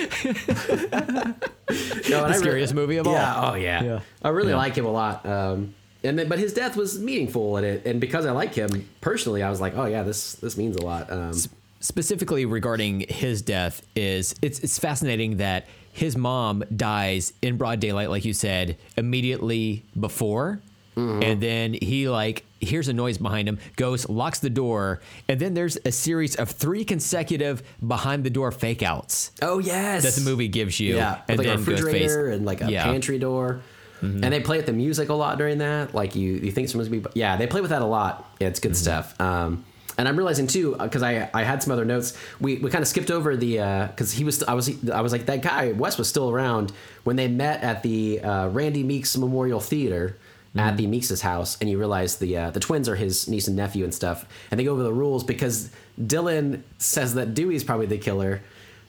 The 1.69 2.21
I 2.23 2.27
re- 2.29 2.33
scariest 2.37 2.73
movie 2.73 2.97
of 2.97 3.07
all. 3.07 3.13
Yeah, 3.13 3.49
oh 3.51 3.55
yeah. 3.55 3.83
Yeah. 3.83 3.99
I 4.21 4.29
really 4.29 4.49
Yeah. 4.51 4.57
like 4.57 4.75
him 4.75 4.85
a 4.85 4.91
lot. 4.91 5.25
Um, 5.25 5.73
and 6.03 6.17
then, 6.17 6.27
but 6.29 6.39
his 6.39 6.53
death 6.53 6.75
was 6.75 6.99
meaningful 6.99 7.57
in 7.57 7.63
it, 7.63 7.85
and 7.85 8.01
because 8.01 8.25
I 8.25 8.31
like 8.31 8.53
him 8.55 8.87
personally, 9.01 9.43
I 9.43 9.49
was 9.49 9.61
like, 9.61 9.75
oh 9.77 9.85
yeah, 9.85 10.03
this 10.03 10.33
this 10.33 10.57
means 10.57 10.75
a 10.75 10.81
lot. 10.81 11.11
Um, 11.11 11.33
specifically 11.79 12.45
regarding 12.45 13.01
his 13.09 13.41
death 13.41 13.81
is 13.95 14.35
it's 14.41 14.59
it's 14.59 14.77
fascinating 14.77 15.37
that 15.37 15.65
his 15.93 16.15
mom 16.15 16.63
dies 16.75 17.33
in 17.41 17.57
broad 17.57 17.79
daylight 17.79 18.09
like 18.09 18.23
you 18.23 18.33
said 18.33 18.77
immediately 18.97 19.83
before 19.99 20.59
Mm-hmm. 20.95 21.23
and 21.23 21.41
then 21.41 21.73
he 21.73 22.09
like 22.09 22.43
hears 22.63 22.87
a 22.87 22.93
noise 22.93 23.17
behind 23.17 23.47
him 23.47 23.57
goes 23.75 24.07
locks 24.07 24.39
the 24.39 24.49
door 24.49 25.01
and 25.27 25.39
then 25.39 25.53
there's 25.53 25.77
a 25.85 25.91
series 25.91 26.35
of 26.35 26.49
three 26.49 26.83
consecutive 26.85 27.61
behind 27.85 28.23
the 28.23 28.29
door 28.29 28.51
fake 28.51 28.83
outs 28.83 29.31
oh 29.41 29.59
yes, 29.59 30.03
that 30.03 30.13
the 30.21 30.29
movie 30.29 30.47
gives 30.47 30.79
you 30.79 30.95
Yeah, 30.95 31.21
and 31.27 31.37
like 31.37 31.47
a 31.47 31.49
then 31.51 31.57
face 31.59 31.67
refrigerator 31.81 32.29
and 32.29 32.45
like 32.45 32.61
a 32.61 32.71
Yeah. 32.71 32.81
Mm-hmm. 32.83 32.91
pantry 32.91 33.19
door. 33.19 33.61
And 34.03 34.23
they 34.33 34.39
play 34.39 34.57
with 34.57 34.65
the 34.65 34.73
music 34.73 35.09
a 35.09 35.13
lot 35.13 35.37
during 35.37 35.59
that. 35.59 35.93
Like 35.93 36.15
you, 36.15 36.33
you 36.33 36.51
think 36.51 36.69
someone's 36.69 36.89
gonna 36.89 37.01
be, 37.01 37.19
yeah, 37.19 37.37
they 37.37 37.45
play 37.45 37.61
with 37.61 37.69
that 37.69 37.83
a 37.83 37.85
lot. 37.85 38.27
Yeah, 38.39 38.47
it's 38.47 38.59
good 38.59 38.71
Mm-hmm. 38.71 38.81
stuff. 38.81 39.21
Um, 39.21 39.63
and 39.95 40.07
I'm 40.07 40.17
realizing 40.17 40.47
too, 40.47 40.75
because 40.79 41.03
I 41.03 41.29
I 41.35 41.43
had 41.43 41.61
some 41.61 41.71
other 41.71 41.85
notes. 41.85 42.17
We 42.39 42.57
we 42.57 42.71
kind 42.71 42.81
of 42.81 42.87
skipped 42.87 43.11
over 43.11 43.37
the 43.37 43.57
because 43.91 44.11
he 44.11 44.23
was 44.23 44.41
I 44.41 44.55
was 44.55 44.71
I 44.89 45.01
was 45.01 45.11
like 45.11 45.27
that 45.27 45.43
guy 45.43 45.73
Wes 45.73 45.99
was 45.99 46.07
still 46.09 46.31
around 46.31 46.71
when 47.03 47.15
they 47.15 47.27
met 47.27 47.61
at 47.61 47.83
the 47.83 48.21
uh, 48.21 48.47
Randy 48.47 48.81
Meeks 48.83 49.15
Memorial 49.17 49.59
Theater. 49.59 50.17
At 50.53 50.67
mm-hmm. 50.67 50.75
the 50.75 50.87
Meeks' 50.87 51.21
house, 51.21 51.57
and 51.61 51.69
you 51.69 51.77
realize 51.77 52.17
the 52.17 52.35
uh, 52.35 52.51
the 52.51 52.59
twins 52.59 52.89
are 52.89 52.95
his 52.95 53.29
niece 53.29 53.47
and 53.47 53.55
nephew 53.55 53.85
and 53.85 53.93
stuff, 53.93 54.25
and 54.51 54.59
they 54.59 54.65
go 54.65 54.73
over 54.73 54.83
the 54.83 54.91
rules 54.91 55.23
because 55.23 55.69
Dylan 55.97 56.63
says 56.77 57.13
that 57.13 57.33
Dewey's 57.33 57.63
probably 57.63 57.85
the 57.85 57.97
killer, 57.97 58.41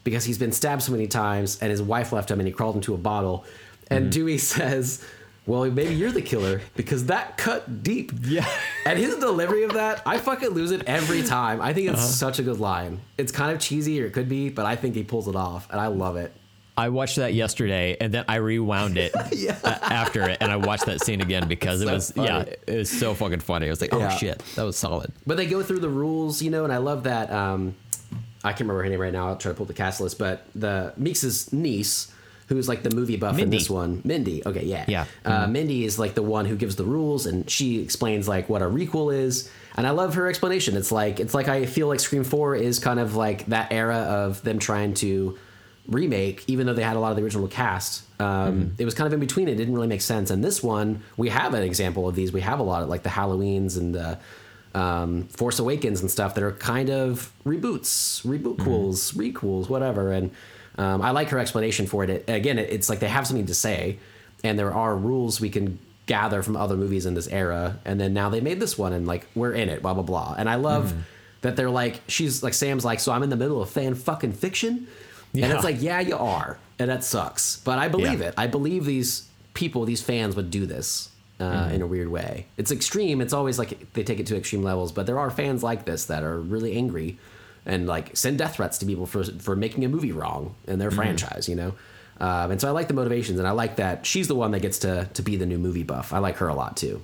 because 0.04 0.24
he's 0.24 0.38
been 0.38 0.52
stabbed 0.52 0.82
so 0.82 0.92
many 0.92 1.06
times 1.06 1.58
and 1.60 1.70
his 1.70 1.82
wife 1.82 2.12
left 2.12 2.30
him 2.30 2.40
and 2.40 2.46
he 2.46 2.52
crawled 2.52 2.76
into 2.76 2.94
a 2.94 2.98
bottle. 2.98 3.44
And 3.90 4.04
mm-hmm. 4.04 4.10
Dewey 4.10 4.38
says, 4.38 5.04
Well, 5.46 5.70
maybe 5.70 5.94
you're 5.94 6.12
the 6.12 6.22
killer 6.22 6.60
because 6.74 7.06
that 7.06 7.36
cut 7.36 7.82
deep. 7.82 8.12
Yeah. 8.22 8.48
And 8.84 8.98
his 8.98 9.16
delivery 9.16 9.64
of 9.64 9.74
that, 9.74 10.02
I 10.06 10.18
fucking 10.18 10.50
lose 10.50 10.70
it 10.70 10.82
every 10.86 11.22
time. 11.22 11.60
I 11.60 11.72
think 11.72 11.88
it's 11.88 11.98
uh-huh. 11.98 12.06
such 12.06 12.38
a 12.38 12.42
good 12.42 12.60
line. 12.60 13.00
It's 13.18 13.32
kind 13.32 13.52
of 13.52 13.60
cheesy 13.60 14.02
or 14.02 14.06
it 14.06 14.12
could 14.12 14.28
be, 14.28 14.48
but 14.48 14.66
I 14.66 14.76
think 14.76 14.94
he 14.94 15.04
pulls 15.04 15.28
it 15.28 15.36
off 15.36 15.68
and 15.70 15.80
I 15.80 15.86
love 15.86 16.16
it. 16.16 16.32
I 16.76 16.88
watched 16.88 17.16
that 17.16 17.34
yesterday 17.34 17.96
and 18.00 18.12
then 18.14 18.24
I 18.28 18.36
rewound 18.36 18.96
it 18.96 19.12
Yeah. 19.32 19.58
after 19.64 20.28
it 20.28 20.38
and 20.40 20.50
I 20.50 20.56
watched 20.56 20.86
that 20.86 21.00
scene 21.02 21.20
again 21.20 21.46
because 21.48 21.82
it 21.82 21.90
was 21.90 22.12
funny. 22.12 22.28
yeah 22.28 22.44
it 22.66 22.76
was 22.78 22.90
so 22.90 23.14
fucking 23.14 23.40
funny. 23.40 23.66
I 23.66 23.70
was 23.70 23.80
like 23.80 23.92
oh 23.92 23.98
Yeah. 23.98 24.16
shit 24.16 24.38
that 24.56 24.62
was 24.62 24.76
solid. 24.76 25.12
But 25.26 25.36
they 25.36 25.46
go 25.46 25.62
through 25.62 25.80
the 25.80 25.88
rules, 25.90 26.40
you 26.42 26.50
know, 26.50 26.64
and 26.64 26.72
I 26.72 26.78
love 26.78 27.04
that. 27.04 27.30
Um, 27.30 27.74
I 28.44 28.50
can't 28.50 28.60
remember 28.62 28.82
her 28.82 28.88
name 28.88 29.00
right 29.00 29.12
now. 29.12 29.28
I'll 29.28 29.36
try 29.36 29.52
to 29.52 29.56
pull 29.56 29.66
the 29.66 29.74
cast 29.74 30.00
list. 30.00 30.18
But 30.18 30.44
the 30.54 30.92
Meeks' 30.96 31.52
niece, 31.52 32.12
who's 32.48 32.68
like 32.68 32.82
the 32.82 32.90
movie 32.90 33.16
buff 33.16 33.38
in 33.38 33.50
this 33.50 33.70
one, 33.70 34.00
Mindy. 34.04 34.42
Okay, 34.44 34.64
yeah, 34.64 34.84
Yeah. 34.88 35.04
Uh, 35.24 35.46
Mindy 35.46 35.84
is 35.84 35.96
like 35.98 36.14
the 36.14 36.22
one 36.24 36.46
who 36.46 36.56
gives 36.56 36.74
the 36.76 36.84
rules, 36.84 37.26
and 37.26 37.48
she 37.48 37.80
explains 37.80 38.26
like 38.26 38.48
what 38.48 38.60
a 38.62 38.64
requel 38.66 39.14
is. 39.14 39.48
And 39.76 39.86
I 39.86 39.90
love 39.90 40.14
her 40.14 40.26
explanation. 40.26 40.76
It's 40.76 40.90
like 40.90 41.20
it's 41.20 41.34
like 41.34 41.46
I 41.48 41.66
feel 41.66 41.86
like 41.86 42.00
Scream 42.00 42.24
Four 42.24 42.56
is 42.56 42.78
kind 42.80 42.98
of 42.98 43.14
like 43.14 43.46
that 43.46 43.72
era 43.72 43.96
of 43.98 44.42
them 44.42 44.58
trying 44.58 44.94
to 44.94 45.38
remake, 45.86 46.44
even 46.46 46.66
though 46.66 46.74
they 46.74 46.82
had 46.82 46.96
a 46.96 47.00
lot 47.00 47.10
of 47.10 47.16
the 47.16 47.22
original 47.22 47.48
cast. 47.48 48.04
Um, 48.20 48.74
It 48.78 48.84
was 48.84 48.94
kind 48.94 49.06
of 49.06 49.12
in 49.12 49.20
between. 49.20 49.48
It 49.48 49.56
didn't 49.56 49.74
really 49.74 49.88
make 49.88 50.00
sense. 50.00 50.30
And 50.30 50.44
this 50.44 50.62
one, 50.62 51.02
we 51.16 51.28
have 51.28 51.54
an 51.54 51.62
example 51.62 52.08
of 52.08 52.14
these. 52.14 52.32
We 52.32 52.40
have 52.42 52.60
a 52.60 52.62
lot 52.62 52.82
of 52.82 52.88
like 52.88 53.02
the 53.02 53.10
Halloweens 53.10 53.76
and 53.76 53.94
the 53.94 54.18
um, 54.74 55.24
Force 55.24 55.58
Awakens 55.58 56.00
and 56.00 56.10
stuff 56.10 56.34
that 56.34 56.44
are 56.44 56.52
kind 56.52 56.88
of 56.88 57.32
reboots, 57.44 58.24
rebootquels, 58.24 59.14
requels, 59.14 59.68
whatever. 59.68 60.12
And 60.12 60.30
um, 60.78 61.02
I 61.02 61.10
like 61.10 61.28
her 61.30 61.38
explanation 61.38 61.86
for 61.86 62.04
it. 62.04 62.10
it 62.10 62.24
again, 62.28 62.58
it, 62.58 62.70
it's 62.70 62.88
like 62.88 63.00
they 63.00 63.08
have 63.08 63.26
something 63.26 63.46
to 63.46 63.54
say, 63.54 63.98
and 64.44 64.58
there 64.58 64.72
are 64.72 64.96
rules 64.96 65.40
we 65.40 65.50
can 65.50 65.78
gather 66.06 66.42
from 66.42 66.56
other 66.56 66.76
movies 66.76 67.06
in 67.06 67.14
this 67.14 67.28
era. 67.28 67.78
And 67.84 68.00
then 68.00 68.14
now 68.14 68.28
they 68.30 68.40
made 68.40 68.60
this 68.60 68.78
one, 68.78 68.92
and 68.92 69.06
like 69.06 69.26
we're 69.34 69.52
in 69.52 69.68
it, 69.68 69.82
blah 69.82 69.94
blah 69.94 70.02
blah. 70.02 70.34
And 70.38 70.48
I 70.48 70.54
love 70.54 70.94
that 71.42 71.56
they're 71.56 71.70
like, 71.70 72.00
she's 72.08 72.42
like 72.42 72.54
Sam's 72.54 72.84
like, 72.84 73.00
so 73.00 73.12
I'm 73.12 73.22
in 73.22 73.30
the 73.30 73.36
middle 73.36 73.60
of 73.60 73.68
fan 73.68 73.94
fucking 73.94 74.32
fiction, 74.32 74.86
and 75.34 75.52
it's 75.52 75.64
like, 75.64 75.80
yeah, 75.80 76.00
you 76.00 76.16
are, 76.16 76.58
and 76.78 76.90
that 76.90 77.04
sucks. 77.04 77.56
But 77.64 77.78
I 77.78 77.88
believe 77.88 78.20
Yeah. 78.20 78.28
it. 78.28 78.34
I 78.36 78.46
believe 78.46 78.84
these 78.84 79.28
people, 79.54 79.84
these 79.84 80.02
fans 80.02 80.36
would 80.36 80.50
do 80.50 80.66
this 80.66 81.08
uh, 81.40 81.70
in 81.72 81.82
a 81.82 81.86
weird 81.86 82.08
way. 82.08 82.46
It's 82.56 82.70
extreme. 82.70 83.20
It's 83.20 83.32
always 83.32 83.58
like 83.58 83.92
they 83.94 84.02
take 84.04 84.20
it 84.20 84.26
to 84.26 84.36
extreme 84.36 84.62
levels, 84.62 84.92
but 84.92 85.06
there 85.06 85.18
are 85.18 85.30
fans 85.30 85.62
like 85.62 85.84
this 85.84 86.04
that 86.06 86.22
are 86.22 86.38
really 86.40 86.76
angry 86.76 87.18
and 87.66 87.86
like 87.86 88.16
send 88.16 88.38
death 88.38 88.56
threats 88.56 88.78
to 88.78 88.86
people 88.86 89.06
for 89.06 89.24
for 89.24 89.54
making 89.56 89.84
a 89.84 89.88
movie 89.88 90.12
wrong 90.12 90.54
in 90.66 90.78
their 90.78 90.90
franchise. 90.90 91.48
You 91.48 91.56
know. 91.56 91.74
Um, 92.20 92.52
and 92.52 92.60
so 92.60 92.68
I 92.68 92.70
like 92.70 92.86
the 92.88 92.94
motivations, 92.94 93.38
and 93.40 93.48
I 93.48 93.52
like 93.52 93.76
that 93.76 94.06
she's 94.06 94.28
the 94.28 94.34
one 94.36 94.50
that 94.52 94.60
gets 94.60 94.78
to 94.80 95.08
to 95.14 95.22
be 95.22 95.36
the 95.36 95.46
new 95.46 95.58
movie 95.58 95.82
buff. 95.82 96.12
I 96.12 96.18
like 96.18 96.36
her 96.36 96.48
a 96.48 96.54
lot 96.54 96.76
too. 96.76 97.00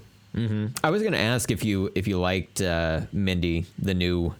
I 0.84 0.90
was 0.90 1.02
gonna 1.02 1.16
ask 1.16 1.50
if 1.50 1.64
you 1.64 1.90
if 1.96 2.06
you 2.06 2.20
liked 2.20 2.60
uh, 2.60 3.00
Mindy 3.12 3.66
the 3.78 3.94
new 3.94 4.34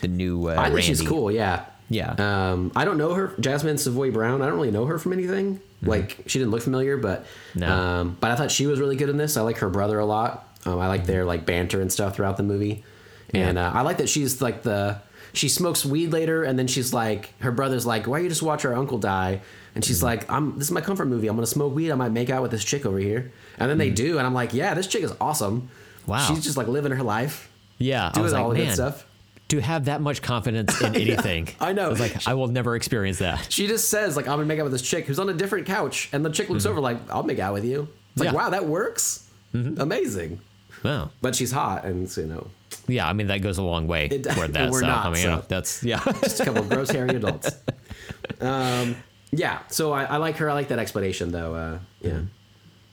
the 0.00 0.08
new 0.08 0.48
uh, 0.48 0.52
I 0.52 0.54
think 0.54 0.66
Randy. 0.66 0.82
she's 0.82 1.02
cool. 1.02 1.30
Yeah. 1.30 1.64
Yeah. 1.90 2.10
Um, 2.18 2.72
I 2.76 2.84
don't 2.84 2.98
know 2.98 3.14
her, 3.14 3.34
Jasmine 3.40 3.78
Savoy 3.78 4.10
Brown. 4.10 4.42
I 4.42 4.46
don't 4.46 4.56
really 4.56 4.70
know 4.70 4.84
her 4.86 4.98
from 4.98 5.12
anything. 5.12 5.60
Like 5.80 6.24
she 6.26 6.38
didn't 6.38 6.50
look 6.50 6.62
familiar, 6.62 6.96
but 6.96 7.24
Mm-hmm. 7.50 7.60
No. 7.60 7.72
um, 7.72 8.16
but 8.20 8.30
I 8.30 8.36
thought 8.36 8.50
she 8.50 8.66
was 8.66 8.80
really 8.80 8.96
good 8.96 9.08
in 9.08 9.16
this. 9.16 9.36
I 9.36 9.42
like 9.42 9.58
her 9.58 9.70
brother 9.70 9.98
a 9.98 10.04
lot. 10.04 10.46
Um, 10.66 10.78
I 10.80 10.88
like 10.88 11.06
their 11.06 11.24
like 11.24 11.46
banter 11.46 11.80
and 11.80 11.90
stuff 11.92 12.16
throughout 12.16 12.36
the 12.36 12.42
movie, 12.42 12.84
and 13.32 13.56
uh, 13.56 13.70
I 13.74 13.82
like 13.82 13.98
that 13.98 14.08
she's 14.08 14.42
like 14.42 14.62
the 14.62 15.00
she 15.32 15.48
smokes 15.48 15.84
weed 15.84 16.08
later, 16.12 16.42
and 16.42 16.58
then 16.58 16.66
she's 16.66 16.92
like 16.92 17.32
her 17.40 17.52
brother's 17.52 17.86
like, 17.86 18.06
why 18.08 18.18
you 18.18 18.28
just 18.28 18.42
watch 18.42 18.64
our 18.64 18.74
uncle 18.74 18.98
die? 18.98 19.40
And 19.74 19.84
she's 19.84 19.98
Mm-hmm. 19.98 20.04
like, 20.06 20.30
I'm 20.30 20.58
this 20.58 20.66
is 20.66 20.72
my 20.72 20.80
comfort 20.80 21.06
movie. 21.06 21.28
I'm 21.28 21.36
gonna 21.36 21.46
smoke 21.46 21.74
weed. 21.74 21.92
I 21.92 21.94
might 21.94 22.10
make 22.12 22.28
out 22.28 22.42
with 22.42 22.50
this 22.50 22.64
chick 22.64 22.84
over 22.84 22.98
here, 22.98 23.30
and 23.58 23.70
then 23.70 23.78
they 23.78 23.90
do, 23.90 24.18
and 24.18 24.26
I'm 24.26 24.34
like, 24.34 24.52
yeah, 24.52 24.74
this 24.74 24.88
chick 24.88 25.02
is 25.04 25.12
awesome. 25.20 25.62
Mm-hmm. 26.02 26.10
Wow. 26.10 26.18
she's 26.26 26.42
just 26.42 26.56
like 26.56 26.66
living 26.66 26.90
her 26.92 27.02
life, 27.04 27.48
yeah, 27.78 28.08
I 28.08 28.12
doing 28.12 28.24
was 28.24 28.32
all 28.32 28.48
like, 28.48 28.56
good 28.58 28.72
stuff. 28.74 29.06
To 29.48 29.60
have 29.60 29.86
that 29.86 30.00
much 30.00 30.20
confidence 30.22 30.80
in 30.80 30.94
anything. 30.94 31.48
I 31.60 31.72
know. 31.72 31.86
I 31.86 31.88
was 31.88 32.00
like, 32.00 32.26
I 32.28 32.34
will 32.34 32.48
never 32.48 32.76
experience 32.76 33.18
that. 33.18 33.50
She 33.50 33.66
just 33.66 33.88
says 33.90 34.16
like 34.16 34.26
I'm 34.26 34.32
gonna 34.36 34.44
make 34.46 34.58
out 34.60 34.64
with 34.64 34.72
this 34.72 34.82
chick 34.82 35.06
who's 35.06 35.18
on 35.18 35.28
a 35.28 35.34
different 35.34 35.66
couch, 35.66 36.08
and 36.12 36.24
the 36.24 36.30
chick 36.30 36.48
looks 36.50 36.66
over 36.66 36.80
like 36.80 36.98
I'll 37.10 37.22
make 37.22 37.38
out 37.38 37.54
with 37.54 37.64
you. 37.64 37.88
It's 38.16 38.20
like 38.24 38.28
Mm-hmm. 38.30 38.36
Yeah. 38.36 38.40
wow, 38.40 38.42
Mm-hmm. 38.44 38.50
that 38.52 38.66
works. 38.66 39.28
Amazing. 39.54 40.40
Wow. 40.84 41.10
But 41.22 41.34
she's 41.34 41.50
hot, 41.50 41.84
and 41.84 42.08
so, 42.10 42.20
you 42.20 42.26
know, 42.28 42.46
Yeah, 42.86 43.08
I 43.08 43.12
mean 43.12 43.28
that 43.28 43.38
goes 43.42 43.58
a 43.58 43.62
long 43.62 43.86
way 43.86 44.06
It- 44.06 44.24
toward 44.24 44.52
that. 44.54 44.70
we're 44.70 44.80
so 44.80 44.86
not, 44.86 45.06
I 45.06 45.08
mean, 45.10 45.16
so. 45.16 45.28
you 45.30 45.36
know, 45.36 45.42
that's 45.48 45.82
yeah. 45.82 45.98
just 46.22 46.40
a 46.40 46.44
couple 46.44 46.62
of 46.62 46.68
gross 46.68 46.90
hairy 46.90 47.16
adults. 47.16 47.50
Um, 48.40 48.96
yeah. 49.32 49.60
So 49.68 49.92
I, 49.92 50.04
I 50.04 50.16
like 50.18 50.36
her. 50.36 50.48
I 50.48 50.52
like 50.54 50.68
that 50.68 50.78
explanation, 50.78 51.32
though. 51.32 51.54
Uh, 51.54 51.78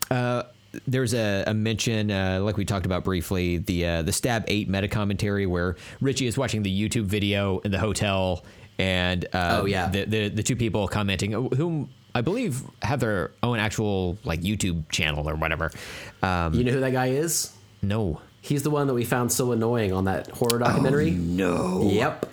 yeah. 0.10 0.44
There's 0.88 1.14
a, 1.14 1.44
a 1.48 1.54
mention, 1.54 2.12
uh, 2.12 2.40
like 2.42 2.58
we 2.58 2.66
talked 2.66 2.86
about 2.86 3.04
briefly, 3.04 3.58
the 3.58 3.86
uh, 3.86 4.02
the 4.02 4.12
Stab 4.12 4.44
Eight 4.48 4.68
meta 4.70 4.88
commentary 4.88 5.46
where 5.46 5.76
Richie 6.02 6.28
is 6.28 6.38
watching 6.38 6.64
the 6.64 6.90
YouTube 6.90 7.06
video 7.06 7.60
in 7.60 7.72
the 7.72 7.80
hotel, 7.80 8.44
and 8.78 9.26
uh, 9.34 9.60
Oh, 9.62 9.66
yeah. 9.66 9.88
the, 9.90 10.06
the 10.06 10.30
the 10.30 10.44
two 10.44 10.56
people 10.56 10.88
commenting, 10.88 11.32
whom 11.32 11.90
I 12.14 12.22
believe 12.22 12.62
have 12.82 13.00
their 13.00 13.32
own 13.44 13.60
actual 13.60 14.18
like 14.24 14.42
YouTube 14.42 14.90
channel 14.90 15.28
or 15.30 15.36
whatever. 15.36 15.72
Um, 16.24 16.54
You 16.54 16.64
know 16.64 16.72
who 16.72 16.80
that 16.82 16.94
guy 16.94 17.08
is? 17.08 17.52
no, 17.82 18.22
He's 18.42 18.62
the 18.64 18.70
one 18.70 18.86
that 18.88 18.94
we 18.94 19.06
found 19.06 19.32
so 19.32 19.52
annoying 19.54 19.92
on 19.92 20.06
that 20.06 20.30
horror 20.30 20.60
documentary. 20.60 21.10
no, 21.12 21.90
Yep. 21.92 22.28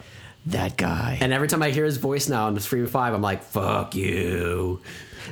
that 0.46 0.76
guy. 0.76 1.16
And 1.20 1.32
every 1.32 1.48
time 1.48 1.62
I 1.62 1.70
hear 1.70 1.84
his 1.84 1.96
voice 1.96 2.28
now 2.28 2.46
on 2.46 2.54
the 2.54 2.60
Scream 2.60 2.86
Five, 2.86 3.14
I'm 3.14 3.22
like, 3.22 3.42
"Fuck 3.44 3.94
you." 3.94 4.80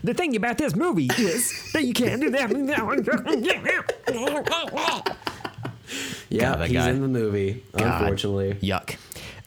The 0.04 0.14
thing 0.14 0.36
about 0.36 0.58
this 0.58 0.76
movie 0.76 1.08
is 1.18 1.72
that 1.72 1.84
you 1.84 1.92
can't 1.94 2.20
do 2.20 2.30
that. 2.30 2.50
Yeah, 6.28 6.54
that 6.56 6.68
he's 6.68 6.76
guy. 6.76 6.90
in 6.90 7.02
the 7.02 7.08
movie. 7.08 7.62
God. 7.76 8.02
Unfortunately. 8.02 8.54
Yuck. 8.62 8.96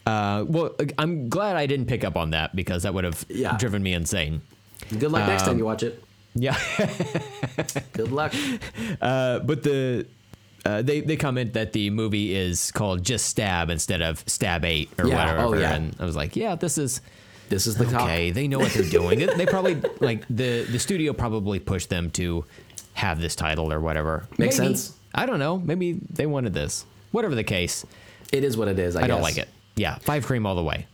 Uh, 0.06 0.44
well, 0.46 0.74
I'm 0.98 1.30
glad 1.30 1.56
I 1.56 1.64
didn't 1.66 1.86
pick 1.86 2.04
up 2.04 2.16
on 2.16 2.30
that 2.30 2.54
because 2.54 2.82
that 2.82 2.92
would 2.92 3.04
have 3.04 3.24
Yeah. 3.30 3.56
driven 3.56 3.82
me 3.82 3.94
insane. 3.94 4.42
Good 4.90 5.10
luck 5.10 5.26
next 5.26 5.44
Um, 5.44 5.48
time 5.50 5.58
you 5.58 5.64
watch 5.64 5.82
it. 5.82 6.02
Yeah. 6.34 6.58
Good 7.94 8.12
luck. 8.12 8.34
Uh, 9.00 9.38
but 9.38 9.62
the 9.62 10.06
uh, 10.66 10.82
they 10.82 11.00
they 11.00 11.16
comment 11.16 11.54
that 11.54 11.72
the 11.72 11.88
movie 11.90 12.34
is 12.34 12.70
called 12.72 13.02
just 13.02 13.26
Stab 13.26 13.70
instead 13.70 14.02
of 14.02 14.22
Stab 14.26 14.64
Eight 14.64 14.90
or 14.98 15.08
Yeah, 15.08 15.14
whatever. 15.16 15.38
oh, 15.40 15.54
yeah. 15.58 15.74
And 15.74 15.96
I 15.98 16.04
was 16.04 16.16
like, 16.16 16.36
yeah, 16.36 16.54
this 16.54 16.76
is 16.76 17.00
This 17.54 17.66
is 17.66 17.76
the 17.76 17.84
talk. 17.86 18.02
okay. 18.02 18.30
They 18.30 18.48
know 18.48 18.58
what 18.58 18.72
they're 18.72 18.82
doing. 18.88 19.18
They- 19.20 19.34
they 19.34 19.46
probably 19.46 19.80
like 20.00 20.24
the 20.28 20.62
the 20.70 20.78
studio 20.78 21.12
probably 21.12 21.58
pushed 21.60 21.88
them 21.88 22.10
to 22.12 22.44
have 22.94 23.20
this 23.20 23.34
title 23.34 23.72
or 23.72 23.80
whatever. 23.80 24.26
Makes 24.38 24.58
Maybe. 24.58 24.74
sense. 24.76 24.96
I 25.14 25.26
don't 25.26 25.38
know. 25.38 25.58
Maybe 25.58 25.98
they 26.10 26.26
wanted 26.26 26.54
this. 26.54 26.84
Whatever 27.12 27.34
the 27.34 27.44
case, 27.44 27.84
It 28.32 28.42
is 28.44 28.56
what 28.56 28.68
it 28.68 28.78
is. 28.78 28.96
I, 28.96 29.02
I 29.04 29.06
don't 29.06 29.18
guess. 29.18 29.22
like 29.24 29.38
it. 29.38 29.48
Yeah, 29.76 29.96
five 29.98 30.26
cream 30.26 30.46
all 30.46 30.54
the 30.56 30.62
way. 30.62 30.86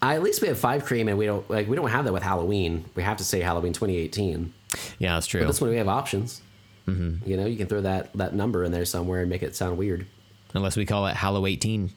I, 0.00 0.14
at 0.16 0.22
least 0.22 0.40
we 0.42 0.48
have 0.48 0.58
five 0.58 0.84
cream, 0.84 1.08
and 1.08 1.16
we 1.18 1.26
don't 1.26 1.48
like 1.50 1.68
we 1.68 1.76
don't 1.76 1.90
have 1.90 2.04
that 2.06 2.12
with 2.12 2.22
Halloween. 2.22 2.84
We 2.94 3.02
have 3.02 3.16
to 3.18 3.24
say 3.24 3.40
Halloween 3.40 3.72
2018. 3.72 4.52
Yeah, 4.98 5.14
that's 5.14 5.26
true. 5.26 5.40
But 5.40 5.46
this 5.48 5.60
one 5.60 5.70
we 5.70 5.76
have 5.76 5.88
options. 5.88 6.40
Mm-hmm. 6.88 7.28
You 7.28 7.36
know, 7.36 7.46
you 7.46 7.56
can 7.56 7.66
throw 7.68 7.80
that 7.82 8.12
that 8.14 8.34
number 8.34 8.64
in 8.64 8.72
there 8.72 8.84
somewhere 8.84 9.20
and 9.20 9.30
make 9.30 9.42
it 9.42 9.54
sound 9.54 9.78
weird. 9.78 10.06
Unless 10.54 10.76
we 10.76 10.84
call 10.86 11.06
it 11.06 11.14
Hallow 11.16 11.46
18. 11.46 11.90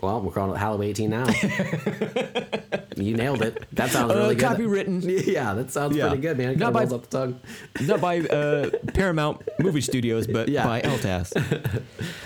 Well, 0.00 0.20
we're 0.20 0.30
calling 0.32 0.54
it 0.54 0.58
Halloween 0.58 0.90
18 0.90 1.10
now. 1.10 1.26
you 2.96 3.16
nailed 3.16 3.42
it. 3.42 3.64
That 3.72 3.90
sounds 3.90 4.14
really 4.14 4.34
good. 4.36 4.44
Uh, 4.44 4.54
copywritten. 4.56 5.26
Yeah, 5.26 5.54
that 5.54 5.70
sounds 5.70 5.96
Yeah. 5.96 6.08
pretty 6.08 6.22
good, 6.22 6.38
man. 6.38 6.50
It 6.50 6.58
Not 6.58 6.72
by- 6.72 6.84
the 6.84 6.98
tongue. 6.98 7.40
Not 7.80 8.00
by 8.00 8.20
uh, 8.20 8.70
Paramount 8.94 9.42
Movie 9.58 9.80
Studios, 9.80 10.26
but 10.26 10.48
Yeah. 10.48 10.64
by 10.64 10.80
LTAS. 10.82 11.82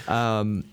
Um, 0.09 0.65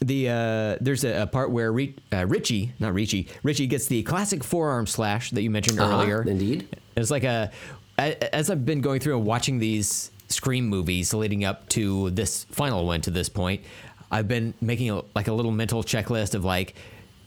the 0.00 0.28
uh, 0.28 0.76
there's 0.80 1.04
a, 1.04 1.22
a 1.22 1.26
part 1.26 1.50
where 1.50 1.72
Ri- 1.72 1.96
uh, 2.12 2.26
Richie, 2.26 2.72
not 2.78 2.92
Richie, 2.92 3.28
Richie 3.42 3.66
gets 3.66 3.86
the 3.86 4.02
classic 4.02 4.44
forearm 4.44 4.86
slash 4.86 5.30
that 5.30 5.42
you 5.42 5.50
mentioned 5.50 5.80
Uh-huh, 5.80 6.02
earlier. 6.02 6.22
Indeed. 6.22 6.68
It's 6.96 7.10
like 7.10 7.24
a- 7.24 7.50
as 7.98 8.50
I've 8.50 8.66
been 8.66 8.82
going 8.82 9.00
through 9.00 9.16
and 9.16 9.26
watching 9.26 9.58
these 9.58 10.10
Scream 10.28 10.66
movies 10.68 11.14
leading 11.14 11.44
up 11.44 11.68
to 11.70 12.10
this 12.10 12.44
final 12.50 12.84
one 12.84 13.00
to 13.02 13.10
this 13.10 13.28
point, 13.30 13.62
I've 14.10 14.28
been 14.28 14.54
making 14.60 14.90
a, 14.90 15.02
like 15.14 15.28
a 15.28 15.32
little 15.32 15.50
mental 15.52 15.82
checklist 15.82 16.34
of 16.34 16.44
like, 16.44 16.74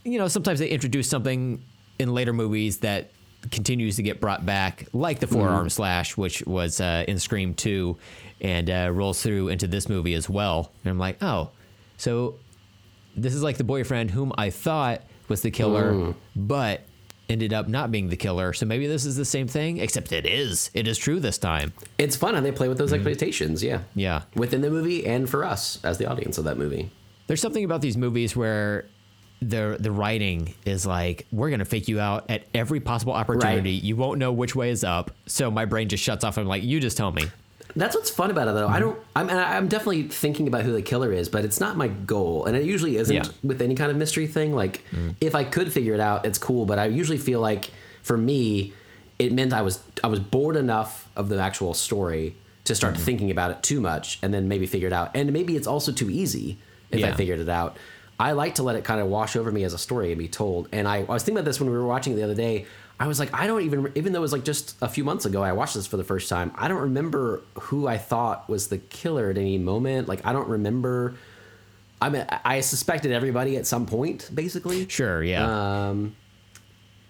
you 0.03 0.17
know, 0.17 0.27
sometimes 0.27 0.59
they 0.59 0.69
introduce 0.69 1.09
something 1.09 1.63
in 1.99 2.13
later 2.13 2.33
movies 2.33 2.77
that 2.79 3.11
continues 3.51 3.95
to 3.97 4.03
get 4.03 4.19
brought 4.19 4.45
back, 4.45 4.87
like 4.93 5.19
the 5.19 5.27
forearm 5.27 5.69
slash, 5.69 6.17
which 6.17 6.45
was 6.45 6.81
uh, 6.81 7.05
in 7.07 7.19
Scream 7.19 7.53
Two, 7.53 7.97
and 8.41 8.69
uh, 8.69 8.89
rolls 8.93 9.21
through 9.21 9.49
into 9.49 9.67
this 9.67 9.87
movie 9.89 10.13
as 10.13 10.29
well. 10.29 10.71
And 10.83 10.91
I'm 10.91 10.99
like, 10.99 11.21
oh, 11.21 11.51
so 11.97 12.35
this 13.15 13.33
is 13.33 13.43
like 13.43 13.57
the 13.57 13.63
boyfriend 13.63 14.11
whom 14.11 14.31
I 14.37 14.49
thought 14.49 15.01
was 15.27 15.41
the 15.41 15.51
killer, 15.51 16.13
but 16.35 16.81
ended 17.29 17.53
up 17.53 17.67
not 17.67 17.91
being 17.91 18.09
the 18.09 18.17
killer. 18.17 18.51
So 18.53 18.65
maybe 18.65 18.87
this 18.87 19.05
is 19.05 19.15
the 19.15 19.23
same 19.25 19.47
thing, 19.47 19.77
except 19.77 20.11
it 20.11 20.25
is. 20.25 20.71
It 20.73 20.87
is 20.87 20.97
true 20.97 21.19
this 21.19 21.37
time. 21.37 21.73
It's 21.97 22.15
fun 22.15 22.33
how 22.35 22.41
they 22.41 22.51
play 22.51 22.67
with 22.67 22.77
those 22.77 22.89
Mm-hmm. 22.91 23.07
expectations. 23.07 23.63
Yeah. 23.63 23.81
Yeah. 23.95 24.23
Within 24.35 24.61
the 24.61 24.69
movie 24.71 25.05
and 25.05 25.29
for 25.29 25.45
us 25.45 25.79
as 25.83 25.97
the 25.99 26.07
audience 26.07 26.37
of 26.37 26.45
that 26.45 26.57
movie. 26.57 26.89
There's 27.27 27.41
something 27.41 27.63
about 27.63 27.81
these 27.81 27.95
movies 27.95 28.35
where 28.35 28.85
the 29.41 29.77
the 29.79 29.91
writing 29.91 30.53
is 30.65 30.85
like 30.85 31.25
we're 31.31 31.49
gonna 31.49 31.63
fake 31.63 31.87
you 31.87 31.99
out 31.99 32.29
at 32.29 32.43
every 32.53 32.79
possible 32.81 33.13
opportunity. 33.13 33.73
Right. 33.75 33.83
You 33.83 33.95
won't 33.95 34.17
know 34.19 34.33
which 34.33 34.53
way 34.55 34.69
is 34.69 34.83
up, 34.83 35.11
so 35.27 35.49
my 35.51 35.63
brain 35.65 35.87
just 35.87 36.03
shuts 36.03 36.23
off. 36.25 36.37
I'm 36.37 36.47
like, 36.47 36.63
you 36.63 36.79
just 36.81 36.97
tell 36.97 37.11
me. 37.11 37.23
That's 37.75 37.95
what's 37.95 38.09
fun 38.09 38.31
about 38.31 38.47
it, 38.47 38.53
though. 38.55 38.67
I 38.67 38.79
mm-hmm. 38.79 38.81
don't. 38.81 38.99
I'm, 39.15 39.29
I'm 39.29 39.67
definitely 39.67 40.03
thinking 40.03 40.47
about 40.47 40.63
who 40.63 40.73
the 40.73 40.81
killer 40.81 41.13
is, 41.13 41.29
but 41.29 41.45
it's 41.45 41.59
not 41.59 41.77
my 41.77 41.87
goal, 41.87 42.45
and 42.45 42.57
it 42.57 42.63
usually 42.63 42.97
isn't 42.97 43.15
Yeah. 43.15 43.23
with 43.43 43.61
any 43.61 43.75
kind 43.75 43.91
of 43.91 43.97
mystery 43.97 44.27
thing. 44.27 44.53
Like, 44.53 44.83
mm. 44.91 45.15
if 45.21 45.35
I 45.35 45.43
could 45.43 45.71
figure 45.71 45.93
it 45.93 45.99
out, 45.99 46.25
it's 46.25 46.37
cool. 46.37 46.65
But 46.65 46.79
I 46.79 46.85
usually 46.85 47.17
feel 47.17 47.41
like, 47.41 47.71
for 48.01 48.17
me, 48.17 48.73
it 49.19 49.31
meant 49.33 49.53
I 49.53 49.61
was 49.61 49.79
I 50.03 50.07
was 50.07 50.19
bored 50.19 50.55
enough 50.55 51.07
of 51.15 51.29
the 51.29 51.39
actual 51.39 51.73
story 51.73 52.35
to 52.65 52.75
start 52.75 52.95
mm-hmm. 52.95 53.03
thinking 53.03 53.31
about 53.31 53.51
it 53.51 53.61
too 53.61 53.81
much, 53.81 54.19
and 54.23 54.33
then 54.33 54.47
maybe 54.47 54.65
figure 54.65 54.87
it 54.87 54.93
out. 54.93 55.11
And 55.15 55.31
maybe 55.31 55.55
it's 55.55 55.67
also 55.67 55.91
too 55.91 56.09
easy 56.09 56.57
if 56.91 57.03
I 57.03 57.11
figured 57.11 57.39
it 57.39 57.49
out. 57.49 57.77
I 58.19 58.33
like 58.33 58.55
to 58.55 58.63
let 58.63 58.75
it 58.75 58.83
kind 58.83 58.99
of 58.99 59.07
wash 59.07 59.35
over 59.37 59.51
me 59.51 59.63
as 59.63 59.73
a 59.73 59.77
story 59.77 60.11
and 60.11 60.19
be 60.19 60.27
told. 60.27 60.67
And 60.73 60.87
I, 60.87 60.97
I 60.97 61.03
was 61.03 61.23
thinking 61.23 61.37
about 61.37 61.45
this 61.45 61.59
when 61.59 61.69
we 61.69 61.77
were 61.77 61.85
watching 61.85 62.13
it 62.13 62.15
the 62.17 62.23
other 62.23 62.35
day. 62.35 62.65
I 62.99 63.07
was 63.07 63.17
like, 63.19 63.33
I 63.33 63.47
don't 63.47 63.61
even, 63.61 63.91
even 63.95 64.11
though 64.11 64.19
it 64.19 64.21
was 64.23 64.33
like 64.33 64.43
just 64.43 64.75
a 64.81 64.89
few 64.89 65.03
months 65.05 65.25
ago, 65.25 65.41
I 65.41 65.53
watched 65.53 65.75
this 65.75 65.87
for 65.87 65.95
the 65.97 66.03
first 66.03 66.27
time. 66.27 66.51
I 66.55 66.67
don't 66.67 66.81
remember 66.81 67.41
who 67.61 67.87
I 67.87 67.97
thought 67.97 68.49
was 68.49 68.67
the 68.67 68.77
killer 68.77 69.29
at 69.29 69.37
any 69.37 69.57
moment. 69.57 70.07
Like, 70.09 70.25
I 70.25 70.33
don't 70.33 70.49
remember. 70.49 71.15
I 72.01 72.09
mean, 72.09 72.25
I- 72.29 72.59
suspected 72.61 73.11
everybody 73.13 73.55
at 73.57 73.65
some 73.65 73.85
point, 73.85 74.29
basically. 74.33 74.87
Sure, 74.89 75.23
yeah. 75.23 75.87
Um, 75.89 76.15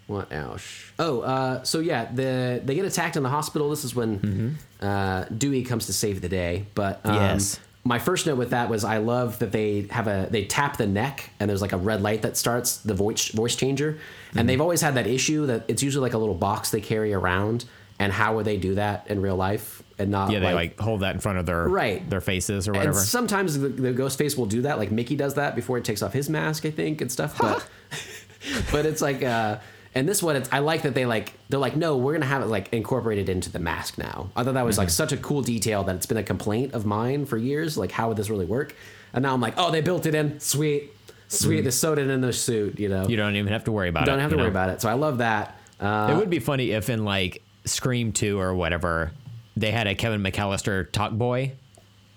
what 0.06 0.32
else? 0.32 0.84
Oh, 0.98 1.20
uh, 1.20 1.62
so 1.64 1.78
yeah, 1.80 2.10
the 2.12 2.60
they 2.64 2.74
get 2.74 2.84
attacked 2.84 3.16
in 3.16 3.22
the 3.22 3.28
hospital. 3.28 3.70
This 3.70 3.84
is 3.84 3.94
when 3.94 4.58
uh, 4.80 5.24
Dewey 5.26 5.62
comes 5.62 5.86
to 5.86 5.92
save 5.92 6.20
the 6.20 6.28
day. 6.28 6.66
But 6.74 7.00
um, 7.04 7.14
Yes. 7.14 7.60
My 7.82 7.98
first 7.98 8.26
note 8.26 8.36
with 8.36 8.50
that 8.50 8.68
was 8.68 8.84
I 8.84 8.98
love 8.98 9.38
that 9.38 9.52
they 9.52 9.86
have 9.90 10.06
a 10.06 10.28
they 10.30 10.44
tap 10.44 10.76
the 10.76 10.86
neck 10.86 11.30
and 11.40 11.48
there's 11.48 11.62
like 11.62 11.72
a 11.72 11.78
red 11.78 12.02
light 12.02 12.22
that 12.22 12.36
starts 12.36 12.76
the 12.78 12.94
voice 12.94 13.28
voice 13.28 13.56
changer. 13.56 13.98
And 14.34 14.48
they've 14.48 14.60
always 14.60 14.80
had 14.80 14.94
that 14.94 15.06
issue 15.06 15.46
that 15.46 15.64
it's 15.66 15.82
usually 15.82 16.02
like 16.02 16.12
a 16.14 16.18
little 16.18 16.34
box 16.34 16.70
they 16.70 16.80
carry 16.80 17.12
around. 17.14 17.64
And 17.98 18.12
how 18.12 18.36
would 18.36 18.46
they 18.46 18.56
do 18.56 18.76
that 18.76 19.06
in 19.08 19.20
real 19.20 19.36
life 19.36 19.82
and 19.98 20.10
not 20.10 20.30
yeah, 20.30 20.38
they 20.40 20.54
like, 20.54 20.80
hold 20.80 21.00
that 21.00 21.14
in 21.14 21.20
front 21.20 21.38
of 21.38 21.44
their 21.46 21.68
Right. 21.68 22.08
their 22.08 22.22
faces 22.22 22.66
or 22.66 22.72
and 22.72 22.78
whatever. 22.78 22.98
sometimes 22.98 23.58
the, 23.58 23.68
the 23.68 23.92
ghost 23.92 24.16
face 24.16 24.36
will 24.38 24.46
do 24.46 24.62
that, 24.62 24.78
like 24.78 24.90
Mickey 24.90 25.16
does 25.16 25.34
that 25.34 25.54
before 25.54 25.76
he 25.76 25.82
takes 25.82 26.00
off 26.02 26.14
his 26.14 26.30
mask, 26.30 26.64
I 26.64 26.70
think, 26.70 27.02
and 27.02 27.12
stuff. 27.12 27.36
But 27.38 27.66
but 28.72 28.86
it's 28.86 29.02
like, 29.02 29.22
uh, 29.22 29.58
and 29.94 30.08
this 30.08 30.22
one, 30.22 30.36
it's, 30.36 30.48
I 30.52 30.60
like 30.60 30.82
that 30.82 30.94
they 30.94 31.06
like 31.06 31.32
they're 31.48 31.58
like, 31.60 31.76
no, 31.76 31.96
we're 31.96 32.12
gonna 32.12 32.26
have 32.26 32.42
it 32.42 32.46
like 32.46 32.72
incorporated 32.72 33.28
into 33.28 33.50
the 33.50 33.58
mask 33.58 33.98
now. 33.98 34.30
I 34.36 34.44
thought 34.44 34.54
that 34.54 34.64
was 34.64 34.78
like 34.78 34.90
such 34.90 35.12
a 35.12 35.16
cool 35.16 35.42
detail 35.42 35.82
that 35.84 35.96
it's 35.96 36.06
been 36.06 36.16
a 36.18 36.22
complaint 36.22 36.74
of 36.74 36.86
mine 36.86 37.26
for 37.26 37.36
years. 37.36 37.76
Like, 37.76 37.90
how 37.92 38.08
would 38.08 38.16
this 38.16 38.30
really 38.30 38.46
work? 38.46 38.74
And 39.12 39.22
now 39.22 39.34
I'm 39.34 39.40
like, 39.40 39.54
oh, 39.56 39.70
they 39.70 39.80
built 39.80 40.06
it 40.06 40.14
in, 40.14 40.38
sweet, 40.38 40.92
sweet. 41.28 41.62
They 41.62 41.70
sewed 41.70 41.98
it 41.98 42.08
in 42.08 42.20
the 42.20 42.32
suit, 42.32 42.78
you 42.78 42.88
know. 42.88 43.08
you 43.08 43.16
don't 43.16 43.34
even 43.34 43.52
have 43.52 43.64
to 43.64 43.72
worry 43.72 43.88
about 43.88 44.04
it. 44.04 44.06
don't 44.06 44.20
have 44.20 44.30
to 44.30 44.36
worry 44.36 44.44
know? 44.44 44.50
about 44.50 44.70
it. 44.70 44.80
So 44.80 44.88
I 44.88 44.92
love 44.94 45.18
that. 45.18 45.56
Uh, 45.80 46.10
It 46.12 46.16
would 46.16 46.30
be 46.30 46.38
funny 46.38 46.70
if 46.70 46.88
in 46.88 47.04
like 47.04 47.42
Scream 47.64 48.12
2 48.12 48.38
or 48.38 48.54
whatever, 48.54 49.10
they 49.56 49.72
had 49.72 49.88
a 49.88 49.94
Kevin 49.96 50.22
McAllister 50.22 50.90
talk 50.92 51.10
boy 51.12 51.52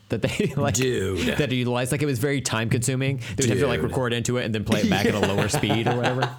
that 0.09 0.21
they 0.21 0.53
like 0.55 0.75
Dude. 0.75 1.37
that 1.37 1.51
utilized. 1.51 1.91
Like 1.91 2.03
it 2.03 2.05
was 2.05 2.19
very 2.19 2.41
time 2.41 2.69
consuming. 2.69 3.17
They 3.35 3.43
would 3.43 3.49
have 3.49 3.59
to 3.59 3.67
like 3.67 3.81
record 3.81 4.13
into 4.13 4.37
it 4.37 4.45
and 4.45 4.53
then 4.53 4.63
play 4.63 4.81
it 4.81 4.89
back 4.89 5.07
at 5.07 5.15
a 5.15 5.19
lower 5.19 5.47
speed 5.49 5.87
or 5.87 5.95
whatever. 5.95 6.29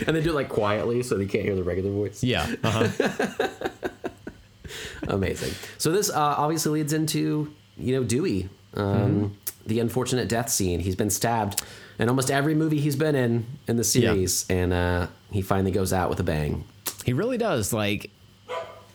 and 0.06 0.16
they 0.16 0.22
do 0.22 0.30
it 0.30 0.34
like 0.34 0.48
quietly 0.48 1.02
so 1.02 1.16
they 1.16 1.26
can't 1.26 1.44
hear 1.44 1.54
the 1.54 1.62
regular 1.64 1.90
voice. 1.90 2.22
Yeah. 2.22 2.46
Uh-huh. 2.62 3.48
Amazing. 5.08 5.54
So 5.78 5.90
this 5.92 6.10
uh, 6.10 6.14
obviously 6.38 6.80
leads 6.80 6.92
into 6.92 7.52
you 7.76 7.94
know 7.96 8.04
Dewey, 8.04 8.48
um, 8.74 9.36
the 9.66 9.80
unfortunate 9.80 10.28
death 10.28 10.48
scene. 10.50 10.80
He's 10.80 10.96
been 10.96 11.10
stabbed 11.10 11.62
in 11.98 12.08
almost 12.08 12.30
every 12.30 12.54
movie 12.54 12.78
he's 12.80 12.96
been 12.96 13.14
in 13.14 13.46
in 13.66 13.76
the 13.76 13.84
series, 13.84 14.46
and 14.48 14.72
uh, 14.72 15.06
he 15.30 15.42
finally 15.42 15.70
goes 15.72 15.92
out 15.92 16.10
with 16.10 16.20
a 16.20 16.24
bang. 16.24 16.64
He 17.04 17.12
really 17.12 17.38
does. 17.38 17.72
Like, 17.72 18.10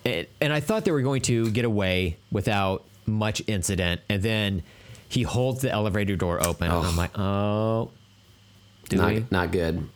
it, 0.04 0.30
and 0.40 0.54
I 0.54 0.60
thought 0.60 0.86
they 0.86 0.92
were 0.92 1.02
going 1.02 1.22
to 1.24 1.50
get 1.52 1.66
away 1.66 2.18
without 2.32 2.86
much 3.06 3.42
incident, 3.48 4.02
and 4.10 4.22
then 4.22 4.64
he 5.10 5.24
holds 5.24 5.62
the 5.62 5.72
elevator 5.72 6.16
door 6.16 6.46
open, 6.46 6.72
and 6.72 6.86
I'm 6.86 6.96
like, 6.96 7.18
oh, 7.18 7.92
Dewey, 8.90 9.20
Not 9.22 9.32
not 9.32 9.52
good. 9.52 9.90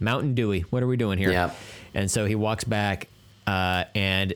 Mountain 0.00 0.34
Dewey, 0.34 0.60
what 0.70 0.82
are 0.82 0.86
we 0.86 0.96
doing 0.96 1.18
here? 1.18 1.30
Yep. 1.30 1.56
And 1.94 2.10
so 2.10 2.24
he 2.26 2.34
walks 2.34 2.64
back, 2.64 3.08
uh, 3.46 3.84
and 3.94 4.34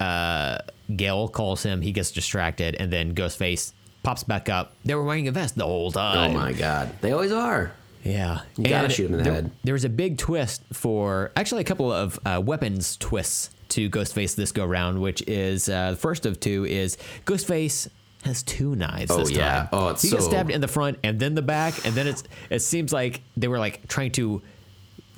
uh, 0.00 0.58
Gale 0.94 1.28
calls 1.28 1.62
him. 1.62 1.80
He 1.80 1.92
gets 1.92 2.10
distracted, 2.10 2.76
and 2.78 2.92
then 2.92 3.14
Ghostface 3.14 3.72
pops 4.02 4.22
back 4.24 4.48
up. 4.48 4.74
They 4.84 4.94
were 4.94 5.02
wearing 5.04 5.28
a 5.28 5.32
vest 5.32 5.56
the 5.56 5.64
whole 5.64 5.90
time. 5.90 6.32
Oh 6.32 6.34
my 6.34 6.52
god, 6.52 6.90
they 7.00 7.12
always 7.12 7.32
are. 7.32 7.72
Yeah, 8.02 8.40
You 8.58 8.64
gotta 8.64 8.84
And 8.84 8.92
shoot 8.92 9.06
him 9.06 9.12
in 9.12 9.18
the 9.18 9.24
there, 9.24 9.32
head. 9.32 9.50
There 9.64 9.72
was 9.72 9.84
a 9.86 9.88
big 9.88 10.18
twist 10.18 10.62
for 10.74 11.32
actually 11.36 11.62
a 11.62 11.64
couple 11.64 11.90
of 11.90 12.20
uh, 12.26 12.42
weapons 12.44 12.98
twists 12.98 13.48
to 13.70 13.88
Ghostface 13.88 14.34
this 14.36 14.52
go 14.52 14.66
round, 14.66 15.00
which 15.00 15.22
is 15.26 15.70
uh, 15.70 15.92
the 15.92 15.96
first 15.96 16.26
of 16.26 16.38
two 16.38 16.66
is 16.66 16.98
Ghostface 17.24 17.88
has 18.24 18.42
two 18.42 18.74
knives. 18.74 19.10
Oh, 19.10 19.18
this 19.18 19.30
yeah. 19.30 19.54
time. 19.60 19.68
Oh, 19.72 19.88
it's 19.88 20.02
he 20.02 20.10
gets 20.10 20.24
stabbed 20.24 20.50
in 20.50 20.60
the 20.60 20.68
front 20.68 20.98
and 21.04 21.18
then 21.20 21.34
the 21.34 21.42
back, 21.42 21.84
and 21.86 21.94
then 21.94 22.06
it's 22.06 22.24
it 22.50 22.60
seems 22.60 22.92
like 22.92 23.20
they 23.36 23.48
were 23.48 23.58
like 23.58 23.86
trying 23.88 24.12
to 24.12 24.42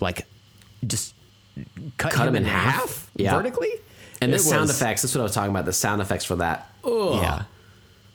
like 0.01 0.27
just 0.87 1.15
cut, 1.97 2.12
Cut 2.12 2.23
him, 2.28 2.35
him 2.35 2.37
in 2.37 2.43
in 2.45 2.49
half, 2.49 2.74
half? 2.74 3.11
Yeah. 3.16 3.37
vertically. 3.37 3.70
And 4.20 4.33
the 4.33 4.37
It 4.37 4.41
sound 4.41 4.62
was- 4.62 4.70
effects. 4.81 5.03
That's 5.03 5.15
what 5.15 5.20
I 5.20 5.24
was 5.24 5.33
talking 5.35 5.51
about. 5.51 5.65
The 5.66 5.73
sound 5.73 6.01
effects 6.03 6.24
for 6.24 6.37
that. 6.37 6.70
Oh, 6.85 7.20
yeah. 7.20 7.43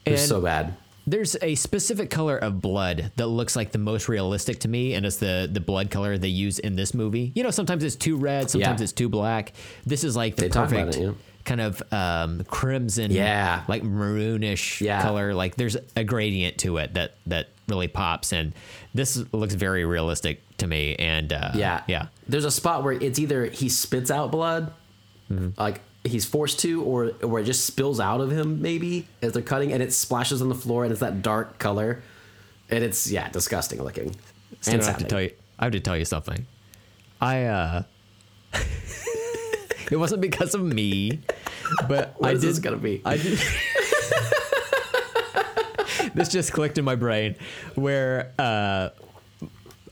And- 0.05 0.19
so 0.19 0.41
bad. 0.41 0.75
There's 1.07 1.35
a 1.41 1.55
specific 1.55 2.11
color 2.11 2.37
of 2.37 2.61
blood 2.61 3.11
that 3.15 3.25
looks 3.25 3.55
like 3.55 3.71
the 3.71 3.79
most 3.79 4.07
realistic 4.07 4.59
to 4.59 4.67
me, 4.67 4.93
and 4.93 5.03
it's 5.03 5.17
the 5.17 5.49
the 5.51 5.59
blood 5.59 5.89
color 5.89 6.17
they 6.19 6.27
use 6.27 6.59
in 6.59 6.75
this 6.75 6.93
movie. 6.93 7.31
You 7.33 7.41
know, 7.43 7.49
sometimes 7.49 7.83
it's 7.83 7.95
too 7.95 8.17
red, 8.17 8.51
sometimes 8.51 8.79
Yeah. 8.79 8.83
it's 8.83 8.93
too 8.93 9.09
black. 9.09 9.53
This 9.83 10.03
is 10.03 10.15
like 10.15 10.35
the 10.35 10.43
They 10.43 10.49
perfect 10.49 10.95
it, 10.97 11.01
yeah. 11.01 11.11
Kind 11.45 11.61
of 11.61 11.81
um, 11.91 12.43
crimson, 12.45 13.11
Yeah. 13.11 13.63
like 13.67 13.83
maroonish 13.83 14.81
Yeah. 14.81 15.01
color. 15.01 15.33
Like 15.33 15.55
there's 15.55 15.77
a 15.95 16.03
gradient 16.03 16.57
to 16.59 16.77
it 16.77 16.93
that 16.95 17.15
that 17.27 17.49
really 17.67 17.87
pops, 17.87 18.33
and 18.33 18.53
this 18.93 19.23
looks 19.31 19.53
very 19.53 19.85
realistic 19.85 20.41
to 20.57 20.67
me. 20.67 20.95
And 20.97 21.31
uh, 21.33 21.51
Yeah, 21.55 21.81
yeah, 21.87 22.07
There's 22.27 22.45
a 22.45 22.51
spot 22.51 22.83
where 22.83 22.93
it's 22.93 23.17
either 23.19 23.45
he 23.45 23.69
spits 23.69 24.11
out 24.11 24.31
blood, 24.31 24.73
like 25.57 25.81
he's 26.03 26.25
forced 26.25 26.59
to, 26.59 26.83
or 26.83 27.11
or 27.23 27.39
it 27.39 27.45
just 27.45 27.65
spills 27.65 27.99
out 27.99 28.19
of 28.21 28.31
him 28.31 28.61
maybe 28.61 29.07
as 29.21 29.33
they're 29.33 29.41
cutting, 29.41 29.71
and 29.71 29.81
it 29.81 29.93
splashes 29.93 30.41
on 30.41 30.49
the 30.49 30.55
floor, 30.55 30.83
and 30.83 30.91
it's 30.91 31.01
that 31.01 31.21
dark 31.21 31.57
color, 31.59 32.01
and 32.69 32.83
it's 32.83 33.09
yeah, 33.09 33.29
disgusting 33.29 33.81
looking. 33.81 34.15
So 34.59 34.73
and 34.73 34.81
I 34.81 34.85
have 34.85 34.97
to 34.97 35.05
tell 35.05 35.21
you, 35.21 35.31
I 35.57 35.63
have 35.65 35.73
to 35.73 35.79
tell 35.79 35.97
you 35.97 36.05
something. 36.05 36.45
I 37.21 37.43
uh, 37.45 37.83
it 39.91 39.97
wasn't 39.97 40.21
because 40.21 40.55
of 40.55 40.63
me, 40.63 41.19
but 41.87 42.15
What 42.17 42.29
I 42.29 42.33
is 42.33 42.41
did. 42.41 42.49
this 42.49 42.59
gonna 42.59 42.77
be? 42.77 43.01
I 43.05 43.17
did. 43.17 43.37
this 46.15 46.29
just 46.29 46.51
clicked 46.53 46.77
in 46.77 46.85
my 46.85 46.95
brain, 46.95 47.35
where 47.75 48.31
uh, 48.39 48.89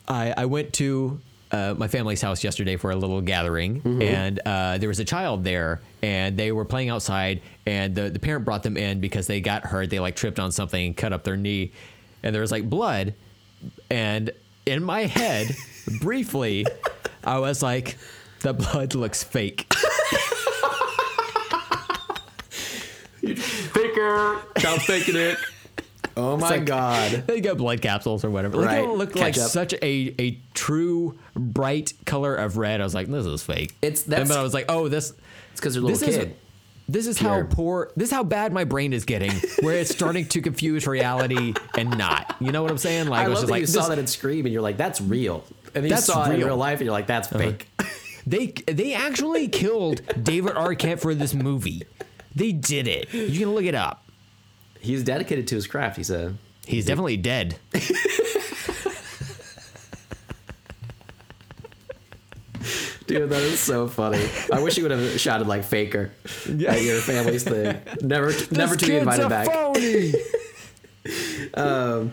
I 0.08 0.34
I 0.38 0.46
went 0.46 0.74
to 0.74 1.20
uh, 1.52 1.74
my 1.78 1.88
family's 1.88 2.22
house 2.22 2.44
yesterday 2.44 2.76
for 2.78 2.92
a 2.92 2.96
little 2.96 3.22
gathering, 3.22 3.82
and 4.02 4.40
uh, 4.46 4.78
there 4.78 4.90
was 4.90 5.00
a 5.00 5.06
child 5.06 5.44
there, 5.44 5.82
and 6.02 6.38
they 6.38 6.52
were 6.52 6.66
playing 6.66 6.90
outside, 6.90 7.42
and 7.66 7.96
the, 7.96 8.10
the 8.10 8.20
parent 8.20 8.46
brought 8.46 8.64
them 8.64 8.78
in 8.78 9.00
because 9.00 9.28
they 9.28 9.42
got 9.42 9.66
hurt. 9.66 9.90
They 9.90 10.00
like 10.00 10.16
tripped 10.16 10.40
on 10.40 10.52
something 10.52 10.88
and 10.88 10.98
cut 10.98 11.14
up 11.14 11.24
their 11.24 11.38
knee, 11.38 11.72
and 12.24 12.34
there 12.34 12.42
was 12.42 12.52
like 12.52 12.70
blood, 12.70 13.14
and 13.90 14.32
in 14.66 14.84
my 14.84 15.02
head, 15.06 15.56
briefly, 16.02 16.66
I 17.24 17.40
was 17.40 17.64
like, 17.64 17.98
the 18.42 18.54
blood 18.54 18.96
looks 18.96 19.24
fake. 19.24 19.72
Faker. 23.22 24.40
Child's 24.58 24.86
faking 24.86 25.16
it. 25.16 25.38
Oh 26.18 26.36
my 26.36 26.50
like- 26.50 26.66
god. 26.66 27.12
They 27.28 27.40
got 27.40 27.56
blood 27.56 27.82
capsules 27.82 28.26
or 28.26 28.30
whatever. 28.30 28.58
Like, 28.58 28.66
Right. 28.66 28.80
It 28.80 28.82
don't 28.82 28.98
look 28.98 29.16
like 29.16 29.36
Ketchup. 29.36 29.52
such 29.52 29.74
a, 29.76 30.14
a 30.20 30.38
true 30.54 31.18
bright 31.34 31.94
color 32.06 32.36
of 32.36 32.58
red. 32.58 32.82
I 32.82 32.84
was 32.84 32.94
like, 32.94 33.08
this 33.08 33.26
is 33.26 33.42
fake. 33.42 33.74
It's- 33.82 34.04
And 34.04 34.12
that's- 34.12 34.28
but 34.28 34.38
I 34.38 34.44
was 34.44 34.54
like, 34.54 34.66
oh, 34.68 34.90
this 34.90 35.12
It's 35.52 35.62
because 35.62 35.76
they're 35.76 35.84
a 35.84 35.88
this 35.88 36.02
little 36.02 36.16
is 36.16 36.26
kid. 36.26 36.36
this 36.90 37.08
is 37.08 37.18
how 37.20 37.44
poor 37.44 37.92
this 37.96 38.10
is 38.10 38.14
how 38.14 38.24
bad 38.24 38.52
my 38.52 38.66
brain 38.66 38.92
is 38.92 39.06
getting, 39.06 39.32
where 39.62 39.76
it's 39.76 39.92
starting 39.92 40.26
to 40.26 40.42
confuse 40.42 40.86
reality 40.86 41.54
and 41.78 41.98
not. 41.98 42.36
You 42.42 42.52
know 42.52 42.64
what 42.64 42.72
I'm 42.72 42.78
saying? 42.80 43.08
Like 43.08 43.26
I 43.26 43.30
was 43.30 43.36
love 43.36 43.44
just 43.44 43.48
that 43.48 43.52
like 43.54 43.62
you 43.62 43.68
saw 43.68 43.88
that 43.88 44.00
in 44.00 44.08
Scream 44.08 44.46
and 44.46 44.52
you're 44.52 44.64
like, 44.64 44.76
that's 44.76 45.00
real. 45.00 45.46
And 45.68 45.76
then 45.76 45.84
you 45.86 45.90
That's 45.92 46.06
saw 46.06 46.24
it 46.24 46.26
in 46.26 46.32
real. 46.32 46.40
Uh-huh. 46.40 46.48
real 46.48 46.58
life 46.58 46.80
and 46.80 46.86
you're 46.86 46.92
like, 46.92 47.08
that's 47.08 47.30
fake. 47.30 47.70
they 48.30 48.48
they 48.68 48.94
actually 48.94 49.48
killed 49.48 50.02
David 50.22 50.54
Arquette 50.54 51.00
for 51.00 51.16
this 51.16 51.34
movie. 51.34 51.84
They 52.36 52.52
did 52.52 52.88
it. 52.88 53.14
You 53.14 53.40
can 53.40 53.54
look 53.54 53.66
it 53.66 53.76
up. 53.76 54.06
He's 54.80 55.04
dedicated 55.04 55.48
to 55.48 55.56
his 55.56 55.68
craft. 55.68 55.98
He's 55.98 56.10
a 56.10 56.36
He's 56.66 56.86
definitely 56.86 57.18
dead. 57.18 57.58
dude. 63.10 63.30
That 63.30 63.42
is 63.42 63.60
so 63.60 63.88
funny. 63.88 64.24
I 64.54 64.62
wish 64.62 64.78
you 64.78 64.84
would 64.84 64.92
have 64.92 65.20
shouted 65.20 65.48
like 65.48 65.64
Faker 65.64 66.12
at 66.48 66.82
your 66.82 67.02
family's 67.02 67.44
thing. 67.44 67.82
Never, 68.02 68.32
never 68.52 68.76
to 68.76 68.86
be 68.88 68.96
invited 68.96 69.30
back. 69.30 69.48
phony. 69.48 70.14
Um, 71.54 72.12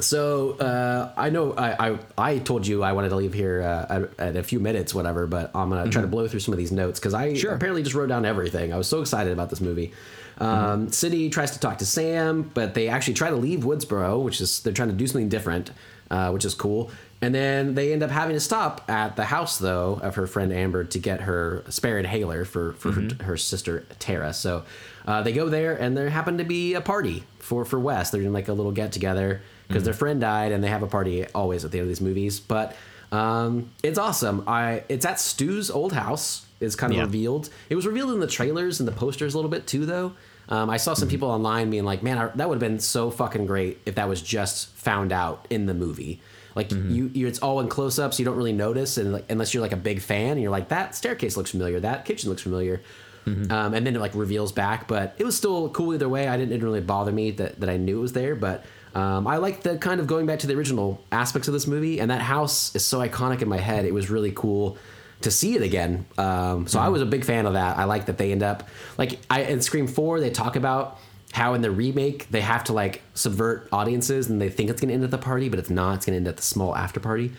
So 0.00 0.52
uh, 0.52 1.12
I 1.16 1.30
know 1.30 1.52
I, 1.54 1.90
I 1.90 1.98
I 2.16 2.38
told 2.38 2.66
you 2.66 2.82
I 2.82 2.92
wanted 2.92 3.10
to 3.10 3.16
leave 3.16 3.34
here 3.34 3.62
uh, 3.62 3.86
at, 4.18 4.20
at 4.20 4.36
a 4.36 4.42
few 4.42 4.58
minutes, 4.60 4.94
whatever. 4.94 5.26
But 5.26 5.50
I'm 5.54 5.68
gonna 5.70 5.90
try 5.90 6.02
to 6.02 6.08
blow 6.08 6.26
through 6.28 6.40
some 6.40 6.52
of 6.54 6.58
these 6.58 6.72
notes 6.72 6.98
because 6.98 7.14
I 7.14 7.28
Mm-hmm. 7.28 7.36
Sure. 7.36 7.54
apparently 7.54 7.82
just 7.82 7.94
wrote 7.94 8.08
down 8.08 8.24
everything. 8.24 8.72
I 8.72 8.76
was 8.78 8.88
so 8.88 9.00
excited 9.00 9.32
about 9.32 9.50
this 9.50 9.60
movie. 9.60 9.92
Um, 10.38 10.48
Mm-hmm. 10.48 10.88
City 10.88 11.30
tries 11.30 11.50
to 11.52 11.60
talk 11.60 11.78
to 11.78 11.86
Sam, 11.86 12.50
but 12.54 12.74
they 12.74 12.88
actually 12.88 13.14
try 13.14 13.30
to 13.30 13.36
leave 13.36 13.60
Woodsboro, 13.60 14.22
which 14.24 14.40
is 14.40 14.60
they're 14.60 14.72
trying 14.72 14.88
to 14.88 14.94
do 14.94 15.06
something 15.06 15.28
different, 15.28 15.70
uh, 16.10 16.30
which 16.30 16.44
is 16.44 16.54
cool. 16.54 16.90
And 17.20 17.32
then 17.32 17.74
they 17.76 17.92
end 17.92 18.02
up 18.02 18.10
having 18.10 18.34
to 18.34 18.40
stop 18.40 18.90
at 18.90 19.14
the 19.14 19.24
house 19.24 19.58
though 19.58 20.00
of 20.02 20.16
her 20.16 20.26
friend 20.26 20.52
Amber 20.52 20.82
to 20.84 20.98
get 20.98 21.20
her 21.20 21.62
spare 21.68 21.98
inhaler 21.98 22.44
for 22.44 22.72
for 22.72 22.90
Mm-hmm. 22.90 23.18
her, 23.20 23.24
her 23.32 23.36
sister 23.36 23.84
Tara. 23.98 24.32
So 24.32 24.64
uh, 25.06 25.22
they 25.22 25.32
go 25.32 25.48
there, 25.48 25.74
and 25.76 25.96
there 25.96 26.08
happened 26.10 26.38
to 26.38 26.44
be 26.44 26.74
a 26.74 26.80
party 26.80 27.24
for 27.38 27.64
for 27.64 27.78
Wes. 27.78 28.10
They're 28.10 28.22
doing 28.22 28.32
like 28.32 28.48
a 28.48 28.52
little 28.52 28.72
get 28.72 28.90
together 28.92 29.42
because 29.72 29.84
their 29.84 29.94
friend 29.94 30.20
died, 30.20 30.52
and 30.52 30.62
they 30.62 30.68
have 30.68 30.82
a 30.82 30.86
party 30.86 31.26
always 31.34 31.64
at 31.64 31.70
the 31.70 31.78
end 31.78 31.84
of 31.84 31.88
these 31.88 32.00
movies. 32.00 32.40
But 32.40 32.76
um, 33.10 33.70
it's 33.82 33.98
awesome. 33.98 34.44
I 34.46 34.84
it's 34.88 35.04
at 35.04 35.20
Stu's 35.20 35.70
old 35.70 35.92
house. 35.92 36.46
It's 36.60 36.76
kind 36.76 36.92
of 36.92 36.96
Yeah. 36.98 37.04
revealed. 37.04 37.48
It 37.68 37.74
was 37.74 37.86
revealed 37.86 38.10
in 38.12 38.20
the 38.20 38.26
trailers 38.26 38.78
and 38.80 38.86
the 38.86 38.92
posters 38.92 39.34
a 39.34 39.36
little 39.36 39.50
bit 39.50 39.66
too, 39.66 39.84
though. 39.86 40.12
Um, 40.48 40.70
I 40.70 40.76
saw 40.76 40.94
some 40.94 41.08
people 41.08 41.28
online 41.30 41.70
being 41.70 41.84
like, 41.84 42.02
"Man, 42.02 42.18
I, 42.18 42.26
that 42.36 42.48
would 42.48 42.56
have 42.62 42.70
been 42.70 42.78
so 42.80 43.10
fucking 43.10 43.46
great 43.46 43.78
if 43.86 43.94
that 43.96 44.08
was 44.08 44.20
just 44.22 44.68
found 44.76 45.12
out 45.12 45.46
in 45.50 45.66
the 45.66 45.74
movie." 45.74 46.20
Like 46.54 46.70
you, 46.70 47.10
you, 47.14 47.26
it's 47.26 47.38
all 47.38 47.60
in 47.60 47.68
close-ups. 47.68 48.18
You 48.18 48.26
don't 48.26 48.36
really 48.36 48.52
notice, 48.52 48.98
and 48.98 49.14
like, 49.14 49.24
unless 49.30 49.54
you're 49.54 49.62
like 49.62 49.72
a 49.72 49.76
big 49.76 50.00
fan, 50.02 50.32
and 50.32 50.42
you're 50.42 50.50
like, 50.50 50.68
"That 50.68 50.94
staircase 50.94 51.36
looks 51.36 51.50
familiar. 51.52 51.80
That 51.80 52.04
kitchen 52.04 52.28
looks 52.28 52.42
familiar." 52.42 52.82
Um, 53.24 53.72
and 53.72 53.86
then 53.86 53.94
it 53.94 54.00
like 54.00 54.14
reveals 54.16 54.50
back, 54.52 54.88
but 54.88 55.14
it 55.16 55.24
was 55.24 55.36
still 55.36 55.68
cool 55.70 55.94
either 55.94 56.08
way. 56.08 56.26
I 56.28 56.36
didn't 56.36 56.60
really 56.62 56.80
bother 56.80 57.12
me 57.12 57.30
that, 57.32 57.60
that 57.60 57.70
I 57.70 57.76
knew 57.76 57.98
it 57.98 58.02
was 58.02 58.12
there, 58.14 58.34
but 58.34 58.64
um, 58.94 59.26
I 59.26 59.38
like 59.38 59.62
the 59.62 59.78
kind 59.78 60.00
of 60.00 60.06
going 60.06 60.26
back 60.26 60.40
to 60.40 60.46
the 60.46 60.54
original 60.54 61.02
aspects 61.10 61.48
of 61.48 61.54
this 61.54 61.66
movie. 61.66 62.00
And 62.00 62.10
that 62.10 62.20
house 62.20 62.74
is 62.74 62.84
so 62.84 63.00
iconic 63.00 63.42
in 63.42 63.48
my 63.48 63.58
head. 63.58 63.84
It 63.84 63.94
was 63.94 64.10
really 64.10 64.32
cool 64.32 64.76
to 65.22 65.30
see 65.30 65.54
it 65.54 65.62
again. 65.62 66.06
Um, 66.18 66.66
so 66.66 66.80
I 66.80 66.88
was 66.88 67.00
a 67.00 67.06
big 67.06 67.24
fan 67.24 67.46
of 67.46 67.54
that. 67.54 67.78
I 67.78 67.84
like 67.84 68.06
that 68.06 68.18
they 68.18 68.32
end 68.32 68.42
up 68.42 68.68
like 68.98 69.18
I 69.30 69.42
in 69.42 69.60
Scream 69.62 69.86
Four 69.86 70.20
they 70.20 70.30
talk 70.30 70.56
about 70.56 70.98
how 71.32 71.54
in 71.54 71.62
the 71.62 71.70
remake 71.70 72.28
they 72.30 72.42
have 72.42 72.64
to 72.64 72.72
like 72.72 73.02
subvert 73.14 73.68
audiences 73.72 74.28
and 74.28 74.40
they 74.40 74.50
think 74.50 74.68
it's 74.68 74.80
gonna 74.80 74.92
end 74.92 75.04
at 75.04 75.10
the 75.10 75.18
party, 75.18 75.48
but 75.48 75.58
it's 75.58 75.70
not. 75.70 75.96
It's 75.96 76.06
gonna 76.06 76.16
end 76.16 76.28
at 76.28 76.36
the 76.36 76.42
small 76.42 76.76
after 76.76 77.00
party. 77.00 77.32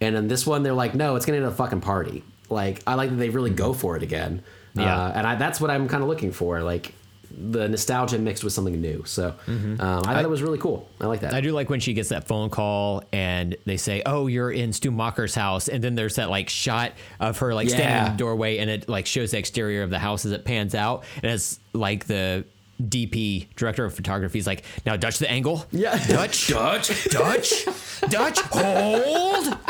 And 0.00 0.16
in 0.16 0.28
this 0.28 0.46
one, 0.46 0.62
they're 0.62 0.72
like, 0.72 0.94
no, 0.94 1.16
it's 1.16 1.26
gonna 1.26 1.38
end 1.38 1.46
at 1.46 1.52
a 1.52 1.54
fucking 1.54 1.80
party. 1.80 2.24
Like 2.48 2.82
I 2.86 2.94
like 2.94 3.10
that 3.10 3.16
they 3.16 3.30
really 3.30 3.50
go 3.50 3.72
for 3.72 3.96
it 3.96 4.02
again. 4.02 4.42
Yeah. 4.74 4.96
Uh, 4.96 5.12
and 5.14 5.26
I, 5.26 5.34
that's 5.36 5.60
what 5.60 5.70
I'm 5.70 5.88
kind 5.88 6.02
of 6.02 6.08
looking 6.08 6.32
for, 6.32 6.62
like 6.62 6.94
the 7.30 7.68
nostalgia 7.68 8.18
mixed 8.18 8.42
with 8.42 8.52
something 8.52 8.80
new. 8.80 9.02
So 9.06 9.34
um, 9.46 9.76
I 9.80 10.02
thought 10.14 10.24
it 10.24 10.30
was 10.30 10.42
really 10.42 10.58
cool. 10.58 10.88
I 11.00 11.06
like 11.06 11.20
that. 11.20 11.34
I 11.34 11.40
do 11.40 11.52
like 11.52 11.68
when 11.70 11.80
she 11.80 11.92
gets 11.92 12.08
that 12.08 12.26
phone 12.26 12.50
call 12.50 13.02
and 13.12 13.56
they 13.66 13.76
say, 13.76 14.02
"Oh, 14.06 14.26
you're 14.26 14.50
in 14.50 14.72
Stu 14.72 14.90
Macher's 14.90 15.34
house," 15.34 15.68
and 15.68 15.82
then 15.84 15.94
there's 15.94 16.16
that 16.16 16.30
like 16.30 16.48
shot 16.48 16.92
of 17.20 17.38
her 17.38 17.54
like 17.54 17.68
standing 17.68 18.06
in 18.06 18.12
the 18.12 18.18
doorway, 18.18 18.58
and 18.58 18.70
it 18.70 18.88
like 18.88 19.06
shows 19.06 19.32
the 19.32 19.38
exterior 19.38 19.82
of 19.82 19.90
the 19.90 19.98
house 19.98 20.24
as 20.24 20.32
it 20.32 20.44
pans 20.44 20.74
out, 20.74 21.04
and 21.22 21.26
it's 21.32 21.58
like 21.72 22.06
the 22.06 22.44
DP 22.82 23.48
director 23.56 23.84
of 23.84 23.94
photography 23.94 24.38
is 24.38 24.46
like, 24.46 24.64
"Now 24.86 24.96
Dutch 24.96 25.18
the 25.18 25.30
angle, 25.30 25.66
Yeah. 25.70 25.98
Dutch, 26.08 26.48
Dutch. 26.48 27.08
Dutch, 27.10 27.64
Dutch, 28.08 28.40
hold." 28.40 29.56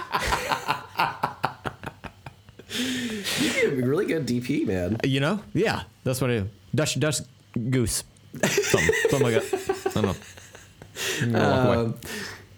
You 3.41 3.85
really 3.85 4.05
good 4.07 4.27
DP, 4.27 4.67
man. 4.67 4.99
You 5.05 5.21
know, 5.21 5.41
yeah, 5.55 5.83
that's 6.05 6.21
what 6.21 6.31
I 6.31 6.41
do. 6.41 6.49
Dutch, 6.75 6.99
Dutch 7.01 7.17
goose, 7.71 8.05
something, 8.43 8.95
something 9.11 9.23
like 9.33 9.43
that. 9.51 9.83
I 9.87 9.91
don't 10.01 10.05
know. 10.05 10.15
I'm 11.23 11.33
gonna 11.33 11.49
walk 11.57 11.67
away. 11.67 11.77
Um, 11.77 11.95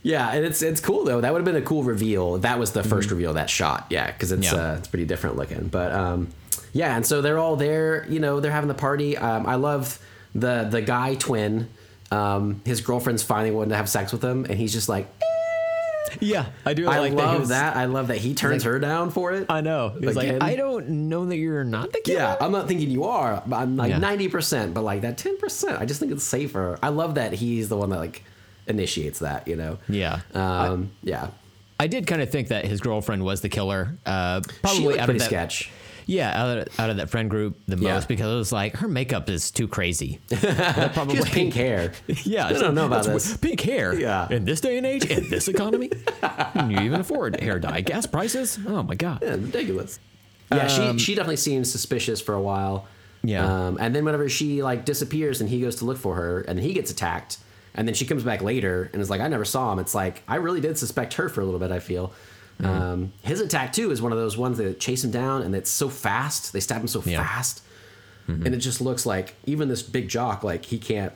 yeah, 0.02 0.31
and 0.32 0.44
it's 0.47 0.62
it's 0.62 0.81
cool 0.81 1.05
though. 1.05 1.20
That 1.20 1.32
would 1.32 1.40
have 1.40 1.44
been 1.44 1.62
a 1.62 1.66
cool 1.66 1.82
reveal. 1.82 2.39
That 2.39 2.59
was 2.59 2.72
the 2.72 2.82
1st 2.82 3.10
reveal 3.10 3.35
that 3.35 3.51
shot. 3.51 3.86
Yeah, 3.90 4.10
because 4.10 4.32
it's 4.32 4.47
Mm-hmm. 4.47 4.56
Yeah. 4.56 4.72
uh, 4.72 4.77
it's 4.77 4.89
pretty 4.89 5.05
different 5.05 5.36
looking. 5.36 5.68
But 5.68 5.93
um, 5.93 6.28
yeah, 6.72 6.97
and 6.97 7.05
so 7.06 7.20
they're 7.20 7.39
all 7.39 7.56
there. 7.56 8.06
You 8.09 8.18
know, 8.20 8.40
they're 8.40 8.51
having 8.52 8.68
the 8.68 8.74
party. 8.74 9.16
Um, 9.18 9.47
I 9.47 9.56
love 9.56 9.98
the 10.35 10.66
the 10.70 10.81
guy 10.81 11.16
twin. 11.16 11.68
Um, 12.10 12.60
his 12.64 12.81
girlfriend's 12.81 13.22
finally 13.22 13.51
wanting 13.51 13.70
to 13.70 13.77
have 13.77 13.89
sex 13.89 14.10
with 14.10 14.22
him, 14.24 14.44
and 14.47 14.55
he's 14.55 14.72
just 14.72 14.89
like, 14.89 15.06
Yeah, 16.20 16.47
I 16.66 16.74
do. 16.74 16.89
I 16.89 16.98
like 16.98 17.12
that. 17.12 17.16
love 17.24 17.40
was- 17.40 17.48
that. 17.51 17.77
I 17.77 17.85
love 17.85 18.09
that 18.09 18.18
he 18.18 18.35
turns 18.35 18.64
like- 18.64 18.72
her 18.72 18.78
down 18.81 19.10
for 19.10 19.32
it. 19.32 19.47
I 19.48 19.60
know. 19.60 19.90
He's 20.01 20.16
like, 20.16 20.28
Again. 20.28 20.43
I 20.43 20.56
don't 20.56 20.89
know 21.09 21.24
that 21.27 21.36
you're 21.36 21.64
not 21.64 21.93
the 21.93 22.01
killer. 22.01 22.18
Yeah, 22.18 22.36
I'm 22.40 22.52
not 22.52 22.66
thinking 22.68 22.90
you 22.90 23.05
are. 23.05 23.43
but 23.47 23.56
I'm 23.56 23.77
like 23.77 23.90
Yeah. 23.90 23.98
ninety 23.98 24.28
percent, 24.28 24.74
but 24.74 24.82
like 24.82 25.02
that 25.02 25.18
ten 25.18 25.36
percent, 25.39 25.81
I 25.81 25.85
just 25.86 26.01
think 26.01 26.10
it's 26.12 26.24
safer. 26.24 26.78
I 26.82 26.89
love 26.89 27.14
that 27.14 27.32
he's 27.32 27.68
the 27.68 27.77
one 27.77 27.90
that 27.90 27.98
like 27.98 28.24
initiates 28.66 29.20
that. 29.20 29.47
You 29.47 29.56
know. 29.56 29.78
Yeah. 29.89 30.20
Um. 30.35 30.90
yeah. 31.02 31.28
I 31.78 31.86
did 31.86 32.06
kind 32.06 32.20
of 32.20 32.28
think 32.31 32.48
that 32.48 32.66
his 32.66 32.81
girlfriend 32.81 33.24
was 33.24 33.40
the 33.40 33.48
killer. 33.48 33.97
Uh, 34.05 34.43
probably 34.62 34.98
out 34.98 35.09
of 35.09 35.18
that. 35.18 35.24
sketch. 35.24 35.70
Yeah, 36.06 36.43
out 36.43 36.59
of, 36.59 36.81
out 36.81 36.90
of 36.90 36.97
that 36.98 37.10
friend 37.10 37.28
group 37.31 37.59
the 37.66 37.77
Yeah. 37.77 37.94
most 37.94 38.09
because 38.09 38.32
it 38.32 38.36
was 38.36 38.52
like 38.52 38.77
her 38.77 38.89
makeup 38.89 39.28
is 39.28 39.51
too 39.51 39.68
crazy. 39.68 40.18
That 40.28 40.94
She 41.10 41.16
has 41.16 41.28
pink 41.31 41.55
hair. 41.55 41.93
Yeah, 42.24 42.47
I 42.47 42.52
don't 42.52 42.74
know 42.74 42.86
about 42.86 43.05
that's 43.05 43.24
this. 43.24 43.28
weird. 43.28 43.40
Pink 43.40 43.60
hair. 43.60 43.94
Yeah. 43.98 44.28
In 44.31 44.44
this 44.44 44.60
day 44.60 44.77
and 44.78 44.86
age, 44.86 45.05
in 45.06 45.28
this 45.31 45.48
economy, 45.48 45.89
can 46.20 46.70
you 46.70 46.81
even 46.81 47.01
afford 47.01 47.40
hair 47.40 47.59
dye? 47.59 47.81
Gas 47.81 48.06
prices? 48.06 48.59
Oh 48.66 48.82
my 48.82 48.94
god. 48.94 49.20
Yeah, 49.22 49.31
ridiculous. 49.32 49.98
Yeah, 50.52 50.66
she 50.66 50.98
she 50.98 51.14
definitely 51.14 51.36
seems 51.36 51.70
suspicious 51.70 52.20
for 52.20 52.35
a 52.35 52.40
while. 52.40 52.86
Yeah. 53.22 53.66
Um, 53.66 53.77
and 53.81 53.94
then 53.94 54.05
whenever 54.05 54.28
she 54.28 54.62
like 54.62 54.85
disappears 54.85 55.40
and 55.40 55.48
he 55.51 55.60
goes 55.60 55.77
to 55.77 55.85
look 55.85 55.98
for 55.98 56.14
her 56.16 56.40
and 56.40 56.59
he 56.59 56.72
gets 56.72 56.90
attacked 56.90 57.39
and 57.74 57.86
then 57.86 57.94
she 57.94 58.05
comes 58.06 58.24
back 58.24 58.43
later 58.43 58.90
and 58.93 59.01
is 59.01 59.10
like, 59.10 59.20
I 59.20 59.28
never 59.28 59.44
saw 59.44 59.72
him. 59.72 59.78
It's 59.78 59.94
like 59.94 60.22
I 60.27 60.36
really 60.36 60.60
did 60.60 60.77
suspect 60.78 61.14
her 61.14 61.28
for 61.28 61.40
a 61.40 61.44
little 61.44 61.60
bit. 61.60 61.70
I 61.70 61.78
feel. 61.78 62.12
Mm-hmm. 62.60 62.82
Um, 62.82 63.12
his 63.22 63.40
attack 63.40 63.72
too 63.72 63.90
is 63.90 64.00
one 64.02 64.12
of 64.12 64.18
those 64.18 64.36
ones 64.36 64.58
that 64.58 64.78
chase 64.80 65.02
him 65.04 65.10
down 65.10 65.42
and 65.42 65.54
it's 65.54 65.70
so 65.70 65.88
fast. 65.88 66.52
They 66.52 66.60
stab 66.60 66.80
him 66.82 66.88
so 66.88 67.02
Yeah. 67.04 67.22
fast, 67.22 67.62
and 68.28 68.46
it 68.54 68.58
just 68.58 68.80
looks 68.80 69.04
like 69.06 69.34
even 69.46 69.68
this 69.68 69.82
big 69.82 70.08
jock 70.08 70.44
like 70.44 70.64
he 70.64 70.78
can't 70.78 71.12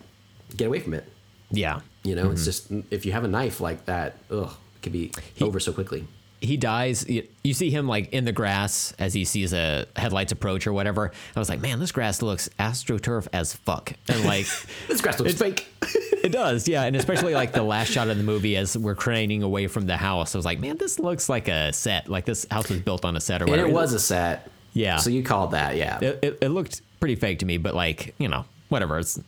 get 0.57 0.67
away 0.67 0.81
from 0.81 0.95
it. 0.95 1.05
Yeah. 1.51 1.81
You 2.03 2.17
know, 2.17 2.31
it's 2.33 2.45
just 2.45 2.73
if 2.91 3.07
you 3.07 3.13
have 3.13 3.23
a 3.25 3.29
knife 3.29 3.61
like 3.61 3.85
that, 3.85 4.17
ugh, 4.31 4.51
it 4.77 4.83
could 4.83 4.93
be 4.93 5.13
over 5.41 5.61
so 5.61 5.73
quickly. 5.73 6.07
He 6.45 6.57
dies. 6.57 7.09
You, 7.09 7.27
you 7.43 7.55
see 7.55 7.71
him 7.71 7.87
like 7.89 8.13
in 8.13 8.25
the 8.25 8.33
grass 8.33 8.95
as 8.99 9.15
he 9.15 9.25
sees 9.25 9.53
a 9.53 9.87
headlights 9.97 10.33
approach 10.33 10.67
or 10.67 10.73
whatever. 10.73 11.13
I 11.35 11.39
was 11.39 11.49
like, 11.49 11.61
man, 11.61 11.81
this 11.81 11.93
grass 11.93 12.23
looks 12.23 12.49
astroturf 12.59 13.29
as 13.33 13.55
fuck. 13.55 13.93
And 14.09 14.25
like, 14.25 14.47
This 14.89 15.01
grass 15.01 15.19
looks 15.21 15.35
fake. 15.35 15.67
it 15.83 16.33
does, 16.33 16.69
yeah. 16.69 16.85
And 16.85 16.97
especially 16.97 17.35
like 17.35 17.53
the 17.53 17.63
last 17.63 17.91
shot 17.91 18.09
of 18.09 18.17
the 18.17 18.23
movie 18.23 18.57
as 18.57 18.77
we're 18.77 18.95
craning 18.95 19.43
away 19.43 19.67
from 19.67 19.87
the 19.87 19.97
house. 19.97 20.35
I 20.35 20.39
was 20.39 20.45
like, 20.45 20.61
man, 20.61 20.77
this 20.77 20.99
looks 20.99 21.29
like 21.29 21.49
a 21.49 21.73
set. 21.73 22.09
Like 22.09 22.25
this 22.25 22.47
house 22.51 22.69
was 22.69 22.81
built 22.81 23.05
on 23.05 23.17
a 23.17 23.21
set 23.21 23.43
or 23.43 23.47
whatever. 23.47 23.67
And 23.67 23.71
it 23.71 23.75
was 23.75 23.93
a 23.93 24.01
set. 24.01 24.51
Yeah. 24.73 24.97
So 24.97 25.11
you 25.11 25.23
called 25.23 25.53
that, 25.53 25.77
yeah. 25.77 25.99
It, 26.01 26.19
it, 26.23 26.39
it 26.43 26.49
looked 26.49 26.83
pretty 27.01 27.15
fake 27.15 27.41
to 27.41 27.47
me, 27.47 27.59
but 27.59 27.75
like 27.75 28.15
you 28.19 28.29
know, 28.29 28.45
whatever. 28.69 28.99
It's, 28.99 29.21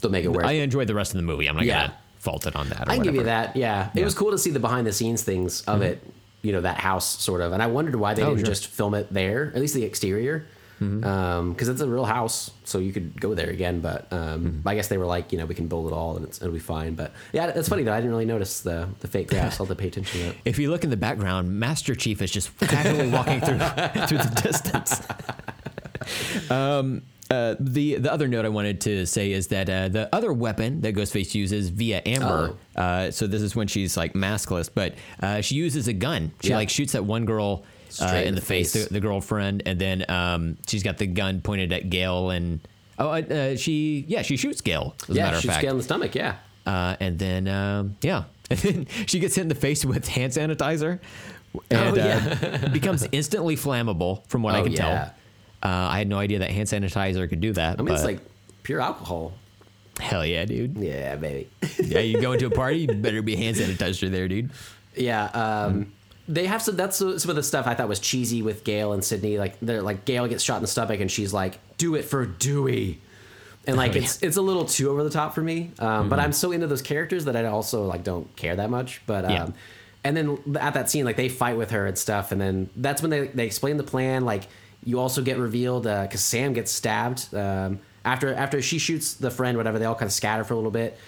to 0.00 0.08
make 0.08 0.24
it 0.24 0.28
work. 0.28 0.44
I 0.44 0.50
I, 0.50 0.52
enjoyed 0.54 0.86
the 0.86 0.94
rest 0.94 1.12
of 1.12 1.16
the 1.16 1.22
movie. 1.22 1.48
I'm 1.48 1.56
not 1.56 1.64
Yeah. 1.64 1.86
gonna 1.86 1.98
fault 2.18 2.46
it 2.46 2.56
on 2.56 2.68
that. 2.68 2.86
Can 2.86 3.02
give 3.02 3.14
you 3.14 3.24
that. 3.24 3.56
Yeah. 3.56 3.90
It 3.94 4.04
was 4.04 4.14
cool 4.14 4.30
to 4.30 4.38
see 4.38 4.50
the 4.50 4.60
behind 4.60 4.86
the 4.86 4.92
scenes 4.92 5.22
things 5.22 5.62
of 5.62 5.80
mm-hmm. 5.80 5.82
it. 5.84 6.12
You 6.42 6.52
know 6.52 6.60
that 6.60 6.78
house 6.78 7.22
sort 7.22 7.40
of, 7.40 7.52
and 7.52 7.62
I 7.62 7.66
wondered 7.68 7.96
why 7.96 8.14
they 8.14 8.22
Oh, 8.22 8.30
didn't 8.30 8.40
sure. 8.40 8.46
just 8.54 8.66
film 8.66 8.94
it 8.94 9.12
there, 9.12 9.52
at 9.54 9.60
least 9.60 9.74
the 9.74 9.84
exterior, 9.84 10.46
because 10.80 11.68
it's 11.68 11.80
a 11.80 11.88
real 11.88 12.04
house, 12.04 12.50
so 12.64 12.78
you 12.80 12.92
could 12.92 13.20
go 13.20 13.34
there 13.34 13.48
again. 13.50 13.80
But 13.80 14.12
um, 14.12 14.62
I 14.66 14.74
guess 14.74 14.88
they 14.88 14.98
were 14.98 15.06
like, 15.06 15.30
you 15.30 15.38
know, 15.38 15.46
we 15.46 15.54
can 15.54 15.68
build 15.68 15.86
it 15.86 15.92
all 15.92 16.16
and 16.16 16.26
it's, 16.26 16.40
it'll 16.42 16.52
be 16.52 16.58
fine. 16.58 16.94
But 16.96 17.12
yeah, 17.32 17.46
it's 17.54 17.68
funny 17.68 17.84
though. 17.84 17.92
I 17.92 17.98
didn't 17.98 18.10
really 18.10 18.24
notice 18.24 18.60
the 18.62 18.88
the 19.00 19.06
fake 19.06 19.28
grass. 19.30 19.60
I'll 19.60 19.66
have 19.66 19.76
to 19.76 19.80
pay 19.80 19.88
attention 19.88 20.20
to 20.20 20.26
it. 20.30 20.36
If 20.44 20.58
you 20.58 20.70
look 20.70 20.82
in 20.82 20.90
the 20.90 20.96
background, 20.96 21.50
Master 21.58 21.94
Chief 21.94 22.20
is 22.20 22.30
just 22.32 22.56
casually 22.58 23.08
walking 23.10 23.40
through 23.40 23.58
through 24.08 24.18
the 24.18 24.40
distance. 24.42 25.00
Um, 26.50 27.02
uh, 27.32 27.56
the 27.58 27.96
the 27.96 28.12
other 28.12 28.28
note 28.28 28.44
I 28.44 28.48
wanted 28.50 28.80
to 28.82 29.06
say 29.06 29.32
is 29.32 29.46
that 29.48 29.68
uh, 29.70 29.88
the 29.88 30.08
other 30.14 30.32
weapon 30.32 30.80
that 30.82 30.94
Ghostface 30.94 31.34
uses 31.34 31.68
via 31.70 32.02
Amber. 32.06 32.54
Uh, 32.76 33.10
so 33.10 33.26
this 33.26 33.42
is 33.42 33.56
when 33.56 33.66
she's 33.68 33.96
like 33.96 34.12
maskless, 34.14 34.68
but 34.72 34.94
uh, 35.22 35.40
she 35.40 35.54
uses 35.54 35.88
a 35.88 35.92
gun. 35.92 36.32
She 36.42 36.50
Yeah. 36.50 36.56
like 36.56 36.68
shoots 36.70 36.94
at 36.94 37.04
one 37.04 37.24
girl 37.24 37.64
uh, 38.00 38.06
Straight 38.06 38.26
in 38.26 38.34
the 38.34 38.40
face, 38.40 38.72
face. 38.72 38.86
The, 38.88 38.94
the 38.94 39.00
girlfriend, 39.00 39.62
and 39.66 39.78
then 39.78 40.04
um, 40.10 40.56
she's 40.66 40.82
got 40.82 40.98
the 40.98 41.06
gun 41.06 41.40
pointed 41.42 41.72
at 41.72 41.90
Gale, 41.90 42.30
and 42.30 42.60
oh, 42.98 43.54
she 43.56 44.04
yeah 44.08 44.22
she 44.22 44.36
shoots 44.36 44.60
Gale. 44.60 44.94
As 45.02 45.10
a 45.10 45.12
yeah, 45.14 45.22
matter 45.24 45.36
of 45.36 45.42
shoots 45.42 45.54
fact, 45.54 45.62
Gale 45.62 45.72
in 45.72 45.76
the 45.78 45.82
stomach. 45.84 46.14
Yeah. 46.14 46.36
uh, 46.66 46.96
and 47.00 47.18
then 47.18 47.48
um, 47.48 47.96
yeah, 48.02 48.24
and 48.50 48.58
then 48.60 48.86
she 49.06 49.18
gets 49.18 49.34
hit 49.34 49.42
in 49.42 49.48
the 49.48 49.54
face 49.54 49.84
with 49.84 50.08
hand 50.08 50.32
sanitizer, 50.32 51.00
and 51.70 51.80
Oh, 51.80 51.94
yeah. 51.96 52.68
becomes 52.68 53.06
instantly 53.12 53.56
flammable. 53.56 54.26
From 54.28 54.42
what 54.42 54.54
I 54.54 54.60
Oh, 54.60 54.64
can 54.64 54.72
yeah. 54.72 54.78
tell, 54.78 55.14
uh, 55.62 55.68
I 55.68 55.98
had 55.98 56.08
no 56.08 56.18
idea 56.18 56.38
that 56.40 56.50
hand 56.50 56.68
sanitizer 56.68 57.28
could 57.28 57.40
do 57.40 57.52
that. 57.52 57.74
I 57.78 57.82
mean, 57.82 57.86
but 57.88 57.94
it's 57.94 58.04
like 58.04 58.20
pure 58.62 58.80
alcohol. 58.80 59.32
hell 60.00 60.24
yeah, 60.26 60.44
dude. 60.44 60.76
Yeah, 60.76 61.16
baby. 61.16 61.48
Yeah, 61.82 62.00
you 62.00 62.20
go 62.20 62.32
into 62.32 62.46
a 62.46 62.50
party, 62.62 62.80
you 62.80 62.88
better 62.88 63.22
be 63.22 63.36
hand 63.36 63.56
sanitizer 63.56 64.10
there, 64.10 64.28
dude. 64.28 64.50
Yeah, 64.96 65.24
um, 65.26 65.92
they 66.28 66.46
have 66.46 66.62
some. 66.62 66.76
That's 66.76 66.96
some 66.96 67.08
of 67.30 67.36
the 67.36 67.42
stuff 67.42 67.66
I 67.66 67.74
thought 67.74 67.88
was 67.88 67.98
cheesy 68.00 68.42
with 68.42 68.62
Gale 68.64 68.92
and 68.92 69.04
Sidney. 69.04 69.38
Like 69.38 69.58
they're 69.60 69.82
like 69.82 70.04
Gale 70.04 70.26
gets 70.28 70.42
shot 70.44 70.56
in 70.56 70.62
the 70.62 70.68
stomach 70.68 71.00
and 71.00 71.10
she's 71.10 71.32
like, 71.32 71.58
"Do 71.78 71.94
it 71.96 72.04
for 72.04 72.24
Dewey," 72.26 73.00
and 73.66 73.76
like 73.76 73.92
Oh, 73.94 73.98
it's 73.98 74.22
it's 74.22 74.36
a 74.36 74.42
little 74.42 74.64
too 74.64 74.90
over 74.90 75.02
the 75.02 75.10
top 75.10 75.34
for 75.34 75.42
me. 75.42 75.72
Um, 75.78 76.08
But 76.08 76.18
I'm 76.20 76.32
so 76.32 76.52
into 76.52 76.66
those 76.68 76.82
characters 76.82 77.24
that 77.24 77.36
I 77.36 77.44
also 77.46 77.84
like 77.84 78.04
don't 78.04 78.34
care 78.36 78.54
that 78.56 78.70
much. 78.70 79.02
But 79.06 79.24
um, 79.24 79.30
Yeah. 79.32 79.48
and 80.04 80.16
then 80.16 80.38
at 80.60 80.74
that 80.74 80.88
scene, 80.90 81.04
like 81.04 81.16
they 81.16 81.28
fight 81.28 81.56
with 81.56 81.70
her 81.72 81.86
and 81.86 81.98
stuff, 81.98 82.30
and 82.32 82.40
then 82.40 82.70
that's 82.76 83.02
when 83.02 83.10
they 83.10 83.26
they 83.28 83.46
explain 83.46 83.76
the 83.76 83.82
plan. 83.84 84.24
Like 84.24 84.44
you 84.84 84.98
also 85.00 85.22
get 85.22 85.38
revealed 85.38 85.84
because 85.84 86.20
Sam 86.22 86.52
gets 86.52 86.72
stabbed. 86.72 87.34
Um, 87.34 87.80
after 88.04 88.34
after 88.34 88.60
she 88.60 88.78
shoots 88.78 89.14
the 89.14 89.30
friend, 89.30 89.56
whatever, 89.56 89.78
they 89.78 89.84
all 89.84 89.94
kind 89.94 90.08
of 90.08 90.12
scatter 90.12 90.44
for 90.44 90.54
a 90.54 90.56
little 90.56 90.70
bit. 90.72 90.98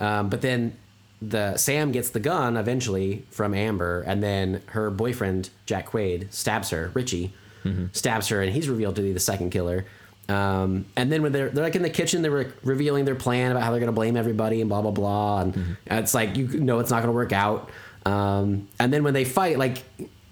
Um, 0.00 0.28
but 0.28 0.40
then 0.42 0.76
the 1.20 1.56
Sam 1.56 1.92
gets 1.92 2.10
the 2.10 2.18
gun 2.20 2.56
eventually 2.56 3.24
from 3.30 3.54
Amber, 3.54 4.02
and 4.02 4.22
then 4.22 4.60
her 4.66 4.90
boyfriend 4.90 5.50
Jack 5.66 5.90
Quaid 5.90 6.32
stabs 6.32 6.70
her. 6.70 6.90
Richie 6.94 7.32
stabs 7.92 8.28
her, 8.28 8.42
and 8.42 8.52
he's 8.52 8.68
revealed 8.68 8.96
to 8.96 9.02
be 9.02 9.12
the 9.12 9.20
second 9.20 9.50
killer. 9.50 9.86
Um, 10.28 10.86
and 10.96 11.12
then 11.12 11.22
when 11.22 11.30
they're 11.30 11.48
they're 11.48 11.62
like 11.62 11.76
in 11.76 11.82
the 11.82 11.90
kitchen, 11.90 12.22
they 12.22 12.28
were 12.28 12.52
revealing 12.64 13.04
their 13.04 13.14
plan 13.14 13.52
about 13.52 13.62
how 13.62 13.70
they're 13.70 13.78
gonna 13.80 13.92
blame 13.92 14.16
everybody 14.16 14.60
and 14.60 14.68
blah 14.68 14.82
blah 14.82 14.90
blah, 14.90 15.42
and 15.42 15.76
it's 15.86 16.12
like 16.12 16.36
you 16.36 16.48
know 16.48 16.80
it's 16.80 16.90
not 16.90 17.02
gonna 17.02 17.12
work 17.12 17.32
out. 17.32 17.70
Um, 18.04 18.68
and 18.80 18.92
then 18.92 19.04
when 19.04 19.14
they 19.14 19.24
fight, 19.24 19.58
like 19.58 19.84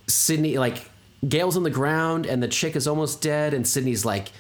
Sidney, 0.09 0.59
like 0.59 0.90
Gale's 1.27 1.57
on 1.57 1.63
the 1.63 1.71
ground 1.71 2.27
and 2.27 2.43
the 2.43 2.49
chick 2.49 2.77
is 2.77 2.87
almost 2.87 3.21
dead, 3.21 3.55
and 3.55 3.67
Sidney's 3.67 4.05
like, 4.05 4.31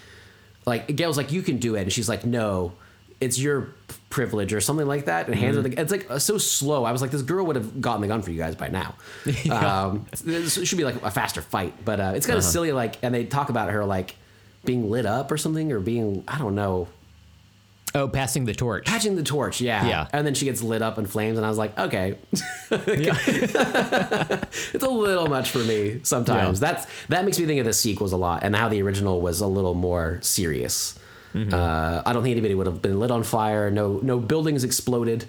like 0.66 0.94
Gale's 0.96 1.16
like, 1.16 1.32
you 1.32 1.42
can 1.42 1.58
do 1.58 1.74
it, 1.74 1.82
and 1.82 1.92
she's 1.92 2.08
like, 2.08 2.24
no, 2.24 2.72
it's 3.20 3.38
your 3.38 3.74
privilege 4.08 4.52
or 4.52 4.60
something 4.60 4.86
like 4.86 5.04
that, 5.04 5.26
and 5.26 5.34
hands 5.34 5.56
her 5.56 5.62
the. 5.62 5.78
It's 5.78 5.92
like 5.92 6.10
uh, 6.10 6.18
so 6.18 6.38
slow. 6.38 6.84
I 6.84 6.92
was 6.92 7.02
like, 7.02 7.10
this 7.10 7.22
girl 7.22 7.46
would 7.46 7.56
have 7.56 7.80
gotten 7.80 8.00
the 8.00 8.08
gun 8.08 8.22
for 8.22 8.30
you 8.30 8.38
guys 8.38 8.56
by 8.56 8.68
now. 8.68 8.94
um, 9.50 10.06
this 10.24 10.62
should 10.66 10.78
be 10.78 10.84
like 10.84 11.00
a 11.02 11.10
faster 11.10 11.42
fight, 11.42 11.74
but 11.84 12.00
uh, 12.00 12.12
it's 12.14 12.26
kind 12.26 12.38
of 12.38 12.44
silly. 12.44 12.72
Like, 12.72 12.96
and 13.02 13.14
they 13.14 13.24
talk 13.24 13.50
about 13.50 13.70
her 13.70 13.84
like 13.84 14.16
being 14.64 14.90
lit 14.90 15.06
up 15.06 15.30
or 15.30 15.36
something, 15.36 15.70
or 15.72 15.80
being 15.80 16.24
I 16.26 16.38
don't 16.38 16.54
know, 16.54 16.88
Oh, 17.94 18.06
passing 18.08 18.44
the 18.44 18.54
torch. 18.54 18.86
catching 18.86 19.16
the 19.16 19.22
torch. 19.22 19.60
Yeah, 19.60 19.86
Yeah. 19.86 20.06
And 20.12 20.24
then 20.26 20.34
she 20.34 20.44
gets 20.44 20.62
lit 20.62 20.80
up 20.82 20.96
in 20.98 21.06
flames, 21.06 21.36
and 21.38 21.44
I 21.44 21.48
was 21.48 21.58
like, 21.58 21.76
okay, 21.78 22.16
it's 22.70 23.54
a 24.84 24.88
little 24.88 25.26
much 25.28 25.50
for 25.50 25.58
me 25.58 26.00
sometimes. 26.02 26.60
Yeah. 26.60 26.72
That's 26.72 26.86
that 27.08 27.24
makes 27.24 27.38
me 27.38 27.46
think 27.46 27.60
of 27.60 27.66
the 27.66 27.72
sequels 27.72 28.12
a 28.12 28.16
lot, 28.16 28.42
and 28.42 28.54
how 28.54 28.68
the 28.68 28.82
original 28.82 29.20
was 29.20 29.40
a 29.40 29.46
little 29.46 29.74
more 29.74 30.18
serious. 30.22 30.98
Mm-hmm. 31.34 31.54
Uh, 31.54 32.02
I 32.04 32.12
don't 32.12 32.22
think 32.22 32.32
anybody 32.32 32.54
would 32.54 32.66
have 32.66 32.82
been 32.82 32.98
lit 32.98 33.10
on 33.10 33.22
fire. 33.22 33.70
No, 33.70 34.00
no 34.02 34.18
buildings 34.18 34.64
exploded 34.64 35.28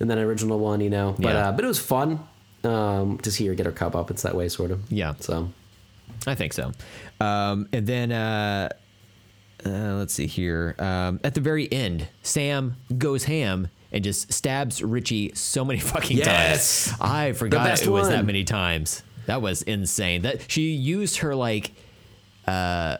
in 0.00 0.08
that 0.08 0.18
original 0.18 0.58
one, 0.58 0.80
you 0.80 0.90
know. 0.90 1.14
But 1.18 1.34
Yeah. 1.34 1.48
uh, 1.48 1.52
but 1.52 1.64
it 1.64 1.68
was 1.68 1.78
fun 1.78 2.20
um, 2.64 3.18
to 3.18 3.30
see 3.30 3.46
her 3.46 3.54
get 3.54 3.66
her 3.66 3.72
cup 3.72 3.94
up. 3.94 4.10
It's 4.10 4.22
that 4.22 4.34
way, 4.34 4.48
sort 4.48 4.70
of. 4.70 4.80
Yeah. 4.90 5.14
So 5.20 5.50
I 6.26 6.34
think 6.34 6.52
so. 6.54 6.72
Um, 7.20 7.68
and 7.72 7.86
then 7.86 8.10
uh, 8.12 8.70
uh, 9.66 9.94
let's 9.96 10.12
see 10.14 10.26
here. 10.26 10.74
Um, 10.78 11.20
at 11.24 11.34
the 11.34 11.40
very 11.40 11.70
end, 11.72 12.08
Sam 12.22 12.76
goes 12.98 13.24
ham 13.24 13.68
and 13.92 14.02
just 14.04 14.32
stabs 14.32 14.82
Richie 14.82 15.32
so 15.34 15.64
many 15.64 15.78
fucking 15.92 16.16
Yes! 16.18 16.88
times. 16.88 17.00
I 17.00 17.32
forgot 17.32 17.82
it 17.82 17.88
was 17.88 18.08
that 18.08 18.24
many 18.26 18.44
times. 18.44 19.02
That 19.26 19.40
was 19.40 19.62
insane. 19.62 20.22
That 20.22 20.50
she 20.50 20.72
used 20.72 21.18
her 21.18 21.34
like 21.34 21.72
uh 22.46 22.98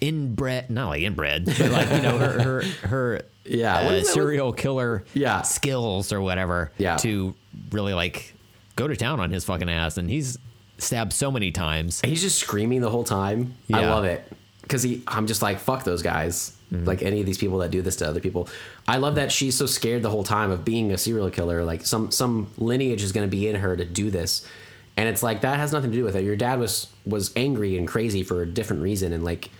inbred 0.00 0.70
not 0.70 0.88
like 0.88 1.02
inbred, 1.02 1.44
but 1.46 1.58
like 1.70 1.90
you 1.90 2.02
know 2.02 2.18
her 2.18 2.42
her 2.42 2.62
her 2.86 3.22
Yeah, 3.44 3.78
uh, 3.78 3.84
what 3.86 3.94
is 3.94 4.06
that- 4.06 4.12
serial 4.14 4.52
killer 4.52 5.04
Yeah. 5.14 5.42
skills 5.42 6.12
or 6.12 6.20
whatever 6.20 6.70
Yeah. 6.78 6.96
to 6.98 7.34
really 7.72 7.94
like 7.94 8.34
go 8.76 8.86
to 8.86 8.94
town 8.94 9.18
on 9.18 9.30
his 9.30 9.44
fucking 9.44 9.68
ass 9.68 9.96
and 9.96 10.08
he's 10.08 10.38
stabbed 10.78 11.12
so 11.12 11.30
many 11.32 11.50
times. 11.50 12.00
he's 12.02 12.22
just 12.22 12.38
screaming 12.38 12.80
the 12.80 12.90
whole 12.90 13.02
time. 13.04 13.54
I 13.72 13.84
love 13.86 14.04
it 14.04 14.22
because 14.70 14.84
he. 14.84 15.02
I'm 15.08 15.26
just 15.26 15.42
like 15.42 15.58
fuck 15.58 15.82
those 15.82 16.02
guys. 16.02 16.56
Mm-hmm. 16.72 16.84
Like 16.84 17.02
any 17.02 17.18
of 17.18 17.26
these 17.26 17.38
people 17.38 17.58
that 17.58 17.72
do 17.72 17.82
this 17.82 17.96
to 17.96 18.08
other 18.08 18.20
people. 18.20 18.48
I 18.86 18.98
love 18.98 19.16
that 19.16 19.32
she's 19.32 19.56
so 19.56 19.66
scared 19.66 20.02
the 20.02 20.10
whole 20.10 20.22
time 20.22 20.52
of 20.52 20.64
being 20.64 20.92
a 20.92 20.98
serial 20.98 21.28
killer. 21.28 21.64
Like 21.64 21.84
some 21.84 22.12
some 22.12 22.46
lineage 22.58 23.02
is 23.02 23.10
going 23.10 23.26
to 23.26 23.30
be 23.30 23.48
in 23.48 23.56
her 23.56 23.76
to 23.76 23.84
do 23.84 24.08
this, 24.10 24.46
and 24.96 25.08
it's 25.08 25.22
like 25.22 25.40
that 25.40 25.58
has 25.58 25.72
nothing 25.72 25.90
to 25.90 25.96
do 25.96 26.04
with 26.04 26.14
it. 26.14 26.22
Your 26.22 26.36
dad 26.36 26.60
was 26.60 26.86
was 27.04 27.32
angry 27.34 27.76
and 27.76 27.88
crazy 27.88 28.22
for 28.22 28.42
a 28.42 28.46
different 28.46 28.82
reason, 28.82 29.12
and 29.12 29.24
like 29.24 29.50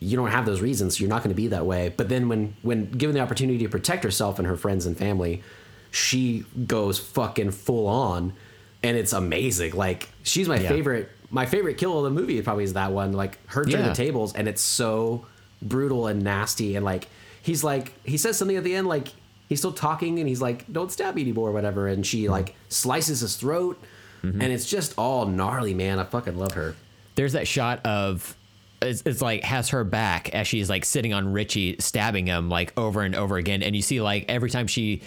you 0.00 0.16
don't 0.16 0.30
have 0.30 0.44
those 0.44 0.60
reasons, 0.60 0.96
so 0.96 1.00
you're 1.00 1.08
not 1.08 1.22
going 1.22 1.34
to 1.34 1.42
be 1.42 1.48
that 1.48 1.64
way. 1.64 1.94
But 1.96 2.10
then 2.10 2.28
when 2.28 2.54
when 2.60 2.90
given 2.90 3.14
the 3.14 3.20
opportunity 3.22 3.58
to 3.60 3.68
protect 3.70 4.04
herself 4.04 4.38
and 4.38 4.46
her 4.46 4.56
friends 4.58 4.84
and 4.84 4.96
family, 4.98 5.42
she 5.90 6.44
goes 6.66 6.98
fucking 6.98 7.52
full 7.52 7.86
on, 7.86 8.34
and 8.82 8.98
it's 8.98 9.14
amazing. 9.14 9.72
Like 9.74 10.10
she's 10.22 10.46
my 10.48 10.58
Yeah. 10.58 10.68
favorite. 10.68 11.08
My 11.30 11.46
favorite 11.46 11.78
kill 11.78 11.96
of 11.98 12.04
the 12.04 12.10
movie 12.20 12.40
probably 12.42 12.64
is 12.64 12.72
that 12.74 12.92
one. 12.92 13.12
Like 13.12 13.38
her 13.50 13.64
turning 13.64 13.80
Yeah. 13.86 13.88
the 13.90 13.94
tables, 13.94 14.34
and 14.34 14.48
it's 14.48 14.62
so 14.62 15.26
brutal 15.62 16.06
and 16.08 16.22
nasty. 16.22 16.76
And 16.76 16.84
like 16.84 17.06
he's 17.42 17.62
like 17.64 17.92
he 18.04 18.16
says 18.16 18.36
something 18.36 18.56
at 18.56 18.64
the 18.64 18.74
end, 18.74 18.88
like 18.88 19.08
he's 19.48 19.58
still 19.60 19.72
talking, 19.72 20.18
and 20.18 20.28
he's 20.28 20.40
like, 20.42 20.70
"Don't 20.72 20.90
stab 20.90 21.14
me 21.14 21.22
anymore," 21.22 21.50
or 21.50 21.52
whatever. 21.52 21.86
And 21.88 22.04
she 22.06 22.22
Mm-hmm. 22.24 22.32
like 22.32 22.54
slices 22.68 23.20
his 23.20 23.36
throat, 23.36 23.80
and 24.22 24.42
it's 24.42 24.66
just 24.66 24.92
all 24.98 25.24
gnarly, 25.26 25.72
man. 25.72 25.98
I 25.98 26.04
fucking 26.04 26.36
love 26.38 26.52
her. 26.52 26.74
there's 27.16 27.32
that 27.32 27.46
shot 27.48 27.84
of 27.86 28.34
it's, 28.82 29.02
it's 29.04 29.20
like 29.20 29.42
has 29.44 29.68
her 29.70 29.84
back 29.84 30.30
as 30.34 30.46
she's 30.46 30.70
like 30.70 30.84
sitting 30.84 31.12
on 31.12 31.32
Richie 31.32 31.76
stabbing 31.78 32.26
him 32.26 32.48
like 32.48 32.72
over 32.78 33.02
and 33.02 33.14
over 33.14 33.36
again 33.36 33.62
and 33.62 33.76
you 33.76 33.82
see 33.82 34.00
like 34.00 34.24
every 34.28 34.48
time 34.50 34.66
she 34.66 35.02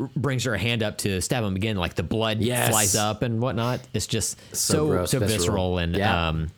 r- 0.00 0.10
brings 0.16 0.44
her 0.44 0.56
hand 0.56 0.82
up 0.82 0.98
to 0.98 1.20
stab 1.20 1.44
him 1.44 1.54
again 1.56 1.76
like 1.76 1.94
the 1.94 2.02
blood 2.02 2.38
Yes. 2.40 2.70
flies 2.70 2.96
up 2.96 3.22
and 3.22 3.40
whatnot 3.40 3.80
it's 3.94 4.06
just 4.06 4.38
So 4.54 5.04
so 5.04 5.04
so, 5.06 5.18
visceral. 5.20 5.28
visceral. 5.28 5.78
and 5.78 5.96
Yeah. 5.96 6.28
um 6.28 6.50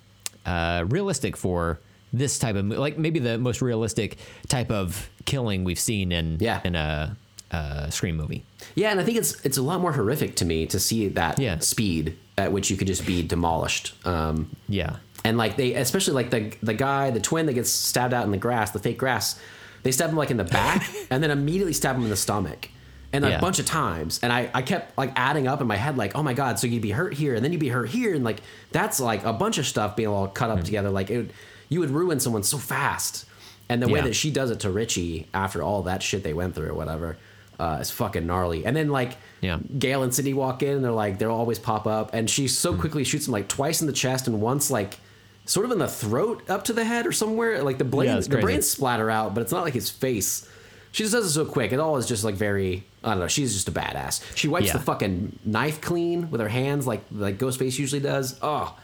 uh 0.46 0.84
realistic 0.88 1.36
for 1.36 1.80
this 2.12 2.38
type 2.38 2.56
of 2.56 2.64
like 2.66 2.96
maybe 2.98 3.18
the 3.18 3.36
most 3.38 3.60
realistic 3.60 4.16
type 4.48 4.70
of 4.70 5.08
killing 5.24 5.64
we've 5.64 5.78
seen 5.80 6.12
in 6.12 6.36
Yeah. 6.40 6.60
in 6.64 6.74
a, 6.76 7.16
a 7.50 7.90
scream 7.90 8.16
movie 8.16 8.44
Yeah, 8.74 8.90
and 8.90 9.00
I 9.00 9.04
think 9.04 9.18
it's 9.18 9.44
it's 9.44 9.58
a 9.58 9.62
lot 9.62 9.80
more 9.80 9.92
horrific 9.92 10.34
to 10.36 10.44
me 10.44 10.66
to 10.66 10.80
see 10.80 11.08
that 11.08 11.38
Yeah. 11.38 11.58
speed 11.58 12.16
at 12.38 12.52
which 12.52 12.70
you 12.70 12.76
could 12.76 12.88
just 12.88 13.06
be 13.06 13.22
demolished. 13.22 13.94
Um, 14.06 14.50
yeah 14.68 14.96
and 15.24 15.36
like 15.38 15.56
they, 15.56 15.74
especially 15.74 16.14
like 16.14 16.30
the 16.30 16.52
the 16.62 16.74
guy, 16.74 17.10
the 17.10 17.20
twin 17.20 17.46
that 17.46 17.54
gets 17.54 17.70
stabbed 17.70 18.12
out 18.14 18.24
in 18.24 18.30
the 18.30 18.36
grass, 18.38 18.70
the 18.72 18.78
fake 18.78 18.98
grass, 18.98 19.38
they 19.82 19.90
stab 19.92 20.10
him 20.10 20.16
like 20.16 20.30
in 20.30 20.36
the 20.36 20.44
back, 20.44 20.86
and 21.10 21.22
then 21.22 21.30
immediately 21.30 21.72
stab 21.72 21.96
him 21.96 22.04
in 22.04 22.10
the 22.10 22.16
stomach, 22.16 22.68
and 23.12 23.24
a 23.24 23.30
Yeah. 23.30 23.40
bunch 23.40 23.58
of 23.58 23.66
times. 23.66 24.20
And 24.22 24.32
I 24.32 24.50
I 24.54 24.62
kept 24.62 24.96
like 24.98 25.12
adding 25.16 25.46
up 25.48 25.60
in 25.60 25.66
my 25.66 25.76
head, 25.76 25.96
like, 25.96 26.14
oh 26.14 26.22
my 26.22 26.34
god, 26.34 26.58
so 26.58 26.66
you'd 26.66 26.82
be 26.82 26.90
hurt 26.90 27.14
here, 27.14 27.34
and 27.34 27.44
then 27.44 27.52
you'd 27.52 27.60
be 27.60 27.68
hurt 27.70 27.88
here, 27.88 28.14
and 28.14 28.24
like 28.24 28.40
that's 28.72 29.00
like 29.00 29.24
a 29.24 29.32
bunch 29.32 29.58
of 29.58 29.66
stuff 29.66 29.96
being 29.96 30.08
all 30.08 30.28
cut 30.28 30.50
up 30.50 30.58
Hmm. 30.58 30.64
together. 30.64 30.90
Like 30.90 31.10
it, 31.10 31.16
would, 31.16 31.32
you 31.68 31.80
would 31.80 31.90
ruin 31.90 32.20
someone 32.20 32.42
so 32.42 32.58
fast, 32.58 33.24
and 33.68 33.82
the 33.82 33.88
way 33.88 34.00
that 34.02 34.14
she 34.14 34.30
does 34.30 34.50
it 34.50 34.60
to 34.60 34.70
Richie 34.70 35.26
after 35.32 35.62
all 35.62 35.82
that 35.84 36.02
shit 36.02 36.22
they 36.22 36.34
went 36.34 36.54
through 36.54 36.68
or 36.68 36.74
whatever. 36.74 37.16
Uh, 37.56 37.78
is 37.80 37.88
fucking 37.88 38.26
gnarly, 38.26 38.66
and 38.66 38.76
then 38.76 38.88
like 38.88 39.16
Yeah. 39.40 39.58
Gale 39.78 40.02
and 40.02 40.12
Sidney 40.12 40.34
walk 40.34 40.64
in, 40.64 40.74
and 40.74 40.84
they're 40.84 40.90
like 40.90 41.20
they'll 41.20 41.30
always 41.30 41.60
pop 41.60 41.86
up, 41.86 42.10
and 42.12 42.28
she 42.28 42.48
so 42.48 42.74
quickly 42.74 43.04
shoots 43.04 43.28
him 43.28 43.32
like 43.32 43.46
twice 43.46 43.80
in 43.80 43.86
the 43.86 43.92
chest 43.92 44.26
and 44.26 44.40
once 44.42 44.72
like 44.72 44.98
sort 45.46 45.66
of 45.66 45.72
in 45.72 45.78
the 45.78 45.88
throat 45.88 46.48
up 46.48 46.64
to 46.64 46.72
the 46.72 46.84
head 46.84 47.06
or 47.06 47.12
somewhere. 47.12 47.62
Like 47.62 47.78
the 47.78 47.84
brain, 47.84 48.08
Yeah, 48.08 48.20
the 48.20 48.38
brains 48.38 48.68
splatter 48.68 49.10
out, 49.10 49.34
but 49.34 49.40
it's 49.42 49.52
not 49.52 49.64
like 49.64 49.74
his 49.74 49.90
face. 49.90 50.48
She 50.92 51.02
just 51.02 51.12
does 51.12 51.26
it 51.26 51.30
so 51.30 51.44
quick. 51.44 51.72
It 51.72 51.80
all 51.80 51.96
is 51.96 52.06
just 52.06 52.22
like 52.24 52.34
very. 52.36 52.84
I 53.02 53.10
don't 53.10 53.18
know. 53.20 53.28
She's 53.28 53.52
just 53.52 53.68
a 53.68 53.72
badass. 53.72 54.22
She 54.36 54.48
wipes 54.48 54.66
Yeah. 54.66 54.74
the 54.74 54.78
fucking 54.78 55.38
knife 55.44 55.80
clean 55.80 56.30
with 56.30 56.40
her 56.40 56.48
hands, 56.48 56.86
like 56.86 57.02
like 57.10 57.36
Ghostface 57.38 57.78
usually 57.78 58.00
does. 58.00 58.38
Oh, 58.42 58.74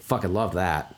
fucking 0.00 0.32
love 0.32 0.54
that. 0.54 0.94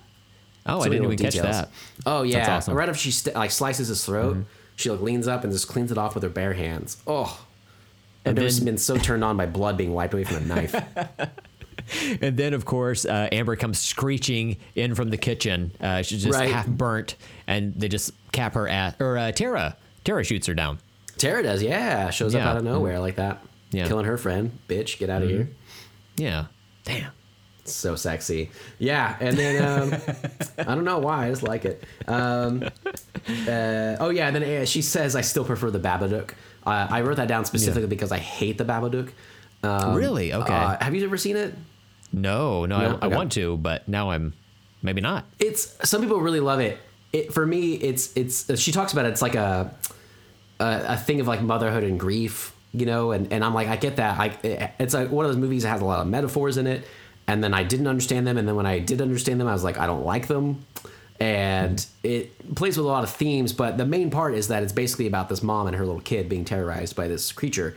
Oh, 0.64 0.78
So 0.80 0.86
I 0.86 0.88
didn't 0.88 1.04
even 1.04 1.10
little 1.10 1.24
catch 1.24 1.34
that. 1.42 1.70
Oh 2.06 2.22
yeah, 2.22 2.38
That's 2.38 2.48
awesome. 2.48 2.72
Mm-hmm. 2.72 2.78
right 2.78 2.88
after 2.88 3.00
she 3.00 3.10
st- 3.10 3.36
like 3.36 3.50
slices 3.50 3.88
his 3.88 4.04
throat, 4.04 4.38
she 4.76 4.90
like 4.90 5.00
leans 5.00 5.28
up 5.28 5.44
and 5.44 5.52
just 5.52 5.68
cleans 5.68 5.92
it 5.92 5.98
off 5.98 6.14
with 6.14 6.22
her 6.22 6.28
bare 6.30 6.54
hands. 6.54 6.96
Oh, 7.06 7.24
I've 8.24 8.30
And 8.30 8.36
never 8.38 8.50
then- 8.50 8.64
been 8.64 8.78
so 8.78 8.96
turned 8.96 9.22
on 9.24 9.36
by 9.36 9.46
blood 9.46 9.76
being 9.76 9.92
wiped 9.94 10.14
away 10.14 10.24
from 10.24 10.36
a 10.36 10.40
knife. 10.40 10.74
And 12.20 12.36
then, 12.36 12.54
of 12.54 12.64
course, 12.64 13.04
uh, 13.04 13.28
Amber 13.32 13.54
comes 13.56 13.78
screeching 13.78 14.56
in 14.74 14.94
from 14.94 15.10
the 15.10 15.16
kitchen. 15.16 15.72
Uh, 15.80 16.02
she's 16.02 16.22
just 16.22 16.38
Right. 16.38 16.50
half 16.50 16.66
burnt, 16.66 17.16
and 17.46 17.74
they 17.74 17.88
just 17.88 18.12
cap 18.32 18.54
her 18.54 18.68
ass. 18.68 18.94
Or 19.00 19.16
uh, 19.18 19.32
Tara, 19.32 19.76
Tara 20.04 20.24
shoots 20.24 20.46
her 20.46 20.54
down. 20.54 20.78
Tara 21.18 21.42
does, 21.42 21.62
yeah, 21.62 22.10
shows 22.10 22.34
up 22.34 22.42
out 22.42 22.56
of 22.56 22.64
nowhere 22.64 22.98
like 23.00 23.16
that, 23.16 23.42
Yeah. 23.70 23.82
Mm-hmm. 23.82 23.88
killing 23.88 24.06
her 24.06 24.16
friend. 24.18 24.58
Bitch, 24.68 24.98
get 24.98 25.10
out 25.10 25.22
of 25.22 25.28
here. 25.30 25.48
Yeah, 26.16 26.46
damn. 26.84 27.10
so 27.64 27.94
sexy. 27.96 28.50
Yeah, 28.78 29.16
and 29.20 29.36
then 29.36 29.62
um, 29.92 30.00
I 30.58 30.74
don't 30.74 30.84
know 30.84 30.98
why 30.98 31.26
I 31.26 31.30
just 31.30 31.42
like 31.42 31.64
it. 31.64 31.84
Um, 32.06 32.62
uh, 33.28 33.96
oh 34.00 34.10
yeah, 34.10 34.28
and 34.28 34.36
then 34.36 34.62
uh, 34.62 34.64
she 34.64 34.82
says 34.82 35.16
I 35.16 35.20
still 35.20 35.44
prefer 35.44 35.70
the 35.70 35.80
Babadook. 35.80 36.30
Uh, 36.64 36.86
I 36.90 37.00
wrote 37.02 37.16
that 37.16 37.28
down 37.28 37.44
specifically 37.44 37.86
because 37.88 38.12
I 38.12 38.18
hate 38.18 38.58
the 38.58 38.64
Babadook. 38.64 39.10
Um, 39.66 39.94
Really? 39.94 40.32
Okay. 40.32 40.52
uh, 40.54 40.76
have 40.82 40.94
you 40.94 41.04
ever 41.04 41.16
seen 41.16 41.36
it? 41.36 41.54
No, 42.12 42.64
no, 42.66 42.78
No? 42.80 42.88
I, 42.88 42.90
I 43.02 43.06
Okay. 43.06 43.16
want 43.16 43.32
to, 43.32 43.56
but 43.56 43.86
now 43.88 44.10
I'm 44.10 44.32
maybe 44.82 45.00
not. 45.00 45.24
It's 45.38 45.76
some 45.88 46.00
people 46.00 46.20
really 46.20 46.40
love 46.40 46.60
it. 46.60 46.78
It 47.12 47.32
for 47.32 47.44
me, 47.46 47.74
it's 47.74 48.16
it's. 48.16 48.58
She 48.60 48.72
talks 48.72 48.92
about 48.92 49.06
it. 49.06 49.10
It's 49.10 49.22
like 49.22 49.34
a 49.34 49.74
a, 50.60 50.84
a 50.88 50.96
thing 50.96 51.20
of 51.20 51.26
like 51.26 51.42
motherhood 51.42 51.84
and 51.84 51.98
grief, 52.00 52.54
you 52.72 52.86
know. 52.86 53.10
And, 53.12 53.32
and 53.32 53.44
I'm 53.44 53.54
like, 53.54 53.68
I 53.68 53.76
get 53.76 53.96
that. 53.96 54.18
I 54.18 54.72
it's 54.78 54.94
like 54.94 55.10
one 55.10 55.24
of 55.24 55.30
those 55.32 55.40
movies 55.40 55.64
that 55.64 55.70
has 55.70 55.80
a 55.80 55.84
lot 55.84 56.00
of 56.00 56.06
metaphors 56.06 56.56
in 56.56 56.66
it. 56.66 56.84
And 57.28 57.42
then 57.42 57.52
I 57.54 57.64
didn't 57.64 57.88
understand 57.88 58.24
them, 58.24 58.38
and 58.38 58.46
then 58.46 58.54
when 58.54 58.66
I 58.66 58.78
did 58.78 59.00
understand 59.02 59.40
them, 59.40 59.48
I 59.48 59.52
was 59.52 59.64
like, 59.64 59.78
I 59.78 59.86
don't 59.86 60.04
like 60.04 60.28
them. 60.28 60.64
And 61.18 61.84
it 62.04 62.54
plays 62.54 62.76
with 62.76 62.86
a 62.86 62.88
lot 62.88 63.02
of 63.02 63.10
themes, 63.10 63.52
but 63.52 63.78
the 63.78 63.86
main 63.86 64.10
part 64.10 64.34
is 64.34 64.46
that 64.48 64.62
it's 64.62 64.72
basically 64.72 65.06
about 65.08 65.28
this 65.28 65.42
mom 65.42 65.66
and 65.66 65.74
her 65.74 65.84
little 65.84 66.00
kid 66.02 66.28
being 66.28 66.44
terrorized 66.44 66.94
by 66.94 67.08
this 67.08 67.32
creature 67.32 67.74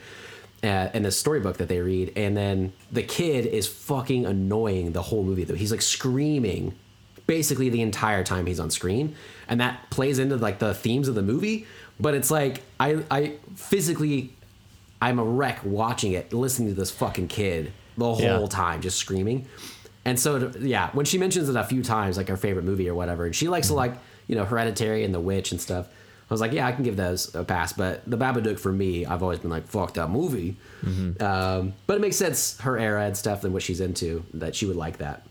uh, 0.64 0.90
in 0.94 1.04
this 1.04 1.18
storybook 1.18 1.58
that 1.58 1.68
they 1.70 1.80
read. 1.80 2.14
And 2.16 2.36
then 2.36 2.74
the 2.92 3.04
kid 3.04 3.46
is 3.46 3.68
fucking 3.68 4.26
annoying 4.26 4.92
the 4.92 5.02
whole 5.02 5.24
movie, 5.24 5.44
though. 5.44 5.56
He's 5.56 5.72
like 5.72 5.82
screaming 5.82 6.76
basically 7.28 7.70
the 7.70 7.82
entire 7.82 8.24
time 8.24 8.48
he's 8.48 8.60
on 8.60 8.72
screen 8.72 9.16
and 9.48 9.62
that 9.62 9.88
plays 9.92 10.18
into 10.18 10.36
like 10.36 10.58
the 10.58 10.74
themes 10.74 11.08
of 11.08 11.14
the 11.14 11.22
movie 11.22 11.68
but 12.00 12.16
it's 12.16 12.32
like 12.32 12.64
i 12.80 13.04
i 13.12 13.34
physically 13.56 14.34
i'm 15.00 15.20
a 15.20 15.24
wreck 15.24 15.60
watching 15.64 16.14
it 16.14 16.34
listening 16.34 16.70
to 16.70 16.74
this 16.74 16.90
fucking 16.90 17.28
kid 17.28 17.72
the 18.00 18.04
whole 18.16 18.20
Yeah. 18.42 18.48
time 18.50 18.82
just 18.82 18.98
screaming 18.98 19.46
and 20.06 20.20
so 20.20 20.52
yeah 20.60 20.90
when 20.94 21.06
she 21.06 21.20
mentions 21.20 21.50
it 21.50 21.56
a 21.56 21.64
few 21.64 21.84
times 21.84 22.18
like 22.18 22.30
her 22.30 22.38
favorite 22.38 22.66
movie 22.66 22.90
or 22.90 22.96
whatever 22.96 23.26
and 23.28 23.36
she 23.36 23.48
likes 23.48 23.68
to 23.68 23.76
like 23.76 23.94
you 24.26 24.36
know 24.36 24.44
hereditary 24.46 25.04
and 25.04 25.14
the 25.14 25.20
witch 25.20 25.52
and 25.52 25.62
stuff 25.62 25.88
i 26.30 26.34
was 26.34 26.42
like 26.42 26.52
yeah 26.52 26.68
i 26.68 26.72
can 26.72 26.84
give 26.84 26.96
those 26.96 27.34
a 27.36 27.44
pass 27.44 27.74
but 27.74 28.04
the 28.10 28.18
babadook 28.18 28.60
for 28.60 28.72
me 28.72 29.06
i've 29.06 29.24
always 29.24 29.40
been 29.40 29.50
like 29.50 29.66
fuck 29.68 29.94
that 29.94 30.10
movie 30.10 30.56
um, 31.20 31.74
but 31.88 31.96
it 31.96 32.02
makes 32.02 32.16
sense 32.16 32.60
her 32.62 32.78
era 32.78 33.06
and 33.06 33.18
stuff 33.18 33.44
and 33.44 33.54
what 33.54 33.64
she's 33.64 33.82
into 33.82 34.24
that 34.34 34.56
she 34.56 34.66
would 34.66 34.78
like 34.78 34.98
that 35.00 35.24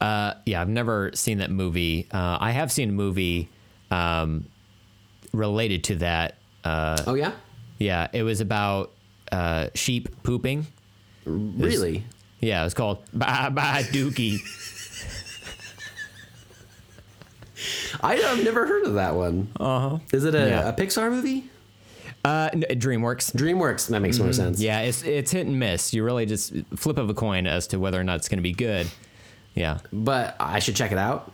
Uh, 0.00 0.34
yeah, 0.44 0.60
I've 0.60 0.68
never 0.68 1.10
seen 1.14 1.38
that 1.38 1.50
movie. 1.50 2.06
Uh, 2.12 2.38
I 2.40 2.52
have 2.52 2.70
seen 2.70 2.90
a 2.90 2.92
movie 2.92 3.48
um, 3.90 4.46
related 5.32 5.82
to 5.84 5.94
that. 5.96 6.36
Uh, 6.62 7.02
oh 7.06 7.14
yeah 7.14 7.32
yeah, 7.78 8.06
it 8.12 8.22
was 8.22 8.40
about 8.40 8.92
uh, 9.32 9.68
sheep 9.74 10.08
pooping. 10.22 10.66
really 11.24 12.04
Yeah, 12.40 12.60
it 12.60 12.64
was 12.64 12.74
called 12.74 12.98
Bye 13.12 13.84
Dookie. 13.90 14.38
I, 18.00 18.14
I've 18.22 18.44
never 18.44 18.66
heard 18.66 18.84
of 18.84 18.94
that 18.94 19.14
one. 19.14 19.48
Uh 19.58 19.88
huh. 19.90 19.98
Is 20.12 20.24
it 20.24 20.34
a, 20.34 20.48
Yeah. 20.48 20.68
a 20.68 20.72
Pixar 20.72 21.10
movie? 21.10 21.44
uh, 22.24 22.50
n- 22.52 22.62
DreamWorks. 22.70 23.32
DreamWorks. 23.36 23.88
That 23.88 24.00
makes 24.00 24.18
more 24.18 24.32
sense. 24.32 24.60
Yeah, 24.60 24.80
it's 24.80 25.02
it's 25.02 25.30
hit 25.30 25.46
and 25.46 25.58
miss. 25.58 25.94
You 25.94 26.02
really 26.04 26.26
just 26.26 26.52
flip 26.74 26.98
of 26.98 27.08
a 27.08 27.14
coin 27.14 27.46
as 27.46 27.66
to 27.68 27.78
whether 27.78 28.00
or 28.00 28.04
not 28.04 28.16
it's 28.16 28.28
going 28.28 28.38
to 28.38 28.42
be 28.42 28.52
good. 28.52 28.88
Yeah, 29.54 29.78
But 29.92 30.36
I 30.38 30.58
should 30.58 30.76
check 30.76 30.92
it 30.92 30.98
out. 30.98 31.32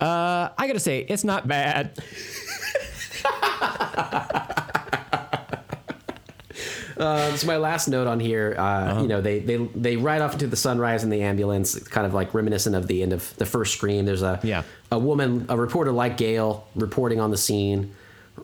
uh, 0.00 0.48
I 0.58 0.66
gotta 0.66 0.80
say 0.80 1.00
it's 1.08 1.22
not 1.24 1.46
bad. 1.46 1.96
Uh, 6.94 7.34
so 7.36 7.46
my 7.46 7.56
last 7.56 7.88
note 7.88 8.06
on 8.06 8.20
here, 8.20 8.54
uh, 8.58 9.00
you 9.00 9.08
know, 9.08 9.20
they, 9.22 9.38
they 9.40 9.56
they 9.74 9.96
ride 9.96 10.20
off 10.20 10.34
into 10.34 10.46
the 10.46 10.56
sunrise 10.56 11.02
in 11.02 11.08
the 11.10 11.22
ambulance, 11.22 11.76
kind 11.88 12.06
of 12.06 12.12
like 12.12 12.34
reminiscent 12.34 12.76
of 12.76 12.86
the 12.86 13.02
end 13.02 13.12
of 13.14 13.34
the 13.38 13.46
first 13.46 13.72
Scream. 13.74 14.04
There's 14.04 14.20
a 14.22 14.38
Yeah. 14.42 14.62
A 14.92 14.98
woman, 14.98 15.46
a 15.48 15.56
reporter 15.56 15.90
like 15.90 16.16
Gale, 16.16 16.66
reporting 16.74 17.18
on 17.18 17.30
the 17.30 17.36
scene, 17.36 17.94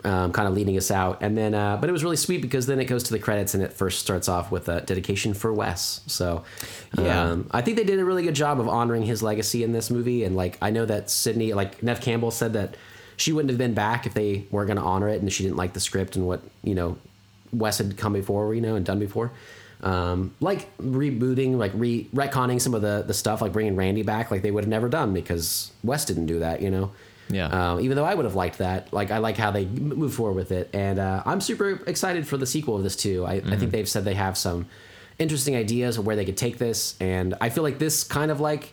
um, 0.05 0.33
kind 0.33 0.49
of 0.49 0.55
leading 0.55 0.77
us 0.77 0.91
out. 0.91 1.19
And 1.23 1.37
then, 1.37 1.55
uh, 1.55 1.77
but 1.79 1.89
it 1.89 1.93
was 1.93 2.03
really 2.03 2.17
sweet 2.17 2.43
because 2.43 2.67
then 2.67 2.81
it 2.81 2.87
goes 2.87 3.03
to 3.05 3.13
the 3.13 3.19
credits 3.19 3.55
and 3.55 3.63
it 3.63 3.73
first 3.73 4.01
starts 4.01 4.29
off 4.29 4.51
with 4.51 4.69
a 4.69 4.81
dedication 4.81 5.35
for 5.35 5.53
Wes. 5.53 6.01
So, 6.07 6.45
Yeah. 6.99 7.23
um, 7.33 7.49
I 7.51 7.61
think 7.63 7.77
they 7.77 7.85
did 7.85 7.99
a 7.99 8.05
really 8.05 8.23
good 8.23 8.35
job 8.35 8.61
of 8.61 8.69
honoring 8.69 9.03
his 9.03 9.23
legacy 9.23 9.63
in 9.63 9.73
this 9.73 9.91
movie. 9.91 10.25
And 10.25 10.37
like, 10.37 10.57
I 10.63 10.71
know 10.71 10.85
that 10.87 11.11
Sidney, 11.11 11.53
like 11.53 11.83
Neve 11.83 12.01
Campbell 12.01 12.31
said 12.31 12.53
that 12.55 12.77
she 13.17 13.33
wouldn't 13.33 13.51
have 13.51 13.59
been 13.59 13.75
back 13.75 14.07
if 14.07 14.15
they 14.15 14.47
weren't 14.51 14.69
going 14.69 14.77
to 14.79 14.83
honor 14.83 15.09
it 15.09 15.21
and 15.21 15.33
she 15.33 15.43
didn't 15.43 15.57
like 15.57 15.73
the 15.75 15.81
script 15.81 16.17
and 16.17 16.27
what, 16.27 16.41
you 16.63 16.75
know, 16.75 16.97
Wes 17.53 17.79
had 17.79 17.97
come 17.97 18.13
before, 18.13 18.55
you 18.55 18.61
know, 18.61 18.75
and 18.75 18.85
done 18.87 18.99
before. 18.99 19.33
Um, 19.83 20.35
like 20.41 20.77
rebooting, 20.79 21.57
like 21.57 21.73
re 21.75 22.09
retconning 22.15 22.61
some 22.61 22.75
of 22.75 22.83
the 22.83 23.05
the 23.07 23.15
stuff, 23.15 23.41
like 23.41 23.53
bringing 23.53 23.77
Randy 23.77 24.03
back, 24.03 24.31
like 24.31 24.43
they 24.43 24.51
would 24.51 24.65
have 24.65 24.69
never 24.69 24.89
done 24.89 25.15
because 25.15 25.71
Wes 25.85 26.05
didn't 26.05 26.27
do 26.27 26.41
that, 26.41 26.61
you 26.63 26.71
know. 26.71 26.93
Yeah. 27.31 27.47
Um, 27.73 27.81
even 27.81 27.97
though 27.97 28.05
I 28.05 28.15
would 28.15 28.25
have 28.25 28.35
liked 28.35 28.59
that, 28.59 28.93
like 28.93 29.11
I 29.11 29.19
like 29.19 29.37
how 29.37 29.51
they 29.51 29.67
move 29.67 30.15
forward 30.15 30.35
with 30.35 30.51
it, 30.51 30.71
and 30.73 30.99
uh, 30.99 31.23
I'm 31.27 31.41
super 31.41 31.81
excited 31.87 32.27
for 32.27 32.37
the 32.37 32.47
sequel 32.47 32.77
of 32.77 32.83
this 32.83 32.97
too. 32.97 33.25
I, 33.25 33.35
I 33.35 33.57
think 33.57 33.71
they've 33.71 33.89
said 33.89 34.05
they 34.05 34.15
have 34.15 34.37
some 34.37 34.67
interesting 35.19 35.55
ideas 35.55 35.99
of 35.99 36.07
where 36.07 36.17
they 36.17 36.25
could 36.25 36.37
take 36.37 36.59
this, 36.59 36.97
and 37.01 37.35
I 37.41 37.51
feel 37.51 37.63
like 37.63 37.79
this 37.79 38.03
kind 38.03 38.31
of 38.31 38.41
like 38.41 38.73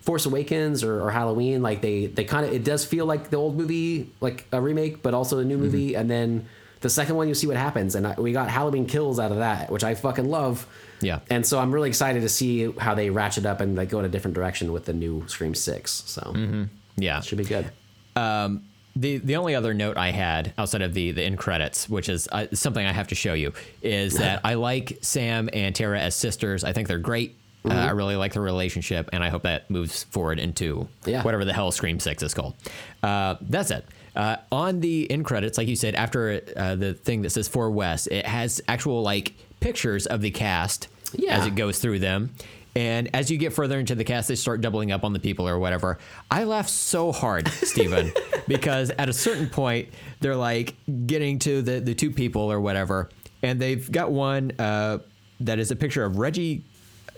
Force 0.00 0.26
Awakens 0.26 0.84
or, 0.84 1.02
or 1.02 1.10
Halloween, 1.10 1.62
like 1.62 1.80
they 1.80 2.06
they 2.06 2.24
kind 2.24 2.44
of 2.46 2.52
it 2.52 2.62
does 2.62 2.84
feel 2.84 3.06
like 3.06 3.30
the 3.30 3.38
old 3.38 3.56
movie, 3.56 4.12
like 4.20 4.46
a 4.52 4.60
remake, 4.60 5.02
but 5.02 5.14
also 5.14 5.38
a 5.38 5.44
new 5.44 5.56
movie, 5.56 5.94
and 5.94 6.10
then 6.10 6.46
the 6.84 6.90
second 6.90 7.16
one 7.16 7.26
you 7.28 7.34
see 7.34 7.46
what 7.46 7.56
happens, 7.56 7.94
and 7.94 8.06
I, 8.06 8.14
we 8.20 8.32
got 8.32 8.48
Halloween 8.50 8.84
Kills 8.86 9.18
out 9.18 9.32
of 9.32 9.38
that, 9.38 9.70
which 9.70 9.82
I 9.82 9.94
fucking 9.94 10.28
love. 10.28 10.66
Yeah. 11.00 11.20
And 11.30 11.44
so 11.46 11.58
I'm 11.58 11.72
really 11.72 11.88
excited 11.88 12.20
to 12.20 12.28
see 12.28 12.70
how 12.72 12.94
they 12.94 13.08
ratchet 13.10 13.46
up 13.46 13.60
and 13.62 13.74
like 13.74 13.88
go 13.88 13.98
in 14.00 14.04
a 14.04 14.08
different 14.08 14.34
direction 14.34 14.70
with 14.70 14.84
the 14.84 14.92
new 14.92 15.24
Scream 15.26 15.54
Six. 15.54 16.02
So 16.06 16.34
Yeah, 16.96 17.20
should 17.22 17.38
be 17.38 17.44
good. 17.44 17.70
The 18.96 19.18
the 19.18 19.34
only 19.36 19.56
other 19.56 19.74
note 19.74 19.96
I 19.96 20.10
had 20.12 20.52
outside 20.56 20.82
of 20.82 20.94
the 20.94 21.10
the 21.10 21.22
end 21.24 21.36
credits, 21.38 21.88
which 21.88 22.08
is 22.08 22.28
uh, 22.30 22.46
something 22.52 22.86
I 22.86 22.92
have 22.92 23.08
to 23.08 23.14
show 23.16 23.34
you, 23.34 23.52
is 23.82 24.14
that 24.18 24.40
I 24.44 24.54
like 24.54 24.98
Sam 25.00 25.48
and 25.52 25.74
Tara 25.74 25.98
as 25.98 26.14
sisters. 26.14 26.62
I 26.62 26.72
think 26.72 26.86
they're 26.86 26.98
great. 26.98 27.34
Uh, 27.68 27.72
I 27.72 27.90
really 27.92 28.14
like 28.14 28.34
their 28.34 28.42
relationship, 28.42 29.08
and 29.14 29.24
I 29.24 29.30
hope 29.30 29.42
that 29.44 29.70
moves 29.70 30.04
forward 30.04 30.38
into 30.38 30.86
Yeah. 31.06 31.22
whatever 31.22 31.46
the 31.46 31.52
hell 31.54 31.72
Scream 31.72 31.98
Six 31.98 32.22
is 32.22 32.34
called. 32.34 32.54
Uh, 33.02 33.36
that's 33.40 33.70
it. 33.70 33.86
Uh, 34.16 34.36
on 34.52 34.80
the 34.80 35.10
end 35.10 35.24
credits, 35.24 35.58
like 35.58 35.66
you 35.68 35.76
said, 35.76 35.94
after 35.94 36.40
uh, 36.56 36.74
the 36.76 36.94
thing 36.94 37.22
that 37.22 37.30
says 37.30 37.48
for 37.48 37.70
Wes, 37.70 38.06
it 38.06 38.26
has 38.26 38.60
actual 38.68 39.02
like 39.02 39.34
pictures 39.60 40.06
of 40.06 40.20
the 40.20 40.30
cast 40.30 40.88
Yeah. 41.14 41.38
as 41.38 41.46
it 41.46 41.54
goes 41.54 41.78
through 41.80 41.98
them. 41.98 42.30
And 42.76 43.08
as 43.14 43.30
you 43.30 43.38
get 43.38 43.52
further 43.52 43.78
into 43.78 43.94
the 43.94 44.02
cast, 44.04 44.26
they 44.28 44.34
start 44.34 44.60
doubling 44.60 44.90
up 44.90 45.04
on 45.04 45.12
the 45.12 45.20
people 45.20 45.48
or 45.48 45.58
whatever. 45.60 45.98
I 46.30 46.42
laughed 46.44 46.70
so 46.70 47.12
hard, 47.12 47.46
Stephen, 47.48 48.12
because 48.48 48.90
at 48.90 49.08
a 49.08 49.12
certain 49.12 49.48
point, 49.48 49.88
they're 50.20 50.34
like 50.34 50.74
getting 51.06 51.38
to 51.40 51.62
the, 51.62 51.78
the 51.80 51.94
two 51.94 52.10
people 52.10 52.42
or 52.50 52.60
whatever. 52.60 53.10
And 53.42 53.60
they've 53.60 53.90
got 53.90 54.10
one 54.10 54.52
uh, 54.58 54.98
that 55.40 55.58
is 55.60 55.70
a 55.70 55.76
picture 55.76 56.04
of 56.04 56.18
Reggie. 56.18 56.64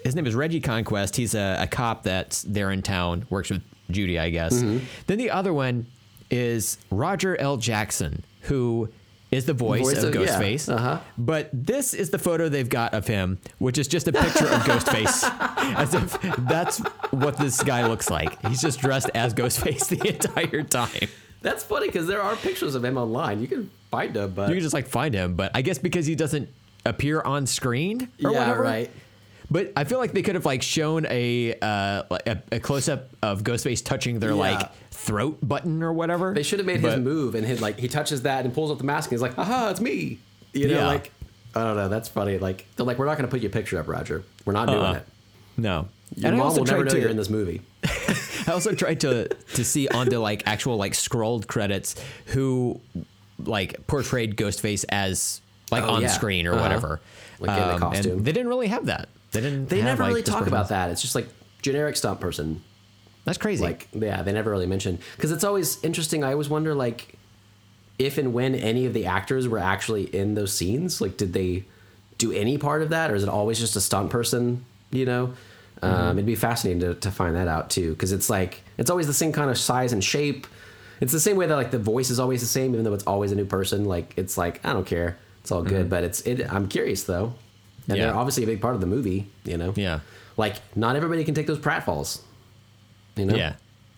His 0.04 0.14
name 0.14 0.26
is 0.26 0.34
Reggie 0.34 0.60
Conquest. 0.60 1.16
He's 1.16 1.34
a, 1.34 1.56
a 1.60 1.66
cop 1.66 2.02
that's 2.02 2.42
there 2.42 2.70
in 2.70 2.82
town, 2.82 3.24
works 3.30 3.48
with 3.50 3.62
Judy, 3.90 4.18
I 4.18 4.28
guess. 4.30 4.60
Then 4.60 5.18
the 5.18 5.30
other 5.30 5.54
one 5.54 5.86
is 6.30 6.78
Roger 6.90 7.36
L. 7.40 7.56
Jackson, 7.56 8.24
who 8.42 8.88
is 9.30 9.44
the 9.46 9.52
voice, 9.54 9.82
Voice 9.82 10.02
of 10.02 10.14
of- 10.14 10.14
yeah, 10.14 10.38
Ghostface. 10.38 10.72
uh-huh. 10.72 11.00
But 11.18 11.50
this 11.52 11.94
is 11.94 12.10
the 12.10 12.18
photo 12.18 12.48
they've 12.48 12.68
got 12.68 12.94
of 12.94 13.06
him, 13.06 13.38
which 13.58 13.76
is 13.78 13.88
just 13.88 14.06
a 14.08 14.12
picture 14.12 14.46
of 14.46 14.60
Ghostface, 14.62 15.24
as 15.76 15.94
if 15.94 16.16
that's 16.46 16.78
what 17.10 17.36
this 17.36 17.62
guy 17.62 17.86
looks 17.86 18.08
like. 18.08 18.40
He's 18.46 18.60
just 18.62 18.78
dressed 18.80 19.10
as 19.14 19.34
Ghostface 19.34 19.88
the 19.88 20.08
entire 20.14 20.62
time. 20.62 21.08
That's 21.42 21.64
funny 21.64 21.86
because 21.88 22.06
there 22.06 22.22
are 22.22 22.34
pictures 22.36 22.74
of 22.74 22.84
him 22.84 22.96
online. 22.96 23.40
You 23.40 23.48
can 23.48 23.70
find 23.90 24.14
them, 24.14 24.32
but 24.34 24.48
You 24.48 24.54
can 24.54 24.62
just 24.62 24.74
like 24.74 24.86
find 24.88 25.12
him, 25.14 25.34
but 25.34 25.50
I 25.54 25.62
guess 25.62 25.78
because 25.78 26.06
he 26.06 26.14
doesn't 26.14 26.48
appear 26.84 27.20
on 27.20 27.46
screen 27.46 28.08
or 28.24 28.30
yeah, 28.32 28.38
whatever. 28.40 28.62
right. 28.62 28.90
But 29.48 29.72
I 29.76 29.84
feel 29.84 29.98
like 29.98 30.12
they 30.12 30.22
could 30.22 30.34
have 30.34 30.46
like 30.46 30.62
shown 30.62 31.06
a 31.08 31.54
uh, 31.62 32.02
a, 32.26 32.38
a 32.52 32.58
close 32.60 32.88
up 32.88 33.10
of 33.22 33.44
Ghostface 33.44 33.84
touching 33.84 34.18
their 34.18 34.30
Yeah. 34.30 34.34
like 34.36 34.70
throat 35.06 35.38
button 35.42 35.82
or 35.82 35.92
whatever. 35.92 36.34
They 36.34 36.42
should 36.42 36.58
have 36.58 36.66
made 36.66 36.82
But- 36.82 36.92
his 36.96 37.00
move 37.04 37.34
and 37.34 37.46
hit 37.46 37.60
like 37.60 37.78
he 37.78 37.88
touches 37.88 38.22
that 38.22 38.44
and 38.44 38.52
pulls 38.52 38.70
up 38.70 38.78
the 38.78 38.84
mask 38.84 39.10
and 39.10 39.16
he's 39.16 39.22
like, 39.22 39.38
"Aha, 39.38 39.70
it's 39.70 39.80
me." 39.80 40.18
You 40.52 40.68
know, 40.68 40.74
Yeah. 40.78 40.86
like 40.86 41.12
I 41.54 41.62
don't 41.62 41.76
know. 41.76 41.88
That's 41.88 42.08
funny. 42.08 42.38
Like 42.38 42.66
they're 42.76 42.84
like, 42.84 42.98
"We're 42.98 43.06
not 43.06 43.16
going 43.16 43.28
to 43.28 43.30
put 43.30 43.40
your 43.40 43.50
picture 43.50 43.78
up, 43.78 43.88
Roger. 43.88 44.24
We're 44.44 44.52
not 44.52 44.66
doing 44.68 44.78
Uh-uh. 44.80 44.92
it. 44.94 45.06
No. 45.56 45.88
Your 46.14 46.26
and 46.26 46.34
I 46.36 46.38
mom 46.38 46.46
also 46.48 46.60
will 46.60 46.66
never 46.66 46.84
know 46.84 46.90
to 46.90 47.00
you're 47.00 47.08
in 47.08 47.16
this 47.16 47.30
movie." 47.30 47.62
I 48.48 48.52
also 48.52 48.74
tried 48.74 49.00
to 49.00 49.28
to 49.28 49.64
see 49.64 49.88
on 49.88 50.08
the 50.08 50.18
like 50.18 50.42
actual 50.46 50.76
like 50.76 50.94
scrolled 50.94 51.46
credits 51.48 51.94
who 52.26 52.80
like 53.44 53.86
portrayed 53.86 54.36
Ghostface 54.36 54.84
as 54.88 55.40
like 55.70 55.82
Oh, 55.84 55.90
on 55.94 56.02
yeah. 56.02 56.08
screen 56.08 56.46
or 56.46 56.52
Uh-huh. 56.54 56.62
whatever. 56.62 57.00
Um, 57.40 57.46
Like 57.46 57.60
in 57.62 57.68
the 57.68 57.78
costume. 57.78 58.12
And 58.18 58.24
they 58.24 58.32
didn't 58.32 58.48
really 58.48 58.68
have 58.68 58.86
that. 58.86 59.08
They 59.32 59.40
didn't. 59.40 59.68
They 59.68 59.76
have, 59.78 59.84
never 59.84 60.02
like, 60.04 60.08
really 60.10 60.22
talk 60.22 60.46
about 60.46 60.68
that. 60.70 60.90
It's 60.90 61.02
just 61.02 61.14
like 61.14 61.26
generic 61.60 61.96
stunt 61.96 62.20
person. 62.20 62.62
That's 63.26 63.36
crazy. 63.36 63.62
Like 63.62 63.88
yeah, 63.92 64.22
they 64.22 64.32
never 64.32 64.50
really 64.50 64.66
mention 64.66 64.98
because 65.16 65.30
it's 65.32 65.44
always 65.44 65.82
interesting. 65.84 66.24
I 66.24 66.32
always 66.32 66.48
wonder 66.48 66.74
like 66.74 67.18
if 67.98 68.16
and 68.18 68.32
when 68.32 68.54
any 68.54 68.86
of 68.86 68.94
the 68.94 69.04
actors 69.06 69.46
were 69.48 69.58
actually 69.58 70.04
in 70.04 70.34
those 70.34 70.52
scenes. 70.54 71.00
Like, 71.02 71.16
did 71.18 71.32
they 71.34 71.64
do 72.18 72.32
any 72.32 72.56
part 72.56 72.80
of 72.82 72.88
that, 72.90 73.10
or 73.10 73.14
is 73.14 73.22
it 73.22 73.28
always 73.28 73.58
just 73.58 73.76
a 73.76 73.80
stunt 73.82 74.08
person? 74.10 74.64
You 74.90 75.04
know, 75.04 75.34
Mm-hmm. 75.82 75.94
um, 75.94 76.16
it'd 76.16 76.24
be 76.24 76.34
fascinating 76.36 76.80
to, 76.80 76.94
to 76.94 77.10
find 77.10 77.36
that 77.36 77.48
out 77.48 77.68
too, 77.68 77.90
because 77.92 78.12
it's 78.12 78.30
like 78.30 78.62
it's 78.78 78.88
always 78.88 79.06
the 79.06 79.12
same 79.12 79.32
kind 79.32 79.50
of 79.50 79.58
size 79.58 79.92
and 79.92 80.02
shape. 80.02 80.46
It's 81.02 81.12
the 81.12 81.20
same 81.20 81.36
way 81.36 81.46
that 81.46 81.54
like 81.54 81.70
the 81.70 81.78
voice 81.78 82.08
is 82.08 82.18
always 82.18 82.40
the 82.40 82.46
same, 82.46 82.72
even 82.72 82.82
though 82.84 82.94
it's 82.94 83.04
always 83.04 83.30
a 83.30 83.34
new 83.34 83.44
person. 83.44 83.84
Like 83.84 84.14
it's 84.16 84.38
like 84.38 84.64
I 84.64 84.72
don't 84.72 84.86
care, 84.86 85.18
it's 85.42 85.52
all 85.52 85.62
good. 85.62 85.90
But 85.90 86.02
it's 86.04 86.20
it. 86.22 86.50
I'm 86.50 86.68
curious 86.68 87.04
though, 87.04 87.24
and 87.24 87.34
Mm-hmm. 87.34 87.94
Yeah. 87.96 88.06
they're 88.06 88.14
obviously 88.16 88.44
a 88.44 88.46
big 88.46 88.60
part 88.62 88.74
of 88.74 88.80
the 88.80 88.86
movie. 88.86 89.26
You 89.44 89.58
know, 89.58 89.74
Yeah. 89.76 90.00
Like 90.38 90.56
not 90.76 90.96
everybody 90.96 91.24
can 91.24 91.34
take 91.34 91.46
those 91.46 91.58
pratfalls. 91.58 92.20
You 93.16 93.26
know, 93.26 93.34
yeah. 93.36 93.54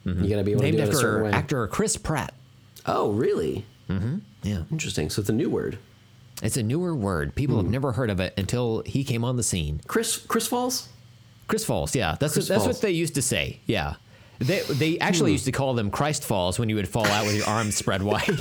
Mm-hmm. 0.07 0.24
you 0.24 0.31
gotta 0.31 0.45
be 0.45 0.53
able 0.53 0.62
Named 0.62 0.77
to 0.78 0.85
do 0.85 0.90
it 0.90 0.95
a 0.95 0.97
certain 0.97 1.16
after 1.16 1.24
way. 1.24 1.31
actor 1.32 1.66
Chris 1.69 1.97
Pratt. 1.97 2.35
Oh, 2.86 3.11
really? 3.11 3.65
Mm-hmm. 3.90 4.19
Yeah. 4.43 4.62
Interesting. 4.70 5.11
So 5.11 5.20
it's 5.20 5.28
a 5.28 5.32
new 5.35 5.51
word. 5.51 5.78
It's 6.43 6.57
a 6.57 6.62
newer 6.62 6.95
word. 6.95 7.35
People 7.35 7.57
Hmm. 7.57 7.65
have 7.65 7.73
never 7.73 7.93
heard 7.93 8.11
of 8.11 8.20
it 8.20 8.32
until 8.39 8.82
he 8.86 9.03
came 9.05 9.24
on 9.24 9.36
the 9.36 9.43
scene. 9.43 9.81
Chris 9.86 10.16
Chris 10.19 10.47
Falls. 10.47 10.89
Chris 11.49 11.65
Falls, 11.65 11.95
yeah, 11.97 12.16
that's 12.20 12.35
Chris 12.35 12.49
what, 12.49 12.55
that's 12.55 12.65
Falls. 12.65 12.77
what 12.77 12.82
they 12.82 12.90
used 12.93 13.15
to 13.16 13.23
say. 13.23 13.59
Yeah, 13.66 13.95
they 14.39 14.61
they 14.61 14.99
actually 15.01 15.31
hmm. 15.31 15.35
used 15.35 15.47
to 15.47 15.53
call 15.53 15.74
them 15.74 15.90
Christ 15.90 16.24
Falls 16.24 16.59
when 16.59 16.69
you 16.69 16.77
would 16.77 16.89
fall 16.89 17.07
out 17.07 17.27
with 17.27 17.35
your 17.36 17.47
arms 17.47 17.74
spread 17.74 18.03
wide. 18.03 18.28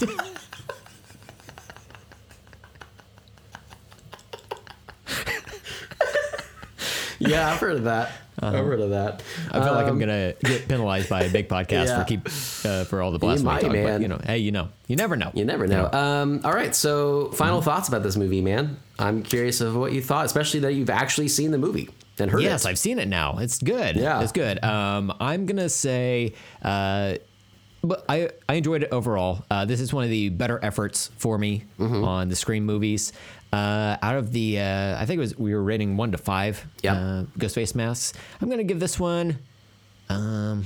Yeah, 7.31 7.51
I've 7.51 7.59
heard 7.59 7.77
of 7.77 7.83
that. 7.85 8.11
I've 8.39 8.53
heard 8.65 8.79
of 8.79 8.91
that. 8.91 9.23
I 9.51 9.63
feel 9.63 9.73
like 9.73 9.85
I'm 9.87 9.93
Um, 9.93 9.99
gonna 9.99 10.33
get 10.43 10.67
penalized 10.67 11.09
by 11.09 11.23
a 11.23 11.29
big 11.31 11.49
podcast 11.49 11.85
Yeah. 11.87 11.99
for 11.99 12.05
keep 12.05 12.27
uh, 12.27 12.83
for 12.85 13.01
all 13.01 13.11
the 13.11 13.17
blasphemy 13.17 13.51
might, 13.51 13.61
talk. 13.61 13.71
man. 13.71 13.83
But 13.95 14.01
you 14.01 14.07
know, 14.07 14.19
hey, 14.23 14.37
you 14.37 14.51
know, 14.51 14.69
you 14.87 14.95
never 14.95 15.15
know. 15.15 15.31
You 15.33 15.43
never 15.43 15.65
know. 15.65 15.89
Um, 15.91 16.41
all 16.43 16.53
right. 16.53 16.75
So, 16.75 17.31
final 17.31 17.61
thoughts 17.63 17.87
about 17.87 18.03
this 18.03 18.15
movie, 18.15 18.41
man. 18.41 18.77
I'm 18.99 19.23
curious 19.23 19.59
of 19.61 19.75
what 19.75 19.91
you 19.91 20.01
thought, 20.01 20.25
especially 20.25 20.59
that 20.61 20.73
you've 20.73 20.89
actually 20.91 21.29
seen 21.29 21.49
the 21.51 21.57
movie 21.57 21.89
and 22.19 22.29
heard 22.29 22.43
Yes, 22.43 22.65
it. 22.65 22.69
I've 22.69 22.79
seen 22.79 22.99
it 22.99 23.07
now. 23.07 23.37
It's 23.39 23.57
good. 23.59 23.95
Yeah. 23.95 24.21
it's 24.21 24.31
good. 24.31 24.63
Um, 24.63 25.11
I'm 25.19 25.47
gonna 25.47 25.69
say, 25.69 26.33
uh, 26.61 27.15
but 27.83 28.05
I 28.09 28.29
I 28.49 28.55
enjoyed 28.55 28.83
it 28.83 28.89
overall. 28.91 29.45
Uh, 29.49 29.65
this 29.65 29.79
is 29.79 29.93
one 29.93 30.03
of 30.03 30.09
the 30.11 30.29
better 30.29 30.59
efforts 30.63 31.09
for 31.17 31.37
me 31.37 31.63
Mm-hmm. 31.79 32.03
on 32.03 32.29
the 32.29 32.35
Scream 32.35 32.65
movies. 32.65 33.13
Uh, 33.53 33.95
out 34.01 34.15
of 34.15 34.31
the, 34.33 34.59
uh, 34.59 34.97
I 35.01 35.05
think 35.05 35.17
it 35.17 35.21
was 35.21 35.37
we 35.37 35.53
were 35.53 35.63
rating 35.63 35.95
one 35.97 36.11
to 36.11 36.17
five. 36.17 36.65
Yep. 36.83 36.93
Uh, 36.95 37.23
Ghostface 37.39 37.75
masks. 37.75 38.13
I'm 38.41 38.49
gonna 38.49 38.63
give 38.63 38.79
this 38.79 38.99
one. 38.99 39.37
Um, 40.09 40.65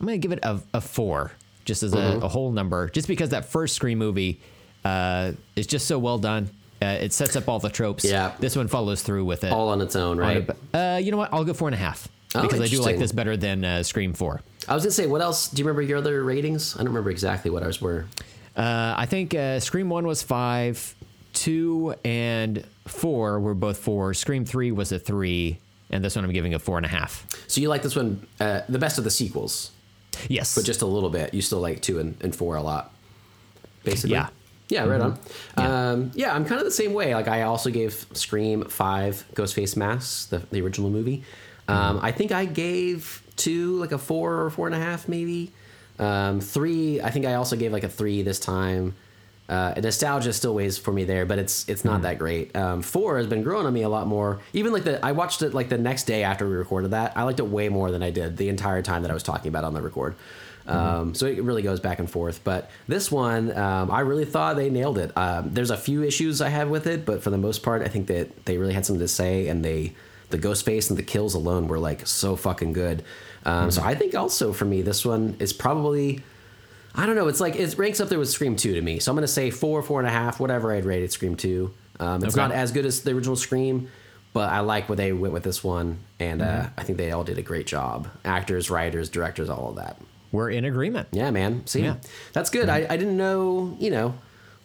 I'm 0.00 0.06
gonna 0.06 0.18
give 0.18 0.32
it 0.32 0.40
a, 0.42 0.60
a 0.74 0.80
four, 0.80 1.32
just 1.64 1.82
as 1.82 1.92
Mm-hmm. 1.92 2.22
a, 2.22 2.26
a 2.26 2.28
whole 2.28 2.52
number, 2.52 2.88
just 2.90 3.08
because 3.08 3.30
that 3.30 3.46
first 3.46 3.74
Scream 3.74 3.98
movie 3.98 4.40
uh, 4.84 5.32
is 5.56 5.66
just 5.66 5.86
so 5.86 5.98
well 5.98 6.18
done. 6.18 6.50
Uh, 6.80 6.86
it 7.00 7.12
sets 7.12 7.34
up 7.36 7.48
all 7.48 7.58
the 7.58 7.70
tropes. 7.70 8.04
Yeah. 8.04 8.32
This 8.38 8.54
one 8.54 8.68
follows 8.68 9.02
through 9.02 9.24
with 9.24 9.42
it. 9.42 9.52
all 9.52 9.70
on 9.70 9.80
its 9.80 9.96
own, 9.96 10.16
right? 10.18 10.48
Uh, 10.72 11.00
you 11.02 11.10
know 11.10 11.16
what? 11.16 11.32
I'll 11.32 11.44
go 11.44 11.52
four 11.54 11.66
and 11.68 11.74
a 11.74 11.78
half 11.78 12.06
Oh, 12.36 12.42
because 12.42 12.60
I 12.60 12.68
do 12.68 12.80
like 12.80 12.98
this 12.98 13.10
better 13.10 13.36
than 13.36 13.64
uh, 13.64 13.82
Scream 13.82 14.12
Four. 14.12 14.42
I 14.68 14.74
was 14.74 14.84
gonna 14.84 14.92
say, 14.92 15.06
what 15.06 15.20
else? 15.22 15.48
Do 15.48 15.60
you 15.60 15.64
remember 15.66 15.82
your 15.82 15.98
other 15.98 16.22
ratings? 16.22 16.74
I 16.76 16.80
don't 16.80 16.88
remember 16.88 17.10
exactly 17.10 17.50
what 17.50 17.62
ours 17.62 17.80
were. 17.80 18.04
Uh, 18.56 18.94
I 18.96 19.06
think 19.06 19.34
uh, 19.34 19.58
Scream 19.60 19.88
One 19.88 20.06
was 20.06 20.22
five, 20.22 20.94
two 21.38 21.94
and 22.04 22.64
four 22.86 23.38
were 23.38 23.54
both 23.54 23.78
four. 23.78 24.12
Scream 24.12 24.44
Three 24.44 24.72
was 24.72 24.90
a 24.90 24.98
three, 24.98 25.58
and 25.90 26.04
this 26.04 26.16
one 26.16 26.24
I'm 26.24 26.32
giving 26.32 26.52
a 26.54 26.58
four 26.58 26.76
and 26.76 26.84
a 26.84 26.88
half. 26.88 27.26
So 27.46 27.60
you 27.60 27.68
like 27.68 27.82
this 27.82 27.94
one 27.94 28.26
uh, 28.40 28.62
the 28.68 28.78
best 28.78 28.98
of 28.98 29.04
the 29.04 29.10
sequels, 29.10 29.70
Yes, 30.28 30.54
but 30.56 30.64
just 30.64 30.82
a 30.82 30.86
little 30.86 31.10
bit. 31.10 31.32
You 31.32 31.40
still 31.40 31.60
like 31.60 31.80
two 31.80 32.00
and, 32.00 32.16
and 32.20 32.34
four 32.34 32.56
a 32.56 32.62
lot, 32.62 32.92
basically. 33.84 34.16
Yeah. 34.16 34.28
Yeah, 34.68 34.84
right 34.84 35.00
on. 35.00 35.18
Yeah. 35.56 35.90
Um, 35.90 36.10
yeah, 36.14 36.34
I'm 36.34 36.44
kind 36.44 36.60
of 36.60 36.66
the 36.66 36.70
same 36.70 36.92
way. 36.92 37.14
Like 37.14 37.26
I 37.26 37.42
also 37.42 37.70
gave 37.70 38.04
Scream 38.12 38.64
five 38.64 39.24
Ghostface 39.34 39.78
masks, 39.78 40.26
the, 40.26 40.42
the 40.50 40.60
original 40.60 40.90
movie. 40.90 41.24
Um, 41.68 42.00
I 42.02 42.12
think 42.12 42.32
I 42.32 42.44
gave 42.44 43.22
two 43.36 43.78
like 43.78 43.92
a 43.92 43.98
four 43.98 44.42
or 44.42 44.50
four 44.50 44.66
and 44.66 44.74
a 44.74 44.78
half, 44.78 45.08
maybe. 45.08 45.52
Um, 45.98 46.40
three, 46.40 47.00
I 47.00 47.10
think 47.10 47.24
I 47.24 47.34
also 47.34 47.56
gave 47.56 47.72
like 47.72 47.82
a 47.82 47.88
three 47.88 48.20
this 48.22 48.38
time. 48.38 48.94
Uh, 49.48 49.72
nostalgia 49.80 50.32
still 50.32 50.54
weighs 50.54 50.76
for 50.76 50.92
me 50.92 51.04
there, 51.04 51.24
but 51.24 51.38
it's 51.38 51.66
it's 51.68 51.84
not 51.84 52.02
that 52.02 52.18
great. 52.18 52.54
Um, 52.54 52.82
four 52.82 53.16
has 53.16 53.26
been 53.26 53.42
growing 53.42 53.66
on 53.66 53.72
me 53.72 53.82
a 53.82 53.88
lot 53.88 54.06
more. 54.06 54.40
Even 54.52 54.72
like 54.72 54.84
the 54.84 55.04
I 55.04 55.12
watched 55.12 55.40
it 55.40 55.54
like 55.54 55.70
the 55.70 55.78
next 55.78 56.04
day 56.04 56.22
after 56.22 56.46
we 56.46 56.54
recorded 56.54 56.90
that. 56.90 57.16
I 57.16 57.22
liked 57.22 57.40
it 57.40 57.46
way 57.46 57.70
more 57.70 57.90
than 57.90 58.02
I 58.02 58.10
did 58.10 58.36
the 58.36 58.50
entire 58.50 58.82
time 58.82 59.02
that 59.02 59.10
I 59.10 59.14
was 59.14 59.22
talking 59.22 59.48
about 59.48 59.64
on 59.64 59.72
the 59.72 59.80
record. 59.80 60.16
Um, 60.66 61.14
so 61.14 61.24
it 61.24 61.42
really 61.42 61.62
goes 61.62 61.80
back 61.80 61.98
and 61.98 62.10
forth. 62.10 62.42
But 62.44 62.70
this 62.86 63.10
one, 63.10 63.56
um, 63.56 63.90
I 63.90 64.00
really 64.00 64.26
thought 64.26 64.56
they 64.56 64.68
nailed 64.68 64.98
it. 64.98 65.16
Um, 65.16 65.54
there's 65.54 65.70
a 65.70 65.78
few 65.78 66.02
issues 66.02 66.42
I 66.42 66.50
have 66.50 66.68
with 66.68 66.86
it, 66.86 67.06
but 67.06 67.22
for 67.22 67.30
the 67.30 67.38
most 67.38 67.62
part, 67.62 67.80
I 67.80 67.88
think 67.88 68.08
that 68.08 68.44
they 68.44 68.58
really 68.58 68.74
had 68.74 68.84
something 68.84 69.00
to 69.00 69.08
say, 69.08 69.48
and 69.48 69.64
they 69.64 69.94
the 70.28 70.36
ghost 70.36 70.66
face 70.66 70.90
and 70.90 70.98
the 70.98 71.02
kills 71.02 71.32
alone 71.32 71.68
were 71.68 71.78
like 71.78 72.06
so 72.06 72.36
fucking 72.36 72.74
good. 72.74 73.02
Um, 73.46 73.70
So 73.70 73.82
I 73.82 73.94
think 73.94 74.14
also 74.14 74.52
for 74.52 74.66
me, 74.66 74.82
this 74.82 75.06
one 75.06 75.36
is 75.38 75.54
probably. 75.54 76.22
I 76.94 77.06
don't 77.06 77.16
know. 77.16 77.28
It's 77.28 77.40
like 77.40 77.56
it 77.56 77.76
ranks 77.78 78.00
up 78.00 78.08
there 78.08 78.18
with 78.18 78.28
Scream 78.30 78.56
Two 78.56 78.74
to 78.74 78.80
me. 78.82 78.98
So 78.98 79.12
I'm 79.12 79.16
gonna 79.16 79.28
say 79.28 79.50
four, 79.50 79.82
four 79.82 80.00
and 80.00 80.08
a 80.08 80.12
half, 80.12 80.40
whatever 80.40 80.72
I'd 80.72 80.84
rated 80.84 81.12
Scream 81.12 81.36
Two. 81.36 81.72
Um, 82.00 82.22
it's 82.24 82.34
Okay. 82.36 82.42
not 82.46 82.52
as 82.52 82.72
good 82.72 82.86
as 82.86 83.00
the 83.02 83.10
original 83.12 83.36
Scream, 83.36 83.88
but 84.32 84.50
I 84.50 84.60
like 84.60 84.88
where 84.88 84.96
they 84.96 85.12
went 85.12 85.34
with 85.34 85.42
this 85.42 85.62
one, 85.64 85.98
and 86.20 86.42
uh, 86.42 86.66
I 86.76 86.82
think 86.84 86.98
they 86.98 87.10
all 87.12 87.24
did 87.24 87.38
a 87.38 87.42
great 87.42 87.66
job. 87.66 88.08
Actors, 88.24 88.70
writers, 88.70 89.08
directors, 89.08 89.48
all 89.50 89.70
of 89.70 89.76
that. 89.76 89.96
we're 90.30 90.50
in 90.50 90.64
agreement. 90.66 91.08
Yeah, 91.12 91.30
man. 91.30 91.66
See, 91.66 91.82
Yeah. 91.82 91.96
that's 92.34 92.50
good. 92.50 92.68
I, 92.68 92.86
I 92.90 92.96
didn't 92.98 93.16
know, 93.16 93.74
you 93.80 93.90
know, 93.90 94.14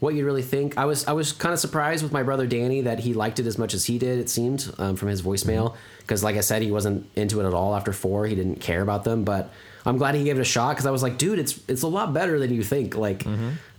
what 0.01 0.13
you'd 0.13 0.25
really 0.25 0.41
think. 0.41 0.77
I 0.77 0.83
was 0.85 1.07
I 1.07 1.13
was 1.13 1.31
kind 1.31 1.53
of 1.53 1.59
surprised 1.59 2.03
with 2.03 2.11
my 2.11 2.21
brother 2.23 2.45
Danny 2.45 2.81
that 2.81 2.99
he 2.99 3.13
liked 3.13 3.39
it 3.39 3.47
as 3.47 3.57
much 3.57 3.73
as 3.73 3.85
he 3.85 3.97
did. 3.97 4.19
It 4.19 4.29
seemed 4.29 4.69
um, 4.77 4.95
from 4.97 5.07
his 5.07 5.21
voicemail 5.21 5.75
because, 5.99 6.21
like 6.23 6.35
I 6.35 6.41
said, 6.41 6.61
he 6.61 6.69
wasn't 6.71 7.09
into 7.15 7.39
it 7.41 7.47
at 7.47 7.53
all 7.53 7.75
after 7.75 7.93
four. 7.93 8.27
He 8.27 8.35
didn't 8.35 8.59
care 8.59 8.81
about 8.81 9.05
them, 9.05 9.23
but 9.23 9.51
I'm 9.85 9.97
glad 9.97 10.15
he 10.15 10.23
gave 10.23 10.37
it 10.37 10.41
a 10.41 10.45
shot 10.45 10.71
because 10.71 10.85
I 10.85 10.91
was 10.91 11.03
like, 11.03 11.17
dude, 11.17 11.39
it's 11.39 11.59
it's 11.67 11.81
a 11.83 11.87
lot 11.87 12.13
better 12.13 12.39
than 12.39 12.53
you 12.53 12.63
think. 12.63 12.95
Like, 12.95 13.25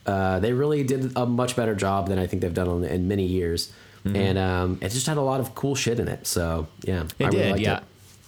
uh, 0.06 0.40
they 0.40 0.52
really 0.52 0.84
did 0.84 1.12
a 1.16 1.26
much 1.26 1.56
better 1.56 1.74
job 1.74 2.08
than 2.08 2.18
I 2.18 2.26
think 2.26 2.42
they've 2.42 2.52
done 2.52 2.68
on, 2.68 2.84
in 2.84 3.08
many 3.08 3.24
years. 3.26 3.72
And 4.04 4.36
um, 4.36 4.78
it 4.82 4.90
just 4.90 5.06
had 5.06 5.16
a 5.16 5.22
lot 5.22 5.40
of 5.40 5.54
cool 5.54 5.74
shit 5.74 5.98
in 5.98 6.08
it. 6.08 6.26
So 6.26 6.66
yeah, 6.82 7.04
It 7.18 7.26
I 7.26 7.30
did, 7.30 7.46
really 7.46 7.62
yeah. 7.62 7.78
it. 7.78 7.84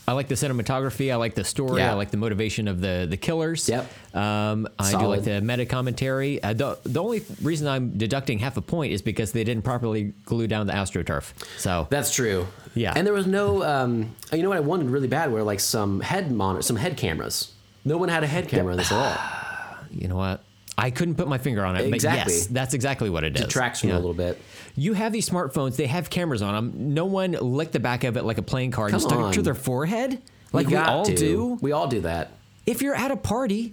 I 0.09 0.12
like 0.12 0.28
the 0.28 0.36
cinematography. 0.36 1.12
I 1.12 1.16
like 1.16 1.35
the 1.35 1.44
story. 1.44 1.81
Yeah. 1.81 1.90
I 1.90 1.94
like 1.94 2.11
the 2.11 2.16
motivation 2.16 2.69
of 2.69 2.81
the 2.81 3.07
the 3.11 3.16
killers. 3.16 3.69
Yep. 3.69 3.90
Um, 4.15 4.69
I 4.78 4.93
do 4.93 5.07
like 5.07 5.24
the 5.24 5.40
meta 5.40 5.66
commentary. 5.66 6.43
Uh, 6.43 6.55
the, 6.55 6.78
the 6.85 7.03
only 7.03 7.24
reason 7.43 7.66
I'm 7.66 7.98
deducting 7.98 8.39
half 8.39 8.57
a 8.57 8.62
point 8.62 8.93
is 8.93 9.03
because 9.03 9.32
they 9.32 9.44
didn't 9.44 9.65
properly 9.65 10.15
glue 10.24 10.47
down 10.47 10.66
the 10.66 10.73
astroturf. 10.74 11.32
So 11.59 11.89
That's 11.90 12.15
true. 12.15 12.47
Yeah. 12.74 12.93
And 12.94 13.05
there 13.07 13.15
was 13.15 13.27
no, 13.27 13.65
um, 13.65 14.15
you 14.32 14.43
know 14.43 14.48
what 14.48 14.59
I 14.59 14.61
wanted 14.61 14.90
really 14.90 15.09
bad 15.09 15.32
were 15.32 15.43
like 15.43 15.61
some 15.61 16.01
head 16.01 16.31
monitor, 16.31 16.62
some 16.62 16.77
head 16.77 16.97
cameras. 16.97 17.53
No 17.86 17.96
one 17.96 18.08
had 18.10 18.22
a 18.22 18.26
head 18.26 18.48
camera 18.48 18.72
in 18.72 18.78
this 18.78 18.92
at 18.92 18.98
all. 18.98 19.78
you 19.90 20.08
know 20.08 20.16
what? 20.16 20.42
I 20.76 20.90
couldn't 20.90 21.14
put 21.14 21.26
my 21.26 21.38
finger 21.38 21.64
on 21.64 21.76
it, 21.76 21.86
Exactly. 21.94 22.24
but 22.24 22.30
yes, 22.32 22.46
that's 22.48 22.74
exactly 22.74 23.08
what 23.08 23.24
it 23.24 23.34
is. 23.34 23.42
Detracts 23.44 23.80
from 23.80 23.88
Yeah. 23.90 23.94
a 23.94 23.96
little 23.96 24.12
bit. 24.12 24.38
You 24.74 24.92
have 24.92 25.10
these 25.12 25.26
smartphones; 25.26 25.76
they 25.76 25.86
have 25.86 26.10
cameras 26.10 26.42
on 26.42 26.52
them. 26.54 26.92
No 26.92 27.06
one 27.06 27.32
licked 27.32 27.72
the 27.72 27.80
back 27.80 28.04
of 28.04 28.18
it 28.18 28.24
like 28.24 28.36
a 28.36 28.42
playing 28.42 28.72
card 28.72 28.92
and 28.92 29.00
Come 29.00 29.08
stuck 29.10 29.30
it 29.32 29.34
to 29.36 29.42
their 29.42 29.54
forehead, 29.54 30.20
like 30.52 30.66
You 30.68 30.72
we 30.76 30.82
all 30.82 31.04
to. 31.06 31.14
do. 31.14 31.58
We 31.62 31.72
all 31.72 31.86
do 31.88 32.00
that. 32.02 32.32
If 32.66 32.82
you're 32.82 32.94
at 32.94 33.10
a 33.10 33.16
party, 33.16 33.72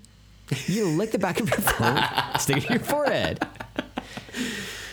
you 0.67 0.85
lick 0.89 1.11
the 1.11 1.19
back 1.19 1.41
of 1.41 1.49
your 1.49 1.59
phone, 1.59 1.99
stick 2.39 2.57
it 2.57 2.67
to 2.67 2.73
your 2.73 2.79
forehead. 2.83 3.45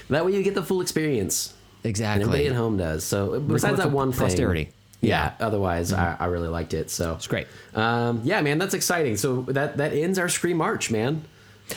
That 0.08 0.24
way 0.26 0.32
you 0.32 0.42
get 0.42 0.54
the 0.54 0.62
full 0.64 0.80
experience. 0.80 1.54
And 1.84 1.98
everybody 2.00 2.46
at 2.48 2.54
home 2.56 2.76
does. 2.76 3.04
So 3.04 3.38
besides 3.40 3.72
Record 3.78 3.78
that 3.78 3.90
one 3.92 4.12
thing, 4.12 4.20
posterity. 4.20 4.70
Yeah. 5.00 5.32
Otherwise, 5.40 5.92
I, 5.92 6.16
I 6.18 6.26
really 6.26 6.48
liked 6.48 6.74
it. 6.74 6.90
So 6.90 7.14
It's 7.14 7.26
great. 7.26 7.46
Um, 7.74 8.20
yeah, 8.24 8.40
man, 8.42 8.58
that's 8.58 8.74
exciting. 8.74 9.16
So 9.16 9.42
that 9.48 9.76
that 9.78 9.92
ends 9.92 10.18
our 10.18 10.28
Scream 10.28 10.58
March, 10.58 10.90
man. 10.90 11.24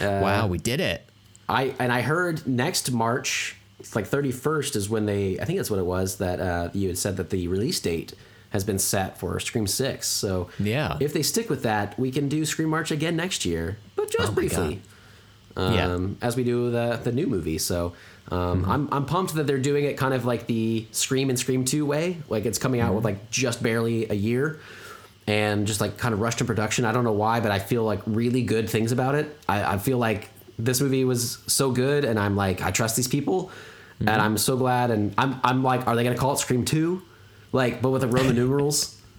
wow, 0.01 0.47
we 0.47 0.57
did 0.57 0.79
it. 0.79 1.07
I 1.47 1.73
and 1.79 1.91
I 1.91 2.01
heard 2.01 2.45
next 2.47 2.91
March 2.91 3.55
like 3.95 4.07
31st 4.09 4.75
is 4.75 4.89
when 4.89 5.05
they. 5.05 5.39
I 5.39 5.45
think 5.45 5.57
that's 5.59 5.69
what 5.69 5.79
it 5.79 5.85
was 5.85 6.17
that 6.17 6.39
uh, 6.39 6.69
you 6.73 6.87
had 6.87 6.97
said 6.97 7.17
that 7.17 7.29
the 7.29 7.47
release 7.47 7.79
date 7.79 8.13
has 8.51 8.63
been 8.63 8.79
set 8.79 9.17
for 9.17 9.39
Scream 9.39 9.67
Six. 9.67 10.07
So 10.07 10.49
Yeah. 10.59 10.97
if 10.99 11.11
they 11.13 11.23
stick 11.23 11.49
with 11.49 11.63
that, 11.63 11.97
we 11.99 12.11
can 12.11 12.29
do 12.29 12.45
Scream 12.45 12.69
March 12.69 12.91
again 12.91 13.15
next 13.15 13.45
year, 13.45 13.77
but 13.95 14.09
just 14.11 14.29
Oh 14.31 14.35
briefly. 14.35 14.81
Um, 15.55 15.73
Yeah. 15.73 15.85
Mm-hmm. 15.87 16.13
as 16.21 16.35
we 16.35 16.43
do 16.43 16.71
the 16.71 16.99
the 17.03 17.11
new 17.11 17.27
movie. 17.27 17.57
So 17.57 17.93
um, 18.33 18.65
I'm 18.65 18.89
I'm 18.91 19.05
pumped 19.05 19.35
that 19.35 19.45
they're 19.47 19.57
doing 19.59 19.85
it 19.85 19.97
kind 19.97 20.13
of 20.13 20.25
like 20.25 20.47
the 20.47 20.85
Scream 20.91 21.29
and 21.29 21.37
Scream 21.39 21.65
Two 21.65 21.85
way. 21.85 22.17
Like 22.29 22.45
it's 22.45 22.57
coming 22.57 22.79
out 22.81 22.87
Mm-hmm. 22.87 22.95
with 22.95 23.05
like 23.05 23.29
just 23.31 23.61
barely 23.61 24.09
a 24.09 24.13
year, 24.13 24.59
and 25.27 25.67
just 25.67 25.79
like 25.81 25.97
kind 25.97 26.13
of 26.13 26.19
rushed 26.19 26.41
in 26.41 26.47
production. 26.47 26.85
I 26.85 26.91
don't 26.91 27.03
know 27.03 27.11
why, 27.13 27.39
but 27.39 27.51
I 27.51 27.59
feel 27.59 27.83
like 27.83 28.01
really 28.05 28.41
good 28.43 28.69
things 28.69 28.91
about 28.91 29.15
it. 29.15 29.37
I, 29.47 29.75
I 29.75 29.77
feel 29.77 29.97
like 29.97 30.29
this 30.59 30.81
movie 30.81 31.03
was 31.05 31.39
so 31.47 31.71
good, 31.71 32.05
and 32.05 32.19
I'm 32.19 32.35
like 32.35 32.61
I 32.61 32.71
trust 32.71 32.95
these 32.95 33.07
people, 33.07 33.51
Mm-hmm. 33.99 34.09
and 34.09 34.21
I'm 34.21 34.37
so 34.39 34.57
glad. 34.57 34.89
And 34.91 35.13
I'm 35.17 35.39
I'm 35.43 35.61
like, 35.63 35.85
are 35.87 35.95
they 35.95 36.03
gonna 36.03 36.17
call 36.17 36.33
it 36.33 36.39
Scream 36.39 36.65
Two? 36.65 37.03
Like, 37.51 37.81
but 37.81 37.91
with 37.91 38.01
the 38.01 38.07
Roman 38.07 38.35
numerals. 38.35 38.99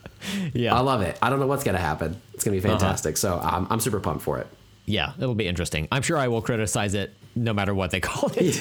Yeah. 0.54 0.74
I 0.74 0.80
love 0.80 1.02
it. 1.02 1.18
I 1.20 1.28
don't 1.28 1.38
know 1.38 1.46
what's 1.46 1.64
gonna 1.64 1.76
happen. 1.76 2.18
It's 2.32 2.44
gonna 2.44 2.56
be 2.56 2.60
fantastic. 2.60 3.18
So 3.18 3.38
I'm, 3.42 3.66
I'm 3.68 3.78
super 3.78 4.00
pumped 4.00 4.22
for 4.22 4.38
it. 4.38 4.46
yeah, 4.86 5.12
it'll 5.18 5.34
be 5.34 5.46
interesting. 5.46 5.86
I'm 5.92 6.00
sure 6.00 6.16
I 6.16 6.28
will 6.28 6.40
criticize 6.40 6.94
it 6.94 7.12
no 7.34 7.52
matter 7.52 7.74
what 7.74 7.90
they 7.90 8.00
call 8.08 8.30
it. 8.36 8.60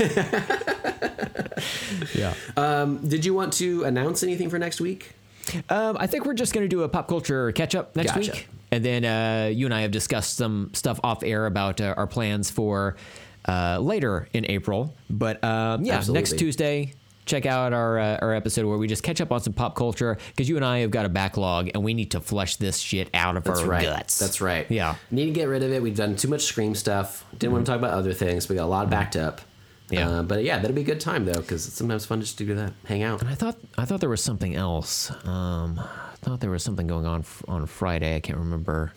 yeah. 2.15 2.33
Did 3.07 3.25
you 3.25 3.33
want 3.33 3.53
to 3.53 3.83
announce 3.83 4.23
anything 4.23 4.49
for 4.49 4.59
next 4.59 4.81
week? 4.81 5.13
Um, 5.69 5.97
I 5.99 6.07
think 6.07 6.25
we're 6.25 6.33
just 6.33 6.53
going 6.53 6.63
to 6.63 6.69
do 6.69 6.83
a 6.83 6.89
pop 6.89 7.07
culture 7.07 7.51
catch 7.51 7.75
up 7.75 7.95
next 7.95 8.13
Gotcha. 8.13 8.31
week. 8.31 8.47
And 8.71 8.83
then 8.83 9.05
uh, 9.05 9.49
you 9.49 9.67
and 9.67 9.73
I 9.73 9.81
have 9.81 9.91
discussed 9.91 10.37
some 10.37 10.71
stuff 10.73 10.99
off 11.03 11.23
air 11.23 11.45
about 11.45 11.79
uh, 11.79 11.93
our 11.95 12.07
plans 12.07 12.49
for 12.49 12.95
uh, 13.47 13.77
later 13.79 14.27
in 14.33 14.45
April. 14.49 14.95
But 15.09 15.43
um, 15.43 15.83
yeah, 15.83 15.95
Absolutely. 15.95 16.19
next 16.19 16.39
Tuesday, 16.39 16.93
check 17.25 17.45
out 17.45 17.73
our, 17.73 17.99
uh, 17.99 18.17
our 18.21 18.33
episode 18.33 18.65
where 18.65 18.77
we 18.77 18.87
just 18.87 19.03
catch 19.03 19.21
up 19.21 19.31
on 19.31 19.39
some 19.41 19.53
pop 19.53 19.75
culture 19.75 20.17
because 20.29 20.49
you 20.49 20.55
and 20.55 20.65
I 20.65 20.79
have 20.79 20.91
got 20.91 21.05
a 21.05 21.09
backlog 21.09 21.69
and 21.73 21.83
we 21.83 21.93
need 21.93 22.11
to 22.11 22.19
flush 22.19 22.55
this 22.57 22.77
shit 22.79 23.09
out 23.13 23.37
of 23.37 23.43
That's 23.43 23.61
our 23.61 23.67
right. 23.67 23.83
guts. 23.83 24.19
That's 24.19 24.41
right. 24.41 24.69
Yeah. 24.69 24.95
Need 25.11 25.25
to 25.25 25.31
get 25.31 25.45
rid 25.47 25.63
of 25.63 25.71
it. 25.71 25.81
We've 25.81 25.95
done 25.95 26.15
too 26.15 26.27
much 26.27 26.43
Scream 26.43 26.75
stuff. 26.75 27.25
Didn't 27.37 27.53
want 27.53 27.65
to 27.65 27.71
talk 27.71 27.79
about 27.79 27.93
other 27.93 28.13
things. 28.13 28.49
We 28.49 28.55
got 28.55 28.65
a 28.65 28.67
lot 28.67 28.89
backed 28.89 29.15
up. 29.15 29.41
Yeah. 29.89 30.09
Uh, 30.09 30.23
but 30.23 30.43
yeah, 30.43 30.57
that'll 30.59 30.73
be 30.75 30.81
a 30.81 30.85
good 30.85 31.01
time 31.01 31.25
though, 31.25 31.33
because 31.39 31.67
it's 31.67 31.75
sometimes 31.75 32.05
fun 32.05 32.19
just 32.21 32.37
to 32.39 32.45
do 32.45 32.55
that, 32.55 32.73
hang 32.85 33.03
out. 33.03 33.21
And 33.21 33.29
I 33.29 33.35
thought 33.35 33.57
I 33.77 33.85
thought 33.85 33.99
there 33.99 34.09
was 34.09 34.23
something 34.23 34.55
else. 34.55 35.11
Um, 35.25 35.77
I 35.79 36.15
thought 36.21 36.39
there 36.39 36.49
was 36.49 36.63
something 36.63 36.87
going 36.87 37.05
on 37.05 37.19
f- 37.19 37.43
on 37.47 37.65
Friday. 37.67 38.15
I 38.15 38.19
can't 38.21 38.39
remember. 38.39 38.93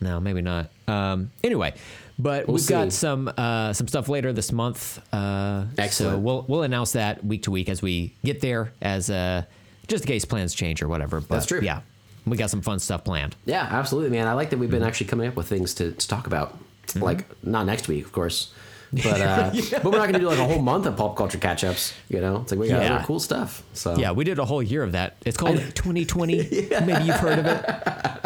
No, 0.00 0.20
maybe 0.20 0.40
not. 0.40 0.70
Um, 0.86 1.32
anyway, 1.42 1.74
but. 2.18 2.46
We'll 2.46 2.54
we've 2.56 2.66
got 2.68 2.92
some 2.92 3.30
uh, 3.36 3.72
some 3.72 3.88
stuff 3.88 4.08
later 4.08 4.32
this 4.32 4.52
month. 4.52 5.00
Uh, 5.12 5.64
So 5.90 6.18
we'll 6.18 6.44
we'll 6.48 6.62
announce 6.62 6.92
that 6.92 7.24
week 7.24 7.42
to 7.44 7.50
week 7.50 7.68
as 7.68 7.82
we 7.82 8.14
get 8.24 8.40
there, 8.40 8.72
as 8.82 9.10
uh, 9.10 9.42
just 9.86 10.04
in 10.04 10.08
case 10.08 10.24
plans 10.24 10.54
change 10.54 10.82
or 10.82 10.88
whatever. 10.88 11.20
But 11.20 11.28
That's 11.36 11.46
true. 11.46 11.60
Yeah, 11.62 11.80
we 12.26 12.36
got 12.36 12.50
some 12.50 12.62
fun 12.62 12.78
stuff 12.78 13.04
planned. 13.04 13.36
Yeah, 13.46 13.66
absolutely, 13.70 14.10
man. 14.10 14.26
I 14.26 14.32
like 14.34 14.50
that 14.50 14.58
we've 14.58 14.68
Mm-hmm. 14.68 14.78
been 14.80 14.88
actually 14.88 15.06
coming 15.06 15.28
up 15.28 15.36
with 15.36 15.46
things 15.48 15.74
to, 15.74 15.92
to 15.92 16.08
talk 16.08 16.26
about. 16.26 16.56
Like 16.94 17.26
not 17.44 17.66
next 17.66 17.86
week, 17.88 18.04
of 18.04 18.12
course. 18.12 18.50
But 18.92 19.20
uh, 19.20 19.50
but 19.72 19.84
we're 19.84 19.98
not 19.98 20.06
gonna 20.06 20.18
do 20.18 20.28
like 20.28 20.38
a 20.38 20.44
whole 20.46 20.60
month 20.62 20.86
of 20.86 20.96
pop 20.96 21.16
culture 21.16 21.38
catch 21.38 21.62
ups. 21.64 21.92
You 22.08 22.20
know, 22.20 22.40
it's 22.42 22.52
like 22.52 22.60
we 22.60 22.68
got 22.68 22.82
Yeah. 22.82 22.96
other 22.96 23.04
cool 23.04 23.20
stuff. 23.20 23.62
So 23.74 23.96
Yeah, 23.96 24.12
we 24.12 24.24
did 24.24 24.38
a 24.38 24.44
whole 24.44 24.62
year 24.62 24.82
of 24.82 24.92
that. 24.92 25.16
It's 25.26 25.36
called 25.36 25.56
2020. 25.58 26.36
yeah. 26.70 26.84
Maybe 26.84 27.04
you've 27.04 27.16
heard 27.16 27.38
of 27.40 27.46
it. 27.46 27.64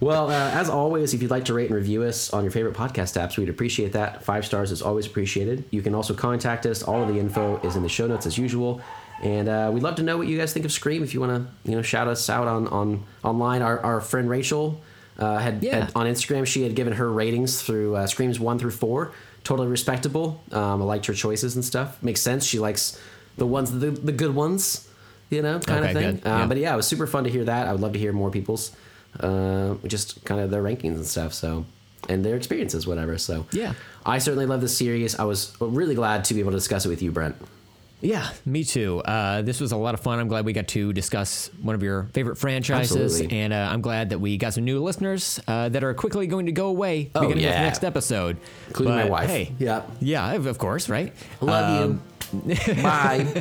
Well, 0.00 0.30
uh, 0.30 0.50
as 0.50 0.68
always, 0.68 1.14
if 1.14 1.22
you'd 1.22 1.30
like 1.30 1.44
to 1.46 1.54
rate 1.54 1.66
and 1.66 1.74
review 1.76 2.02
us 2.02 2.32
on 2.32 2.44
your 2.44 2.50
favorite 2.50 2.74
podcast 2.74 3.20
apps, 3.20 3.36
we'd 3.38 3.48
appreciate 3.48 3.92
that. 3.92 4.22
Five 4.24 4.44
stars 4.44 4.70
is 4.70 4.82
always 4.82 5.06
appreciated. 5.06 5.64
You 5.70 5.82
can 5.82 5.94
also 5.94 6.14
contact 6.14 6.66
us. 6.66 6.82
All 6.82 7.02
of 7.02 7.08
the 7.08 7.18
info 7.20 7.58
is 7.62 7.76
in 7.76 7.82
the 7.82 7.88
show 7.88 8.06
notes 8.06 8.26
as 8.26 8.36
usual. 8.36 8.80
And 9.22 9.48
uh, 9.48 9.70
we'd 9.72 9.82
love 9.82 9.94
to 9.96 10.02
know 10.02 10.18
what 10.18 10.26
you 10.26 10.36
guys 10.38 10.52
think 10.52 10.64
of 10.66 10.72
Scream. 10.72 11.02
If 11.02 11.14
you 11.14 11.20
want 11.20 11.32
to, 11.64 11.70
you 11.70 11.76
know, 11.76 11.82
shout 11.82 12.08
us 12.08 12.28
out 12.28 12.48
on, 12.48 12.66
on 12.68 13.04
online. 13.22 13.62
Our, 13.62 13.78
our 13.80 14.00
friend 14.00 14.28
Rachel 14.28 14.80
uh, 15.18 15.38
had, 15.38 15.62
Yeah. 15.62 15.84
had 15.84 15.92
on 15.94 16.06
Instagram. 16.06 16.46
She 16.46 16.62
had 16.62 16.74
given 16.74 16.94
her 16.94 17.10
ratings 17.10 17.62
through 17.62 17.96
uh, 17.96 18.06
Screams 18.06 18.40
one 18.40 18.58
through 18.58 18.72
four. 18.72 19.12
Totally 19.44 19.68
respectable. 19.68 20.42
Um, 20.52 20.82
I 20.82 20.84
liked 20.84 21.06
her 21.06 21.14
choices 21.14 21.54
and 21.54 21.64
stuff. 21.64 22.02
Makes 22.02 22.22
sense. 22.22 22.44
She 22.44 22.58
likes 22.58 22.98
the 23.36 23.46
ones, 23.46 23.70
the, 23.78 23.90
the 23.90 24.12
good 24.12 24.34
ones. 24.34 24.88
You 25.30 25.42
know, 25.42 25.58
kind 25.58 25.84
Okay, 25.84 25.94
of 26.06 26.20
thing. 26.22 26.26
Uh, 26.32 26.38
Yeah. 26.40 26.46
But 26.46 26.56
yeah, 26.58 26.72
it 26.74 26.76
was 26.76 26.86
super 26.86 27.06
fun 27.06 27.24
to 27.24 27.30
hear 27.30 27.44
that. 27.44 27.66
I 27.66 27.72
would 27.72 27.80
love 27.80 27.92
to 27.94 27.98
hear 27.98 28.12
more 28.12 28.30
people's 28.30 28.72
uh, 29.20 29.74
just 29.86 30.24
kind 30.24 30.40
of 30.40 30.50
their 30.50 30.62
rankings 30.62 30.94
and 30.96 31.06
stuff. 31.06 31.32
So, 31.34 31.64
and 32.08 32.24
their 32.24 32.36
experiences, 32.36 32.86
whatever. 32.86 33.16
So, 33.18 33.46
Yeah. 33.52 33.72
I 34.06 34.18
certainly 34.18 34.46
love 34.46 34.60
this 34.60 34.76
series. 34.76 35.18
I 35.18 35.24
was 35.24 35.56
really 35.60 35.94
glad 35.94 36.24
to 36.26 36.34
be 36.34 36.40
able 36.40 36.50
to 36.52 36.56
discuss 36.58 36.84
it 36.84 36.88
with 36.90 37.00
you, 37.02 37.10
Brent. 37.10 37.36
Yeah, 38.04 38.28
me 38.44 38.64
too. 38.64 39.00
Uh, 39.00 39.40
this 39.40 39.62
was 39.62 39.72
a 39.72 39.78
lot 39.78 39.94
of 39.94 40.00
fun. 40.00 40.18
I'm 40.18 40.28
glad 40.28 40.44
we 40.44 40.52
got 40.52 40.68
to 40.68 40.92
discuss 40.92 41.48
one 41.62 41.74
of 41.74 41.82
your 41.82 42.04
favorite 42.12 42.36
franchises, 42.36 43.14
Absolutely. 43.14 43.38
and 43.38 43.52
uh, 43.54 43.68
I'm 43.72 43.80
glad 43.80 44.10
that 44.10 44.18
we 44.20 44.36
got 44.36 44.52
some 44.52 44.64
new 44.64 44.82
listeners 44.82 45.40
uh, 45.48 45.70
that 45.70 45.82
are 45.82 45.94
quickly 45.94 46.26
going 46.26 46.44
to 46.46 46.52
go 46.52 46.66
away 46.66 47.10
Oh, 47.14 47.22
beginning 47.22 47.44
of 47.46 47.50
yeah. 47.52 47.62
next 47.62 47.82
episode, 47.82 48.36
Including 48.68 48.94
my 48.96 49.06
wife. 49.06 49.30
Hey, 49.30 49.52
Yep. 49.58 49.90
yeah, 50.00 50.32
of 50.34 50.44
of 50.46 50.58
course, 50.58 50.90
right? 50.90 51.14
Love 51.40 51.82
Um, 51.82 52.02
you. 52.46 52.54
Bye. 52.82 53.24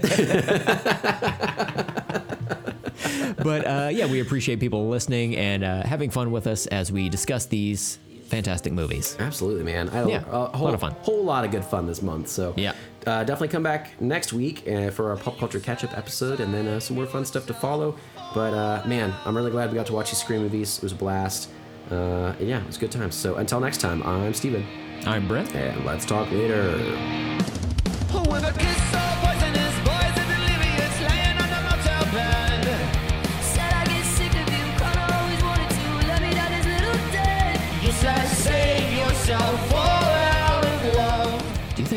but 3.43 3.65
uh, 3.67 3.89
yeah, 3.91 4.05
we 4.05 4.19
appreciate 4.21 4.59
people 4.59 4.87
listening 4.87 5.35
and 5.35 5.63
uh, 5.63 5.83
having 5.83 6.09
fun 6.09 6.31
with 6.31 6.47
us 6.47 6.67
as 6.67 6.91
we 6.91 7.09
discuss 7.09 7.45
these 7.47 7.97
fantastic 8.27 8.73
movies. 8.73 9.15
Absolutely, 9.19 9.63
man. 9.63 9.89
I 9.89 9.93
had 9.93 10.09
Yeah, 10.09 10.23
a, 10.29 10.43
a 10.45 10.57
whole, 10.57 10.65
lot 10.67 10.73
of 10.73 10.79
fun. 10.79 10.91
whole 11.01 11.23
lot 11.23 11.45
of 11.45 11.51
good 11.51 11.65
fun 11.65 11.85
this 11.87 12.01
month. 12.01 12.27
So, 12.29 12.53
Yeah. 12.57 12.73
Uh, 13.07 13.23
definitely 13.23 13.49
come 13.49 13.63
back 13.63 13.99
next 14.01 14.33
week 14.33 14.67
uh, 14.67 14.89
for 14.91 15.09
our 15.09 15.17
pop 15.17 15.37
culture 15.37 15.59
catch 15.59 15.83
up 15.83 15.97
episode, 15.97 16.39
and 16.39 16.53
then 16.53 16.67
uh, 16.67 16.79
some 16.79 16.95
more 16.95 17.05
fun 17.05 17.25
stuff 17.25 17.45
to 17.47 17.53
follow. 17.53 17.95
But 18.33 18.53
uh, 18.53 18.83
man, 18.85 19.13
I'm 19.25 19.35
really 19.35 19.51
glad 19.51 19.69
we 19.71 19.75
got 19.75 19.85
to 19.87 19.93
watch 19.93 20.11
these 20.11 20.19
Scream 20.19 20.41
movies. 20.41 20.77
It 20.77 20.83
was 20.83 20.91
a 20.91 20.95
blast. 20.95 21.49
Uh, 21.91 22.33
and 22.39 22.47
yeah, 22.47 22.61
it 22.61 22.67
was 22.67 22.77
good 22.77 22.91
times. 22.91 23.15
So 23.15 23.35
until 23.35 23.59
next 23.59 23.79
time, 23.79 24.01
I'm 24.03 24.33
Steven, 24.33 24.65
I'm 25.05 25.27
Brent. 25.27 25.53
and 25.55 25.85
let's 25.85 26.05
talk 26.05 26.31
later. 26.31 26.79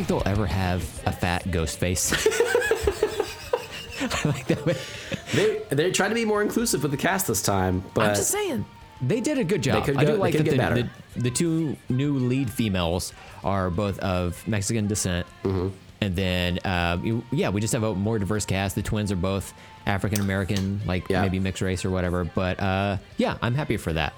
Think 0.06 0.24
they'll 0.24 0.32
ever 0.32 0.46
have 0.46 0.82
a 1.06 1.12
fat 1.12 1.50
ghost 1.50 1.78
face? 1.78 2.12
I 4.00 4.28
like 4.28 4.46
that. 4.46 4.78
They 5.32 5.62
they 5.74 5.90
tried 5.90 6.08
to 6.10 6.14
be 6.14 6.24
more 6.24 6.42
inclusive 6.42 6.82
with 6.82 6.90
the 6.92 6.96
cast 6.98 7.26
this 7.26 7.42
time, 7.42 7.82
but 7.94 8.10
I'm 8.10 8.14
just 8.14 8.30
saying 8.30 8.64
they 9.02 9.20
did 9.20 9.38
a 9.38 9.44
good 9.44 9.62
job. 9.62 9.84
could 9.84 9.96
I 9.96 10.02
go- 10.04 10.06
do 10.06 10.12
they 10.12 10.18
like 10.18 10.32
could 10.34 10.40
that 10.40 10.44
get 10.44 10.50
the, 10.52 10.56
better. 10.58 10.90
the, 11.16 11.22
the 11.22 11.30
two 11.30 11.76
new 11.88 12.14
lead 12.18 12.50
females 12.50 13.12
are 13.42 13.70
both 13.70 13.98
of 14.00 14.46
Mexican 14.46 14.86
descent, 14.86 15.26
Mm-hmm. 15.44 15.68
and 16.02 16.16
then 16.16 16.58
uh, 16.60 16.98
you- 17.02 17.24
yeah, 17.32 17.48
we 17.48 17.60
just 17.60 17.72
have 17.72 17.82
a 17.82 17.94
more 17.94 18.18
diverse 18.18 18.44
cast. 18.44 18.74
The 18.76 18.82
twins 18.82 19.10
are 19.10 19.16
both 19.16 19.52
African 19.86 20.20
American, 20.20 20.80
like 20.86 21.08
Yeah. 21.08 21.22
maybe 21.22 21.38
mixed 21.38 21.62
race 21.62 21.84
or 21.84 21.90
whatever. 21.90 22.24
But 22.24 22.60
uh, 22.60 22.98
yeah, 23.16 23.38
I'm 23.42 23.54
happy 23.54 23.76
for 23.78 23.92
that. 23.94 24.12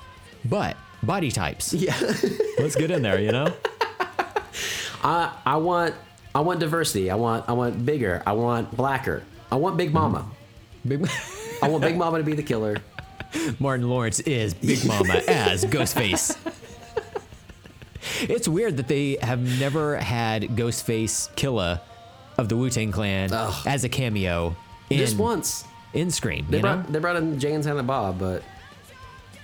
But 0.45 0.77
body 1.03 1.31
types, 1.31 1.73
yeah, 1.73 1.97
let's 2.59 2.75
get 2.77 2.91
in 2.91 3.03
there. 3.03 3.21
You 3.21 3.33
know, 3.33 3.55
I 5.03 5.33
I 5.47 5.57
want 5.57 5.95
I 6.35 6.41
want 6.41 6.61
diversity. 6.61 7.11
I 7.11 7.15
want 7.17 7.49
I 7.49 7.53
want 7.53 7.85
bigger. 7.85 8.23
I 8.27 8.33
want 8.33 8.77
blacker. 8.77 9.23
I 9.51 9.57
want 9.57 9.77
Big 9.77 9.89
mm-hmm. 9.89 9.99
Mama. 9.99 10.31
Big 10.87 11.09
I 11.63 11.69
want 11.69 11.83
Big 11.83 11.97
Mama 11.97 12.19
to 12.19 12.25
be 12.25 12.35
the 12.35 12.43
killer. 12.43 12.77
Martin 13.59 13.89
Lawrence 13.89 14.21
is 14.21 14.55
Big 14.55 14.85
Mama 14.87 15.15
as 15.29 15.65
Ghostface. 15.65 16.37
It's 18.23 18.49
weird 18.49 18.77
that 18.79 18.89
they 18.89 19.19
have 19.23 19.41
never 19.61 19.97
had 19.97 20.43
Ghostface 20.43 21.35
Killa 21.37 21.81
of 22.37 22.49
the 22.49 22.57
Wu 22.57 22.71
Tang 22.71 22.91
Clan 22.91 23.33
Ugh. 23.33 23.67
as 23.67 23.85
a 23.85 23.89
cameo 23.89 24.57
in 24.91 24.99
Just 24.99 25.17
once. 25.19 25.65
in 25.93 26.11
Scream. 26.11 26.47
They 26.49 26.59
You 26.59 26.63
know? 26.63 26.77
brought 26.77 26.93
they 26.93 26.99
brought 26.99 27.17
in 27.17 27.39
Jay 27.39 27.53
and 27.53 27.63
Silent 27.63 27.87
Bob, 27.87 28.19
but 28.19 28.43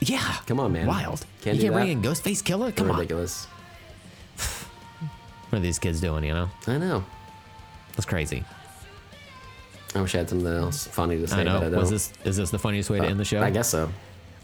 yeah, 0.01 0.37
Come 0.47 0.61
on, 0.61 0.73
man. 0.73 0.87
wild. 0.87 1.25
Can't 1.43 1.57
you 1.57 1.63
can't 1.65 1.75
bring 1.75 1.89
in 1.89 2.03
Ghostface 2.03 2.43
Killa. 2.45 2.73
Come 2.73 2.91
on, 2.91 2.97
ridiculous. 2.97 3.47
What 5.55 5.61
are 5.61 5.63
these 5.63 5.79
kids 5.79 6.01
doing? 6.01 6.25
You 6.25 6.35
know, 6.35 6.49
I 6.67 6.79
know. 6.79 7.05
that's 7.93 8.07
crazy. 8.07 8.43
I 9.95 10.01
wish 10.01 10.15
I 10.17 10.19
had 10.19 10.29
something 10.29 10.49
else 10.53 10.89
funny 10.89 11.17
to 11.19 11.29
say, 11.29 11.37
I 11.37 11.45
know. 11.45 11.59
I. 11.63 11.69
Was 11.69 11.91
this 11.91 12.13
is 12.25 12.37
this 12.37 12.51
the 12.51 12.59
funniest 12.59 12.91
way 12.91 12.99
to 12.99 13.05
uh, 13.05 13.09
end 13.09 13.21
the 13.21 13.25
show? 13.25 13.41
I 13.41 13.51
guess 13.51 13.69
so. 13.69 13.89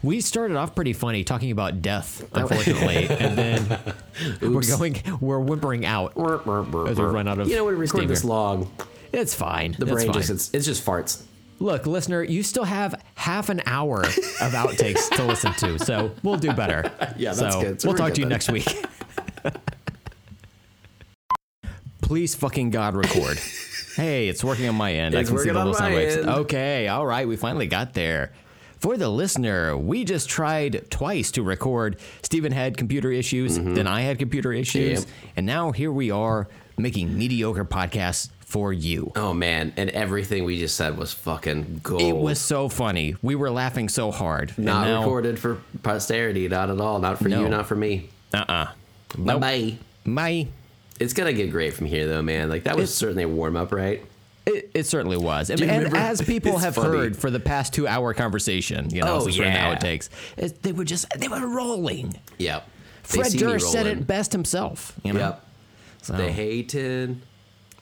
we 0.01 0.21
started 0.21 0.55
off 0.55 0.73
pretty 0.73 0.93
funny 0.93 1.25
talking 1.25 1.51
about 1.51 1.81
death, 1.81 2.25
unfortunately, 2.33 3.09
and 3.09 3.37
then 3.37 3.79
we're 4.41 4.61
going 4.65 5.01
we're 5.19 5.39
whimpering 5.39 5.85
out. 5.85 6.13
As 6.17 6.97
we 6.97 7.03
run 7.03 7.27
out 7.27 7.39
of 7.39 7.49
You 7.49 7.57
know, 7.57 7.65
when 7.65 7.73
we 7.75 7.81
record 7.81 8.07
this 8.07 8.23
long, 8.23 8.71
It's 9.11 9.35
fine. 9.35 9.75
the 9.77 9.85
brain 9.85 10.13
just 10.13 10.29
it's, 10.29 10.53
it's 10.53 10.65
just 10.65 10.85
farts. 10.85 11.23
Look, 11.59 11.85
listener, 11.85 12.23
you 12.23 12.41
still 12.41 12.63
have 12.63 13.03
half 13.15 13.49
an 13.49 13.61
hour 13.65 13.99
of 13.99 14.53
outtakes 14.53 15.09
to 15.17 15.23
listen 15.25 15.51
to, 15.55 15.77
so 15.77 16.11
we'll 16.23 16.37
do 16.37 16.53
better. 16.53 16.89
Yeah, 17.17 17.33
that's 17.33 17.53
so 17.53 17.61
good. 17.61 17.81
So 17.81 17.89
we'll 17.89 17.97
talk 17.97 18.07
good 18.07 18.15
to 18.15 18.21
you 18.21 18.25
then. 18.25 18.29
next 18.31 18.49
week. 18.49 18.85
Please 22.11 22.35
fucking 22.35 22.71
God 22.71 22.93
record. 22.95 23.39
Hey, 23.95 24.27
it's 24.29 24.41
working 24.43 24.67
on 24.69 24.75
my 24.75 24.93
end. 24.93 25.15
I 25.15 25.19
It's 25.21 25.29
can 25.29 25.37
see 25.39 25.49
the 25.49 25.59
on 25.59 25.65
little 25.67 25.73
sound 25.73 25.93
waves. 25.95 26.15
end. 26.17 26.27
Okay, 26.29 26.87
all 26.89 27.05
right, 27.05 27.25
we 27.27 27.35
finally 27.37 27.67
got 27.67 27.93
there. 27.93 28.31
For 28.79 28.95
the 28.97 29.07
listener, 29.09 29.77
we 29.77 30.03
just 30.05 30.29
tried 30.29 30.89
twice 30.89 31.31
to 31.31 31.43
record. 31.43 31.97
Stephen 32.21 32.51
had 32.53 32.75
computer 32.77 33.11
issues, 33.11 33.57
then 33.57 33.87
I 33.87 34.01
had 34.01 34.17
computer 34.19 34.51
issues, 34.53 35.05
Mm-hmm. 35.05 35.07
Yep. 35.27 35.33
and 35.37 35.45
now 35.45 35.71
here 35.71 35.91
we 35.91 36.09
are 36.11 36.47
making 36.77 37.17
mediocre 37.17 37.63
podcasts 37.65 38.29
for 38.41 38.71
you. 38.73 39.11
Oh 39.17 39.33
man, 39.33 39.71
and 39.77 39.89
everything 39.89 40.43
we 40.45 40.57
just 40.59 40.75
said 40.75 40.97
was 40.97 41.11
fucking 41.13 41.79
gold. 41.83 42.01
It 42.01 42.15
was 42.15 42.39
so 42.41 42.67
funny. 42.69 43.15
We 43.21 43.35
were 43.35 43.51
laughing 43.51 43.87
so 43.89 44.11
hard. 44.11 44.57
Not 44.57 44.85
now- 44.85 44.99
recorded 45.01 45.37
for 45.39 45.57
posterity, 45.83 46.47
not 46.49 46.69
at 46.69 46.79
all. 46.81 46.99
Not 46.99 47.17
for 47.19 47.27
No. 47.29 47.41
you, 47.41 47.49
not 47.49 47.67
for 47.67 47.75
me. 47.75 48.09
Uh-uh. 48.33 48.67
Bye 48.67 48.73
Nope. 49.33 49.41
bye. 49.41 49.73
My 50.05 50.47
It's 50.99 51.13
gonna 51.13 51.33
get 51.33 51.51
great 51.51 51.73
from 51.73 51.87
here, 51.87 52.07
though, 52.07 52.21
man. 52.21 52.49
Like 52.49 52.63
that 52.63 52.75
was 52.75 52.83
It's- 52.89 52.95
certainly 52.97 53.23
a 53.23 53.27
warm 53.27 53.55
up, 53.57 53.71
right? 53.71 54.03
It, 54.45 54.71
it 54.73 54.85
certainly 54.87 55.17
was. 55.17 55.51
And, 55.51 55.61
and 55.61 55.95
as 55.95 56.19
people 56.19 56.57
have 56.57 56.73
funny. 56.73 56.97
heard 56.97 57.15
for 57.15 57.29
the 57.29 57.39
past 57.39 57.73
two 57.73 57.87
hour 57.87 58.11
conversation, 58.15 58.89
you 58.89 59.01
know, 59.01 59.13
Oh, 59.13 59.19
this 59.19 59.27
is 59.29 59.35
sort 59.35 59.47
of 59.49 59.53
how 59.53 59.69
yeah. 59.69 59.75
it 59.75 59.81
takes. 59.81 60.09
It, 60.35 60.63
they 60.63 60.71
were 60.71 60.83
just, 60.83 61.07
they 61.15 61.27
were 61.27 61.45
rolling. 61.47 62.19
Yep. 62.39 62.67
They 63.11 63.17
Fred 63.19 63.31
Durst 63.33 63.71
said 63.71 63.85
it 63.85 64.07
best 64.07 64.31
himself, 64.31 64.93
you 65.03 65.13
know? 65.13 65.19
Yep. 65.19 65.45
So, 66.01 66.13
The 66.13 66.31
hating. 66.31 67.21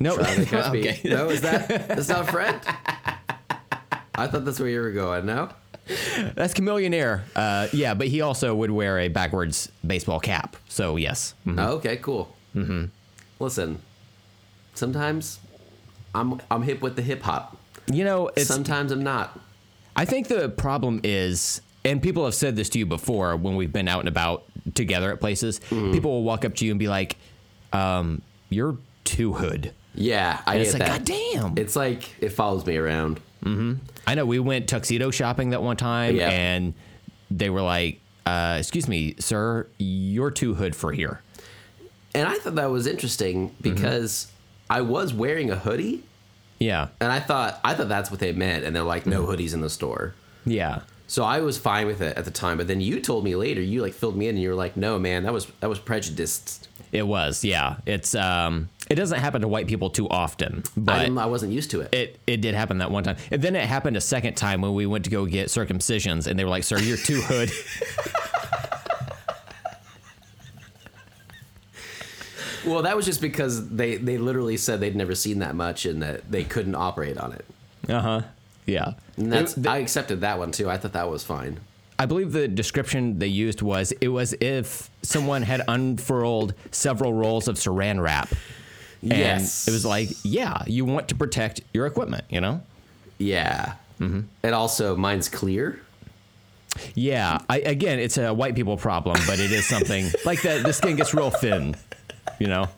no, 0.02 0.16
Try 0.18 0.36
to 0.36 0.46
catch 0.46 0.74
me. 0.74 0.80
okay. 0.82 1.02
No, 1.06 1.30
is 1.30 1.40
that 1.42 1.70
that's 1.88 2.10
not 2.10 2.28
Fred? 2.32 2.60
I 4.16 4.28
thought 4.28 4.44
that's 4.44 4.60
where 4.60 4.68
you 4.70 4.82
were 4.82 4.92
going. 4.92 5.26
No. 5.26 5.50
That's 6.36 6.54
Chamillionaire. 6.54 7.22
Uh, 7.36 7.68
yeah, 7.72 7.94
but 7.94 8.08
he 8.10 8.20
also 8.20 8.54
would 8.54 8.70
wear 8.72 9.00
a 9.00 9.08
backwards 9.08 9.72
baseball 9.88 10.20
cap. 10.20 10.58
So, 10.68 10.98
yes. 10.98 11.36
Mhm. 11.48 11.66
Oh, 11.66 11.72
okay, 11.76 11.96
cool. 11.98 12.36
Mm-hmm. 12.54 12.86
Listen, 13.40 13.80
sometimes 14.74 15.40
I'm 16.14 16.40
I'm 16.52 16.64
hip 16.64 16.82
with 16.82 16.96
the 16.96 17.02
hip 17.02 17.22
hop. 17.22 17.58
You 17.92 18.04
know, 18.04 18.28
it's, 18.36 18.48
Sometimes 18.48 18.92
I'm 18.92 19.04
not. 19.04 19.40
I 19.96 20.06
think 20.06 20.28
the 20.28 20.50
problem 20.50 21.02
is, 21.04 21.62
and 21.84 22.02
people 22.02 22.26
have 22.26 22.36
said 22.36 22.56
this 22.56 22.70
to 22.70 22.80
you 22.80 22.86
before 22.86 23.36
when 23.36 23.56
we've 23.56 23.74
been 23.74 23.88
out 23.88 24.00
and 24.00 24.08
about 24.08 24.44
together 24.76 25.12
at 25.12 25.20
places, 25.20 25.60
Mm-hmm. 25.70 25.92
people 25.94 26.12
will 26.12 26.24
walk 26.24 26.46
up 26.46 26.56
to 26.56 26.66
you 26.66 26.72
and 26.72 26.80
be 26.80 26.88
like, 26.88 27.18
um, 27.74 28.22
you're 28.50 28.78
too 29.06 29.34
hood. 29.34 29.74
Yeah, 29.96 30.42
I 30.46 30.56
And 30.56 30.64
get 30.64 30.68
it's 30.68 30.74
like, 30.80 30.88
that. 30.88 30.98
God 31.00 31.06
damn. 31.06 31.58
It's 31.58 31.76
like 31.76 32.22
it 32.22 32.30
follows 32.30 32.66
me 32.66 32.78
around. 32.78 33.20
I 34.06 34.16
know 34.16 34.26
we 34.26 34.38
went 34.40 34.68
tuxedo 34.68 35.12
shopping 35.12 35.52
that 35.52 35.64
one 35.64 35.78
time, 35.78 36.16
Yeah. 36.16 36.30
and 36.30 36.74
they 37.32 37.50
were 37.50 37.62
like, 37.62 38.00
uh, 38.26 38.58
"Excuse 38.60 38.88
me, 38.88 39.16
sir, 39.18 39.66
you're 39.80 40.30
too 40.32 40.54
hood 40.56 40.76
for 40.76 40.92
here." 40.92 41.22
And 42.16 42.28
I 42.28 42.36
thought 42.36 42.56
that 42.56 42.70
was 42.72 42.88
interesting 42.88 43.56
because 43.62 44.32
I 44.70 44.82
was 44.82 45.14
wearing 45.14 45.52
a 45.52 45.56
hoodie, 45.56 46.04
Yeah, 46.60 46.88
and 47.00 47.12
I 47.12 47.20
thought 47.20 47.60
I 47.64 47.74
thought 47.76 47.90
that's 47.90 48.10
what 48.12 48.20
they 48.20 48.32
meant. 48.32 48.66
And 48.66 48.76
they're 48.76 48.84
like, 48.84 49.06
no 49.06 49.26
hoodies 49.26 49.54
in 49.54 49.62
the 49.62 49.70
store. 49.70 50.14
yeah, 50.46 50.82
So 51.08 51.24
I 51.24 51.42
was 51.42 51.58
fine 51.58 51.86
with 51.88 52.02
it 52.02 52.18
at 52.18 52.26
the 52.26 52.32
time. 52.32 52.58
But 52.58 52.68
then 52.68 52.82
you 52.82 53.00
told 53.00 53.24
me 53.24 53.36
later, 53.36 53.62
you 53.62 53.82
like 53.82 53.94
filled 53.94 54.16
me 54.18 54.28
in, 54.28 54.36
and 54.36 54.42
you 54.44 54.50
were 54.50 54.56
like, 54.56 54.76
no, 54.78 54.98
man, 55.00 55.24
that 55.24 55.34
was 55.34 55.46
that 55.60 55.70
was 55.70 55.80
prejudiced. 55.80 56.68
it 56.92 57.06
was. 57.06 57.44
Yeah, 57.44 57.78
it's 57.86 58.16
um, 58.16 58.70
it 58.90 58.96
doesn't 58.96 59.20
happen 59.20 59.42
to 59.42 59.48
white 59.48 59.68
people 59.68 59.92
too 59.92 60.08
often, 60.10 60.64
I, 60.66 60.70
but 60.78 61.00
didn't- 61.00 61.18
I 61.20 61.28
wasn't 61.28 61.52
used 61.54 61.70
to 61.72 61.82
it. 61.82 61.94
it 61.94 62.20
it 62.26 62.42
did 62.42 62.56
happen 62.56 62.80
that 62.80 62.90
one 62.90 63.04
time, 63.04 63.18
and 63.32 63.40
then 63.42 63.56
it 63.56 63.66
happened 63.68 63.98
a 63.98 64.02
second 64.02 64.34
time 64.36 64.62
when 64.62 64.74
we 64.74 64.88
went 64.88 65.04
to 65.06 65.12
go 65.12 65.26
get 65.28 65.50
circumcisions, 65.50 66.26
and 66.26 66.38
they 66.40 66.44
were 66.44 66.50
like, 66.50 66.64
"Sir, 66.64 66.80
you're 66.80 66.98
too 66.98 67.22
hood." 67.22 67.52
Well, 72.70 72.84
that 72.84 72.96
was 72.96 73.06
just 73.06 73.22
because 73.22 73.70
they 73.70 73.96
they 73.98 74.18
literally 74.18 74.58
said 74.58 74.80
they'd 74.80 74.96
never 74.96 75.16
seen 75.16 75.40
that 75.40 75.56
much 75.56 75.86
and 75.86 76.02
that 76.02 76.30
they 76.32 76.44
couldn't 76.44 76.76
operate 76.76 77.18
on 77.18 77.34
it. 77.34 77.46
uh 77.90 78.00
huh. 78.02 78.22
Yeah, 78.66 78.94
And 79.18 79.32
that's 79.34 79.58
It- 79.58 79.66
I 79.66 79.78
accepted 79.78 80.22
that 80.22 80.38
one 80.38 80.52
too. 80.52 80.70
I 80.70 80.78
thought 80.78 80.94
that 80.94 81.10
was 81.10 81.24
fine. 81.24 81.60
I 81.98 82.06
believe 82.06 82.32
the 82.32 82.48
description 82.48 83.18
they 83.20 83.28
used 83.28 83.62
was 83.64 83.92
it 83.94 84.10
was 84.10 84.34
if 84.40 84.90
someone 85.02 85.42
had 85.42 85.62
unfurled 85.68 86.54
several 86.72 87.14
rolls 87.14 87.48
of 87.48 87.56
saran 87.58 88.00
wrap. 88.02 88.30
And 89.02 89.12
yes, 89.12 89.68
it 89.68 89.72
was 89.72 89.86
like, 89.86 90.10
yeah, 90.24 90.62
you 90.68 90.86
want 90.86 91.08
to 91.10 91.16
protect 91.16 91.62
your 91.74 91.86
equipment, 91.88 92.26
you 92.30 92.40
know? 92.42 92.62
yeah. 93.18 93.74
Mm-hmm. 94.00 94.22
And 94.44 94.56
also, 94.56 94.96
mine's 94.96 95.28
clear. 95.28 95.82
Yeah. 96.96 97.40
I, 97.50 97.60
again, 97.60 98.00
it's 98.00 98.18
a 98.18 98.34
white 98.34 98.56
people 98.56 98.78
problem, 98.78 99.18
but 99.28 99.40
it 99.40 99.52
is 99.52 99.66
something 99.68 100.10
like 100.26 100.42
that. 100.44 100.64
The 100.64 100.72
skin 100.74 100.96
gets 100.96 101.14
real 101.14 101.30
thin, 101.32 101.76
you 102.40 102.48
know? 102.48 102.68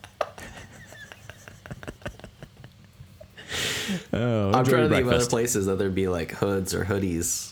Oh, 4.13 4.51
I'm 4.53 4.63
trying 4.65 4.89
to 4.89 4.95
think 4.95 5.07
of 5.07 5.13
other 5.13 5.25
places 5.25 5.65
that 5.65 5.77
there'd 5.77 5.95
be 5.95 6.07
like 6.07 6.31
hoods 6.31 6.73
or 6.73 6.85
hoodies 6.85 7.51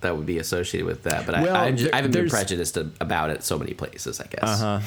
that 0.00 0.16
would 0.16 0.26
be 0.26 0.38
associated 0.38 0.86
with 0.86 1.02
that. 1.04 1.26
But 1.26 1.42
Well, 1.42 1.56
I, 1.56 1.72
just, 1.72 1.92
I 1.92 1.96
haven't 1.96 2.12
been 2.12 2.28
prejudiced 2.28 2.76
about 2.76 3.30
it 3.30 3.42
so 3.42 3.58
many 3.58 3.74
places. 3.74 4.20
I 4.20 4.26
guess. 4.26 4.42
Uh-huh. 4.62 4.80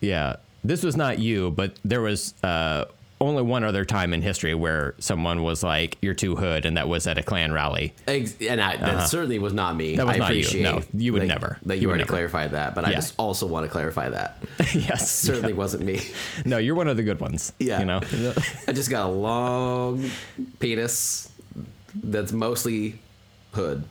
Yeah. 0.00 0.36
This 0.64 0.82
was 0.82 0.96
not 0.96 1.18
you, 1.18 1.50
but 1.50 1.78
there 1.84 2.00
was 2.00 2.34
uh, 2.42 2.86
only 3.20 3.42
one 3.42 3.64
other 3.64 3.84
time 3.84 4.12
in 4.12 4.20
history 4.20 4.54
where 4.54 4.94
someone 4.98 5.42
was 5.42 5.62
like, 5.62 5.96
you're 6.02 6.12
too 6.14 6.36
hood, 6.36 6.66
and 6.66 6.76
that 6.76 6.86
was 6.88 7.06
at 7.06 7.16
a 7.16 7.22
Klan 7.22 7.50
rally. 7.52 7.94
Ex- 8.06 8.34
And 8.40 8.60
I, 8.60 8.76
that 8.76 9.08
certainly 9.08 9.38
was 9.38 9.52
not 9.54 9.74
me. 9.74 9.94
Uh-huh. 9.94 10.04
That 10.04 10.06
was 10.06 10.14
I 10.16 10.18
not 10.18 10.52
you. 10.54 10.62
No, 10.62 10.82
you 10.92 11.12
would 11.14 11.22
that- 11.22 11.26
never. 11.28 11.58
That 11.64 11.76
you, 11.76 11.82
You 11.82 11.88
already 11.88 12.02
never. 12.02 12.10
clarified 12.12 12.50
that, 12.50 12.74
but 12.74 12.84
I 12.84 12.92
just 12.92 13.14
also 13.18 13.46
want 13.46 13.64
to 13.64 13.70
clarify 13.72 14.10
that. 14.10 14.36
yes. 14.74 15.10
Certainly 15.10 15.54
wasn't 15.54 15.84
me. 15.84 16.00
No, 16.44 16.58
you're 16.58 16.74
one 16.74 16.88
of 16.88 16.96
the 16.98 17.02
good 17.02 17.18
ones. 17.20 17.52
Yeah. 17.58 17.78
You 17.80 17.86
know? 17.86 18.00
I 18.68 18.72
just 18.72 18.90
got 18.90 19.06
a 19.08 19.12
long 19.12 20.10
penis 20.58 21.30
that's 21.94 22.32
mostly 22.32 23.00
hood. 23.52 23.84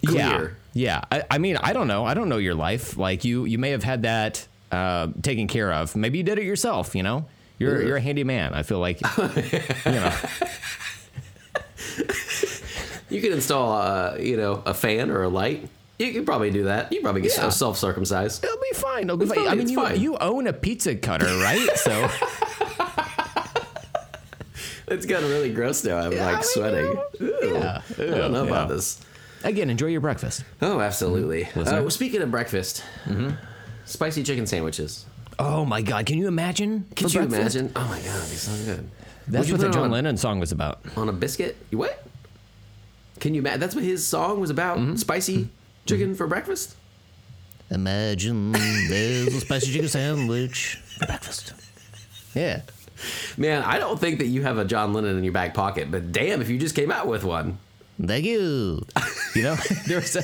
Yeah. 0.00 0.48
Yeah. 0.72 1.02
I, 1.12 1.22
I 1.30 1.38
mean, 1.38 1.56
I 1.58 1.72
don't 1.72 1.86
know. 1.86 2.04
I 2.04 2.14
don't 2.14 2.28
know 2.28 2.38
your 2.38 2.54
life. 2.54 2.96
Like 2.96 3.24
you, 3.24 3.44
you 3.44 3.58
may 3.58 3.70
have 3.70 3.82
had 3.84 4.02
that 4.02 4.46
uh, 4.72 5.08
taken 5.20 5.46
care 5.48 5.72
of. 5.72 5.94
Maybe 5.94 6.18
you 6.18 6.24
did 6.24 6.38
it 6.38 6.44
yourself. 6.44 6.94
You 6.96 7.02
know, 7.02 7.26
you're 7.62 7.78
Ugh. 7.80 7.86
you're 7.86 7.96
a 7.96 8.00
handy 8.00 8.24
man. 8.24 8.52
I 8.54 8.62
feel 8.62 8.78
like, 8.80 9.00
you 9.18 9.92
know. 9.92 10.14
You 13.10 13.20
could 13.20 13.32
install, 13.32 13.72
uh, 13.72 14.16
you 14.18 14.36
know, 14.38 14.62
a 14.64 14.72
fan 14.72 15.10
or 15.10 15.22
a 15.22 15.28
light. 15.28 15.68
You 15.98 16.12
could 16.12 16.24
probably 16.24 16.50
do 16.50 16.64
that. 16.64 16.90
You 16.92 17.02
probably 17.02 17.20
get 17.20 17.36
Yeah. 17.36 17.50
self 17.50 17.76
circumcised. 17.76 18.42
It'll 18.42 18.56
be 18.56 18.74
fine. 18.74 19.02
It'll 19.04 19.16
be 19.18 19.26
fine. 19.26 19.46
I 19.46 19.50
mean, 19.50 19.60
it's 19.62 19.70
you 19.70 19.76
fine. 19.82 20.00
you 20.00 20.16
own 20.16 20.46
a 20.46 20.52
pizza 20.52 20.94
cutter, 20.96 21.26
right? 21.38 21.68
So 21.76 22.08
It's 24.88 25.06
gotten 25.06 25.28
really 25.30 25.52
gross 25.52 25.84
now. 25.84 25.96
I'm 25.98 26.12
I 26.12 26.32
like 26.34 26.44
sweating. 26.44 26.96
Yeah. 27.20 27.80
I 27.98 28.02
don't 28.04 28.32
know 28.32 28.46
about 28.46 28.68
this. 28.68 29.00
again, 29.44 29.70
enjoy 29.70 29.86
your 29.86 30.00
breakfast. 30.02 30.44
Oh, 30.60 30.80
absolutely. 30.80 31.44
Mm-hmm. 31.44 31.60
Uh, 31.60 31.80
well, 31.82 31.90
speaking 31.90 32.20
of 32.22 32.30
breakfast, 32.30 32.82
spicy 33.86 34.22
chicken 34.22 34.46
sandwiches. 34.46 35.06
Oh 35.38 35.64
my 35.64 35.82
God! 35.82 36.06
Can 36.06 36.18
you 36.18 36.28
imagine? 36.28 36.86
Can 36.94 37.08
for 37.08 37.22
you 37.22 37.26
breakfast? 37.28 37.56
imagine? 37.56 37.72
Oh 37.76 37.80
my 37.88 37.98
god, 37.98 38.18
it'd 38.18 38.30
be 38.30 38.36
so 38.36 38.64
good. 38.64 38.88
That's 39.28 39.48
you 39.48 39.54
what 39.54 39.60
the 39.60 39.66
put 39.66 39.70
it 39.70 39.74
John 39.74 39.84
on, 39.84 39.90
Lennon 39.92 40.16
song 40.16 40.40
was 40.40 40.52
about. 40.52 40.80
on 40.96 41.08
a 41.08 41.12
biscuit. 41.12 41.56
You 41.70 41.78
what? 41.78 42.04
Can 43.20 43.34
you 43.34 43.40
imagine? 43.40 43.60
That's 43.60 43.74
what 43.74 43.84
his 43.84 44.06
song 44.06 44.40
was 44.40 44.50
about. 44.50 44.78
Mm-hmm. 44.78 44.96
Spicy 44.96 45.48
chicken 45.86 46.14
for 46.14 46.26
breakfast. 46.26 46.76
Imagine 47.70 48.52
there's 48.52 49.34
a 49.34 49.40
spicy 49.40 49.72
chicken 49.72 49.88
sandwich 49.88 50.76
for 50.98 51.06
breakfast. 51.06 51.54
Yeah. 52.34 52.62
Man, 53.36 53.62
I 53.62 53.78
don't 53.78 53.98
think 53.98 54.18
that 54.18 54.26
you 54.26 54.42
have 54.42 54.58
a 54.58 54.64
John 54.64 54.92
Lennon 54.92 55.16
in 55.18 55.24
your 55.24 55.32
back 55.32 55.54
pocket, 55.54 55.90
but 55.90 56.12
damn, 56.12 56.40
if 56.42 56.48
you 56.50 56.58
just 56.58 56.74
came 56.74 56.90
out 56.92 57.06
with 57.06 57.24
one. 57.24 57.58
Thank 58.04 58.24
you. 58.24 58.84
You 59.34 59.42
know, 59.42 59.54
there's. 59.86 60.16
A, 60.16 60.20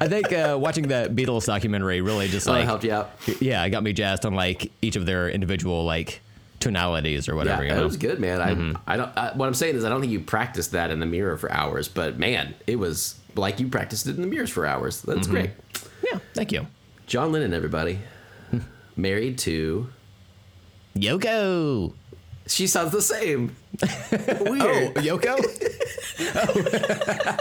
I 0.00 0.08
think 0.08 0.32
uh, 0.32 0.56
watching 0.60 0.88
that 0.88 1.14
Beatles 1.14 1.46
documentary 1.46 2.00
really 2.00 2.28
just 2.28 2.48
Oh, 2.48 2.52
like 2.52 2.64
helped 2.64 2.84
you 2.84 2.92
out. 2.92 3.10
Yeah, 3.40 3.64
it 3.64 3.70
got 3.70 3.82
me 3.82 3.92
jazzed 3.92 4.24
on 4.26 4.34
like 4.34 4.70
each 4.82 4.96
of 4.96 5.06
their 5.06 5.28
individual 5.30 5.84
like 5.84 6.20
tonalities 6.60 7.28
or 7.28 7.34
whatever. 7.36 7.64
yeah, 7.64 7.74
you 7.76 7.80
it 7.80 7.84
was 7.84 7.96
good, 7.96 8.18
man. 8.18 8.40
I, 8.86 8.92
I 8.92 8.96
don't. 8.96 9.16
I, 9.16 9.32
what 9.34 9.46
I'm 9.46 9.54
saying 9.54 9.76
is, 9.76 9.84
I 9.84 9.88
don't 9.88 10.00
think 10.00 10.12
you 10.12 10.20
practiced 10.20 10.72
that 10.72 10.90
in 10.90 10.98
the 11.00 11.06
mirror 11.06 11.36
for 11.36 11.50
hours, 11.52 11.88
but 11.88 12.18
man, 12.18 12.54
it 12.66 12.76
was 12.76 13.14
like 13.36 13.60
you 13.60 13.68
practiced 13.68 14.06
it 14.06 14.16
in 14.16 14.22
the 14.22 14.26
mirrors 14.28 14.50
for 14.50 14.66
hours. 14.66 15.00
That's 15.02 15.20
Mm-hmm. 15.28 15.30
great. 15.30 15.50
Yeah, 16.10 16.18
thank 16.34 16.50
you. 16.52 16.66
John 17.06 17.32
Lennon, 17.32 17.54
everybody, 17.54 18.00
married 18.96 19.38
to. 19.38 19.88
Yoko. 20.96 21.92
She 22.48 22.66
sounds 22.66 22.92
the 22.92 23.02
same. 23.02 23.54
Weird. 23.80 24.96
Oh, 24.96 25.00
Yoko. 25.00 25.38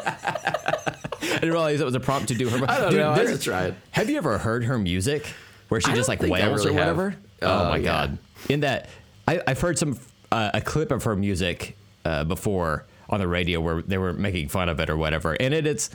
I 1.20 1.40
didn't 1.40 1.52
realize 1.52 1.80
that 1.80 1.86
was 1.86 1.96
a 1.96 2.00
prompt 2.00 2.28
to 2.30 2.36
do 2.36 2.50
her. 2.50 2.66
I 2.70 2.80
don't 2.80 2.92
Dude, 2.92 3.00
know. 3.00 3.12
I 3.12 3.26
just 3.26 3.44
tried. 3.44 3.76
Have 3.92 4.10
you 4.10 4.18
ever 4.18 4.38
heard 4.38 4.66
her 4.66 4.78
music 4.78 5.26
where 5.70 5.82
she 5.82 5.92
I 5.92 5.96
just 5.96 6.08
like 6.10 6.22
wails 6.22 6.66
really 6.66 6.78
or 6.78 6.80
have. 6.84 6.98
whatever? 6.98 7.16
Oh, 7.42 7.48
Oh, 7.66 7.70
my 7.70 7.78
yeah. 7.78 7.84
god! 7.84 8.18
In 8.50 8.62
that, 8.62 8.90
I, 9.28 9.42
I've 9.48 9.60
heard 9.62 9.78
some 9.78 10.00
uh, 10.32 10.52
a 10.54 10.62
clip 10.62 10.92
of 10.92 11.04
her 11.04 11.16
music 11.16 11.78
uh, 12.06 12.24
before 12.24 12.86
on 13.10 13.20
the 13.20 13.28
radio 13.28 13.60
where 13.62 13.82
they 13.82 13.98
were 13.98 14.14
making 14.14 14.50
fun 14.50 14.70
of 14.70 14.80
it 14.80 14.90
or 14.90 14.98
whatever, 14.98 15.34
and 15.40 15.54
it, 15.54 15.66
it's 15.68 15.90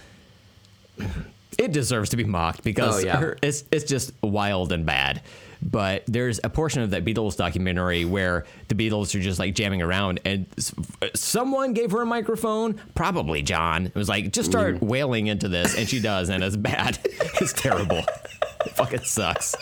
it 1.58 1.72
deserves 1.72 2.10
to 2.10 2.16
be 2.16 2.24
mocked 2.24 2.62
because 2.62 3.02
Oh, 3.02 3.06
yeah. 3.06 3.16
her- 3.18 3.38
it's 3.42 3.64
it's 3.72 3.84
just 3.84 4.12
wild 4.22 4.72
and 4.72 4.86
bad. 4.86 5.22
But 5.62 6.04
there's 6.06 6.40
a 6.42 6.48
portion 6.50 6.82
of 6.82 6.90
that 6.90 7.04
Beatles 7.04 7.36
documentary 7.36 8.04
where 8.04 8.44
the 8.68 8.74
Beatles 8.74 9.14
are 9.14 9.20
just 9.20 9.38
like 9.38 9.54
jamming 9.54 9.80
around, 9.80 10.20
and 10.24 10.46
someone 11.14 11.72
gave 11.72 11.92
her 11.92 12.02
a 12.02 12.06
microphone, 12.06 12.80
probably 12.94 13.42
John. 13.42 13.86
It 13.86 13.94
was 13.94 14.08
like, 14.08 14.32
just 14.32 14.50
start 14.50 14.76
Mm. 14.76 14.82
wailing 14.82 15.26
into 15.28 15.48
this, 15.48 15.76
and 15.78 15.88
she 15.88 16.00
does, 16.00 16.28
and 16.30 16.42
it's 16.42 16.56
bad. 16.56 16.98
It's 17.40 17.52
terrible. 17.54 17.98
It 18.64 18.72
fucking 18.76 19.00
sucks. 19.04 19.56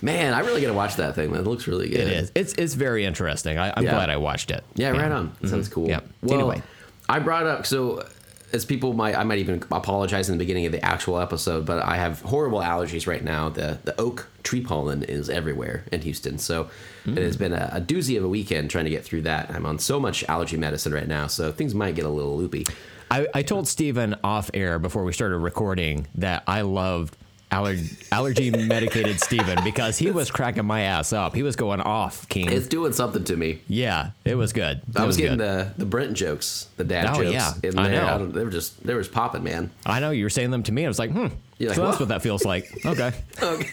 Man, 0.00 0.32
I 0.34 0.40
really 0.40 0.60
gotta 0.60 0.72
watch 0.72 0.96
that 0.96 1.14
thing. 1.14 1.30
Man, 1.30 1.40
it 1.40 1.46
looks 1.46 1.66
really 1.68 1.88
good. 1.88 2.00
It 2.00 2.08
is. 2.08 2.32
It's 2.34 2.52
it's 2.54 2.74
very 2.74 3.04
interesting. 3.04 3.58
I, 3.58 3.72
I'm 3.76 3.84
Yeah. 3.84 3.90
glad 3.92 4.10
I 4.10 4.16
watched 4.16 4.50
it. 4.50 4.64
Yeah, 4.74 4.90
right 4.90 5.10
on. 5.12 5.32
That 5.40 5.48
sounds 5.48 5.68
cool. 5.68 5.84
Mm-hmm. 5.88 5.90
Yeah. 5.90 6.00
Well, 6.22 6.34
Anyway. 6.50 6.62
I 7.08 7.18
brought 7.20 7.46
up 7.46 7.66
so 7.66 8.06
as 8.52 8.64
people 8.64 8.92
might 8.94 9.14
I 9.16 9.24
might 9.24 9.38
even 9.38 9.62
apologize 9.70 10.28
in 10.28 10.36
the 10.36 10.42
beginning 10.42 10.66
of 10.66 10.72
the 10.72 10.84
actual 10.84 11.18
episode, 11.20 11.66
but 11.66 11.82
I 11.84 11.96
have 11.96 12.20
horrible 12.22 12.60
allergies 12.60 13.06
right 13.06 13.22
now. 13.22 13.48
The 13.48 13.78
the 13.84 13.98
oak 14.00 14.28
tree 14.42 14.60
pollen 14.62 15.02
is 15.02 15.28
everywhere 15.28 15.84
in 15.92 16.00
Houston, 16.02 16.38
so 16.38 16.70
it 17.06 17.18
has 17.18 17.36
Mm. 17.36 17.38
been 17.38 17.52
a, 17.52 17.70
a 17.74 17.80
doozy 17.80 18.16
of 18.18 18.24
a 18.24 18.28
weekend 18.28 18.70
trying 18.70 18.84
to 18.84 18.90
get 18.90 19.04
through 19.04 19.22
that. 19.22 19.50
I'm 19.50 19.64
on 19.66 19.78
so 19.78 19.98
much 20.00 20.24
allergy 20.28 20.56
medicine 20.56 20.92
right 20.92 21.08
now, 21.08 21.26
so 21.26 21.50
things 21.52 21.74
might 21.74 21.94
get 21.94 22.04
a 22.04 22.08
little 22.10 22.36
loopy. 22.36 22.66
I, 23.10 23.26
I 23.34 23.42
told 23.42 23.66
Steven 23.66 24.16
off 24.22 24.50
air 24.52 24.78
before 24.78 25.02
we 25.04 25.12
started 25.14 25.38
recording 25.38 26.06
that 26.16 26.42
I 26.46 26.60
loved 26.60 27.16
aller- 27.52 27.76
allergy 28.12 28.50
medicated 28.50 29.20
Steven 29.20 29.62
because 29.64 29.98
he 29.98 30.10
was 30.10 30.30
cracking 30.30 30.64
my 30.64 30.82
ass 30.82 31.12
up. 31.12 31.34
He 31.34 31.42
was 31.42 31.56
going 31.56 31.80
off, 31.80 32.28
King. 32.28 32.50
It's 32.52 32.66
doing 32.66 32.92
something 32.92 33.24
to 33.24 33.36
me. 33.36 33.60
yeah, 33.68 34.10
it 34.24 34.34
was 34.34 34.52
good. 34.52 34.82
It 34.88 34.96
I 34.96 35.04
was, 35.04 35.16
getting 35.16 35.38
good. 35.38 35.68
the 35.76 35.78
the 35.78 35.86
Brent 35.86 36.14
jokes, 36.14 36.68
the 36.76 36.84
dad 36.84 37.06
Oh, 37.10 37.22
jokes. 37.22 37.32
yeah. 37.32 37.52
in 37.62 37.78
I 37.78 37.88
there. 37.88 38.02
know. 38.02 38.18
don't- 38.18 38.32
they 38.32 38.44
were 38.44 38.50
just 38.50 38.82
they 38.86 38.94
were 38.94 39.00
just 39.00 39.12
popping, 39.12 39.42
man. 39.44 39.70
I 39.86 40.00
know 40.00 40.10
you 40.10 40.24
were 40.24 40.30
saying 40.30 40.50
them 40.50 40.62
to 40.64 40.72
me. 40.72 40.84
I 40.84 40.88
was 40.88 40.98
like, 40.98 41.10
hmm. 41.10 41.26
You're 41.58 41.70
like, 41.70 41.76
so 41.76 41.84
that's 41.86 41.98
what 42.00 42.08
that 42.10 42.22
feels 42.22 42.44
like. 42.44 42.70
Okay. 42.86 43.12
I, 43.42 43.66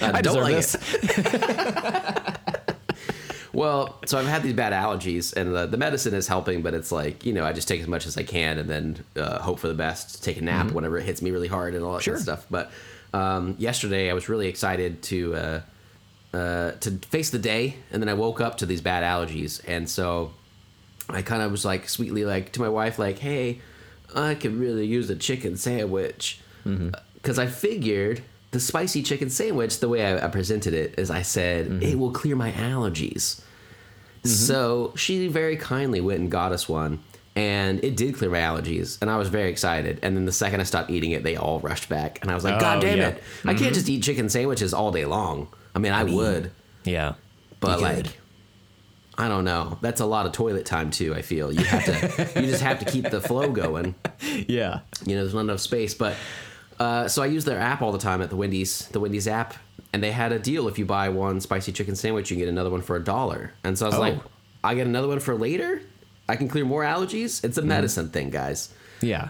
I 0.00 0.22
don't 0.22 0.34
deserve 0.36 0.42
like 0.44 0.54
this. 0.54 2.36
Well, 3.52 3.98
so 4.06 4.18
I've 4.18 4.26
had 4.26 4.42
these 4.42 4.54
bad 4.54 4.72
allergies, 4.72 5.34
and 5.36 5.54
the, 5.54 5.66
the 5.66 5.76
medicine 5.76 6.14
is 6.14 6.26
helping, 6.26 6.62
but 6.62 6.72
it's 6.74 6.90
like 6.90 7.24
you 7.26 7.32
know 7.32 7.44
I 7.44 7.52
just 7.52 7.68
take 7.68 7.80
as 7.80 7.86
much 7.86 8.06
as 8.06 8.16
I 8.16 8.22
can, 8.22 8.58
and 8.58 8.68
then 8.68 9.04
uh, 9.16 9.38
hope 9.40 9.58
for 9.58 9.68
the 9.68 9.74
best. 9.74 10.24
Take 10.24 10.38
a 10.38 10.42
nap 10.42 10.70
whenever 10.72 10.96
it 10.98 11.04
hits 11.04 11.20
me 11.22 11.30
really 11.30 11.48
hard, 11.48 11.74
and 11.74 11.84
all 11.84 11.92
that 11.92 11.98
Mm-hmm. 11.98 12.04
Sure. 12.04 12.14
kind 12.14 12.28
of 12.28 12.40
stuff. 12.40 12.46
But 12.50 12.70
um, 13.18 13.54
yesterday 13.58 14.10
I 14.10 14.14
was 14.14 14.28
really 14.28 14.48
excited 14.48 15.02
to 15.04 15.34
uh, 15.34 15.60
uh, 16.34 16.70
to 16.80 16.90
face 17.08 17.30
the 17.30 17.38
day, 17.38 17.76
and 17.90 18.02
then 18.02 18.08
I 18.08 18.14
woke 18.14 18.40
up 18.40 18.58
to 18.58 18.66
these 18.66 18.80
bad 18.80 19.02
allergies, 19.04 19.60
and 19.68 19.88
so 19.88 20.32
I 21.10 21.20
kind 21.22 21.42
of 21.42 21.50
was 21.50 21.64
like 21.64 21.88
sweetly 21.88 22.24
like 22.24 22.52
to 22.52 22.60
my 22.60 22.68
wife 22.70 22.98
like, 22.98 23.18
"Hey, 23.18 23.60
I 24.14 24.34
could 24.34 24.54
really 24.54 24.86
use 24.86 25.10
a 25.10 25.16
chicken 25.16 25.56
sandwich," 25.58 26.40
because 27.14 27.38
I 27.38 27.46
figured 27.48 28.22
the 28.52 28.60
spicy 28.60 29.02
chicken 29.02 29.28
sandwich, 29.28 29.80
the 29.80 29.88
way 29.88 30.04
I, 30.06 30.26
I 30.26 30.28
presented 30.28 30.72
it, 30.74 30.94
is 30.98 31.10
I 31.10 31.22
said 31.22 31.82
it 31.82 31.98
will 31.98 32.12
clear 32.12 32.36
my 32.36 32.52
allergies. 32.52 33.40
So 34.24 34.92
she 34.96 35.26
very 35.28 35.56
kindly 35.56 36.00
went 36.00 36.20
and 36.20 36.30
got 36.30 36.52
us 36.52 36.68
one. 36.68 37.00
And 37.34 37.82
it 37.82 37.96
did 37.96 38.14
clear 38.16 38.28
my 38.30 38.40
allergies, 38.40 39.00
and 39.00 39.10
I 39.10 39.16
was 39.16 39.28
very 39.30 39.48
excited. 39.48 39.98
And 40.02 40.14
then 40.14 40.26
the 40.26 40.32
second 40.32 40.60
I 40.60 40.64
stopped 40.64 40.90
eating 40.90 41.12
it, 41.12 41.22
they 41.22 41.36
all 41.36 41.60
rushed 41.60 41.88
back, 41.88 42.18
and 42.20 42.30
I 42.30 42.34
was 42.34 42.44
like, 42.44 42.56
Oh, 42.56 42.60
"God 42.60 42.82
damn 42.82 42.98
yeah. 42.98 43.08
it! 43.08 43.22
I 43.46 43.54
can't 43.54 43.72
just 43.74 43.88
eat 43.88 44.02
chicken 44.02 44.28
sandwiches 44.28 44.74
all 44.74 44.92
day 44.92 45.06
long. 45.06 45.48
I 45.74 45.78
mean, 45.78 45.92
I, 45.92 46.04
would, 46.04 46.50
Yeah. 46.84 47.14
but 47.58 47.80
like 47.80 47.96
could. 47.96 48.12
I 49.16 49.28
don't 49.28 49.44
know. 49.44 49.78
That's 49.80 50.02
a 50.02 50.04
lot 50.06 50.26
of 50.26 50.32
toilet 50.32 50.66
time 50.66 50.90
too. 50.90 51.14
I 51.14 51.22
feel 51.22 51.50
you 51.50 51.64
have 51.64 51.84
to. 51.86 52.40
you 52.42 52.48
just 52.48 52.62
have 52.62 52.80
to 52.80 52.84
keep 52.84 53.08
the 53.08 53.20
flow 53.22 53.50
going. 53.50 53.94
Yeah. 54.46 54.80
You 55.06 55.16
know, 55.16 55.22
there's 55.22 55.34
not 55.34 55.40
enough 55.40 55.60
space. 55.60 55.94
But 55.94 56.14
uh, 56.82 57.08
so 57.08 57.22
I 57.22 57.26
use 57.26 57.44
their 57.44 57.58
app 57.58 57.82
all 57.82 57.92
the 57.92 57.98
time 57.98 58.20
at 58.22 58.30
the 58.30 58.36
Wendy's, 58.36 58.88
the 58.88 59.00
Wendy's 59.00 59.28
app, 59.28 59.54
and 59.92 60.02
they 60.02 60.10
had 60.12 60.32
a 60.32 60.38
deal. 60.38 60.68
If 60.68 60.78
you 60.78 60.84
buy 60.84 61.08
one 61.10 61.40
spicy 61.40 61.72
chicken 61.72 61.94
sandwich, 61.96 62.30
you 62.30 62.36
get 62.36 62.48
another 62.48 62.70
one 62.70 62.82
for 62.82 62.96
a 62.96 63.02
dollar. 63.04 63.52
And 63.64 63.78
so 63.78 63.86
I 63.86 63.88
was 63.90 63.96
Oh. 63.98 64.00
like, 64.00 64.18
I 64.64 64.74
get 64.74 64.86
another 64.86 65.08
one 65.08 65.20
for 65.20 65.34
later. 65.34 65.82
I 66.28 66.36
can 66.36 66.48
clear 66.48 66.64
more 66.64 66.82
allergies. 66.82 67.44
It's 67.44 67.58
a 67.58 67.62
medicine 67.62 68.08
thing, 68.08 68.30
guys. 68.30 68.72
Yeah. 69.00 69.28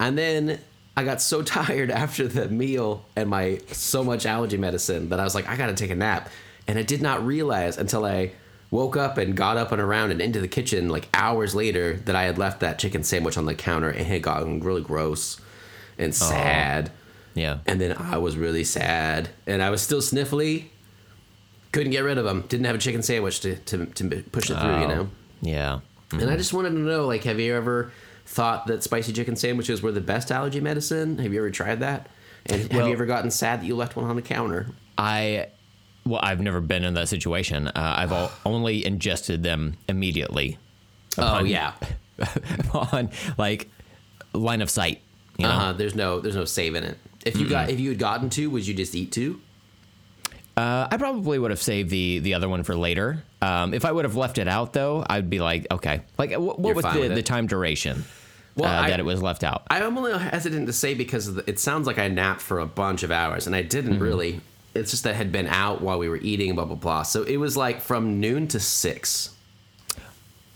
And 0.00 0.18
then 0.18 0.58
I 0.96 1.04
got 1.04 1.22
so 1.22 1.42
tired 1.58 1.90
after 1.90 2.28
the 2.28 2.48
meal 2.48 3.04
and 3.16 3.30
my 3.30 3.60
so 3.70 4.04
much 4.04 4.26
allergy 4.26 4.56
medicine 4.58 5.08
that 5.10 5.20
I 5.20 5.24
was 5.24 5.34
like, 5.34 5.48
I 5.48 5.56
gotta 5.56 5.74
take 5.74 5.90
a 5.90 5.94
nap. 5.96 6.28
And 6.68 6.78
I 6.78 6.82
did 6.82 7.00
not 7.02 7.24
realize 7.24 7.78
until 7.78 8.04
I 8.04 8.32
woke 8.70 8.96
up 8.96 9.18
and 9.18 9.36
got 9.36 9.56
up 9.56 9.70
and 9.72 9.80
around 9.82 10.10
and 10.12 10.20
into 10.22 10.40
the 10.40 10.48
kitchen 10.48 10.88
like 10.88 11.08
hours 11.14 11.54
later 11.54 11.94
that 12.06 12.16
I 12.16 12.22
had 12.24 12.38
left 12.38 12.60
that 12.60 12.78
chicken 12.78 13.02
sandwich 13.04 13.36
on 13.36 13.44
the 13.46 13.54
counter 13.54 13.90
and 13.90 14.00
it 14.00 14.06
had 14.06 14.22
gotten 14.22 14.60
really 14.60 14.80
gross 14.82 15.38
and 15.98 16.14
sad. 16.14 16.90
Yeah. 17.34 17.58
And 17.66 17.80
then 17.80 17.92
I 17.96 18.18
was 18.18 18.36
really 18.36 18.64
sad 18.64 19.30
and 19.46 19.62
I 19.62 19.70
was 19.70 19.80
still 19.82 20.00
sniffly. 20.00 20.66
Couldn't 21.72 21.92
get 21.92 22.00
rid 22.00 22.18
of 22.18 22.24
them. 22.24 22.42
Didn't 22.48 22.66
have 22.66 22.74
a 22.74 22.78
chicken 22.78 23.02
sandwich 23.02 23.40
to, 23.40 23.56
to, 23.56 23.86
to 23.86 24.22
push 24.32 24.50
it 24.50 24.58
through, 24.58 24.78
you 24.78 24.84
Oh. 24.84 24.88
know? 24.88 25.10
Yeah. 25.40 25.80
And 26.12 26.28
I 26.30 26.36
just 26.36 26.52
wanted 26.52 26.70
to 26.70 26.78
know, 26.78 27.06
like, 27.06 27.24
have 27.24 27.40
you 27.40 27.54
ever 27.54 27.90
thought 28.26 28.66
that 28.66 28.82
spicy 28.82 29.12
chicken 29.14 29.34
sandwiches 29.36 29.80
were 29.82 29.92
the 29.92 30.00
best 30.02 30.30
allergy 30.30 30.60
medicine? 30.60 31.18
Have 31.18 31.32
you 31.32 31.38
ever 31.40 31.50
tried 31.50 31.80
that? 31.80 32.08
And 32.46 32.60
have 32.62 32.72
Well- 32.72 32.86
you 32.88 32.92
ever 32.92 33.06
gotten 33.06 33.30
sad 33.30 33.60
that 33.60 33.66
you 33.66 33.74
left 33.76 33.96
one 33.96 34.04
on 34.04 34.16
the 34.16 34.22
counter? 34.22 34.66
I 34.98 35.46
well, 36.04 36.20
I've 36.22 36.40
never 36.40 36.60
been 36.60 36.82
in 36.84 36.94
that 36.94 37.08
situation. 37.08 37.68
Uh, 37.68 37.72
I've 37.76 38.10
all, 38.12 38.30
only 38.44 38.84
ingested 38.84 39.42
them 39.42 39.76
immediately. 39.88 40.58
Oh 41.16 41.44
yeah. 41.44 41.72
on 42.74 43.10
like 43.38 43.70
line 44.34 44.60
of 44.62 44.68
sight. 44.68 45.00
You 45.42 45.48
know, 45.48 45.54
Uh-huh. 45.54 45.72
There's 45.74 45.94
no 45.94 46.20
there's 46.20 46.36
no 46.36 46.44
saving 46.44 46.84
it. 46.84 46.98
If 47.24 47.36
you 47.36 47.48
got 47.48 47.70
if 47.70 47.78
you 47.80 47.90
had 47.90 47.98
gotten 47.98 48.30
two, 48.30 48.50
would 48.50 48.66
you 48.66 48.74
just 48.74 48.94
eat 48.94 49.12
two? 49.12 49.40
uh, 50.56 50.86
I 50.90 50.96
probably 50.98 51.38
would 51.38 51.50
have 51.50 51.62
saved 51.62 51.88
the 51.90 52.18
the 52.18 52.34
other 52.34 52.48
one 52.48 52.62
for 52.62 52.76
later. 52.76 53.22
Um, 53.40 53.72
if 53.74 53.84
I 53.84 53.92
would 53.92 54.04
have 54.04 54.16
left 54.16 54.38
it 54.38 54.48
out 54.48 54.72
though, 54.72 55.04
I'd 55.08 55.30
be 55.30 55.40
like, 55.40 55.66
okay, 55.70 56.02
like 56.18 56.30
what, 56.32 56.58
what 56.58 56.74
was 56.76 56.84
the, 56.84 57.08
the 57.08 57.22
time 57.22 57.46
duration 57.46 58.04
Well, 58.56 58.70
uh, 58.70 58.82
I- 58.82 58.90
that 58.90 59.00
it 59.00 59.04
was 59.04 59.22
left 59.22 59.44
out? 59.44 59.62
I'm 59.70 59.96
only 59.96 60.16
hesitant 60.18 60.66
to 60.66 60.72
say 60.72 60.94
because 60.94 61.34
the, 61.34 61.48
it 61.48 61.58
sounds 61.58 61.86
like 61.86 61.98
I 61.98 62.08
napped 62.08 62.40
for 62.42 62.58
a 62.60 62.66
bunch 62.66 63.02
of 63.02 63.10
hours, 63.10 63.46
and 63.46 63.56
I 63.56 63.62
didn't 63.62 63.94
Mm-hmm. 63.94 64.02
really. 64.02 64.40
It's 64.74 64.90
just 64.90 65.04
that 65.04 65.10
I 65.14 65.16
had 65.16 65.32
been 65.32 65.48
out 65.48 65.82
while 65.82 65.98
we 65.98 66.08
were 66.08 66.16
eating, 66.18 66.54
blah 66.54 66.64
blah 66.66 66.76
blah. 66.76 67.02
So 67.02 67.22
it 67.24 67.36
was 67.38 67.56
like 67.56 67.80
from 67.80 68.20
noon 68.20 68.46
to 68.48 68.60
six. 68.60 69.30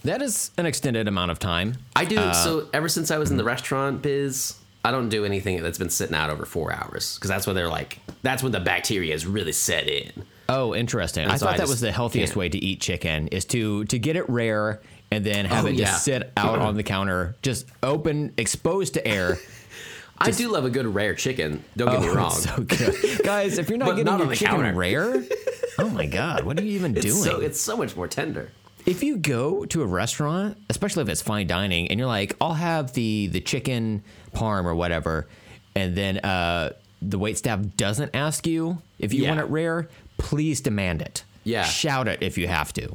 that 0.04 0.22
is 0.22 0.50
an 0.56 0.66
extended 0.66 1.08
amount 1.08 1.30
of 1.32 1.38
time. 1.38 1.74
I 1.96 2.04
do 2.04 2.16
Uh, 2.18 2.32
so 2.32 2.68
ever 2.72 2.88
since 2.88 3.10
I 3.10 3.18
was 3.18 3.28
mm-hmm. 3.28 3.34
in 3.34 3.38
the 3.38 3.44
restaurant 3.44 4.02
biz. 4.02 4.54
I 4.86 4.90
don't 4.92 5.08
do 5.08 5.24
anything 5.24 5.62
that's 5.62 5.78
been 5.78 5.90
sitting 5.90 6.14
out 6.14 6.30
over 6.30 6.44
four 6.44 6.72
hours 6.72 7.16
because 7.16 7.28
that's 7.28 7.46
when 7.46 7.56
they're 7.56 7.68
like 7.68 7.98
that's 8.22 8.42
when 8.42 8.52
the 8.52 8.60
bacteria 8.60 9.14
is 9.14 9.26
really 9.26 9.52
set 9.52 9.88
in. 9.88 10.12
Oh, 10.48 10.74
interesting. 10.74 11.26
I 11.26 11.36
so 11.36 11.46
thought 11.46 11.54
I 11.54 11.58
that 11.58 11.68
was 11.68 11.80
the 11.80 11.90
healthiest 11.92 12.32
can't. 12.34 12.36
way 12.38 12.48
to 12.50 12.58
eat 12.58 12.80
chicken 12.80 13.28
is 13.28 13.44
to 13.46 13.84
to 13.86 13.98
get 13.98 14.16
it 14.16 14.28
rare 14.30 14.80
and 15.10 15.24
then 15.24 15.44
have 15.46 15.64
Oh, 15.64 15.68
it 15.68 15.74
yeah. 15.74 15.86
just 15.86 16.04
sit 16.04 16.32
out 16.36 16.58
on 16.60 16.76
the 16.76 16.82
counter, 16.82 17.36
just 17.42 17.66
open, 17.82 18.32
exposed 18.36 18.94
to 18.94 19.06
air. 19.06 19.38
I 20.18 20.30
do 20.30 20.48
love 20.50 20.64
a 20.64 20.70
good 20.70 20.86
rare 20.86 21.14
chicken. 21.14 21.62
Don't 21.76 21.90
get 21.90 22.00
me 22.00 22.08
Oh, 22.08 22.14
wrong. 22.14 22.30
so 22.30 22.56
good, 22.62 23.20
guys. 23.24 23.58
If 23.58 23.68
you're 23.68 23.76
not 23.78 23.90
getting 23.96 24.04
not 24.06 24.20
your 24.20 24.34
chicken 24.34 24.56
counter. 24.62 24.72
rare, 24.72 25.22
oh 25.78 25.90
my 25.90 26.06
god, 26.06 26.44
what 26.44 26.58
are 26.58 26.62
you 26.62 26.72
even 26.72 26.96
it's 26.96 27.04
doing? 27.04 27.22
so 27.22 27.40
it's 27.40 27.60
so 27.60 27.76
much 27.76 27.94
more 27.96 28.08
tender. 28.08 28.50
if 28.86 29.02
you 29.02 29.18
go 29.18 29.66
to 29.66 29.82
a 29.82 29.86
restaurant, 29.86 30.56
especially 30.70 31.02
if 31.02 31.08
it's 31.10 31.20
fine 31.22 31.46
dining, 31.46 31.88
and 31.88 31.98
you're 32.00 32.08
like, 32.08 32.34
I'll 32.40 32.54
have 32.54 32.92
the 32.94 33.26
the 33.26 33.40
chicken 33.40 34.02
parm 34.36 34.64
or 34.64 34.74
whatever, 34.74 35.26
and 35.74 35.96
then 35.96 36.18
uh, 36.18 36.72
the 37.02 37.18
wait 37.18 37.38
staff 37.38 37.60
doesn't 37.76 38.14
ask 38.14 38.46
you 38.46 38.82
if 38.98 39.12
you 39.12 39.22
Yeah. 39.22 39.28
want 39.30 39.40
it 39.40 39.44
rare, 39.44 39.88
please 40.18 40.60
demand 40.60 41.00
it. 41.02 41.24
Yeah. 41.44 41.62
shout 41.64 42.08
it 42.08 42.22
if 42.22 42.36
you 42.38 42.48
have 42.48 42.72
to. 42.74 42.94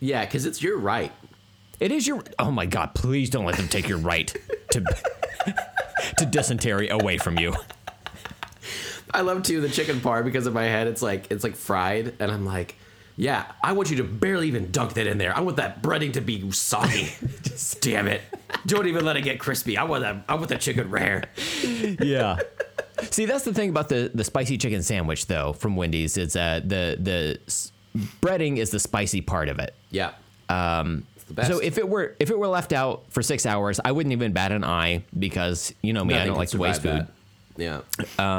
Yeah, 0.00 0.24
because 0.24 0.46
it's 0.46 0.62
your 0.62 0.78
right. 0.78 1.12
It 1.80 1.92
is 1.92 2.06
your. 2.06 2.22
Oh 2.38 2.50
my 2.50 2.66
God! 2.66 2.94
Please 2.94 3.30
don't 3.30 3.44
let 3.44 3.56
them 3.56 3.68
take 3.68 3.88
your 3.88 3.98
right 3.98 4.34
to 4.72 4.84
to 6.18 6.26
dysentery 6.26 6.88
away 6.88 7.18
from 7.18 7.38
you. 7.38 7.54
I 9.12 9.22
love 9.22 9.42
too 9.42 9.60
the 9.60 9.68
chicken 9.68 10.00
part 10.00 10.24
because 10.24 10.46
in 10.46 10.52
my 10.52 10.64
head 10.64 10.86
it's 10.86 11.02
like 11.02 11.30
it's 11.30 11.44
like 11.44 11.56
fried, 11.56 12.14
and 12.20 12.30
I'm 12.30 12.44
like, 12.44 12.74
yeah, 13.18 13.46
I 13.64 13.72
want 13.72 13.90
you 13.90 13.96
to 13.96 14.04
barely 14.04 14.46
even 14.46 14.70
dunk 14.70 14.94
that 14.94 15.08
in 15.08 15.18
there. 15.18 15.36
I 15.36 15.40
want 15.40 15.56
that 15.56 15.82
breading 15.82 16.12
to 16.12 16.20
be 16.20 16.48
soggy. 16.52 17.08
Just 17.42 17.80
damn 17.82 18.06
it! 18.06 18.22
Don't 18.64 18.86
even 18.86 19.04
let 19.04 19.16
it 19.16 19.22
get 19.22 19.40
crispy. 19.40 19.76
I 19.76 19.82
want 19.82 20.02
that. 20.04 20.24
I 20.28 20.36
want 20.36 20.48
the 20.48 20.56
chicken 20.56 20.88
rare. 20.90 21.24
Yeah. 22.00 22.38
See, 23.10 23.26
that's 23.26 23.44
the 23.44 23.52
thing 23.52 23.70
about 23.70 23.88
the 23.88 24.10
the 24.14 24.24
spicy 24.24 24.56
chicken 24.56 24.82
sandwich, 24.82 25.26
though, 25.26 25.52
from 25.52 25.74
Wendy's. 25.76 26.16
Is 26.16 26.34
that 26.34 26.68
the 26.68 26.96
the 26.98 27.38
s- 27.46 27.72
breading 28.20 28.56
is 28.58 28.70
the 28.70 28.78
spicy 28.80 29.20
part 29.20 29.48
of 29.48 29.58
it. 29.58 29.74
Yeah. 29.90 30.12
Um. 30.48 31.04
So 31.44 31.58
if 31.58 31.76
it 31.76 31.88
were 31.88 32.14
if 32.20 32.30
it 32.30 32.38
were 32.38 32.48
left 32.48 32.72
out 32.72 33.04
for 33.10 33.22
six 33.22 33.46
hours, 33.46 33.80
I 33.84 33.92
wouldn't 33.92 34.12
even 34.12 34.32
bat 34.32 34.50
an 34.52 34.64
eye 34.64 35.04
because 35.18 35.74
you 35.82 35.92
know 35.92 36.04
me, 36.04 36.14
I 36.14 36.24
don't 36.24 36.36
like 36.38 36.50
to 36.50 36.58
waste 36.58 36.82
food. 36.82 37.06
that. 37.06 37.10
Yeah. 37.56 37.80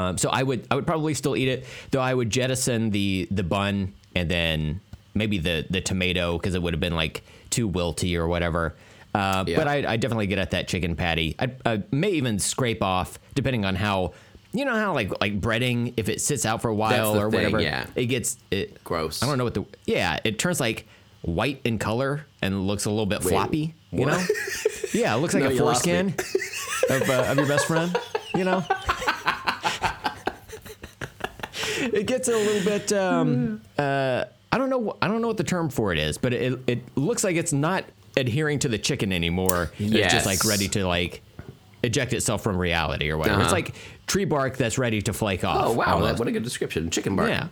Um, 0.08 0.16
so 0.18 0.28
I 0.30 0.42
would 0.42 0.66
I 0.70 0.74
would 0.74 0.86
probably 0.86 1.14
still 1.14 1.36
eat 1.36 1.48
it, 1.48 1.66
though 1.90 2.00
I 2.00 2.12
would 2.14 2.30
jettison 2.30 2.90
the 2.90 3.28
the 3.30 3.42
bun 3.42 3.92
and 4.14 4.30
then 4.30 4.80
maybe 5.14 5.38
the 5.38 5.66
the 5.70 5.80
tomato 5.80 6.36
because 6.38 6.54
it 6.54 6.62
would 6.62 6.72
have 6.74 6.80
been 6.80 6.94
like 6.94 7.22
too 7.50 7.68
wilty 7.68 8.16
or 8.16 8.26
whatever. 8.28 8.74
Uh, 9.14 9.44
Yeah. 9.46 9.56
But 9.56 9.66
I, 9.68 9.92
I 9.92 9.96
definitely 9.96 10.28
get 10.28 10.38
at 10.38 10.52
that 10.52 10.68
chicken 10.68 10.94
patty. 10.94 11.34
I, 11.38 11.50
I 11.66 11.82
may 11.90 12.10
even 12.10 12.38
scrape 12.38 12.82
off, 12.82 13.18
depending 13.34 13.64
on 13.64 13.74
how. 13.74 14.12
You 14.52 14.64
know 14.64 14.74
how 14.74 14.94
like 14.94 15.12
like 15.20 15.40
breading, 15.40 15.94
if 15.96 16.08
it 16.08 16.20
sits 16.20 16.44
out 16.44 16.60
for 16.60 16.68
a 16.70 16.74
while 16.74 17.16
or 17.16 17.30
thing, 17.30 17.38
whatever, 17.38 17.60
yeah. 17.60 17.86
it 17.94 18.06
gets 18.06 18.36
it 18.50 18.82
Gross. 18.82 19.22
I 19.22 19.26
don't 19.26 19.38
know 19.38 19.44
what 19.44 19.54
the 19.54 19.64
yeah, 19.86 20.18
it 20.24 20.40
turns 20.40 20.58
like 20.58 20.88
white 21.22 21.60
in 21.62 21.78
color 21.78 22.26
and 22.42 22.66
looks 22.66 22.84
a 22.84 22.90
little 22.90 23.06
bit 23.06 23.22
floppy. 23.22 23.74
You 23.92 24.06
know, 24.06 24.24
yeah, 24.92 25.14
it 25.14 25.18
looks 25.18 25.34
like 25.34 25.42
No, 25.44 25.50
a 25.50 25.54
you 25.54 25.62
lost 25.62 25.86
me. 25.86 25.92
foreskin 25.92 26.14
of, 27.02 27.08
uh, 27.10 27.24
of 27.30 27.36
your 27.36 27.46
best 27.46 27.66
friend. 27.66 27.96
You 28.34 28.42
know, 28.42 28.64
it 31.94 32.06
gets 32.06 32.28
a 32.28 32.32
little 32.36 32.64
bit. 32.64 32.92
Um, 32.92 33.60
uh, 33.78 34.24
I 34.52 34.58
don't 34.58 34.70
know. 34.70 34.96
I 35.00 35.08
don't 35.08 35.20
know 35.22 35.28
what 35.28 35.36
the 35.36 35.44
term 35.44 35.68
for 35.70 35.92
it 35.92 35.98
is, 35.98 36.18
but 36.18 36.32
it 36.34 36.58
it 36.66 36.82
looks 36.96 37.22
like 37.24 37.36
it's 37.36 37.52
not 37.52 37.84
adhering 38.16 38.58
to 38.60 38.68
the 38.68 38.78
chicken 38.78 39.12
anymore. 39.12 39.70
It's 39.78 40.12
just 40.12 40.26
like 40.26 40.44
ready 40.44 40.68
to 40.68 40.86
like 40.86 41.22
eject 41.82 42.12
itself 42.12 42.42
from 42.42 42.56
reality 42.58 43.10
or 43.10 43.16
whatever. 43.16 43.40
It's 43.42 43.46
Uh-huh. 43.52 43.56
like 43.56 43.74
tree 44.06 44.24
bark 44.24 44.56
that's 44.56 44.76
ready 44.76 45.00
to 45.02 45.12
flake 45.12 45.44
off. 45.44 45.66
Oh 45.68 45.72
wow, 45.72 45.94
almost. 45.94 46.18
what 46.18 46.28
a 46.28 46.32
good 46.32 46.42
description. 46.42 46.90
Chicken 46.90 47.14
bark. 47.16 47.28
Yeah. 47.30 47.48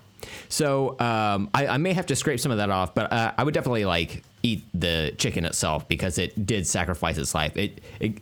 So 0.49 0.99
um, 0.99 1.49
I, 1.55 1.67
I 1.69 1.77
may 1.77 1.93
have 1.93 2.07
to 2.07 2.17
scrape 2.17 2.41
some 2.41 2.51
of 2.51 2.59
that 2.59 2.71
off, 2.71 2.95
but 2.95 3.13
uh, 3.13 3.33
I 3.39 3.45
would 3.45 3.55
definitely 3.55 3.85
like 3.85 4.25
eat 4.43 4.65
the 4.75 5.15
chicken 5.19 5.45
itself 5.45 5.87
because 5.89 6.19
it 6.19 6.45
did 6.47 6.67
sacrifice 6.67 7.17
its 7.19 7.35
life. 7.35 7.57
It 7.57 7.81
it 8.01 8.15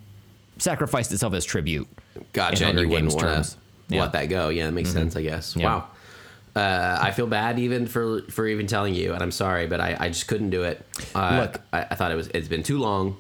sacrificed 0.59 1.11
itself 1.13 1.33
as 1.35 1.45
tribute. 1.45 1.89
Gotcha. 2.33 2.65
in 2.65 2.69
And 2.71 2.79
Hunger 2.79 2.83
you 2.83 2.89
wouldn't 2.89 3.11
Games 3.11 3.15
want 3.23 3.27
terms. 3.37 3.53
to 3.55 3.59
Yeah. 3.89 4.01
let 4.03 4.13
that 4.13 4.27
go. 4.27 4.49
Yeah, 4.49 4.67
that 4.67 4.73
makes 4.73 4.91
sense. 4.91 5.17
I 5.17 5.23
guess. 5.23 5.55
Yeah. 5.57 5.65
Wow. 5.67 5.87
Uh, 6.55 6.99
I 7.03 7.11
feel 7.11 7.27
bad 7.27 7.59
even 7.59 7.87
for 7.87 8.23
for 8.31 8.47
even 8.47 8.67
telling 8.67 8.95
you, 8.95 9.13
and 9.13 9.23
I'm 9.23 9.31
sorry, 9.31 9.67
but 9.67 9.79
I, 9.81 9.97
I 10.01 10.09
just 10.09 10.27
couldn't 10.27 10.51
do 10.51 10.63
it. 10.63 10.85
Uh, 11.15 11.41
Look. 11.43 11.61
I, 11.73 11.83
I 11.91 11.95
thought 11.95 12.11
it 12.11 12.17
was 12.17 12.29
it's 12.29 12.49
been 12.49 12.63
too 12.63 12.79
long. 12.79 13.19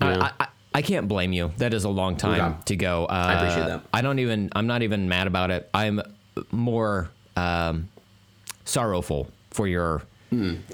I, 0.00 0.32
I, 0.40 0.46
I 0.74 0.82
can't 0.82 1.06
blame 1.06 1.32
you. 1.32 1.52
That 1.58 1.74
is 1.74 1.84
a 1.84 1.88
long 1.88 2.16
time 2.16 2.40
Okay. 2.54 2.60
to 2.66 2.76
go. 2.76 3.04
Uh, 3.04 3.12
I 3.12 3.32
appreciate 3.34 3.66
that. 3.66 3.82
I 3.94 4.00
don't 4.02 4.18
even. 4.18 4.50
I'm 4.56 4.66
not 4.66 4.82
even 4.82 5.08
mad 5.08 5.28
about 5.28 5.50
it. 5.52 5.70
I'm 5.72 6.00
more 6.50 7.08
um, 7.36 7.88
sorrowful 8.64 9.28
for 9.50 9.68
your 9.68 10.02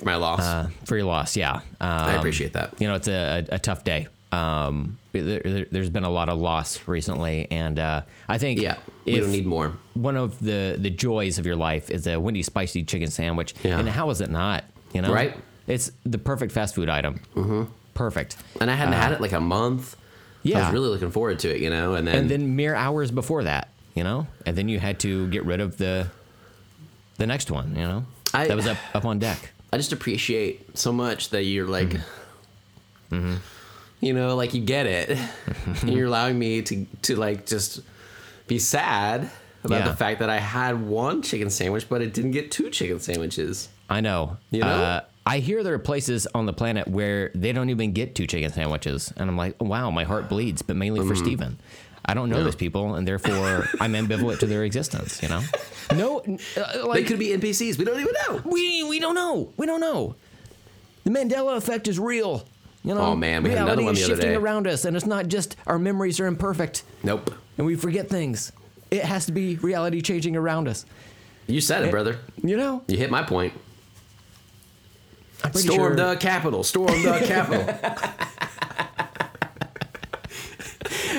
my 0.02 0.14
loss. 0.16 0.40
uh, 0.40 0.68
for 0.86 0.96
your 0.96 1.04
loss. 1.06 1.36
Yeah, 1.36 1.56
um, 1.56 1.62
I 1.80 2.14
appreciate 2.14 2.54
that. 2.54 2.80
You 2.80 2.88
know, 2.88 2.94
it's 2.94 3.08
a, 3.08 3.44
a, 3.50 3.56
a 3.56 3.58
tough 3.58 3.84
day. 3.84 4.06
Um, 4.30 4.98
there, 5.12 5.66
there's 5.70 5.90
been 5.90 6.04
a 6.04 6.10
lot 6.10 6.28
of 6.28 6.38
loss 6.38 6.86
recently, 6.86 7.48
and 7.50 7.78
uh, 7.78 8.02
I 8.28 8.38
think 8.38 8.60
yeah, 8.60 8.76
we 9.06 9.18
don't 9.20 9.32
need 9.32 9.46
more. 9.46 9.72
one 9.94 10.16
of 10.16 10.38
the 10.38 10.76
the 10.78 10.90
joys 10.90 11.38
of 11.38 11.46
your 11.46 11.56
life 11.56 11.90
is 11.90 12.06
a 12.06 12.18
Wendy's 12.20 12.46
spicy 12.46 12.84
chicken 12.84 13.08
sandwich, 13.10 13.54
Yeah. 13.64 13.78
and 13.78 13.88
how 13.88 14.10
is 14.10 14.20
it 14.20 14.30
not? 14.30 14.64
You 14.92 15.02
know, 15.02 15.12
Right. 15.12 15.34
It's 15.66 15.90
the 16.04 16.18
perfect 16.18 16.52
fast 16.52 16.74
food 16.74 16.88
item. 16.88 17.20
Mm-hmm. 17.34 17.64
Perfect. 17.94 18.36
And 18.60 18.70
I 18.70 18.74
hadn't 18.74 18.94
had 18.94 19.12
it 19.12 19.20
like 19.20 19.32
a 19.32 19.40
month. 19.40 19.96
Yeah, 20.42 20.58
I 20.58 20.60
Uh, 20.60 20.64
was 20.66 20.72
really 20.74 20.88
looking 20.88 21.10
forward 21.10 21.38
to 21.40 21.54
it, 21.54 21.60
you 21.60 21.68
know. 21.68 21.94
And 21.94 22.06
then, 22.06 22.16
and 22.16 22.30
then 22.30 22.54
mere 22.56 22.74
hours 22.74 23.10
before 23.10 23.44
that, 23.44 23.68
you 23.94 24.04
know, 24.04 24.26
and 24.46 24.56
then 24.56 24.68
you 24.68 24.78
had 24.78 24.98
to 25.00 25.26
get 25.28 25.44
rid 25.44 25.60
of 25.60 25.76
the 25.78 26.08
the 27.16 27.26
next 27.26 27.50
one, 27.50 27.74
you 27.74 27.82
know, 27.82 28.04
I- 28.34 28.46
that 28.46 28.56
was 28.56 28.66
up 28.66 28.76
up 28.94 29.04
on 29.04 29.18
deck. 29.18 29.52
I 29.72 29.76
just 29.78 29.92
appreciate 29.92 30.78
so 30.78 30.92
much 30.92 31.30
that 31.30 31.44
you're 31.44 31.66
like, 31.66 31.96
Mm-hmm. 33.10 33.36
You 34.00 34.12
know, 34.12 34.36
like 34.36 34.54
you 34.54 34.60
get 34.60 34.86
it. 34.86 35.18
and 35.82 35.90
you're 35.92 36.06
allowing 36.06 36.38
me 36.38 36.62
to 36.62 36.86
to 37.02 37.16
like 37.16 37.46
just 37.46 37.80
be 38.46 38.58
sad 38.58 39.30
about 39.64 39.80
Yeah. 39.80 39.88
the 39.88 39.96
fact 39.96 40.20
that 40.20 40.30
I 40.30 40.38
had 40.38 40.80
one 40.86 41.22
chicken 41.22 41.50
sandwich, 41.50 41.88
but 41.88 42.00
it 42.02 42.14
didn't 42.14 42.30
get 42.32 42.50
two 42.50 42.70
chicken 42.70 43.00
sandwiches. 43.00 43.68
I 43.90 44.00
know. 44.00 44.36
You 44.50 44.60
know? 44.60 44.66
Uh, 44.68 45.00
I 45.26 45.40
hear 45.40 45.62
there 45.62 45.74
are 45.74 45.78
places 45.78 46.26
on 46.34 46.46
the 46.46 46.52
planet 46.54 46.88
where 46.88 47.30
they 47.34 47.52
don't 47.52 47.68
even 47.68 47.92
get 47.92 48.14
two 48.14 48.26
chicken 48.26 48.50
sandwiches, 48.52 49.12
and 49.16 49.28
I'm 49.28 49.36
like, 49.36 49.60
wow, 49.60 49.90
my 49.90 50.04
heart 50.04 50.28
bleeds. 50.28 50.62
But 50.62 50.76
mainly 50.76 51.00
Mm. 51.00 51.08
for 51.08 51.14
Steven. 51.16 51.58
I 52.10 52.14
don't 52.14 52.30
know 52.30 52.42
those 52.42 52.54
people, 52.56 52.94
and 52.94 53.06
therefore 53.06 53.68
I'm 53.80 53.92
ambivalent 53.92 54.38
to 54.38 54.46
their 54.46 54.64
existence. 54.64 55.22
You 55.22 55.28
know, 55.28 55.42
no, 55.94 56.20
uh, 56.56 56.92
They 56.94 57.04
could 57.04 57.18
be 57.18 57.28
NPCs. 57.36 57.76
We 57.76 57.84
don't 57.84 58.00
even 58.00 58.14
know. 58.26 58.40
we 58.46 58.82
we 58.84 58.98
don't 59.00 59.14
know. 59.14 59.52
We 59.58 59.66
don't 59.66 59.80
know. 59.80 60.14
The 61.04 61.10
Mandela 61.10 61.56
effect 61.58 61.86
is 61.88 61.98
real. 61.98 62.46
You 62.88 62.94
know, 62.94 63.00
Oh, 63.02 63.14
man, 63.16 63.42
we 63.42 63.50
had 63.50 63.58
another 63.58 63.82
reality 63.82 63.84
one 63.84 63.92
is 63.94 63.98
the 64.00 64.04
other 64.06 64.14
shifting 64.14 64.30
day. 64.30 64.36
around 64.36 64.66
us, 64.66 64.84
and 64.86 64.96
it's 64.96 65.04
not 65.04 65.28
just 65.28 65.56
our 65.66 65.78
memories 65.78 66.18
are 66.20 66.26
imperfect 66.26 66.84
Nope. 67.02 67.34
and 67.58 67.66
we 67.66 67.74
forget 67.76 68.08
things. 68.08 68.50
It 68.90 69.04
has 69.04 69.26
to 69.26 69.32
be 69.32 69.56
reality 69.56 70.00
changing 70.00 70.36
around 70.36 70.68
us. 70.68 70.86
You 71.46 71.60
said 71.60 71.84
it, 71.84 71.90
brother. 71.90 72.18
You 72.42 72.56
know, 72.56 72.82
You 72.88 72.96
hit 72.96 73.10
my 73.10 73.22
point. 73.22 73.52
I'm 75.44 75.50
pretty 75.52 75.68
Storm 75.68 75.96
sure. 75.98 76.14
the 76.14 76.16
Capitol. 76.16 76.64
Storm 76.64 76.86
the 77.02 77.22
Capitol. 77.26 77.78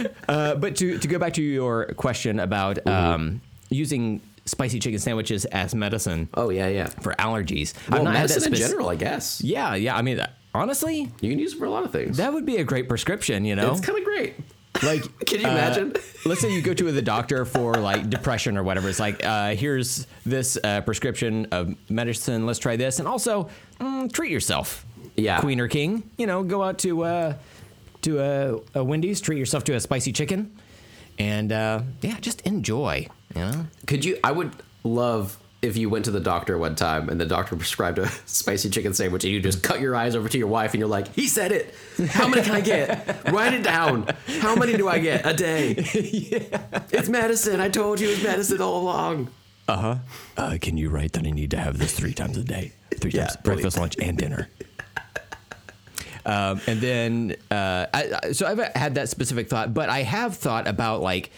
Uh, 0.29 0.55
but 0.55 0.75
to, 0.77 0.97
to 0.99 1.07
go 1.07 1.17
back 1.19 1.33
to 1.33 1.41
your 1.41 1.85
question 1.95 2.39
about 2.39 2.77
Mm-hmm. 2.77 2.89
um, 2.89 3.41
using 3.69 4.21
spicy 4.45 4.79
chicken 4.79 4.99
sandwiches 4.99 5.45
as 5.45 5.75
medicine 5.75 6.29
Oh 6.35 6.49
yeah, 6.49 6.67
yeah. 6.67 6.87
for 6.87 7.13
allergies, 7.13 7.73
Well, 7.89 7.99
I've 7.99 8.03
not 8.05 8.15
had 8.15 8.29
that 8.29 8.35
medicine 8.41 8.53
in 8.53 8.59
general, 8.59 8.89
I 8.89 8.95
guess. 8.95 9.41
Yeah, 9.41 9.75
yeah. 9.75 9.95
I 9.97 10.01
mean, 10.01 10.23
honestly, 10.59 11.11
You 11.21 11.29
can 11.29 11.39
use 11.39 11.53
it 11.53 11.59
for 11.59 11.65
a 11.65 11.69
lot 11.69 11.83
of 11.85 11.91
things. 11.91 12.17
that 12.17 12.33
would 12.33 12.45
be 12.45 12.57
a 12.57 12.63
great 12.63 12.87
prescription. 12.89 13.45
You 13.45 13.55
know, 13.55 13.71
It's 13.71 13.81
kind 13.81 13.97
of 13.97 14.03
great. 14.05 14.35
like 14.83 15.03
Can 15.25 15.39
you 15.41 15.47
uh, 15.47 15.51
imagine? 15.51 15.93
let's 16.25 16.41
say 16.41 16.51
you 16.53 16.61
go 16.61 16.73
to 16.73 16.91
the 16.91 17.01
doctor 17.01 17.45
for 17.45 17.73
like 17.75 18.09
depression 18.09 18.57
or 18.57 18.63
whatever. 18.63 18.89
It's 18.89 18.99
like, 18.99 19.23
uh, 19.25 19.55
here's 19.55 20.05
this 20.25 20.57
uh, 20.63 20.81
prescription 20.81 21.47
of 21.51 21.75
medicine. 21.89 22.45
Let's 22.45 22.59
try 22.59 22.75
this, 22.75 22.99
and 22.99 23.07
also 23.07 23.49
mm, 23.79 24.11
treat 24.11 24.31
yourself. 24.31 24.85
Yeah. 25.15 25.41
queen 25.41 25.59
or 25.59 25.67
king. 25.67 26.03
You 26.17 26.27
know, 26.27 26.43
go 26.43 26.63
out 26.63 26.77
to 26.79 27.03
uh, 27.03 27.33
to 28.03 28.19
a, 28.19 28.79
a 28.79 28.83
Wendy's, 28.83 29.19
treat 29.19 29.37
yourself 29.37 29.65
to 29.65 29.73
a 29.73 29.79
spicy 29.81 30.13
chicken, 30.13 30.57
and 31.17 31.51
uh, 31.51 31.81
yeah, 32.01 32.17
just 32.21 32.39
enjoy. 32.41 33.07
You 33.35 33.41
know, 33.41 33.65
Could 33.85 34.05
you? 34.05 34.17
I 34.23 34.31
would 34.31 34.53
love 34.83 35.37
if 35.61 35.75
you 35.75 35.89
went 35.89 36.05
to 36.05 36.11
the 36.11 36.19
doctor 36.21 36.57
one 36.57 36.73
time 36.75 37.09
and 37.09 37.19
the 37.19 37.25
doctor 37.25 37.55
prescribed 37.55 37.99
a 37.99 38.07
spicy 38.25 38.69
chicken 38.69 38.93
sandwich 38.93 39.23
and 39.25 39.33
you 39.33 39.41
just 39.41 39.61
cut 39.61 39.81
your 39.81 39.95
eyes 39.95 40.15
over 40.15 40.29
to 40.29 40.37
your 40.37 40.47
wife 40.47 40.73
and 40.73 40.79
you're 40.79 40.87
like, 40.87 41.13
he 41.13 41.27
said 41.27 41.51
it. 41.51 41.73
How 42.11 42.27
many 42.29 42.41
can 42.43 42.55
I 42.55 42.61
get? 42.61 43.25
Write 43.31 43.53
it 43.53 43.63
down. 43.63 44.07
How 44.39 44.55
many 44.55 44.77
do 44.77 44.87
I 44.87 44.99
get 44.99 45.25
a 45.25 45.33
day? 45.33 45.75
It's 46.91 47.07
medicine. 47.09 47.59
I 47.59 47.69
told 47.69 47.99
you 47.99 48.09
it's 48.09 48.23
medicine 48.23 48.61
all 48.61 48.81
along. 48.83 49.29
uh, 49.67 49.77
huh. 49.77 49.95
Uh, 50.37 50.57
can 50.61 50.75
you 50.77 50.89
write 50.89 51.13
that 51.13 51.25
I 51.25 51.29
need 51.31 51.51
to 51.51 51.57
have 51.57 51.77
this 51.77 51.93
three 51.93 52.13
times 52.13 52.35
a 52.37 52.43
day? 52.43 52.71
Three 52.97 53.11
Yeah, 53.11 53.25
times, 53.27 53.37
breakfast, 53.43 53.77
lunch, 53.77 53.95
and 54.01 54.17
dinner. 54.17 54.49
Um, 56.25 56.59
and 56.67 56.81
then, 56.81 57.35
uh, 57.49 57.85
I- 57.93 58.31
so 58.33 58.45
I've 58.45 58.59
had 58.75 58.95
that 58.95 59.09
specific 59.09 59.49
thought, 59.49 59.73
but 59.73 59.89
I 59.89 60.03
have 60.03 60.35
thought 60.37 60.67
about 60.67 61.01
like 61.01 61.31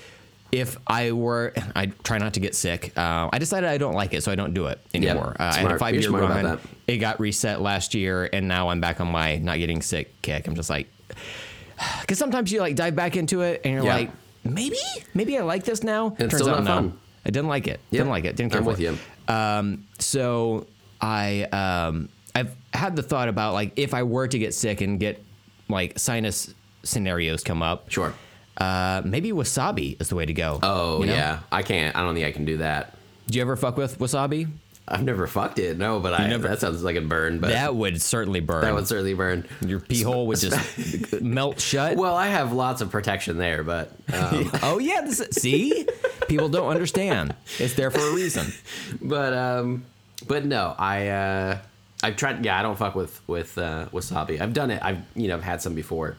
if 0.51 0.77
I 0.87 1.11
were, 1.13 1.53
I 1.75 1.87
try 2.03 2.17
not 2.17 2.33
to 2.35 2.39
get 2.39 2.55
sick. 2.55 2.91
Uh, 2.97 3.29
I 3.31 3.39
decided 3.39 3.69
I 3.69 3.77
don't 3.77 3.93
like 3.93 4.13
it, 4.13 4.23
so 4.23 4.31
I 4.31 4.35
don't 4.35 4.53
do 4.53 4.65
it 4.67 4.79
anymore. 4.93 5.35
uh, 5.39 5.51
I 5.55 5.57
had 5.59 5.71
a 5.71 5.77
five 5.79 5.93
You're 5.95 6.03
year 6.11 6.11
run. 6.21 6.43
that. 6.43 6.59
It 6.87 6.97
got 6.97 7.19
reset 7.19 7.61
last 7.61 7.93
year, 7.93 8.29
and 8.33 8.47
now 8.47 8.69
I'm 8.69 8.81
back 8.81 8.99
on 8.99 9.07
my 9.11 9.37
not 9.37 9.57
getting 9.59 9.81
sick 9.81 10.21
kick. 10.21 10.47
I'm 10.47 10.55
just 10.55 10.69
like, 10.69 10.87
because 12.01 12.17
sometimes 12.17 12.51
you 12.51 12.59
like 12.59 12.75
dive 12.75 12.95
back 12.95 13.15
into 13.15 13.41
it, 13.41 13.61
and 13.63 13.73
you're 13.73 13.83
Yeah. 13.85 13.95
like, 13.95 14.11
maybe, 14.43 14.77
maybe 15.13 15.37
I 15.37 15.41
like 15.41 15.63
this 15.63 15.83
now. 15.83 16.07
it's 16.19 16.31
Turns 16.31 16.33
still 16.35 16.49
out 16.49 16.63
not 16.63 16.83
no. 16.83 16.89
fun. 16.89 16.99
I 17.25 17.29
didn't 17.29 17.49
like 17.49 17.67
it. 17.67 17.79
Yeah. 17.91 17.99
Didn't 17.99 18.09
like 18.09 18.25
it. 18.25 18.35
Didn't 18.35 18.51
care 18.51 18.59
I'm 18.59 18.63
for 18.65 18.71
with 18.71 18.79
it. 18.79 18.83
you. 19.27 19.33
Um, 19.33 19.85
so 19.99 20.65
I 20.99 21.43
um, 21.43 22.09
I've 22.35 22.55
had 22.73 22.95
the 22.95 23.03
thought 23.03 23.29
about 23.29 23.53
like 23.53 23.73
if 23.77 23.93
I 23.93 24.03
were 24.03 24.27
to 24.27 24.39
get 24.39 24.53
sick 24.53 24.81
and 24.81 24.99
get 24.99 25.23
like 25.69 25.97
sinus 25.99 26.53
scenarios 26.83 27.43
come 27.43 27.61
up, 27.61 27.89
Sure. 27.91 28.13
Uh, 28.57 29.01
maybe 29.05 29.31
wasabi 29.31 29.99
is 30.01 30.09
the 30.09 30.15
way 30.15 30.25
to 30.25 30.33
go. 30.33 30.59
Oh 30.61 31.01
you 31.01 31.07
know? 31.07 31.13
yeah. 31.13 31.39
I 31.51 31.63
can't. 31.63 31.95
I 31.95 32.01
don't 32.01 32.13
think 32.15 32.25
I 32.27 32.31
can 32.31 32.45
do 32.45 32.57
that. 32.57 32.95
Do 33.27 33.37
you 33.37 33.41
ever 33.41 33.55
fuck 33.55 33.77
with 33.77 33.97
wasabi? 33.99 34.47
I've 34.87 35.03
never 35.03 35.25
fucked 35.25 35.57
it. 35.59 35.77
No, 35.77 35.99
but 36.01 36.13
I. 36.19 36.27
never- 36.27 36.49
that 36.49 36.59
sounds 36.59 36.83
like 36.83 36.97
a 36.97 37.01
burn. 37.01 37.39
But 37.39 37.51
That 37.51 37.75
would 37.75 38.01
certainly 38.01 38.41
burn. 38.41 38.61
that 38.63 38.73
would 38.73 38.87
certainly 38.87 39.13
burn. 39.13 39.47
Your 39.65 39.79
pee 39.79 40.01
hole 40.01 40.27
would 40.27 40.39
just 40.39 41.21
melt 41.21 41.61
shut. 41.61 41.95
Well, 41.95 42.15
I 42.15 42.27
have 42.27 42.51
lots 42.51 42.81
of 42.81 42.89
protection 42.91 43.37
there, 43.37 43.63
but 43.63 43.93
um, 44.11 44.51
oh 44.63 44.79
yeah, 44.79 45.01
this 45.01 45.19
see, 45.31 45.87
people 46.27 46.49
don't 46.49 46.67
understand. 46.69 47.33
It's 47.57 47.75
there 47.75 47.89
for 47.91 47.99
a 48.01 48.13
reason. 48.13 48.51
but 49.01 49.33
um, 49.33 49.85
but 50.27 50.43
no, 50.45 50.75
I 50.77 51.07
uh, 51.07 51.57
I've 52.03 52.17
tried. 52.17 52.43
Yeah, 52.43 52.59
I 52.59 52.61
don't 52.61 52.77
fuck 52.77 52.95
with 52.95 53.21
with 53.27 53.57
uh, 53.57 53.87
wasabi. 53.93 54.41
I've 54.41 54.53
done 54.53 54.71
it. 54.71 54.81
I've 54.83 54.99
you 55.15 55.29
know 55.29 55.35
I've 55.35 55.43
had 55.43 55.61
some 55.61 55.73
before. 55.75 56.17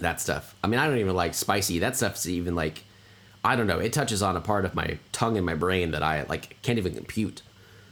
That 0.00 0.20
stuff. 0.20 0.54
I 0.64 0.66
mean, 0.66 0.80
I 0.80 0.86
don't 0.86 0.98
even 0.98 1.14
like 1.14 1.34
spicy. 1.34 1.78
That 1.80 1.96
stuff's 1.96 2.26
even 2.26 2.54
like, 2.54 2.84
I 3.44 3.56
don't 3.56 3.66
know. 3.66 3.78
It 3.78 3.92
touches 3.92 4.22
on 4.22 4.36
a 4.36 4.40
part 4.40 4.64
of 4.64 4.74
my 4.74 4.98
tongue 5.12 5.36
and 5.36 5.44
my 5.46 5.54
brain 5.54 5.90
that 5.92 6.02
I 6.02 6.24
like 6.24 6.56
can't 6.62 6.78
even 6.78 6.94
compute. 6.94 7.42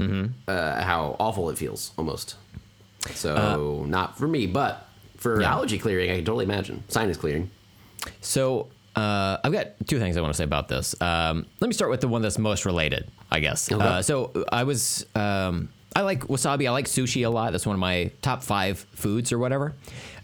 Uh, 0.00 0.82
how 0.82 1.16
awful 1.18 1.50
it 1.50 1.58
feels 1.58 1.92
almost. 1.98 2.36
So 3.14 3.84
not 3.86 4.16
for 4.18 4.28
me, 4.28 4.46
but 4.46 4.86
for 5.16 5.40
Yeah. 5.40 5.52
allergy 5.52 5.78
clearing, 5.78 6.10
I 6.10 6.16
can 6.16 6.24
totally 6.24 6.44
imagine 6.44 6.84
sinus 6.88 7.16
clearing. 7.16 7.50
So 8.20 8.68
uh, 8.94 9.38
I've 9.42 9.52
got 9.52 9.68
two 9.86 9.98
things 9.98 10.16
I 10.16 10.20
want 10.20 10.32
to 10.32 10.36
say 10.36 10.44
about 10.44 10.68
this. 10.68 10.94
Um, 11.00 11.46
let 11.60 11.68
me 11.68 11.74
start 11.74 11.90
with 11.90 12.00
the 12.00 12.08
one 12.08 12.22
that's 12.22 12.38
most 12.38 12.64
related, 12.64 13.08
I 13.30 13.40
guess. 13.40 13.70
Okay. 13.70 13.82
Uh, 13.84 14.02
so 14.02 14.44
I 14.52 14.64
was 14.64 15.04
um, 15.14 15.68
I 15.96 16.02
like 16.02 16.20
wasabi. 16.28 16.68
I 16.68 16.70
like 16.70 16.86
sushi 16.86 17.26
a 17.26 17.30
lot. 17.30 17.52
That's 17.52 17.66
one 17.66 17.74
of 17.74 17.80
my 17.80 18.10
top 18.22 18.42
five 18.42 18.78
foods 18.92 19.32
or 19.32 19.38
whatever. 19.38 19.74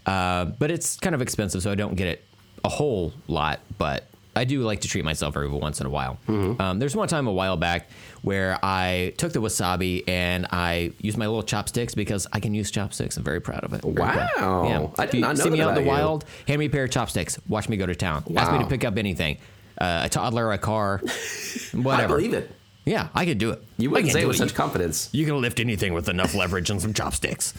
Uh, 0.05 0.45
but 0.45 0.71
it's 0.71 0.97
kind 0.97 1.15
of 1.15 1.21
expensive, 1.21 1.61
so 1.63 1.71
I 1.71 1.75
don't 1.75 1.95
get 1.95 2.07
it 2.07 2.23
a 2.63 2.69
whole 2.69 3.13
lot. 3.27 3.59
But 3.77 4.07
I 4.35 4.43
do 4.43 4.61
like 4.61 4.81
to 4.81 4.87
treat 4.87 5.05
myself 5.05 5.35
every 5.35 5.47
once 5.49 5.79
in 5.79 5.87
a 5.87 5.89
while. 5.89 6.17
Um, 6.27 6.79
there's 6.79 6.95
one 6.95 7.07
time 7.07 7.27
a 7.27 7.31
while 7.31 7.57
back 7.57 7.89
where 8.21 8.57
I 8.63 9.13
took 9.17 9.31
the 9.33 9.39
wasabi 9.39 10.03
and 10.09 10.47
I 10.51 10.91
used 10.99 11.17
my 11.17 11.25
little 11.27 11.43
chopsticks 11.43 11.95
because 11.95 12.27
I 12.33 12.39
can 12.39 12.53
use 12.53 12.69
chopsticks. 12.71 13.17
I'm 13.17 13.23
very 13.23 13.39
proud 13.39 13.63
of 13.63 13.73
it. 13.73 13.81
Very 13.81 13.93
proud. 13.95 14.29
Wow. 14.37 14.93
I 14.97 15.05
did 15.05 15.09
If 15.09 15.13
you 15.15 15.21
not 15.21 15.37
know 15.37 15.43
see 15.45 15.49
me 15.51 15.61
out 15.61 15.69
in 15.69 15.75
the 15.75 15.81
you. 15.83 15.87
wild, 15.87 16.25
hand 16.47 16.59
me 16.59 16.65
a 16.65 16.69
pair 16.69 16.83
of 16.85 16.89
chopsticks. 16.91 17.39
Watch 17.47 17.69
me 17.69 17.77
go 17.77 17.85
to 17.85 17.95
town. 17.95 18.23
Ask 18.35 18.51
me 18.51 18.59
to 18.59 18.65
pick 18.67 18.83
up 18.83 18.97
anything. 18.97 19.37
Uh, 19.77 20.01
a 20.05 20.09
toddler, 20.09 20.51
a 20.53 20.57
car, 20.57 21.01
whatever. 21.73 22.15
I 22.15 22.17
believe 22.17 22.33
it. 22.33 22.49
Yeah, 22.85 23.07
I 23.15 23.25
could 23.25 23.37
do 23.39 23.51
it. 23.51 23.63
You 23.77 23.89
wouldn't 23.89 24.11
say 24.11 24.21
it 24.21 24.27
with 24.27 24.37
such 24.37 24.53
confidence. 24.53 25.09
You 25.11 25.25
can 25.25 25.39
lift 25.41 25.59
anything 25.59 25.93
with 25.93 26.07
enough 26.09 26.33
leverage 26.35 26.69
and 26.69 26.81
some 26.81 26.93
chopsticks. 26.93 27.53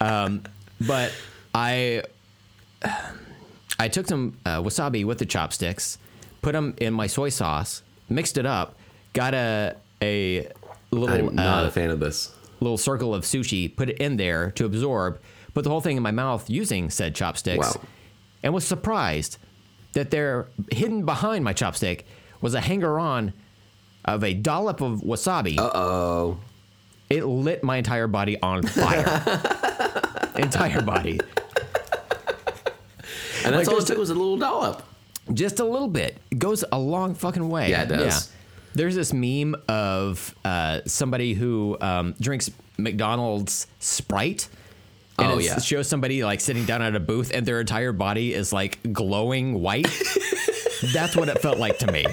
Um, 0.00 0.42
but 0.80 1.12
I, 1.54 2.02
I 3.78 3.88
took 3.88 4.06
some 4.06 4.38
uh, 4.46 4.62
wasabi 4.62 5.04
with 5.04 5.18
the 5.18 5.26
chopsticks, 5.26 5.98
put 6.40 6.52
them 6.52 6.74
in 6.78 6.94
my 6.94 7.06
soy 7.06 7.28
sauce, 7.28 7.82
mixed 8.08 8.38
it 8.38 8.46
up, 8.46 8.76
got 9.12 9.34
a 9.34 9.76
a 10.00 10.48
little 10.90 11.28
I'm 11.28 11.34
not 11.36 11.64
uh, 11.64 11.68
a 11.68 11.70
fan 11.70 11.90
of 11.90 12.00
this. 12.00 12.34
little 12.60 12.78
circle 12.78 13.14
of 13.14 13.22
sushi, 13.24 13.74
put 13.74 13.88
it 13.90 13.98
in 13.98 14.16
there 14.16 14.50
to 14.52 14.64
absorb, 14.64 15.20
put 15.54 15.64
the 15.64 15.70
whole 15.70 15.80
thing 15.80 15.96
in 15.96 16.02
my 16.02 16.10
mouth 16.10 16.48
using 16.50 16.90
said 16.90 17.14
chopsticks, 17.14 17.74
Wow. 17.76 17.80
and 18.42 18.52
was 18.54 18.66
surprised 18.66 19.38
that 19.92 20.10
there, 20.10 20.46
hidden 20.70 21.04
behind 21.04 21.44
my 21.44 21.52
chopstick, 21.54 22.02
was 22.40 22.54
a 22.54 22.60
hanger 22.60 22.98
on 22.98 23.32
of 24.04 24.24
a 24.24 24.34
dollop 24.34 24.80
of 24.80 25.00
wasabi. 25.02 25.58
Uh 25.58 25.70
oh. 25.74 26.38
It 27.10 27.24
lit 27.26 27.62
my 27.62 27.76
entire 27.76 28.08
body 28.08 28.40
on 28.40 28.62
fire. 28.62 29.04
entire 30.42 30.82
body. 30.82 31.20
And 33.44 33.52
that's 33.54 33.66
Like, 33.66 33.74
all 33.76 33.82
it 33.82 33.86
took 33.88 33.98
was 33.98 34.10
a 34.10 34.14
little 34.14 34.36
dollop. 34.36 34.84
Just 35.34 35.58
a 35.58 35.64
little 35.64 35.88
bit. 35.88 36.16
It 36.30 36.38
goes 36.38 36.64
a 36.70 36.78
long 36.78 37.14
fucking 37.14 37.48
way. 37.48 37.70
Yeah, 37.70 37.82
it 37.82 37.86
does. 37.88 38.30
There's 38.74 38.94
this 38.94 39.12
meme 39.12 39.56
of 39.68 40.32
uh, 40.44 40.80
somebody 40.86 41.34
who 41.34 41.76
um, 41.80 42.14
drinks 42.20 42.52
McDonald's 42.78 43.66
Sprite. 43.80 44.48
And 45.18 45.26
Oh, 45.26 45.30
it's- 45.38 45.46
yeah. 45.46 45.56
it 45.56 45.64
shows 45.64 45.88
somebody 45.88 46.22
like 46.24 46.40
sitting 46.40 46.64
down 46.66 46.82
at 46.82 46.94
a 46.94 47.00
booth 47.00 47.32
and 47.34 47.44
their 47.44 47.60
entire 47.60 47.92
body 47.92 48.32
is 48.32 48.52
like 48.52 48.78
glowing 48.92 49.60
white. 49.60 49.86
That's 50.94 51.16
what 51.16 51.28
it 51.28 51.40
felt 51.42 51.58
like 51.58 51.78
to 51.78 51.90
me. 51.90 52.06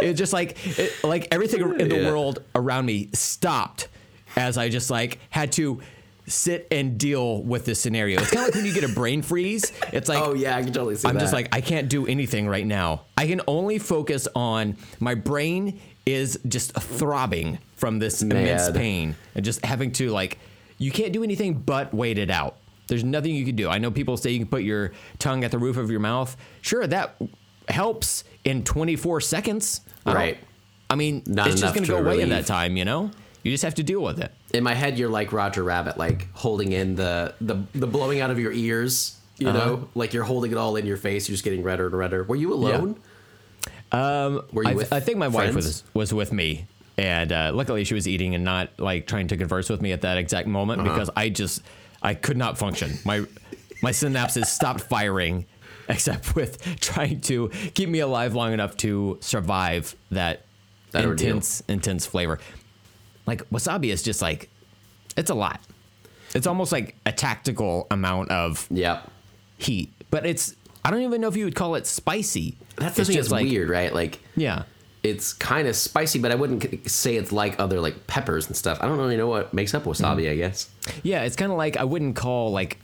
It 0.00 0.14
just 0.14 0.32
like 0.32 0.56
it, 0.80 0.92
like 1.04 1.28
everything 1.30 1.60
in 1.78 1.88
the 1.88 2.00
Yeah. 2.00 2.10
world 2.10 2.42
around 2.56 2.86
me 2.86 3.08
stopped 3.14 3.86
as 4.34 4.58
I 4.58 4.68
just 4.68 4.90
like 4.90 5.18
had 5.30 5.52
to 5.52 5.80
sit 6.26 6.68
and 6.70 6.98
deal 6.98 7.42
with 7.42 7.64
this 7.64 7.80
scenario. 7.80 8.20
It's 8.20 8.30
kind 8.30 8.46
of 8.48 8.54
like 8.54 8.54
when 8.54 8.64
you 8.66 8.72
get 8.72 8.88
a 8.88 8.92
brain 8.94 9.22
freeze. 9.22 9.72
It's 9.92 10.08
like 10.08 10.22
Oh 10.22 10.34
yeah, 10.34 10.56
I 10.56 10.62
can 10.62 10.72
totally 10.72 10.94
see 10.96 11.02
that 11.02 11.08
I'm 11.08 11.14
that. 11.14 11.20
just 11.20 11.32
like 11.32 11.48
I 11.54 11.60
can't 11.60 11.88
do 11.88 12.06
anything 12.06 12.46
right 12.48 12.66
now. 12.66 13.02
I 13.16 13.26
can 13.26 13.40
only 13.46 13.78
focus 13.78 14.28
on 14.34 14.76
my 15.00 15.14
brain 15.14 15.80
is 16.06 16.38
just 16.46 16.74
throbbing 16.74 17.58
from 17.76 17.98
this 17.98 18.22
immense 18.22 18.70
pain 18.70 19.16
and 19.34 19.44
just 19.44 19.64
having 19.64 19.92
to 19.92 20.10
like 20.10 20.38
you 20.78 20.90
can't 20.90 21.12
do 21.12 21.22
anything 21.22 21.54
but 21.54 21.92
wait 21.94 22.18
it 22.18 22.30
out. 22.30 22.56
There's 22.88 23.04
nothing 23.04 23.34
you 23.34 23.44
can 23.44 23.56
do. 23.56 23.68
I 23.68 23.78
know 23.78 23.90
people 23.90 24.16
say 24.16 24.30
you 24.30 24.38
can 24.38 24.48
put 24.48 24.62
your 24.62 24.92
tongue 25.18 25.44
at 25.44 25.50
the 25.50 25.58
roof 25.58 25.76
of 25.76 25.90
your 25.90 26.00
mouth. 26.00 26.36
Sure, 26.60 26.86
that 26.86 27.16
helps 27.68 28.24
in 28.44 28.64
24 28.64 29.20
seconds. 29.20 29.80
Right. 30.04 30.38
I 30.90 30.94
mean, 30.94 31.22
Not 31.26 31.46
it's 31.46 31.60
just 31.60 31.74
going 31.74 31.84
to 31.86 31.92
to 31.92 31.98
go 31.98 32.04
away 32.04 32.20
in 32.20 32.28
that 32.30 32.46
time, 32.46 32.76
you 32.76 32.84
know? 32.84 33.10
You 33.42 33.50
just 33.50 33.64
have 33.64 33.74
to 33.76 33.82
deal 33.82 34.00
with 34.02 34.20
it. 34.20 34.32
in 34.54 34.62
my 34.62 34.74
head, 34.74 34.98
you're 34.98 35.08
like 35.10 35.32
Roger 35.32 35.62
Rabbit, 35.64 35.96
like 35.98 36.28
holding 36.32 36.72
in 36.72 36.94
the 36.94 37.34
the 37.40 37.56
the 37.74 37.86
blowing 37.86 38.20
out 38.20 38.30
of 38.30 38.38
your 38.38 38.52
ears. 38.52 39.18
You 39.38 39.48
Uh-huh. 39.48 39.58
know, 39.58 39.88
like 39.94 40.12
you're 40.12 40.22
holding 40.24 40.52
it 40.52 40.58
all 40.58 40.76
in 40.76 40.86
your 40.86 40.96
face. 40.96 41.28
You're 41.28 41.34
just 41.34 41.42
getting 41.44 41.62
redder 41.64 41.86
and 41.86 41.94
redder. 41.96 42.22
Were 42.22 42.36
you 42.36 42.52
alone? 42.52 42.96
Um, 43.90 44.42
Were 44.52 44.62
you 44.62 44.70
I, 44.70 44.74
with 44.74 44.92
I 44.92 45.00
think 45.00 45.18
my 45.18 45.28
wife 45.28 45.54
was 45.54 45.84
was 45.92 46.14
with 46.14 46.32
me, 46.32 46.66
and 46.96 47.30
uh, 47.32 47.50
luckily 47.52 47.84
she 47.84 47.94
was 47.94 48.08
eating 48.08 48.34
and 48.34 48.44
not 48.44 48.70
like 48.78 49.06
trying 49.06 49.28
to 49.28 49.36
converse 49.36 49.68
with 49.68 49.82
me 49.82 49.92
at 49.92 50.02
that 50.02 50.16
exact 50.18 50.46
moment 50.48 50.80
Uh-huh. 50.80 50.90
because 50.90 51.10
I 51.16 51.28
just 51.28 51.62
I 52.02 52.14
could 52.14 52.36
not 52.36 52.56
function. 52.58 52.92
My 53.04 53.24
my 53.82 53.90
synapses 53.90 54.46
stopped 54.46 54.80
firing, 54.82 55.46
except 55.88 56.34
with 56.36 56.62
trying 56.80 57.20
to 57.22 57.48
keep 57.74 57.88
me 57.88 57.98
alive 57.98 58.34
long 58.34 58.52
enough 58.52 58.76
to 58.78 59.18
survive 59.20 59.94
that, 60.12 60.44
That 60.92 61.04
ordeal. 61.04 61.28
intense 61.28 61.62
intense 61.68 62.06
flavor. 62.06 62.38
Like 63.26 63.48
wasabi 63.50 63.92
is 63.92 64.02
just 64.02 64.20
like 64.22 64.48
it's 65.16 65.30
a 65.30 65.34
lot. 65.34 65.60
It's 66.34 66.46
almost 66.46 66.72
like 66.72 66.96
a 67.06 67.12
tactical 67.12 67.86
amount 67.90 68.30
of 68.30 68.66
Yep. 68.70 69.10
heat, 69.58 69.92
but 70.10 70.24
it's 70.26 70.54
I 70.84 70.90
don't 70.90 71.02
even 71.02 71.20
know 71.20 71.28
if 71.28 71.36
you 71.36 71.44
would 71.44 71.54
call 71.54 71.74
it 71.76 71.86
spicy. 71.86 72.56
That's 72.76 72.96
the 72.96 73.02
It's 73.02 73.08
thing 73.10 73.16
just 73.18 73.30
that's 73.30 73.42
weird, 73.42 73.68
right? 73.68 73.94
Like 73.94 74.18
Yeah. 74.36 74.64
it's 75.02 75.32
kind 75.32 75.68
of 75.68 75.76
spicy, 75.76 76.18
but 76.18 76.32
I 76.32 76.34
wouldn't 76.34 76.90
say 76.90 77.16
it's 77.16 77.30
like 77.32 77.58
other 77.60 77.80
like 77.80 78.06
peppers 78.06 78.46
and 78.46 78.56
stuff. 78.56 78.78
I 78.80 78.86
don't 78.86 78.98
really 78.98 79.16
know 79.16 79.28
what 79.28 79.52
makes 79.54 79.74
up 79.74 79.84
wasabi. 79.84 80.30
I 80.30 80.36
guess. 80.36 80.68
Yeah, 81.02 81.22
it's 81.22 81.36
kind 81.36 81.52
of 81.52 81.58
like 81.58 81.76
I 81.76 81.84
wouldn't 81.84 82.16
call 82.16 82.50
like 82.50 82.78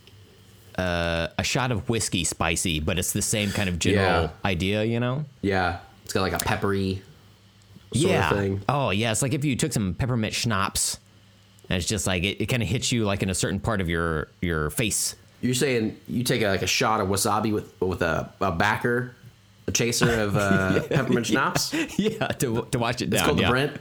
uh, 0.79 1.29
a 1.37 1.43
shot 1.43 1.73
of 1.73 1.89
whiskey 1.89 2.23
spicy, 2.23 2.79
but 2.79 2.99
it's 3.01 3.13
the 3.13 3.23
same 3.23 3.51
kind 3.51 3.69
of 3.69 3.79
general 3.81 4.23
Yeah. 4.25 4.29
idea, 4.45 4.85
you 4.85 5.01
know? 5.01 5.25
Yeah, 5.43 5.79
it's 6.05 6.13
got 6.13 6.21
like 6.21 6.35
a 6.35 6.39
peppery 6.39 7.03
yeah. 7.93 8.31
of 8.31 8.37
thing. 8.37 8.61
Oh, 8.69 8.91
yeah. 8.91 9.13
It's 9.13 9.23
like 9.23 9.35
if 9.35 9.45
you 9.45 9.57
took 9.57 9.73
some 9.73 9.95
peppermint 9.95 10.35
schnapps, 10.35 10.99
and 11.69 11.77
it's 11.77 11.87
just 11.87 12.07
like 12.07 12.23
it, 12.25 12.43
it 12.43 12.47
kind 12.47 12.63
of 12.63 12.69
hits 12.69 12.93
you 12.93 13.05
like 13.05 13.23
in 13.23 13.31
a 13.31 13.35
certain 13.35 13.61
part 13.61 13.81
of 13.81 13.89
your 13.89 14.29
your 14.41 14.71
face. 14.71 15.17
You're 15.41 15.55
saying 15.55 15.97
you 16.09 16.25
take 16.25 16.43
a, 16.43 16.49
like 16.49 16.63
a 16.63 16.67
shot 16.67 17.01
of 17.01 17.09
wasabi 17.09 17.53
with 17.53 17.81
with 17.81 18.03
a, 18.03 18.33
a 18.41 18.53
backer, 18.53 19.15
a 19.67 19.73
chaser 19.73 20.21
of 20.21 20.37
uh, 20.37 20.83
peppermint 20.91 21.27
schnapps. 21.27 21.73
yeah, 21.99 22.29
to 22.29 22.67
to 22.71 22.79
watch 22.79 23.03
it 23.03 23.13
It's 23.13 23.23
called 23.23 23.41
yeah. 23.41 23.47
the 23.47 23.51
Brent. 23.51 23.81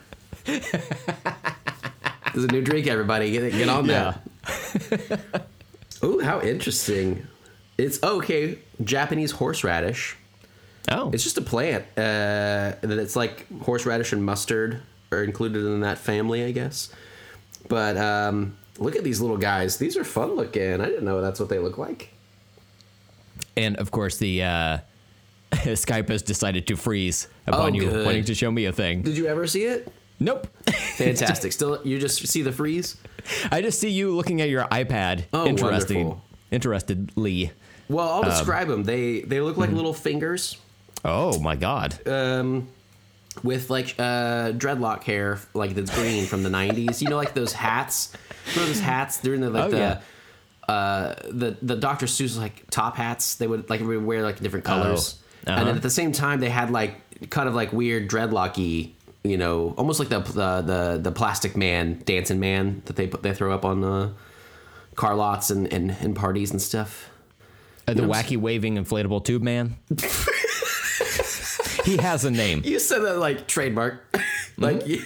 There's 2.33 2.43
a 2.43 2.47
new 2.47 2.61
drink, 2.61 2.87
everybody. 2.87 3.31
Get 3.31 3.51
get 3.51 3.69
on 3.69 3.87
that. 3.87 4.21
Ooh, 6.03 6.19
how 6.19 6.41
interesting! 6.41 7.25
It's 7.77 8.01
okay. 8.03 8.59
Japanese 8.83 9.31
horseradish. 9.31 10.15
Oh, 10.89 11.11
It's 11.13 11.23
just 11.23 11.37
a 11.37 11.41
plant. 11.41 11.83
Uh, 11.97 12.73
that 12.81 12.97
it's 12.99 13.15
like 13.15 13.45
horseradish 13.61 14.13
and 14.13 14.23
mustard 14.23 14.81
are 15.11 15.23
included 15.23 15.65
in 15.65 15.81
that 15.81 15.97
family, 15.97 16.43
I 16.45 16.51
guess. 16.51 16.89
But 17.67 17.97
um, 17.97 18.57
look 18.77 18.95
at 18.95 19.03
these 19.03 19.19
little 19.19 19.37
guys. 19.37 19.77
These 19.77 19.97
are 19.97 20.03
fun 20.05 20.35
looking. 20.35 20.79
I 20.79 20.85
didn't 20.85 21.03
know 21.05 21.19
that's 21.21 21.39
what 21.39 21.49
they 21.49 21.59
look 21.59 21.77
like. 21.77 22.13
and 23.55 23.75
of 23.77 23.91
course 23.91 24.17
the 24.17 24.43
uh, 24.43 24.77
Skype 25.51 26.09
has 26.09 26.21
decided 26.21 26.67
to 26.67 26.75
freeze 26.75 27.27
upon 27.45 27.71
Oh, 27.71 27.75
you 27.75 27.89
good. 27.89 28.05
wanting 28.05 28.23
to 28.25 28.35
show 28.35 28.51
me 28.51 28.65
a 28.65 28.71
thing. 28.71 29.01
Did 29.01 29.17
you 29.17 29.27
ever 29.27 29.47
see 29.47 29.63
it? 29.65 29.91
Nope. 30.19 30.47
Fantastic. 30.97 31.51
Still, 31.53 31.79
you 31.83 31.99
just 31.99 32.25
see 32.27 32.41
the 32.41 32.51
freeze. 32.51 32.97
I 33.51 33.61
just 33.61 33.79
see 33.79 33.89
you 33.89 34.15
looking 34.15 34.41
at 34.41 34.49
your 34.49 34.63
iPad. 34.65 35.25
Oh, 35.33 35.45
interesting. 35.45 36.07
wonderful. 36.07 36.23
Interestedly. 36.51 37.51
Well, 37.89 38.07
Um, 38.09 38.23
I'll 38.25 38.29
describe 38.31 38.67
them. 38.67 38.83
They 38.83 39.21
they 39.21 39.41
look 39.41 39.57
like 39.57 39.69
little 39.71 39.93
fingers 39.93 40.57
Oh 41.05 41.39
my 41.39 41.55
god. 41.55 42.05
um, 42.07 42.67
with 43.43 43.69
like 43.69 43.95
uh, 43.99 44.51
dreadlock 44.53 45.03
hair, 45.03 45.39
like 45.53 45.75
that's 45.75 45.93
green 45.95 46.25
from 46.25 46.43
the 46.43 46.49
'90s. 46.49 47.01
You 47.01 47.09
know, 47.09 47.17
like 47.17 47.33
those 47.33 47.53
hats. 47.53 48.13
Remember 48.49 48.73
those 48.73 48.81
hats 48.81 49.21
during 49.21 49.41
the 49.41 49.49
like 49.49 49.65
Oh, 49.65 49.69
the. 49.71 49.77
yeah. 49.77 50.01
Uh, 50.67 51.13
the 51.29 51.55
the 51.61 51.75
Dr. 51.75 52.07
Seuss 52.07 52.37
like 52.37 52.69
top 52.69 52.97
hats 52.97 53.35
they 53.35 53.47
would 53.47 53.69
like 53.69 53.79
would 53.81 54.03
wear 54.05 54.23
like 54.23 54.39
different 54.41 54.65
colors, 54.65 55.21
Uh-huh. 55.45 55.57
and 55.59 55.67
then 55.69 55.75
at 55.77 55.81
the 55.81 55.89
same 55.89 56.11
time 56.11 56.39
they 56.41 56.49
had 56.49 56.71
like 56.71 57.29
kind 57.29 57.47
of 57.47 57.55
like 57.55 57.71
weird 57.71 58.09
dreadlocky, 58.09 58.91
you 59.23 59.37
know, 59.37 59.73
almost 59.77 59.99
like 59.99 60.09
the 60.09 60.19
the 60.19 60.61
the, 60.61 60.99
the 61.03 61.11
plastic 61.13 61.55
man 61.55 62.01
dancing 62.05 62.39
man 62.41 62.81
that 62.85 62.95
they 62.97 63.07
put 63.07 63.23
they 63.23 63.33
throw 63.33 63.53
up 63.53 63.63
on 63.63 63.81
uh, 63.83 64.09
car 64.95 65.15
lots 65.15 65.49
and, 65.51 65.71
and 65.71 65.91
and 66.01 66.15
parties 66.17 66.51
and 66.51 66.61
stuff. 66.61 67.09
Uh, 67.87 67.93
the 67.93 68.01
wacky 68.01 68.35
waving 68.35 68.75
inflatable 68.75 69.23
tube 69.23 69.41
man. 69.43 69.77
he 71.87 71.97
has 71.97 72.25
a 72.25 72.31
name. 72.31 72.61
You 72.65 72.79
said 72.79 72.99
that 72.99 73.17
like 73.17 73.47
trademark. 73.47 74.03
like 74.57 74.85
you, 74.87 75.01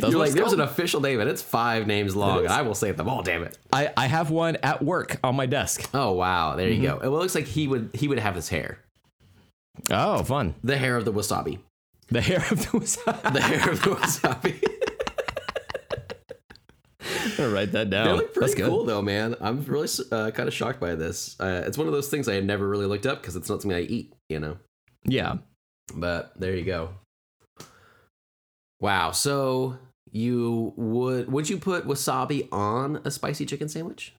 That's 0.00 0.10
you're 0.12 0.18
like 0.18 0.32
there's 0.32 0.52
an 0.52 0.60
official 0.60 1.00
name 1.00 1.20
and 1.20 1.28
it's 1.30 1.42
five 1.42 1.86
names 1.86 2.16
long 2.16 2.40
and 2.40 2.48
I 2.48 2.62
will 2.62 2.74
say 2.74 2.90
them 2.92 3.08
all. 3.08 3.22
Damn 3.22 3.42
it! 3.44 3.56
I, 3.72 3.92
I 3.96 4.06
have 4.06 4.30
one 4.30 4.56
at 4.62 4.82
work 4.82 5.18
on 5.22 5.36
my 5.36 5.46
desk. 5.46 5.88
Oh 5.94 6.12
wow, 6.12 6.56
there 6.56 6.68
you 6.68 6.82
Mm-hmm. 6.82 6.98
go. 7.00 7.06
It 7.06 7.08
looks 7.10 7.34
like 7.34 7.46
he 7.46 7.68
would 7.68 7.90
he 7.94 8.08
would 8.08 8.18
have 8.18 8.34
his 8.34 8.48
hair, 8.48 8.78
Oh, 9.90 10.22
fun. 10.24 10.54
the 10.64 10.76
hair 10.76 10.96
of 10.96 11.04
the 11.04 11.12
wasabi, 11.12 11.58
The 12.08 12.20
hair 12.20 12.38
of 12.50 12.58
the 12.60 12.78
wasabi. 12.78 13.32
the 13.34 13.40
hair 13.40 13.70
of 13.70 13.82
the 13.82 13.90
wasabi. 13.90 14.64
I'm 17.24 17.36
gonna 17.36 17.50
write 17.50 17.72
that 17.72 17.90
down. 17.90 18.06
they 18.06 18.12
look 18.14 18.34
That's 18.34 18.38
pretty 18.54 18.54
good. 18.62 18.68
cool 18.70 18.84
though, 18.84 19.02
man. 19.02 19.34
I'm 19.40 19.62
really 19.64 19.88
uh, 20.10 20.30
kind 20.30 20.48
of 20.48 20.54
shocked 20.54 20.80
by 20.80 20.94
this. 20.94 21.36
Uh, 21.38 21.64
it's 21.66 21.76
one 21.76 21.86
of 21.86 21.92
those 21.92 22.08
things 22.08 22.28
I 22.28 22.34
had 22.34 22.44
never 22.46 22.66
really 22.66 22.86
looked 22.86 23.06
up 23.06 23.20
because 23.20 23.36
it's 23.36 23.48
not 23.48 23.60
something 23.62 23.76
I 23.76 23.82
eat, 23.82 24.14
you 24.28 24.40
know. 24.40 24.56
Yeah. 25.04 25.36
But 25.92 26.32
there 26.38 26.54
you 26.54 26.64
go. 26.64 26.90
Wow. 28.80 29.10
So 29.12 29.78
you 30.10 30.72
would 30.76 31.30
would 31.30 31.48
you 31.48 31.58
put 31.58 31.86
wasabi 31.86 32.48
on 32.52 33.00
a 33.04 33.10
spicy 33.10 33.46
chicken 33.46 33.68
sandwich? 33.68 34.14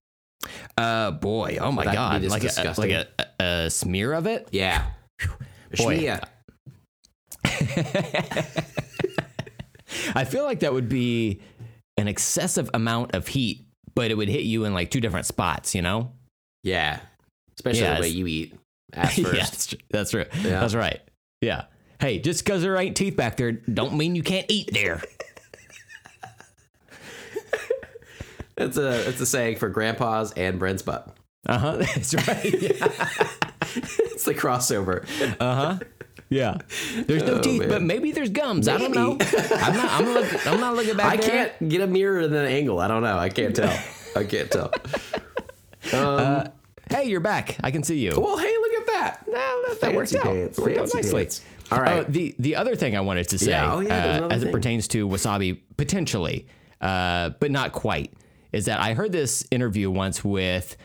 Uh, 0.77 1.11
boy, 1.11 1.57
oh 1.59 1.71
my 1.71 1.85
That 1.85 1.93
god, 1.93 2.23
like 2.23 2.43
a, 2.43 2.73
like 2.77 2.91
a, 2.91 3.07
a 3.39 3.69
smear 3.69 4.13
of 4.13 4.27
it. 4.27 4.47
Yeah. 4.51 4.85
Boy. 5.77 6.19
I 10.13 10.23
feel 10.25 10.43
like 10.43 10.59
that 10.59 10.73
would 10.73 10.89
be 10.89 11.41
an 11.97 12.07
excessive 12.07 12.69
amount 12.73 13.15
of 13.15 13.27
heat, 13.27 13.65
but 13.95 14.11
it 14.11 14.15
would 14.15 14.29
hit 14.29 14.43
you 14.43 14.65
in 14.65 14.73
like 14.73 14.91
two 14.91 15.01
different 15.01 15.25
spots. 15.25 15.73
You 15.73 15.81
know? 15.81 16.11
Yeah. 16.63 16.99
Especially 17.57 17.81
Yeah, 17.81 17.95
the 17.95 18.01
way 18.01 18.09
you 18.09 18.27
eat 18.27 18.53
at 18.93 19.17
yeah, 19.17 19.23
first. 19.25 19.39
that's, 19.39 19.67
tr- 19.67 19.75
that's 19.89 20.13
right. 20.13 20.27
Yeah. 20.35 20.59
That's 20.59 20.75
right. 20.75 21.01
Yeah. 21.45 21.65
Hey, 21.99 22.19
just 22.19 22.43
because 22.43 22.61
there 22.63 22.75
ain't 22.77 22.97
teeth 22.97 23.15
back 23.15 23.37
there, 23.37 23.51
don't 23.51 23.93
mean 23.93 24.15
you 24.15 24.23
can't 24.23 24.45
eat 24.49 24.71
there. 24.73 25.01
It's 28.57 28.77
a 28.77 29.09
it's 29.09 29.19
a 29.19 29.25
saying 29.25 29.57
for 29.57 29.67
grandpas 29.67 30.31
and 30.31 30.57
Brent's 30.57 30.81
butt. 30.81 31.13
Uh 31.45 31.57
huh. 31.57 31.75
That's 31.79 32.13
right. 32.27 32.61
Yeah. 32.61 32.87
It's 33.77 34.23
the 34.23 34.33
crossover. 34.33 35.03
Uh 35.41 35.55
huh. 35.55 35.79
Yeah. 36.29 36.59
There's 37.05 37.23
no 37.23 37.33
Oh, 37.35 37.41
teeth, 37.41 37.59
man. 37.61 37.69
but 37.69 37.81
maybe 37.81 38.13
there's 38.13 38.29
gums. 38.29 38.69
I 38.69 38.77
don't 38.77 38.93
know. 38.95 39.17
I'm 39.19 39.75
not. 39.75 39.91
I'm 39.91 40.05
not. 40.13 40.47
I'm 40.47 40.59
not 40.61 40.75
looking 40.77 40.95
back 40.95 41.11
I 41.11 41.17
there. 41.17 41.29
can't 41.29 41.67
get 41.69 41.81
a 41.81 41.87
mirror 41.87 42.21
in 42.21 42.33
an 42.33 42.45
angle. 42.45 42.79
I 42.79 42.87
don't 42.87 43.03
know. 43.03 43.17
I 43.17 43.27
can't 43.27 43.53
tell. 43.53 43.77
I 44.15 44.23
can't 44.23 44.49
tell. 44.49 44.71
Um, 45.93 46.47
Hey, 46.89 47.05
you're 47.05 47.19
back. 47.19 47.57
I 47.63 47.71
can 47.71 47.83
see 47.83 47.99
you. 47.99 48.19
well, 48.19 48.37
hey, 48.37 48.53
look 48.57 48.73
at 48.73 48.85
that. 48.87 49.23
No, 49.27 49.63
that, 49.67 49.77
that 49.81 49.95
worked 49.95 50.15
out. 50.15 50.23
pants, 50.23 50.59
Worked 50.59 50.77
out 50.77 50.89
nicely. 50.93 51.23
pants. 51.23 51.41
All 51.71 51.79
right. 51.81 51.99
Uh, 51.99 52.05
the 52.07 52.35
the 52.37 52.55
other 52.55 52.75
thing 52.75 52.95
I 52.95 53.01
wanted 53.01 53.27
to 53.29 53.39
say, 53.39 53.51
Yeah, 53.51 53.73
oh, 53.73 53.79
yeah, 53.79 54.19
uh, 54.23 54.27
as 54.29 54.43
it 54.43 54.51
pertains 54.51 54.87
to 54.89 55.07
wasabi, 55.07 55.61
potentially, 55.77 56.47
uh, 56.81 57.31
but 57.39 57.49
not 57.51 57.71
quite, 57.71 58.13
is 58.51 58.65
that 58.65 58.79
I 58.79 58.93
heard 58.93 59.11
this 59.11 59.45
interview 59.51 59.89
once 59.89 60.23
with. 60.23 60.77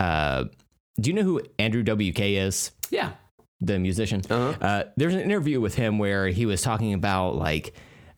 Uh, 0.00 0.44
do 1.00 1.10
you 1.10 1.14
know 1.14 1.22
who 1.22 1.42
Andrew 1.58 1.82
WK 1.82 2.20
is? 2.20 2.70
Yeah. 2.90 3.12
the 3.60 3.78
musician. 3.78 4.22
Uh-huh. 4.30 4.56
Uh, 4.64 4.84
there's 4.96 5.14
an 5.14 5.20
interview 5.20 5.60
with 5.60 5.74
him 5.74 5.98
where 5.98 6.28
he 6.28 6.46
was 6.46 6.62
talking 6.62 6.94
about 6.94 7.36
like, 7.36 7.74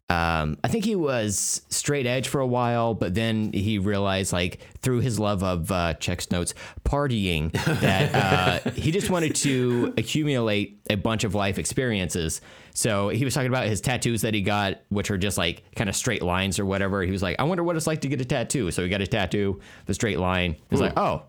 um, 0.08 0.56
I 0.62 0.68
think 0.68 0.84
he 0.84 0.94
was 0.94 1.62
straight 1.68 2.06
edge 2.06 2.28
for 2.28 2.40
a 2.40 2.46
while, 2.46 2.94
but 2.94 3.14
then 3.14 3.52
he 3.52 3.78
realized 3.78 4.32
like 4.32 4.60
through 4.80 5.00
his 5.00 5.18
love 5.18 5.42
of 5.42 5.72
uh, 5.72 5.94
checks 5.94 6.30
notes 6.30 6.54
partying 6.84 7.50
that 7.80 8.64
uh, 8.66 8.70
he 8.74 8.92
just 8.92 9.10
wanted 9.10 9.34
to 9.36 9.92
accumulate 9.98 10.78
a 10.88 10.94
bunch 10.94 11.24
of 11.24 11.34
life 11.34 11.58
experiences. 11.58 12.40
So 12.72 13.08
he 13.08 13.24
was 13.24 13.34
talking 13.34 13.48
about 13.48 13.66
his 13.66 13.80
tattoos 13.80 14.22
that 14.22 14.32
he 14.34 14.42
got, 14.42 14.80
which 14.90 15.10
are 15.10 15.18
just 15.18 15.38
like 15.38 15.64
kind 15.74 15.90
of 15.90 15.96
straight 15.96 16.22
lines 16.22 16.60
or 16.60 16.66
whatever. 16.66 17.02
He 17.02 17.10
was 17.10 17.22
like, 17.22 17.36
I 17.40 17.42
wonder 17.42 17.64
what 17.64 17.74
it's 17.74 17.86
like 17.88 18.02
to 18.02 18.08
get 18.08 18.20
a 18.20 18.24
tattoo. 18.24 18.70
So 18.70 18.82
he 18.84 18.88
got 18.88 19.00
a 19.00 19.06
tattoo, 19.08 19.60
the 19.86 19.94
straight 19.94 20.20
line. 20.20 20.54
He's 20.70 20.80
like, 20.80 20.92
oh, 20.96 21.22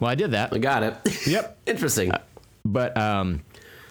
well, 0.00 0.10
I 0.10 0.16
did 0.16 0.32
that. 0.32 0.52
I 0.52 0.58
got 0.58 0.82
it. 0.82 1.26
Yep. 1.26 1.60
Interesting. 1.66 2.10
But 2.64 2.94
um, 2.96 3.42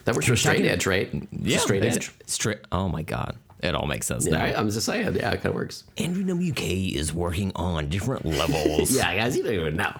That 0.04 0.14
works 0.14 0.26
for 0.28 0.36
straight 0.36 0.58
talking- 0.58 0.70
edge, 0.70 0.86
right? 0.86 1.10
yeah, 1.32 1.58
Straight 1.58 1.82
edge. 1.84 2.12
Straight. 2.26 2.58
Oh 2.70 2.88
my 2.88 3.02
god, 3.02 3.36
it 3.62 3.74
all 3.74 3.86
makes 3.86 4.06
sense 4.06 4.26
Yeah, 4.26 4.32
now. 4.32 4.44
I- 4.44 4.58
I'm 4.58 4.68
just 4.70 4.84
saying. 4.86 5.14
Yeah, 5.16 5.30
it 5.30 5.36
kind 5.36 5.46
of 5.46 5.54
works. 5.54 5.84
Andrew 5.98 6.24
WK 6.24 6.62
is 6.94 7.12
working 7.14 7.52
on 7.56 7.88
different 7.88 8.24
levels. 8.26 8.90
Yeah, 8.96 9.14
guys, 9.14 9.36
you 9.36 9.42
don't 9.44 9.54
even 9.54 9.76
know. 9.76 9.92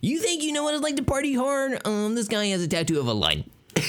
You 0.00 0.18
think 0.18 0.42
you 0.42 0.52
know 0.52 0.64
what 0.64 0.74
it's 0.74 0.82
like 0.82 0.96
to 0.96 1.02
party 1.04 1.34
hard? 1.34 1.86
Um, 1.86 2.14
this 2.14 2.26
guy 2.28 2.46
has 2.46 2.62
a 2.62 2.68
tattoo 2.68 2.98
of 2.98 3.06
a 3.06 3.12
line. 3.12 3.44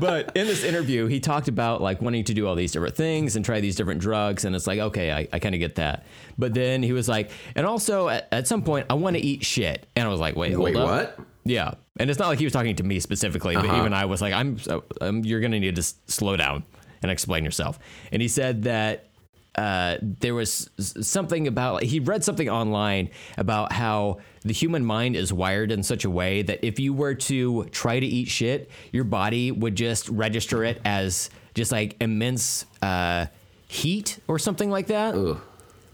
but 0.00 0.36
in 0.36 0.46
this 0.46 0.64
interview, 0.64 1.06
he 1.06 1.20
talked 1.20 1.48
about 1.48 1.80
like 1.80 2.00
wanting 2.02 2.24
to 2.24 2.34
do 2.34 2.46
all 2.46 2.54
these 2.54 2.72
different 2.72 2.96
things 2.96 3.36
and 3.36 3.44
try 3.44 3.60
these 3.60 3.76
different 3.76 4.00
drugs. 4.00 4.44
And 4.44 4.54
it's 4.56 4.66
like, 4.66 4.78
okay, 4.78 5.12
I, 5.12 5.28
I 5.32 5.38
kind 5.38 5.54
of 5.54 5.58
get 5.58 5.76
that. 5.76 6.04
But 6.36 6.54
then 6.54 6.82
he 6.82 6.92
was 6.92 7.08
like, 7.08 7.30
and 7.54 7.66
also 7.66 8.08
at, 8.08 8.28
at 8.32 8.46
some 8.48 8.62
point, 8.62 8.86
I 8.90 8.94
want 8.94 9.16
to 9.16 9.22
eat 9.22 9.44
shit. 9.44 9.86
And 9.96 10.06
I 10.06 10.10
was 10.10 10.20
like, 10.20 10.36
wait, 10.36 10.52
hold 10.52 10.64
Wait, 10.66 10.74
what? 10.76 11.18
Yeah, 11.44 11.74
and 11.98 12.10
it's 12.10 12.18
not 12.18 12.28
like 12.28 12.38
he 12.38 12.44
was 12.44 12.52
talking 12.52 12.76
to 12.76 12.82
me 12.82 13.00
specifically, 13.00 13.54
but 13.54 13.64
Uh-huh. 13.64 13.78
even 13.78 13.94
I 13.94 14.04
was 14.04 14.20
like, 14.20 14.34
"I'm, 14.34 14.58
so- 14.58 14.84
um, 15.00 15.24
you're 15.24 15.40
gonna 15.40 15.58
need 15.58 15.76
to 15.76 15.80
s- 15.80 15.94
slow 16.06 16.36
down 16.36 16.62
and 17.00 17.10
explain 17.10 17.42
yourself." 17.42 17.78
And 18.12 18.20
he 18.20 18.28
said 18.28 18.64
that 18.64 19.07
uh, 19.58 19.96
there 20.20 20.34
was 20.34 20.70
something 20.78 21.46
about 21.48 21.82
he 21.82 21.98
read 22.00 22.22
something 22.24 22.48
online 22.48 23.10
about 23.36 23.72
how 23.72 24.18
the 24.44 24.52
human 24.52 24.84
mind 24.84 25.16
is 25.16 25.32
wired 25.32 25.72
in 25.72 25.82
such 25.82 26.04
a 26.04 26.10
way 26.10 26.42
that 26.42 26.58
if 26.64 26.78
you 26.78 26.92
were 26.94 27.14
to 27.14 27.64
try 27.72 27.98
to 27.98 28.06
eat 28.06 28.28
shit, 28.28 28.70
your 28.92 29.04
body 29.04 29.50
would 29.50 29.74
just 29.74 30.08
register 30.08 30.64
it 30.64 30.80
as 30.84 31.28
just 31.54 31.72
like 31.72 31.96
immense 32.00 32.64
uh, 32.82 33.26
heat 33.66 34.18
or 34.28 34.38
something 34.38 34.70
like 34.70 34.86
that. 34.86 35.14
Ugh. 35.14 35.40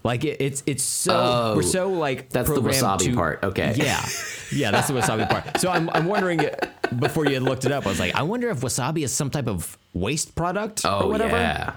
Like 0.03 0.23
it, 0.23 0.37
it's 0.39 0.61
it's 0.67 0.83
so 0.83 1.13
Oh, 1.15 1.53
we're 1.55 1.63
so 1.63 1.89
like 1.89 2.29
that's 2.29 2.47
the 2.47 2.61
wasabi 2.61 3.05
to- 3.09 3.15
part, 3.15 3.39
okay. 3.43 3.73
Yeah, 3.75 4.05
yeah, 4.53 4.69
that's 4.69 4.87
the 4.87 4.93
wasabi 4.93 5.27
part. 5.27 5.57
So 5.59 5.71
I'm 5.71 5.89
I'm 5.89 6.05
wondering 6.05 6.41
before 6.99 7.25
you 7.25 7.33
had 7.33 7.41
looked 7.41 7.65
it 7.65 7.71
up, 7.71 7.87
I 7.87 7.89
was 7.89 7.99
like, 7.99 8.13
I 8.13 8.21
wonder 8.21 8.47
if 8.51 8.59
wasabi 8.61 9.03
is 9.03 9.11
some 9.11 9.31
type 9.31 9.47
of 9.47 9.75
waste 9.95 10.35
product 10.35 10.85
Oh, 10.85 11.05
or 11.05 11.09
whatever. 11.09 11.35
yeah. 11.37 11.73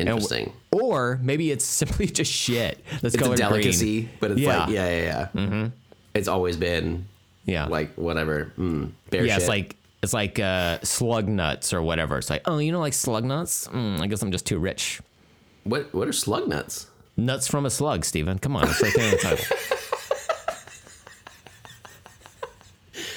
And- 0.00 0.08
Interesting. 0.08 0.52
Or 0.70 1.18
maybe 1.22 1.50
it's 1.50 1.64
simply 1.64 2.06
just 2.20 2.30
shit 2.32 2.84
that's 3.02 3.14
it's 3.14 3.26
a 3.26 3.34
delicacy, 3.36 4.02
green. 4.02 4.10
but 4.20 4.30
it's 4.32 4.40
Yeah. 4.40 4.58
like, 4.60 4.68
yeah, 4.70 4.88
yeah, 4.88 5.02
yeah. 5.02 5.28
Mm-hmm. 5.42 5.66
It's 6.14 6.28
always 6.28 6.56
been 6.56 7.06
Yeah, 7.46 7.66
like 7.66 7.94
whatever. 7.94 8.52
Mm, 8.58 8.92
bear 9.10 9.24
yeah, 9.24 9.34
shit. 9.34 9.42
it's 9.42 9.48
like 9.48 9.76
it's 10.02 10.12
like 10.12 10.38
uh, 10.38 10.78
slug 10.82 11.26
nuts 11.28 11.72
or 11.72 11.82
whatever. 11.82 12.18
It's 12.18 12.30
like, 12.30 12.42
oh, 12.46 12.58
you 12.58 12.70
know, 12.72 12.78
like 12.80 12.92
slug 12.94 13.24
nuts. 13.24 13.66
Mm, 13.68 14.00
I 14.00 14.06
guess 14.06 14.22
I'm 14.22 14.30
just 14.30 14.46
too 14.46 14.58
rich. 14.58 15.00
what? 15.64 15.92
What 15.94 16.06
are 16.06 16.12
slug 16.12 16.46
nuts? 16.48 16.86
Nuts 17.16 17.48
from 17.48 17.66
a 17.66 17.70
slug, 17.70 18.04
Steven. 18.04 18.38
Come 18.38 18.54
on, 18.56 18.68
it's 18.68 18.80
right 18.80 18.92
there 18.94 19.04
in 19.06 19.10
the 19.10 19.16
title. 19.16 19.56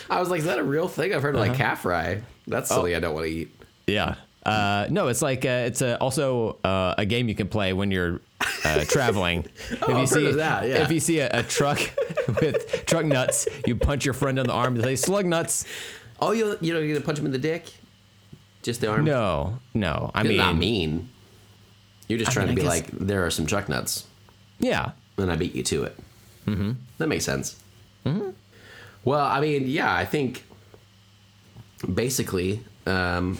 I 0.09 0.19
was 0.19 0.29
like, 0.29 0.39
is 0.39 0.45
that 0.45 0.59
a 0.59 0.63
real 0.63 0.87
thing? 0.87 1.13
I've 1.13 1.21
heard 1.21 1.35
of 1.35 1.41
Uh-huh. 1.41 1.49
like 1.51 1.57
calf 1.57 1.81
fry. 1.83 2.21
That's 2.47 2.69
something 2.69 2.93
I 2.93 2.99
don't 2.99 3.13
want 3.13 3.27
to 3.27 3.31
eat. 3.31 3.55
Yeah. 3.87 4.15
Uh, 4.45 4.87
no, 4.89 5.07
it's 5.07 5.21
like 5.21 5.45
uh, 5.45 5.65
it's 5.67 5.81
a, 5.81 5.97
also 5.99 6.57
uh, 6.63 6.95
a 6.97 7.05
game 7.05 7.29
you 7.29 7.35
can 7.35 7.47
play 7.47 7.73
when 7.73 7.91
you're 7.91 8.21
uh, 8.65 8.83
traveling. 8.85 9.45
if 9.69 9.87
you 9.87 10.07
see 10.07 10.31
that, 10.31 10.67
yeah. 10.67 10.83
if 10.83 10.91
you 10.91 10.99
see 10.99 11.19
a, 11.19 11.29
a 11.31 11.43
truck 11.43 11.79
with 12.41 12.85
truck 12.85 13.05
nuts, 13.05 13.47
you 13.67 13.75
punch 13.75 14.03
your 14.03 14.13
friend 14.13 14.39
on 14.39 14.47
the 14.47 14.53
arm 14.53 14.75
and 14.75 14.83
say 14.83 14.95
slug 14.95 15.25
nuts. 15.25 15.65
Oh, 16.19 16.31
you 16.31 16.57
you 16.59 16.73
know 16.73 16.79
you're 16.79 16.95
gonna 16.95 17.05
punch 17.05 17.19
him 17.19 17.25
in 17.25 17.31
the 17.31 17.37
dick? 17.37 17.71
Just 18.63 18.81
the 18.81 18.89
arm? 18.89 19.05
No, 19.05 19.59
no. 19.73 20.11
I 20.13 20.21
You're 20.21 20.29
mean, 20.29 20.37
not 20.37 20.55
mean. 20.55 21.09
You're 22.07 22.19
just 22.19 22.31
I 22.31 22.33
trying 22.33 22.47
mean, 22.47 22.57
to 22.57 22.61
be 22.61 22.67
like, 22.67 22.91
there 22.91 23.25
are 23.25 23.31
some 23.31 23.45
truck 23.45 23.69
nuts, 23.69 24.05
yeah, 24.59 24.91
and 25.17 25.31
I 25.31 25.35
beat 25.35 25.55
you 25.55 25.63
to 25.63 25.83
it. 25.83 25.97
Mm-hmm. 26.45 26.71
That 26.97 27.07
makes 27.07 27.25
sense. 27.25 27.57
Mm-hmm. 28.05 28.31
Well, 29.03 29.25
I 29.25 29.39
mean, 29.39 29.67
yeah, 29.67 29.93
I 29.93 30.05
think 30.05 30.43
basically, 31.91 32.63
um, 32.85 33.37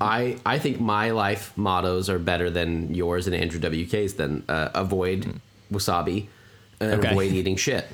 I 0.00 0.36
I 0.44 0.58
think 0.58 0.80
my 0.80 1.10
life 1.10 1.52
mottos 1.56 2.08
are 2.08 2.18
better 2.18 2.50
than 2.50 2.94
yours 2.94 3.26
and 3.26 3.34
Andrew 3.36 3.60
WK's. 3.60 4.14
Then 4.14 4.44
uh, 4.48 4.70
avoid 4.74 5.40
wasabi 5.72 6.26
and 6.80 6.92
Okay. 6.94 7.10
avoid 7.10 7.32
eating 7.32 7.56
shit. 7.56 7.86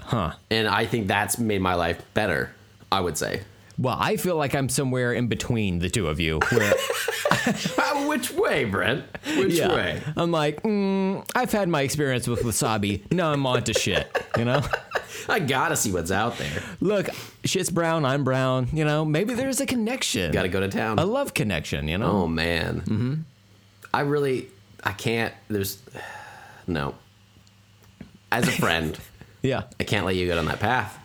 huh? 0.00 0.32
And 0.50 0.68
I 0.68 0.86
think 0.86 1.06
that's 1.06 1.38
made 1.38 1.60
my 1.60 1.74
life 1.74 2.02
better. 2.14 2.52
I 2.92 3.00
would 3.00 3.16
say. 3.18 3.42
Well, 3.76 3.96
I 3.98 4.16
feel 4.16 4.36
like 4.36 4.54
I'm 4.54 4.68
somewhere 4.68 5.12
in 5.12 5.26
between 5.26 5.80
the 5.80 5.90
two 5.90 6.06
of 6.08 6.20
you. 6.20 6.38
Where 6.50 6.74
Uh, 7.76 8.06
which 8.06 8.30
way, 8.30 8.64
Brent? 8.64 9.04
Which 9.36 9.52
yeah, 9.54 9.68
way? 9.74 10.00
I'm 10.16 10.30
like, 10.30 10.62
mm, 10.62 11.28
I've 11.34 11.52
had 11.52 11.68
my 11.68 11.82
experience 11.82 12.26
with 12.26 12.40
wasabi. 12.40 13.10
Now 13.12 13.32
I'm 13.32 13.44
on 13.46 13.62
to 13.64 13.74
shit. 13.74 14.06
You 14.38 14.44
know. 14.46 14.62
I 15.28 15.38
gotta 15.40 15.76
see 15.76 15.92
what's 15.92 16.10
out 16.10 16.38
there. 16.38 16.62
Look, 16.80 17.08
shit's 17.44 17.70
brown. 17.70 18.04
I'm 18.04 18.24
brown. 18.24 18.68
You 18.72 18.84
know. 18.84 19.04
Maybe 19.04 19.34
there's 19.34 19.60
a 19.60 19.66
connection. 19.66 20.32
Gotta 20.32 20.48
go 20.48 20.60
to 20.60 20.68
town. 20.68 20.98
a 20.98 21.04
love 21.04 21.34
connection. 21.34 21.88
You 21.88 21.98
know. 21.98 22.10
Oh 22.10 22.26
man, 22.28 22.80
mm-hmm. 22.80 23.14
I 23.92 24.00
really, 24.00 24.48
I 24.82 24.92
can't. 24.92 25.32
There's 25.48 25.78
no. 26.66 26.94
As 28.32 28.48
a 28.48 28.52
friend, 28.52 28.98
Yeah. 29.42 29.64
I 29.78 29.84
can't 29.84 30.04
let 30.06 30.16
you 30.16 30.26
go 30.26 30.34
down 30.36 30.46
that 30.46 30.58
path. 30.60 30.98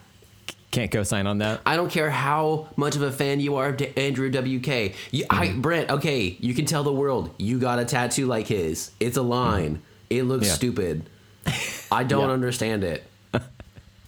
Can't 0.71 0.91
co-sign 0.91 1.25
on 1.27 1.39
that. 1.39 1.61
I 1.65 1.75
don't 1.75 1.89
care 1.91 2.09
how 2.11 2.67
much 2.75 2.95
of 2.95 3.01
a 3.01 3.11
fan 3.11 3.39
you 3.39 3.55
are 3.55 3.69
of 3.69 3.77
D- 3.77 3.91
Andrew 3.97 4.29
WK. 4.29 4.93
You, 5.11 5.25
I, 5.29 5.51
Brent, 5.57 5.89
okay, 5.89 6.37
you 6.39 6.53
can 6.53 6.65
tell 6.65 6.83
the 6.83 6.93
world 6.93 7.33
you 7.39 7.57
got 7.59 7.79
a 7.79 7.85
tattoo 7.85 8.27
like 8.27 8.47
his. 8.47 8.91
It's 8.99 9.17
a 9.17 9.21
line. 9.23 9.81
It 10.11 10.23
looks 10.23 10.45
Yeah. 10.47 10.53
stupid. 10.53 11.09
I 11.91 12.03
don't 12.03 12.27
Yeah. 12.29 12.33
understand 12.33 12.83
it. 12.83 13.03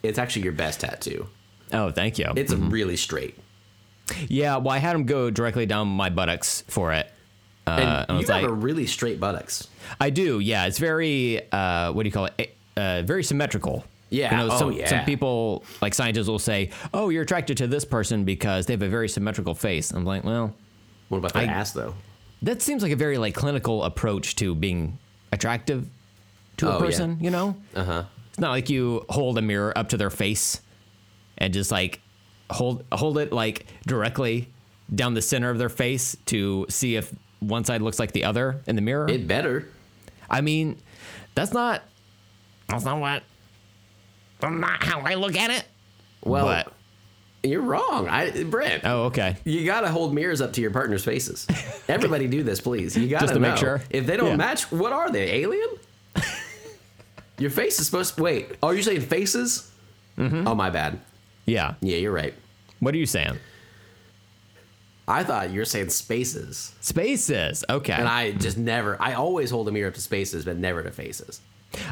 It's 0.04 0.18
actually 0.20 0.44
your 0.44 0.54
best 0.54 0.82
tattoo. 0.82 1.28
Oh, 1.74 1.92
thank 1.92 2.18
you. 2.18 2.28
It's 2.36 2.54
really 2.54 2.98
straight. 2.98 3.38
yeah, 4.28 4.58
well, 4.58 4.74
I 4.74 4.78
had 4.80 4.96
him 4.96 5.06
go 5.06 5.30
directly 5.30 5.66
down 5.66 5.88
my 5.88 6.10
buttocks 6.10 6.64
for 6.68 6.92
it. 6.94 7.10
Uh, 7.68 8.06
And 8.10 8.20
you 8.20 8.26
have 8.28 8.30
like, 8.44 8.44
a 8.44 8.52
really 8.54 8.88
straight 8.88 9.20
buttocks. 9.20 9.68
I 10.00 10.10
do. 10.10 10.40
Yeah, 10.40 10.66
it's 10.66 10.80
very, 10.80 11.42
uh, 11.52 11.92
what 11.94 12.04
do 12.04 12.08
you 12.10 12.12
call 12.14 12.28
it? 12.38 12.56
Uh, 12.76 13.04
very 13.04 13.24
symmetrical. 13.24 13.86
Yeah, 14.10 14.32
You 14.42 14.48
know, 14.48 14.54
oh, 14.54 14.60
some, 14.60 14.72
yeah. 14.74 14.90
some 14.90 15.06
people, 15.06 15.64
like 15.82 15.94
scientists, 15.94 16.28
will 16.28 16.40
say, 16.40 16.72
"Oh, 16.94 17.08
you're 17.10 17.24
attracted 17.24 17.56
to 17.58 17.68
this 17.68 17.86
person 17.86 18.26
because 18.26 18.66
they 18.66 18.74
have 18.74 18.82
a 18.82 18.90
very 18.90 19.08
symmetrical 19.08 19.56
face." 19.56 19.92
I'm 19.92 20.04
like, 20.04 20.26
well, 20.26 20.54
What 21.08 21.20
about 21.20 21.32
that 21.34 21.44
I- 21.48 21.52
ass 21.54 21.72
though? 21.72 21.94
that 22.42 22.62
seems 22.62 22.84
like 22.84 22.92
a 22.92 22.96
very 22.98 23.18
like 23.18 23.36
clinical 23.36 23.84
approach 23.86 24.36
to 24.38 24.54
being 24.56 24.98
attractive 25.32 25.88
to 26.58 26.68
Oh, 26.68 26.72
a 26.72 26.74
yeah. 26.80 26.86
person. 26.86 27.18
You 27.22 27.30
know, 27.30 27.56
Uh 27.74 27.84
huh. 27.86 28.04
It's 28.42 28.48
not 28.48 28.54
like 28.54 28.72
you 28.72 29.06
hold 29.08 29.38
a 29.38 29.42
mirror 29.44 29.72
up 29.78 29.90
to 29.90 29.98
their 29.98 30.10
face 30.10 30.62
and 31.38 31.54
just 31.54 31.70
like 31.72 32.02
hold 32.50 32.84
hold 32.92 33.20
it 33.20 33.32
like 33.32 33.68
directly 33.86 34.50
down 34.96 35.14
the 35.14 35.22
center 35.22 35.52
of 35.52 35.60
their 35.60 35.70
face 35.70 36.18
to 36.26 36.66
see 36.68 36.96
if 36.96 37.14
one 37.40 37.64
side 37.66 37.84
looks 37.84 38.00
like 38.00 38.14
the 38.14 38.24
other 38.24 38.60
in 38.66 38.76
the 38.76 38.82
mirror. 38.82 39.08
It 39.08 39.28
better. 39.28 39.68
I 40.28 40.42
mean, 40.42 40.78
that's 41.36 41.54
not 41.54 41.84
that's 42.68 42.84
not 42.84 43.00
what 43.00 43.22
that's 44.40 44.56
not 44.56 44.84
how 44.84 45.02
I 45.02 45.14
look 45.14 45.38
at 45.38 45.52
it. 45.52 45.64
Well, 46.24 46.46
But- 46.46 46.74
you're 47.44 47.62
wrong. 47.62 48.08
I 48.10 48.44
Brent. 48.44 48.86
Oh, 48.86 49.04
okay. 49.04 49.38
You 49.46 49.66
gotta 49.66 49.90
hold 49.90 50.16
mirrors 50.16 50.42
up 50.42 50.54
to 50.54 50.62
your 50.62 50.72
partner's 50.72 51.06
faces. 51.06 51.46
Everybody 51.88 52.26
do 52.28 52.42
this, 52.42 52.60
please. 52.60 52.98
You 52.98 53.08
gotta 53.08 53.34
to 53.36 53.40
make 53.40 53.58
sure? 53.58 53.84
If 53.92 54.08
they 54.08 54.18
don't 54.18 54.30
Yeah. 54.30 54.36
match, 54.36 54.72
what 54.72 54.94
are 54.94 55.12
they? 55.12 55.30
Alien? 55.44 55.68
Your 57.42 57.50
face 57.50 57.80
is 57.80 57.88
supposed 57.88 58.16
to 58.16 58.24
wait. 58.24 58.52
Are 58.62 58.76
you 58.76 58.84
saying 58.84 59.02
faces? 59.02 59.72
Mm-hmm. 60.18 60.48
Oh 60.48 60.54
my 60.54 60.70
bad. 60.70 61.00
Yeah. 61.46 61.74
Yeah, 61.82 61.98
you're 61.98 62.12
right. 62.12 62.36
What 62.80 62.94
are 62.94 62.98
you 62.98 63.08
saying? 63.08 63.38
I 65.08 65.24
thought 65.24 65.50
you 65.50 65.60
were 65.60 65.66
saying 65.66 65.90
spaces. 65.90 66.74
Spaces. 66.82 67.66
Okay. 67.68 67.94
And 67.94 68.08
I 68.08 68.32
just 68.32 68.58
never 68.58 68.96
I 69.02 69.14
always 69.14 69.50
hold 69.50 69.68
a 69.68 69.72
mirror 69.72 69.88
up 69.88 69.96
to 69.96 70.02
spaces, 70.02 70.46
but 70.46 70.58
never 70.58 70.84
to 70.84 70.92
faces. 70.92 71.42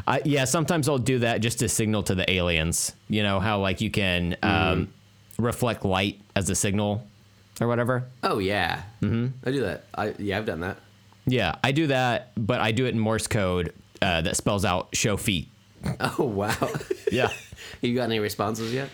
I, 0.06 0.22
yeah, 0.24 0.44
sometimes 0.44 0.88
I'll 0.88 0.98
do 0.98 1.20
that 1.20 1.40
just 1.40 1.58
to 1.60 1.68
signal 1.68 2.02
to 2.04 2.14
the 2.14 2.30
aliens. 2.30 2.94
You 3.08 3.22
know 3.22 3.40
how 3.40 3.60
like 3.60 3.80
you 3.80 3.90
can 3.90 4.36
um, 4.42 4.92
reflect 5.38 5.84
light 5.84 6.20
as 6.36 6.48
a 6.48 6.54
signal 6.54 7.06
or 7.60 7.66
whatever. 7.66 8.04
Oh 8.22 8.38
yeah. 8.38 8.82
Mm-hmm. 9.02 9.48
I 9.48 9.50
do 9.50 9.62
that. 9.62 9.84
I 9.94 10.14
yeah, 10.18 10.38
I've 10.38 10.46
done 10.46 10.60
that. 10.60 10.76
Yeah, 11.26 11.56
I 11.64 11.72
do 11.72 11.88
that, 11.88 12.32
but 12.36 12.60
I 12.60 12.72
do 12.72 12.86
it 12.86 12.90
in 12.90 12.98
Morse 12.98 13.26
code 13.26 13.72
uh, 14.02 14.20
that 14.22 14.36
spells 14.36 14.64
out 14.64 14.88
"show 14.94 15.16
feet." 15.16 15.48
Oh 16.00 16.24
wow. 16.24 16.54
Yeah. 17.12 17.30
you 17.80 17.94
got 17.94 18.04
any 18.04 18.18
responses 18.20 18.72
yet? 18.72 18.88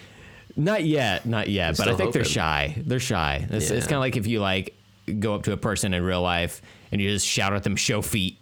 Not 0.57 0.85
yet, 0.85 1.26
not 1.26 1.49
yet, 1.49 1.76
but 1.76 1.86
I 1.89 1.94
think 1.94 2.15
they're 2.15 2.25
shy. 2.25 2.75
They're 2.78 2.99
shy. 2.99 3.47
It's, 3.51 3.70
it's 3.70 3.86
kind 3.86 3.97
of 3.97 4.01
like 4.01 4.17
if 4.17 4.26
you 4.26 4.41
like 4.41 4.75
go 5.18 5.35
up 5.35 5.43
to 5.43 5.52
a 5.52 5.57
person 5.59 5.93
in 5.93 6.02
real 6.02 6.23
life 6.23 6.62
and 6.91 7.01
you 7.01 7.10
just 7.10 7.26
shout 7.26 7.52
at 7.52 7.62
them 7.62 7.76
"show 7.76 8.01
feet," 8.01 8.39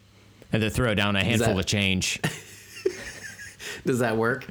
and 0.52 0.62
they 0.62 0.70
throw 0.70 0.94
down 0.94 1.17
a 1.17 1.25
handful 1.25 1.55
that- 1.55 1.60
of 1.60 1.67
change. 1.67 2.20
Does 3.84 3.99
that 3.99 4.17
work? 4.17 4.47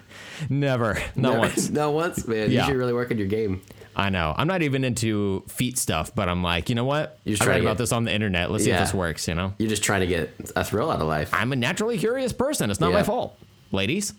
Never, 0.50 0.96
not 1.16 1.34
No- 1.34 1.40
once. 1.40 1.70
Not 1.70 1.94
once, 1.94 2.28
man. 2.28 2.52
You 2.52 2.64
should 2.64 2.76
really 2.76 2.94
work 2.94 3.10
on 3.12 3.18
your 3.18 3.28
game. 3.28 3.62
I 3.96 4.10
know. 4.10 4.34
I'm 4.36 4.48
not 4.48 4.62
even 4.64 4.84
into 4.84 5.44
feet 5.48 5.78
stuff, 5.78 6.14
but 6.16 6.28
I'm 6.28 6.42
like, 6.44 6.70
you 6.70 6.76
know 6.76 6.86
what? 6.86 7.20
You're 7.26 7.38
just 7.38 7.48
I 7.48 7.52
read 7.52 7.62
about 7.62 7.74
get- 7.74 7.78
this 7.80 7.92
on 7.92 8.06
the 8.06 8.14
internet. 8.14 8.50
Let's 8.52 8.64
see 8.64 8.72
if 8.72 8.80
this 8.80 8.94
works. 8.94 9.28
You 9.28 9.36
know, 9.36 9.54
You're 9.60 9.70
just 9.70 9.84
trying 9.84 10.02
to 10.02 10.08
get 10.08 10.34
a 10.56 10.64
thrill 10.64 10.90
out 10.90 11.00
of 11.02 11.08
life. 11.08 11.30
I'm 11.34 11.52
a 11.54 11.56
naturally 11.56 11.98
curious 11.98 12.34
person. 12.34 12.72
It's 12.72 12.80
not 12.80 12.90
Yeah. 12.90 12.98
my 12.98 13.04
fault, 13.04 13.38
ladies. 13.72 14.14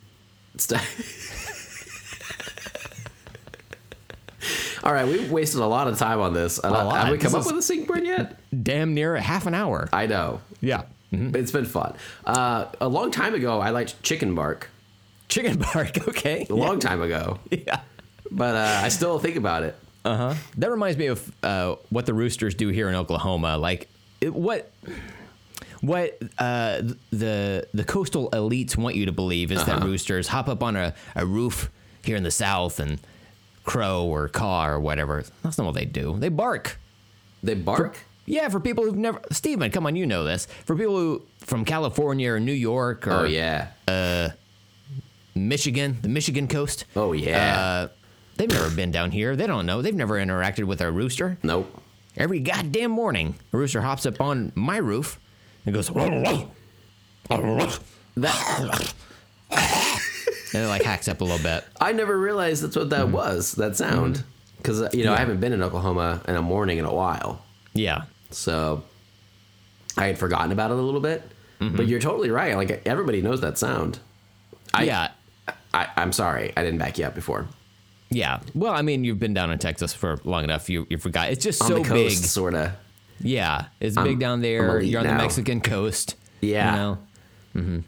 All 4.84 4.92
right, 4.92 5.06
we've 5.06 5.30
wasted 5.32 5.60
a 5.60 5.66
lot 5.66 5.88
of 5.88 5.98
time 5.98 6.20
on 6.20 6.34
this. 6.34 6.58
Don't- 6.58 6.72
lot. 6.72 6.96
Have 6.96 7.10
we 7.10 7.16
come 7.18 7.32
This 7.32 7.46
up 7.46 7.52
with 7.52 7.58
a 7.58 7.62
sync 7.66 7.88
board 7.88 8.04
yet? 8.04 8.38
Damn 8.62 8.92
near 8.92 9.16
a 9.16 9.20
half 9.20 9.46
an 9.46 9.54
hour. 9.54 9.88
I 9.92 10.06
know. 10.06 10.40
yeah. 10.60 10.82
Mhm. 11.12 11.34
It's 11.34 11.50
been 11.52 11.64
fun. 11.64 11.94
Uh, 12.26 12.66
a 12.80 12.88
long 12.88 13.10
time 13.10 13.34
ago, 13.34 13.60
I 13.60 13.70
liked 13.70 14.02
chicken 14.02 14.34
bark. 14.34 14.68
Chicken 15.28 15.58
bark. 15.72 15.96
Okay. 16.08 16.46
A 16.50 16.54
long 16.54 16.78
time 16.80 17.00
ago, 17.00 17.38
Yeah. 17.50 17.80
But 18.34 18.54
uh, 18.54 18.80
I 18.82 18.88
still 18.88 19.18
think 19.18 19.36
about 19.36 19.62
it. 19.62 19.74
Uh 20.04 20.16
huh. 20.16 20.34
That 20.58 20.70
reminds 20.70 20.98
me 20.98 21.06
of 21.06 21.34
uh, 21.42 21.76
what 21.90 22.04
the 22.06 22.12
Roosters 22.14 22.54
do 22.54 22.68
here 22.68 22.88
in 22.88 22.94
Oklahoma. 22.94 23.56
Like 23.56 23.88
it, 24.20 24.34
what 24.34 24.70
what 25.80 26.18
uh, 26.38 26.82
the 27.10 27.66
the 27.72 27.84
coastal 27.84 28.30
elites 28.30 28.76
want 28.76 28.96
you 28.96 29.06
to 29.06 29.12
believe 29.12 29.50
is 29.52 29.64
that 29.64 29.82
roosters 29.82 30.28
hop 30.28 30.48
up 30.48 30.62
on 30.62 30.76
a, 30.76 30.94
a 31.14 31.24
roof 31.24 31.70
here 32.02 32.16
in 32.16 32.22
the 32.22 32.30
south 32.30 32.80
and 32.80 33.00
crow 33.64 34.04
or 34.04 34.28
caw 34.28 34.66
or 34.66 34.78
whatever. 34.80 35.24
That's 35.42 35.56
not 35.56 35.64
what 35.64 35.74
they 35.74 35.86
do. 35.86 36.16
They 36.18 36.28
bark. 36.28 36.78
They 37.42 37.54
bark. 37.54 37.96
Yeah, 38.26 38.48
for 38.48 38.60
people 38.60 38.84
who've 38.84 38.96
never 38.96 39.20
Steven, 39.30 39.70
come 39.70 39.86
on, 39.86 39.96
you 39.96 40.06
know 40.06 40.24
this. 40.24 40.46
For 40.64 40.76
people 40.76 40.96
who 40.96 41.22
from 41.38 41.64
California 41.64 42.30
or 42.32 42.40
New 42.40 42.52
York 42.52 43.06
or 43.06 43.12
Oh 43.12 43.24
yeah. 43.24 43.68
Michigan, 45.34 45.98
the 46.00 46.08
Michigan 46.08 46.46
coast. 46.48 46.84
Oh 46.94 47.12
yeah. 47.12 47.58
Uh, 47.60 47.88
they've 48.36 48.50
never 48.50 48.74
been 48.74 48.90
down 48.90 49.10
here. 49.10 49.36
They 49.36 49.46
don't 49.46 49.66
know. 49.66 49.82
They've 49.82 49.94
never 49.94 50.14
interacted 50.14 50.64
with 50.64 50.80
a 50.80 50.90
rooster. 50.90 51.38
nope. 51.42 51.82
Every 52.16 52.38
goddamn 52.38 52.92
morning, 52.92 53.34
a 53.52 53.56
rooster 53.56 53.80
hops 53.80 54.06
up 54.06 54.20
on 54.20 54.52
my 54.54 54.76
roof 54.76 55.18
and 55.66 55.74
goes, 55.74 55.88
and 60.54 60.62
it 60.62 60.68
like 60.68 60.82
hacks 60.82 61.08
up 61.08 61.20
a 61.20 61.24
little 61.24 61.42
bit. 61.42 61.64
I 61.80 61.92
never 61.92 62.16
realized 62.16 62.62
that's 62.62 62.76
what 62.76 62.90
that 62.90 63.06
mm-hmm. 63.06 63.14
was. 63.14 63.52
That 63.52 63.76
sound. 63.76 64.16
Mm-hmm. 64.16 64.28
Because 64.58 64.82
uh, 64.82 64.90
you 64.92 65.04
know 65.04 65.12
I 65.12 65.18
haven't 65.18 65.40
been 65.40 65.52
in 65.52 65.62
Oklahoma 65.62 66.22
in 66.28 66.36
a 66.36 66.42
morning 66.42 66.78
in 66.78 66.84
a 66.84 66.94
while. 66.94 67.42
Yeah. 67.74 68.02
So 68.30 68.84
I 69.96 70.06
had 70.06 70.16
forgotten 70.16 70.52
about 70.52 70.70
it 70.70 70.78
a 70.78 70.80
little 70.80 71.00
bit. 71.00 71.22
Mm-hmm. 71.60 71.76
But 71.76 71.86
you're 71.86 72.00
totally 72.00 72.30
right. 72.30 72.56
Like 72.56 72.86
everybody 72.86 73.22
knows 73.22 73.40
that 73.40 73.58
sound. 73.58 73.98
I, 74.72 74.84
yeah. 74.84 75.10
I, 75.72 75.88
I'm 75.96 76.12
sorry, 76.12 76.52
I 76.56 76.62
didn't 76.62 76.78
back 76.78 76.98
you 76.98 77.04
up 77.04 77.14
before. 77.14 77.48
Yeah. 78.10 78.40
Well, 78.54 78.72
I 78.72 78.82
mean, 78.82 79.04
you've 79.04 79.18
been 79.18 79.34
down 79.34 79.50
in 79.50 79.58
Texas 79.58 79.92
for 79.92 80.18
long 80.24 80.44
enough. 80.44 80.68
You 80.70 80.86
you 80.90 80.98
forgot. 80.98 81.30
It's 81.30 81.44
just 81.44 81.60
On 81.62 81.68
so 81.68 81.76
coast, 81.84 81.90
big. 81.92 82.12
sort 82.12 82.54
of. 82.54 82.72
Yeah. 83.20 83.66
It's 83.80 83.96
I'm- 83.96 84.06
big 84.06 84.18
down 84.20 84.40
there. 84.40 84.80
You're 84.80 85.00
on 85.00 85.06
now. 85.06 85.16
the 85.16 85.22
Mexican 85.22 85.60
coast. 85.60 86.16
Yeah. 86.40 86.96
You 87.54 87.62
know? 87.62 87.82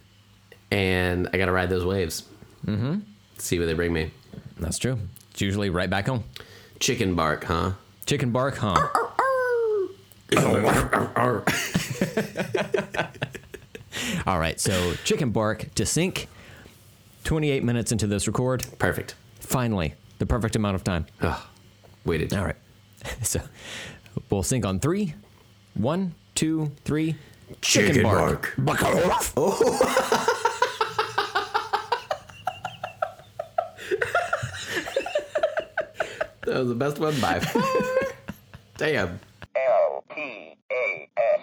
And 0.70 1.28
I 1.32 1.38
got 1.38 1.46
to 1.46 1.52
ride 1.52 1.70
those 1.70 1.84
waves. 1.84 2.24
Mm-hmm. 2.66 2.98
See 3.38 3.58
where 3.58 3.66
they 3.66 3.74
bring 3.74 3.92
me. 3.92 4.10
That's 4.58 4.78
true. 4.78 4.98
It's 5.30 5.40
usually 5.40 5.70
right 5.70 5.88
back 5.90 6.06
home. 6.06 6.24
Chicken 6.80 7.14
bark, 7.14 7.44
huh? 7.44 7.72
Chicken 8.06 8.32
bark, 8.32 8.56
huh? 8.56 8.88
All 14.26 14.38
right. 14.38 14.58
So 14.60 14.94
chicken 15.04 15.30
bark 15.30 15.72
to 15.74 15.86
sync. 15.86 16.28
28 17.24 17.64
minutes 17.64 17.92
into 17.92 18.06
this 18.06 18.26
record. 18.26 18.64
Perfect. 18.78 19.14
Finally, 19.40 19.94
the 20.18 20.26
perfect 20.26 20.56
amount 20.56 20.74
of 20.74 20.84
time. 20.84 21.06
Ugh, 21.20 21.40
waited. 22.04 22.32
All 22.34 22.44
right. 22.44 22.56
so 23.22 23.40
we'll 24.30 24.42
sync 24.42 24.64
on 24.66 24.80
three, 24.80 25.14
one, 25.74 26.14
two, 26.34 26.72
three. 26.84 27.16
Chicken, 27.60 27.94
Chicken 27.94 28.02
bark. 28.02 28.54
bark. 28.58 28.78
Oh. 29.36 30.32
that 36.44 36.58
was 36.58 36.68
the 36.68 36.74
best 36.74 36.98
one 36.98 37.18
by 37.20 37.38
far. 37.38 37.62
Damn. 38.78 39.20
L 39.54 40.04
P 40.12 40.56
A 40.72 41.08
S. 41.16 41.40